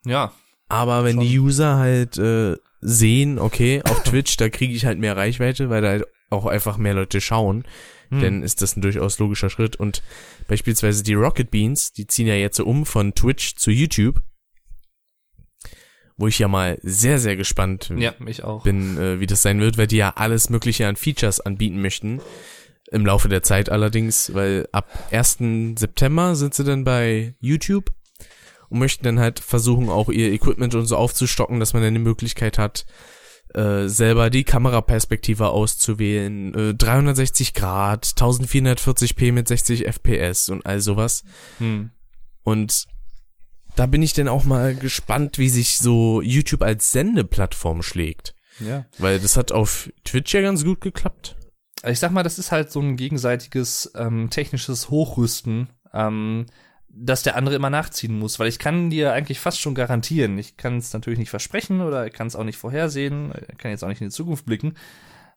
ja, 0.04 0.32
aber 0.68 1.04
wenn 1.04 1.20
die 1.20 1.38
User 1.38 1.76
halt 1.76 2.18
äh, 2.18 2.56
sehen, 2.80 3.38
okay, 3.38 3.82
auf 3.84 4.02
Twitch, 4.04 4.36
da 4.36 4.48
kriege 4.48 4.74
ich 4.74 4.84
halt 4.86 4.98
mehr 4.98 5.16
Reichweite, 5.16 5.70
weil 5.70 5.82
da 5.82 5.88
halt 5.88 6.04
auch 6.30 6.46
einfach 6.46 6.76
mehr 6.76 6.94
Leute 6.94 7.20
schauen, 7.20 7.64
Hm. 8.10 8.20
dann 8.20 8.42
ist 8.42 8.60
das 8.60 8.76
ein 8.76 8.82
durchaus 8.82 9.18
logischer 9.18 9.50
Schritt. 9.50 9.76
Und 9.76 10.02
beispielsweise 10.48 11.02
die 11.02 11.14
Rocket 11.14 11.50
Beans, 11.50 11.92
die 11.92 12.06
ziehen 12.06 12.26
ja 12.26 12.34
jetzt 12.34 12.56
so 12.56 12.64
um 12.66 12.84
von 12.84 13.14
Twitch 13.14 13.54
zu 13.54 13.70
YouTube, 13.70 14.20
wo 16.16 16.26
ich 16.26 16.38
ja 16.38 16.48
mal 16.48 16.78
sehr, 16.82 17.18
sehr 17.18 17.36
gespannt 17.36 17.90
ja, 17.96 18.12
bin, 18.64 18.98
äh, 18.98 19.20
wie 19.20 19.26
das 19.26 19.42
sein 19.42 19.60
wird, 19.60 19.78
weil 19.78 19.86
die 19.86 19.96
ja 19.96 20.10
alles 20.16 20.50
Mögliche 20.50 20.86
an 20.86 20.96
Features 20.96 21.40
anbieten 21.40 21.80
möchten. 21.80 22.20
Im 22.90 23.06
Laufe 23.06 23.28
der 23.28 23.44
Zeit 23.44 23.70
allerdings, 23.70 24.34
weil 24.34 24.68
ab 24.72 24.88
1. 25.12 25.78
September 25.78 26.34
sind 26.34 26.54
sie 26.54 26.64
dann 26.64 26.82
bei 26.82 27.36
YouTube 27.38 27.92
und 28.70 28.78
möchten 28.78 29.04
dann 29.04 29.20
halt 29.20 29.40
versuchen, 29.40 29.90
auch 29.90 30.08
ihr 30.08 30.32
Equipment 30.32 30.74
und 30.74 30.86
so 30.86 30.96
aufzustocken, 30.96 31.60
dass 31.60 31.74
man 31.74 31.82
dann 31.82 31.94
die 31.94 32.00
Möglichkeit 32.00 32.56
hat, 32.56 32.86
äh, 33.54 33.88
selber 33.88 34.30
die 34.30 34.44
Kameraperspektive 34.44 35.48
auszuwählen, 35.48 36.54
äh, 36.54 36.74
360 36.74 37.52
Grad, 37.52 38.06
1440p 38.16 39.32
mit 39.32 39.48
60 39.48 39.86
FPS 39.86 40.48
und 40.48 40.64
all 40.64 40.80
sowas. 40.80 41.24
Hm. 41.58 41.90
Und 42.44 42.86
da 43.76 43.86
bin 43.86 44.02
ich 44.02 44.12
dann 44.12 44.28
auch 44.28 44.44
mal 44.44 44.74
gespannt, 44.74 45.38
wie 45.38 45.48
sich 45.48 45.78
so 45.78 46.22
YouTube 46.22 46.62
als 46.62 46.92
Sendeplattform 46.92 47.82
schlägt. 47.82 48.34
Ja. 48.60 48.86
Weil 48.98 49.18
das 49.18 49.36
hat 49.36 49.52
auf 49.52 49.90
Twitch 50.04 50.34
ja 50.34 50.42
ganz 50.42 50.64
gut 50.64 50.80
geklappt. 50.80 51.36
Ich 51.84 51.98
sag 51.98 52.12
mal, 52.12 52.22
das 52.22 52.38
ist 52.38 52.52
halt 52.52 52.70
so 52.70 52.80
ein 52.80 52.96
gegenseitiges 52.96 53.90
ähm, 53.94 54.28
technisches 54.28 54.90
Hochrüsten, 54.90 55.70
ähm, 55.94 56.46
dass 56.92 57.22
der 57.22 57.36
andere 57.36 57.54
immer 57.54 57.70
nachziehen 57.70 58.18
muss, 58.18 58.38
weil 58.38 58.48
ich 58.48 58.58
kann 58.58 58.90
dir 58.90 59.12
eigentlich 59.12 59.40
fast 59.40 59.60
schon 59.60 59.74
garantieren, 59.74 60.38
ich 60.38 60.56
kann 60.56 60.78
es 60.78 60.92
natürlich 60.92 61.18
nicht 61.18 61.30
versprechen 61.30 61.80
oder 61.80 62.06
ich 62.06 62.12
kann 62.12 62.26
es 62.26 62.36
auch 62.36 62.44
nicht 62.44 62.58
vorhersehen, 62.58 63.32
kann 63.58 63.70
jetzt 63.70 63.84
auch 63.84 63.88
nicht 63.88 64.00
in 64.00 64.08
die 64.08 64.14
Zukunft 64.14 64.44
blicken, 64.44 64.74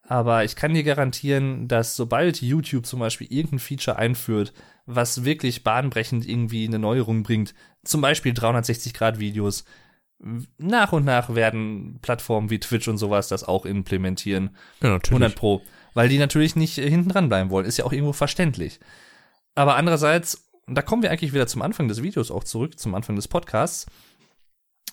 aber 0.01 0.43
ich 0.43 0.55
kann 0.55 0.73
dir 0.73 0.83
garantieren, 0.83 1.67
dass 1.67 1.95
sobald 1.95 2.41
YouTube 2.41 2.85
zum 2.85 2.99
Beispiel 2.99 3.27
irgendein 3.29 3.59
Feature 3.59 3.97
einführt, 3.97 4.53
was 4.85 5.23
wirklich 5.23 5.63
bahnbrechend 5.63 6.27
irgendwie 6.27 6.67
eine 6.67 6.79
Neuerung 6.79 7.23
bringt, 7.23 7.53
zum 7.83 8.01
Beispiel 8.01 8.33
360-Grad-Videos, 8.33 9.63
nach 10.57 10.93
und 10.93 11.05
nach 11.05 11.35
werden 11.35 11.99
Plattformen 12.01 12.49
wie 12.49 12.59
Twitch 12.59 12.87
und 12.87 12.97
sowas 12.97 13.27
das 13.27 13.43
auch 13.43 13.65
implementieren. 13.65 14.55
Ja, 14.81 14.89
natürlich. 14.89 15.21
100 15.21 15.35
Pro. 15.35 15.61
Weil 15.93 16.09
die 16.09 16.17
natürlich 16.17 16.55
nicht 16.55 16.75
hinten 16.75 17.09
dran 17.09 17.27
bleiben 17.27 17.49
wollen. 17.49 17.65
Ist 17.65 17.77
ja 17.77 17.85
auch 17.85 17.91
irgendwo 17.91 18.13
verständlich. 18.13 18.79
Aber 19.55 19.75
andererseits, 19.75 20.42
und 20.67 20.75
da 20.75 20.81
kommen 20.81 21.01
wir 21.03 21.11
eigentlich 21.11 21.33
wieder 21.33 21.47
zum 21.47 21.61
Anfang 21.61 21.87
des 21.87 22.01
Videos 22.03 22.31
auch 22.31 22.43
zurück, 22.43 22.79
zum 22.79 22.95
Anfang 22.95 23.15
des 23.15 23.27
Podcasts. 23.27 23.85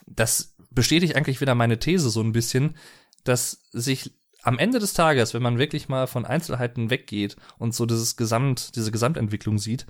Das 0.07 0.55
bestätigt 0.71 1.17
eigentlich 1.17 1.41
wieder 1.41 1.55
meine 1.55 1.79
These 1.79 2.11
so 2.11 2.21
ein 2.21 2.33
bisschen, 2.33 2.77
dass 3.25 3.63
sich 3.73 4.13
am 4.43 4.59
Ende 4.59 4.79
des 4.79 4.95
Tages, 4.95 5.35
wenn 5.35 5.43
man 5.43 5.59
wirklich 5.59 5.89
mal 5.89 6.07
von 6.07 6.25
Einzelheiten 6.25 6.91
weggeht 6.91 7.37
und 7.59 7.75
so 7.75 7.87
dieses 7.87 8.17
Gesamt, 8.17 8.75
diese 8.77 8.91
Gesamtentwicklung 8.91 9.59
sieht, 9.59 9.87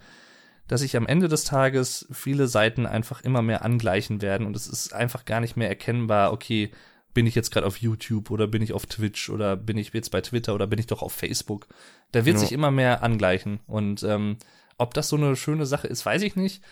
dass 0.67 0.81
sich 0.81 0.97
am 0.97 1.07
Ende 1.07 1.29
des 1.29 1.45
Tages 1.45 2.07
viele 2.13 2.49
Seiten 2.49 2.87
einfach 2.87 3.23
immer 3.23 3.43
mehr 3.43 3.65
angleichen 3.65 4.23
werden 4.23 4.47
und 4.47 4.57
es 4.57 4.67
ist 4.67 4.93
einfach 4.93 5.25
gar 5.25 5.41
nicht 5.41 5.57
mehr 5.57 5.69
erkennbar, 5.69 6.33
okay, 6.33 6.71
bin 7.13 7.27
ich 7.27 7.35
jetzt 7.35 7.51
gerade 7.51 7.67
auf 7.67 7.79
YouTube 7.79 8.31
oder 8.31 8.47
bin 8.47 8.63
ich 8.63 8.73
auf 8.73 8.87
Twitch 8.87 9.31
oder 9.31 9.57
bin 9.57 9.77
ich 9.79 9.93
jetzt 9.93 10.11
bei 10.11 10.21
Twitter 10.21 10.55
oder 10.55 10.67
bin 10.69 10.79
ich 10.79 10.87
doch 10.87 11.03
auf 11.03 11.13
Facebook. 11.13 11.67
Da 12.13 12.25
wird 12.25 12.37
Ja. 12.37 12.41
sich 12.41 12.53
immer 12.53 12.71
mehr 12.71 13.03
angleichen. 13.03 13.59
Und 13.67 14.05
ähm, 14.05 14.37
ob 14.81 14.95
das 14.95 15.09
so 15.09 15.17
eine 15.17 15.37
schöne 15.37 15.67
Sache 15.67 15.87
ist, 15.87 16.05
weiß 16.07 16.23
ich 16.23 16.37
nicht. 16.37 16.63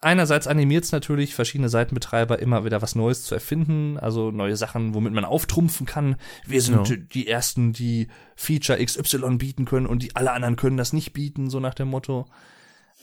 Einerseits 0.00 0.46
animiert 0.46 0.84
es 0.84 0.92
natürlich 0.92 1.34
verschiedene 1.34 1.70
Seitenbetreiber 1.70 2.38
immer 2.38 2.64
wieder 2.66 2.82
was 2.82 2.94
Neues 2.94 3.24
zu 3.24 3.34
erfinden, 3.34 3.98
also 3.98 4.30
neue 4.30 4.54
Sachen, 4.56 4.92
womit 4.94 5.14
man 5.14 5.24
auftrumpfen 5.24 5.86
kann. 5.86 6.16
Wir 6.46 6.60
sind 6.60 6.88
Ja. 6.90 6.96
die 6.96 7.26
ersten, 7.26 7.72
die 7.72 8.08
Feature 8.36 8.84
XY 8.84 9.36
bieten 9.36 9.64
können 9.64 9.86
und 9.86 10.02
die 10.02 10.14
alle 10.14 10.32
anderen 10.32 10.56
können 10.56 10.76
das 10.76 10.92
nicht 10.92 11.14
bieten, 11.14 11.48
so 11.48 11.58
nach 11.58 11.72
dem 11.72 11.88
Motto. 11.88 12.26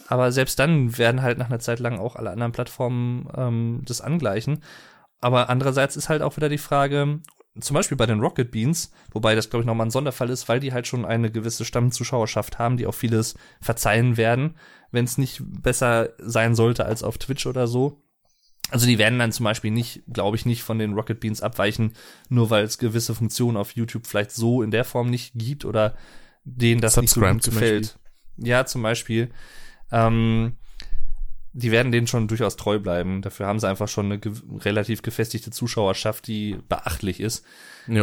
Aber 0.09 0.31
selbst 0.31 0.59
dann 0.59 0.95
werden 0.97 1.23
halt 1.23 1.39
nach 1.39 1.47
einer 1.47 1.59
Zeit 1.59 1.79
lang 1.79 1.97
auch 1.97 2.15
alle 2.17 2.29
anderen 2.29 2.51
Plattformen 2.51 3.27
ähm, 3.35 3.81
das 3.85 4.01
angleichen. 4.01 4.63
Aber 5.21 5.49
andererseits 5.49 5.95
ist 5.95 6.09
halt 6.09 6.21
auch 6.21 6.37
wieder 6.37 6.49
die 6.49 6.57
Frage, 6.59 7.19
zum 7.59 7.73
Beispiel 7.73 7.97
bei 7.97 8.05
den 8.05 8.21
Rocket 8.21 8.49
Beans, 8.51 8.91
wobei 9.11 9.35
das 9.35 9.49
glaube 9.49 9.63
ich 9.63 9.67
nochmal 9.67 9.87
ein 9.87 9.91
Sonderfall 9.91 10.29
ist, 10.29 10.47
weil 10.47 10.59
die 10.59 10.71
halt 10.71 10.87
schon 10.87 11.05
eine 11.05 11.31
gewisse 11.31 11.65
Stammzuschauerschaft 11.65 12.59
haben, 12.59 12.77
die 12.77 12.87
auch 12.87 12.93
vieles 12.93 13.35
verzeihen 13.59 14.15
werden, 14.15 14.55
wenn 14.91 15.05
es 15.05 15.17
nicht 15.17 15.41
besser 15.43 16.09
sein 16.17 16.55
sollte 16.55 16.85
als 16.85 17.03
auf 17.03 17.17
Twitch 17.17 17.45
oder 17.45 17.67
so. 17.67 18.01
Also 18.69 18.87
die 18.87 18.97
werden 18.97 19.19
dann 19.19 19.33
zum 19.33 19.43
Beispiel 19.43 19.71
nicht, 19.71 20.03
glaube 20.07 20.37
ich, 20.37 20.45
nicht 20.45 20.63
von 20.63 20.79
den 20.79 20.93
Rocket 20.93 21.19
Beans 21.19 21.41
abweichen, 21.41 21.93
nur 22.29 22.49
weil 22.49 22.63
es 22.63 22.77
gewisse 22.77 23.13
Funktionen 23.13 23.57
auf 23.57 23.71
YouTube 23.71 24.07
vielleicht 24.07 24.31
so 24.31 24.61
in 24.63 24.71
der 24.71 24.85
Form 24.85 25.09
nicht 25.09 25.33
gibt 25.35 25.65
oder 25.65 25.95
denen 26.45 26.79
das 26.79 26.95
nicht 26.95 27.09
so 27.09 27.19
Subscribe 27.19 27.39
gut 27.39 27.43
gefällt. 27.43 27.99
Ja, 28.37 28.65
zum 28.65 28.81
Beispiel. 28.81 29.29
Ähm, 29.91 30.53
die 31.53 31.71
werden 31.71 31.91
denen 31.91 32.07
schon 32.07 32.27
durchaus 32.27 32.55
treu 32.55 32.79
bleiben. 32.79 33.21
Dafür 33.21 33.47
haben 33.47 33.59
sie 33.59 33.67
einfach 33.67 33.87
schon 33.87 34.05
eine 34.05 34.19
ge 34.19 34.33
relativ 34.59 35.01
gefestigte 35.01 35.51
Zuschauerschaft, 35.51 36.27
die 36.27 36.57
beachtlich 36.69 37.19
ist. 37.19 37.45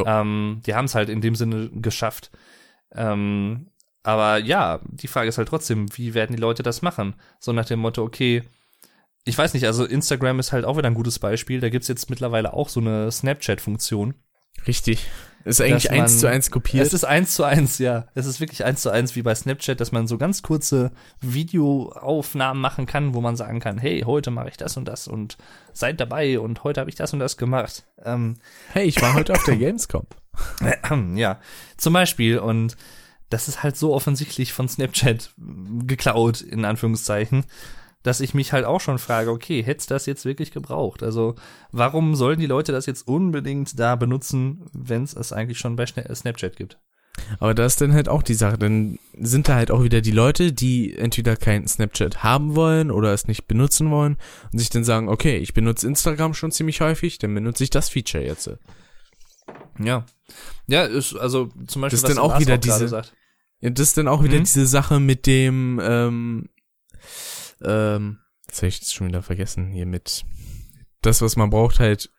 Ähm, 0.07 0.61
die 0.67 0.75
haben 0.75 0.85
es 0.85 0.95
halt 0.95 1.09
in 1.09 1.21
dem 1.21 1.35
Sinne 1.35 1.71
geschafft. 1.73 2.31
Ähm, 2.93 3.69
aber 4.03 4.39
ja, 4.39 4.81
die 4.85 5.09
Frage 5.09 5.29
ist 5.29 5.39
halt 5.39 5.49
trotzdem, 5.49 5.87
wie 5.97 6.15
werden 6.15 6.35
die 6.35 6.41
Leute 6.41 6.63
das 6.63 6.83
machen? 6.83 7.15
So 7.41 7.53
nach 7.53 7.67
dem 7.67 7.81
Motto, 7.81 8.03
okay, 8.03 8.43
ich 9.25 9.37
weiß 9.37 9.55
nicht, 9.55 9.67
also 9.67 9.85
Instagram 9.85 10.39
ist 10.39 10.53
halt 10.53 10.65
auch 10.65 10.77
wieder 10.77 10.89
ein 10.89 10.95
gutes 10.95 11.19
Beispiel. 11.19 11.61
Da 11.61 11.69
gibt's 11.69 11.89
jetzt 11.89 12.09
mittlerweile 12.09 12.53
auch 12.55 12.69
so 12.69 12.81
eine 12.81 13.11
Snapchat-Funktion. 13.11 14.15
Richtig. 14.67 15.07
Ist 15.45 15.61
eigentlich 15.61 15.91
man- 15.91 16.01
eins 16.01 16.19
zu 16.21 16.27
eins 16.29 16.51
kopiert. 16.51 16.87
Es 16.87 16.93
ist 16.93 17.05
eins 17.05 17.35
zu 17.35 17.45
eins, 17.45 17.79
ja. 17.79 18.07
Es 18.15 18.27
ist 18.27 18.41
wirklich 18.41 18.65
eins 18.65 18.83
zu 18.83 18.91
eins 18.91 19.17
wie 19.17 19.23
bei 19.23 19.35
Snapchat, 19.35 19.81
dass 19.81 19.93
man 19.93 20.07
so 20.07 20.19
ganz 20.19 20.43
kurze 20.43 20.91
Videoaufnahmen 21.21 22.61
machen 22.61 22.87
kann, 22.87 23.15
wo 23.15 23.21
man 23.21 23.37
sagen 23.37 23.61
kann, 23.61 23.79
hey, 23.79 24.03
heute 24.05 24.31
mache 24.31 24.49
ich 24.49 24.57
das 24.57 24.77
und 24.77 24.87
das 24.87 25.09
und 25.09 25.37
seid 25.73 26.01
dabei 26.01 26.39
und 26.41 26.65
heute 26.65 26.81
habe 26.81 26.91
ich 26.91 26.97
das 26.97 27.13
und 27.13 27.19
das 27.21 27.37
gemacht. 27.37 27.85
Ähm, 28.05 28.37
hey, 28.73 28.87
ich 28.87 29.01
war 29.01 29.15
heute 29.15 29.33
auf 29.33 29.45
der 29.45 29.57
Gamescom. 29.59 30.07
ja, 31.15 31.41
zum 31.77 31.93
Beispiel. 31.93 32.39
Und 32.39 32.77
das 33.31 33.49
ist 33.49 33.63
halt 33.63 33.77
so 33.77 33.95
offensichtlich 33.95 34.53
von 34.53 34.69
Snapchat 34.69 35.33
geklaut, 35.87 36.41
in 36.41 36.65
Anführungszeichen, 36.65 37.45
dass 38.09 38.21
ich 38.21 38.35
mich 38.35 38.53
halt 38.53 38.65
auch 38.65 38.81
schon 38.81 38.99
frage, 38.99 39.31
okay, 39.31 39.63
hätt's 39.63 39.87
das 39.87 40.07
jetzt 40.07 40.25
wirklich 40.25 40.51
gebraucht? 40.51 41.03
Also, 41.03 41.35
warum 41.71 42.15
sollen 42.17 42.41
die 42.41 42.47
Leute 42.47 42.73
das 42.73 42.87
jetzt 42.87 43.07
unbedingt 43.07 43.79
da 43.79 43.95
benutzen, 43.97 44.67
wenn 44.73 45.05
es 45.05 45.15
es 45.15 45.33
eigentlich 45.33 45.59
schon 45.59 45.77
bei 45.77 45.85
Schna- 45.85 46.13
Snapchat 46.15 46.57
gibt? 46.57 46.79
Aber 47.41 47.53
da 47.53 47.67
ist 47.67 47.81
dann 47.81 47.93
halt 47.93 48.09
auch 48.09 48.23
die 48.23 48.35
Sache, 48.35 48.59
dann 48.59 48.99
sind 49.19 49.49
da 49.49 49.55
halt 49.57 49.71
auch 49.73 49.83
wieder 49.83 50.01
die 50.01 50.13
Leute, 50.13 50.53
die 50.53 50.97
entweder 50.97 51.37
kein 51.37 51.67
Snapchat 51.67 52.23
haben 52.23 52.55
wollen 52.57 52.91
oder 52.93 53.13
es 53.13 53.27
nicht 53.27 53.47
benutzen 53.49 53.91
wollen 53.91 54.17
und 54.53 54.59
sich 54.59 54.71
dann 54.71 54.85
sagen, 54.85 55.09
okay, 55.09 55.37
ich 55.39 55.53
benutze 55.53 55.87
Instagram 55.89 56.33
schon 56.35 56.53
ziemlich 56.53 56.81
häufig, 56.81 57.19
dann 57.19 57.35
benutze 57.35 57.65
ich 57.65 57.71
das 57.71 57.89
Feature 57.89 58.25
jetzt. 58.25 58.51
Ja. 59.81 60.05
Ja, 60.67 60.85
ist, 60.85 61.15
also 61.17 61.47
zum 61.67 61.83
Beispiel, 61.83 62.01
Das 62.01 62.09
ist 62.11 62.17
dann 62.17 62.25
auch 62.25 62.39
wieder 62.41 62.59
diese- 62.59 62.89
sagt. 62.89 63.15
Ja, 63.61 63.71
das 63.71 63.89
ist 63.89 63.99
dann 63.99 64.07
auch 64.09 64.23
wieder 64.23 64.39
Mhm. 64.39 64.45
diese 64.45 64.67
Sache 64.67 65.01
mit 65.01 65.27
dem, 65.27 65.81
ähm, 65.83 66.49
ähm, 67.63 68.19
jetzt 68.47 68.59
habe 68.59 68.69
ich 68.69 68.81
das 68.81 68.93
schon 68.93 69.09
wieder 69.09 69.23
vergessen, 69.23 69.71
hier 69.71 69.87
mit 69.87 70.25
das, 71.03 71.23
was 71.23 71.37
man 71.37 71.51
braucht, 71.51 71.81
halt, 71.81 72.11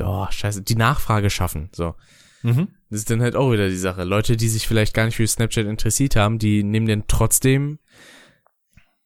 oh, 0.00 0.26
scheiße, 0.30 0.62
die 0.62 0.76
Nachfrage 0.76 1.30
schaffen, 1.30 1.70
so. 1.72 1.94
Mhm. 2.42 2.68
Das 2.90 3.00
ist 3.00 3.10
dann 3.10 3.22
halt 3.22 3.36
auch 3.36 3.52
wieder 3.52 3.68
die 3.68 3.76
Sache. 3.76 4.04
Leute, 4.04 4.36
die 4.36 4.48
sich 4.48 4.66
vielleicht 4.66 4.94
gar 4.94 5.06
nicht 5.06 5.16
für 5.16 5.26
Snapchat 5.26 5.66
interessiert 5.66 6.16
haben, 6.16 6.38
die 6.38 6.62
nehmen 6.62 6.86
dann 6.86 7.04
trotzdem 7.08 7.78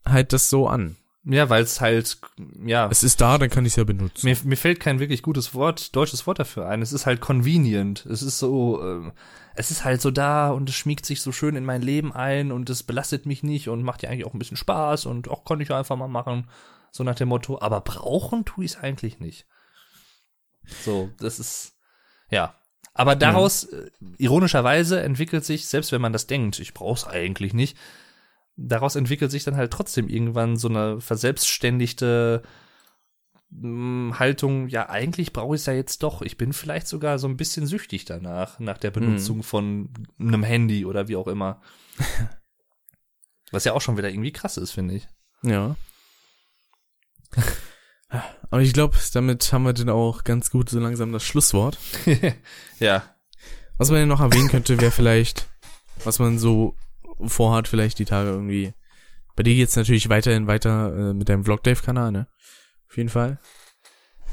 halt 0.04 0.32
das 0.32 0.50
so 0.50 0.66
an. 0.68 0.96
Ja, 1.28 1.50
weil 1.50 1.64
es 1.64 1.80
halt, 1.80 2.18
ja, 2.64 2.88
Es 2.88 3.02
ist 3.02 3.20
da, 3.20 3.36
dann 3.36 3.50
kann 3.50 3.64
ich 3.66 3.72
es 3.72 3.76
ja 3.76 3.84
benutzen. 3.84 4.26
mir, 4.26 4.36
mir 4.44 4.56
fällt 4.56 4.78
kein 4.78 5.00
wirklich 5.00 5.22
gutes 5.22 5.54
Wort, 5.54 5.94
deutsches 5.96 6.26
Wort 6.26 6.38
dafür 6.38 6.68
ein. 6.68 6.82
Es 6.82 6.92
ist 6.92 7.04
halt 7.04 7.20
convenient. 7.20 8.06
Es 8.06 8.22
ist 8.22 8.38
so, 8.38 8.80
äh, 8.80 9.10
es 9.56 9.70
ist 9.70 9.84
halt 9.84 10.00
so 10.00 10.10
da 10.10 10.50
und 10.50 10.68
es 10.68 10.74
schmiegt 10.74 11.06
sich 11.06 11.22
so 11.22 11.32
schön 11.32 11.56
in 11.56 11.64
mein 11.64 11.82
Leben 11.82 12.12
ein 12.12 12.52
und 12.52 12.68
es 12.70 12.82
belastet 12.82 13.26
mich 13.26 13.42
nicht 13.42 13.68
und 13.68 13.82
macht 13.82 14.02
ja 14.02 14.10
eigentlich 14.10 14.26
auch 14.26 14.34
ein 14.34 14.38
bisschen 14.38 14.56
Spaß 14.56 15.06
und 15.06 15.28
auch 15.28 15.44
konnte 15.44 15.62
ich 15.62 15.72
einfach 15.72 15.96
mal 15.96 16.08
machen. 16.08 16.48
So 16.92 17.04
nach 17.04 17.14
dem 17.14 17.28
Motto, 17.28 17.60
aber 17.60 17.80
brauchen 17.80 18.44
tue 18.44 18.64
ich 18.64 18.72
es 18.72 18.78
eigentlich 18.78 19.18
nicht. 19.18 19.46
So, 20.84 21.10
das 21.18 21.38
ist, 21.38 21.76
ja. 22.30 22.54
Aber 22.94 23.16
daraus, 23.16 23.64
äh, 23.64 23.90
ironischerweise, 24.16 25.02
entwickelt 25.02 25.44
sich, 25.44 25.66
selbst 25.68 25.92
wenn 25.92 26.00
man 26.00 26.12
das 26.12 26.26
denkt, 26.26 26.58
ich 26.58 26.72
brauch's 26.72 27.06
eigentlich 27.06 27.52
nicht, 27.52 27.76
daraus 28.56 28.96
entwickelt 28.96 29.30
sich 29.30 29.44
dann 29.44 29.56
halt 29.56 29.72
trotzdem 29.72 30.08
irgendwann 30.08 30.56
so 30.56 30.68
eine 30.68 31.00
verselbstständigte 31.00 32.42
Haltung, 33.52 34.68
ja, 34.68 34.88
eigentlich 34.88 35.32
brauche 35.32 35.54
ich 35.54 35.62
es 35.62 35.66
ja 35.66 35.72
jetzt 35.72 36.02
doch. 36.02 36.20
Ich 36.22 36.36
bin 36.36 36.52
vielleicht 36.52 36.88
sogar 36.88 37.18
so 37.18 37.28
ein 37.28 37.36
bisschen 37.36 37.66
süchtig 37.66 38.04
danach, 38.04 38.58
nach 38.58 38.76
der 38.78 38.90
Benutzung 38.90 39.42
von 39.42 39.88
einem 40.18 40.42
Handy 40.42 40.84
oder 40.84 41.08
wie 41.08 41.16
auch 41.16 41.28
immer. 41.28 41.60
Was 43.52 43.64
ja 43.64 43.72
auch 43.72 43.80
schon 43.80 43.96
wieder 43.96 44.10
irgendwie 44.10 44.32
krass 44.32 44.56
ist, 44.56 44.72
finde 44.72 44.94
ich. 44.94 45.08
Ja. 45.42 45.76
Aber 48.50 48.60
ich 48.62 48.72
glaube, 48.72 48.96
damit 49.12 49.52
haben 49.52 49.64
wir 49.64 49.72
dann 49.72 49.90
auch 49.90 50.24
ganz 50.24 50.50
gut 50.50 50.68
so 50.68 50.78
langsam 50.78 51.12
das 51.12 51.24
Schlusswort. 51.24 51.78
ja. 52.78 53.02
Was 53.78 53.90
man 53.90 54.00
ja 54.00 54.06
noch 54.06 54.20
erwähnen 54.20 54.48
könnte, 54.48 54.80
wäre 54.80 54.90
vielleicht, 54.90 55.48
was 56.04 56.18
man 56.18 56.38
so 56.38 56.76
vorhat, 57.20 57.68
vielleicht 57.68 57.98
die 57.98 58.04
Tage 58.04 58.30
irgendwie. 58.30 58.74
Bei 59.34 59.42
dir 59.42 59.54
geht's 59.54 59.76
natürlich 59.76 60.08
weiterhin 60.08 60.46
weiter 60.46 61.10
äh, 61.10 61.14
mit 61.14 61.28
deinem 61.28 61.44
Vlog-Dave-Kanal, 61.44 62.10
ne? 62.10 62.28
Auf 62.96 62.98
jeden 62.98 63.10
Fall. 63.10 63.38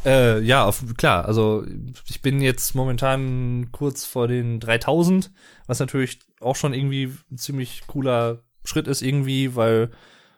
Äh, 0.05 0.39
ja, 0.39 0.63
auf, 0.63 0.85
klar. 0.95 1.25
Also 1.25 1.65
ich 2.07 2.21
bin 2.21 2.39
jetzt 2.39 2.75
momentan 2.75 3.73
kurz 3.73 4.05
vor 4.05 4.29
den 4.29 4.61
3000, 4.61 5.33
was 5.67 5.79
natürlich 5.79 6.19
auch 6.39 6.55
schon 6.55 6.73
irgendwie 6.73 7.11
ein 7.29 7.37
ziemlich 7.37 7.85
cooler 7.87 8.41
Schritt 8.63 8.87
ist 8.87 9.01
irgendwie, 9.01 9.57
weil 9.57 9.91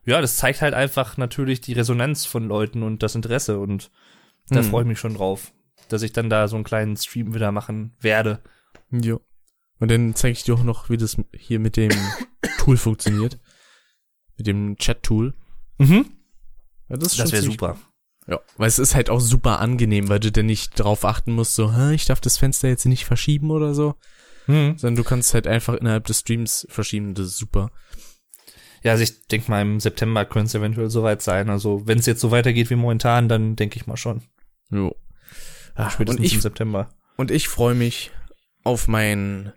ja, 0.05 0.21
das 0.21 0.37
zeigt 0.37 0.63
halt 0.63 0.73
einfach 0.73 1.17
natürlich 1.17 1.61
die 1.61 1.73
Resonanz 1.73 2.25
von 2.25 2.47
Leuten 2.47 2.81
und 2.81 3.03
das 3.03 3.13
Interesse 3.13 3.59
und 3.59 3.91
da 4.49 4.61
Hm. 4.61 4.69
freue 4.71 4.81
ich 4.81 4.87
mich 4.87 4.99
schon 4.99 5.13
drauf, 5.13 5.53
dass 5.89 6.01
ich 6.01 6.11
dann 6.11 6.31
da 6.31 6.47
so 6.47 6.55
einen 6.55 6.65
kleinen 6.65 6.97
Stream 6.97 7.35
wieder 7.35 7.51
machen 7.51 7.95
werde. 7.99 8.41
Jo. 8.89 9.21
Und 9.79 9.91
dann 9.91 10.15
zeige 10.15 10.31
ich 10.31 10.43
dir 10.43 10.55
auch 10.55 10.63
noch, 10.63 10.89
wie 10.89 10.97
das 10.97 11.15
hier 11.35 11.59
mit 11.59 11.77
dem 11.77 11.91
Tool 12.57 12.77
funktioniert. 12.77 13.39
Mit 14.35 14.47
dem 14.47 14.77
Chat-Tool. 14.77 15.35
Mhm. 15.77 16.07
Ja, 16.89 16.97
das 16.97 17.17
Das 17.17 17.31
wäre 17.31 17.43
super. 17.43 17.77
Ja, 18.27 18.39
weil 18.57 18.67
es 18.67 18.79
ist 18.79 18.95
halt 18.95 19.09
auch 19.09 19.19
super 19.19 19.59
angenehm, 19.59 20.09
weil 20.09 20.19
du 20.19 20.31
dann 20.31 20.47
nicht 20.47 20.79
drauf 20.79 21.05
achten 21.05 21.31
musst, 21.33 21.55
so, 21.55 21.75
Hä, 21.75 21.93
ich 21.93 22.05
darf 22.05 22.21
das 22.21 22.37
Fenster 22.37 22.67
jetzt 22.67 22.85
nicht 22.85 23.05
verschieben 23.05 23.51
oder 23.51 23.73
so, 23.75 23.95
Mhm. 24.47 24.77
sondern 24.77 24.95
du 24.95 25.03
kannst 25.03 25.33
halt 25.33 25.45
einfach 25.47 25.75
innerhalb 25.75 26.05
des 26.05 26.19
Streams 26.21 26.65
verschieben, 26.69 27.13
das 27.13 27.27
ist 27.27 27.37
super. 27.37 27.69
Ja, 28.83 28.91
also 28.91 29.03
ich 29.03 29.27
denke 29.27 29.49
mal, 29.49 29.61
im 29.61 29.79
September 29.79 30.25
könnte 30.25 30.47
es 30.47 30.55
eventuell 30.55 30.89
soweit 30.91 31.21
sein. 31.23 31.49
Also 31.49 31.87
wenn 31.87 31.97
es 31.97 32.05
jetzt 32.05 32.21
so 32.21 32.29
weitergeht 32.29 32.69
wie 32.69 32.75
momentan, 32.75 33.27
dann 33.27 33.55
denke 33.55 33.77
ich 33.77 33.87
mal 33.87 33.97
schon. 33.97 34.21
Jo. 34.69 34.95
Ah, 35.73 35.89
Spätestens 35.89 36.19
und 36.19 36.23
ich, 36.25 36.33
im 36.35 36.41
September. 36.41 36.89
und 37.17 37.31
ich 37.31 37.47
freue 37.47 37.73
mich 37.73 38.11
auf 38.63 38.87
meinen 38.87 39.53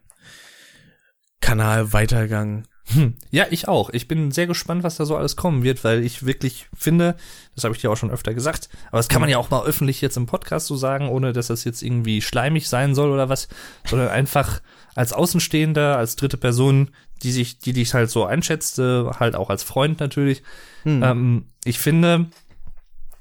Kanal 1.40 1.92
Weitergang. 1.92 2.66
Hm. 2.94 3.14
Ja, 3.30 3.46
ich 3.50 3.68
auch. 3.68 3.90
Ich 3.90 4.08
bin 4.08 4.30
sehr 4.30 4.46
gespannt, 4.46 4.82
was 4.82 4.96
da 4.96 5.04
so 5.04 5.16
alles 5.16 5.36
kommen 5.36 5.62
wird, 5.62 5.84
weil 5.84 6.02
ich 6.02 6.24
wirklich 6.24 6.66
finde, 6.74 7.16
das 7.54 7.64
habe 7.64 7.74
ich 7.74 7.80
dir 7.80 7.90
auch 7.90 7.96
schon 7.96 8.10
öfter 8.10 8.32
gesagt, 8.32 8.68
aber 8.88 8.98
das 8.98 9.08
kann 9.08 9.20
man 9.20 9.28
ja 9.28 9.36
auch 9.36 9.50
mal 9.50 9.64
öffentlich 9.64 10.00
jetzt 10.00 10.16
im 10.16 10.26
Podcast 10.26 10.66
so 10.66 10.76
sagen, 10.76 11.08
ohne 11.08 11.32
dass 11.32 11.48
das 11.48 11.64
jetzt 11.64 11.82
irgendwie 11.82 12.22
schleimig 12.22 12.68
sein 12.68 12.94
soll 12.94 13.10
oder 13.10 13.28
was, 13.28 13.48
sondern 13.86 14.08
einfach 14.08 14.62
als 14.94 15.12
Außenstehender, 15.12 15.98
als 15.98 16.16
dritte 16.16 16.38
Person, 16.38 16.90
die 17.22 17.32
sich, 17.32 17.58
die 17.58 17.72
dich 17.72 17.92
halt 17.92 18.10
so 18.10 18.24
einschätzt, 18.24 18.78
äh, 18.78 19.04
halt 19.04 19.36
auch 19.36 19.50
als 19.50 19.62
Freund 19.62 20.00
natürlich. 20.00 20.42
Hm. 20.84 21.02
Ähm, 21.02 21.46
ich 21.64 21.78
finde, 21.78 22.26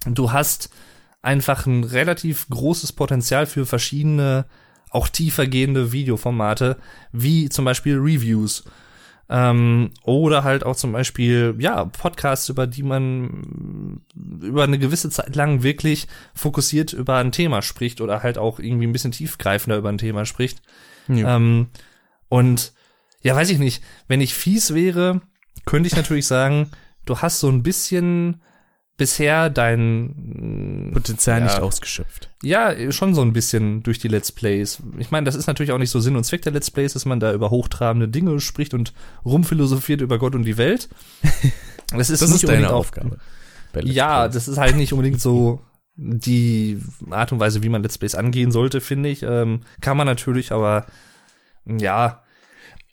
du 0.05 0.31
hast 0.31 0.69
einfach 1.21 1.65
ein 1.65 1.83
relativ 1.83 2.47
großes 2.49 2.93
Potenzial 2.93 3.45
für 3.45 3.65
verschiedene, 3.65 4.45
auch 4.91 5.09
tiefergehende 5.09 5.91
Videoformate, 5.91 6.77
wie 7.11 7.49
zum 7.49 7.65
Beispiel 7.65 7.97
Reviews. 7.97 8.63
Ähm, 9.29 9.91
oder 10.03 10.43
halt 10.43 10.65
auch 10.65 10.75
zum 10.75 10.93
Beispiel, 10.93 11.55
ja, 11.59 11.83
Podcasts, 11.85 12.47
über 12.47 12.65
die 12.65 12.83
man 12.83 14.01
über 14.41 14.63
eine 14.63 14.79
gewisse 14.79 15.09
Zeit 15.09 15.35
lang 15.35 15.63
wirklich 15.63 16.07
fokussiert 16.33 16.93
über 16.93 17.17
ein 17.17 17.33
Thema 17.33 17.61
spricht 17.61 17.99
oder 17.99 18.23
halt 18.23 18.37
auch 18.37 18.59
irgendwie 18.59 18.87
ein 18.87 18.93
bisschen 18.93 19.11
tiefgreifender 19.11 19.77
über 19.77 19.89
ein 19.89 19.97
Thema 19.97 20.25
spricht. 20.25 20.61
Ja. 21.09 21.35
Ähm, 21.35 21.67
und 22.29 22.73
ja, 23.21 23.35
weiß 23.35 23.49
ich 23.49 23.59
nicht, 23.59 23.83
wenn 24.07 24.21
ich 24.21 24.33
fies 24.33 24.73
wäre, 24.73 25.21
könnte 25.65 25.87
ich 25.87 25.95
natürlich 25.95 26.27
sagen, 26.27 26.71
du 27.05 27.17
hast 27.19 27.39
so 27.39 27.49
ein 27.49 27.63
bisschen 27.63 28.41
bisher 28.97 29.49
dein 29.51 30.89
Potenzial 30.91 31.39
ja. 31.39 31.45
nicht 31.45 31.59
ausgeschöpft. 31.59 32.29
ja, 32.41 32.91
schon 32.91 33.13
so 33.13 33.21
ein 33.21 33.31
bisschen 33.31 33.83
durch 33.83 33.99
die 33.99 34.07
Let's 34.07 34.31
Plays. 34.31 34.81
Ich 34.97 35.11
meine, 35.11 35.25
das 35.25 35.35
ist 35.35 35.45
natürlich 35.47 35.71
auch 35.71 35.77
nicht 35.77 35.91
so 35.91 35.99
Sinn 35.99 36.15
und 36.15 36.23
Zweck 36.23 36.41
der 36.41 36.51
Let's 36.51 36.71
Plays, 36.71 36.93
dass 36.93 37.05
man 37.05 37.19
da 37.19 37.31
über 37.31 37.51
hochtrabende 37.51 38.07
Dinge 38.07 38.39
spricht 38.39 38.73
und 38.73 38.93
rumphilosophiert 39.23 40.01
über 40.01 40.17
Gott 40.17 40.35
und 40.35 40.43
die 40.43 40.57
Welt. 40.57 40.89
Das 41.91 42.09
ist, 42.09 42.21
Das 42.21 42.31
nicht 42.31 42.43
ist 42.43 42.49
deine 42.49 42.73
Aufgabe. 42.73 43.17
Ja, 43.81 44.23
Plays. 44.23 44.33
das 44.33 44.49
ist 44.49 44.57
halt 44.57 44.75
nicht 44.75 44.91
unbedingt 44.91 45.21
so 45.21 45.61
die 45.95 46.81
Art 47.09 47.31
und 47.31 47.39
Weise, 47.39 47.63
wie 47.63 47.69
man 47.69 47.81
Let's 47.81 47.97
Plays 47.97 48.13
angehen 48.13 48.51
sollte, 48.51 48.81
finde 48.81 49.07
ich. 49.07 49.23
Ähm, 49.23 49.61
kann 49.79 49.95
man 49.95 50.05
natürlich, 50.05 50.51
aber 50.51 50.85
ja. 51.65 52.23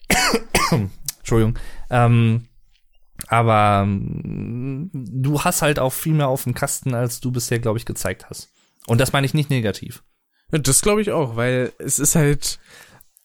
Entschuldigung. 1.18 1.58
Ähm, 1.90 2.46
Aber 3.28 3.84
mm, 3.86 4.90
du 4.92 5.42
hast 5.42 5.62
halt 5.62 5.78
auch 5.78 5.92
viel 5.92 6.14
mehr 6.14 6.28
auf 6.28 6.44
dem 6.44 6.54
Kasten, 6.54 6.94
als 6.94 7.20
du 7.20 7.30
bisher, 7.30 7.58
glaube 7.58 7.78
ich, 7.78 7.84
gezeigt 7.86 8.28
hast. 8.28 8.48
Und 8.86 9.00
das 9.00 9.12
meine 9.12 9.26
ich 9.26 9.34
nicht 9.34 9.50
negativ. 9.50 10.02
Ja, 10.52 10.58
Das 10.58 10.82
glaube 10.82 11.00
ich 11.02 11.10
auch, 11.10 11.36
weil 11.36 11.72
es 11.78 11.98
ist 11.98 12.14
halt 12.16 12.58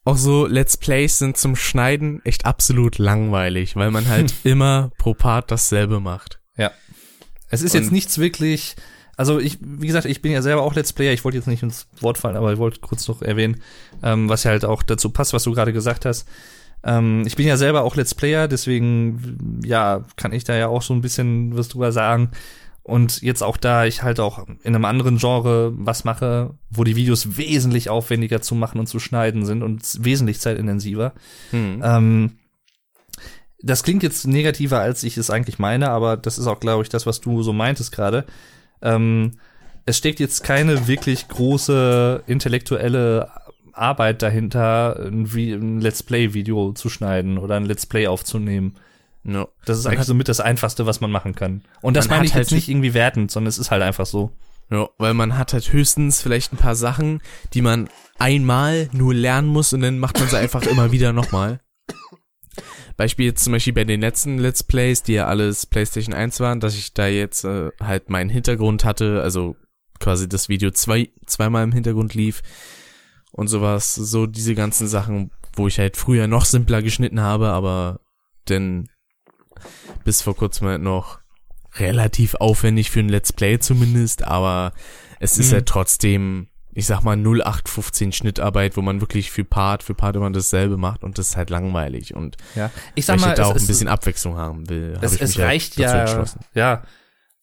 auch 0.06 0.18
so, 0.18 0.46
Let's 0.48 0.78
Plays 0.78 1.20
sind 1.20 1.38
zum 1.38 1.56
Schneiden 1.56 2.22
echt 2.24 2.46
absolut 2.46 2.98
langweilig, 2.98 3.76
weil 3.76 3.92
man 3.92 4.08
halt 4.08 4.34
immer 4.44 4.92
pro 4.98 5.14
Part 5.14 5.52
dasselbe 5.52 6.00
macht. 6.00 6.40
Ja. 6.56 6.72
Es 7.50 7.62
ist 7.62 7.74
jetzt 7.74 7.88
Und- 7.88 7.94
nichts 7.94 8.18
wirklich. 8.18 8.76
Also 9.18 9.38
ich, 9.38 9.58
wie 9.60 9.88
gesagt, 9.88 10.06
ich 10.06 10.22
bin 10.22 10.32
ja 10.32 10.42
selber 10.42 10.62
auch 10.62 10.76
Let's 10.76 10.94
Player. 10.94 11.12
Ich 11.12 11.26
wollte 11.26 11.38
jetzt 11.38 11.48
nicht 11.48 11.62
ins 11.62 11.88
Wort 12.00 12.18
fallen, 12.18 12.38
aber 12.38 12.54
ich 12.54 12.58
wollte 12.58 12.80
kurz 12.80 13.06
noch 13.10 13.22
erwähnen, 13.22 13.62
ähm, 14.02 14.30
was 14.30 14.46
ja 14.46 14.52
halt 14.52 14.64
auch 14.64 14.82
dazu 14.82 15.10
passt, 15.10 15.34
was 15.34 15.44
du 15.44 15.52
gerade 15.52 15.74
gesagt 15.74 16.06
hast. 16.06 16.26
Ähm, 16.84 17.24
ich 17.26 17.36
bin 17.36 17.48
ja 17.48 17.58
selber 17.58 17.84
auch 17.84 17.96
Let's 17.96 18.16
Player, 18.16 18.48
deswegen 18.48 19.62
ja 19.66 20.04
kann 20.16 20.34
ich 20.34 20.44
da 20.44 20.56
ja 20.56 20.68
auch 20.68 20.82
so 20.82 20.94
ein 20.94 21.02
bisschen 21.02 21.58
was 21.58 21.68
drüber 21.68 21.92
sagen. 21.92 22.32
Und 22.84 23.22
jetzt 23.22 23.44
auch 23.44 23.58
da 23.58 23.86
ich 23.86 24.02
halt 24.02 24.20
auch 24.20 24.48
in 24.48 24.76
einem 24.76 24.86
anderen 24.86 25.18
Genre 25.18 25.72
was 25.76 26.06
mache, 26.06 26.56
wo 26.72 26.84
die 26.84 26.96
Videos 26.96 27.38
wesentlich 27.38 27.90
aufwendiger 27.90 28.42
zu 28.42 28.56
machen 28.56 28.80
und 28.80 28.88
zu 28.88 29.00
schneiden 29.00 29.46
sind 29.46 29.62
und 29.62 30.04
wesentlich 30.04 30.40
zeitintensiver. 30.40 31.14
Hm. 31.52 31.82
Ähm, 31.84 32.32
das 33.62 33.84
klingt 33.84 34.02
jetzt 34.02 34.26
negativer, 34.26 34.80
als 34.80 35.04
ich 35.04 35.18
es 35.18 35.30
eigentlich 35.30 35.60
meine, 35.60 35.92
aber 35.92 36.18
das 36.18 36.40
ist 36.40 36.48
auch, 36.48 36.60
glaube 36.60 36.82
ich, 36.84 36.90
das, 36.90 37.06
was 37.06 37.22
du 37.22 37.44
so 37.44 37.54
meintest 37.54 37.92
gerade. 37.92 38.26
Ähm, 38.82 39.34
es 39.86 39.98
steckt 39.98 40.20
jetzt 40.20 40.44
keine 40.44 40.88
wirklich 40.88 41.28
große 41.28 42.24
intellektuelle 42.26 43.30
Arbeit 43.80 44.22
dahinter, 44.22 44.98
ein, 45.08 45.28
Vi- 45.28 45.54
ein 45.54 45.80
Let's 45.82 46.04
Play-Video 46.04 46.74
zu 46.74 46.90
schneiden 46.90 47.38
oder 47.38 47.56
ein 47.56 47.66
Let's 47.66 47.86
Play 47.86 48.08
aufzunehmen. 48.08 48.76
No. 49.24 49.50
Das 49.66 49.78
ist 49.78 49.84
Man 49.86 49.92
eigentlich 49.92 50.00
hat- 50.02 50.08
somit 50.08 50.28
das 50.30 50.40
Einfachste, 50.40 50.86
was 50.86 51.02
man 51.02 51.12
machen 51.12 51.36
kann. 51.36 51.64
Und 51.82 51.96
das 51.98 52.06
Man 52.08 52.18
meine 52.18 52.20
hat 52.22 52.26
ich 52.28 52.34
halt 52.36 52.46
jetzt 52.46 52.52
nicht 52.52 52.70
irgendwie 52.70 52.94
wertend, 52.94 53.32
sondern 53.32 53.50
es 53.50 53.58
ist 53.58 53.72
halt 53.72 53.82
einfach 53.84 54.06
so. 54.06 54.32
Ja, 54.72 54.88
weil 54.98 55.14
man 55.16 55.38
hat 55.38 55.54
halt 55.54 55.74
höchstens 55.74 56.22
vielleicht 56.22 56.54
ein 56.54 56.58
paar 56.58 56.76
Sachen, 56.76 57.22
die 57.54 57.62
man 57.64 57.90
einmal 58.20 58.88
nur 58.92 59.14
lernen 59.16 59.48
muss 59.48 59.74
und 59.74 59.82
dann 59.82 59.98
macht 60.00 60.20
man 60.20 60.30
sie 60.30 60.38
einfach 60.38 60.64
immer 60.64 60.92
wieder 60.92 61.12
nochmal. 61.12 61.60
Beispiel 62.98 63.28
jetzt 63.28 63.44
zum 63.44 63.54
Beispiel 63.54 63.74
bei 63.74 63.86
den 63.86 64.02
letzten 64.02 64.38
Let's 64.40 64.64
Plays, 64.64 65.04
die 65.04 65.14
ja 65.14 65.26
alles 65.28 65.66
PlayStation 65.66 66.14
1 66.14 66.40
waren, 66.40 66.60
dass 66.60 66.76
ich 66.76 66.94
da 66.94 67.08
jetzt 67.08 67.46
äh, 67.46 67.70
halt 67.82 68.10
meinen 68.10 68.30
Hintergrund 68.30 68.84
hatte, 68.84 69.22
also 69.22 69.56
quasi 70.00 70.28
das 70.28 70.50
Video 70.50 70.72
zwei, 70.72 71.10
zweimal 71.26 71.64
im 71.64 71.72
Hintergrund 71.72 72.14
lief 72.14 72.42
und 73.32 73.48
sowas, 73.48 73.94
so 73.96 74.26
diese 74.28 74.56
ganzen 74.56 74.88
Sachen, 74.88 75.32
wo 75.54 75.68
ich 75.68 75.80
halt 75.80 75.98
früher 75.98 76.28
noch 76.28 76.46
simpler 76.46 76.82
geschnitten 76.82 77.22
habe, 77.22 77.50
aber 77.50 78.00
denn 78.48 78.90
bis 80.04 80.22
vor 80.22 80.36
kurzem 80.36 80.68
halt 80.68 80.82
noch 80.82 81.20
relativ 81.76 82.36
aufwendig 82.36 82.90
für 82.92 83.00
ein 83.00 83.10
Let's 83.10 83.34
Play 83.34 83.60
zumindest, 83.60 84.24
aber 84.24 84.74
es 85.20 85.38
ist 85.38 85.50
Mhm. 85.50 85.56
halt 85.56 85.66
trotzdem, 85.68 86.48
ich 86.74 86.86
sag 86.88 87.04
mal 87.04 87.16
0815 87.18 88.12
Schnittarbeit, 88.12 88.76
wo 88.78 88.82
man 88.82 89.02
wirklich 89.02 89.30
für 89.32 89.44
Part 89.44 89.84
für 89.84 89.94
Part 89.94 90.16
immer 90.16 90.32
dasselbe 90.32 90.78
macht 90.78 91.04
und 91.04 91.18
das 91.18 91.30
ist 91.30 91.36
halt 91.38 91.50
langweilig 91.50 92.16
und 92.16 92.38
Ja. 92.56 92.72
Ich 92.96 93.06
sag 93.06 93.16
ich 93.18 93.22
mal, 93.22 93.28
halt 93.30 93.40
da 93.40 93.46
auch 93.46 93.56
ein 93.56 93.68
bisschen 93.68 93.88
Abwechslung 93.88 94.38
haben 94.38 94.70
will, 94.70 94.96
habe 94.96 95.06
es, 95.06 95.16
ich 95.16 95.22
es 95.22 95.30
mich 95.30 95.38
halt 95.40 95.48
reicht 95.50 95.72
dazu 95.74 95.82
ja, 95.82 96.00
entschlossen. 96.02 96.40
ja, 96.54 96.84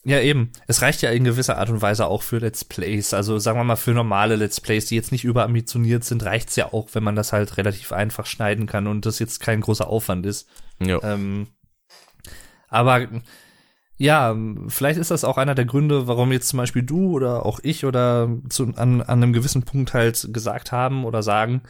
ja 0.07 0.21
eben. 0.21 0.53
Es 0.67 0.83
reicht 0.83 1.03
ja 1.03 1.11
in 1.11 1.25
gewisser 1.25 1.59
Art 1.59 1.69
und 1.69 1.83
Weise 1.83 2.07
auch 2.07 2.23
für 2.23 2.39
Let's 2.39 2.65
Plays. 2.65 3.13
Also 3.13 3.39
sagen 3.39 3.59
wir 3.59 3.65
mal 3.65 3.77
für 3.77 3.91
normale 3.91 4.37
Let's 4.37 4.61
Plays, 4.61 4.87
die 4.87 4.95
jetzt 4.95 5.11
nicht 5.11 5.25
überambitioniert 5.25 6.05
sind, 6.05 6.25
reicht's 6.25 6.55
ja 6.57 6.73
auch, 6.73 6.89
wenn 6.93 7.03
man 7.03 7.17
das 7.17 7.33
halt 7.33 7.57
relativ 7.57 7.93
einfach 7.93 8.27
schneiden 8.27 8.67
kann 8.67 8.87
und 8.87 9.05
das 9.05 9.19
jetzt 9.19 9.41
kein 9.41 9.61
großer 9.61 9.89
Aufwand 9.89 10.25
ist. 10.25 10.49
Ja. 10.79 11.03
Ähm, 11.03 11.49
aber 12.69 13.09
ja, 13.97 14.37
vielleicht 14.69 15.01
ist 15.01 15.11
das 15.11 15.25
auch 15.25 15.39
einer 15.39 15.55
der 15.55 15.65
Gründe, 15.65 16.07
warum 16.07 16.31
jetzt 16.31 16.49
zum 16.49 16.59
Beispiel 16.59 16.83
du 16.83 17.13
oder 17.13 17.45
auch 17.45 17.59
ich 17.63 17.85
oder 17.85 18.29
zu, 18.49 18.65
an, 18.77 19.01
an 19.03 19.23
einem 19.23 19.33
gewissen 19.33 19.63
Punkt 19.63 19.93
halt 19.93 20.29
gesagt 20.33 20.71
haben 20.71 21.05
oder 21.05 21.23
sagen, 21.23 21.63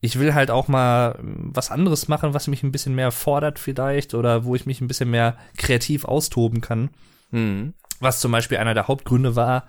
ich 0.00 0.20
will 0.20 0.34
halt 0.34 0.52
auch 0.52 0.68
mal 0.68 1.18
was 1.20 1.70
anderes 1.72 2.06
machen, 2.06 2.32
was 2.32 2.46
mich 2.46 2.62
ein 2.62 2.72
bisschen 2.72 2.94
mehr 2.94 3.10
fordert 3.10 3.58
vielleicht 3.58 4.14
oder 4.14 4.44
wo 4.44 4.54
ich 4.54 4.66
mich 4.66 4.80
ein 4.80 4.88
bisschen 4.88 5.10
mehr 5.10 5.36
kreativ 5.56 6.04
austoben 6.04 6.60
kann. 6.60 6.90
Mhm. 7.30 7.74
Was 8.00 8.20
zum 8.20 8.32
Beispiel 8.32 8.58
einer 8.58 8.74
der 8.74 8.88
Hauptgründe 8.88 9.36
war, 9.36 9.66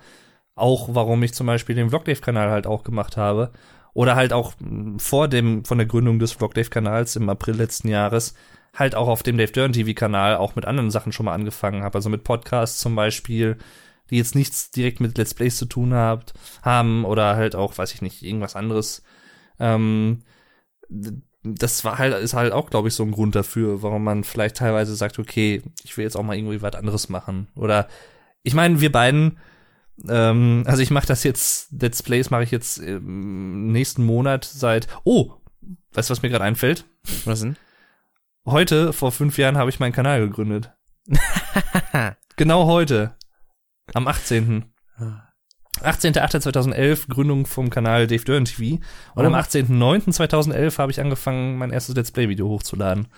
auch 0.54 0.88
warum 0.92 1.22
ich 1.22 1.34
zum 1.34 1.46
Beispiel 1.46 1.74
den 1.74 1.90
Vlogdave-Kanal 1.90 2.50
halt 2.50 2.66
auch 2.66 2.84
gemacht 2.84 3.16
habe. 3.16 3.52
Oder 3.94 4.16
halt 4.16 4.32
auch 4.32 4.52
mh, 4.58 4.98
vor 4.98 5.28
dem, 5.28 5.64
von 5.64 5.78
der 5.78 5.86
Gründung 5.86 6.18
des 6.18 6.32
Vlogdave-Kanals 6.32 7.16
im 7.16 7.28
April 7.28 7.56
letzten 7.56 7.88
Jahres 7.88 8.34
halt 8.74 8.94
auch 8.94 9.08
auf 9.08 9.22
dem 9.22 9.38
Dave 9.38 9.52
Dern 9.52 9.72
TV-Kanal 9.72 10.36
auch 10.36 10.54
mit 10.54 10.64
anderen 10.66 10.90
Sachen 10.90 11.12
schon 11.12 11.26
mal 11.26 11.34
angefangen 11.34 11.82
habe. 11.82 11.96
Also 11.98 12.10
mit 12.10 12.24
Podcasts 12.24 12.78
zum 12.80 12.94
Beispiel, 12.94 13.56
die 14.10 14.16
jetzt 14.16 14.34
nichts 14.34 14.70
direkt 14.70 15.00
mit 15.00 15.18
Let's 15.18 15.34
Plays 15.34 15.56
zu 15.56 15.66
tun 15.66 15.94
habt, 15.94 16.34
haben 16.62 17.04
oder 17.04 17.36
halt 17.36 17.56
auch, 17.56 17.76
weiß 17.76 17.92
ich 17.94 18.02
nicht, 18.02 18.22
irgendwas 18.22 18.56
anderes. 18.56 19.02
Ähm, 19.58 20.22
das 21.54 21.84
war 21.84 21.98
halt, 21.98 22.14
ist 22.14 22.34
halt 22.34 22.52
auch, 22.52 22.70
glaube 22.70 22.88
ich, 22.88 22.94
so 22.94 23.02
ein 23.02 23.12
Grund 23.12 23.34
dafür, 23.34 23.82
warum 23.82 24.04
man 24.04 24.24
vielleicht 24.24 24.56
teilweise 24.56 24.94
sagt, 24.94 25.18
okay, 25.18 25.62
ich 25.84 25.96
will 25.96 26.04
jetzt 26.04 26.16
auch 26.16 26.22
mal 26.22 26.36
irgendwie 26.36 26.62
was 26.62 26.74
anderes 26.74 27.08
machen. 27.08 27.48
Oder 27.54 27.88
ich 28.42 28.54
meine, 28.54 28.80
wir 28.80 28.92
beiden, 28.92 29.38
ähm, 30.08 30.64
also 30.66 30.82
ich 30.82 30.90
mache 30.90 31.06
das 31.06 31.24
jetzt, 31.24 31.68
Let's 31.72 32.02
Plays 32.02 32.30
mache 32.30 32.44
ich 32.44 32.50
jetzt 32.50 32.78
im 32.78 33.72
nächsten 33.72 34.04
Monat 34.04 34.44
seit, 34.44 34.88
oh, 35.04 35.32
weißt 35.92 36.08
du, 36.08 36.12
was 36.12 36.22
mir 36.22 36.30
gerade 36.30 36.44
einfällt? 36.44 36.84
Was 37.24 37.40
denn? 37.40 37.56
Heute, 38.46 38.92
vor 38.92 39.12
fünf 39.12 39.36
Jahren, 39.38 39.58
habe 39.58 39.70
ich 39.70 39.80
meinen 39.80 39.92
Kanal 39.92 40.20
gegründet. 40.20 40.72
genau 42.36 42.66
heute. 42.66 43.14
Am 43.94 44.06
18. 44.06 44.64
18.08.2011, 45.82 47.08
Gründung 47.08 47.46
vom 47.46 47.70
Kanal 47.70 48.06
Dave 48.06 48.24
Dern 48.24 48.44
TV. 48.44 48.80
Und 49.14 49.26
am 49.26 49.34
Oh. 49.34 49.36
18.09.2011 49.36 50.78
habe 50.78 50.90
ich 50.90 51.00
angefangen, 51.00 51.56
mein 51.56 51.70
erstes 51.70 51.94
Let's 51.94 52.10
Play-Video 52.10 52.48
hochzuladen. 52.48 53.08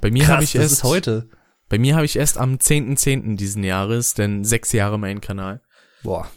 Bei 0.00 0.10
mir 0.10 0.28
habe 0.28 0.44
ich 0.44 0.52
das 0.52 0.62
erst 0.62 0.72
ist 0.72 0.84
heute. 0.84 1.28
Bei 1.68 1.78
mir 1.78 1.94
habe 1.94 2.04
ich 2.04 2.16
erst 2.16 2.36
am 2.36 2.56
10.10. 2.56 3.36
diesen 3.36 3.64
Jahres, 3.64 4.14
denn 4.14 4.44
sechs 4.44 4.72
Jahre 4.72 4.98
mein 4.98 5.20
Kanal. 5.20 5.62
Boah. 6.02 6.28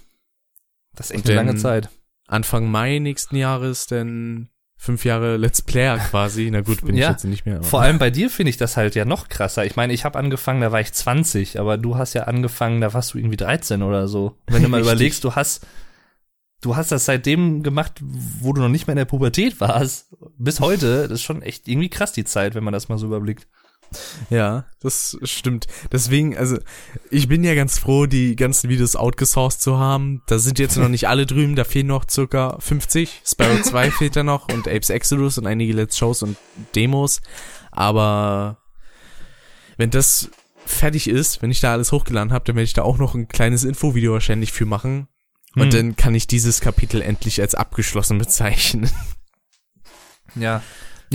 Das 0.94 1.08
ist 1.08 1.18
echt 1.18 1.26
Und 1.26 1.32
eine 1.32 1.48
lange 1.48 1.60
Zeit. 1.60 1.90
Anfang 2.28 2.72
Mai 2.72 3.00
nächsten 3.00 3.36
Jahres, 3.36 3.88
denn 3.88 4.50
fünf 4.86 5.04
Jahre 5.04 5.36
Let's 5.38 5.62
Player 5.62 5.98
quasi. 6.10 6.50
Na 6.52 6.62
gut, 6.62 6.86
bin 6.86 6.96
Ja. 6.96 7.08
ich 7.08 7.12
jetzt 7.14 7.24
nicht 7.26 7.46
mehr. 7.46 7.62
Vor 7.64 7.82
allem 7.82 7.98
bei 8.00 8.10
dir 8.12 8.30
finde 8.30 8.50
ich 8.52 8.58
das 8.58 8.78
halt 8.78 8.96
ja 8.96 9.04
noch 9.06 9.28
krasser. 9.28 9.66
Ich 9.66 9.76
meine, 9.76 9.92
ich 9.94 10.06
habe 10.06 10.18
angefangen, 10.18 10.62
da 10.62 10.72
war 10.72 10.80
ich 10.80 10.94
20, 10.94 11.60
aber 11.60 11.78
du 11.78 11.98
hast 11.98 12.14
ja 12.14 12.24
angefangen, 12.24 12.80
da 12.82 12.94
warst 12.94 13.14
du 13.14 13.18
irgendwie 13.18 13.38
13 13.38 13.82
oder 13.84 14.08
so. 14.08 14.38
Wenn 14.48 14.64
du 14.64 14.70
mal 14.70 14.78
Richtig. 14.82 14.94
überlegst, 14.94 15.24
du 15.24 15.36
hast 15.36 15.66
du 16.62 16.76
hast 16.76 16.92
das 16.92 17.06
seitdem 17.06 17.62
gemacht, 17.62 18.00
wo 18.02 18.52
du 18.54 18.62
noch 18.62 18.70
nicht 18.70 18.88
mehr 18.88 18.94
in 18.94 18.98
der 18.98 19.06
Pubertät 19.06 19.60
warst, 19.60 20.16
bis 20.38 20.60
heute. 20.62 21.04
Das 21.04 21.12
ist 21.20 21.22
schon 21.24 21.42
echt 21.44 21.68
irgendwie 21.68 21.90
krass 21.90 22.12
die 22.12 22.24
Zeit, 22.24 22.56
wenn 22.56 22.64
man 22.64 22.74
das 22.74 22.90
mal 22.90 22.98
so 22.98 23.06
überblickt. 23.06 23.48
Ja, 24.30 24.66
das 24.82 25.18
stimmt. 25.24 25.68
Deswegen, 25.92 26.38
also, 26.38 26.58
ich 27.10 27.28
bin 27.28 27.44
ja 27.44 27.56
ganz 27.56 27.80
froh, 27.80 28.06
die 28.06 28.36
ganzen 28.36 28.70
Videos 28.70 28.96
outgesourced 28.96 29.62
zu 29.62 29.78
haben. 29.80 30.22
Da 30.28 30.40
sind 30.40 30.60
jetzt 30.60 30.78
noch 30.78 30.90
nicht 30.90 31.08
alle 31.08 31.26
drüben, 31.26 31.56
da 31.56 31.64
fehlen 31.64 31.88
noch 31.88 32.06
circa 32.10 32.58
50. 32.60 33.22
Sparrow 33.26 33.62
2 33.62 33.92
fehlt 33.98 34.16
da 34.16 34.24
noch 34.24 34.48
und 34.52 34.68
Apes 34.68 34.90
Exodus 34.90 35.38
und 35.38 35.48
einige 35.48 35.74
Let's 35.74 35.98
Shows 35.98 36.24
und 36.24 36.38
Demos. 36.76 37.22
Aber 37.72 38.58
wenn 39.78 39.90
das 39.90 40.30
fertig 40.66 41.08
ist, 41.08 41.42
wenn 41.42 41.52
ich 41.52 41.60
da 41.60 41.74
alles 41.74 41.92
hochgeladen 41.92 42.34
habe, 42.34 42.46
dann 42.46 42.56
werde 42.56 42.66
ich 42.66 42.74
da 42.74 42.82
auch 42.84 42.98
noch 42.98 43.14
ein 43.14 43.28
kleines 43.28 43.64
Infovideo 43.64 44.14
wahrscheinlich 44.14 44.52
für 44.52 44.66
machen. 44.66 45.08
Und 45.56 45.66
Hm. 45.66 45.70
dann 45.72 45.96
kann 45.96 46.16
ich 46.16 46.28
dieses 46.28 46.60
Kapitel 46.60 47.02
endlich 47.02 47.40
als 47.42 47.56
abgeschlossen 47.56 48.18
bezeichnen. 48.18 48.90
Ja. 50.36 50.62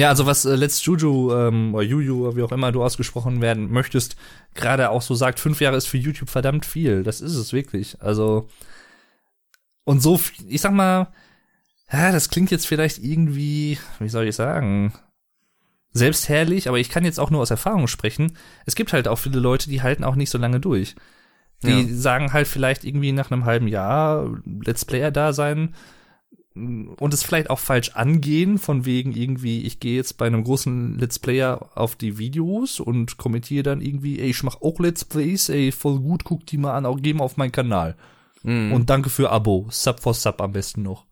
Ja, 0.01 0.09
also 0.09 0.24
was 0.24 0.47
äh, 0.47 0.55
Let's 0.55 0.82
Juju 0.82 1.31
ähm, 1.35 1.74
oder 1.74 1.85
Juju, 1.85 2.35
wie 2.35 2.43
auch 2.43 2.52
immer 2.52 2.72
du 2.72 2.82
ausgesprochen 2.82 3.43
werden 3.43 3.70
möchtest, 3.70 4.16
gerade 4.55 4.89
auch 4.89 5.02
so 5.02 5.14
sagt, 5.14 5.39
fünf 5.39 5.60
Jahre 5.60 5.77
ist 5.77 5.89
für 5.89 5.98
YouTube 5.98 6.31
verdammt 6.31 6.64
viel. 6.64 7.02
Das 7.02 7.20
ist 7.20 7.35
es 7.35 7.52
wirklich. 7.52 8.01
Also 8.01 8.48
und 9.85 10.01
so, 10.01 10.18
ich 10.48 10.62
sag 10.62 10.72
mal, 10.72 11.09
ja, 11.93 12.12
das 12.12 12.31
klingt 12.31 12.51
jetzt 12.51 12.66
vielleicht 12.66 12.97
irgendwie, 12.97 13.78
wie 13.98 14.09
soll 14.09 14.27
ich 14.27 14.36
sagen, 14.36 14.94
selbstherrlich, 15.93 16.66
aber 16.68 16.78
ich 16.78 16.89
kann 16.89 17.05
jetzt 17.05 17.20
auch 17.20 17.31
nur 17.31 17.43
aus 17.43 17.51
Erfahrung 17.51 17.86
sprechen. 17.86 18.39
Es 18.64 18.77
gibt 18.77 18.94
halt 18.94 19.06
auch 19.06 19.16
viele 19.16 19.39
Leute, 19.39 19.68
die 19.68 19.82
halten 19.82 20.05
auch 20.05 20.14
nicht 20.14 20.31
so 20.31 20.39
lange 20.39 20.60
durch. 20.60 20.94
Die 21.62 21.68
Ja. 21.72 21.85
sagen 21.90 22.32
halt 22.32 22.48
vielleicht 22.48 22.85
irgendwie 22.85 23.12
nach 23.12 23.31
einem 23.31 23.44
halben 23.44 23.68
Jahr 23.68 24.35
Let's 24.64 24.86
Player 24.86 25.10
da 25.10 25.35
sein 25.35 25.74
und 26.55 27.14
es 27.14 27.22
vielleicht 27.22 27.48
auch 27.48 27.60
falsch 27.60 27.90
angehen, 27.90 28.59
von 28.59 28.85
wegen 28.85 29.12
irgendwie, 29.12 29.62
ich 29.62 29.78
gehe 29.78 29.97
jetzt 29.97 30.18
bei 30.18 30.27
einem 30.27 30.43
großen 30.43 30.98
Let's 30.98 31.20
Player 31.20 31.70
auf 31.77 31.94
die 31.94 32.18
Videos 32.18 32.81
und 32.81 33.18
kommentiere 33.18 33.62
dann 33.62 33.81
irgendwie, 33.81 34.18
ey, 34.18 34.31
ich 34.31 34.43
mach 34.43 34.60
auch 34.60 34.81
Let's 34.81 35.05
Plays, 35.05 35.48
ey, 35.48 35.70
voll 35.70 36.01
gut, 36.01 36.24
guck 36.24 36.47
die 36.47 36.59
mal 36.59 36.74
an, 36.74 36.86
auch 36.86 36.98
geh 37.01 37.14
mal 37.14 37.24
auf 37.24 37.36
meinen 37.36 37.52
Kanal. 37.52 37.97
Mhm. 38.43 38.72
Und 38.72 38.90
danke 38.90 39.10
für 39.10 39.31
Abo, 39.31 39.68
Sub 39.70 40.01
for 40.01 40.14
Sub 40.14 40.40
am 40.40 40.52
besten 40.52 40.82
noch. 40.82 41.06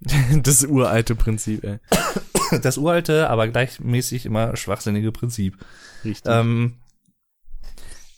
das 0.42 0.64
uralte 0.64 1.14
Prinzip, 1.14 1.62
ey. 1.64 1.78
Das 2.60 2.76
uralte, 2.76 3.30
aber 3.30 3.48
gleichmäßig 3.48 4.26
immer 4.26 4.56
schwachsinnige 4.56 5.12
Prinzip. 5.12 5.56
Richtig. 6.04 6.30
Ähm, 6.30 6.74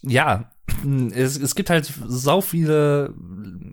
ja, 0.02 0.50
es, 1.12 1.38
es 1.38 1.54
gibt 1.54 1.70
halt 1.70 1.92
sau 2.06 2.40
viele, 2.40 3.14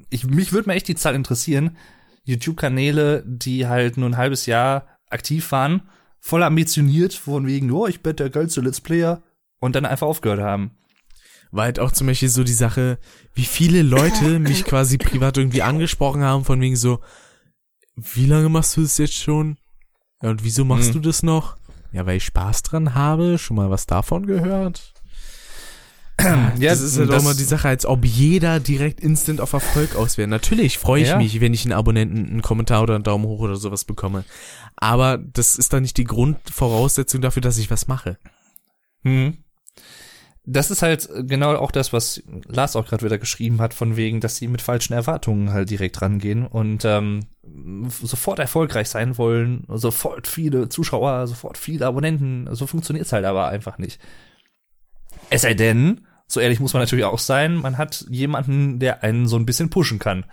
ich, 0.09 0.26
mich 0.26 0.51
würde 0.51 0.69
mir 0.69 0.76
echt 0.76 0.88
die 0.88 0.95
Zahl 0.95 1.15
interessieren, 1.15 1.77
YouTube-Kanäle, 2.23 3.23
die 3.26 3.68
halt 3.68 3.98
nur 3.98 4.10
ein 4.10 4.18
halbes 4.18 4.45
Jahr 4.45 4.88
aktiv 5.10 5.52
waren, 5.52 5.81
voll 6.19 6.43
ambitioniert, 6.43 7.14
von 7.14 7.48
wegen, 7.48 7.72
oh, 7.72 7.88
ich 7.88 8.02
bin 8.02 8.15
der 8.15 8.30
geilste 8.30 8.61
Let's 8.61 8.81
Player, 8.81 9.22
und 9.60 9.76
dann 9.76 9.85
einfach 9.85 10.07
aufgehört 10.07 10.39
haben. 10.41 10.72
War 11.52 11.65
halt 11.65 11.80
auch 11.80 11.91
zum 11.91 12.07
Beispiel 12.07 12.30
so 12.30 12.43
die 12.43 12.53
Sache, 12.53 12.98
wie 13.34 13.43
viele 13.45 13.81
Leute 13.81 14.39
mich 14.39 14.65
quasi 14.65 14.98
privat 14.98 15.38
irgendwie 15.38 15.61
angesprochen 15.61 16.23
haben, 16.23 16.45
von 16.45 16.60
wegen 16.61 16.76
so, 16.76 16.99
wie 17.95 18.26
lange 18.26 18.49
machst 18.49 18.77
du 18.77 18.81
das 18.81 18.98
jetzt 18.98 19.15
schon? 19.15 19.57
Ja, 20.22 20.30
und 20.30 20.43
wieso 20.43 20.65
machst 20.65 20.88
Hm. 20.88 20.93
du 20.93 20.99
das 21.10 21.23
noch? 21.23 21.57
Ja, 21.91 22.06
weil 22.06 22.18
ich 22.18 22.26
Spaß 22.26 22.64
dran 22.64 22.95
habe, 22.95 23.38
schon 23.38 23.57
mal 23.57 23.69
was 23.69 23.85
davon 23.85 24.26
gehört. 24.26 24.90
Ja, 26.23 26.69
das 26.69 26.81
ist 26.81 26.98
halt 26.98 27.11
auch 27.11 27.19
immer 27.19 27.34
die 27.34 27.43
Sache, 27.43 27.68
als 27.68 27.85
ob 27.85 28.06
jeder 28.06 28.60
direkt 28.60 28.99
instant 28.99 29.41
auf 29.41 29.53
Erfolg 29.53 29.95
aus 29.95 30.18
wäre. 30.18 30.27
Natürlich 30.27 30.77
freue 30.77 31.02
ich 31.02 31.10
Ja. 31.10 31.18
mich, 31.18 31.39
wenn 31.41 31.53
ich 31.53 31.65
einen 31.65 31.73
Abonnenten, 31.73 32.27
einen 32.30 32.41
Kommentar 32.41 32.84
oder 32.84 32.95
einen 32.95 33.03
Daumen 33.03 33.26
hoch 33.26 33.39
oder 33.39 33.56
sowas 33.56 33.85
bekomme. 33.85 34.23
Aber 34.76 35.18
das 35.18 35.56
ist 35.56 35.73
dann 35.73 35.84
nicht 35.84 35.98
die 35.98 36.03
Grundvoraussetzung 36.06 37.22
dafür, 37.22 37.41
dass 37.41 37.57
ich 37.57 37.72
was 37.72 37.88
mache. 37.88 38.18
Hm. 39.03 39.38
Das 40.43 40.72
ist 40.72 40.81
halt 40.81 41.07
genau 41.27 41.56
auch 41.56 41.72
das, 41.72 41.93
was 41.93 42.23
Lars 42.48 42.76
auch 42.76 42.88
gerade 42.88 43.06
wieder 43.06 43.19
geschrieben 43.19 43.61
hat, 43.61 43.76
von 43.76 43.95
wegen, 43.95 44.22
dass 44.22 44.38
sie 44.38 44.48
mit 44.48 44.61
falschen 44.64 44.93
Erwartungen 44.93 45.53
halt 45.53 45.69
direkt 45.69 46.02
rangehen 46.02 46.48
und 46.48 46.84
ähm, 46.84 47.19
sofort 48.02 48.39
erfolgreich 48.39 48.89
sein 48.89 49.19
wollen, 49.19 49.65
sofort 49.69 50.27
viele 50.27 50.68
Zuschauer, 50.68 51.27
sofort 51.27 51.60
viele 51.60 51.85
Abonnenten. 51.85 52.49
So 52.53 52.65
funktioniert's 52.65 53.14
halt 53.14 53.26
aber 53.26 53.49
einfach 53.49 53.77
nicht. 53.77 53.99
Es 55.30 55.43
sei 55.43 55.53
denn, 55.53 56.07
so 56.32 56.40
ehrlich 56.40 56.60
muss 56.60 56.74
man 56.74 56.82
natürlich 56.82 57.06
auch 57.06 57.20
sein, 57.20 57.56
man 57.56 57.78
hat 57.78 58.06
jemanden, 58.10 58.80
der 58.80 59.03
einen 59.03 59.28
so 59.28 59.36
ein 59.38 59.45
bisschen 59.45 59.70
pushen 59.70 59.99
kann. 59.99 60.26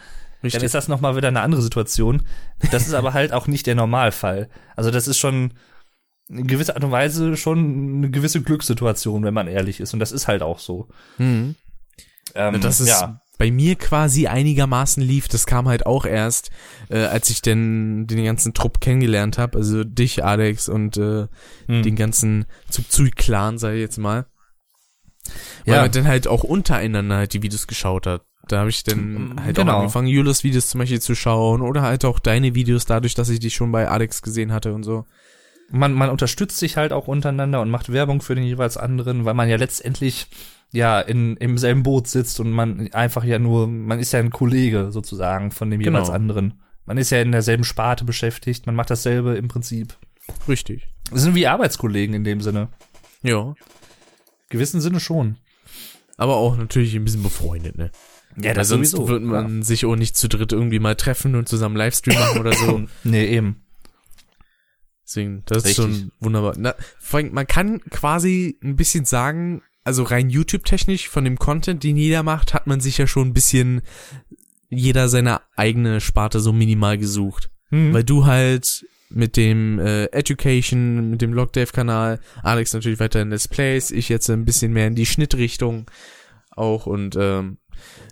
Dann 0.43 0.62
ist 0.62 0.75
das 0.75 0.87
nochmal 0.87 1.16
wieder 1.16 1.29
eine 1.29 1.41
andere 1.41 1.62
Situation. 1.62 2.23
Das 2.70 2.87
ist 2.87 2.95
aber 2.95 3.12
halt 3.12 3.33
auch 3.33 3.49
nicht 3.49 3.66
der 3.66 3.75
Normalfall. 3.75 4.49
Also 4.77 4.91
das 4.93 5.09
ist 5.09 5.19
schon 5.19 5.55
in 6.29 6.47
gewisser 6.47 6.77
Art 6.77 6.85
und 6.85 6.93
Weise 6.93 7.37
schon 7.37 7.97
eine 7.97 8.11
gewisse 8.11 8.41
Glückssituation, 8.43 9.25
wenn 9.25 9.35
man 9.35 9.49
ehrlich 9.49 9.81
ist. 9.81 9.95
Und 9.95 9.99
das 10.01 10.12
ist 10.12 10.29
halt 10.29 10.43
auch 10.43 10.61
so. 10.61 10.89
Mhm. 11.16 11.57
Ähm, 12.37 12.61
Das 12.61 12.81
ist 12.81 12.89
ja. 12.89 13.20
bei 13.39 13.51
mir 13.51 13.75
quasi 13.75 14.29
einigermaßen 14.29 15.03
lief. 15.03 15.27
Das 15.27 15.47
kam 15.47 15.66
halt 15.66 15.87
auch 15.87 16.05
erst, 16.07 16.51
äh, 16.89 16.99
als 17.07 17.31
ich 17.31 17.43
denn 17.43 18.07
den 18.07 18.25
ganzen 18.25 18.55
Trupp 18.55 18.81
kennengelernt 18.81 19.39
habe. 19.39 19.59
Also 19.59 19.83
dich, 19.83 20.25
Alex 20.25 20.69
und 20.69 20.97
äh, 20.99 21.27
Hm. 21.66 21.83
den 21.83 21.97
ganzen 21.97 22.45
Zubzui-Clan, 22.70 23.59
sag 23.59 23.73
ich 23.73 23.81
jetzt 23.81 23.99
mal. 23.99 24.27
Weil 25.66 25.74
Ja. 25.74 25.82
man 25.82 25.90
dann 25.90 26.06
halt 26.09 26.26
auch 26.28 26.42
untereinander 26.44 27.16
halt 27.16 27.32
die 27.34 27.42
Videos 27.42 27.66
geschaut 27.66 28.06
hat. 28.06 28.22
Da 28.48 28.60
habe 28.60 28.70
ich 28.70 28.82
dann 28.84 29.36
halt 29.44 29.56
Genau. 29.56 29.72
auch 29.74 29.78
angefangen, 29.80 30.06
Julius 30.09 30.42
Videos 30.44 30.68
zum 30.68 30.78
Beispiel 30.78 31.00
zu 31.00 31.14
schauen 31.14 31.60
oder 31.60 31.82
halt 31.82 32.05
auch 32.05 32.18
deine 32.18 32.55
Videos 32.55 32.86
dadurch, 32.86 33.14
dass 33.14 33.28
ich 33.28 33.40
die 33.40 33.50
schon 33.50 33.70
bei 33.72 33.88
Alex 33.88 34.22
gesehen 34.22 34.52
hatte 34.52 34.72
und 34.74 34.82
so. 34.84 35.05
man, 35.70 35.92
man 35.92 36.09
unterstützt 36.09 36.56
sich 36.56 36.78
halt 36.78 36.94
auch 36.94 37.09
untereinander 37.09 37.60
und 37.60 37.68
macht 37.68 37.92
Werbung 37.92 38.22
für 38.22 38.34
den 38.34 38.44
jeweils 38.44 38.78
anderen, 38.78 39.26
weil 39.26 39.34
man 39.34 39.50
ja 39.50 39.56
letztendlich 39.56 40.28
ja 40.72 40.98
in, 40.98 41.36
im 41.36 41.59
selben 41.59 41.82
Boot 41.82 42.09
sitzt 42.09 42.40
und 42.40 42.50
man 42.52 42.90
einfach 42.94 43.22
ja 43.22 43.38
nur, 43.38 43.66
man 43.66 43.98
ist 43.98 44.12
ja 44.14 44.18
ein 44.18 44.30
Kollege 44.30 44.90
sozusagen 44.92 45.50
von 45.50 45.70
dem 45.70 45.80
Genau. 45.80 45.98
jeweils 45.98 46.09
anderen. 46.10 46.62
Man 46.86 46.96
ist 46.96 47.10
ja 47.10 47.20
in 47.20 47.32
derselben 47.32 47.64
Sparte 47.64 48.06
beschäftigt, 48.06 48.64
man 48.64 48.76
macht 48.76 48.88
dasselbe 48.90 49.34
im 49.36 49.48
Prinzip. 49.48 49.94
Richtig. 50.48 50.88
Wir 51.10 51.20
sind 51.20 51.34
wie 51.34 51.46
Arbeitskollegen 51.46 52.14
in 52.14 52.24
dem 52.24 52.40
Sinne. 52.40 52.68
Ja. 53.22 53.55
Gewissen 54.49 54.81
Sinne 54.81 55.01
schon. 55.01 55.37
Aber 56.16 56.37
auch 56.37 56.57
natürlich 56.57 56.95
ein 56.95 57.05
bisschen 57.05 57.23
befreundet, 57.23 57.79
ne? 57.79 57.91
Ja, 58.37 58.55
Weil 58.55 58.65
sonst 58.65 58.97
wird 58.97 59.23
man 59.23 59.62
sich 59.62 59.85
auch 59.85 59.97
nicht 59.97 60.16
zu 60.16 60.29
dritt 60.29 60.53
irgendwie 60.53 60.79
mal 60.79 60.95
treffen 60.95 61.35
und 61.35 61.49
zusammen 61.49 61.77
Livestream 61.77 62.19
machen 62.19 62.41
oder 62.41 62.53
so. 62.53 62.87
Nee, 63.05 63.27
eben. 63.27 63.65
Deswegen, 65.05 65.43
das 65.47 65.59
ist 65.59 65.65
Richtig. 65.65 65.85
schon 65.85 66.12
wunderbar. 66.20 66.55
Na, 66.59 66.75
vor 66.99 67.19
allem, 67.19 67.33
man 67.33 67.47
kann 67.47 67.81
quasi 67.91 68.59
ein 68.62 68.77
bisschen 68.77 69.07
sagen, 69.07 69.62
also 69.83 70.03
rein 70.03 70.29
YouTube-technisch 70.29 71.09
von 71.09 71.25
dem 71.25 71.39
Content, 71.39 71.83
den 71.83 71.97
jeder 71.97 72.23
macht, 72.23 72.53
hat 72.53 72.66
man 72.66 72.81
sich 72.81 72.99
ja 72.99 73.07
schon 73.07 73.29
ein 73.29 73.33
bisschen 73.33 73.81
jeder 74.69 75.09
seine 75.09 75.41
eigene 75.57 76.01
Sparte 76.01 76.41
so 76.41 76.53
minimal 76.53 76.99
gesucht. 76.99 77.51
Hm. 77.70 77.95
Weil 77.95 78.05
du 78.05 78.27
halt 78.27 78.87
mit 79.10 79.36
dem 79.36 79.78
äh, 79.78 80.06
Education, 80.06 81.10
mit 81.10 81.22
dem 81.22 81.32
Logdave-Kanal, 81.32 82.20
Alex 82.43 82.74
natürlich 82.74 83.01
weiter 83.01 83.22
in 83.22 83.30
Let's 83.30 83.48
Plays, 83.48 83.90
ich 83.90 84.09
jetzt 84.09 84.28
ein 84.28 84.44
bisschen 84.44 84.72
mehr 84.72 84.86
in 84.86 84.94
die 84.94 85.06
Schnittrichtung 85.06 85.90
auch 86.51 86.86
und 86.86 87.16
ähm, 87.16 87.59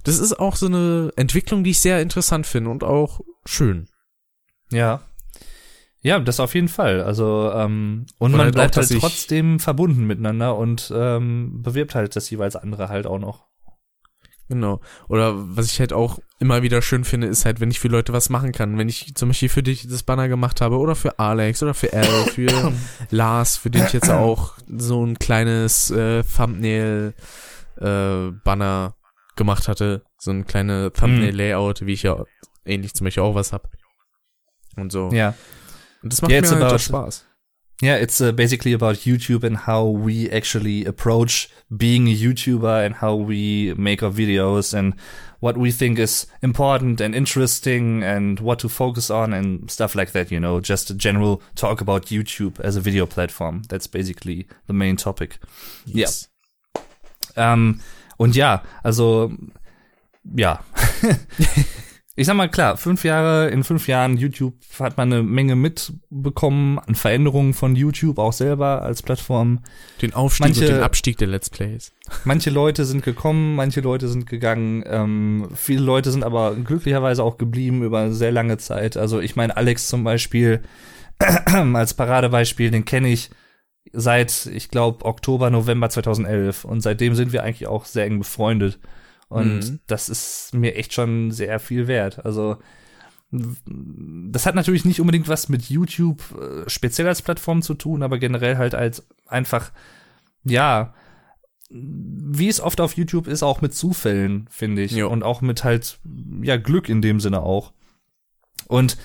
das 0.04 0.18
ist 0.18 0.38
auch 0.38 0.56
so 0.56 0.66
eine 0.66 1.12
Entwicklung, 1.16 1.64
die 1.64 1.70
ich 1.70 1.80
sehr 1.80 2.00
interessant 2.00 2.46
finde 2.46 2.70
und 2.70 2.84
auch 2.84 3.20
schön. 3.44 3.88
Ja. 4.70 5.02
Ja, 6.02 6.20
das 6.20 6.38
auf 6.38 6.54
jeden 6.54 6.68
Fall. 6.68 7.00
Also, 7.00 7.50
ähm, 7.52 8.06
und 8.18 8.26
Und 8.26 8.36
man 8.36 8.46
halt 8.46 8.54
bleibt 8.54 8.78
auch, 8.78 8.82
halt 8.82 9.00
trotzdem 9.00 9.58
verbunden 9.58 10.06
miteinander 10.06 10.56
und 10.56 10.92
ähm, 10.94 11.62
bewirbt 11.62 11.96
halt 11.96 12.14
das 12.14 12.30
jeweils 12.30 12.54
andere 12.54 12.88
halt 12.88 13.06
auch 13.06 13.18
noch. 13.18 13.48
Genau. 14.48 14.80
Oder 15.08 15.34
was 15.34 15.66
ich 15.66 15.80
halt 15.80 15.92
auch 15.92 16.18
immer 16.38 16.62
wieder 16.62 16.80
schön 16.80 17.04
finde, 17.04 17.26
ist 17.26 17.44
halt, 17.44 17.60
wenn 17.60 17.70
ich 17.70 17.80
für 17.80 17.88
Leute 17.88 18.12
was 18.12 18.30
machen 18.30 18.52
kann. 18.52 18.78
Wenn 18.78 18.88
ich 18.88 19.14
zum 19.14 19.30
Beispiel 19.30 19.48
für 19.48 19.62
dich 19.62 19.88
das 19.88 20.02
Banner 20.02 20.28
gemacht 20.28 20.60
habe 20.60 20.78
oder 20.78 20.94
für 20.94 21.18
Alex 21.18 21.62
oder 21.62 21.74
für 21.74 21.92
Al, 21.92 22.04
für 22.04 22.72
Lars, 23.10 23.56
für 23.56 23.70
den 23.70 23.84
ich 23.86 23.92
jetzt 23.92 24.10
auch 24.10 24.54
so 24.68 25.04
ein 25.04 25.18
kleines 25.18 25.90
äh, 25.90 26.22
Thumbnail 26.22 27.14
äh, 27.78 28.30
Banner 28.44 28.94
gemacht 29.34 29.68
hatte. 29.68 30.02
So 30.18 30.30
ein 30.30 30.46
kleine 30.46 30.92
Thumbnail 30.92 31.34
Layout, 31.34 31.84
wie 31.84 31.92
ich 31.92 32.04
ja 32.04 32.24
ähnlich 32.64 32.94
zum 32.94 33.06
Beispiel 33.06 33.22
auch 33.22 33.34
was 33.34 33.52
hab. 33.52 33.68
Und 34.76 34.92
so. 34.92 35.10
Ja. 35.12 35.34
Und 36.02 36.12
das 36.12 36.22
macht 36.22 36.30
Ja, 36.30 36.40
mir 36.40 36.64
halt 36.64 36.80
Spaß. 36.80 37.25
Yeah, 37.82 37.96
it's 37.96 38.22
uh, 38.22 38.32
basically 38.32 38.72
about 38.72 39.04
YouTube 39.04 39.44
and 39.44 39.56
how 39.56 39.84
we 39.84 40.30
actually 40.30 40.86
approach 40.86 41.50
being 41.76 42.08
a 42.08 42.16
YouTuber 42.16 42.86
and 42.86 42.94
how 42.94 43.14
we 43.14 43.74
make 43.76 44.02
our 44.02 44.10
videos 44.10 44.72
and 44.72 44.94
what 45.40 45.58
we 45.58 45.70
think 45.70 45.98
is 45.98 46.26
important 46.40 47.02
and 47.02 47.14
interesting 47.14 48.02
and 48.02 48.40
what 48.40 48.58
to 48.60 48.70
focus 48.70 49.10
on 49.10 49.34
and 49.34 49.70
stuff 49.70 49.94
like 49.94 50.12
that, 50.12 50.30
you 50.30 50.40
know, 50.40 50.58
just 50.58 50.88
a 50.88 50.94
general 50.94 51.42
talk 51.54 51.82
about 51.82 52.06
YouTube 52.06 52.58
as 52.60 52.76
a 52.76 52.80
video 52.80 53.04
platform. 53.04 53.62
That's 53.68 53.86
basically 53.86 54.46
the 54.66 54.72
main 54.72 54.96
topic. 54.96 55.38
Yes. 55.84 56.28
Ähm, 57.36 57.80
und 58.16 58.34
ja, 58.34 58.62
also 58.82 59.30
ja. 60.34 60.64
ich 62.18 62.26
sag 62.26 62.34
mal 62.34 62.48
klar, 62.48 62.78
fünf 62.78 63.04
Jahre, 63.04 63.48
in 63.50 63.62
fünf 63.62 63.88
Jahren 63.88 64.16
YouTube 64.16 64.54
hat 64.78 64.96
man 64.96 65.12
eine 65.12 65.22
Menge 65.22 65.54
mitbekommen 65.54 66.78
an 66.78 66.94
Veränderungen 66.94 67.52
von 67.52 67.76
YouTube 67.76 68.18
auch 68.18 68.32
selber 68.32 68.80
als 68.80 69.02
Plattform. 69.02 69.60
Den 70.00 70.14
Aufstieg 70.14 70.46
Manche- 70.46 70.60
und 70.62 70.68
den 70.68 70.82
Abstieg 70.82 71.18
der 71.18 71.28
Let's 71.28 71.50
Plays. 71.50 71.92
Manche 72.24 72.48
Leute 72.48 72.86
sind 72.86 73.04
gekommen, 73.04 73.54
manche 73.54 73.82
Leute 73.82 74.08
sind 74.08 74.26
gegangen, 74.26 74.82
ähm, 74.86 75.48
viele 75.54 75.82
Leute 75.82 76.10
sind 76.10 76.24
aber 76.24 76.54
glücklicherweise 76.54 77.22
auch 77.22 77.36
geblieben 77.36 77.82
über 77.82 78.10
sehr 78.10 78.32
lange 78.32 78.56
Zeit. 78.56 78.96
Also 78.96 79.20
ich 79.20 79.36
meine, 79.36 79.54
Alex 79.58 79.86
zum 79.88 80.02
Beispiel 80.02 80.62
als 81.46 81.92
Paradebeispiel, 81.92 82.70
den 82.70 82.86
kenne 82.86 83.08
ich 83.08 83.28
seit, 83.92 84.46
ich 84.46 84.70
glaube, 84.70 85.04
Oktober, 85.04 85.50
November 85.50 85.90
2011 85.90 86.64
und 86.64 86.80
seitdem 86.80 87.14
sind 87.14 87.34
wir 87.34 87.42
eigentlich 87.42 87.66
auch 87.66 87.84
sehr 87.84 88.06
eng 88.06 88.20
befreundet. 88.20 88.78
Und 89.28 89.58
Mhm. 89.58 89.80
das 89.86 90.08
ist 90.08 90.54
mir 90.54 90.76
echt 90.76 90.92
schon 90.92 91.30
sehr 91.32 91.58
viel 91.58 91.86
wert. 91.88 92.24
Also 92.24 92.58
das 93.32 94.46
hat 94.46 94.54
natürlich 94.54 94.84
nicht 94.84 95.00
unbedingt 95.00 95.28
was 95.28 95.48
mit 95.48 95.68
YouTube 95.68 96.22
äh, 96.40 96.68
speziell 96.70 97.08
als 97.08 97.22
Plattform 97.22 97.60
zu 97.60 97.74
tun, 97.74 98.02
aber 98.04 98.18
generell 98.18 98.56
halt 98.56 98.74
als 98.74 99.06
einfach, 99.26 99.72
ja, 100.44 100.94
wie 101.68 102.48
es 102.48 102.60
oft 102.60 102.80
auf 102.80 102.96
YouTube 102.96 103.26
ist, 103.26 103.42
auch 103.42 103.60
mit 103.60 103.74
Zufällen, 103.74 104.46
finde 104.50 104.82
ich. 104.82 104.92
Jo. 104.92 105.08
Und 105.10 105.24
auch 105.24 105.40
mit 105.40 105.64
halt, 105.64 105.98
ja, 106.40 106.56
Glück 106.56 106.88
in 106.88 107.02
dem 107.02 107.18
Sinne 107.18 107.42
auch. 107.42 107.72
Und 108.68 108.96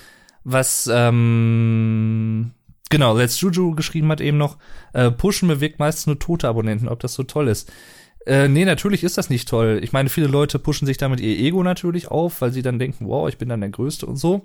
was, 0.44 0.88
ähm, 0.92 2.52
genau, 2.88 3.16
Let's 3.16 3.40
Juju 3.40 3.74
geschrieben 3.74 4.08
hat 4.10 4.20
eben 4.20 4.38
noch, 4.38 4.58
äh, 4.92 5.10
pushen 5.10 5.48
bewirkt 5.48 5.80
meist 5.80 6.06
nur 6.06 6.20
tote 6.20 6.48
Abonnenten, 6.48 6.88
ob 6.88 7.00
das 7.00 7.14
so 7.14 7.24
toll 7.24 7.48
ist. 7.48 7.72
Äh, 8.26 8.48
nee, 8.48 8.64
natürlich 8.64 9.02
ist 9.04 9.18
das 9.18 9.30
nicht 9.30 9.48
toll. 9.48 9.80
Ich 9.82 9.92
meine, 9.92 10.08
viele 10.08 10.28
Leute 10.28 10.58
pushen 10.58 10.86
sich 10.86 10.96
damit 10.96 11.20
ihr 11.20 11.38
Ego 11.38 11.62
natürlich 11.62 12.08
auf, 12.08 12.40
weil 12.40 12.52
sie 12.52 12.62
dann 12.62 12.78
denken, 12.78 13.06
wow, 13.08 13.28
ich 13.28 13.38
bin 13.38 13.48
dann 13.48 13.60
der 13.60 13.70
Größte 13.70 14.06
und 14.06 14.16
so. 14.16 14.42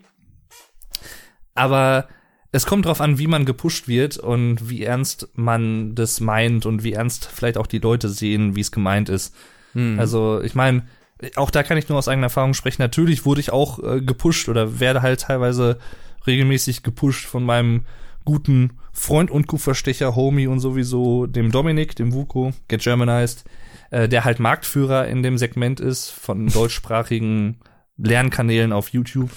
Aber 1.53 2.07
es 2.51 2.65
kommt 2.65 2.85
drauf 2.85 3.01
an, 3.01 3.19
wie 3.19 3.27
man 3.27 3.45
gepusht 3.45 3.87
wird 3.87 4.17
und 4.17 4.69
wie 4.69 4.83
ernst 4.83 5.29
man 5.35 5.95
das 5.95 6.19
meint 6.19 6.65
und 6.65 6.83
wie 6.83 6.93
ernst 6.93 7.25
vielleicht 7.25 7.57
auch 7.57 7.67
die 7.67 7.79
Leute 7.79 8.09
sehen, 8.09 8.55
wie 8.55 8.61
es 8.61 8.71
gemeint 8.71 9.09
ist. 9.09 9.35
Hm. 9.73 9.99
Also, 9.99 10.41
ich 10.41 10.55
meine, 10.55 10.87
auch 11.35 11.51
da 11.51 11.63
kann 11.63 11.77
ich 11.77 11.89
nur 11.89 11.97
aus 11.97 12.07
eigener 12.07 12.27
Erfahrung 12.27 12.53
sprechen. 12.53 12.81
Natürlich 12.81 13.25
wurde 13.25 13.41
ich 13.41 13.51
auch 13.51 13.79
äh, 13.83 14.01
gepusht 14.01 14.49
oder 14.49 14.79
werde 14.79 15.01
halt 15.01 15.21
teilweise 15.21 15.77
regelmäßig 16.25 16.83
gepusht 16.83 17.25
von 17.25 17.43
meinem 17.43 17.85
guten 18.23 18.77
Freund 18.91 19.31
und 19.31 19.47
Kupferstecher, 19.47 20.15
Homie 20.15 20.47
und 20.47 20.59
sowieso 20.59 21.27
dem 21.27 21.51
Dominik, 21.51 21.95
dem 21.95 22.13
Vuko, 22.13 22.53
Get 22.67 22.81
Germanized. 22.81 23.45
Äh, 23.91 24.07
der 24.09 24.25
halt 24.25 24.39
Marktführer 24.39 25.07
in 25.07 25.23
dem 25.23 25.37
Segment 25.37 25.79
ist 25.79 26.09
von 26.09 26.47
deutschsprachigen 26.53 27.59
Lernkanälen 27.97 28.73
auf 28.73 28.89
YouTube. 28.89 29.31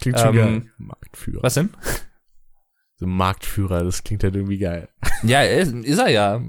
Klingt 0.00 0.18
schon 0.18 0.36
Ähm, 0.36 0.60
geil. 0.60 0.62
Marktführer. 0.78 1.42
Was 1.42 1.54
denn? 1.54 1.70
So 2.96 3.06
Marktführer, 3.06 3.84
das 3.84 4.04
klingt 4.04 4.22
halt 4.22 4.34
irgendwie 4.36 4.58
geil. 4.58 4.88
Ja, 5.22 5.42
ist, 5.42 5.72
ist 5.72 5.98
er 5.98 6.08
ja. 6.08 6.40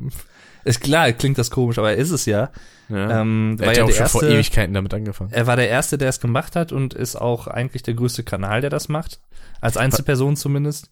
Ist 0.66 0.82
klar, 0.82 1.12
klingt 1.12 1.38
das 1.38 1.52
komisch, 1.52 1.78
aber 1.78 1.92
er 1.92 1.98
ist 1.98 2.12
es 2.12 2.26
ja. 2.26 2.52
Ja. 2.90 3.22
Ähm, 3.22 3.58
er 3.60 3.70
hat 3.70 3.78
ja 3.78 3.84
auch 3.86 3.92
schon 3.92 4.08
vor 4.08 4.24
erste, 4.24 4.36
Ewigkeiten 4.36 4.74
damit 4.74 4.94
angefangen. 4.94 5.32
er 5.32 5.48
war 5.48 5.56
der 5.56 5.70
Erste, 5.70 5.98
der 5.98 6.10
es 6.10 6.20
gemacht 6.20 6.56
hat 6.56 6.72
und 6.72 6.94
ist 6.94 7.16
auch 7.16 7.48
eigentlich 7.48 7.82
der 7.84 7.94
größte 7.94 8.24
Kanal, 8.24 8.62
der 8.62 8.70
das 8.70 8.88
macht. 8.90 9.20
Als 9.62 9.78
Einzelperson 9.78 10.36
zumindest. 10.36 10.92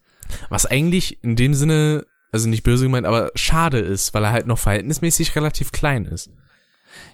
Was 0.49 0.65
eigentlich 0.65 1.23
in 1.23 1.35
dem 1.35 1.53
Sinne, 1.53 2.05
also 2.31 2.47
nicht 2.47 2.63
böse 2.63 2.85
gemeint, 2.85 3.05
aber 3.05 3.31
schade 3.35 3.79
ist, 3.79 4.13
weil 4.13 4.23
er 4.23 4.31
halt 4.31 4.47
noch 4.47 4.59
verhältnismäßig 4.59 5.35
relativ 5.35 5.71
klein 5.71 6.05
ist. 6.05 6.31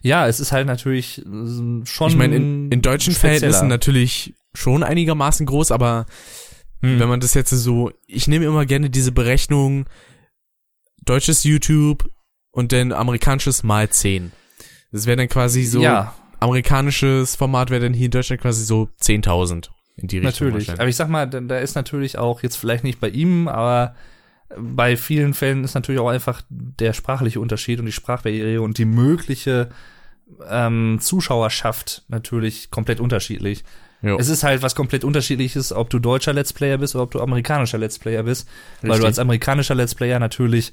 Ja, 0.02 0.28
es 0.28 0.40
ist 0.40 0.52
halt 0.52 0.68
natürlich 0.68 1.20
äh, 1.20 1.86
schon. 1.86 2.10
Ich 2.10 2.16
meine, 2.16 2.36
in, 2.36 2.72
in 2.72 2.82
deutschen 2.82 3.14
spezieller. 3.14 3.40
Verhältnissen 3.40 3.68
natürlich 3.68 4.34
schon 4.54 4.84
einigermaßen 4.84 5.46
groß, 5.46 5.72
aber 5.72 6.06
Hm. 6.82 7.00
wenn 7.00 7.10
man 7.10 7.20
das 7.20 7.34
jetzt 7.34 7.50
so, 7.50 7.92
ich 8.06 8.28
nehme 8.28 8.46
immer 8.46 8.66
gerne 8.66 8.90
diese 8.90 9.12
Berechnung, 9.12 9.86
deutsches 11.06 11.44
YouTube 11.44 12.10
und 12.52 12.72
dann 12.72 12.92
amerikanisches 12.92 13.64
mal 13.64 13.90
10. 13.90 14.32
Das 14.92 15.06
wäre 15.06 15.18
dann 15.18 15.28
quasi 15.28 15.64
so, 15.64 15.82
ja, 15.82 16.14
amerikanisches 16.40 17.36
Format 17.36 17.70
wäre 17.70 17.82
dann 17.82 17.94
hier 17.94 18.06
in 18.06 18.12
Deutschland 18.12 18.42
quasi 18.42 18.64
so 18.64 18.90
10.000 19.02 19.70
in 19.96 20.08
die 20.08 20.20
Richtung. 20.20 20.48
natürlich. 20.50 20.72
Aber 20.72 20.88
ich 20.88 20.96
sag 20.96 21.10
mal, 21.10 21.26
da 21.26 21.58
ist 21.58 21.76
natürlich 21.76 22.18
auch 22.18 22.44
jetzt 22.44 22.58
vielleicht 22.58 22.84
nicht 22.84 23.00
bei 23.00 23.10
ihm, 23.10 23.48
aber 23.48 23.96
bei 24.56 24.96
vielen 24.96 25.34
Fällen 25.34 25.64
ist 25.64 25.76
natürlich 25.76 26.00
auch 26.00 26.10
einfach 26.10 26.42
der 26.50 26.94
sprachliche 26.94 27.40
Unterschied 27.40 27.80
und 27.80 27.86
die 27.86 27.92
Sprachbarriere 27.92 28.62
und 28.62 28.78
die 28.78 28.86
mögliche 28.86 29.70
ähm, 30.50 31.00
Zuschauerschaft 31.02 32.04
natürlich 32.08 32.72
komplett 32.72 33.00
unterschiedlich. 33.00 33.64
Jo. 34.02 34.18
Es 34.20 34.30
ist 34.30 34.44
halt 34.44 34.62
was 34.62 34.76
komplett 34.76 35.04
unterschiedliches, 35.04 35.74
ob 35.74 35.90
du 35.90 36.00
deutscher 36.00 36.34
Let's 36.34 36.54
Player 36.54 36.78
bist 36.78 36.96
oder 36.96 37.04
ob 37.04 37.12
du 37.12 37.20
amerikanischer 37.20 37.78
Let's 37.78 37.98
Player 37.98 38.24
bist. 38.24 38.48
Weil 38.82 38.92
Richtig. 38.92 39.02
du 39.02 39.08
als 39.08 39.20
amerikanischer 39.20 39.76
Let's 39.76 39.96
Player 39.96 40.20
natürlich 40.20 40.72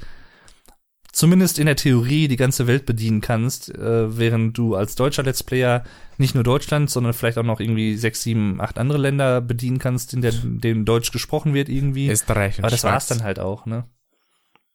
zumindest 1.15 1.59
in 1.59 1.67
der 1.67 1.77
Theorie 1.77 2.29
die 2.29 2.37
ganze 2.37 2.67
Welt 2.67 2.87
bedienen 2.87 3.21
kannst, 3.21 3.75
äh, 3.75 4.19
während 4.19 4.59
du 4.59 4.75
als 4.75 4.97
deutscher 4.97 5.23
Let's 5.23 5.43
Player 5.43 5.85
nicht 6.19 6.35
nur 6.35 6.45
Deutschland, 6.45 6.91
sondern 6.91 7.13
vielleicht 7.13 7.39
auch 7.39 7.45
noch 7.45 7.61
irgendwie 7.61 7.97
sechs, 7.97 8.23
sieben, 8.23 8.61
acht 8.61 8.79
andere 8.79 8.99
Länder 8.99 9.41
bedienen 9.41 9.79
kannst, 9.79 10.13
in 10.13 10.23
der, 10.23 10.33
denen 10.33 10.85
Deutsch 10.85 11.13
gesprochen 11.13 11.55
wird 11.55 11.69
irgendwie. 11.69 12.11
Österreich 12.11 12.59
und 12.59 12.65
Aber 12.65 12.71
das 12.71 12.81
Schweiz. 12.81 12.93
war's 12.93 13.07
dann 13.07 13.23
halt 13.23 13.39
auch, 13.39 13.65
ne? 13.65 13.85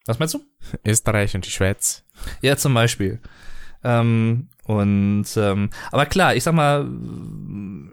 Was 0.05 0.17
meinst 0.17 0.33
du? 0.33 0.41
Österreich 0.85 1.35
und 1.35 1.45
die 1.45 1.51
Schweiz. 1.51 2.03
Ja, 2.41 2.57
zum 2.57 2.73
Beispiel. 2.73 3.19
Ähm, 3.83 4.47
und 4.63 5.25
ähm, 5.37 5.69
aber 5.91 6.05
klar, 6.05 6.35
ich 6.35 6.43
sag 6.43 6.53
mal, 6.53 6.87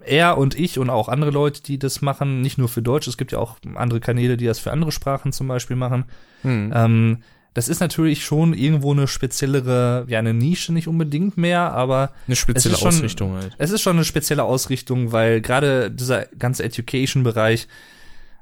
er 0.04 0.36
und 0.36 0.58
ich 0.58 0.78
und 0.78 0.90
auch 0.90 1.08
andere 1.08 1.30
Leute, 1.30 1.62
die 1.62 1.78
das 1.78 2.02
machen, 2.02 2.42
nicht 2.42 2.58
nur 2.58 2.68
für 2.68 2.82
Deutsch, 2.82 3.06
es 3.06 3.16
gibt 3.16 3.32
ja 3.32 3.38
auch 3.38 3.56
andere 3.74 4.00
Kanäle, 4.00 4.36
die 4.36 4.46
das 4.46 4.58
für 4.58 4.72
andere 4.72 4.92
Sprachen 4.92 5.32
zum 5.32 5.48
Beispiel 5.48 5.76
machen. 5.76 6.04
Hm. 6.42 6.72
Ähm, 6.74 7.22
das 7.56 7.70
ist 7.70 7.80
natürlich 7.80 8.22
schon 8.22 8.52
irgendwo 8.52 8.92
eine 8.92 9.08
speziellere, 9.08 10.04
ja, 10.08 10.18
eine 10.18 10.34
Nische 10.34 10.74
nicht 10.74 10.88
unbedingt 10.88 11.38
mehr, 11.38 11.72
aber 11.72 12.12
Eine 12.26 12.36
spezielle 12.36 12.76
schon- 12.76 12.88
Ausrichtung 12.88 13.32
halt. 13.32 13.54
es 13.56 13.70
ist 13.70 13.80
schon 13.80 13.96
eine 13.96 14.04
spezielle 14.04 14.44
Ausrichtung, 14.44 15.10
weil 15.10 15.40
gerade 15.40 15.90
dieser 15.90 16.26
ganze 16.38 16.64
Education-Bereich 16.64 17.66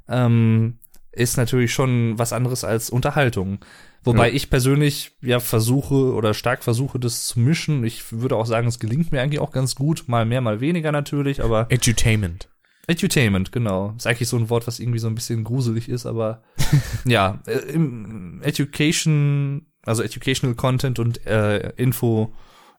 ähm, 0.09 0.79
ist 1.13 1.37
natürlich 1.37 1.73
schon 1.73 2.19
was 2.19 2.33
anderes 2.33 2.65
als 2.65 2.91
Unterhaltung. 2.91 3.59
Wobei 4.03 4.29
Ja. 4.29 4.35
ich 4.35 4.51
persönlich 4.51 5.13
ja 5.23 5.39
versuche 5.39 5.95
oder 6.13 6.35
stark 6.35 6.65
versuche, 6.65 6.99
das 6.99 7.27
zu 7.27 7.39
mischen. 7.39 7.85
Ich 7.85 8.11
würde 8.11 8.35
auch 8.37 8.47
sagen, 8.47 8.67
es 8.67 8.81
gelingt 8.81 9.13
mir 9.13 9.23
eigentlich 9.23 9.41
auch 9.41 9.53
ganz 9.53 9.77
gut. 9.77 10.05
Mal 10.09 10.27
mehr, 10.27 10.41
mal 10.41 10.61
weniger 10.61 10.91
natürlich, 10.93 11.41
aber 11.43 11.67
Edutainment. 11.71 12.49
Edutainment, 12.87 13.53
genau. 13.53 13.95
Ist 13.97 14.07
eigentlich 14.07 14.29
so 14.29 14.37
ein 14.37 14.51
Wort, 14.51 14.67
was 14.67 14.79
irgendwie 14.79 14.99
so 14.99 15.07
ein 15.07 15.15
bisschen 15.15 15.45
gruselig 15.45 15.89
ist, 15.89 16.07
aber 16.07 16.43
ja, 17.05 17.41
äh, 17.47 17.59
im 17.73 18.43
Education, 18.43 19.67
also 19.85 20.03
Educational 20.03 20.55
Content 20.55 20.99
und 20.99 21.27
äh, 21.27 21.71
Info, 21.77 22.33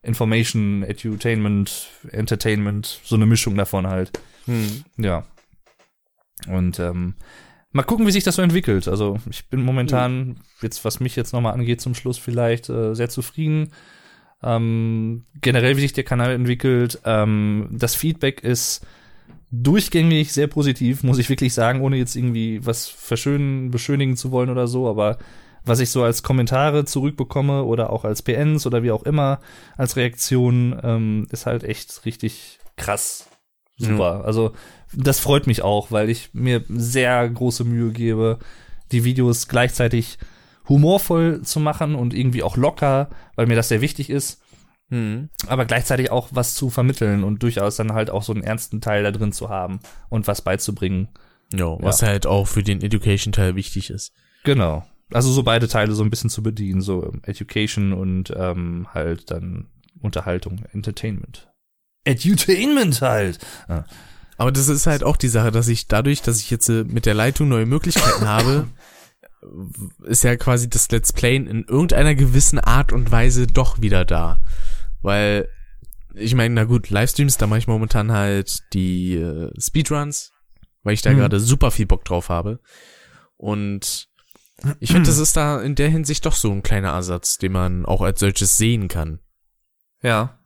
Information, 0.03 0.83
Edutainment, 0.83 1.87
Entertainment, 2.11 3.01
so 3.03 3.15
eine 3.15 3.25
Mischung 3.25 3.55
davon 3.55 3.87
halt. 3.87 4.11
Hm. 4.45 4.83
Ja. 4.97 5.25
Und 6.47 6.79
ähm, 6.79 7.15
mal 7.71 7.83
gucken, 7.83 8.05
wie 8.05 8.11
sich 8.11 8.23
das 8.23 8.35
so 8.35 8.41
entwickelt. 8.41 8.87
Also 8.87 9.17
ich 9.29 9.49
bin 9.49 9.63
momentan, 9.63 10.37
jetzt 10.61 10.85
was 10.85 10.99
mich 10.99 11.15
jetzt 11.15 11.33
nochmal 11.33 11.53
angeht 11.53 11.81
zum 11.81 11.95
Schluss 11.95 12.19
vielleicht, 12.19 12.69
äh, 12.69 12.93
sehr 12.93 13.09
zufrieden. 13.09 13.71
Ähm, 14.43 15.25
generell, 15.41 15.77
wie 15.77 15.81
sich 15.81 15.93
der 15.93 16.03
Kanal 16.03 16.31
entwickelt. 16.31 17.01
Ähm, 17.03 17.69
das 17.71 17.95
Feedback 17.95 18.43
ist 18.43 18.85
durchgängig 19.51 20.33
sehr 20.33 20.47
positiv, 20.47 21.03
muss 21.03 21.19
ich 21.19 21.29
wirklich 21.29 21.53
sagen, 21.53 21.81
ohne 21.81 21.97
jetzt 21.97 22.15
irgendwie 22.15 22.65
was 22.65 22.87
verschönen, 22.87 23.71
beschönigen 23.71 24.17
zu 24.17 24.31
wollen 24.31 24.49
oder 24.49 24.67
so, 24.67 24.87
aber 24.89 25.17
was 25.63 25.79
ich 25.79 25.89
so 25.89 26.03
als 26.03 26.23
Kommentare 26.23 26.85
zurückbekomme 26.85 27.63
oder 27.63 27.89
auch 27.91 28.05
als 28.05 28.21
PNs 28.21 28.67
oder 28.67 28.83
wie 28.83 28.91
auch 28.91 29.03
immer 29.03 29.39
als 29.77 29.95
Reaktion, 29.95 30.79
ähm, 30.83 31.27
ist 31.31 31.45
halt 31.45 31.63
echt 31.63 32.05
richtig 32.05 32.59
krass. 32.77 33.27
Super. 33.77 34.23
Also 34.25 34.53
das 34.93 35.19
freut 35.19 35.47
mich 35.47 35.61
auch, 35.61 35.91
weil 35.91 36.09
ich 36.09 36.29
mir 36.33 36.63
sehr 36.69 37.27
große 37.27 37.63
Mühe 37.63 37.91
gebe, 37.91 38.39
die 38.91 39.03
Videos 39.03 39.47
gleichzeitig 39.47 40.17
humorvoll 40.69 41.41
zu 41.41 41.59
machen 41.59 41.95
und 41.95 42.13
irgendwie 42.13 42.43
auch 42.43 42.57
locker, 42.57 43.09
weil 43.35 43.47
mir 43.47 43.55
das 43.55 43.69
sehr 43.69 43.81
wichtig 43.81 44.09
ist 44.09 44.41
Hm. 44.89 45.29
aber 45.47 45.65
gleichzeitig 45.65 46.11
auch 46.11 46.29
was 46.31 46.53
zu 46.53 46.69
vermitteln 46.69 47.23
und 47.23 47.41
durchaus 47.41 47.75
dann 47.75 47.93
halt 47.93 48.11
auch 48.11 48.21
so 48.21 48.33
einen 48.33 48.43
ernsten 48.43 48.81
Teil 48.81 49.01
da 49.01 49.11
drin 49.11 49.31
zu 49.31 49.49
haben 49.49 49.79
und 50.09 50.27
was 50.27 50.41
beizubringen. 50.41 51.09
Jo, 51.51 51.79
was 51.81 52.03
halt 52.03 52.27
auch 52.27 52.47
für 52.47 52.61
den 52.61 52.81
Education-Teil 52.81 53.55
wichtig 53.55 53.89
ist. 53.89 54.13
Genau. 54.43 54.85
Also 55.11 55.31
so 55.31 55.43
beide 55.43 55.67
Teile 55.67 55.93
so 55.93 56.03
ein 56.03 56.09
bisschen 56.09 56.29
zu 56.29 56.43
bedienen, 56.43 56.81
so 56.81 57.13
Education 57.23 57.93
und 57.93 58.31
ähm, 58.35 58.87
halt 58.93 59.31
dann 59.31 59.67
Unterhaltung, 60.01 60.65
Entertainment. 60.71 61.51
Edutainment 62.03 63.01
halt. 63.01 63.39
Ah. 63.67 63.85
Aber 64.37 64.51
das 64.51 64.67
ist 64.67 64.87
halt 64.87 65.03
auch 65.03 65.17
die 65.17 65.27
Sache, 65.27 65.51
dass 65.51 65.67
ich 65.67 65.87
dadurch, 65.87 66.21
dass 66.21 66.39
ich 66.39 66.51
jetzt 66.51 66.69
äh, 66.69 66.83
mit 66.83 67.05
der 67.05 67.13
Leitung 67.13 67.47
neue 67.47 67.65
Möglichkeiten 67.65 68.27
habe, 68.27 68.67
ist 70.03 70.23
ja 70.23 70.35
quasi 70.35 70.69
das 70.69 70.89
Let's 70.91 71.13
Playen 71.13 71.47
in 71.47 71.63
irgendeiner 71.63 72.15
gewissen 72.15 72.59
Art 72.59 72.91
und 72.91 73.11
Weise 73.11 73.47
doch 73.47 73.81
wieder 73.81 74.05
da. 74.05 74.41
Weil, 75.05 75.47
ich 76.15 76.33
meine, 76.33 76.53
na 76.55 76.63
gut, 76.63 76.89
Livestreams, 76.89 77.37
da 77.37 77.45
mache 77.45 77.59
ich 77.59 77.67
momentan 77.67 78.11
halt 78.11 78.59
die 78.73 79.15
äh, 79.15 79.51
Speedruns, 79.59 80.31
weil 80.83 80.95
ich 80.95 81.01
da 81.03 81.11
Mhm. 81.11 81.17
gerade 81.17 81.39
super 81.39 81.69
viel 81.71 81.85
Bock 81.85 82.03
drauf 82.05 82.29
habe. 82.29 82.59
Und 83.37 84.07
ich 84.79 84.91
finde, 84.91 85.07
das 85.07 85.17
ist 85.19 85.37
da 85.37 85.61
in 85.61 85.75
der 85.75 85.89
Hinsicht 85.89 86.25
doch 86.25 86.33
so 86.35 86.51
ein 86.51 86.63
kleiner 86.63 86.89
Ersatz, 86.89 87.37
den 87.37 87.51
man 87.51 87.85
auch 87.85 88.01
als 88.01 88.19
solches 88.19 88.57
sehen 88.57 88.87
kann. 88.87 89.19
Ja. 90.01 90.39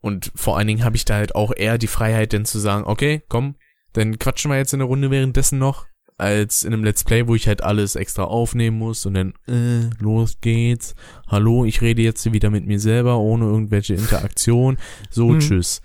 Und 0.00 0.32
vor 0.34 0.56
allen 0.56 0.66
Dingen 0.66 0.84
habe 0.84 0.96
ich 0.96 1.04
da 1.04 1.14
halt 1.14 1.34
auch 1.34 1.52
eher 1.54 1.78
die 1.78 1.86
Freiheit, 1.86 2.32
denn 2.32 2.44
zu 2.44 2.58
sagen, 2.58 2.84
okay, 2.84 3.22
komm, 3.28 3.56
dann 3.92 4.18
quatschen 4.18 4.50
wir 4.50 4.58
jetzt 4.58 4.72
in 4.72 4.78
der 4.80 4.88
Runde 4.88 5.10
währenddessen 5.10 5.58
noch, 5.58 5.86
als 6.22 6.62
in 6.62 6.72
einem 6.72 6.84
Let's 6.84 7.02
Play, 7.04 7.26
wo 7.26 7.34
ich 7.34 7.48
halt 7.48 7.62
alles 7.64 7.96
extra 7.96 8.22
aufnehmen 8.24 8.78
muss 8.78 9.04
und 9.06 9.14
dann, 9.14 9.34
äh, 9.48 9.90
los 10.00 10.36
geht's. 10.40 10.94
Hallo, 11.26 11.64
ich 11.64 11.80
rede 11.82 12.00
jetzt 12.02 12.32
wieder 12.32 12.48
mit 12.48 12.64
mir 12.64 12.78
selber, 12.78 13.18
ohne 13.18 13.44
irgendwelche 13.46 13.94
Interaktion. 13.94 14.78
So, 15.10 15.30
Hm. 15.30 15.40
tschüss. 15.40 15.82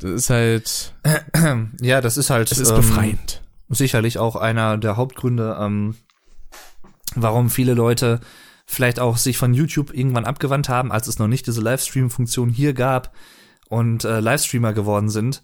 Das 0.00 0.10
ist 0.10 0.30
halt, 0.30 0.94
Ja, 1.80 2.00
das 2.00 2.16
ist 2.16 2.30
halt 2.30 2.50
es 2.52 2.58
ist 2.58 2.70
ähm, 2.70 2.76
befreiend. 2.76 3.42
sicherlich 3.68 4.18
auch 4.18 4.36
einer 4.36 4.76
der 4.76 4.96
Hauptgründe, 4.96 5.56
ähm, 5.60 5.94
warum 7.14 7.50
viele 7.50 7.74
Leute 7.74 8.20
vielleicht 8.66 9.00
auch 9.00 9.16
sich 9.16 9.38
von 9.38 9.54
YouTube 9.54 9.94
irgendwann 9.94 10.24
abgewandt 10.26 10.68
haben, 10.68 10.92
als 10.92 11.06
es 11.06 11.18
noch 11.18 11.28
nicht 11.28 11.46
diese 11.46 11.60
Livestream-Funktion 11.62 12.50
hier 12.50 12.74
gab 12.74 13.12
und 13.68 14.04
äh, 14.04 14.20
Livestreamer 14.20 14.72
geworden 14.72 15.08
sind, 15.08 15.42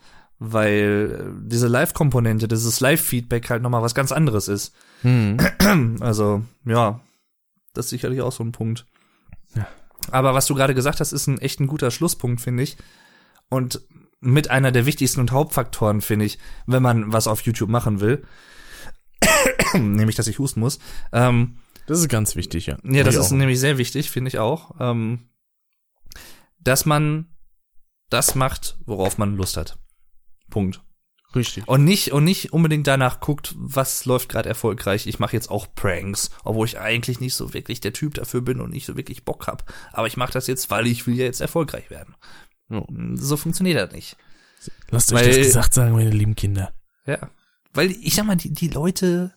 weil 0.53 1.35
äh, 1.39 1.41
diese 1.49 1.69
Live-Komponente, 1.69 2.49
dieses 2.49 2.81
Live-Feedback 2.81 3.51
halt 3.51 3.63
nochmal 3.63 3.83
was 3.83 3.95
ganz 3.95 4.13
anderes 4.13 4.49
ist. 4.49 4.75
Hm. 5.03 5.39
Also, 6.01 6.43
ja, 6.65 7.01
das 7.73 7.87
ist 7.87 7.91
sicherlich 7.91 8.21
auch 8.21 8.33
so 8.33 8.43
ein 8.45 8.53
Punkt. 8.53 8.87
Ja. 9.55 9.67
Aber 10.11 10.35
was 10.35 10.47
du 10.47 10.55
gerade 10.55 10.75
gesagt 10.75 11.01
hast, 11.01 11.13
ist 11.13 11.27
ein 11.27 11.39
echt 11.39 11.61
ein 11.61 11.67
guter 11.67 11.91
Schlusspunkt, 11.91 12.41
finde 12.41 12.63
ich. 12.63 12.77
Und 13.49 13.81
mit 14.21 14.51
einer 14.51 14.73
der 14.73 14.87
wichtigsten 14.87 15.21
und 15.21 15.33
Hauptfaktoren, 15.33 16.01
finde 16.01 16.25
ich, 16.27 16.39
wenn 16.67 16.83
man 16.83 17.13
was 17.13 17.27
auf 17.27 17.41
YouTube 17.43 17.69
machen 17.71 18.01
will. 18.01 18.25
nämlich, 19.75 20.17
dass 20.17 20.27
ich 20.27 20.39
husten 20.39 20.61
muss. 20.61 20.79
Ähm, 21.13 21.57
Das 21.87 21.99
ist 22.01 22.09
ganz 22.09 22.37
wichtig, 22.37 22.67
ja. 22.67 22.77
ja, 22.85 23.03
das 23.05 23.15
Ich 23.15 23.21
ist 23.21 23.27
auch. 23.33 23.37
nämlich 23.37 23.61
sehr 23.61 23.79
wichtig, 23.79 24.11
finde 24.11 24.29
ich 24.29 24.39
auch. 24.39 24.75
Ähm, 24.81 25.29
dass 26.61 26.87
man 26.87 27.27
das 28.11 28.35
macht, 28.35 28.79
worauf 28.87 29.19
man 29.19 29.37
Lust 29.37 29.57
hat. 29.57 29.79
Punkt. 30.55 30.81
Richtig. 31.35 31.67
Und 31.67 31.83
nicht, 31.85 32.13
und 32.13 32.23
nicht 32.23 32.53
unbedingt 32.53 32.87
danach 32.87 33.19
guckt, 33.19 33.55
was 33.59 34.05
läuft 34.05 34.29
gerade 34.29 34.49
erfolgreich. 34.49 35.09
Ich 35.09 35.19
mache 35.19 35.35
jetzt 35.35 35.51
auch 35.51 35.67
Pranks, 35.75 36.31
obwohl 36.45 36.65
ich 36.69 36.79
eigentlich 36.79 37.19
nicht 37.19 37.35
so 37.35 37.53
wirklich 37.53 37.81
der 37.81 37.93
Typ 37.93 38.15
dafür 38.15 38.41
bin 38.41 38.61
und 38.61 38.71
nicht 38.71 38.87
so 38.87 38.97
wirklich 38.97 39.25
Bock 39.25 39.49
hab. 39.49 39.65
Aber 39.93 40.07
ich 40.07 40.17
mache 40.17 40.33
das 40.33 40.47
jetzt, 40.47 40.71
weil 40.71 40.87
ich 40.87 41.09
will 41.09 41.17
ja 41.17 41.25
jetzt 41.25 41.41
erfolgreich 41.41 41.91
werden. 41.91 42.15
Ja. 42.71 42.85
So 43.17 43.37
funktioniert 43.37 43.81
das 43.81 43.93
nicht. 43.93 44.17
Lasst 44.91 45.13
euch 45.13 45.23
Weil- 45.23 45.29
das 45.37 45.37
gesagt 45.39 45.75
sagen, 45.75 45.93
meine 45.93 46.11
lieben 46.11 46.37
Kinder. 46.37 46.73
Ja. 47.05 47.29
Weil 47.73 47.91
ich 47.91 48.15
sag 48.15 48.27
mal, 48.27 48.37
die, 48.37 48.53
die 48.53 48.69
Leute 48.69 49.35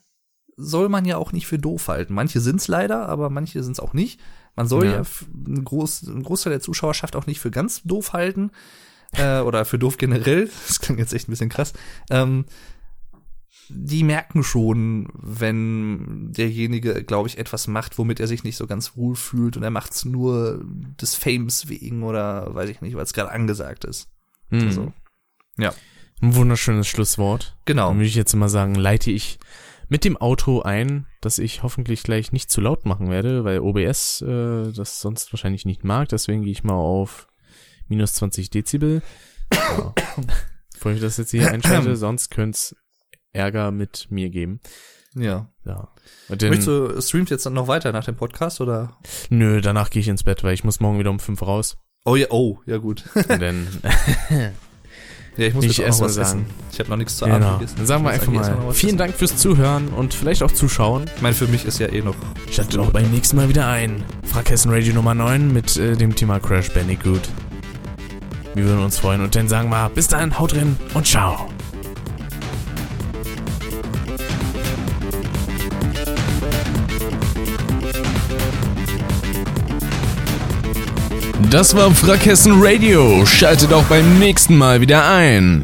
soll 0.55 0.89
man 0.89 1.03
ja 1.05 1.17
auch 1.17 1.31
nicht 1.31 1.47
für 1.47 1.57
doof 1.57 1.87
halten. 1.87 2.13
Manche 2.13 2.41
sind's 2.41 2.67
leider, 2.67 3.09
aber 3.09 3.31
manche 3.31 3.63
sind's 3.63 3.79
auch 3.79 3.93
nicht. 3.93 4.19
Man 4.55 4.67
soll 4.67 4.85
ja, 4.85 4.91
Ja. 5.01 5.03
einen, 5.47 5.63
Groß, 5.65 6.07
einen 6.07 6.21
Großteil 6.23 6.51
der 6.51 6.61
Zuschauerschaft 6.61 7.15
auch 7.15 7.25
nicht 7.25 7.39
für 7.39 7.49
ganz 7.51 7.81
doof 7.83 8.13
halten. 8.13 8.51
Äh, 9.13 9.39
oder 9.39 9.65
für 9.65 9.79
doof 9.79 9.97
generell. 9.97 10.49
Das 10.67 10.79
klingt 10.79 10.99
jetzt 10.99 11.13
echt 11.13 11.27
ein 11.27 11.31
bisschen 11.31 11.49
krass. 11.49 11.73
Ähm, 12.09 12.45
die 13.69 14.03
merken 14.03 14.43
schon, 14.43 15.09
wenn 15.13 16.31
derjenige, 16.31 17.03
glaube 17.03 17.27
ich, 17.27 17.37
etwas 17.37 17.67
macht, 17.67 17.97
womit 17.97 18.19
er 18.19 18.27
sich 18.27 18.43
nicht 18.45 18.55
so 18.55 18.65
ganz 18.65 18.95
wohl 18.95 19.15
fühlt 19.15 19.57
und 19.57 19.63
er 19.63 19.71
macht's 19.71 20.05
nur 20.05 20.63
des 21.01 21.15
Fames 21.15 21.67
wegen 21.67 22.03
oder 22.03 22.53
weiß 22.55 22.69
ich 22.69 22.79
nicht, 22.81 22.95
weil 22.95 23.03
es 23.03 23.13
gerade 23.13 23.31
angesagt 23.31 23.83
ist. 23.83 24.09
Mhm. 24.49 24.71
So. 24.71 24.93
Ja, 25.57 25.73
Ein 26.21 26.35
wunderschönes 26.35 26.87
Schlusswort. 26.87 27.57
genau. 27.65 27.89
Dann 27.89 27.97
würde 27.97 28.07
ich 28.07 28.15
jetzt 28.15 28.33
mal 28.35 28.47
sagen, 28.47 28.75
leite 28.75 29.11
ich 29.11 29.37
mit 29.89 30.05
dem 30.05 30.17
Auto 30.17 30.61
ein, 30.61 31.05
dass 31.21 31.37
ich 31.39 31.63
hoffentlich 31.63 32.03
gleich 32.03 32.31
nicht 32.31 32.49
zu 32.49 32.61
laut 32.61 32.85
machen 32.85 33.09
werde, 33.09 33.43
weil 33.43 33.59
OBS 33.59 34.21
äh, 34.21 34.71
das 34.71 34.99
sonst 35.01 35.31
wahrscheinlich 35.33 35.65
nicht 35.65 35.83
mag. 35.83 36.07
Deswegen 36.09 36.43
gehe 36.43 36.51
ich 36.51 36.63
mal 36.63 36.73
auf 36.73 37.27
minus 37.89 38.13
20 38.15 38.49
Dezibel. 38.49 39.01
Ja. 39.53 39.93
Bevor 40.73 40.91
ich 40.91 41.01
das 41.01 41.17
jetzt 41.17 41.31
hier 41.31 41.51
einschalte, 41.51 41.95
sonst 41.97 42.29
könnte 42.29 42.55
es 42.55 42.75
Ärger 43.33 43.71
mit 43.71 44.07
mir 44.09 44.29
geben. 44.29 44.59
Ja. 45.15 45.49
Ja. 45.65 45.89
Dann, 46.29 46.49
Möchtest 46.49 46.67
du, 46.67 47.01
streamt 47.01 47.29
jetzt 47.29 47.45
dann 47.45 47.53
noch 47.53 47.67
weiter 47.67 47.91
nach 47.91 48.05
dem 48.05 48.15
Podcast 48.15 48.61
oder? 48.61 48.97
nö, 49.29 49.61
danach 49.61 49.89
gehe 49.89 50.01
ich 50.01 50.07
ins 50.07 50.23
Bett, 50.23 50.43
weil 50.43 50.53
ich 50.53 50.63
muss 50.63 50.79
morgen 50.79 50.99
wieder 50.99 51.09
um 51.09 51.19
fünf 51.19 51.41
raus. 51.41 51.77
Oh 52.05 52.15
ja, 52.15 52.27
oh, 52.29 52.59
ja 52.65 52.77
gut. 52.77 53.03
Und 53.15 53.41
dann, 53.41 53.67
Ja, 55.37 55.45
ich 55.47 55.53
muss 55.53 55.65
Ich 55.65 55.77
jetzt 55.77 56.01
auch 56.01 56.05
was 56.05 56.15
sagen. 56.15 56.27
essen. 56.27 56.45
Ich 56.71 56.79
habe 56.79 56.89
noch 56.89 56.97
nichts 56.97 57.17
zu 57.17 57.25
Abend 57.25 57.41
genau. 57.41 57.57
gegessen. 57.57 57.75
Dann 57.77 57.85
sagen 57.85 58.03
wir 58.03 58.09
einfach 58.09 58.31
mal 58.31 58.73
vielen 58.73 58.89
essen. 58.89 58.97
Dank 58.97 59.13
fürs 59.13 59.37
Zuhören 59.37 59.89
und 59.89 60.13
vielleicht 60.13 60.41
auch 60.41 60.51
Zuschauen. 60.51 61.05
Ich 61.15 61.21
meine, 61.21 61.35
für 61.35 61.47
mich 61.47 61.65
ist 61.65 61.79
ja 61.79 61.87
eh 61.87 62.01
noch. 62.01 62.15
Schaltet 62.51 62.79
auch 62.79 62.91
beim 62.91 63.11
nächsten 63.11 63.35
Mal 63.37 63.47
wieder 63.47 63.67
ein. 63.67 64.03
Frackhessen 64.23 64.71
Radio 64.71 64.95
Nummer 64.95 65.13
9 65.13 65.53
mit 65.53 65.77
äh, 65.77 65.95
dem 65.95 66.15
Thema 66.15 66.39
Crash 66.39 66.71
Bandicoot. 66.73 67.21
Wir 68.57 68.65
würden 68.65 68.83
uns 68.83 68.97
freuen 68.97 69.21
und 69.21 69.35
dann 69.35 69.47
sagen 69.47 69.69
wir 69.69 69.87
bis 69.89 70.07
dahin, 70.07 70.39
haut 70.39 70.53
drin 70.53 70.77
und 70.95 71.05
ciao. 71.05 71.47
Das 81.51 81.75
war 81.75 81.91
Frackhessen 81.91 82.53
Radio. 82.57 83.27
Schaltet 83.27 83.71
auch 83.71 83.83
beim 83.83 84.17
nächsten 84.17 84.57
Mal 84.57 84.81
wieder 84.81 85.07
ein. 85.07 85.63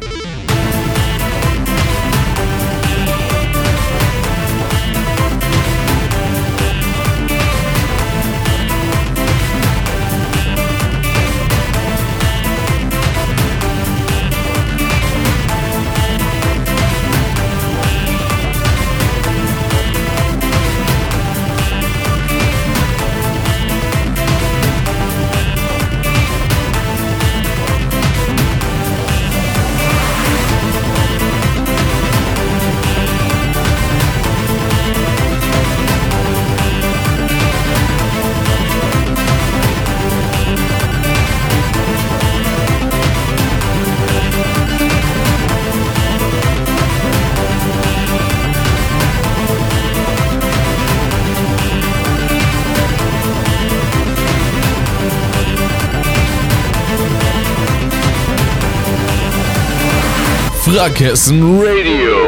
Frackhessen 60.73 61.61
Radio. 61.61 62.22